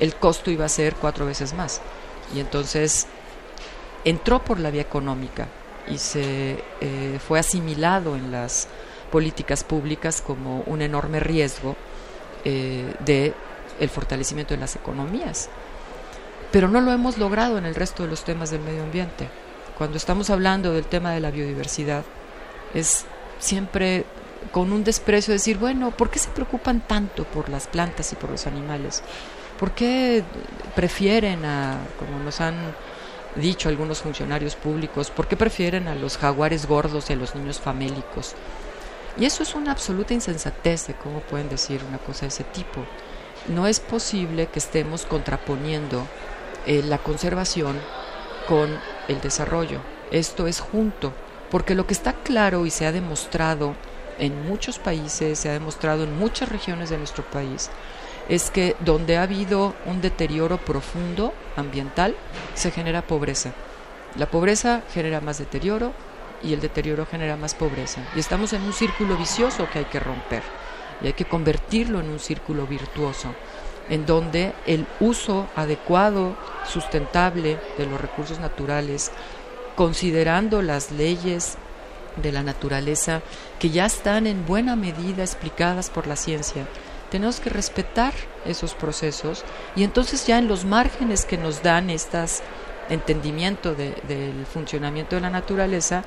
el 0.00 0.16
costo 0.16 0.50
iba 0.50 0.64
a 0.64 0.68
ser 0.68 0.96
cuatro 0.96 1.26
veces 1.26 1.54
más. 1.54 1.80
Y 2.34 2.40
entonces 2.40 3.06
entró 4.04 4.40
por 4.44 4.58
la 4.58 4.70
vía 4.70 4.82
económica 4.82 5.46
y 5.88 5.98
se 5.98 6.62
fue 7.26 7.38
asimilado 7.38 8.14
en 8.14 8.30
las 8.30 8.68
políticas 9.10 9.64
públicas 9.64 10.22
como 10.22 10.62
un 10.66 10.82
enorme 10.82 11.20
riesgo 11.20 11.76
eh, 12.44 12.94
de 13.00 13.34
el 13.78 13.88
fortalecimiento 13.88 14.54
de 14.54 14.60
las 14.60 14.76
economías. 14.76 15.48
Pero 16.52 16.68
no 16.68 16.80
lo 16.80 16.92
hemos 16.92 17.18
logrado 17.18 17.58
en 17.58 17.64
el 17.64 17.74
resto 17.74 18.02
de 18.02 18.08
los 18.08 18.24
temas 18.24 18.50
del 18.50 18.60
medio 18.60 18.82
ambiente. 18.82 19.28
Cuando 19.78 19.96
estamos 19.96 20.30
hablando 20.30 20.72
del 20.72 20.84
tema 20.84 21.12
de 21.12 21.20
la 21.20 21.30
biodiversidad, 21.30 22.04
es 22.74 23.06
siempre 23.38 24.04
con 24.52 24.72
un 24.72 24.84
desprecio 24.84 25.32
decir, 25.32 25.58
bueno, 25.58 25.90
¿por 25.90 26.10
qué 26.10 26.18
se 26.18 26.28
preocupan 26.30 26.80
tanto 26.80 27.24
por 27.24 27.48
las 27.48 27.66
plantas 27.66 28.12
y 28.12 28.16
por 28.16 28.30
los 28.30 28.46
animales? 28.46 29.02
¿Por 29.58 29.72
qué 29.72 30.24
prefieren 30.74 31.44
a, 31.44 31.78
como 31.98 32.18
nos 32.22 32.40
han 32.40 32.56
dicho 33.36 33.68
algunos 33.68 34.00
funcionarios 34.00 34.56
públicos, 34.56 35.10
por 35.10 35.28
qué 35.28 35.36
prefieren 35.36 35.86
a 35.86 35.94
los 35.94 36.16
jaguares 36.18 36.66
gordos 36.66 37.10
y 37.10 37.12
a 37.12 37.16
los 37.16 37.34
niños 37.34 37.60
famélicos? 37.60 38.34
Y 39.18 39.24
eso 39.24 39.42
es 39.42 39.54
una 39.54 39.72
absoluta 39.72 40.14
insensatez 40.14 40.86
de 40.86 40.94
cómo 40.94 41.20
pueden 41.20 41.48
decir 41.48 41.82
una 41.86 41.98
cosa 41.98 42.22
de 42.22 42.28
ese 42.28 42.44
tipo. 42.44 42.84
No 43.48 43.66
es 43.66 43.80
posible 43.80 44.46
que 44.46 44.58
estemos 44.58 45.04
contraponiendo 45.04 46.06
eh, 46.66 46.82
la 46.84 46.98
conservación 46.98 47.78
con 48.46 48.78
el 49.08 49.20
desarrollo. 49.20 49.80
Esto 50.10 50.46
es 50.46 50.60
junto, 50.60 51.12
porque 51.50 51.74
lo 51.74 51.86
que 51.86 51.94
está 51.94 52.12
claro 52.12 52.66
y 52.66 52.70
se 52.70 52.86
ha 52.86 52.92
demostrado 52.92 53.74
en 54.18 54.46
muchos 54.46 54.78
países, 54.78 55.38
se 55.38 55.48
ha 55.48 55.52
demostrado 55.52 56.04
en 56.04 56.18
muchas 56.18 56.48
regiones 56.48 56.90
de 56.90 56.98
nuestro 56.98 57.24
país, 57.24 57.70
es 58.28 58.50
que 58.50 58.76
donde 58.80 59.16
ha 59.16 59.22
habido 59.22 59.74
un 59.86 60.00
deterioro 60.00 60.58
profundo 60.58 61.32
ambiental, 61.56 62.14
se 62.54 62.70
genera 62.70 63.02
pobreza. 63.02 63.52
La 64.16 64.26
pobreza 64.26 64.82
genera 64.92 65.20
más 65.20 65.38
deterioro, 65.38 65.92
y 66.42 66.52
el 66.52 66.60
deterioro 66.60 67.06
genera 67.06 67.36
más 67.36 67.54
pobreza. 67.54 68.02
Y 68.14 68.20
estamos 68.20 68.52
en 68.52 68.62
un 68.62 68.72
círculo 68.72 69.16
vicioso 69.16 69.68
que 69.72 69.80
hay 69.80 69.84
que 69.86 70.00
romper 70.00 70.42
y 71.02 71.06
hay 71.06 71.12
que 71.12 71.24
convertirlo 71.24 72.00
en 72.00 72.10
un 72.10 72.18
círculo 72.18 72.66
virtuoso, 72.66 73.34
en 73.88 74.06
donde 74.06 74.52
el 74.66 74.86
uso 75.00 75.48
adecuado, 75.56 76.36
sustentable 76.66 77.58
de 77.78 77.86
los 77.86 78.00
recursos 78.00 78.38
naturales, 78.38 79.10
considerando 79.76 80.62
las 80.62 80.90
leyes 80.92 81.56
de 82.16 82.32
la 82.32 82.42
naturaleza 82.42 83.22
que 83.58 83.70
ya 83.70 83.86
están 83.86 84.26
en 84.26 84.44
buena 84.44 84.76
medida 84.76 85.22
explicadas 85.22 85.90
por 85.90 86.06
la 86.06 86.16
ciencia, 86.16 86.66
tenemos 87.10 87.40
que 87.40 87.50
respetar 87.50 88.12
esos 88.44 88.74
procesos 88.74 89.44
y 89.74 89.84
entonces 89.84 90.26
ya 90.26 90.38
en 90.38 90.48
los 90.48 90.64
márgenes 90.64 91.24
que 91.24 91.38
nos 91.38 91.62
dan 91.62 91.90
estas 91.90 92.42
entendimiento 92.88 93.74
del 93.74 94.46
funcionamiento 94.46 95.16
de 95.16 95.22
la 95.22 95.30
naturaleza 95.30 96.04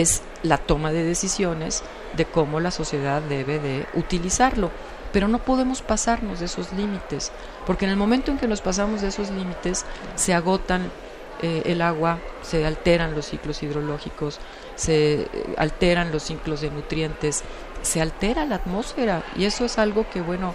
es 0.00 0.22
la 0.42 0.58
toma 0.58 0.92
de 0.92 1.04
decisiones 1.04 1.82
de 2.16 2.24
cómo 2.24 2.60
la 2.60 2.70
sociedad 2.70 3.22
debe 3.22 3.58
de 3.58 3.86
utilizarlo. 3.94 4.70
Pero 5.12 5.26
no 5.26 5.38
podemos 5.38 5.80
pasarnos 5.80 6.40
de 6.40 6.46
esos 6.46 6.72
límites, 6.72 7.32
porque 7.66 7.86
en 7.86 7.90
el 7.90 7.96
momento 7.96 8.30
en 8.30 8.38
que 8.38 8.46
nos 8.46 8.60
pasamos 8.60 9.00
de 9.00 9.08
esos 9.08 9.30
límites 9.30 9.86
se 10.16 10.34
agotan 10.34 10.90
eh, 11.40 11.62
el 11.66 11.82
agua, 11.82 12.18
se 12.42 12.66
alteran 12.66 13.14
los 13.14 13.26
ciclos 13.26 13.62
hidrológicos, 13.62 14.38
se 14.74 15.22
eh, 15.22 15.28
alteran 15.56 16.12
los 16.12 16.24
ciclos 16.24 16.60
de 16.60 16.70
nutrientes, 16.70 17.42
se 17.80 18.02
altera 18.02 18.44
la 18.44 18.56
atmósfera 18.56 19.22
y 19.36 19.44
eso 19.44 19.64
es 19.64 19.78
algo 19.78 20.04
que, 20.10 20.20
bueno, 20.20 20.54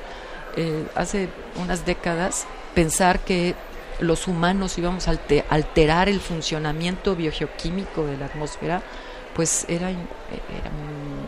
eh, 0.56 0.86
hace 0.94 1.30
unas 1.56 1.86
décadas 1.86 2.46
pensar 2.76 3.20
que 3.22 3.56
los 4.00 4.28
humanos 4.28 4.78
íbamos 4.78 5.08
a 5.08 5.18
alterar 5.50 6.10
el 6.10 6.20
funcionamiento 6.20 7.16
biogeoquímico 7.16 8.06
de 8.06 8.18
la 8.18 8.26
atmósfera, 8.26 8.84
pues 9.36 9.66
era, 9.68 9.92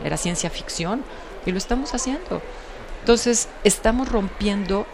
era, 0.04 0.18
ciencia 0.18 0.50
ficción 0.50 1.04
y 1.46 1.52
lo 1.52 1.58
estamos 1.58 1.94
haciendo. 1.94 2.42
Entonces, 3.02 3.50
estamos 3.64 4.10
rompiendo 4.10 4.86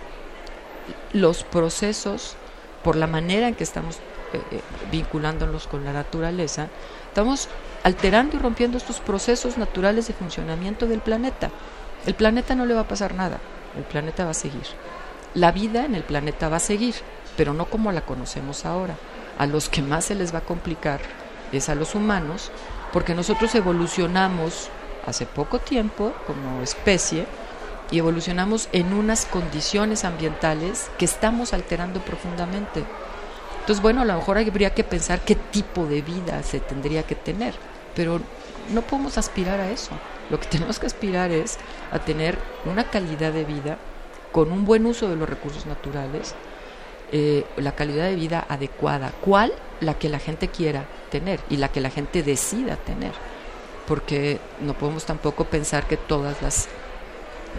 los 1.14 1.44
procesos 1.44 2.36
por 2.84 2.96
la 2.96 3.08
manera 3.08 3.48
en 3.48 3.56
que 3.56 3.64
estamos 3.64 3.98
eh, 4.34 4.42
eh, 4.52 4.62
vinculándolos 4.92 5.68
con 5.68 5.86
la 5.86 5.94
naturaleza, 5.94 6.68
estamos 7.08 7.50
alterando 7.84 8.38
y 8.38 8.40
rompiendo 8.40 8.78
estos 8.78 9.00
procesos 9.00 9.58
naturales 9.58 10.08
de 10.08 10.14
funcionamiento 10.14 10.88
del 10.88 11.00
planeta. 11.00 11.52
El 12.06 12.16
planeta 12.16 12.56
no 12.56 12.66
le 12.66 12.74
va 12.74 12.82
a 12.82 12.88
pasar 12.88 13.14
nada, 13.14 13.40
el 13.78 13.84
planeta 13.84 14.26
va 14.26 14.32
a 14.32 14.36
seguir. 14.36 14.64
La 15.34 15.52
vida 15.52 15.86
en 15.86 15.96
el 15.96 16.04
planeta 16.04 16.50
va 16.50 16.58
a 16.58 16.62
seguir, 16.62 16.96
pero 17.38 17.54
no 17.54 17.66
como 17.66 17.92
la 17.92 18.02
conocemos 18.02 18.66
ahora. 18.66 18.96
A 19.38 19.46
los 19.46 19.70
que 19.70 19.82
más 19.82 20.06
se 20.06 20.16
les 20.16 20.34
va 20.34 20.40
a 20.40 20.46
complicar 20.46 21.00
es 21.52 21.70
a 21.70 21.76
los 21.76 21.96
humanos, 21.96 22.52
porque 22.92 23.16
nosotros 23.16 23.54
evolucionamos 23.56 24.70
hace 25.06 25.26
poco 25.26 25.60
tiempo 25.60 26.14
como 26.28 26.62
especie 26.62 27.26
y 27.90 27.98
evolucionamos 27.98 28.70
en 28.72 28.94
unas 28.94 29.26
condiciones 29.26 30.06
ambientales 30.06 30.90
que 30.98 31.06
estamos 31.06 31.54
alterando 31.54 32.00
profundamente. 32.00 32.84
Entonces, 33.60 33.82
bueno, 33.82 34.02
a 34.02 34.06
lo 34.06 34.16
mejor 34.16 34.38
habría 34.38 34.74
que 34.74 34.84
pensar 34.84 35.22
qué 35.22 35.36
tipo 35.36 35.86
de 35.86 36.02
vida 36.02 36.42
se 36.44 36.60
tendría 36.60 37.04
que 37.04 37.16
tener, 37.16 37.54
pero 37.96 38.22
no 38.74 38.82
podemos 38.82 39.18
aspirar 39.18 39.60
a 39.60 39.70
eso. 39.70 39.92
Lo 40.30 40.40
que 40.40 40.48
tenemos 40.50 40.80
que 40.80 40.88
aspirar 40.88 41.32
es 41.32 41.58
a 41.92 42.00
tener 42.00 42.38
una 42.66 42.86
calidad 42.86 43.34
de 43.34 43.46
vida 43.46 43.78
con 44.32 44.52
un 44.52 44.66
buen 44.66 44.86
uso 44.86 45.10
de 45.10 45.18
los 45.18 45.30
recursos 45.30 45.66
naturales, 45.66 46.34
eh, 47.12 47.46
la 47.58 47.74
calidad 47.74 48.06
de 48.06 48.16
vida 48.16 48.46
adecuada. 48.48 49.12
¿Cuál? 49.22 49.52
La 49.82 49.96
que 49.96 50.08
la 50.08 50.20
gente 50.20 50.48
quiera 50.48 50.86
tener 51.10 51.42
y 51.50 51.58
la 51.58 51.70
que 51.70 51.82
la 51.82 51.90
gente 51.90 52.24
decida 52.24 52.78
tener. 52.78 53.12
Porque 53.88 54.40
no 54.62 54.74
podemos 54.74 55.06
tampoco 55.06 55.46
pensar 55.46 55.88
que 55.88 55.98
todas 55.98 56.42
las 56.42 56.70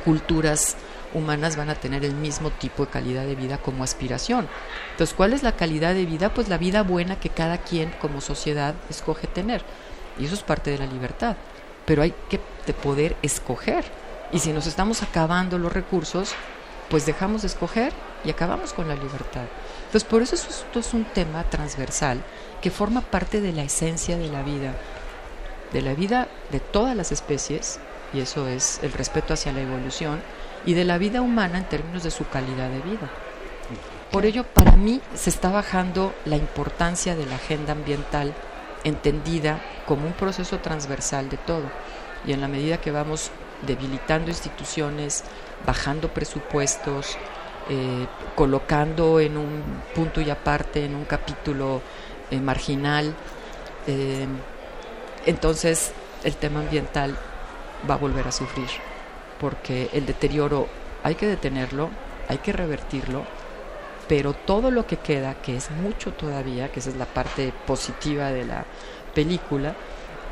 culturas 0.04 0.76
humanas 1.12 1.56
van 1.56 1.68
a 1.68 1.74
tener 1.74 2.02
el 2.04 2.14
mismo 2.14 2.50
tipo 2.50 2.86
de 2.86 2.90
calidad 2.90 3.26
de 3.26 3.34
vida 3.34 3.58
como 3.58 3.84
aspiración. 3.84 4.48
Entonces, 4.92 5.14
¿cuál 5.14 5.34
es 5.34 5.42
la 5.42 5.52
calidad 5.52 5.92
de 5.92 6.06
vida? 6.06 6.32
Pues 6.32 6.48
la 6.48 6.56
vida 6.56 6.82
buena 6.82 7.20
que 7.20 7.28
cada 7.28 7.58
quien 7.58 7.90
como 8.00 8.22
sociedad 8.22 8.74
escoge 8.88 9.26
tener. 9.26 9.62
Y 10.18 10.24
eso 10.24 10.34
es 10.34 10.42
parte 10.42 10.70
de 10.70 10.78
la 10.78 10.86
libertad. 10.86 11.36
Pero 11.84 12.00
hay 12.00 12.14
que 12.30 12.38
poder 12.72 13.16
escoger. 13.20 13.84
Y 14.32 14.38
si 14.38 14.54
nos 14.54 14.66
estamos 14.66 15.02
acabando 15.02 15.58
los 15.58 15.72
recursos, 15.72 16.32
pues 16.88 17.04
dejamos 17.04 17.42
de 17.42 17.48
escoger 17.48 17.92
y 18.24 18.30
acabamos 18.30 18.72
con 18.72 18.88
la 18.88 18.94
libertad. 18.94 19.44
Entonces, 19.86 20.04
por 20.04 20.22
eso 20.22 20.34
esto 20.36 20.78
es 20.78 20.94
un 20.94 21.04
tema 21.04 21.44
transversal 21.44 22.22
que 22.60 22.70
forma 22.70 23.00
parte 23.00 23.40
de 23.40 23.52
la 23.52 23.62
esencia 23.62 24.16
de 24.16 24.28
la 24.28 24.42
vida, 24.42 24.74
de 25.72 25.82
la 25.82 25.94
vida 25.94 26.28
de 26.50 26.60
todas 26.60 26.96
las 26.96 27.12
especies, 27.12 27.80
y 28.12 28.20
eso 28.20 28.46
es 28.46 28.80
el 28.82 28.92
respeto 28.92 29.34
hacia 29.34 29.52
la 29.52 29.62
evolución, 29.62 30.20
y 30.64 30.74
de 30.74 30.84
la 30.84 30.98
vida 30.98 31.22
humana 31.22 31.58
en 31.58 31.64
términos 31.64 32.02
de 32.02 32.10
su 32.10 32.28
calidad 32.28 32.70
de 32.70 32.80
vida. 32.80 33.10
Por 34.10 34.26
ello, 34.26 34.44
para 34.44 34.76
mí 34.76 35.00
se 35.14 35.30
está 35.30 35.50
bajando 35.50 36.14
la 36.26 36.36
importancia 36.36 37.16
de 37.16 37.26
la 37.26 37.36
agenda 37.36 37.72
ambiental 37.72 38.34
entendida 38.84 39.60
como 39.86 40.06
un 40.06 40.12
proceso 40.12 40.58
transversal 40.58 41.28
de 41.30 41.38
todo. 41.38 41.64
Y 42.26 42.32
en 42.32 42.40
la 42.40 42.48
medida 42.48 42.80
que 42.80 42.90
vamos 42.90 43.30
debilitando 43.66 44.30
instituciones, 44.30 45.24
bajando 45.66 46.12
presupuestos, 46.12 47.16
eh, 47.68 48.06
colocando 48.34 49.20
en 49.20 49.36
un 49.36 49.62
punto 49.94 50.20
y 50.20 50.30
aparte, 50.30 50.84
en 50.84 50.94
un 50.94 51.04
capítulo 51.04 51.80
eh, 52.30 52.40
marginal, 52.40 53.14
eh, 53.86 54.26
entonces 55.26 55.92
el 56.24 56.36
tema 56.36 56.60
ambiental 56.60 57.16
va 57.88 57.94
a 57.94 57.98
volver 57.98 58.26
a 58.26 58.32
sufrir 58.32 58.68
porque 59.40 59.90
el 59.92 60.06
deterioro 60.06 60.68
hay 61.02 61.16
que 61.16 61.26
detenerlo, 61.26 61.90
hay 62.28 62.38
que 62.38 62.52
revertirlo, 62.52 63.24
pero 64.08 64.34
todo 64.34 64.70
lo 64.70 64.86
que 64.86 64.98
queda, 64.98 65.34
que 65.34 65.56
es 65.56 65.70
mucho 65.70 66.12
todavía, 66.12 66.70
que 66.70 66.80
esa 66.80 66.90
es 66.90 66.96
la 66.96 67.06
parte 67.06 67.52
positiva 67.66 68.30
de 68.30 68.44
la 68.44 68.64
película, 69.14 69.74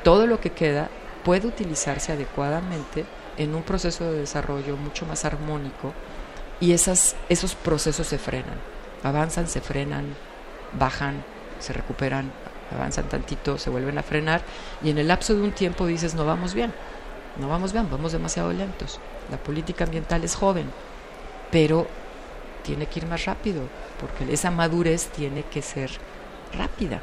todo 0.05 0.27
lo 0.27 0.41
que 0.41 0.51
queda 0.51 0.89
puede 1.25 1.49
utilizarse 1.49 2.13
adecuadamente 2.13 3.05
en 3.37 3.55
un 3.55 3.63
proceso 3.63 4.11
de 4.11 4.21
desarrollo 4.21 4.77
mucho 4.77 5.07
más 5.07 5.25
armónico 5.25 5.93
y 6.61 6.73
esas, 6.73 7.17
esos 7.29 7.55
procesos 7.55 8.07
se 8.07 8.19
frenan, 8.19 8.59
avanzan, 9.03 9.49
se 9.49 9.61
frenan, 9.61 10.15
bajan, 10.79 11.25
se 11.59 11.73
recuperan, 11.73 12.31
avanzan 12.73 13.09
tantito, 13.09 13.59
se 13.59 13.71
vuelven 13.71 13.99
a 13.99 14.03
frenar 14.03 14.43
y 14.83 14.91
en 14.91 14.99
el 14.99 15.09
lapso 15.09 15.35
de 15.35 15.43
un 15.43 15.53
tiempo 15.53 15.87
dices 15.87 16.15
no 16.15 16.25
vamos 16.25 16.55
bien 16.55 16.73
no 17.39 17.49
vamos 17.49 17.73
bien, 17.73 17.89
vamos 17.91 18.13
demasiado 18.13 18.53
lentos. 18.53 18.99
La 19.31 19.39
política 19.39 19.85
ambiental 19.85 20.25
es 20.25 20.35
joven, 20.35 20.71
pero 21.51 21.87
tiene 22.63 22.87
que 22.87 23.01
ir 23.01 23.07
más 23.07 23.25
rápido, 23.25 23.63
porque 24.01 24.33
esa 24.33 24.51
madurez 24.51 25.07
tiene 25.07 25.45
que 25.45 25.63
ser 25.63 25.91
rápida. 26.57 27.01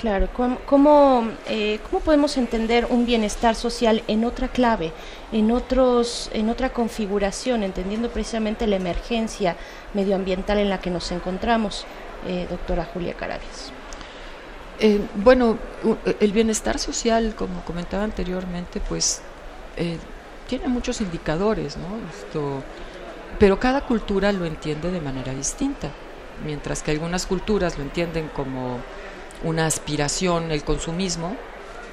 Claro, 0.00 0.28
¿cómo, 0.66 1.28
eh, 1.46 1.78
¿cómo, 1.88 2.00
podemos 2.00 2.36
entender 2.38 2.86
un 2.88 3.04
bienestar 3.04 3.54
social 3.54 4.02
en 4.08 4.24
otra 4.24 4.48
clave, 4.48 4.92
en, 5.30 5.50
otros, 5.50 6.30
en 6.32 6.48
otra 6.48 6.72
configuración, 6.72 7.62
entendiendo 7.62 8.10
precisamente 8.10 8.66
la 8.66 8.76
emergencia 8.76 9.56
medioambiental 9.92 10.58
en 10.58 10.70
la 10.70 10.80
que 10.80 10.90
nos 10.90 11.12
encontramos, 11.12 11.84
eh, 12.26 12.46
doctora 12.48 12.86
Julia 12.86 13.14
Carabias? 13.14 13.72
Eh, 14.82 14.98
bueno, 15.16 15.58
el 16.20 16.32
bienestar 16.32 16.78
social, 16.78 17.34
como 17.36 17.62
comentaba 17.66 18.02
anteriormente, 18.02 18.80
pues 18.80 19.20
eh, 19.76 19.98
tiene 20.48 20.68
muchos 20.68 21.02
indicadores, 21.02 21.76
¿no? 21.76 21.98
Esto, 22.08 22.62
pero 23.38 23.60
cada 23.60 23.82
cultura 23.82 24.32
lo 24.32 24.46
entiende 24.46 24.90
de 24.90 25.02
manera 25.02 25.34
distinta. 25.34 25.90
Mientras 26.46 26.82
que 26.82 26.92
algunas 26.92 27.26
culturas 27.26 27.76
lo 27.76 27.84
entienden 27.84 28.28
como 28.28 28.78
una 29.44 29.66
aspiración, 29.66 30.50
el 30.50 30.64
consumismo, 30.64 31.36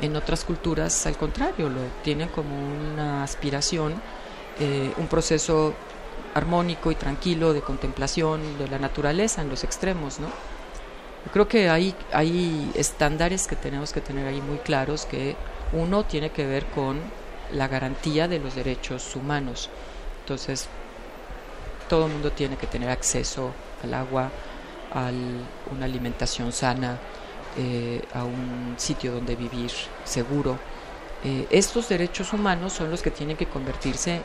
en 0.01 0.15
otras 0.15 0.43
culturas, 0.43 1.05
al 1.07 1.17
contrario, 1.17 1.69
lo 1.69 1.81
tienen 2.03 2.29
como 2.29 2.55
una 2.55 3.23
aspiración, 3.23 3.95
eh, 4.59 4.93
un 4.97 5.07
proceso 5.07 5.73
armónico 6.35 6.91
y 6.91 6.95
tranquilo 6.95 7.53
de 7.53 7.61
contemplación 7.61 8.57
de 8.59 8.67
la 8.67 8.77
naturaleza 8.77 9.41
en 9.41 9.49
los 9.49 9.63
extremos, 9.63 10.19
¿no? 10.19 10.27
creo 11.31 11.47
que 11.47 11.69
hay, 11.69 11.93
hay 12.13 12.71
estándares 12.75 13.47
que 13.47 13.55
tenemos 13.55 13.91
que 13.91 14.01
tener 14.01 14.27
ahí 14.27 14.41
muy 14.41 14.57
claros 14.59 15.05
que 15.05 15.35
uno 15.73 16.05
tiene 16.05 16.29
que 16.29 16.45
ver 16.45 16.65
con 16.67 16.99
la 17.51 17.67
garantía 17.67 18.27
de 18.27 18.39
los 18.39 18.55
derechos 18.55 19.15
humanos. 19.15 19.69
Entonces, 20.21 20.67
todo 21.89 22.05
el 22.05 22.13
mundo 22.13 22.31
tiene 22.31 22.57
que 22.57 22.67
tener 22.67 22.89
acceso 22.89 23.51
al 23.83 23.93
agua, 23.93 24.29
a 24.93 25.11
una 25.71 25.85
alimentación 25.85 26.51
sana, 26.51 26.97
eh, 27.57 28.01
a 28.13 28.23
un 28.23 28.75
sitio 28.77 29.11
donde 29.11 29.35
vivir 29.35 29.71
seguro. 30.03 30.57
Eh, 31.23 31.47
estos 31.49 31.89
derechos 31.89 32.33
humanos 32.33 32.73
son 32.73 32.91
los 32.91 33.01
que 33.01 33.11
tienen 33.11 33.37
que 33.37 33.47
convertirse 33.47 34.21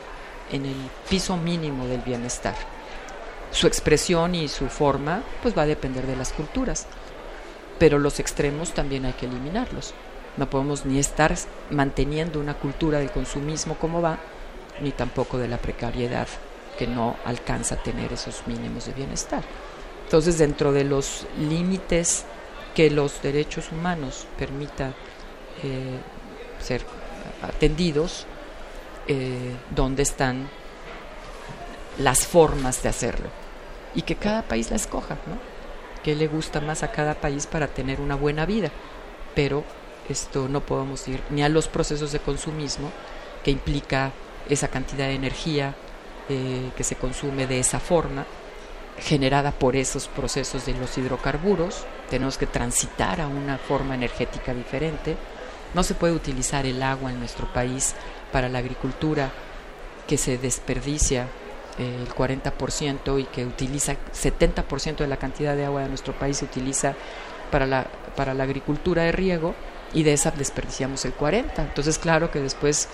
en 0.51 0.65
el 0.65 0.75
piso 1.09 1.37
mínimo 1.37 1.87
del 1.87 2.01
bienestar 2.01 2.55
su 3.53 3.67
expresión 3.67 4.35
y 4.35 4.47
su 4.47 4.67
forma 4.67 5.21
pues 5.41 5.57
va 5.57 5.61
a 5.61 5.67
depender 5.67 6.05
de 6.07 6.15
las 6.15 6.33
culturas 6.33 6.87
pero 7.79 7.99
los 7.99 8.19
extremos 8.19 8.71
también 8.73 9.05
hay 9.05 9.13
que 9.13 9.27
eliminarlos 9.27 9.93
No 10.37 10.49
podemos 10.49 10.85
ni 10.85 10.99
estar 10.99 11.35
manteniendo 11.69 12.39
una 12.39 12.55
cultura 12.55 12.99
del 12.99 13.11
consumismo 13.11 13.75
como 13.75 14.01
va, 14.01 14.17
ni 14.81 14.91
tampoco 14.91 15.37
de 15.37 15.47
la 15.47 15.57
precariedad 15.57 16.27
que 16.77 16.87
no 16.87 17.15
alcanza 17.25 17.75
a 17.75 17.83
tener 17.83 18.11
esos 18.11 18.47
mínimos 18.47 18.87
de 18.87 18.93
bienestar. 18.93 19.43
Entonces, 20.05 20.39
dentro 20.39 20.71
de 20.71 20.85
los 20.85 21.27
límites 21.37 22.25
que 22.75 22.89
los 22.89 23.21
derechos 23.21 23.71
humanos 23.71 24.27
permitan 24.37 24.93
eh, 25.63 25.97
ser 26.59 26.83
atendidos, 27.41 28.25
eh, 29.07 29.55
dónde 29.69 30.03
están 30.03 30.49
las 31.99 32.25
formas 32.25 32.81
de 32.81 32.89
hacerlo 32.89 33.29
y 33.93 34.01
que 34.01 34.15
cada 34.15 34.41
país 34.43 34.71
la 34.71 34.77
escoja, 34.77 35.15
¿no? 35.27 35.37
¿Qué 36.03 36.15
le 36.15 36.27
gusta 36.27 36.59
más 36.59 36.83
a 36.83 36.91
cada 36.91 37.13
país 37.15 37.47
para 37.47 37.67
tener 37.67 38.01
una 38.01 38.15
buena 38.15 38.45
vida? 38.45 38.71
Pero 39.35 39.63
esto 40.09 40.49
no 40.49 40.61
podemos 40.61 41.07
ir 41.07 41.21
ni 41.29 41.43
a 41.43 41.49
los 41.49 41.67
procesos 41.67 42.11
de 42.11 42.19
consumismo 42.19 42.91
que 43.43 43.51
implica 43.51 44.11
esa 44.49 44.67
cantidad 44.67 45.07
de 45.07 45.15
energía 45.15 45.75
eh, 46.29 46.71
que 46.75 46.83
se 46.83 46.95
consume 46.95 47.47
de 47.47 47.59
esa 47.59 47.79
forma, 47.79 48.25
generada 48.99 49.51
por 49.51 49.75
esos 49.75 50.07
procesos 50.07 50.65
de 50.65 50.73
los 50.73 50.97
hidrocarburos. 50.97 51.85
Tenemos 52.09 52.37
que 52.37 52.47
transitar 52.47 53.21
a 53.21 53.27
una 53.27 53.57
forma 53.57 53.95
energética 53.95 54.53
diferente. 54.53 55.17
No 55.73 55.83
se 55.83 55.95
puede 55.95 56.13
utilizar 56.13 56.65
el 56.65 56.81
agua 56.83 57.11
en 57.11 57.19
nuestro 57.19 57.51
país 57.51 57.95
para 58.31 58.49
la 58.49 58.59
agricultura 58.59 59.31
que 60.07 60.17
se 60.17 60.37
desperdicia 60.37 61.27
eh, 61.77 61.97
el 62.01 62.13
40% 62.13 63.19
y 63.19 63.23
que 63.25 63.45
utiliza 63.45 63.95
70% 64.13 64.97
de 64.97 65.07
la 65.07 65.17
cantidad 65.17 65.55
de 65.55 65.65
agua 65.65 65.81
de 65.81 65.89
nuestro 65.89 66.13
país 66.13 66.37
se 66.37 66.45
utiliza 66.45 66.93
para 67.49 67.65
la, 67.65 67.87
para 68.15 68.33
la 68.33 68.43
agricultura 68.43 69.03
de 69.03 69.11
riego 69.11 69.55
y 69.93 70.03
de 70.03 70.13
esa 70.13 70.31
desperdiciamos 70.31 71.05
el 71.05 71.13
40. 71.13 71.61
Entonces, 71.61 71.97
claro 71.97 72.31
que 72.31 72.39
después 72.39 72.89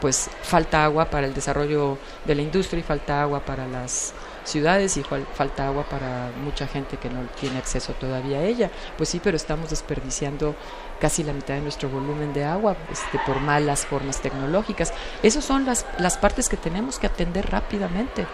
pues 0.00 0.30
falta 0.42 0.84
agua 0.84 1.10
para 1.10 1.26
el 1.26 1.34
desarrollo 1.34 1.98
de 2.24 2.34
la 2.34 2.42
industria 2.42 2.80
y 2.80 2.82
falta 2.82 3.22
agua 3.22 3.40
para 3.40 3.66
las 3.66 4.14
ciudades 4.44 4.96
y 4.96 5.02
falta 5.02 5.66
agua 5.66 5.84
para 5.84 6.30
mucha 6.42 6.66
gente 6.66 6.96
que 6.96 7.10
no 7.10 7.22
tiene 7.40 7.58
acceso 7.58 7.92
todavía 7.94 8.38
a 8.38 8.44
ella. 8.44 8.70
Pues 8.96 9.08
sí, 9.08 9.20
pero 9.22 9.36
estamos 9.36 9.70
desperdiciando 9.70 10.54
casi 11.00 11.24
la 11.24 11.32
mitad 11.32 11.54
de 11.54 11.60
nuestro 11.60 11.88
volumen 11.88 12.32
de 12.32 12.44
agua 12.44 12.76
este, 12.90 13.18
por 13.26 13.40
malas 13.40 13.86
formas 13.86 14.20
tecnológicas. 14.20 14.92
Esas 15.22 15.44
son 15.44 15.64
las, 15.64 15.86
las 15.98 16.16
partes 16.16 16.48
que 16.48 16.56
tenemos 16.56 16.98
que 16.98 17.06
atender 17.06 17.50
rápidamente, 17.50 18.26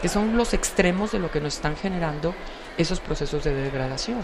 que 0.00 0.08
son 0.08 0.36
los 0.36 0.54
extremos 0.54 1.12
de 1.12 1.18
lo 1.18 1.30
que 1.30 1.40
nos 1.40 1.56
están 1.56 1.76
generando 1.76 2.34
esos 2.78 3.00
procesos 3.00 3.44
de 3.44 3.54
degradación. 3.54 4.20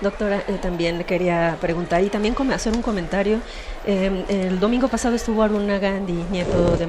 Doctora, 0.00 0.42
eh, 0.48 0.58
también 0.60 0.98
le 0.98 1.04
quería 1.04 1.56
preguntar 1.60 2.02
y 2.02 2.08
también 2.08 2.34
hacer 2.52 2.72
un 2.72 2.82
comentario. 2.82 3.40
Eh, 3.86 4.24
el 4.28 4.60
domingo 4.60 4.88
pasado 4.88 5.14
estuvo 5.16 5.42
Aruna 5.42 5.78
Gandhi, 5.78 6.24
nieto 6.30 6.76
de 6.76 6.86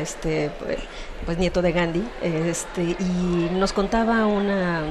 este, 0.00 0.50
pues 1.24 1.38
nieto 1.38 1.62
de 1.62 1.72
Gandhi, 1.72 2.04
este, 2.22 2.82
y 2.82 3.48
nos 3.52 3.72
contaba 3.72 4.26
una 4.26 4.82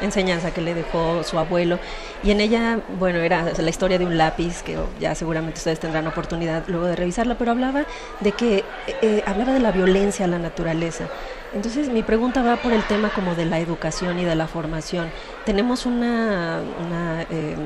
enseñanza 0.00 0.52
que 0.52 0.60
le 0.60 0.74
dejó 0.74 1.22
su 1.22 1.38
abuelo 1.38 1.78
y 2.22 2.30
en 2.30 2.40
ella, 2.40 2.80
bueno, 2.98 3.18
era 3.18 3.52
la 3.56 3.70
historia 3.70 3.98
de 3.98 4.06
un 4.06 4.16
lápiz 4.16 4.62
que 4.62 4.76
ya 5.00 5.14
seguramente 5.14 5.58
ustedes 5.58 5.80
tendrán 5.80 6.06
oportunidad 6.06 6.64
luego 6.68 6.86
de 6.86 6.96
revisarla, 6.96 7.36
pero 7.36 7.50
hablaba 7.50 7.84
de 8.20 8.32
que 8.32 8.64
eh, 9.00 9.22
hablaba 9.26 9.52
de 9.52 9.60
la 9.60 9.72
violencia 9.72 10.24
a 10.24 10.28
la 10.28 10.38
naturaleza. 10.38 11.08
Entonces 11.54 11.88
mi 11.88 12.02
pregunta 12.02 12.42
va 12.42 12.56
por 12.56 12.72
el 12.72 12.82
tema 12.84 13.10
como 13.10 13.34
de 13.34 13.44
la 13.44 13.58
educación 13.58 14.18
y 14.18 14.24
de 14.24 14.34
la 14.34 14.46
formación. 14.46 15.10
Tenemos 15.44 15.84
una, 15.84 16.60
una, 16.86 17.22
eh, 17.30 17.56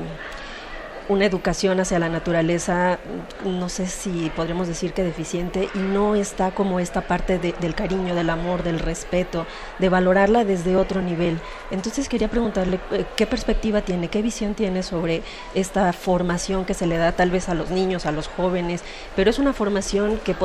una 1.09 1.25
educación 1.25 1.79
hacia 1.79 1.99
la 1.99 2.09
naturaleza, 2.09 2.99
no 3.45 3.69
sé 3.69 3.87
si 3.87 4.31
podríamos 4.35 4.67
decir 4.67 4.93
que 4.93 5.03
deficiente, 5.03 5.69
y 5.73 5.79
no 5.79 6.15
está 6.15 6.51
como 6.51 6.79
esta 6.79 7.01
parte 7.01 7.39
del 7.39 7.75
cariño, 7.75 8.15
del 8.15 8.29
amor, 8.29 8.63
del 8.63 8.79
respeto, 8.79 9.45
de 9.79 9.89
valorarla 9.89 10.43
desde 10.43 10.75
otro 10.75 11.01
nivel. 11.01 11.39
Entonces 11.71 12.09
quería 12.09 12.29
preguntarle 12.29 12.79
eh, 12.91 13.05
qué 13.15 13.25
perspectiva 13.25 13.81
tiene, 13.81 14.09
qué 14.09 14.21
visión 14.21 14.53
tiene 14.53 14.83
sobre 14.83 15.23
esta 15.55 15.91
formación 15.93 16.65
que 16.65 16.73
se 16.73 16.87
le 16.87 16.97
da 16.97 17.11
tal 17.11 17.31
vez 17.31 17.49
a 17.49 17.53
los 17.53 17.69
niños, 17.69 18.05
a 18.05 18.11
los 18.11 18.27
jóvenes, 18.27 18.83
pero 19.15 19.29
es 19.29 19.39
una 19.39 19.53
formación 19.53 20.19
que 20.23 20.35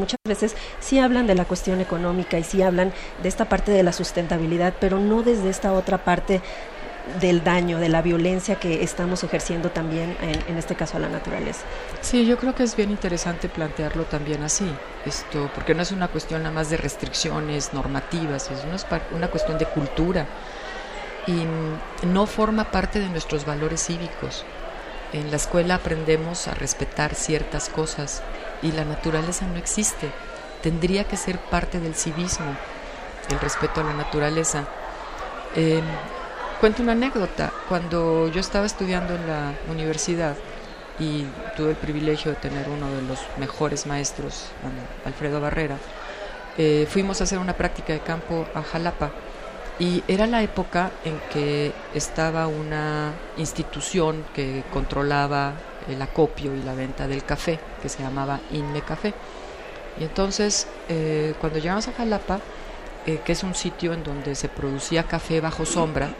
Muchas 0.00 0.20
veces 0.26 0.56
sí 0.80 0.98
hablan 0.98 1.26
de 1.26 1.34
la 1.34 1.44
cuestión 1.44 1.82
económica 1.82 2.38
y 2.38 2.42
sí 2.42 2.62
hablan 2.62 2.90
de 3.22 3.28
esta 3.28 3.50
parte 3.50 3.70
de 3.70 3.82
la 3.82 3.92
sustentabilidad, 3.92 4.72
pero 4.80 4.98
no 4.98 5.22
desde 5.22 5.50
esta 5.50 5.74
otra 5.74 6.04
parte 6.04 6.40
del 7.20 7.42
daño, 7.42 7.78
de 7.78 7.88
la 7.88 8.02
violencia 8.02 8.56
que 8.56 8.82
estamos 8.82 9.24
ejerciendo 9.24 9.70
también 9.70 10.16
en, 10.20 10.56
este 10.56 10.74
caso 10.74 10.96
a 10.96 11.00
la 11.00 11.08
naturaleza. 11.08 11.62
Sí, 12.00 12.26
yo 12.26 12.38
creo 12.38 12.54
que 12.54 12.62
es 12.62 12.76
bien 12.76 12.90
interesante 12.90 13.48
plantearlo 13.48 14.04
también 14.04 14.42
así, 14.42 14.70
esto, 15.04 15.50
porque 15.54 15.74
no 15.74 15.82
es 15.82 15.92
una 15.92 16.08
cuestión 16.08 16.42
nada 16.42 16.54
más 16.54 16.70
de 16.70 16.76
restricciones 16.76 17.72
normativas, 17.72 18.50
es 18.50 18.64
una, 19.12 19.28
cuestión 19.28 19.58
de 19.58 19.66
cultura 19.66 20.26
y 21.26 21.44
no 22.06 22.26
forma 22.26 22.70
parte 22.70 23.00
de 23.00 23.08
nuestros 23.08 23.44
valores 23.44 23.84
cívicos. 23.84 24.44
En 25.12 25.30
la 25.30 25.36
escuela 25.36 25.76
aprendemos 25.76 26.46
a 26.46 26.54
respetar 26.54 27.14
ciertas 27.14 27.68
cosas 27.68 28.22
y 28.62 28.72
la 28.72 28.84
naturaleza 28.84 29.46
no 29.46 29.56
existe. 29.56 30.10
Tendría 30.62 31.04
que 31.04 31.16
ser 31.16 31.38
parte 31.38 31.80
del 31.80 31.94
civismo, 31.94 32.54
el 33.28 33.40
respeto 33.40 33.80
a 33.80 33.84
la 33.84 33.94
naturaleza. 33.94 34.66
Eh, 35.56 35.82
cuento 36.60 36.82
una 36.82 36.92
anécdota. 36.92 37.50
Cuando 37.68 38.28
yo 38.28 38.40
estaba 38.40 38.66
estudiando 38.66 39.14
en 39.14 39.26
la 39.26 39.54
universidad 39.70 40.36
y 40.98 41.24
tuve 41.56 41.70
el 41.70 41.76
privilegio 41.76 42.32
de 42.32 42.36
tener 42.36 42.68
uno 42.68 42.90
de 42.94 43.02
los 43.02 43.18
mejores 43.38 43.86
maestros, 43.86 44.48
Alfredo 45.06 45.40
Barrera, 45.40 45.78
eh, 46.58 46.86
fuimos 46.88 47.20
a 47.20 47.24
hacer 47.24 47.38
una 47.38 47.54
práctica 47.54 47.94
de 47.94 48.00
campo 48.00 48.46
a 48.54 48.62
Jalapa. 48.62 49.10
Y 49.78 50.04
era 50.06 50.26
la 50.26 50.42
época 50.42 50.90
en 51.06 51.18
que 51.32 51.72
estaba 51.94 52.46
una 52.46 53.12
institución 53.38 54.26
que 54.34 54.62
controlaba 54.70 55.54
el 55.88 56.02
acopio 56.02 56.54
y 56.54 56.62
la 56.62 56.74
venta 56.74 57.08
del 57.08 57.24
café, 57.24 57.58
que 57.80 57.88
se 57.88 58.02
llamaba 58.02 58.40
Inme 58.52 58.82
Café. 58.82 59.14
Y 59.98 60.04
entonces, 60.04 60.68
eh, 60.90 61.32
cuando 61.40 61.58
llegamos 61.58 61.88
a 61.88 61.92
Jalapa, 61.92 62.40
eh, 63.06 63.20
que 63.24 63.32
es 63.32 63.42
un 63.42 63.54
sitio 63.54 63.94
en 63.94 64.04
donde 64.04 64.34
se 64.34 64.50
producía 64.50 65.04
café 65.04 65.40
bajo 65.40 65.64
sombra, 65.64 66.10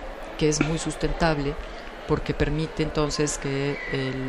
que 0.40 0.48
es 0.48 0.62
muy 0.62 0.78
sustentable, 0.78 1.54
porque 2.08 2.32
permite 2.32 2.82
entonces 2.82 3.36
que 3.36 3.76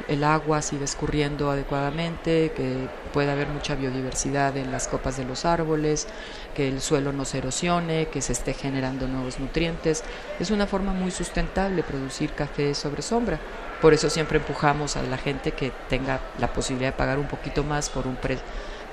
el, 0.10 0.24
agua 0.26 0.62
siga 0.62 0.84
escurriendo 0.84 1.50
adecuadamente, 1.50 2.52
que 2.54 2.90
pueda 3.14 3.32
haber 3.32 3.48
mucha 3.48 3.76
biodiversidad 3.76 4.58
en 4.58 4.74
las 4.74 4.90
copas 4.90 5.16
de 5.16 5.24
los 5.24 5.46
árboles, 5.46 6.08
que 6.54 6.68
el 6.68 6.82
suelo 6.82 7.14
no 7.14 7.24
se 7.24 7.38
erosione, 7.38 8.10
que 8.10 8.22
se 8.22 8.34
esté 8.34 8.54
generando 8.54 9.08
nuevos 9.08 9.40
nutrientes. 9.40 10.04
Es 10.38 10.52
una 10.52 10.68
forma 10.68 10.92
muy 10.92 11.12
sustentable 11.12 11.82
producir 11.82 12.34
café 12.34 12.74
sobre 12.76 13.02
sombra. 13.02 13.40
Por 13.82 13.94
eso 13.94 14.10
siempre 14.10 14.40
empujamos 14.40 14.98
a 14.98 15.04
la 15.04 15.18
gente 15.18 15.54
que 15.54 15.72
tenga 15.88 16.20
la 16.40 16.52
posibilidad 16.52 16.92
de 16.92 16.98
pagar 16.98 17.20
un 17.20 17.28
poquito 17.28 17.64
más 17.64 17.90
por 17.90 18.06
un, 18.06 18.18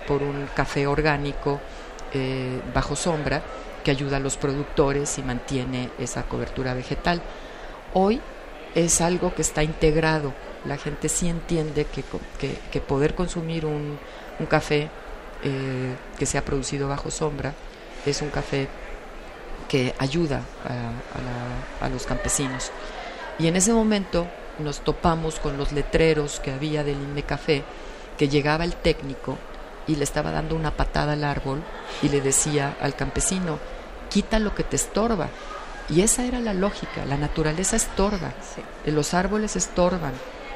por 0.07 0.23
un 0.23 0.49
café 0.55 0.87
orgánico 0.87 1.59
eh, 2.15 2.61
bajo 2.73 2.95
sombra 2.95 3.43
que 3.89 3.93
ayuda 3.93 4.19
a 4.19 4.21
los 4.21 4.37
productores 4.37 5.17
y 5.17 5.23
mantiene 5.23 5.89
esa 5.99 6.25
cobertura 6.25 6.75
vegetal. 6.75 7.23
Hoy 7.95 8.21
es 8.75 9.01
algo 9.01 9.35
que 9.35 9.41
está 9.41 9.63
integrado. 9.63 10.35
La 10.67 10.77
gente 10.77 11.09
sí 11.09 11.27
entiende 11.27 11.87
que, 11.87 12.81
poder 12.83 13.15
consumir 13.15 13.65
un, 13.65 13.99
café 14.47 14.91
eh, 15.43 15.95
que 16.19 16.27
se 16.27 16.37
ha 16.37 16.45
producido 16.45 16.87
bajo 16.87 17.11
sombra 17.11 17.55
es 18.05 18.21
un 18.21 18.29
café 18.29 18.69
que 19.71 19.95
ayuda 19.99 20.43
a, 21.81 21.87
a 21.87 21.89
los 21.89 22.05
campesinos. 22.05 22.71
Y 23.39 23.47
en 23.47 23.57
ese 23.57 23.73
momento 23.73 24.27
nos 24.59 24.81
topamos 24.81 25.41
con 25.41 25.57
los 25.57 25.73
letreros 25.73 26.41
que 26.41 26.53
había 26.53 26.85
del 26.85 26.97
INME 26.97 27.23
Café, 27.23 27.65
que 28.19 28.29
llegaba 28.29 28.65
el 28.65 28.75
técnico 28.75 29.39
y 29.87 29.97
le 29.97 30.05
estaba 30.05 30.31
dando 30.31 30.57
una 30.57 30.77
patada 30.77 31.15
al 31.15 31.25
árbol 31.25 31.63
y 32.03 32.11
le 32.11 32.21
decía 32.21 32.77
al 32.83 32.95
campesino, 32.95 33.59
quita 34.09 34.39
lo 34.39 34.55
que 34.55 34.65
te 34.65 34.77
estorba. 34.77 35.29
Y 35.89 36.03
esa 36.03 36.25
era 36.25 36.41
la 36.41 36.53
lógica, 36.53 37.07
la 37.07 37.17
naturaleza 37.17 37.75
estorba, 37.75 38.33
los 38.85 39.15
árboles 39.15 39.57
estorban, 39.57 40.13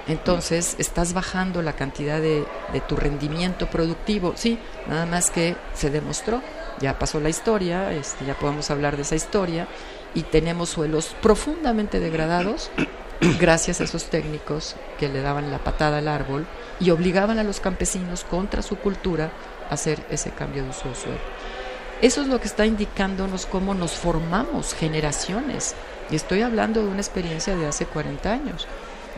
entonces 0.06 0.76
estás 0.78 1.14
bajando 1.14 1.62
la 1.62 1.74
cantidad 1.74 2.20
de, 2.20 2.44
de, 2.72 2.81
tu 2.81 2.97
rendimiento 2.97 3.70
productivo. 3.70 4.34
Sí, 4.36 4.58
nada 4.89 5.06
más 5.06 5.31
que 5.31 5.56
se 5.74 5.89
demostró, 5.90 6.42
ya 6.81 6.98
pasó 6.98 7.20
la 7.20 7.28
historia, 7.28 7.92
este, 7.92 8.26
ya 8.26 8.34
podemos 8.34 8.70
hablar 8.70 8.97
de 8.97 9.02
esa 9.02 9.14
historia, 9.14 9.68
y 10.14 10.22
tenemos 10.24 10.70
suelos 10.70 11.14
profundamente 11.22 12.00
degradados 12.00 12.70
gracias 13.40 13.81
a 13.81 13.84
esos 13.84 14.05
técnicos 14.05 14.76
que 14.98 15.08
le 15.08 15.22
daban 15.22 15.50
la 15.50 15.58
patada 15.58 15.98
al 15.98 16.08
árbol 16.08 16.47
y 16.81 16.90
obligaban 16.90 17.39
a 17.39 17.44
los 17.44 17.60
campesinos 17.60 18.24
contra 18.24 18.62
su 18.62 18.76
cultura 18.76 19.31
a 19.70 19.74
hacer 19.74 20.05
ese 20.10 20.31
cambio 20.31 20.64
de 20.64 20.70
uso 20.70 20.89
de 20.89 20.94
suelo. 20.94 21.18
Eso 22.02 22.20
es 22.20 22.26
lo 22.26 22.40
que 22.40 22.48
está 22.48 22.66
indicándonos 22.66 23.47
cómo 23.47 23.74
nos 23.74 23.92
formamos 23.92 24.74
generaciones. 24.74 25.76
Y 26.10 26.16
estoy 26.16 26.42
hablando 26.42 26.82
de 26.82 26.89
una 26.89 27.00
experiencia 27.00 27.55
de 27.55 27.68
hace 27.68 27.86
40 27.86 28.32
años. 28.32 28.66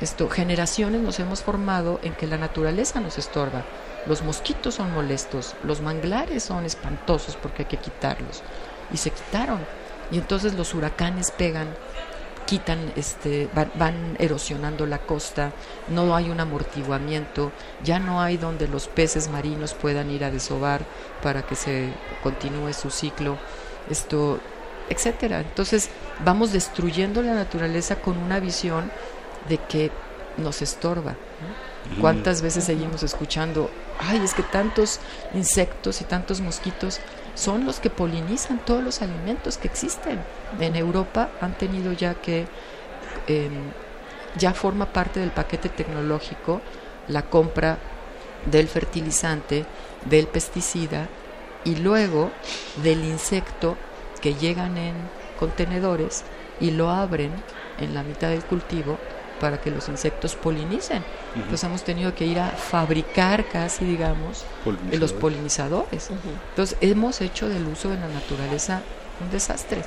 Esto, 0.03 0.29
generaciones 0.29 1.01
nos 1.01 1.19
hemos 1.19 1.41
formado 1.41 1.99
en 2.03 2.13
que 2.13 2.27
la 2.27 2.37
naturaleza 2.37 3.01
nos 3.01 3.17
estorba. 3.17 3.65
Los 4.05 4.23
mosquitos 4.23 4.75
son 4.75 4.93
molestos, 4.93 5.55
los 5.65 5.81
manglares 5.81 6.43
son 6.43 6.67
espantosos 6.67 7.37
porque 7.37 7.63
hay 7.63 7.69
que 7.69 7.79
quitarlos. 7.79 8.43
Y 8.93 8.99
se 8.99 9.11
quitaron. 9.11 9.61
Y 10.11 10.19
entonces 10.19 10.53
los 10.53 10.75
huracanes 10.75 11.31
pegan, 11.31 11.75
quitan, 12.47 12.93
este, 12.97 13.49
van, 13.55 13.71
van, 13.75 14.17
erosionando 14.19 14.87
la 14.87 14.99
costa, 14.99 15.53
no 15.89 16.15
hay 16.15 16.31
un 16.31 16.41
amortiguamiento, 16.41 17.53
ya 17.83 17.99
no 17.99 18.21
hay 18.21 18.37
donde 18.37 18.69
los 18.69 18.89
peces 18.89 19.29
marinos 19.29 19.75
puedan 19.75 20.11
ir 20.11 20.25
a 20.25 20.31
desovar 20.31 20.85
para 21.23 21.43
que 21.43 21.55
se 21.55 21.93
continúe 22.23 22.73
su 22.73 22.91
ciclo, 22.91 23.39
esto, 23.91 24.39
etcétera. 24.89 25.41
Entonces 25.41 25.91
vamos 26.25 26.53
destruyendo 26.53 27.23
la 27.23 27.35
naturaleza 27.35 27.97
con 27.97 28.19
una 28.19 28.41
visión 28.41 28.91
de 29.49 29.59
que 29.59 29.91
nos 30.37 30.63
estorba. 30.63 31.17
¿Cuántas 32.01 32.41
veces 32.41 32.65
seguimos 32.65 33.03
escuchando, 33.03 33.71
ay, 33.99 34.21
es 34.25 34.33
que 34.33 34.43
tantos 34.43 35.01
insectos 35.35 36.01
y 36.01 36.05
tantos 36.05 36.41
mosquitos 36.41 36.99
son 37.35 37.65
los 37.65 37.81
que 37.81 37.91
polinizan 37.91 38.59
todos 38.65 38.83
los 38.83 39.03
alimentos 39.03 39.59
que 39.59 39.69
existen? 39.69 40.21
En 40.61 40.77
Europa 40.77 41.31
han 41.41 41.55
tenido 41.55 41.93
ya 41.93 42.15
que, 42.15 42.47
eh, 43.27 43.51
ya 44.37 44.55
forma 44.55 44.87
parte 44.87 45.21
del 45.21 45.31
paquete 45.31 45.69
tecnológico 45.69 46.61
la 47.09 47.23
compra 47.23 47.79
del 48.47 48.69
fertilizante, 48.69 49.65
del 50.05 50.27
pesticida 50.27 51.09
y 51.65 51.77
luego 51.77 52.31
del 52.83 53.05
insecto 53.05 53.77
que 54.21 54.35
llegan 54.35 54.77
en 54.77 54.95
contenedores 55.39 56.25
y 56.61 56.71
lo 56.71 56.91
abren 56.91 57.33
en 57.79 57.95
la 57.95 58.03
mitad 58.03 58.29
del 58.29 58.45
cultivo 58.45 58.99
para 59.41 59.61
que 59.61 59.71
los 59.71 59.89
insectos 59.89 60.35
polinicen. 60.35 61.05
Entonces 61.35 61.65
hemos 61.65 61.85
tenido 61.85 62.15
que 62.15 62.27
ir 62.27 62.39
a 62.39 62.49
fabricar 62.49 63.47
casi, 63.49 63.85
digamos, 63.85 64.45
los 64.93 65.13
polinizadores. 65.13 66.11
Entonces 66.51 66.79
hemos 66.81 67.21
hecho 67.21 67.49
del 67.49 67.67
uso 67.67 67.91
de 67.91 67.97
la 67.97 68.09
naturaleza 68.09 68.83
un 69.21 69.31
desastre. 69.31 69.83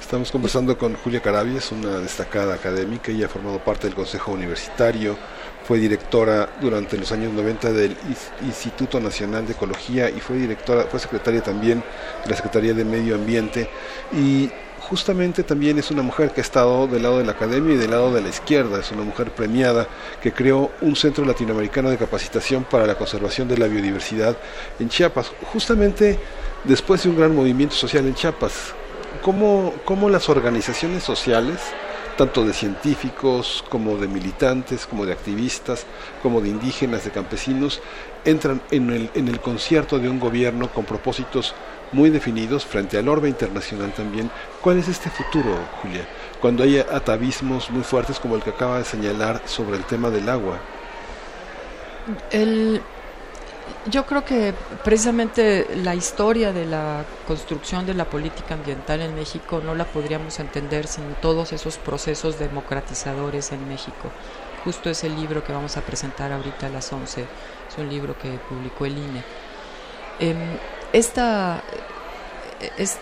Estamos 0.00 0.30
conversando 0.30 0.76
con 0.76 0.94
Julia 0.94 1.20
Carabies, 1.20 1.72
una 1.72 1.98
destacada 1.98 2.54
académica, 2.54 3.10
ella 3.10 3.26
ha 3.26 3.28
formado 3.28 3.58
parte 3.60 3.86
del 3.86 3.94
Consejo 3.94 4.32
Universitario, 4.32 5.16
fue 5.64 5.78
directora 5.78 6.50
durante 6.60 6.98
los 6.98 7.10
años 7.12 7.32
90 7.32 7.72
del 7.72 7.96
Instituto 8.42 9.00
Nacional 9.00 9.46
de 9.46 9.52
Ecología 9.52 10.10
y 10.10 10.20
fue 10.20 10.36
directora, 10.36 10.84
fue 10.84 11.00
secretaria 11.00 11.40
también 11.40 11.82
de 12.24 12.30
la 12.30 12.36
Secretaría 12.36 12.74
de 12.74 12.84
Medio 12.84 13.14
Ambiente 13.14 13.70
y 14.12 14.50
justamente 14.92 15.42
también 15.42 15.78
es 15.78 15.90
una 15.90 16.02
mujer 16.02 16.32
que 16.32 16.42
ha 16.42 16.44
estado 16.44 16.86
del 16.86 17.04
lado 17.04 17.16
de 17.16 17.24
la 17.24 17.32
academia 17.32 17.74
y 17.74 17.78
del 17.78 17.92
lado 17.92 18.12
de 18.12 18.20
la 18.20 18.28
izquierda, 18.28 18.78
es 18.78 18.92
una 18.92 19.02
mujer 19.02 19.30
premiada 19.30 19.88
que 20.20 20.32
creó 20.32 20.70
un 20.82 20.96
centro 20.96 21.24
latinoamericano 21.24 21.88
de 21.88 21.96
capacitación 21.96 22.64
para 22.64 22.86
la 22.86 22.94
conservación 22.94 23.48
de 23.48 23.56
la 23.56 23.68
biodiversidad 23.68 24.36
en 24.78 24.90
Chiapas, 24.90 25.32
justamente 25.50 26.18
después 26.64 27.02
de 27.02 27.08
un 27.08 27.16
gran 27.16 27.34
movimiento 27.34 27.74
social 27.74 28.06
en 28.06 28.14
Chiapas. 28.14 28.74
¿Cómo, 29.22 29.72
cómo 29.86 30.10
las 30.10 30.28
organizaciones 30.28 31.02
sociales 31.02 31.58
tanto 32.18 32.44
de 32.44 32.52
científicos 32.52 33.64
como 33.70 33.96
de 33.96 34.08
militantes, 34.08 34.86
como 34.86 35.06
de 35.06 35.14
activistas, 35.14 35.86
como 36.22 36.42
de 36.42 36.50
indígenas, 36.50 37.06
de 37.06 37.12
campesinos, 37.12 37.80
entran 38.26 38.60
en 38.70 38.90
el, 38.90 39.10
en 39.14 39.28
el 39.28 39.40
concierto 39.40 39.98
de 39.98 40.10
un 40.10 40.20
gobierno 40.20 40.70
con 40.70 40.84
propósitos 40.84 41.54
muy 41.92 42.10
definidos 42.10 42.64
frente 42.64 42.98
al 42.98 43.08
orbe 43.08 43.28
internacional 43.28 43.92
también. 43.92 44.30
¿Cuál 44.60 44.78
es 44.78 44.88
este 44.88 45.10
futuro, 45.10 45.56
Julia? 45.80 46.06
Cuando 46.40 46.62
hay 46.62 46.78
atavismos 46.78 47.70
muy 47.70 47.82
fuertes 47.82 48.18
como 48.18 48.36
el 48.36 48.42
que 48.42 48.50
acaba 48.50 48.78
de 48.78 48.84
señalar 48.84 49.42
sobre 49.44 49.76
el 49.76 49.84
tema 49.84 50.10
del 50.10 50.28
agua. 50.28 50.58
El, 52.30 52.82
yo 53.90 54.06
creo 54.06 54.24
que 54.24 54.54
precisamente 54.84 55.66
la 55.76 55.94
historia 55.94 56.52
de 56.52 56.66
la 56.66 57.04
construcción 57.26 57.86
de 57.86 57.94
la 57.94 58.06
política 58.06 58.54
ambiental 58.54 59.00
en 59.00 59.14
México 59.14 59.60
no 59.64 59.74
la 59.74 59.84
podríamos 59.84 60.38
entender 60.40 60.86
sin 60.86 61.14
todos 61.20 61.52
esos 61.52 61.78
procesos 61.78 62.38
democratizadores 62.38 63.52
en 63.52 63.68
México. 63.68 64.10
Justo 64.64 64.90
es 64.90 65.02
el 65.04 65.16
libro 65.16 65.44
que 65.44 65.52
vamos 65.52 65.76
a 65.76 65.80
presentar 65.80 66.32
ahorita 66.32 66.66
a 66.66 66.70
las 66.70 66.92
11, 66.92 67.22
es 67.22 67.78
un 67.78 67.88
libro 67.88 68.16
que 68.18 68.38
publicó 68.48 68.86
el 68.86 68.98
INE. 68.98 69.24
Eh, 70.20 70.34
esta 70.92 71.62
es, 72.76 72.98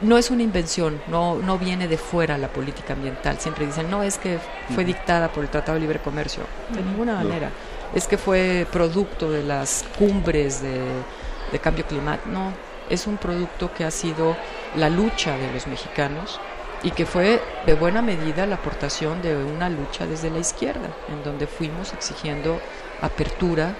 no 0.00 0.16
es 0.16 0.30
una 0.30 0.42
invención, 0.42 1.00
no, 1.08 1.36
no 1.36 1.58
viene 1.58 1.88
de 1.88 1.98
fuera 1.98 2.38
la 2.38 2.48
política 2.48 2.94
ambiental. 2.94 3.38
Siempre 3.38 3.66
dicen, 3.66 3.90
no, 3.90 4.02
es 4.02 4.18
que 4.18 4.38
fue 4.74 4.84
dictada 4.84 5.28
por 5.28 5.44
el 5.44 5.50
Tratado 5.50 5.74
de 5.74 5.80
Libre 5.80 6.00
Comercio. 6.00 6.44
De 6.70 6.82
ninguna 6.82 7.14
manera 7.14 7.50
es 7.94 8.06
que 8.06 8.18
fue 8.18 8.66
producto 8.70 9.30
de 9.30 9.42
las 9.42 9.84
cumbres 9.98 10.62
de, 10.62 11.60
cambio 11.60 11.84
climático. 11.86 12.28
No, 12.30 12.52
es 12.88 13.06
un 13.06 13.16
producto 13.16 13.72
que 13.74 13.84
ha 13.84 13.90
sido 13.90 14.36
la 14.76 14.88
lucha 14.88 15.36
de 15.36 15.52
los 15.52 15.66
mexicanos 15.66 16.40
y 16.82 16.92
que 16.92 17.04
fue 17.04 17.42
de 17.66 17.74
buena 17.74 18.00
medida 18.00 18.46
la 18.46 18.56
aportación 18.56 19.20
de 19.22 19.36
una 19.36 19.68
lucha 19.68 20.06
desde 20.06 20.30
la 20.30 20.38
izquierda, 20.38 20.88
en 21.08 21.22
donde 21.24 21.46
fuimos 21.46 21.92
exigiendo 21.92 22.58
apertura 23.02 23.74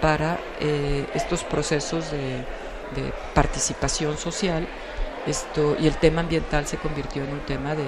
para 0.00 0.38
eh, 0.60 1.06
estos 1.14 1.44
procesos 1.44 2.10
de, 2.10 2.44
participación 3.34 4.18
social. 4.18 4.66
Esto, 5.26 5.76
y 5.78 5.86
el 5.86 5.96
tema 5.96 6.22
ambiental 6.22 6.66
se 6.66 6.76
convirtió 6.76 7.22
en 7.22 7.32
un 7.32 7.40
tema 7.40 7.74
de 7.74 7.84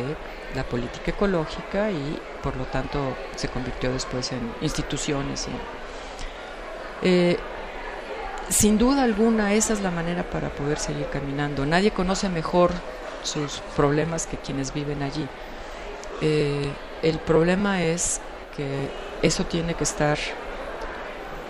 la 0.55 0.65
política 0.65 1.11
ecológica 1.11 1.91
y 1.91 2.21
por 2.43 2.57
lo 2.57 2.65
tanto 2.67 3.17
se 3.35 3.49
convirtió 3.49 3.93
después 3.93 4.31
en 4.33 4.53
instituciones. 4.61 5.49
Eh, 7.03 7.37
sin 8.49 8.79
duda 8.79 9.03
alguna 9.03 9.55
esa 9.55 9.73
es 9.73 9.81
la 9.81 9.91
manera 9.91 10.23
para 10.25 10.51
poder 10.51 10.79
seguir 10.79 11.07
caminando. 11.07 11.65
Nadie 11.67 11.91
conoce 11.91 12.29
mejor 12.29 12.71
sus 13.23 13.61
problemas 13.75 14.27
que 14.27 14.37
quienes 14.37 14.73
viven 14.75 15.03
allí. 15.03 15.27
Eh, 16.21 16.71
el 17.03 17.19
problema 17.19 17.83
es 17.83 18.21
que 18.57 18.89
eso 19.23 19.45
tiene 19.45 19.75
que 19.75 19.85
estar 19.85 20.19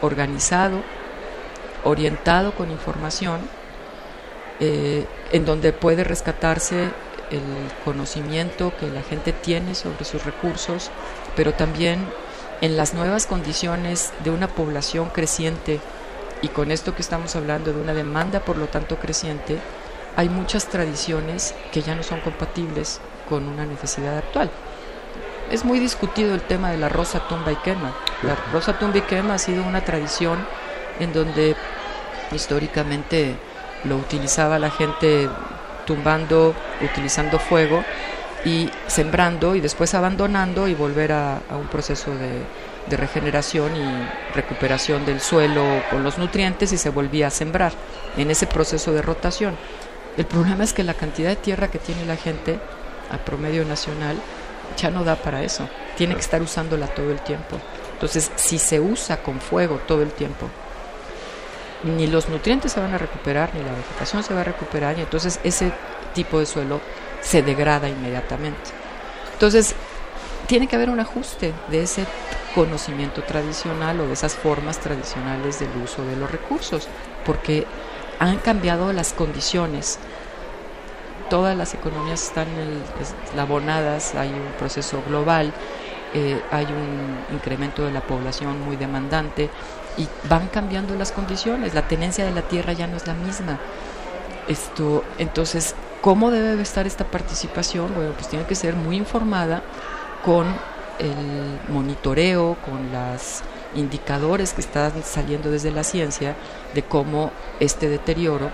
organizado, 0.02 0.82
orientado 1.84 2.52
con 2.52 2.70
información, 2.70 3.40
eh, 4.60 5.06
en 5.32 5.44
donde 5.46 5.72
puede 5.72 6.04
rescatarse 6.04 6.90
el 7.30 7.42
conocimiento 7.84 8.72
que 8.78 8.88
la 8.88 9.02
gente 9.02 9.32
tiene 9.32 9.74
sobre 9.74 10.04
sus 10.04 10.24
recursos, 10.24 10.90
pero 11.34 11.54
también 11.54 12.06
en 12.60 12.76
las 12.76 12.94
nuevas 12.94 13.26
condiciones 13.26 14.12
de 14.22 14.30
una 14.30 14.48
población 14.48 15.08
creciente 15.08 15.80
y 16.42 16.48
con 16.48 16.70
esto 16.70 16.94
que 16.94 17.02
estamos 17.02 17.34
hablando 17.34 17.72
de 17.72 17.80
una 17.80 17.94
demanda 17.94 18.40
por 18.40 18.58
lo 18.58 18.66
tanto 18.66 18.96
creciente, 18.96 19.58
hay 20.16 20.28
muchas 20.28 20.66
tradiciones 20.66 21.54
que 21.72 21.82
ya 21.82 21.94
no 21.94 22.02
son 22.02 22.20
compatibles 22.20 23.00
con 23.28 23.48
una 23.48 23.64
necesidad 23.64 24.18
actual. 24.18 24.50
Es 25.52 25.66
muy 25.66 25.78
discutido 25.78 26.34
el 26.34 26.40
tema 26.40 26.70
de 26.70 26.78
la 26.78 26.88
rosa 26.88 27.28
tumba 27.28 27.52
y 27.52 27.56
quema. 27.56 27.92
La 28.22 28.34
rosa 28.54 28.78
tumba 28.78 28.96
y 28.96 29.02
quema 29.02 29.34
ha 29.34 29.38
sido 29.38 29.62
una 29.64 29.84
tradición 29.84 30.38
en 30.98 31.12
donde 31.12 31.54
históricamente 32.32 33.36
lo 33.84 33.96
utilizaba 33.96 34.58
la 34.58 34.70
gente 34.70 35.28
tumbando, 35.84 36.54
utilizando 36.80 37.38
fuego 37.38 37.84
y 38.46 38.70
sembrando 38.86 39.54
y 39.54 39.60
después 39.60 39.92
abandonando 39.92 40.68
y 40.68 40.74
volver 40.74 41.12
a, 41.12 41.42
un 41.50 41.66
proceso 41.66 42.12
de, 42.12 42.96
regeneración 42.96 43.76
y 43.76 44.34
recuperación 44.34 45.04
del 45.04 45.20
suelo 45.20 45.64
con 45.90 46.02
los 46.02 46.16
nutrientes 46.16 46.72
y 46.72 46.78
se 46.78 46.88
volvía 46.88 47.26
a 47.26 47.30
sembrar 47.30 47.72
en 48.16 48.30
ese 48.30 48.46
proceso 48.46 48.92
de 48.92 49.02
rotación. 49.02 49.54
El 50.16 50.24
problema 50.24 50.64
es 50.64 50.72
que 50.72 50.82
la 50.82 50.94
cantidad 50.94 51.28
de 51.28 51.36
tierra 51.36 51.68
que 51.68 51.78
tiene 51.78 52.06
la 52.06 52.16
gente 52.16 52.58
a 53.10 53.18
promedio 53.18 53.66
nacional 53.66 54.16
ya 54.76 54.90
no 54.90 55.04
da 55.04 55.16
para 55.16 55.42
eso. 55.42 55.68
Tiene 55.96 56.14
que 56.14 56.20
estar 56.20 56.40
usándola 56.42 56.86
todo 56.88 57.10
el 57.10 57.20
tiempo. 57.20 57.58
Entonces, 57.92 58.30
si 58.36 58.58
se 58.58 58.80
usa 58.80 59.22
con 59.22 59.40
fuego 59.40 59.80
todo 59.86 60.02
el 60.02 60.10
tiempo, 60.10 60.48
ni 61.84 62.06
los 62.06 62.28
nutrientes 62.28 62.72
se 62.72 62.80
van 62.80 62.94
a 62.94 62.98
recuperar, 62.98 63.54
ni 63.54 63.62
la 63.62 63.72
vegetación 63.72 64.22
se 64.22 64.34
va 64.34 64.40
a 64.40 64.44
recuperar, 64.44 64.98
y 64.98 65.02
entonces 65.02 65.40
ese 65.44 65.72
tipo 66.14 66.38
de 66.38 66.46
suelo 66.46 66.80
se 67.20 67.42
degrada 67.42 67.88
inmediatamente. 67.88 68.70
Entonces, 69.32 69.74
tiene 70.46 70.66
que 70.66 70.76
haber 70.76 70.90
un 70.90 71.00
ajuste 71.00 71.52
de 71.68 71.82
ese 71.82 72.04
conocimiento 72.54 73.22
tradicional 73.22 74.00
o 74.00 74.06
de 74.06 74.12
esas 74.12 74.34
formas 74.34 74.78
tradicionales 74.78 75.60
del 75.60 75.70
uso 75.82 76.04
de 76.04 76.16
los 76.16 76.30
recursos, 76.30 76.88
porque 77.24 77.66
han 78.18 78.38
cambiado 78.38 78.92
las 78.92 79.12
condiciones. 79.12 79.98
Todas 81.32 81.56
las 81.56 81.72
economías 81.72 82.24
están 82.24 82.46
labonadas, 83.34 84.14
hay 84.14 84.28
un 84.28 84.52
proceso 84.58 85.02
global, 85.08 85.50
eh, 86.12 86.38
hay 86.50 86.66
un 86.66 87.34
incremento 87.34 87.86
de 87.86 87.90
la 87.90 88.02
población 88.02 88.60
muy 88.60 88.76
demandante 88.76 89.48
y 89.96 90.06
van 90.28 90.48
cambiando 90.48 90.94
las 90.94 91.10
condiciones. 91.10 91.72
La 91.72 91.88
tenencia 91.88 92.26
de 92.26 92.32
la 92.32 92.42
tierra 92.42 92.74
ya 92.74 92.86
no 92.86 92.98
es 92.98 93.06
la 93.06 93.14
misma. 93.14 93.58
Esto, 94.46 95.04
entonces, 95.16 95.74
¿cómo 96.02 96.30
debe 96.30 96.60
estar 96.60 96.86
esta 96.86 97.06
participación? 97.06 97.94
Bueno, 97.94 98.12
pues 98.12 98.28
tiene 98.28 98.44
que 98.44 98.54
ser 98.54 98.76
muy 98.76 98.96
informada 98.96 99.62
con 100.22 100.44
el 100.98 101.60
monitoreo, 101.72 102.58
con 102.62 102.92
los 102.92 103.40
indicadores 103.74 104.52
que 104.52 104.60
están 104.60 104.92
saliendo 105.02 105.50
desde 105.50 105.70
la 105.70 105.82
ciencia 105.82 106.36
de 106.74 106.82
cómo 106.82 107.30
este 107.58 107.88
deterioro 107.88 108.50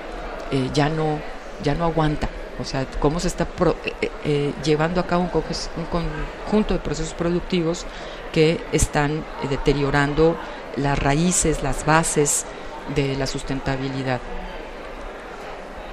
eh, 0.52 0.70
ya, 0.72 0.88
no, 0.88 1.18
ya 1.64 1.74
no 1.74 1.84
aguanta. 1.84 2.28
O 2.60 2.64
sea, 2.64 2.86
cómo 2.98 3.20
se 3.20 3.28
está 3.28 3.46
eh, 3.84 4.10
eh, 4.24 4.52
llevando 4.64 5.00
a 5.00 5.06
cabo 5.06 5.22
un, 5.22 5.30
un, 5.32 5.84
conjunto 5.86 6.74
de 6.74 6.80
procesos 6.80 7.14
productivos 7.14 7.86
que 8.32 8.60
están 8.72 9.24
deteriorando 9.48 10.36
las 10.76 10.98
raíces, 10.98 11.62
las 11.62 11.86
bases 11.86 12.44
de 12.94 13.16
la 13.16 13.26
sustentabilidad. 13.26 14.20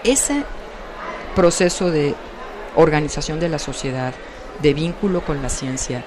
Ese 0.03 0.43
proceso 1.35 1.91
de 1.91 2.15
organización 2.75 3.39
de 3.39 3.49
la 3.49 3.59
sociedad, 3.59 4.13
de 4.61 4.73
vínculo 4.73 5.21
con 5.21 5.41
la 5.41 5.49
ciencia, 5.49 6.03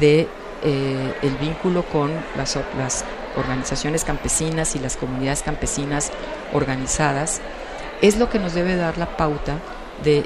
de 0.00 0.28
eh, 0.62 1.14
el 1.22 1.36
vínculo 1.36 1.84
con 1.84 2.10
las 2.36 2.58
organizaciones 3.36 4.04
campesinas 4.04 4.74
y 4.74 4.78
las 4.78 4.96
comunidades 4.96 5.42
campesinas 5.42 6.10
organizadas, 6.52 7.40
es 8.02 8.16
lo 8.16 8.28
que 8.28 8.38
nos 8.38 8.54
debe 8.54 8.76
dar 8.76 8.98
la 8.98 9.16
pauta 9.16 9.58
de 10.04 10.24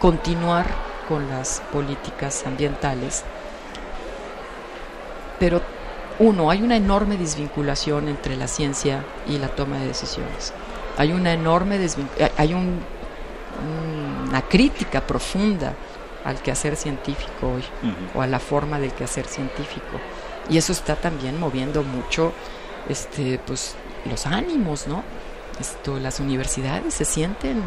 continuar 0.00 0.66
con 1.08 1.28
las 1.28 1.62
políticas 1.72 2.46
ambientales. 2.46 3.24
Pero 5.38 5.60
uno, 6.18 6.50
hay 6.50 6.62
una 6.62 6.76
enorme 6.76 7.16
desvinculación 7.16 8.08
entre 8.08 8.36
la 8.36 8.48
ciencia 8.48 9.04
y 9.26 9.38
la 9.38 9.48
toma 9.48 9.78
de 9.78 9.88
decisiones. 9.88 10.52
Hay 10.96 11.12
una 11.12 11.32
enorme 11.32 11.78
hay 12.36 12.54
un, 12.54 12.80
una 14.28 14.42
crítica 14.42 15.00
profunda 15.00 15.74
al 16.24 16.40
quehacer 16.40 16.76
científico 16.76 17.54
hoy 17.54 17.64
o 18.14 18.22
a 18.22 18.26
la 18.26 18.38
forma 18.38 18.78
del 18.78 18.92
quehacer 18.92 19.26
científico. 19.26 20.00
Y 20.48 20.58
eso 20.58 20.72
está 20.72 20.96
también 20.96 21.38
moviendo 21.38 21.82
mucho 21.82 22.32
este 22.88 23.40
pues 23.44 23.74
los 24.08 24.26
ánimos, 24.26 24.86
¿no? 24.86 25.02
Esto 25.58 25.98
las 25.98 26.20
universidades 26.20 26.94
se 26.94 27.04
sienten 27.04 27.62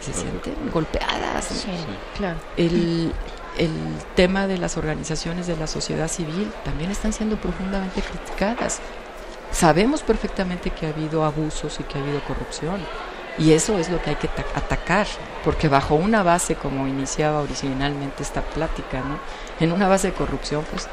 se 0.00 0.12
sienten 0.12 0.54
golpeadas. 0.72 1.44
Sí, 1.44 1.70
claro. 2.16 2.38
El, 2.56 3.12
el 3.58 3.70
tema 4.14 4.46
de 4.46 4.58
las 4.58 4.76
organizaciones 4.76 5.46
de 5.46 5.56
la 5.56 5.66
sociedad 5.66 6.08
civil 6.08 6.50
también 6.64 6.90
están 6.90 7.12
siendo 7.12 7.36
profundamente 7.36 8.00
criticadas. 8.02 8.80
Sabemos 9.50 10.02
perfectamente 10.02 10.70
que 10.70 10.86
ha 10.86 10.90
habido 10.90 11.24
abusos 11.24 11.80
y 11.80 11.82
que 11.84 11.98
ha 11.98 12.02
habido 12.02 12.20
corrupción. 12.24 12.80
Y 13.38 13.52
eso 13.52 13.78
es 13.78 13.88
lo 13.88 14.02
que 14.02 14.10
hay 14.10 14.16
que 14.16 14.28
atacar, 14.56 15.06
porque 15.44 15.68
bajo 15.68 15.94
una 15.94 16.24
base, 16.24 16.56
como 16.56 16.88
iniciaba 16.88 17.40
originalmente 17.40 18.24
esta 18.24 18.42
plática, 18.42 19.00
¿no? 19.00 19.20
en 19.60 19.72
una 19.72 19.88
base 19.88 20.08
de 20.08 20.14
corrupción, 20.14 20.64
pues 20.70 20.88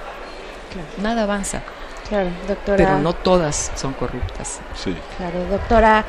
nada 1.02 1.24
avanza. 1.24 1.62
Claro, 2.10 2.30
doctora. 2.48 2.78
Pero 2.78 3.00
no 3.00 3.14
todas 3.14 3.72
son 3.76 3.94
corruptas. 3.94 4.60
Sí. 4.76 4.96
Claro, 5.18 5.46
doctora. 5.46 6.06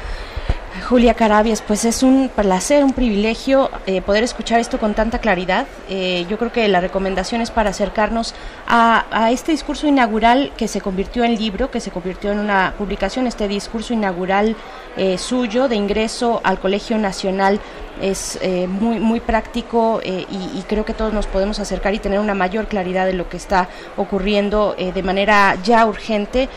Julia 0.83 1.15
Carabias, 1.15 1.63
pues 1.63 1.85
es 1.85 2.03
un 2.03 2.31
placer, 2.35 2.85
un 2.85 2.93
privilegio 2.93 3.71
eh, 3.87 4.03
poder 4.03 4.25
escuchar 4.25 4.61
esto 4.61 4.79
con 4.79 4.95
tanta 4.95 5.19
claridad. 5.19 5.67
Eh, 5.89 6.27
yo 6.29 6.39
creo 6.39 6.53
que 6.53 6.69
la 6.69 6.81
recomendación 6.81 7.41
es 7.41 7.51
para 7.51 7.71
acercarnos 7.71 8.35
a, 8.67 9.07
a, 9.11 9.31
este 9.31 9.53
discurso 9.53 9.87
inaugural 9.87 10.53
que 10.57 10.69
se 10.69 10.81
convirtió 10.81 11.25
en 11.25 11.37
libro, 11.37 11.71
que 11.71 11.81
se 11.81 11.91
convirtió 11.91 12.33
en 12.33 12.39
una 12.39 12.75
publicación, 12.79 13.27
este 13.27 13.49
discurso 13.49 13.95
inaugural 13.95 14.57
eh, 14.97 15.19
suyo 15.19 15.69
de 15.69 15.77
ingreso 15.77 16.41
al 16.45 16.59
Colegio 16.59 16.99
Nacional 16.99 17.61
es 18.01 18.39
eh, 18.43 18.67
muy 18.67 18.99
muy 19.01 19.21
práctico 19.21 20.01
eh, 20.03 20.27
y, 20.31 20.63
creo 20.67 20.85
que 20.85 20.95
todos 20.95 21.13
nos 21.13 21.27
podemos 21.27 21.61
acercar 21.61 21.95
y 21.95 21.99
tener 21.99 22.19
una 22.19 22.35
mayor 22.35 22.67
claridad 22.67 23.07
de 23.07 23.13
lo 23.13 23.29
que 23.29 23.37
está 23.37 23.69
ocurriendo 23.97 24.75
eh, 24.77 24.93
de 24.93 25.03
manera 25.03 25.57
ya 25.63 25.87
urgente 25.87 26.49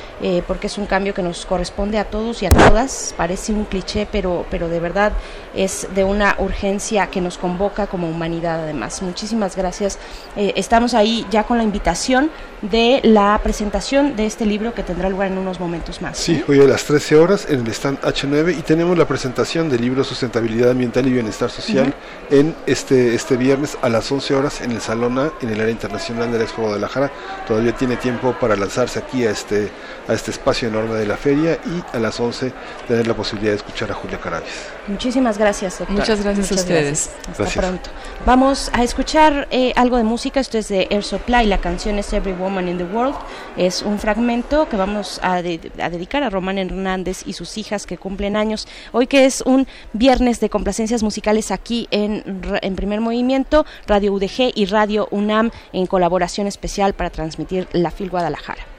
porque 0.47 0.67
es 0.67 0.77
un 0.77 0.85
cambio 0.85 1.13
que 1.13 1.21
nos 1.21 1.45
corresponde 1.45 1.97
a 1.97 2.05
todos 2.05 2.41
y 2.43 2.45
a 2.45 2.49
todas. 2.49 3.13
Parece 3.15 3.53
un 3.53 3.65
cliché 3.65 4.07
pero 4.11 4.45
pero 4.49 4.67
de 4.67 4.79
verdad 4.79 5.13
es 5.55 5.87
de 5.93 6.03
una 6.03 6.35
urgencia 6.39 7.07
que 7.07 7.21
nos 7.21 7.37
convoca 7.37 7.87
como 7.87 8.09
humanidad 8.09 8.63
además. 8.63 9.01
Muchísimas 9.01 9.55
gracias. 9.55 9.99
Estamos 10.35 10.93
ahí 10.93 11.25
ya 11.29 11.43
con 11.43 11.57
la 11.57 11.63
invitación 11.63 12.31
de 12.61 12.99
la 13.03 13.39
presentación 13.41 14.15
de 14.15 14.25
este 14.25 14.45
libro 14.45 14.73
que 14.73 14.83
tendrá 14.83 15.09
lugar 15.09 15.31
en 15.31 15.37
unos 15.37 15.59
momentos 15.61 16.01
más 16.01 16.17
sí 16.17 16.43
hoy 16.49 16.59
a 16.59 16.65
las 16.65 16.83
13 16.83 17.15
horas 17.15 17.47
en 17.49 17.61
el 17.61 17.67
stand 17.69 17.99
H9 18.29 18.57
y 18.57 18.61
tenemos 18.61 18.97
la 18.97 19.07
presentación 19.07 19.69
del 19.69 19.81
libro 19.81 20.03
Sustentabilidad 20.03 20.71
Ambiental 20.71 21.07
y 21.07 21.11
Bienestar 21.11 21.49
Social 21.49 21.93
en 22.29 22.55
este, 22.65 23.15
este 23.15 23.37
viernes 23.37 23.77
a 23.81 23.89
las 23.89 24.11
11 24.11 24.35
horas 24.35 24.61
en 24.61 24.71
el 24.71 24.81
Salón 24.81 25.17
A, 25.17 25.31
en 25.41 25.49
el 25.49 25.59
área 25.59 25.71
internacional 25.71 26.31
de 26.31 26.37
la 26.37 26.43
Expo 26.43 26.63
Guadalajara. 26.63 27.11
Todavía 27.47 27.73
tiene 27.73 27.97
tiempo 27.97 28.35
para 28.39 28.55
lanzarse 28.55 28.99
aquí 28.99 29.25
a 29.25 29.31
este, 29.31 29.69
a 30.07 30.13
este 30.13 30.31
espacio 30.31 30.67
enorme 30.67 30.95
de 30.95 31.05
la 31.05 31.17
feria 31.17 31.59
y 31.65 31.95
a 31.95 31.99
las 31.99 32.19
11 32.19 32.53
tener 32.87 33.07
la 33.07 33.15
posibilidad 33.15 33.51
de 33.51 33.57
escuchar 33.57 33.91
a 33.91 33.95
Julia 33.95 34.19
Carabias. 34.19 34.78
Muchísimas 34.89 35.37
gracias, 35.37 35.77
doctor. 35.77 35.97
Muchas 35.97 36.23
gracias 36.23 36.51
a 36.51 36.55
ustedes. 36.55 37.11
Hasta 37.29 37.45
pronto. 37.45 37.89
Vamos 38.25 38.71
a 38.73 38.83
escuchar 38.83 39.47
eh, 39.51 39.71
algo 39.75 39.97
de 39.97 40.03
música. 40.03 40.39
Esto 40.39 40.57
es 40.57 40.67
de 40.67 40.87
Air 40.89 41.03
Supply. 41.03 41.45
La 41.45 41.59
canción 41.59 41.99
es 41.99 42.11
Every 42.11 42.33
Woman 42.33 42.67
in 42.67 42.77
the 42.79 42.85
World. 42.85 43.15
Es 43.55 43.83
un 43.83 43.99
fragmento 43.99 44.67
que 44.67 44.77
vamos 44.77 45.19
a, 45.21 45.35
a 45.35 45.41
dedicar 45.41 46.23
a 46.23 46.29
Román 46.29 46.57
Hernández 46.57 47.21
y 47.25 47.33
sus 47.33 47.57
hijas 47.57 47.85
que 47.85 47.97
cumplen 47.97 48.35
años. 48.35 48.67
Hoy 48.91 49.05
que 49.05 49.25
es 49.25 49.41
un 49.41 49.67
viernes 49.93 50.39
de 50.39 50.49
complacencias 50.49 51.03
musicales 51.03 51.51
aquí 51.51 51.87
en, 51.91 52.41
en 52.61 52.75
Primer 52.75 52.99
Movimiento, 52.99 53.65
Radio 53.85 54.13
UDG 54.13 54.51
y 54.55 54.65
Radio 54.65 55.07
UNAM 55.11 55.51
en 55.71 55.85
colaboración 55.85 56.47
especial 56.47 56.93
para 56.93 57.11
transmitir 57.11 57.67
la 57.73 57.91
FIL 57.91 58.09
Guadalajara. 58.09 58.78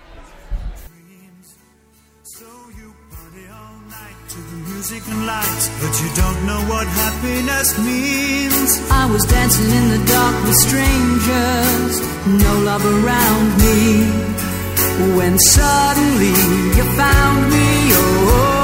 Music 4.81 5.07
and 5.09 5.27
lights, 5.27 5.69
but 5.83 5.93
you 6.01 6.09
don't 6.15 6.47
know 6.47 6.61
what 6.73 6.87
happiness 6.87 7.79
means. 7.85 8.81
I 8.91 9.05
was 9.13 9.23
dancing 9.25 9.71
in 9.79 9.89
the 9.91 10.03
dark 10.07 10.35
with 10.45 10.57
strangers, 10.57 11.95
no 12.27 12.53
love 12.65 12.85
around 12.87 13.47
me. 13.61 14.09
When 15.19 15.39
suddenly 15.39 16.35
you 16.77 16.85
found 16.97 17.53
me, 17.53 17.67
oh. 17.93 18.60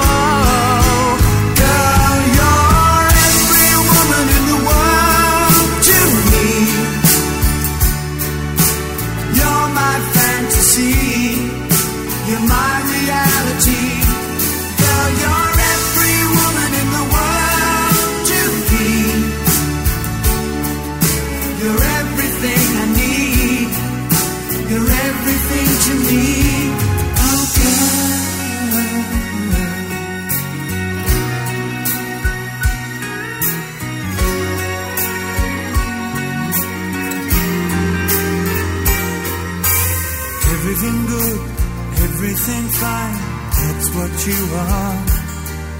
Everything 42.37 42.69
fine, 42.69 43.19
that's 43.61 43.89
what 43.97 44.13
you 44.29 44.41
are. 44.53 44.97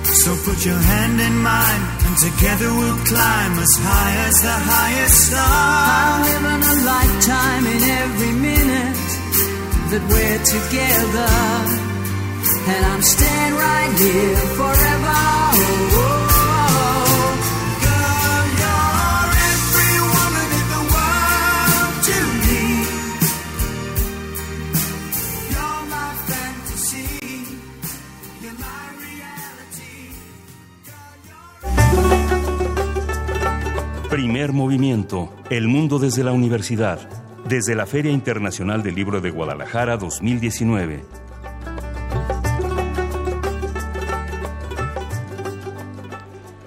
So 0.05 0.31
put 0.45 0.65
your 0.65 0.79
hand 0.79 1.21
in 1.21 1.37
mine, 1.43 1.83
and 2.07 2.17
together 2.17 2.69
we'll 2.73 3.03
climb 3.05 3.59
as 3.59 3.75
high 3.77 4.15
as 4.29 4.37
the 4.47 4.57
highest 4.73 5.17
star. 5.29 5.45
I'm 5.45 6.23
living 6.33 6.63
a 6.65 6.77
lifetime 6.93 7.65
in 7.75 7.83
every 8.03 8.35
minute 8.49 8.97
that 9.91 10.05
we're 10.09 10.43
together. 10.57 11.33
And 12.73 12.83
I'm 12.87 13.03
staying 13.03 13.55
right 13.55 13.95
here 13.99 14.37
movimiento. 34.67 35.33
El 35.49 35.69
mundo 35.69 36.01
desde 36.01 36.25
la 36.25 36.33
universidad. 36.33 36.99
Desde 37.49 37.77
la 37.77 37.87
Feria 37.87 38.11
Internacional 38.11 38.83
del 38.83 38.97
Libro 38.97 39.21
de 39.21 39.31
Guadalajara 39.31 39.97
2019. 39.97 41.05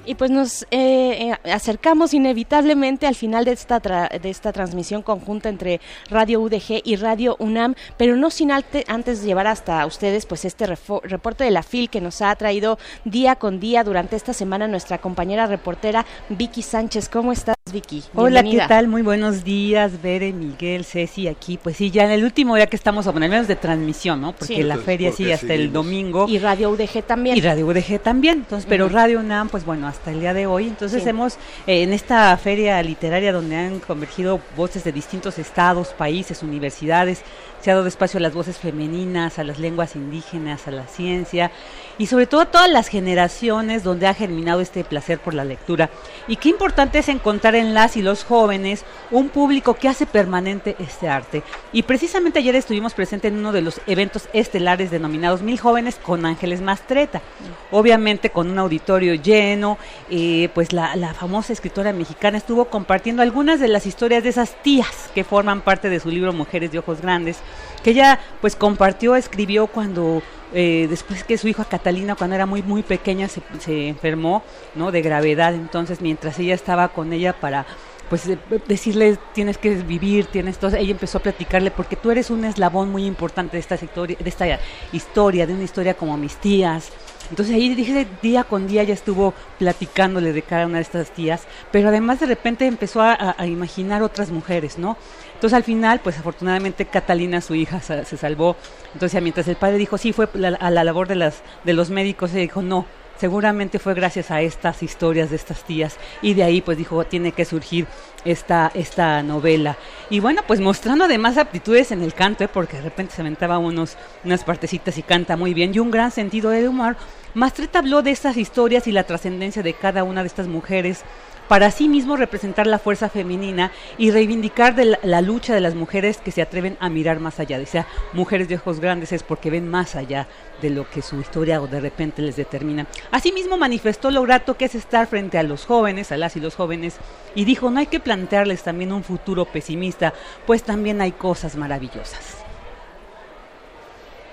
Y 0.05 0.15
pues 0.15 0.31
nos 0.31 0.63
eh, 0.71 1.35
eh, 1.43 1.51
acercamos 1.51 2.13
inevitablemente 2.13 3.05
al 3.05 3.15
final 3.15 3.43
de 3.43 3.51
esta, 3.51 3.79
de 3.79 4.29
esta 4.29 4.53
transmisión 4.53 5.01
conjunta 5.01 5.49
entre 5.49 5.81
Radio 6.09 6.39
UDG 6.39 6.81
y 6.85 6.95
Radio 6.95 7.35
UNAM, 7.37 7.75
pero 7.97 8.15
no 8.15 8.31
sin 8.31 8.51
antes 8.51 9.23
llevar 9.23 9.45
hasta 9.45 9.85
ustedes 9.85 10.25
pues 10.25 10.45
este 10.45 10.65
reporte 10.65 11.43
de 11.43 11.51
la 11.51 11.63
FIL 11.63 11.89
que 11.89 12.01
nos 12.01 12.21
ha 12.21 12.33
traído 12.37 12.79
día 13.03 13.35
con 13.35 13.59
día 13.59 13.83
durante 13.83 14.15
esta 14.15 14.33
semana 14.33 14.69
nuestra 14.69 14.99
compañera 14.99 15.47
reportera 15.47 16.05
Vicky 16.29 16.61
Sánchez. 16.61 17.09
¿Cómo 17.09 17.31
estás, 17.31 17.58
Vicky? 17.71 18.03
Hola, 18.15 18.43
¿qué 18.43 18.61
tal? 18.67 18.87
Muy 18.87 19.01
buenos 19.01 19.43
días, 19.43 20.01
Bere, 20.01 20.33
Miguel, 20.33 20.85
Ceci, 20.85 21.27
aquí. 21.27 21.57
Pues 21.57 21.77
sí, 21.77 21.91
ya 21.91 22.05
en 22.05 22.11
el 22.11 22.23
último 22.23 22.55
día 22.55 22.67
que 22.67 22.75
estamos, 22.75 23.05
bueno, 23.05 23.23
al 23.25 23.29
menos 23.29 23.47
de 23.47 23.55
transmisión, 23.55 24.21
¿no? 24.21 24.33
Porque 24.33 24.63
la 24.63 24.77
feria 24.77 25.11
sigue 25.11 25.33
hasta 25.33 25.53
el 25.53 25.71
domingo. 25.71 26.27
Y 26.27 26.39
Radio 26.39 26.69
UDG 26.69 27.03
también. 27.03 27.37
Y 27.37 27.41
Radio 27.41 27.67
UDG 27.67 27.99
también. 27.99 28.39
Entonces, 28.39 28.67
pero 28.69 28.89
Radio 28.89 29.19
UNAM, 29.19 29.49
pues 29.49 29.65
bueno, 29.65 29.87
hasta 29.87 30.11
el 30.11 30.19
día 30.19 30.33
de 30.33 30.47
hoy. 30.47 30.67
Entonces 30.67 31.05
hemos, 31.05 31.35
eh, 31.67 31.83
en 31.83 31.93
esta 31.93 32.35
feria 32.37 32.81
literaria 32.83 33.31
donde 33.31 33.55
han 33.55 33.79
convergido 33.79 34.39
voces 34.55 34.83
de 34.83 34.91
distintos 34.91 35.39
estados, 35.39 35.89
países, 35.89 36.43
universidades, 36.43 37.21
se 37.61 37.71
ha 37.71 37.75
dado 37.75 37.87
espacio 37.87 38.19
a 38.19 38.21
las 38.21 38.33
voces 38.33 38.57
femeninas, 38.57 39.37
a 39.39 39.43
las 39.43 39.59
lenguas 39.59 39.95
indígenas, 39.95 40.67
a 40.67 40.71
la 40.71 40.87
ciencia 40.87 41.51
y 41.99 42.07
sobre 42.07 42.25
todo 42.25 42.41
a 42.41 42.45
todas 42.45 42.71
las 42.71 42.87
generaciones 42.87 43.83
donde 43.83 44.07
ha 44.07 44.13
germinado 44.13 44.61
este 44.61 44.83
placer 44.83 45.19
por 45.19 45.33
la 45.33 45.43
lectura. 45.43 45.89
Y 46.27 46.37
qué 46.37 46.49
importante 46.49 46.97
es 46.97 47.09
encontrar 47.09 47.55
en 47.55 47.73
las 47.73 47.97
y 47.97 48.01
los 48.01 48.23
jóvenes 48.23 48.85
un 49.11 49.27
público 49.27 49.75
que 49.75 49.89
hace 49.89 50.05
permanente 50.05 50.77
este 50.79 51.09
arte. 51.09 51.43
Y 51.73 51.83
precisamente 51.83 52.39
ayer 52.39 52.55
estuvimos 52.55 52.93
presentes 52.93 53.31
en 53.31 53.37
uno 53.37 53.51
de 53.51 53.61
los 53.61 53.81
eventos 53.85 54.29
estelares 54.31 54.91
denominados 54.91 55.41
Mil 55.41 55.59
Jóvenes 55.59 55.95
con 56.01 56.25
Ángeles 56.25 56.61
Mastreta. 56.61 57.21
Obviamente 57.69 58.29
con 58.29 58.49
un 58.49 58.57
auditorio 58.57 59.15
lleno, 59.15 59.77
eh, 60.09 60.49
pues 60.55 60.71
la, 60.71 60.95
la 60.95 61.13
famosa 61.13 61.51
escritora 61.51 61.91
mexicana 61.91 62.37
estuvo 62.37 62.65
compartiendo 62.65 63.21
algunas 63.21 63.59
de 63.59 63.67
las 63.67 63.85
historias 63.85 64.23
de 64.23 64.29
esas 64.29 64.55
tías 64.63 65.11
que 65.13 65.25
forman 65.25 65.61
parte 65.61 65.89
de 65.89 65.99
su 65.99 66.09
libro 66.09 66.31
Mujeres 66.31 66.71
de 66.71 66.79
Ojos 66.79 67.01
Grandes 67.01 67.39
que 67.83 67.91
ella 67.91 68.19
pues 68.41 68.55
compartió, 68.55 69.15
escribió 69.15 69.67
cuando 69.67 70.21
eh, 70.53 70.87
después 70.89 71.23
que 71.23 71.37
su 71.37 71.47
hija 71.47 71.65
Catalina 71.65 72.15
cuando 72.15 72.35
era 72.35 72.45
muy 72.45 72.63
muy 72.63 72.83
pequeña 72.83 73.27
se, 73.27 73.41
se 73.59 73.87
enfermó, 73.87 74.43
¿no? 74.75 74.91
De 74.91 75.01
gravedad, 75.01 75.53
entonces 75.53 76.01
mientras 76.01 76.39
ella 76.39 76.55
estaba 76.55 76.89
con 76.89 77.13
ella 77.13 77.33
para 77.33 77.65
pues 78.09 78.23
decirle 78.67 79.17
tienes 79.33 79.57
que 79.57 79.75
vivir, 79.75 80.25
tienes 80.25 80.57
todo, 80.57 80.75
ella 80.75 80.91
empezó 80.91 81.19
a 81.19 81.21
platicarle 81.21 81.69
porque 81.69 81.95
tú 81.95 82.09
eres 82.09 82.31
un 82.31 82.43
eslabón 82.43 82.91
muy 82.91 83.05
importante 83.05 83.57
de 83.57 83.59
esta 83.61 83.75
historia, 83.75 84.17
de 84.19 84.29
esta 84.29 84.59
historia, 84.91 85.45
de 85.45 85.53
una 85.53 85.63
historia 85.63 85.93
como 85.93 86.17
mis 86.17 86.35
tías. 86.37 86.89
Entonces 87.29 87.53
ahí 87.53 87.75
dije 87.75 88.07
día 88.23 88.43
con 88.43 88.65
día 88.65 88.81
ya 88.81 88.95
estuvo 88.95 89.35
platicándole 89.59 90.33
de 90.33 90.41
cada 90.41 90.65
una 90.65 90.77
de 90.77 90.81
estas 90.81 91.11
tías, 91.11 91.43
pero 91.71 91.89
además 91.89 92.19
de 92.19 92.25
repente 92.25 92.65
empezó 92.65 93.03
a 93.03 93.35
imaginar 93.45 94.01
otras 94.01 94.31
mujeres, 94.31 94.79
¿no? 94.79 94.97
Entonces 95.39 95.55
al 95.55 95.63
final, 95.63 96.01
pues 96.03 96.19
afortunadamente 96.19 96.83
Catalina, 96.83 97.39
su 97.39 97.55
hija, 97.55 97.79
se, 97.79 98.17
salvó. 98.17 98.57
Entonces 98.93 99.21
mientras 99.21 99.47
el 99.47 99.55
padre 99.55 99.77
dijo, 99.77 99.97
sí, 99.97 100.11
fue 100.11 100.27
a 100.59 100.69
la 100.69 100.83
labor 100.83 101.07
de, 101.07 101.15
las, 101.15 101.43
de 101.63 101.71
los 101.71 101.89
médicos, 101.89 102.31
ella 102.31 102.41
dijo, 102.41 102.61
no, 102.61 102.85
seguramente 103.17 103.79
fue 103.79 103.93
gracias 103.93 104.31
a 104.31 104.41
estas 104.41 104.83
historias 104.83 105.29
de 105.29 105.37
estas 105.37 105.63
tías 105.63 105.95
y 106.21 106.33
de 106.33 106.43
ahí 106.43 106.59
pues 106.61 106.77
dijo 106.77 107.03
tiene 107.03 107.33
que 107.33 107.43
surgir 107.43 107.85
esta 108.23 108.71
esta 108.73 109.21
novela 109.23 109.75
y 110.09 110.21
bueno 110.21 110.41
pues 110.47 110.61
mostrando 110.61 111.03
además 111.03 111.37
aptitudes 111.37 111.91
en 111.91 112.01
el 112.01 112.13
canto 112.13 112.45
¿eh? 112.45 112.47
porque 112.47 112.77
de 112.77 112.83
repente 112.83 113.15
se 113.15 113.21
aventaba 113.21 113.57
unos 113.57 113.97
unas 114.23 114.45
partecitas 114.45 114.97
y 114.97 115.03
canta 115.03 115.37
muy 115.37 115.53
bien. 115.53 115.73
Y 115.73 115.79
un 115.79 115.91
gran 115.91 116.11
sentido 116.11 116.49
de 116.49 116.67
humor. 116.67 116.95
Mastreta 117.33 117.79
habló 117.79 118.01
de 118.01 118.11
estas 118.11 118.37
historias 118.37 118.87
y 118.87 118.91
la 118.91 119.03
trascendencia 119.03 119.61
de 119.61 119.73
cada 119.73 120.03
una 120.03 120.21
de 120.21 120.27
estas 120.27 120.47
mujeres 120.47 121.03
para 121.49 121.71
sí 121.71 121.89
mismo 121.89 122.15
representar 122.15 122.67
la 122.67 122.77
fuerza 122.77 123.09
femenina 123.09 123.71
y 123.97 124.11
reivindicar 124.11 124.75
de 124.75 124.97
la, 125.01 125.21
lucha 125.21 125.53
de 125.53 125.59
las 125.59 125.73
mujeres 125.73 126.19
que 126.19 126.31
se 126.31 126.43
atreven 126.43 126.77
a 126.79 126.89
mirar 126.89 127.19
más 127.19 127.39
allá. 127.39 127.57
Decía, 127.57 127.87
mujeres 128.13 128.47
de 128.47 128.55
ojos 128.55 128.79
grandes 128.79 129.11
es 129.11 129.23
porque 129.23 129.49
ven 129.49 129.67
más 129.67 129.95
allá 129.95 130.27
de 130.61 130.69
lo 130.69 130.87
que 130.87 131.01
su 131.01 131.19
historia 131.19 131.59
o 131.59 131.67
de 131.67 131.81
repente 131.81 132.21
les 132.21 132.35
determina. 132.35 132.85
Asimismo 133.09 133.57
manifestó 133.57 134.11
lo 134.11 134.21
grato 134.21 134.57
que 134.57 134.65
es 134.65 134.75
estar 134.75 135.07
frente 135.07 135.39
a 135.39 135.43
los 135.43 135.65
jóvenes, 135.65 136.11
a 136.11 136.17
las 136.17 136.35
y 136.37 136.39
los 136.39 136.55
jóvenes, 136.55 136.97
y 137.33 137.45
dijo, 137.45 137.71
no 137.71 137.79
hay 137.79 137.87
que 137.87 137.99
plantearles 137.99 138.61
también 138.61 138.93
un 138.93 139.03
futuro 139.03 139.45
pesimista, 139.45 140.13
pues 140.45 140.61
también 140.61 141.01
hay 141.01 141.13
cosas 141.13 141.55
maravillosas. 141.55 142.48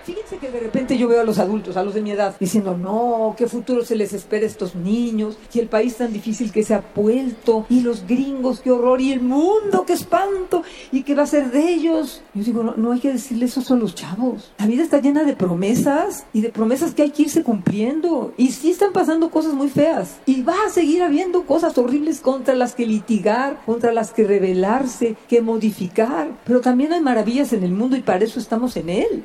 Fíjense 0.06 0.36
que 0.38 0.52
de 0.52 0.60
repente 0.60 0.96
yo 0.96 1.08
veo 1.08 1.20
a 1.20 1.24
los 1.24 1.40
adultos, 1.40 1.76
a 1.76 1.82
los 1.82 1.92
de 1.92 2.00
mi 2.00 2.12
edad, 2.12 2.36
diciendo, 2.38 2.76
no, 2.76 3.34
qué 3.36 3.48
futuro 3.48 3.84
se 3.84 3.96
les 3.96 4.12
espera 4.12 4.44
a 4.44 4.46
estos 4.46 4.76
niños, 4.76 5.36
y 5.52 5.58
el 5.58 5.66
país 5.66 5.96
tan 5.96 6.12
difícil 6.12 6.52
que 6.52 6.62
se 6.62 6.74
ha 6.74 6.80
puesto, 6.80 7.66
y 7.68 7.80
los 7.80 8.06
gringos, 8.06 8.60
qué 8.60 8.70
horror, 8.70 9.00
y 9.00 9.10
el 9.10 9.20
mundo, 9.20 9.82
qué 9.84 9.94
espanto, 9.94 10.62
y 10.92 11.02
qué 11.02 11.16
va 11.16 11.24
a 11.24 11.26
ser 11.26 11.50
de 11.50 11.70
ellos. 11.70 12.22
Yo 12.34 12.44
digo, 12.44 12.62
no, 12.62 12.74
no 12.76 12.92
hay 12.92 13.00
que 13.00 13.12
decirle 13.12 13.46
eso 13.46 13.74
a 13.74 13.76
los 13.76 13.96
chavos. 13.96 14.52
La 14.58 14.68
vida 14.68 14.84
está 14.84 15.00
llena 15.00 15.24
de 15.24 15.34
promesas, 15.34 16.24
y 16.32 16.40
de 16.40 16.50
promesas 16.50 16.94
que 16.94 17.02
hay 17.02 17.10
que 17.10 17.22
irse 17.22 17.42
cumpliendo, 17.42 18.32
y 18.36 18.52
sí 18.52 18.70
están 18.70 18.92
pasando 18.92 19.32
cosas 19.32 19.54
muy 19.54 19.70
feas, 19.70 20.18
y 20.24 20.42
va 20.42 20.54
a 20.68 20.70
seguir 20.70 21.02
habiendo 21.02 21.46
cosas 21.46 21.76
horribles 21.78 22.20
contra 22.20 22.54
las 22.54 22.76
que 22.76 22.86
litigar, 22.86 23.60
contra 23.66 23.92
las 23.92 24.12
que 24.12 24.22
rebelarse, 24.22 25.16
que 25.28 25.42
modificar, 25.42 26.28
pero 26.44 26.60
también 26.60 26.92
hay 26.92 27.00
maravillas 27.00 27.52
en 27.52 27.64
el 27.64 27.72
mundo 27.72 27.96
y 27.96 28.02
para 28.02 28.24
eso 28.24 28.38
estamos 28.38 28.76
en 28.76 28.90
él 28.90 29.24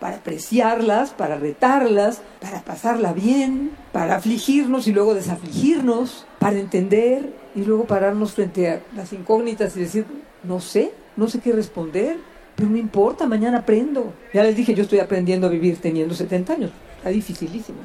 para 0.00 0.16
apreciarlas, 0.16 1.10
para 1.10 1.36
retarlas, 1.36 2.20
para 2.40 2.62
pasarla 2.62 3.12
bien, 3.12 3.70
para 3.92 4.16
afligirnos 4.16 4.86
y 4.86 4.92
luego 4.92 5.14
desafligirnos, 5.14 6.26
para 6.38 6.58
entender 6.58 7.32
y 7.54 7.64
luego 7.64 7.84
pararnos 7.84 8.32
frente 8.32 8.68
a 8.68 8.80
las 8.94 9.12
incógnitas 9.12 9.76
y 9.76 9.80
decir, 9.80 10.06
no 10.42 10.60
sé, 10.60 10.92
no 11.16 11.28
sé 11.28 11.40
qué 11.40 11.52
responder, 11.52 12.16
pero 12.56 12.68
no 12.68 12.76
importa, 12.76 13.26
mañana 13.26 13.58
aprendo. 13.58 14.12
Ya 14.32 14.42
les 14.42 14.56
dije, 14.56 14.74
yo 14.74 14.82
estoy 14.82 14.98
aprendiendo 14.98 15.46
a 15.46 15.50
vivir 15.50 15.78
teniendo 15.78 16.14
70 16.14 16.52
años, 16.52 16.70
está 16.98 17.10
dificilísimo. 17.10 17.78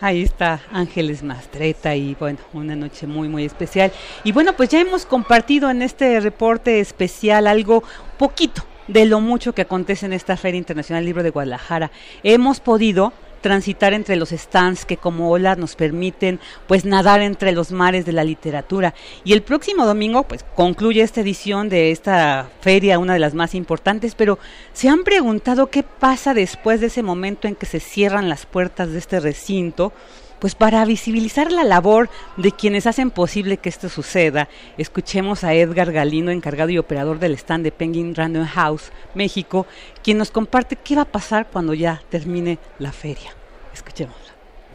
Ahí 0.00 0.22
está 0.22 0.60
Ángeles 0.70 1.24
Mastreta 1.24 1.96
y 1.96 2.14
bueno, 2.14 2.38
una 2.52 2.76
noche 2.76 3.08
muy 3.08 3.28
muy 3.28 3.44
especial. 3.44 3.90
Y 4.22 4.30
bueno, 4.30 4.52
pues 4.56 4.68
ya 4.68 4.80
hemos 4.80 5.04
compartido 5.04 5.70
en 5.70 5.82
este 5.82 6.20
reporte 6.20 6.78
especial 6.78 7.48
algo 7.48 7.82
poquito 8.16 8.62
de 8.88 9.04
lo 9.04 9.20
mucho 9.20 9.54
que 9.54 9.62
acontece 9.62 10.06
en 10.06 10.12
esta 10.12 10.36
Feria 10.36 10.58
Internacional 10.58 11.04
Libro 11.04 11.22
de 11.22 11.30
Guadalajara. 11.30 11.90
Hemos 12.22 12.60
podido 12.60 13.12
transitar 13.40 13.92
entre 13.94 14.16
los 14.16 14.30
stands 14.30 14.84
que 14.84 14.96
como 14.96 15.30
olas 15.30 15.58
nos 15.58 15.76
permiten 15.76 16.40
pues 16.66 16.84
nadar 16.84 17.20
entre 17.20 17.52
los 17.52 17.70
mares 17.70 18.04
de 18.04 18.12
la 18.12 18.24
literatura 18.24 18.94
y 19.22 19.32
el 19.32 19.42
próximo 19.42 19.86
domingo 19.86 20.24
pues 20.24 20.44
concluye 20.56 21.02
esta 21.02 21.20
edición 21.20 21.68
de 21.68 21.92
esta 21.92 22.50
feria 22.60 22.98
una 22.98 23.12
de 23.12 23.20
las 23.20 23.34
más 23.34 23.54
importantes 23.54 24.16
pero 24.16 24.40
se 24.72 24.88
han 24.88 25.04
preguntado 25.04 25.68
qué 25.68 25.84
pasa 25.84 26.34
después 26.34 26.80
de 26.80 26.88
ese 26.88 27.04
momento 27.04 27.46
en 27.46 27.54
que 27.54 27.66
se 27.66 27.78
cierran 27.78 28.28
las 28.28 28.44
puertas 28.44 28.90
de 28.90 28.98
este 28.98 29.20
recinto 29.20 29.92
pues 30.38 30.54
para 30.54 30.84
visibilizar 30.84 31.52
la 31.52 31.64
labor 31.64 32.08
de 32.36 32.52
quienes 32.52 32.86
hacen 32.86 33.10
posible 33.10 33.56
que 33.56 33.68
esto 33.68 33.88
suceda, 33.88 34.48
escuchemos 34.76 35.44
a 35.44 35.54
Edgar 35.54 35.92
Galindo, 35.92 36.30
encargado 36.30 36.70
y 36.70 36.78
operador 36.78 37.18
del 37.18 37.34
stand 37.34 37.64
de 37.64 37.72
Penguin 37.72 38.14
Random 38.14 38.46
House, 38.46 38.92
México, 39.14 39.66
quien 40.02 40.18
nos 40.18 40.30
comparte 40.30 40.76
qué 40.76 40.96
va 40.96 41.02
a 41.02 41.06
pasar 41.06 41.48
cuando 41.50 41.74
ya 41.74 42.02
termine 42.10 42.58
la 42.78 42.92
feria. 42.92 43.34
Escuchemos. 43.72 44.27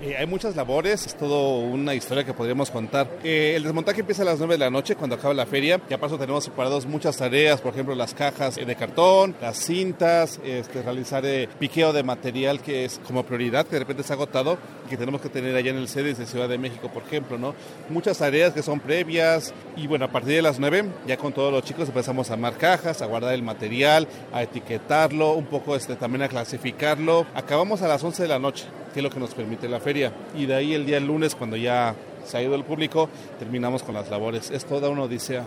Eh, 0.04 0.18
hay 0.18 0.28
muchas 0.28 0.54
labores, 0.58 1.06
es 1.06 1.16
todo 1.16 1.60
una 1.60 1.96
historia 1.96 2.26
que 2.26 2.34
podríamos 2.34 2.70
contar. 2.70 3.10
Eh, 3.24 3.54
el 3.56 3.64
desmontaje 3.64 4.02
empieza 4.02 4.24
a 4.24 4.26
las 4.26 4.38
9 4.38 4.56
de 4.56 4.58
la 4.58 4.70
noche 4.70 4.98
cuando 4.98 5.16
acaba 5.16 5.34
la 5.34 5.46
feria. 5.46 5.80
Ya 5.90 5.98
paso 5.98 6.18
tenemos 6.18 6.44
separados 6.44 6.86
muchas 6.86 7.16
tareas, 7.16 7.62
por 7.62 7.72
ejemplo 7.72 7.96
las 7.96 8.14
cajas 8.14 8.56
de 8.56 8.76
cartón, 8.76 9.34
las 9.42 9.58
cintas, 9.58 10.42
este, 10.44 10.82
realizar 10.82 11.26
eh, 11.26 11.48
piqueo 11.58 11.94
de 11.94 12.04
material 12.04 12.60
que 12.60 12.84
es 12.84 13.00
como 13.08 13.24
prioridad, 13.24 13.66
que 13.66 13.78
de 13.78 13.80
repente 13.80 14.04
ha 14.10 14.14
agotado 14.14 14.58
y 14.86 14.90
que 14.90 14.98
tenemos 14.98 15.22
que 15.22 15.30
tener 15.30 15.56
allá 15.56 15.72
en 15.72 15.78
el 15.78 15.88
CEDES 15.88 16.18
de 16.18 16.26
Ciudad 16.26 16.50
de 16.50 16.58
México, 16.58 16.90
por 16.94 17.04
ejemplo, 17.04 17.38
¿no? 17.38 17.56
Muchas 17.88 18.18
tareas 18.18 18.52
que 18.52 18.62
son 18.62 18.82
previas 18.82 19.54
y 19.78 19.88
bueno, 19.88 20.04
a 20.04 20.12
partir 20.12 20.36
de 20.36 20.42
las 20.42 20.60
9 20.60 20.84
ya 21.08 21.16
con 21.16 21.32
todos 21.32 21.54
los 21.54 21.64
chicos 21.64 21.88
empezamos 21.88 22.30
a 22.30 22.34
armar 22.34 22.58
cajas, 22.58 23.02
a 23.02 23.06
guardar 23.06 23.34
el 23.36 23.44
material, 23.44 24.10
a 24.34 24.44
etiquetarlo, 24.44 25.32
un 25.32 25.46
poco 25.46 25.78
este, 25.78 25.96
también 25.96 26.24
a 26.24 26.28
clasificarlo. 26.28 27.26
Acabamos 27.36 27.82
a 27.84 27.88
las 27.88 28.04
11 28.04 28.24
de 28.24 28.28
la 28.28 28.40
noche 28.40 28.66
que 28.94 29.00
es 29.00 29.04
lo 29.04 29.10
que 29.10 29.20
nos 29.20 29.34
permite 29.34 29.68
la 29.68 29.80
feria. 29.80 30.14
Y 30.38 30.46
de 30.46 30.56
ahí 30.56 30.74
el 30.74 30.86
día 30.86 31.00
lunes, 31.00 31.36
cuando 31.36 31.58
ya 31.58 31.96
se 32.26 32.38
ha 32.38 32.42
ido 32.42 32.56
el 32.56 32.64
público, 32.64 33.10
terminamos 33.40 33.84
con 33.84 33.96
las 33.96 34.10
labores. 34.10 34.52
Es 34.52 34.66
toda 34.66 34.90
una 34.90 35.04
odisea. 35.04 35.44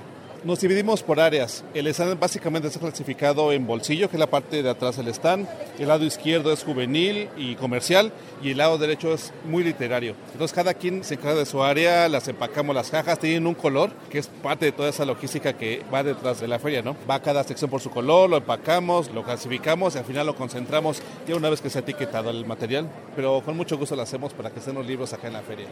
Nos 0.47 0.60
dividimos 0.60 1.02
por 1.02 1.18
áreas. 1.18 1.65
El 1.75 1.89
stand 1.89 2.20
básicamente 2.20 2.68
está 2.68 2.78
clasificado 2.78 3.50
en 3.50 3.66
bolsillo, 3.66 4.08
que 4.08 4.15
es 4.15 4.20
la 4.20 4.31
parte 4.31 4.62
de 4.62 4.70
atrás 4.70 4.97
del 4.97 5.08
stand. 5.08 5.49
El 5.76 5.89
lado 5.89 6.05
izquierdo 6.05 6.52
es 6.52 6.62
juvenil 6.62 7.28
y 7.36 7.57
comercial 7.57 8.12
y 8.41 8.52
el 8.52 8.58
lado 8.58 8.78
derecho 8.78 9.12
es 9.12 9.33
muy 9.44 9.65
literario. 9.65 10.15
Entonces 10.31 10.55
cada 10.55 10.75
quien 10.75 11.02
se 11.02 11.15
encarga 11.15 11.41
de 11.41 11.47
su 11.47 11.65
área, 11.65 12.08
las 12.08 12.28
empacamos 12.28 12.76
las 12.76 12.91
cajas, 12.91 13.18
tienen 13.18 13.44
un 13.44 13.55
color 13.55 13.91
que 14.08 14.20
es 14.20 14.28
parte 14.28 14.66
de 14.66 14.70
toda 14.70 14.91
esa 14.91 15.05
logística 15.05 15.55
que 15.55 15.83
va 15.92 16.05
detrás 16.05 16.41
de 16.41 16.47
la 16.47 16.60
feria, 16.60 16.81
¿no? 16.81 16.97
Va 17.10 17.20
cada 17.20 17.42
sección 17.42 17.68
por 17.68 17.81
su 17.81 17.91
color, 17.91 18.31
lo 18.31 18.36
empacamos, 18.36 19.10
lo 19.10 19.25
clasificamos 19.25 19.97
y 19.97 19.99
al 19.99 20.05
final 20.05 20.26
lo 20.26 20.36
concentramos 20.36 21.02
ya 21.26 21.34
una 21.34 21.50
vez 21.50 21.60
que 21.60 21.70
se 21.70 21.78
ha 21.78 21.81
etiquetado 21.81 22.31
el 22.31 22.47
material. 22.47 22.89
Pero 23.16 23.42
con 23.44 23.57
mucho 23.57 23.76
gusto 23.76 23.97
lo 23.97 24.02
hacemos 24.02 24.33
para 24.33 24.50
que 24.50 24.60
estén 24.60 24.76
los 24.76 24.86
libros 24.86 25.12
acá 25.12 25.26
en 25.26 25.33
la 25.33 25.42
feria. 25.42 25.66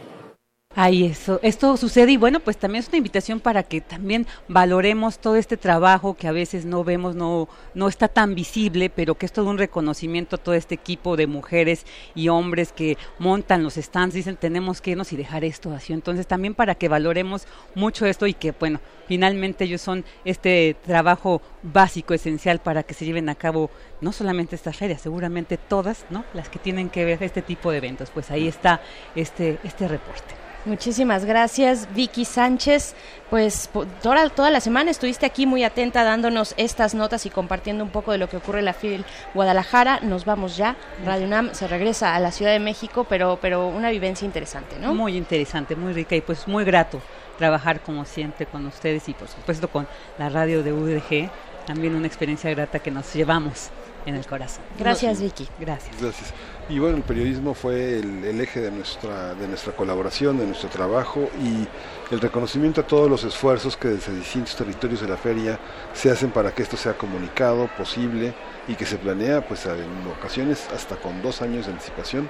Ahí 0.77 1.05
eso, 1.05 1.39
esto 1.41 1.77
sucede 1.77 2.11
y 2.11 2.17
bueno, 2.17 2.41
pues 2.41 2.57
también 2.57 2.83
es 2.83 2.89
una 2.89 2.97
invitación 2.97 3.39
para 3.39 3.63
que 3.63 3.79
también 3.79 4.27
valoremos 4.49 5.19
todo 5.19 5.37
este 5.37 5.55
trabajo 5.55 6.15
que 6.15 6.27
a 6.27 6.33
veces 6.33 6.65
no 6.65 6.83
vemos, 6.83 7.15
no, 7.15 7.47
no 7.73 7.87
está 7.87 8.09
tan 8.09 8.35
visible, 8.35 8.89
pero 8.89 9.15
que 9.15 9.25
es 9.25 9.31
todo 9.31 9.49
un 9.49 9.57
reconocimiento 9.57 10.35
a 10.35 10.39
todo 10.39 10.53
este 10.53 10.75
equipo 10.75 11.15
de 11.15 11.27
mujeres 11.27 11.85
y 12.13 12.27
hombres 12.27 12.73
que 12.73 12.97
montan 13.19 13.63
los 13.63 13.75
stands, 13.75 14.15
dicen 14.15 14.35
tenemos 14.35 14.81
que 14.81 14.91
irnos 14.91 15.13
y 15.13 15.15
dejar 15.15 15.45
esto 15.45 15.71
así. 15.71 15.93
Entonces 15.93 16.27
también 16.27 16.53
para 16.53 16.75
que 16.75 16.89
valoremos 16.89 17.47
mucho 17.73 18.05
esto 18.05 18.27
y 18.27 18.33
que 18.33 18.51
bueno, 18.51 18.81
finalmente 19.07 19.63
ellos 19.63 19.79
son 19.79 20.03
este 20.25 20.75
trabajo 20.85 21.41
básico, 21.63 22.13
esencial 22.13 22.59
para 22.59 22.83
que 22.83 22.93
se 22.93 23.05
lleven 23.05 23.29
a 23.29 23.35
cabo 23.35 23.69
no 24.01 24.11
solamente 24.11 24.57
estas 24.57 24.75
ferias, 24.75 24.99
seguramente 24.99 25.55
todas, 25.55 26.05
¿no? 26.09 26.25
Las 26.33 26.49
que 26.49 26.59
tienen 26.59 26.89
que 26.89 27.05
ver 27.05 27.23
este 27.23 27.41
tipo 27.41 27.71
de 27.71 27.77
eventos. 27.77 28.09
Pues 28.09 28.29
ahí 28.29 28.49
está 28.49 28.81
este, 29.15 29.57
este 29.63 29.87
reporte. 29.87 30.44
Muchísimas 30.65 31.25
gracias, 31.25 31.87
Vicky 31.93 32.25
Sánchez. 32.25 32.95
Pues 33.29 33.69
toda, 34.01 34.29
toda 34.29 34.49
la 34.49 34.59
semana 34.59 34.91
estuviste 34.91 35.25
aquí 35.25 35.45
muy 35.45 35.63
atenta 35.63 36.03
dándonos 36.03 36.53
estas 36.57 36.95
notas 36.95 37.25
y 37.25 37.29
compartiendo 37.29 37.83
un 37.83 37.91
poco 37.91 38.11
de 38.11 38.17
lo 38.17 38.27
que 38.29 38.37
ocurre 38.37 38.59
en 38.59 38.65
la 38.65 38.73
FIL 38.73 39.05
Guadalajara. 39.33 39.99
Nos 40.01 40.25
vamos 40.25 40.57
ya. 40.57 40.75
Radio 41.05 41.27
UNAM 41.27 41.53
se 41.53 41.67
regresa 41.67 42.15
a 42.15 42.19
la 42.19 42.31
Ciudad 42.31 42.51
de 42.51 42.59
México, 42.59 43.05
pero, 43.07 43.37
pero 43.41 43.67
una 43.67 43.91
vivencia 43.91 44.25
interesante, 44.25 44.77
¿no? 44.79 44.93
Muy 44.93 45.17
interesante, 45.17 45.75
muy 45.75 45.93
rica 45.93 46.15
y 46.15 46.21
pues 46.21 46.47
muy 46.47 46.63
grato 46.63 47.01
trabajar 47.37 47.81
como 47.81 48.05
siempre 48.05 48.45
con 48.45 48.65
ustedes 48.65 49.07
y 49.09 49.13
por 49.13 49.27
supuesto 49.27 49.67
con 49.67 49.87
la 50.17 50.29
radio 50.29 50.63
de 50.63 50.73
UDG. 50.73 51.29
También 51.67 51.95
una 51.95 52.07
experiencia 52.07 52.49
grata 52.51 52.79
que 52.79 52.91
nos 52.91 53.13
llevamos 53.13 53.69
en 54.05 54.15
el 54.15 54.25
corazón. 54.25 54.63
Gracias, 54.77 55.19
Vicky. 55.19 55.47
Gracias. 55.59 55.95
Gracias. 55.99 56.33
Y 56.67 56.79
bueno, 56.79 56.97
el 56.97 57.03
periodismo 57.03 57.53
fue 57.53 57.99
el, 57.99 58.41
eje 58.41 58.59
de 58.59 58.71
nuestra, 58.71 59.35
de 59.35 59.47
nuestra 59.47 59.75
colaboración, 59.75 60.39
de 60.39 60.47
nuestro 60.47 60.67
trabajo 60.67 61.29
y 61.39 61.67
el 62.11 62.19
reconocimiento 62.19 62.81
a 62.81 62.87
todos 62.87 63.07
los 63.07 63.23
esfuerzos 63.23 63.77
que 63.77 63.89
desde 63.89 64.15
distintos 64.15 64.55
territorios 64.55 65.01
de 65.01 65.07
la 65.07 65.15
feria 65.15 65.59
se 65.93 66.09
hacen 66.09 66.31
para 66.31 66.55
que 66.55 66.63
esto 66.63 66.75
sea 66.75 66.97
comunicado, 66.97 67.69
posible 67.77 68.33
y 68.67 68.73
que 68.73 68.87
se 68.87 68.97
planea 68.97 69.47
pues 69.47 69.67
en 69.67 70.07
ocasiones 70.17 70.67
hasta 70.73 70.95
con 70.95 71.21
dos 71.21 71.43
años 71.43 71.67
de 71.67 71.73
anticipación. 71.73 72.27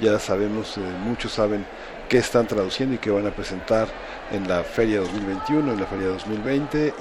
Ya 0.00 0.18
sabemos, 0.18 0.76
eh, 0.76 0.82
muchos 1.02 1.32
saben 1.32 1.64
qué 2.10 2.18
están 2.18 2.46
traduciendo 2.46 2.94
y 2.94 2.98
qué 2.98 3.10
van 3.10 3.26
a 3.26 3.30
presentar 3.30 3.88
en 4.30 4.46
la 4.46 4.64
feria 4.64 5.00
2021, 5.00 5.72
en 5.72 5.80
la 5.80 5.86
feria 5.86 6.08
2020 6.08 6.94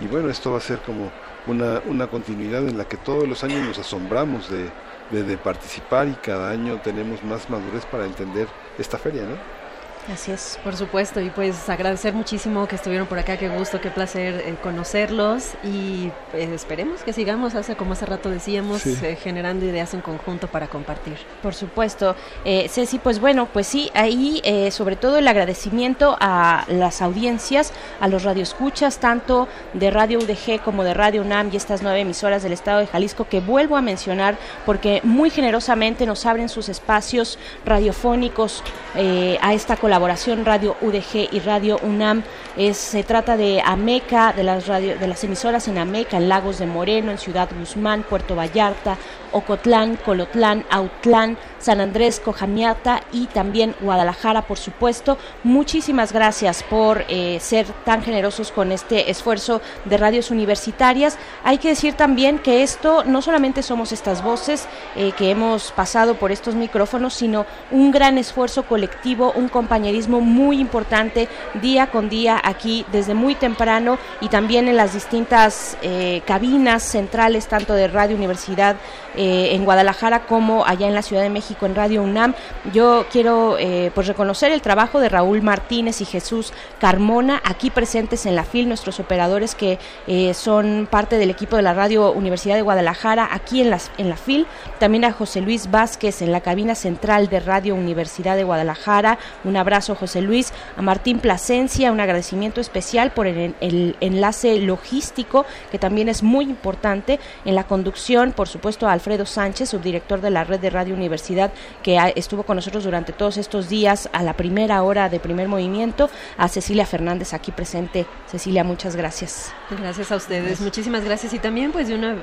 y, 0.00 0.04
y 0.04 0.08
bueno, 0.08 0.30
esto 0.30 0.50
va 0.50 0.58
a 0.58 0.60
ser 0.60 0.80
como 0.80 1.12
una, 1.46 1.80
una 1.86 2.08
continuidad 2.08 2.66
en 2.66 2.76
la 2.76 2.86
que 2.86 2.96
todos 2.96 3.28
los 3.28 3.44
años 3.44 3.64
nos 3.64 3.78
asombramos 3.78 4.50
de 4.50 4.68
de, 5.12 5.36
participar 5.36 6.08
y 6.08 6.14
cada 6.14 6.50
año 6.50 6.80
tenemos 6.82 7.22
más 7.22 7.48
madurez 7.50 7.84
para 7.86 8.06
entender 8.06 8.48
esta 8.78 8.98
feria, 8.98 9.22
¿no? 9.22 9.61
Así 10.10 10.32
es, 10.32 10.58
por 10.64 10.74
supuesto, 10.74 11.20
y 11.20 11.30
pues 11.30 11.68
agradecer 11.68 12.12
muchísimo 12.12 12.66
que 12.66 12.74
estuvieron 12.74 13.06
por 13.06 13.20
acá, 13.20 13.36
qué 13.36 13.48
gusto, 13.48 13.80
qué 13.80 13.88
placer 13.88 14.34
eh, 14.44 14.56
conocerlos 14.60 15.52
y 15.62 16.10
pues, 16.32 16.48
esperemos 16.50 17.02
que 17.04 17.12
sigamos, 17.12 17.54
hace 17.54 17.76
como 17.76 17.92
hace 17.92 18.06
rato 18.06 18.28
decíamos, 18.28 18.84
eh, 18.84 19.16
generando 19.22 19.64
ideas 19.64 19.94
en 19.94 20.00
conjunto 20.00 20.48
para 20.48 20.66
compartir. 20.66 21.18
Por 21.40 21.54
supuesto, 21.54 22.16
eh, 22.44 22.68
Ceci, 22.68 22.98
pues 22.98 23.20
bueno, 23.20 23.46
pues 23.52 23.68
sí, 23.68 23.92
ahí 23.94 24.42
sobre 24.72 24.96
todo 24.96 25.18
el 25.18 25.28
agradecimiento 25.28 26.16
a 26.18 26.64
las 26.68 27.00
audiencias, 27.00 27.72
a 28.00 28.08
los 28.08 28.24
radioescuchas, 28.24 28.98
tanto 28.98 29.46
de 29.72 29.90
Radio 29.90 30.18
UDG 30.18 30.62
como 30.64 30.82
de 30.82 30.94
Radio 30.94 31.22
UNAM 31.22 31.50
y 31.52 31.56
estas 31.56 31.82
nueve 31.82 32.00
emisoras 32.00 32.42
del 32.42 32.52
estado 32.52 32.80
de 32.80 32.88
Jalisco 32.88 33.28
que 33.28 33.40
vuelvo 33.40 33.76
a 33.76 33.82
mencionar 33.82 34.36
porque 34.66 35.00
muy 35.04 35.30
generosamente 35.30 36.06
nos 36.06 36.26
abren 36.26 36.48
sus 36.48 36.68
espacios 36.68 37.38
radiofónicos 37.64 38.64
a 38.94 39.54
esta 39.54 39.76
colaboración 39.76 39.91
colaboración 39.92 40.46
Radio 40.46 40.74
UDG 40.80 41.28
y 41.32 41.40
Radio 41.40 41.78
UNAM. 41.82 42.22
Es, 42.56 42.78
se 42.78 43.04
trata 43.04 43.36
de 43.36 43.60
Ameca, 43.62 44.32
de 44.32 44.42
las, 44.42 44.66
radio, 44.66 44.96
de 44.96 45.06
las 45.06 45.22
emisoras 45.22 45.68
en 45.68 45.76
Ameca, 45.76 46.16
en 46.16 46.30
Lagos 46.30 46.60
de 46.60 46.64
Moreno, 46.64 47.10
en 47.10 47.18
Ciudad 47.18 47.50
Guzmán, 47.54 48.02
Puerto 48.02 48.34
Vallarta, 48.34 48.96
Ocotlán, 49.32 49.98
Colotlán, 50.02 50.64
Autlán, 50.70 51.36
San 51.62 51.80
Andrés, 51.80 52.20
Cojamiata 52.20 53.02
y 53.12 53.26
también 53.26 53.74
Guadalajara, 53.80 54.42
por 54.42 54.58
supuesto. 54.58 55.16
Muchísimas 55.44 56.12
gracias 56.12 56.64
por 56.64 57.04
eh, 57.08 57.38
ser 57.40 57.66
tan 57.84 58.02
generosos 58.02 58.50
con 58.50 58.72
este 58.72 59.10
esfuerzo 59.10 59.62
de 59.84 59.96
radios 59.96 60.32
universitarias. 60.32 61.16
Hay 61.44 61.58
que 61.58 61.68
decir 61.68 61.94
también 61.94 62.40
que 62.40 62.64
esto 62.64 63.04
no 63.04 63.22
solamente 63.22 63.62
somos 63.62 63.92
estas 63.92 64.24
voces 64.24 64.66
eh, 64.96 65.12
que 65.16 65.30
hemos 65.30 65.70
pasado 65.70 66.16
por 66.16 66.32
estos 66.32 66.56
micrófonos, 66.56 67.14
sino 67.14 67.46
un 67.70 67.92
gran 67.92 68.18
esfuerzo 68.18 68.64
colectivo, 68.64 69.32
un 69.36 69.48
compañerismo 69.48 70.20
muy 70.20 70.58
importante 70.58 71.28
día 71.60 71.92
con 71.92 72.08
día 72.08 72.40
aquí 72.42 72.84
desde 72.90 73.14
muy 73.14 73.36
temprano 73.36 73.98
y 74.20 74.28
también 74.28 74.66
en 74.66 74.76
las 74.76 74.94
distintas 74.94 75.76
eh, 75.82 76.22
cabinas 76.26 76.82
centrales, 76.82 77.46
tanto 77.46 77.74
de 77.74 77.86
Radio 77.86 78.16
Universidad 78.16 78.76
eh, 79.16 79.54
en 79.54 79.64
Guadalajara 79.64 80.26
como 80.26 80.64
allá 80.66 80.88
en 80.88 80.94
la 80.94 81.02
Ciudad 81.02 81.22
de 81.22 81.30
México 81.30 81.66
en 81.66 81.74
Radio 81.74 82.02
UNAM. 82.02 82.34
Yo 82.72 83.06
quiero 83.10 83.56
eh, 83.58 83.90
pues 83.94 84.06
reconocer 84.06 84.52
el 84.52 84.62
trabajo 84.62 85.00
de 85.00 85.08
Raúl 85.08 85.42
Martínez 85.42 86.00
y 86.00 86.04
Jesús 86.04 86.52
Carmona 86.80 87.40
aquí 87.44 87.70
presentes 87.70 88.26
en 88.26 88.36
la 88.36 88.44
FIL, 88.44 88.68
nuestros 88.68 89.00
operadores 89.00 89.54
que 89.54 89.78
eh, 90.06 90.34
son 90.34 90.88
parte 90.90 91.18
del 91.18 91.30
equipo 91.30 91.56
de 91.56 91.62
la 91.62 91.74
Radio 91.74 92.12
Universidad 92.12 92.56
de 92.56 92.62
Guadalajara 92.62 93.28
aquí 93.30 93.60
en 93.60 93.70
la, 93.70 93.78
en 93.98 94.08
la 94.08 94.16
FIL. 94.16 94.46
También 94.78 95.04
a 95.04 95.12
José 95.12 95.40
Luis 95.40 95.70
Vázquez 95.70 96.22
en 96.22 96.32
la 96.32 96.40
cabina 96.40 96.74
central 96.74 97.28
de 97.28 97.40
Radio 97.40 97.74
Universidad 97.74 98.36
de 98.36 98.44
Guadalajara. 98.44 99.18
Un 99.44 99.56
abrazo 99.56 99.94
José 99.94 100.22
Luis. 100.22 100.52
A 100.76 100.82
Martín 100.82 101.18
Plasencia, 101.18 101.92
un 101.92 102.00
agradecimiento 102.00 102.60
especial 102.60 103.12
por 103.12 103.26
el, 103.26 103.54
el 103.60 103.96
enlace 104.00 104.58
logístico 104.58 105.44
que 105.70 105.78
también 105.78 106.08
es 106.08 106.22
muy 106.22 106.44
importante 106.44 107.18
en 107.44 107.54
la 107.54 107.64
conducción, 107.64 108.32
por 108.32 108.48
supuesto, 108.48 108.88
a 108.88 108.92
Alfredo 109.02 109.26
Sánchez, 109.26 109.70
subdirector 109.70 110.20
de 110.20 110.30
la 110.30 110.44
red 110.44 110.60
de 110.60 110.70
Radio 110.70 110.94
Universidad, 110.94 111.52
que 111.82 111.98
estuvo 112.14 112.44
con 112.44 112.54
nosotros 112.54 112.84
durante 112.84 113.12
todos 113.12 113.36
estos 113.36 113.68
días 113.68 114.08
a 114.12 114.22
la 114.22 114.34
primera 114.36 114.80
hora 114.84 115.08
de 115.08 115.18
primer 115.18 115.48
movimiento, 115.48 116.08
a 116.38 116.46
Cecilia 116.46 116.86
Fernández 116.86 117.34
aquí 117.34 117.50
presente. 117.50 118.06
Cecilia, 118.30 118.62
muchas 118.62 118.94
gracias. 118.94 119.52
Gracias 119.70 120.12
a 120.12 120.14
ustedes, 120.14 120.60
muchísimas 120.60 121.04
gracias 121.04 121.34
y 121.34 121.40
también 121.40 121.72
pues 121.72 121.88
de 121.88 121.96
una 121.96 122.14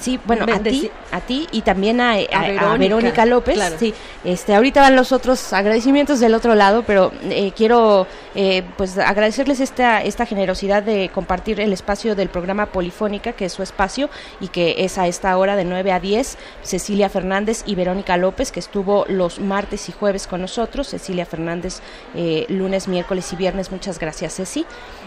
Sí, 0.00 0.18
bueno, 0.24 0.46
a 0.50 0.58
ti, 0.60 0.90
a 1.12 1.20
ti 1.20 1.46
y 1.52 1.60
también 1.60 2.00
a, 2.00 2.16
Verónica, 2.78 3.26
López. 3.26 3.58
Sí, 3.78 3.92
este, 4.24 4.54
ahorita 4.54 4.80
van 4.80 4.96
los 4.96 5.12
otros 5.12 5.52
agradecimientos 5.52 6.20
del 6.20 6.34
otro 6.34 6.54
lado, 6.54 6.84
pero 6.86 7.12
eh, 7.24 7.52
quiero 7.54 8.06
eh, 8.34 8.62
pues 8.78 8.96
agradecerles 8.96 9.60
esta, 9.60 10.02
esta 10.02 10.24
generosidad 10.24 10.82
de 10.82 11.10
compartir 11.12 11.60
el 11.60 11.72
espacio 11.74 12.16
del 12.16 12.30
programa 12.30 12.66
Polifónica, 12.66 13.32
que 13.32 13.44
es 13.44 13.52
su 13.52 13.62
espacio 13.62 14.08
y 14.40 14.48
que 14.48 14.76
es 14.84 14.96
a 14.96 15.06
esta 15.06 15.36
hora 15.36 15.54
de 15.54 15.64
9 15.64 15.92
a 15.92 16.00
10. 16.00 16.38
Cecilia 16.62 17.10
Fernández 17.10 17.62
y 17.66 17.74
Verónica 17.74 18.16
López, 18.16 18.52
que 18.52 18.60
estuvo 18.60 19.04
los 19.08 19.38
martes 19.38 19.88
y 19.90 19.92
jueves 19.92 20.26
con 20.26 20.40
nosotros. 20.40 20.88
Cecilia 20.88 21.26
Fernández, 21.26 21.80
eh, 22.14 22.46
lunes, 22.48 22.88
miércoles 22.88 23.30
y 23.34 23.36
viernes. 23.36 23.70
Muchas 23.70 23.98
gracias, 23.98 24.36
Ceci. 24.36 24.64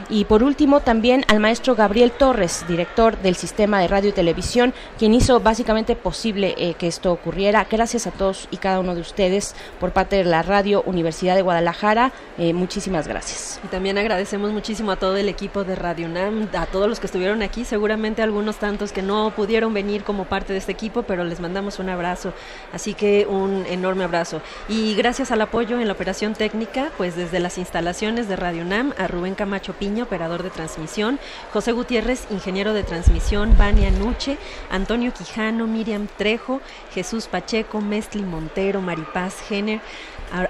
Y 0.10 0.26
por 0.26 0.44
último, 0.44 0.82
también 0.82 1.26
al 1.30 1.40
maestro 1.40 1.76
Gabriel 1.76 2.12
Torres, 2.12 2.64
director 2.68 3.18
del 3.18 3.36
Sistema 3.36 3.80
de 3.80 3.88
Radio 3.88 4.10
y 4.10 4.14
Televisión 4.14 4.74
quien 4.98 5.14
hizo 5.14 5.40
básicamente 5.40 5.96
posible 5.96 6.56
eh, 6.58 6.76
que 6.76 6.88
esto 6.88 7.12
ocurriera. 7.12 7.68
Gracias 7.70 8.08
a 8.08 8.12
todos 8.12 8.48
y 8.52 8.58
cada 8.58 8.80
uno 8.80 8.96
de 8.96 9.02
ustedes 9.02 9.56
por 9.80 9.92
parte 9.92 10.18
de 10.18 10.24
la 10.24 10.44
Radio 10.44 10.84
Universidad 10.86 11.36
de 11.36 11.42
Guadalajara. 11.42 12.12
Eh, 12.38 12.54
muchísimas 12.54 13.08
gracias. 13.08 13.60
Y 13.64 13.68
también 13.68 13.98
agradecemos 13.98 14.52
muchísimo 14.52 14.92
a 14.92 14.96
todo 14.96 15.18
el 15.18 15.30
equipo 15.30 15.64
de 15.64 15.76
Radio 15.76 16.08
UNAM, 16.08 16.50
a 16.54 16.66
todos 16.66 16.88
los 16.88 17.00
que 17.00 17.08
estuvieron 17.08 17.42
aquí, 17.42 17.66
seguramente 17.66 18.22
algunos 18.22 18.58
tantos 18.58 18.92
que 18.92 19.02
no 19.02 19.34
pudieron 19.36 19.74
venir 19.74 20.04
como 20.04 20.26
parte 20.26 20.54
de 20.54 20.60
este 20.60 20.72
equipo, 20.72 21.04
pero 21.04 21.24
les 21.24 21.40
mandamos 21.40 21.80
un 21.80 21.90
abrazo. 21.90 22.34
Así 22.72 22.94
que 22.94 23.26
un 23.28 23.66
enorme 23.68 24.04
abrazo. 24.04 24.42
Y 24.68 24.96
gracias 24.96 25.32
al 25.32 25.42
apoyo 25.42 25.80
en 25.80 25.88
la 25.88 25.94
operación 25.94 26.34
técnica, 26.34 26.92
pues 26.98 27.16
desde 27.16 27.40
las 27.40 27.58
instalaciones 27.58 28.28
de 28.28 28.36
Radio 28.36 28.64
UNAM, 28.64 28.94
a 28.98 29.08
Rubén 29.08 29.36
Camacho 29.36 29.74
Piño, 29.74 30.06
operador 30.06 30.44
de 30.44 30.50
transmisión, 30.50 31.20
José 31.52 31.72
Gutiérrez, 31.72 32.28
ingeniero 32.30 32.74
de 32.74 32.84
transmisión, 32.84 33.56
Vania 33.58 33.92
Nuche, 33.92 34.38
Antonio 34.74 35.12
Quijano, 35.12 35.68
Miriam 35.68 36.08
Trejo, 36.18 36.60
Jesús 36.96 37.28
Pacheco, 37.28 37.80
Mestli 37.80 38.24
Montero, 38.24 38.82
Maripaz 38.82 39.40
Jenner, 39.48 39.80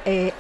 eh, 0.05 0.31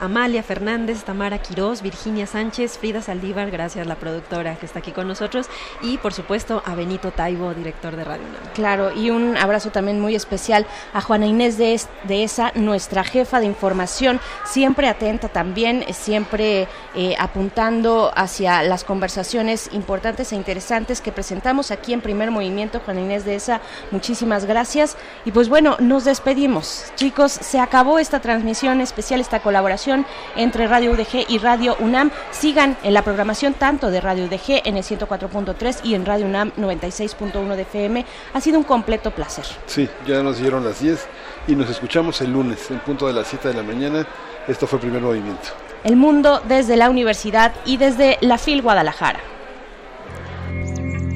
Amalia 0.00 0.42
Fernández, 0.42 1.04
Tamara 1.04 1.38
Quirós, 1.38 1.82
Virginia 1.82 2.26
Sánchez, 2.26 2.78
Frida 2.78 3.02
Saldívar, 3.02 3.50
gracias 3.50 3.86
la 3.86 3.96
productora 3.96 4.56
que 4.56 4.66
está 4.66 4.80
aquí 4.80 4.92
con 4.92 5.08
nosotros, 5.08 5.46
y 5.82 5.98
por 5.98 6.12
supuesto 6.12 6.62
a 6.64 6.74
Benito 6.74 7.10
Taibo, 7.10 7.54
director 7.54 7.96
de 7.96 8.04
Radio 8.04 8.22
UNAM. 8.22 8.52
Claro, 8.54 8.92
y 8.92 9.10
un 9.10 9.36
abrazo 9.36 9.70
también 9.70 10.00
muy 10.00 10.14
especial 10.14 10.66
a 10.92 11.00
Juana 11.00 11.26
Inés 11.26 11.58
de 11.58 11.78
esa 12.08 12.52
nuestra 12.54 13.04
jefa 13.04 13.40
de 13.40 13.46
información, 13.46 14.20
siempre 14.44 14.88
atenta 14.88 15.28
también, 15.28 15.84
siempre 15.92 16.68
eh, 16.94 17.14
apuntando 17.18 18.12
hacia 18.14 18.62
las 18.62 18.84
conversaciones 18.84 19.70
importantes 19.72 20.32
e 20.32 20.36
interesantes 20.36 21.00
que 21.00 21.12
presentamos 21.12 21.70
aquí 21.70 21.92
en 21.92 22.00
Primer 22.00 22.30
Movimiento, 22.30 22.80
Juan 22.84 22.98
Inés 22.98 23.24
de 23.24 23.34
esa, 23.34 23.60
muchísimas 23.90 24.44
gracias. 24.44 24.96
Y 25.24 25.32
pues 25.32 25.48
bueno, 25.48 25.76
nos 25.78 26.04
despedimos. 26.04 26.84
Chicos, 26.96 27.32
se 27.32 27.60
acabó 27.60 27.98
esta 27.98 28.20
transmisión 28.20 28.65
especial, 28.74 29.20
esta 29.20 29.40
colaboración 29.40 30.06
entre 30.36 30.66
Radio 30.66 30.92
UDG 30.92 31.26
y 31.28 31.38
Radio 31.38 31.76
UNAM. 31.80 32.10
Sigan 32.30 32.76
en 32.82 32.94
la 32.94 33.02
programación 33.02 33.54
tanto 33.54 33.90
de 33.90 34.00
Radio 34.00 34.24
UDG 34.26 34.62
en 34.64 34.76
el 34.76 34.84
104.3 34.84 35.80
y 35.84 35.94
en 35.94 36.04
Radio 36.04 36.26
UNAM 36.26 36.52
96.1 36.56 37.56
de 37.56 37.62
FM. 37.62 38.04
Ha 38.34 38.40
sido 38.40 38.58
un 38.58 38.64
completo 38.64 39.10
placer. 39.10 39.44
Sí, 39.66 39.88
ya 40.06 40.22
nos 40.22 40.38
dieron 40.38 40.64
las 40.64 40.80
10 40.80 41.06
y 41.48 41.54
nos 41.54 41.70
escuchamos 41.70 42.20
el 42.20 42.32
lunes 42.32 42.70
en 42.70 42.80
punto 42.80 43.06
de 43.06 43.12
las 43.12 43.28
7 43.28 43.48
de 43.48 43.54
la 43.54 43.62
mañana. 43.62 44.06
Esto 44.48 44.66
fue 44.66 44.78
Primer 44.78 45.02
Movimiento. 45.02 45.48
El 45.84 45.96
mundo 45.96 46.42
desde 46.46 46.76
la 46.76 46.90
universidad 46.90 47.52
y 47.64 47.76
desde 47.76 48.18
la 48.20 48.38
FIL 48.38 48.62
Guadalajara. 48.62 49.20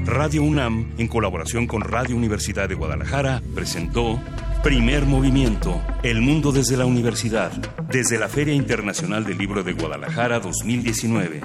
Radio 0.04 0.42
UNAM, 0.42 0.92
en 0.98 1.06
colaboración 1.06 1.66
con 1.66 1.82
Radio 1.82 2.16
Universidad 2.16 2.68
de 2.68 2.74
Guadalajara, 2.74 3.42
presentó 3.54 4.18
Primer 4.62 5.06
Movimiento, 5.06 5.80
El 6.02 6.20
Mundo 6.20 6.52
desde 6.52 6.76
la 6.76 6.84
Universidad, 6.84 7.50
desde 7.90 8.18
la 8.18 8.28
Feria 8.28 8.52
Internacional 8.52 9.24
del 9.24 9.39
Libro 9.39 9.62
de 9.62 9.72
Guadalajara 9.72 10.39
2019. 10.39 11.40